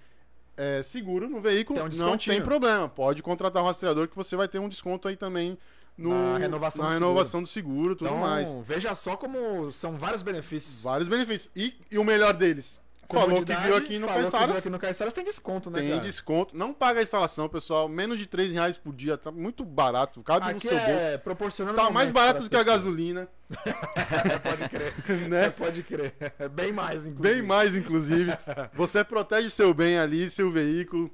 é, 0.56 0.82
seguro 0.82 1.28
no 1.28 1.40
veículo, 1.40 1.78
Tem 1.78 1.88
um 1.88 2.06
não 2.06 2.18
tem 2.18 2.40
problema. 2.42 2.88
Pode 2.88 3.22
contratar 3.22 3.62
um 3.62 3.66
rastreador 3.66 4.08
que 4.08 4.16
você 4.16 4.36
vai 4.36 4.48
ter 4.48 4.58
um 4.58 4.68
desconto 4.68 5.08
aí 5.08 5.16
também 5.16 5.56
no, 5.96 6.10
Na 6.32 6.38
renovação 6.38 6.82
na 6.84 6.90
do 6.90 6.94
renovação 6.94 7.42
do 7.42 7.48
seguro, 7.48 7.94
tudo 7.94 8.08
Então, 8.08 8.18
mais. 8.20 8.52
veja 8.66 8.94
só 8.94 9.16
como 9.16 9.70
são 9.72 9.96
vários 9.98 10.22
benefícios. 10.22 10.82
Vários 10.82 11.08
benefícios. 11.08 11.50
E, 11.54 11.74
e 11.90 11.98
o 11.98 12.04
melhor 12.04 12.32
deles, 12.32 12.80
falou 13.10 13.44
que 13.44 13.54
viu 13.54 13.76
aqui 13.76 13.98
no 13.98 14.06
Caiçaras, 14.06 14.56
aqui 14.56 14.70
no 14.70 14.78
Caiçaras 14.78 15.12
tem 15.12 15.24
desconto, 15.24 15.70
né, 15.70 15.80
tem 15.80 15.90
cara? 15.90 16.00
desconto. 16.00 16.56
Não 16.56 16.72
paga 16.72 17.00
a 17.00 17.02
instalação, 17.02 17.48
pessoal. 17.48 17.88
Menos 17.88 18.18
de 18.18 18.26
3 18.26 18.52
reais 18.52 18.76
por 18.76 18.94
dia. 18.94 19.16
Tá 19.16 19.30
muito 19.30 19.64
barato. 19.64 20.22
Cabe 20.22 20.46
Aqui 20.50 20.54
no 20.54 20.60
seu 20.60 20.78
bolso. 20.78 20.90
é 20.90 21.18
proporcionando 21.18 21.76
Tá 21.76 21.90
mais 21.90 22.10
barato 22.10 22.42
do 22.42 22.48
que 22.50 22.56
a 22.56 22.62
gasolina. 22.62 23.28
Pode 24.42 24.68
crer. 24.68 24.94
Né? 25.28 25.50
Pode 25.50 25.82
crer. 25.82 26.14
É 26.38 26.48
bem 26.48 26.72
mais, 26.72 27.06
inclusive. 27.06 27.34
Bem 27.38 27.42
mais, 27.46 27.76
inclusive. 27.76 28.32
Você 28.74 29.02
protege 29.04 29.50
seu 29.50 29.74
bem 29.74 29.98
ali, 29.98 30.28
seu 30.30 30.50
veículo. 30.50 31.10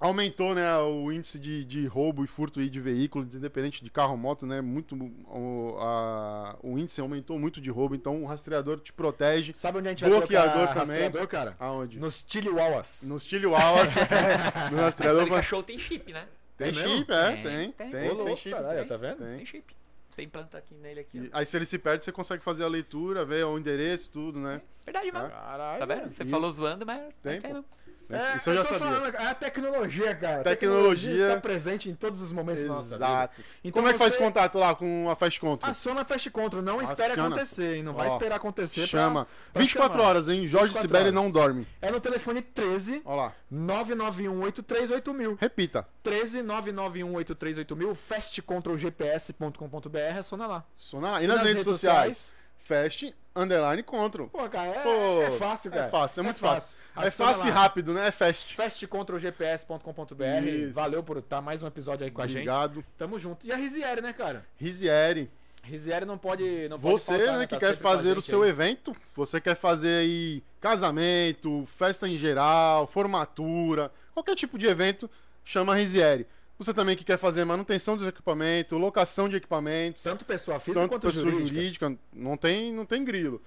Aumentou, 0.00 0.54
né, 0.54 0.78
o 0.78 1.12
índice 1.12 1.38
de, 1.38 1.62
de 1.62 1.86
roubo 1.86 2.24
e 2.24 2.26
furto 2.26 2.58
aí 2.58 2.70
de 2.70 2.80
veículos, 2.80 3.34
independente 3.34 3.84
de 3.84 3.90
carro 3.90 4.12
ou 4.12 4.16
moto, 4.16 4.46
né? 4.46 4.62
Muito, 4.62 4.94
o, 4.96 5.76
a- 5.78 6.56
o 6.62 6.78
índice 6.78 7.02
aumentou 7.02 7.38
muito 7.38 7.60
de 7.60 7.68
roubo, 7.70 7.94
então 7.94 8.22
o 8.22 8.24
rastreador 8.26 8.80
te 8.80 8.94
protege. 8.94 9.52
Sabe 9.52 9.76
onde 9.78 9.88
a 9.88 9.90
gente 9.90 10.00
vai 10.02 10.10
Bloqueador 10.10 10.52
colocar 10.52 10.72
também. 10.86 11.02
rastreador, 11.02 11.28
cara? 11.28 11.54
Aonde? 11.60 11.98
Nos 12.00 12.24
Chilihuahuas. 12.26 13.02
Nos 13.06 13.24
Chihuahuas, 13.24 13.90
no 14.72 14.78
rastreador. 14.78 15.24
de 15.24 15.30
cachorro 15.30 15.62
tem 15.64 15.78
chip, 15.78 16.10
né? 16.14 16.26
Tem 16.56 16.68
É 16.68 16.72
mesmo? 16.72 16.96
chip, 16.96 17.12
é, 17.12 17.30
Tem, 17.32 17.42
tem. 17.42 17.72
tem. 17.72 17.90
Tem, 17.90 18.24
tem, 18.24 18.36
chip. 18.36 18.54
caralho, 18.54 18.88
tá 18.88 18.96
vendo? 18.96 19.18
Tem. 19.18 19.36
Tem 19.36 19.44
chip. 19.46 19.76
Você 20.10 20.22
implanta 20.22 20.58
aqui 20.58 20.74
nele 20.74 21.00
aqui. 21.00 21.18
E 21.18 21.30
aí 21.32 21.46
se 21.46 21.56
ele 21.56 21.64
se 21.66 21.78
perde, 21.78 22.04
você 22.04 22.10
consegue 22.10 22.42
fazer 22.42 22.64
a 22.64 22.68
leitura, 22.68 23.24
ver 23.24 23.44
o 23.44 23.56
endereço, 23.58 24.10
tudo, 24.10 24.40
né? 24.40 24.60
Verdade, 24.84 25.12
mano. 25.12 25.28
Caralho. 25.28 25.78
Tá 25.78 25.86
vendo? 25.86 26.12
Você 26.12 26.24
E- 26.24 26.28
falou 26.28 26.50
zoando, 26.50 26.84
mas 26.84 27.02
Tem, 27.22 27.32
tem 27.40 27.42
pô. 27.42 27.48
mesmo. 27.48 27.64
É, 28.10 28.36
Isso 28.36 28.50
eu 28.50 28.56
já 28.56 28.64
tô 28.64 28.78
sabia. 28.78 28.94
falando, 28.94 29.14
é 29.14 29.26
a 29.26 29.34
tecnologia, 29.34 30.14
cara. 30.14 30.40
A 30.40 30.44
Tecnologia. 30.44 31.28
está 31.28 31.40
presente 31.40 31.88
em 31.88 31.94
todos 31.94 32.20
os 32.20 32.32
momentos 32.32 32.62
da 32.64 32.68
nossa 32.68 32.82
vida. 32.82 32.96
Exato. 32.96 33.40
Então 33.64 33.72
Como 33.72 33.88
é 33.88 33.92
que 33.92 33.98
faz 33.98 34.12
você 34.14 34.18
contato 34.18 34.58
lá 34.58 34.74
com 34.74 35.08
a 35.08 35.16
Fast 35.16 35.40
Control? 35.40 35.70
Aciona 35.70 36.00
a 36.00 36.04
Fast 36.04 36.30
Control, 36.30 36.62
não 36.62 36.82
espere 36.82 37.12
Aciona. 37.12 37.28
acontecer, 37.28 37.76
hein? 37.76 37.82
Não 37.82 37.94
vai 37.94 38.08
Ó, 38.08 38.12
esperar 38.12 38.36
acontecer. 38.36 38.80
pra- 38.88 39.00
Chama. 39.00 39.26
pra 39.52 39.62
24 39.62 39.92
chamar. 39.98 40.08
horas, 40.08 40.28
hein? 40.28 40.46
Jorge 40.46 40.72
24 40.72 40.98
Sibeli 40.98 41.10
não 41.14 41.30
dorme. 41.30 41.66
É 41.80 41.90
no 41.90 42.00
telefone 42.00 42.42
13 42.42 43.00
Ó 43.04 43.14
lá. 43.14 43.32
991838000. 43.52 45.36
Repita. 45.40 45.86
13 46.02 46.42
991838000, 46.42 47.94
fastcontrolgps.com.br, 47.94 50.18
aciona 50.18 50.46
lá. 50.46 50.64
Sona 50.74 51.10
lá. 51.12 51.22
E 51.22 51.26
nas, 51.26 51.42
redes, 51.42 51.64
sociais? 51.64 52.34
Fast 52.58 53.14
Underline 53.40 53.82
Control. 53.82 54.28
Pô, 54.28 54.48
cara, 54.48 54.68
é, 54.68 54.82
Pô, 54.82 55.22
é 55.22 55.30
fácil, 55.32 55.70
cara. 55.70 55.86
É 55.86 55.90
fácil, 55.90 56.20
é 56.20 56.22
muito 56.22 56.38
fácil. 56.38 56.76
É 56.96 57.06
Aciona 57.06 57.32
fácil 57.32 57.48
e 57.48 57.50
rápido, 57.50 57.92
né? 57.94 58.08
É 58.08 58.10
fast. 58.10 58.54
fastcontrolgps.com.br. 58.54 60.72
Valeu 60.72 61.02
por 61.02 61.18
estar 61.18 61.40
mais 61.40 61.62
um 61.62 61.66
episódio 61.66 62.04
aí 62.04 62.10
com 62.10 62.22
a 62.22 62.26
gente. 62.26 62.36
Obrigado. 62.36 62.84
Tamo 62.98 63.18
junto. 63.18 63.46
E 63.46 63.52
a 63.52 63.56
Rizieri, 63.56 64.00
né, 64.00 64.12
cara? 64.12 64.44
Rizieri. 64.56 65.30
Rizieri 65.62 66.04
não 66.06 66.18
pode. 66.18 66.68
Não 66.68 66.78
pode 66.78 67.00
Você, 67.00 67.18
faltar, 67.18 67.38
né, 67.38 67.46
que 67.46 67.54
Tá 67.54 67.60
quer 67.60 67.76
fazer 67.76 68.16
o 68.16 68.22
seu 68.22 68.42
aí. 68.42 68.50
evento, 68.50 68.92
você 69.14 69.40
quer 69.40 69.54
fazer 69.54 70.00
aí 70.00 70.42
casamento, 70.60 71.64
festa 71.66 72.08
em 72.08 72.16
geral, 72.16 72.86
formatura, 72.86 73.92
qualquer 74.14 74.34
tipo 74.34 74.58
de 74.58 74.66
evento, 74.66 75.08
chama 75.44 75.74
a 75.74 75.76
Rizieri. 75.76 76.26
Você 76.60 76.74
também 76.74 76.94
que 76.94 77.04
quer 77.04 77.16
fazer 77.16 77.42
manutenção 77.46 77.96
dos 77.96 78.06
equipamentos, 78.06 78.78
locação 78.78 79.30
de 79.30 79.36
equipamentos, 79.36 80.02
Tanto 80.02 80.26
pessoa 80.26 80.60
física 80.60 80.78
tanto 80.78 80.90
quanto 80.90 81.06
pessoa 81.06 81.24
jurídica. 81.24 81.54
jurídica, 81.56 81.98
não 82.12 82.36
tem, 82.36 82.70
não 82.70 82.84
tem 82.84 83.02
grilo. 83.02 83.40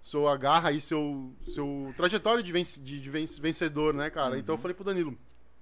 sua 0.02 0.36
garra 0.36 0.72
e 0.72 0.80
seu, 0.80 1.32
seu 1.48 1.94
trajetório 1.96 2.42
de, 2.42 2.50
venci- 2.52 2.80
de- 2.80 3.00
de 3.00 3.10
vencedor, 3.40 3.94
né, 3.94 4.10
cara? 4.10 4.36
Então 4.38 4.52
eu 4.54 4.56
Uhum. 4.56 4.62
falei 4.62 4.74
pro 4.74 4.84
Danilo, 4.84 5.16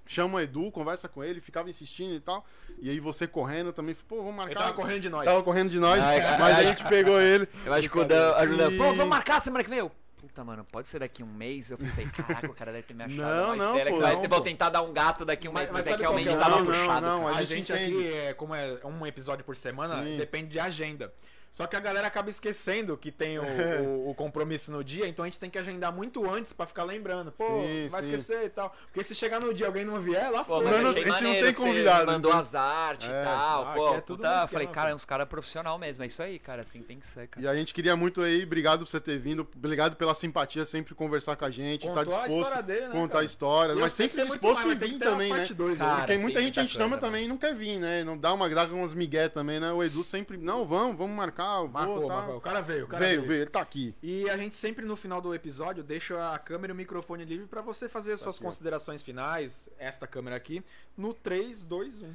chama 0.07 0.39
o 0.39 0.41
Edu, 0.41 0.71
conversa 0.73 1.09
com 1.09 1.23
ele, 1.23 1.41
ficava 1.41 1.69
insistindo 1.69 2.15
e 2.15 2.21
tal. 2.21 2.45
E 2.81 2.89
aí 2.91 2.99
você 2.99 3.27
correndo 3.27 3.73
também, 3.73 3.95
pô, 4.09 4.17
vamos 4.17 4.31
Ele 4.31 4.37
marcar. 4.39 4.61
tava 4.61 4.73
correndo 4.73 5.01
de 5.03 5.09
nós. 5.11 5.25
Tava 5.27 5.43
correndo 5.43 5.71
de 5.71 5.79
nós, 5.79 6.03
Ai, 6.03 6.21
mas 6.39 6.59
a 6.59 6.63
gente 6.65 6.83
pegou 6.89 7.21
ele. 7.21 7.47
Eu 7.67 7.73
acho 7.75 7.89
que 7.89 7.99
o 7.99 8.05
Dan. 8.05 8.35
E- 8.71 8.77
Pô, 8.79 8.85
vamos 8.95 9.07
marcar 9.09 9.41
semana 9.41 9.63
que 9.63 9.71
vem. 9.71 9.79
Eu, 9.81 9.93
Puta, 10.17 10.45
mano, 10.45 10.67
pode 10.71 10.87
ser 10.87 10.99
daqui 10.99 11.23
um 11.23 11.27
mês? 11.33 11.71
Eu 11.71 11.79
pensei, 11.79 12.05
caraca, 12.07 12.47
o 12.51 12.55
cara 12.55 12.71
deve 12.73 12.87
ter 12.87 12.93
me 12.93 13.05
achado 13.05 13.17
Não, 13.17 13.45
uma 13.47 13.57
não, 13.57 13.73
pô, 13.73 13.79
que 13.85 13.91
vai- 13.99 14.17
não, 14.17 14.29
vou 14.29 14.41
tentar 14.43 14.69
dar 14.69 14.83
um 14.83 14.93
gato 14.93 15.25
daqui 15.25 15.49
um 15.49 15.53
Mas- 15.53 15.63
mês, 15.71 15.73
mas 15.73 15.87
mas, 15.87 15.95
é 15.95 15.97
que 15.97 16.03
realmente 16.03 16.29
é 16.29 16.37
tava 16.37 16.51
Não, 16.57 16.59
não, 16.59 16.67
puxado. 16.67 17.07
não, 17.07 17.21
cara. 17.25 17.35
a 17.35 17.39
A 17.39 17.43
gente 17.45 17.57
gente 17.69 17.73
aqui, 17.73 18.13
é, 18.13 18.35
como 18.35 18.55
é 18.55 18.79
um 18.85 19.07
episódio 19.07 19.43
por 19.47 19.57
semana, 19.57 20.03
Sim. 20.05 20.19
depende 20.19 20.51
de 20.51 20.61
agenda. 20.61 21.11
Só 21.51 21.67
que 21.67 21.75
a 21.75 21.81
galera 21.81 22.07
acaba 22.07 22.31
esquecendo 22.31 22.97
que 22.97 23.11
tem 23.11 23.39
o, 23.39 23.43
o- 24.07 24.11
o 24.11 24.15
compromisso 24.15 24.71
no 24.71 24.85
dia, 24.85 25.09
então 25.09 25.25
a 25.25 25.29
gente 25.29 25.39
tem 25.41 25.51
que 25.51 25.59
agendar 25.59 25.93
muito 25.93 26.29
antes 26.31 26.53
pra 26.53 26.65
ficar 26.67 26.85
lembrando. 26.85 27.33
Pô, 27.33 27.45
Sim, 27.45 27.89
vai 27.91 28.03
sim. 28.03 28.11
esquecer 28.13 28.45
e 28.47 28.49
tal. 28.51 28.75
Porque 28.87 29.03
se 29.03 29.15
chegar 29.15 29.41
no 29.41 29.53
dia 29.53 29.65
e 29.65 29.67
alguém 29.67 29.85
não 29.85 30.01
vier. 30.01 30.31
Pô, 30.31 30.63
mas 30.63 30.83
não, 30.83 30.91
achei 30.91 31.03
a 31.03 31.07
gente 31.17 31.23
não 31.25 31.33
tem 31.43 31.55
convidado, 31.55 32.07
mandou 32.07 32.31
então. 32.31 32.41
as 32.41 32.55
artes 32.55 33.09
É. 33.09 33.21
e 33.21 33.25
tal. 33.25 33.67
Ah, 33.67 33.73
Pô, 33.75 33.95
é 33.95 34.01
tudo 34.01 34.17
puta, 34.19 34.47
falei, 34.49 34.67
cara, 34.69 34.91
pô. 34.91 34.97
uns 34.97 35.05
caras 35.05 35.29
profissional 35.29 35.79
mesmo. 35.79 36.03
É 36.03 36.07
isso 36.07 36.23
aí, 36.23 36.39
cara, 36.39 36.63
assim 36.63 36.83
tem 36.83 36.99
que 36.99 37.07
ser, 37.07 37.27
cara. 37.27 37.45
E 37.45 37.49
a 37.49 37.55
gente 37.57 37.75
queria 37.75 37.97
muito 37.97 38.21
aí, 38.21 38.43
obrigado 38.45 38.81
por 38.81 38.89
você 38.89 39.01
ter 39.01 39.19
vindo, 39.19 39.47
obrigado 39.57 39.97
pela 39.97 40.15
simpatia, 40.15 40.65
sempre 40.65 40.95
conversar 40.95 41.37
com 41.37 41.45
a 41.45 41.51
gente, 41.51 41.87
Contou 41.87 41.95
tá 41.95 42.01
a 42.01 42.05
disposto 42.05 42.31
história 42.45 42.63
dele, 42.63 42.87
né, 42.89 42.93
contar 42.93 43.13
cara? 43.15 43.25
história, 43.25 43.73
Eu 43.73 43.81
mas 43.81 43.93
sempre 43.93 44.25
disposto 44.25 44.67
mais, 44.67 44.79
tem 44.79 44.91
vir 44.91 44.99
também, 44.99 45.33
né? 45.33 45.47
dois, 45.55 45.79
né? 45.79 45.85
Cara, 45.85 45.97
Porque 46.03 46.17
muita 46.19 46.41
gente 46.41 46.59
a 46.61 46.63
gente 46.63 46.75
chama 46.77 46.97
também 46.99 47.25
e 47.25 47.29
não 47.29 47.37
quer 47.37 47.55
vir, 47.55 47.79
né? 47.79 48.05
Não 48.05 48.17
dá 48.17 48.33
uma 48.33 48.49
dá 48.49 48.65
umas 48.67 48.95
migué 48.95 49.29
também, 49.29 49.59
né? 49.59 49.73
O 49.73 49.83
Edu 49.83 50.05
sempre, 50.05 50.37
não, 50.37 50.65
vamos, 50.65 50.97
vamos 50.97 51.17
marcar, 51.17 51.40
eu 51.43 51.61
vou, 51.63 51.69
Marcou, 51.69 52.09
tá. 52.09 52.15
marcou. 52.15 52.37
O 52.37 52.41
cara 52.41 52.61
veio, 52.61 52.85
o 52.85 52.89
cara 52.89 53.05
Veio, 53.07 53.23
veio, 53.23 53.43
ele 53.43 53.51
tá 53.51 53.61
aqui. 53.61 53.95
E 54.03 54.29
a 54.29 54.37
gente 54.37 54.55
sempre 54.55 54.85
no 54.85 54.97
final 54.97 55.21
do 55.21 55.35
episódio 55.35 55.83
deixa 55.83 56.35
a 56.35 56.39
câmera 56.39 56.73
e 56.73 56.75
o 56.75 56.77
microfone 56.77 57.25
livre 57.25 57.47
pra 57.47 57.61
você 57.61 57.89
fazer 57.89 58.17
suas 58.17 58.37
aqui, 58.37 58.45
ó. 58.45 58.49
considerações 58.49 59.03
finais, 59.03 59.69
esta 59.79 60.07
câmera 60.07 60.37
aqui, 60.37 60.63
no 60.97 61.13
3, 61.15 61.65
2, 61.65 62.03
1. 62.03 62.15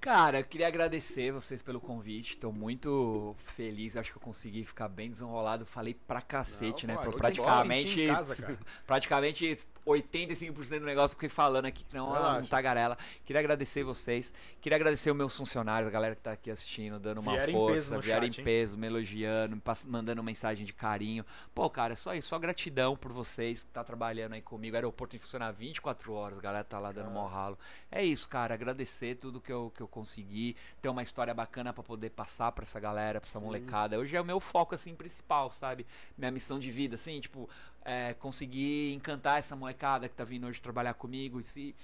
Cara, 0.00 0.40
eu 0.40 0.44
queria 0.44 0.66
agradecer 0.66 1.30
vocês 1.30 1.62
pelo 1.62 1.78
convite. 1.78 2.38
Tô 2.38 2.50
muito 2.50 3.36
feliz. 3.54 3.98
Acho 3.98 4.10
que 4.10 4.16
eu 4.16 4.22
consegui 4.22 4.64
ficar 4.64 4.88
bem 4.88 5.10
desenrolado. 5.10 5.66
Falei 5.66 5.92
pra 5.92 6.22
cacete, 6.22 6.86
Não, 6.86 6.94
né? 6.94 7.02
pô, 7.04 7.12
praticamente, 7.12 8.00
em 8.00 8.06
casa, 8.06 8.34
praticamente 8.86 9.58
85% 9.86 10.78
do 10.78 10.86
negócio 10.86 11.14
que 11.14 11.26
eu 11.26 11.28
fiquei 11.28 11.34
falando 11.34 11.66
aqui, 11.66 11.84
que 11.84 11.94
não 11.94 12.16
é 12.16 12.38
um 12.38 12.46
tagarela. 12.46 12.96
Queria 13.26 13.40
agradecer 13.40 13.82
vocês. 13.84 14.32
Queria 14.58 14.76
agradecer 14.76 15.10
os 15.10 15.16
meus 15.16 15.36
funcionários, 15.36 15.88
a 15.88 15.92
galera 15.92 16.14
que 16.16 16.22
tá 16.22 16.32
aqui 16.32 16.50
assistindo, 16.50 16.98
dando 16.98 17.18
uma 17.20 17.32
Vieram 17.32 17.50
em 17.50 17.54
força, 17.54 17.74
peso 17.74 17.94
no 17.94 18.00
vieram 18.00 18.22
chat, 18.22 18.36
em 18.36 18.40
hein? 18.40 18.44
peso, 18.44 18.78
me 18.78 18.86
elogiando, 18.86 19.56
me 19.56 19.62
mandando 19.86 20.22
mensagem 20.22 20.64
de 20.64 20.72
carinho. 20.72 21.26
Pô, 21.54 21.68
cara, 21.68 21.92
é 21.92 21.96
só 21.96 22.14
isso. 22.14 22.28
Só 22.28 22.38
gratidão 22.38 22.96
por 22.96 23.12
vocês 23.12 23.64
que 23.64 23.70
tá 23.70 23.84
trabalhando 23.84 24.32
aí 24.32 24.40
comigo. 24.40 24.74
O 24.74 24.78
aeroporto 24.78 25.10
tem 25.10 25.20
que 25.20 25.26
funcionar 25.26 25.50
24 25.50 26.10
horas, 26.14 26.38
a 26.38 26.40
galera 26.42 26.64
tá 26.64 26.78
lá 26.78 26.90
dando 26.90 27.10
mó 27.10 27.26
ralo. 27.26 27.58
É 27.90 28.02
isso, 28.02 28.26
cara. 28.26 28.54
Agradecer 28.54 29.16
tudo 29.16 29.42
que 29.42 29.52
eu, 29.52 29.70
que 29.76 29.82
eu 29.82 29.89
consegui. 29.90 30.56
Ter 30.80 30.88
uma 30.88 31.02
história 31.02 31.34
bacana 31.34 31.72
pra 31.72 31.82
poder 31.82 32.10
passar 32.10 32.52
pra 32.52 32.64
essa 32.64 32.80
galera, 32.80 33.20
pra 33.20 33.28
essa 33.28 33.40
molecada. 33.40 33.98
Hoje 33.98 34.16
é 34.16 34.20
o 34.20 34.24
meu 34.24 34.40
foco, 34.40 34.74
assim, 34.74 34.94
principal, 34.94 35.50
sabe? 35.50 35.86
Minha 36.16 36.30
missão 36.30 36.58
de 36.58 36.70
vida, 36.70 36.94
assim, 36.94 37.20
tipo, 37.20 37.48
é, 37.84 38.14
conseguir 38.14 38.92
encantar 38.94 39.38
essa 39.38 39.54
molecada 39.56 40.08
que 40.08 40.14
tá 40.14 40.24
vindo 40.24 40.46
hoje 40.46 40.60
trabalhar 40.60 40.94
comigo 40.94 41.38
e 41.40 41.42
se 41.42 41.74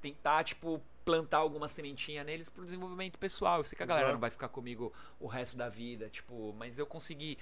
tentar, 0.00 0.42
tipo, 0.42 0.82
plantar 1.04 1.38
alguma 1.38 1.68
sementinha 1.68 2.22
neles 2.24 2.48
pro 2.48 2.64
desenvolvimento 2.64 3.18
pessoal. 3.18 3.58
Eu 3.58 3.64
sei 3.64 3.76
que 3.76 3.82
a 3.82 3.86
galera 3.86 4.06
Exato. 4.06 4.14
não 4.14 4.20
vai 4.20 4.30
ficar 4.30 4.48
comigo 4.48 4.92
o 5.20 5.26
resto 5.28 5.56
da 5.56 5.68
vida, 5.68 6.08
tipo, 6.08 6.52
mas 6.58 6.76
eu 6.78 6.86
consegui 6.86 7.38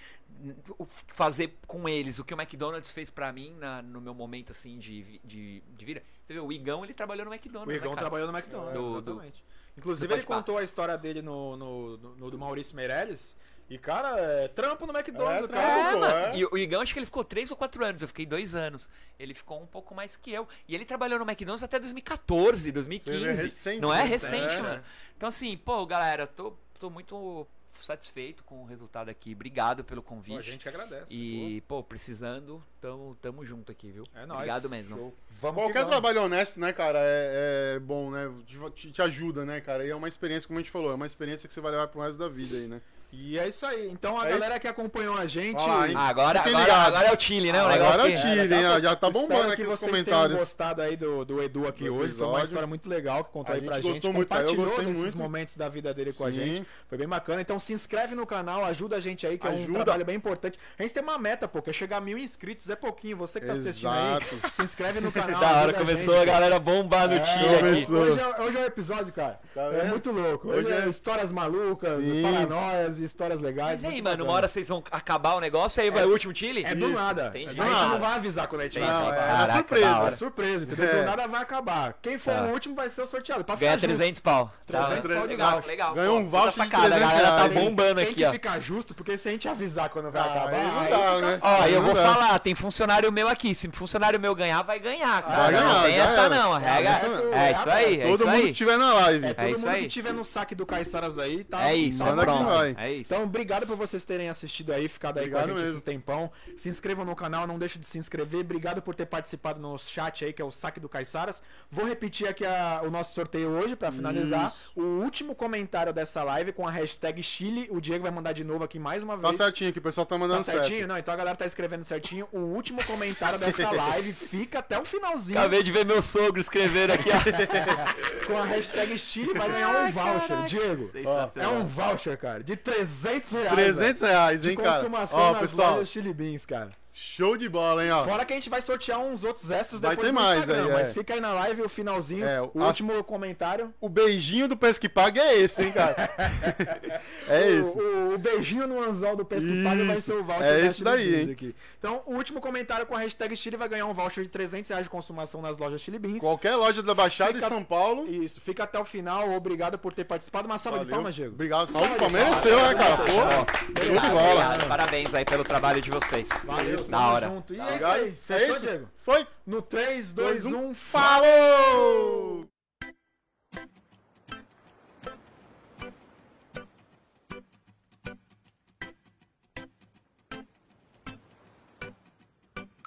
fazer 1.14 1.56
com 1.66 1.88
eles 1.88 2.18
o 2.18 2.24
que 2.24 2.34
o 2.34 2.40
McDonald's 2.40 2.90
fez 2.90 3.10
pra 3.10 3.32
mim 3.32 3.52
na- 3.58 3.82
no 3.82 4.00
meu 4.00 4.14
momento, 4.14 4.52
assim, 4.52 4.78
de, 4.78 5.18
de, 5.24 5.60
de 5.76 5.84
vida. 5.84 6.02
Você 6.24 6.34
vê, 6.34 6.40
o 6.40 6.52
Igão, 6.52 6.84
ele 6.84 6.94
trabalhou 6.94 7.24
no 7.24 7.32
McDonald's, 7.32 7.68
O 7.68 7.70
né, 7.72 7.76
Igão 7.76 7.94
cara? 7.94 8.00
trabalhou 8.02 8.30
no 8.30 8.36
McDonald's, 8.38 8.74
Do- 8.74 9.00
do- 9.00 9.10
exatamente. 9.10 9.44
Inclusive, 9.76 10.12
ele 10.12 10.22
contou 10.24 10.58
a 10.58 10.62
história 10.64 10.96
dele 10.98 11.22
no, 11.22 11.56
no, 11.56 11.96
no- 11.96 12.16
no 12.16 12.30
do 12.30 12.38
Maurício 12.38 12.76
Meirelles. 12.76 13.36
E, 13.68 13.78
cara, 13.78 14.18
é 14.18 14.48
trampo 14.48 14.84
no 14.84 14.92
McDonald's, 14.92 15.44
É, 15.44 15.48
cara. 15.48 15.88
É, 15.88 15.92
pô, 15.92 15.98
mano. 16.00 16.12
é. 16.14 16.36
E 16.38 16.44
o 16.44 16.58
Igão, 16.58 16.80
acho 16.82 16.92
que 16.92 16.98
ele 16.98 17.06
ficou 17.06 17.22
3 17.22 17.52
ou 17.52 17.56
4 17.56 17.84
anos. 17.84 18.02
Eu 18.02 18.08
fiquei 18.08 18.26
2 18.26 18.52
anos. 18.54 18.88
Ele 19.16 19.32
ficou 19.32 19.62
um 19.62 19.66
pouco 19.66 19.94
mais 19.94 20.16
que 20.16 20.32
eu. 20.32 20.48
E 20.66 20.74
ele 20.74 20.84
trabalhou 20.84 21.20
no 21.20 21.24
McDonald's 21.24 21.62
até 21.62 21.78
2014, 21.78 22.72
2015. 22.72 23.18
Você 23.18 23.24
vê, 23.24 23.42
recente, 23.42 23.80
Não 23.80 23.94
é 23.94 24.02
recente, 24.02 24.34
recente, 24.42 24.54
é. 24.56 24.62
mano. 24.62 24.82
Então, 25.16 25.28
assim, 25.28 25.56
pô, 25.56 25.86
galera, 25.86 26.26
tô, 26.26 26.52
tô 26.80 26.90
muito 26.90 27.46
satisfeito 27.84 28.42
com 28.44 28.62
o 28.62 28.64
resultado 28.66 29.08
aqui. 29.08 29.32
Obrigado 29.32 29.82
pelo 29.84 30.02
Pô, 30.02 30.08
a 30.08 30.16
convite. 30.16 30.42
gente 30.42 30.68
agradece. 30.68 31.14
E, 31.14 31.60
pô, 31.62 31.82
precisando, 31.82 32.62
tamo, 32.80 33.16
tamo 33.20 33.44
junto 33.44 33.70
aqui, 33.72 33.90
viu? 33.90 34.04
É 34.14 34.26
nóis. 34.26 34.38
Obrigado 34.40 34.70
mesmo. 34.70 34.96
Show. 34.96 35.14
Vamos 35.40 35.56
que 35.56 35.62
Qualquer 35.62 35.78
vamos. 35.80 35.90
trabalho 35.90 36.22
honesto, 36.22 36.60
né, 36.60 36.72
cara, 36.72 36.98
é, 37.02 37.74
é 37.76 37.78
bom, 37.78 38.10
né? 38.10 38.30
Te, 38.74 38.92
te 38.92 39.02
ajuda, 39.02 39.44
né, 39.44 39.60
cara? 39.60 39.86
E 39.86 39.90
é 39.90 39.96
uma 39.96 40.08
experiência, 40.08 40.46
como 40.46 40.58
a 40.58 40.62
gente 40.62 40.70
falou, 40.70 40.90
é 40.90 40.94
uma 40.94 41.06
experiência 41.06 41.48
que 41.48 41.54
você 41.54 41.60
vai 41.60 41.70
levar 41.72 41.88
pro 41.88 42.00
resto 42.00 42.18
da 42.18 42.28
vida 42.28 42.56
aí, 42.56 42.66
né? 42.66 42.80
E 43.12 43.36
é 43.38 43.48
isso 43.48 43.66
aí. 43.66 43.90
Então 43.90 44.20
a 44.20 44.26
É 44.28 44.30
galera 44.30 44.60
que 44.60 44.68
acompanhou 44.68 45.18
a 45.18 45.26
gente. 45.26 45.58
Lá? 45.60 45.88
Ah, 45.96 46.08
agora, 46.08 46.40
agora, 46.40 46.74
agora 46.74 47.08
é 47.08 47.12
o 47.12 47.18
Chile, 47.20 47.50
né? 47.50 47.58
O 47.60 47.66
Agora 47.66 47.76
negócio 47.76 48.00
é 48.00 48.04
o 48.04 48.10
que- 48.10 48.16
Chile. 48.16 48.54
hein? 48.54 48.80
Já 48.82 48.94
tá 48.94 49.10
bombando 49.10 49.46
que 49.48 49.52
aqui 49.54 49.62
nos 49.64 49.78
vocês 49.80 49.90
comentários. 49.90 50.26
tenham 50.28 50.38
gostado 50.38 50.80
aí 50.82 50.96
do, 50.96 51.24
do 51.24 51.42
Edu 51.42 51.66
aqui 51.66 51.84
Do 51.86 51.96
hoje. 51.96 52.12
Foi 52.12 52.26
uma 52.28 52.42
história 52.44 52.68
muito 52.68 52.88
legal 52.88 53.24
que 53.24 53.30
contou 53.32 53.52
A 53.52 53.58
aí 53.58 53.62
pra 53.64 53.80
gente 53.80 53.94
gente. 53.94 54.04
muito, 54.04 54.06
eu 54.20 54.22
Compartilhou 54.26 54.64
gostei 54.66 54.86
nesses 54.86 55.02
muito. 55.02 55.18
momentos 55.18 55.56
da 55.56 55.68
vida 55.68 55.92
dele 55.92 56.12
com 56.12 56.24
a 56.24 56.28
Sim. 56.28 56.34
gente. 56.34 56.66
Foi 56.88 56.96
bem 56.96 57.08
bacana. 57.08 57.40
Então 57.40 57.58
se 57.58 57.72
inscreve 57.72 58.14
no 58.14 58.24
canal, 58.24 58.64
ajuda 58.64 58.94
a 58.96 59.00
gente 59.00 59.26
aí, 59.26 59.36
que 59.36 59.46
é 59.46 59.50
um 59.50 59.54
Ajuda. 59.54 59.72
trabalho 59.84 60.04
bem 60.04 60.14
importante. 60.16 60.56
A 60.78 60.82
gente 60.82 60.92
tem 60.94 61.02
uma 61.02 61.18
meta, 61.18 61.48
pô, 61.48 61.60
que 61.60 61.70
é 61.70 61.72
chegar 61.72 61.96
a 61.96 62.00
mil 62.00 62.16
inscritos. 62.16 62.70
É 62.70 62.76
pouquinho. 62.76 63.16
Você 63.16 63.40
que 63.40 63.46
tá 63.46 63.54
assistindo 63.54 63.88
aí, 63.90 64.18
Exato. 64.22 64.50
se 64.52 64.62
inscreve 64.62 65.00
no 65.00 65.10
canal. 65.12 65.40
Da 65.40 65.48
hora, 65.48 65.58
ajuda 65.72 65.78
começou 65.80 66.14
a 66.14 66.18
gente. 66.18 66.26
galera 66.28 66.60
bombar 66.60 67.08
no 67.08 67.14
É, 67.16 67.24
Chile 67.26 67.48
aqui. 67.54 67.58
começou. 67.58 68.00
Hoje 68.02 68.20
é, 68.20 68.22
é 68.22 68.62
o 68.62 68.66
episódio, 68.66 69.12
cara. 69.12 69.40
Tá 69.52 69.62
é 69.62 69.84
muito 69.86 70.12
louco. 70.12 70.48
Hoje, 70.48 70.70
é 70.70 70.84
é- 70.84 70.88
histórias 70.88 71.32
malucas, 71.32 71.98
paranoias 72.22 72.99
e 73.00 73.04
histórias 73.04 73.40
legais. 73.40 73.82
Mas 73.82 73.92
aí, 73.92 74.00
mano, 74.02 74.24
uma 74.24 74.32
hora 74.32 74.48
vocês 74.48 74.68
vão 74.68 74.82
acabar 74.90 75.34
o 75.34 75.40
negócio, 75.40 75.82
aí 75.82 75.90
vai 75.90 76.04
o 76.04 76.10
último 76.10 76.34
Chile? 76.34 76.62
É 76.66 76.74
do 76.74 76.86
Isso, 76.86 76.94
nada. 76.94 77.28
entendi. 77.34 77.60
A 77.60 77.64
gente 77.64 77.84
não 77.88 77.98
vai 77.98 78.16
avisar 78.16 78.46
quando 78.46 78.60
a 78.62 78.64
gente 78.64 78.78
vai 78.78 78.88
é 78.88 78.92
acabar. 78.92 79.16
Caraca, 79.16 79.52
surpresa. 79.52 80.08
É 80.08 80.12
surpresa, 80.12 80.64
entendeu? 80.64 80.88
É. 80.90 81.00
Do 81.00 81.04
nada 81.06 81.26
vai 81.28 81.42
acabar. 81.42 81.94
Quem 82.02 82.18
for 82.18 82.34
Tá. 82.34 82.42
o 82.44 82.52
último 82.52 82.74
vai 82.74 82.88
ser 82.90 83.02
o 83.02 83.06
sorteado. 83.06 83.44
Pra 83.44 83.54
Ganha 83.56 83.72
ficar 83.72 83.86
justo. 83.88 83.98
300 83.98 84.20
pau. 84.20 84.52
300 84.66 85.00
Tá, 85.08 85.14
pau 85.14 85.22
de 85.22 85.28
legal, 85.28 85.62
legal. 85.66 85.94
Ganhou 85.94 86.18
um 86.18 86.28
voucher 86.28 86.52
de 86.52 86.60
A 86.60 86.80
300 86.80 87.00
galera 87.00 87.30
tá 87.36 87.48
bombando 87.48 87.94
Tem 87.96 88.04
aqui, 88.04 88.14
que 88.14 88.24
ó. 88.24 88.30
ficar 88.32 88.60
justo, 88.60 88.94
porque 88.94 89.16
se 89.16 89.28
a 89.28 89.32
gente 89.32 89.48
avisar 89.48 89.88
quando 89.90 90.10
vai 90.10 90.22
Ah, 90.22 90.24
acabar, 90.26 90.54
aí 90.54 90.64
não 90.66 90.80
aí 90.80 90.90
dá, 90.90 91.20
né? 91.26 91.38
Ó, 91.42 91.62
Aí 91.62 91.74
eu 91.74 91.82
vou 91.82 91.94
falar, 91.96 92.38
tem 92.38 92.54
funcionário 92.54 93.10
meu 93.12 93.28
aqui. 93.28 93.54
Se 93.54 93.68
funcionário 93.70 94.18
meu 94.20 94.34
ganhar, 94.34 94.62
vai 94.62 94.78
ganhar, 94.78 95.22
cara. 95.22 95.42
Vai 95.42 95.52
não 95.52 95.82
tem 95.82 95.98
essa 95.98 96.28
não. 96.28 96.52
A 96.54 96.58
regra 96.58 96.90
Essa 96.90 97.08
não. 97.08 97.34
é 97.34 97.52
isso 97.52 97.70
aí, 97.70 98.00
é 98.00 98.06
Todo 98.06 98.26
mundo 98.26 98.34
aí. 98.34 98.42
que 98.46 98.52
tiver 98.52 98.76
na 98.78 98.92
live. 98.94 99.26
É, 99.26 99.34
todo 99.34 99.48
isso 99.50 99.58
mundo 99.60 99.68
aí. 99.70 99.82
que 99.82 99.88
tiver 99.88 100.12
no 100.12 100.24
saque 100.24 100.54
do 100.54 100.66
Caissaras 100.66 101.18
aí, 101.18 101.44
tá? 101.44 101.68
É 101.70 101.74
isso, 101.74 102.04
tá 102.04 102.10
que 102.14 102.20
pronto. 102.20 102.44
vai. 102.44 102.74
É 102.78 102.89
isso. 102.92 103.12
Então, 103.12 103.24
obrigado 103.24 103.66
por 103.66 103.76
vocês 103.76 104.04
terem 104.04 104.28
assistido 104.28 104.72
aí, 104.72 104.88
ficado 104.88 105.18
aí 105.18 105.28
com 105.28 105.36
Obrigado 105.36 105.44
a 105.44 105.52
gente 105.52 105.62
mesmo. 105.62 105.76
esse 105.78 105.84
tempão. 105.84 106.30
Se 106.56 106.68
inscrevam 106.68 107.04
no 107.04 107.14
canal, 107.16 107.46
não 107.46 107.58
deixe 107.58 107.78
de 107.78 107.86
se 107.86 107.98
inscrever. 107.98 108.40
Obrigado 108.40 108.82
por 108.82 108.94
ter 108.94 109.06
participado 109.06 109.60
no 109.60 109.76
chat 109.78 110.24
aí, 110.24 110.32
que 110.32 110.40
é 110.42 110.44
o 110.44 110.50
saque 110.50 110.78
do 110.80 110.88
Caissaras. 110.88 111.42
Vou 111.70 111.86
repetir 111.86 112.28
aqui 112.28 112.44
a- 112.44 112.80
o 112.84 112.90
nosso 112.90 113.14
sorteio 113.14 113.48
hoje 113.50 113.76
pra 113.76 113.90
finalizar. 113.92 114.48
Isso. 114.48 114.70
O 114.74 114.82
último 115.02 115.34
comentário 115.34 115.92
dessa 115.92 116.22
live 116.22 116.52
com 116.52 116.66
a 116.66 116.70
hashtag 116.70 117.22
Chile. 117.22 117.68
O 117.70 117.80
Diego 117.80 118.02
vai 118.02 118.10
mandar 118.12 118.32
de 118.32 118.44
novo 118.44 118.64
aqui 118.64 118.78
mais 118.78 119.02
uma 119.02 119.16
Tá 119.18 119.28
vez. 119.28 119.36
certinho 119.38 119.70
aqui, 119.70 119.78
o 119.78 119.82
pessoal 119.82 120.06
tá 120.06 120.14
Tá 120.14 120.18
mandando 120.18 120.42
certinho? 120.44 120.78
certo. 120.78 120.88
Não, 120.88 120.98
então 120.98 121.14
a 121.14 121.16
galera 121.16 121.36
tá 121.36 121.46
escrevendo 121.46 121.84
certinho. 121.84 122.28
O 122.32 122.38
último 122.38 122.84
comentário 122.84 123.38
dessa 123.38 123.70
live 123.70 124.12
fica 124.12 124.58
até 124.58 124.78
o 124.78 124.84
finalzinho. 124.84 125.38
Acabei 125.38 125.62
de 125.62 125.70
ver 125.72 125.84
meu 125.86 126.02
sogro 126.02 126.40
escrevendo 126.40 126.92
aqui, 126.92 127.08
ó. 127.10 127.20
Com 128.26 128.36
a 128.38 128.44
hashtag 128.44 128.98
Chile 128.98 129.32
vai 129.34 129.50
ganhar 129.50 129.68
um 129.84 129.90
voucher. 129.90 130.28
caraca. 130.28 130.46
Diego, 130.46 130.90
Sensacional. 130.92 131.54
é 131.54 131.58
um 131.58 131.66
voucher, 131.66 132.18
cara, 132.18 132.42
de 132.44 132.56
300 132.80 133.32
reais. 133.32 133.52
300 133.52 134.00
velho. 134.00 134.12
reais, 134.12 134.42
de 134.42 134.50
hein, 134.50 134.56
cara? 134.56 134.72
consumação 134.76 135.18
Ó, 135.20 135.32
nas 135.32 135.40
pessoal, 135.40 135.72
lojas 135.72 135.88
Chili 135.88 136.12
Beans, 136.14 136.46
cara. 136.46 136.70
Show 136.92 137.36
de 137.36 137.48
bola, 137.48 137.84
hein, 137.84 137.90
ó. 137.92 138.04
Fora 138.04 138.24
que 138.24 138.32
a 138.32 138.36
gente 138.36 138.50
vai 138.50 138.60
sortear 138.60 138.98
uns 138.98 139.22
outros 139.24 139.50
extras 139.50 139.80
Vai 139.80 139.90
depois 139.90 140.08
ter 140.08 140.12
no 140.12 140.20
mais 140.20 140.40
Instagram, 140.40 140.64
aí, 140.64 140.70
é. 140.70 140.72
mas 140.72 140.92
fica 140.92 141.14
aí 141.14 141.20
na 141.20 141.32
live 141.32 141.62
o 141.62 141.68
finalzinho, 141.68 142.24
É, 142.26 142.40
o 142.42 142.50
as- 142.56 142.66
último 142.66 143.04
comentário. 143.04 143.72
O 143.80 143.88
beijinho 143.88 144.48
do 144.48 144.56
Pesque 144.56 144.88
Paga 144.88 145.20
é 145.22 145.38
esse, 145.40 145.62
hein, 145.62 145.72
cara? 145.72 145.96
é 147.28 147.40
o, 147.40 147.60
esse. 147.60 147.78
O, 147.78 148.14
o 148.14 148.18
beijinho 148.18 148.66
no 148.66 148.82
anzol 148.82 149.16
do 149.16 149.24
Pesque 149.24 149.62
Paga 149.62 149.84
vai 149.84 149.96
Isso. 149.98 150.06
ser 150.06 150.12
o 150.14 150.24
voucher 150.24 150.42
É 150.46 150.60
esse 150.66 150.78
Chili 150.78 150.84
daí, 150.84 151.20
hein? 151.22 151.30
aqui. 151.32 151.54
Então, 151.78 152.02
o 152.06 152.14
último 152.14 152.40
comentário 152.40 152.84
com 152.86 152.94
a 152.94 152.98
hashtag 152.98 153.36
Chile 153.36 153.56
vai 153.56 153.68
ganhar 153.68 153.86
um 153.86 153.94
voucher 153.94 154.24
de 154.24 154.30
300 154.30 154.68
reais 154.70 154.84
de 154.84 154.90
consumação 154.90 155.40
nas 155.40 155.56
lojas 155.58 155.80
Chili 155.80 155.98
Beans. 155.98 156.20
Qualquer 156.20 156.54
loja 156.56 156.82
da 156.82 156.94
Baixada 156.94 157.34
Fica- 157.34 157.46
em 157.46 157.48
São 157.48 157.62
Paulo. 157.64 158.06
Isso, 158.10 158.40
fica 158.40 158.64
até 158.64 158.78
o 158.78 158.84
final. 158.84 159.30
Obrigado 159.32 159.78
por 159.78 159.92
ter 159.92 160.04
participado. 160.04 160.46
Uma 160.46 160.58
salva 160.58 160.84
de 160.84 160.90
palmas, 160.90 161.14
Diego. 161.14 161.32
Obrigado. 161.34 161.70
Salva 161.70 161.86
Salve, 161.88 162.00
de 162.00 162.04
pô, 162.04 162.10
mereceu, 162.10 162.56
né, 162.62 162.74
cara? 162.74 162.96
Pô, 162.98 163.04
show 163.04 163.44
de 163.44 163.70
Obrigado, 163.70 164.10
bola. 164.10 164.30
obrigado. 164.46 164.68
Parabéns 164.68 165.14
aí 165.14 165.24
pelo 165.24 165.44
trabalho 165.44 165.80
de 165.80 165.90
vocês. 165.90 166.28
Valeu, 166.44 166.79
Da 166.88 166.98
tamo 166.98 167.12
hora. 167.12 167.28
junto. 167.28 167.54
E 167.54 167.56
Tá 167.56 167.70
é 167.72 167.76
isso 167.76 167.86
aí. 167.86 168.12
Fechou, 168.12 168.46
É 168.46 168.50
isso? 168.50 168.60
Diego? 168.60 168.88
Foi? 168.98 169.26
No 169.46 169.62
3, 169.62 170.12
2, 170.12 170.42
Dois, 170.44 170.54
1, 170.54 170.74
Falou! 170.74 172.46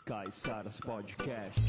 Caiçaras 0.06 0.80
Podcast. 0.80 1.61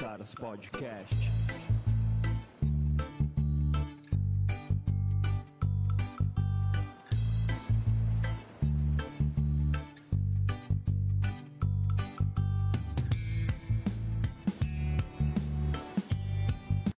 Caiçaras 0.00 0.34
Podcast. 0.34 1.39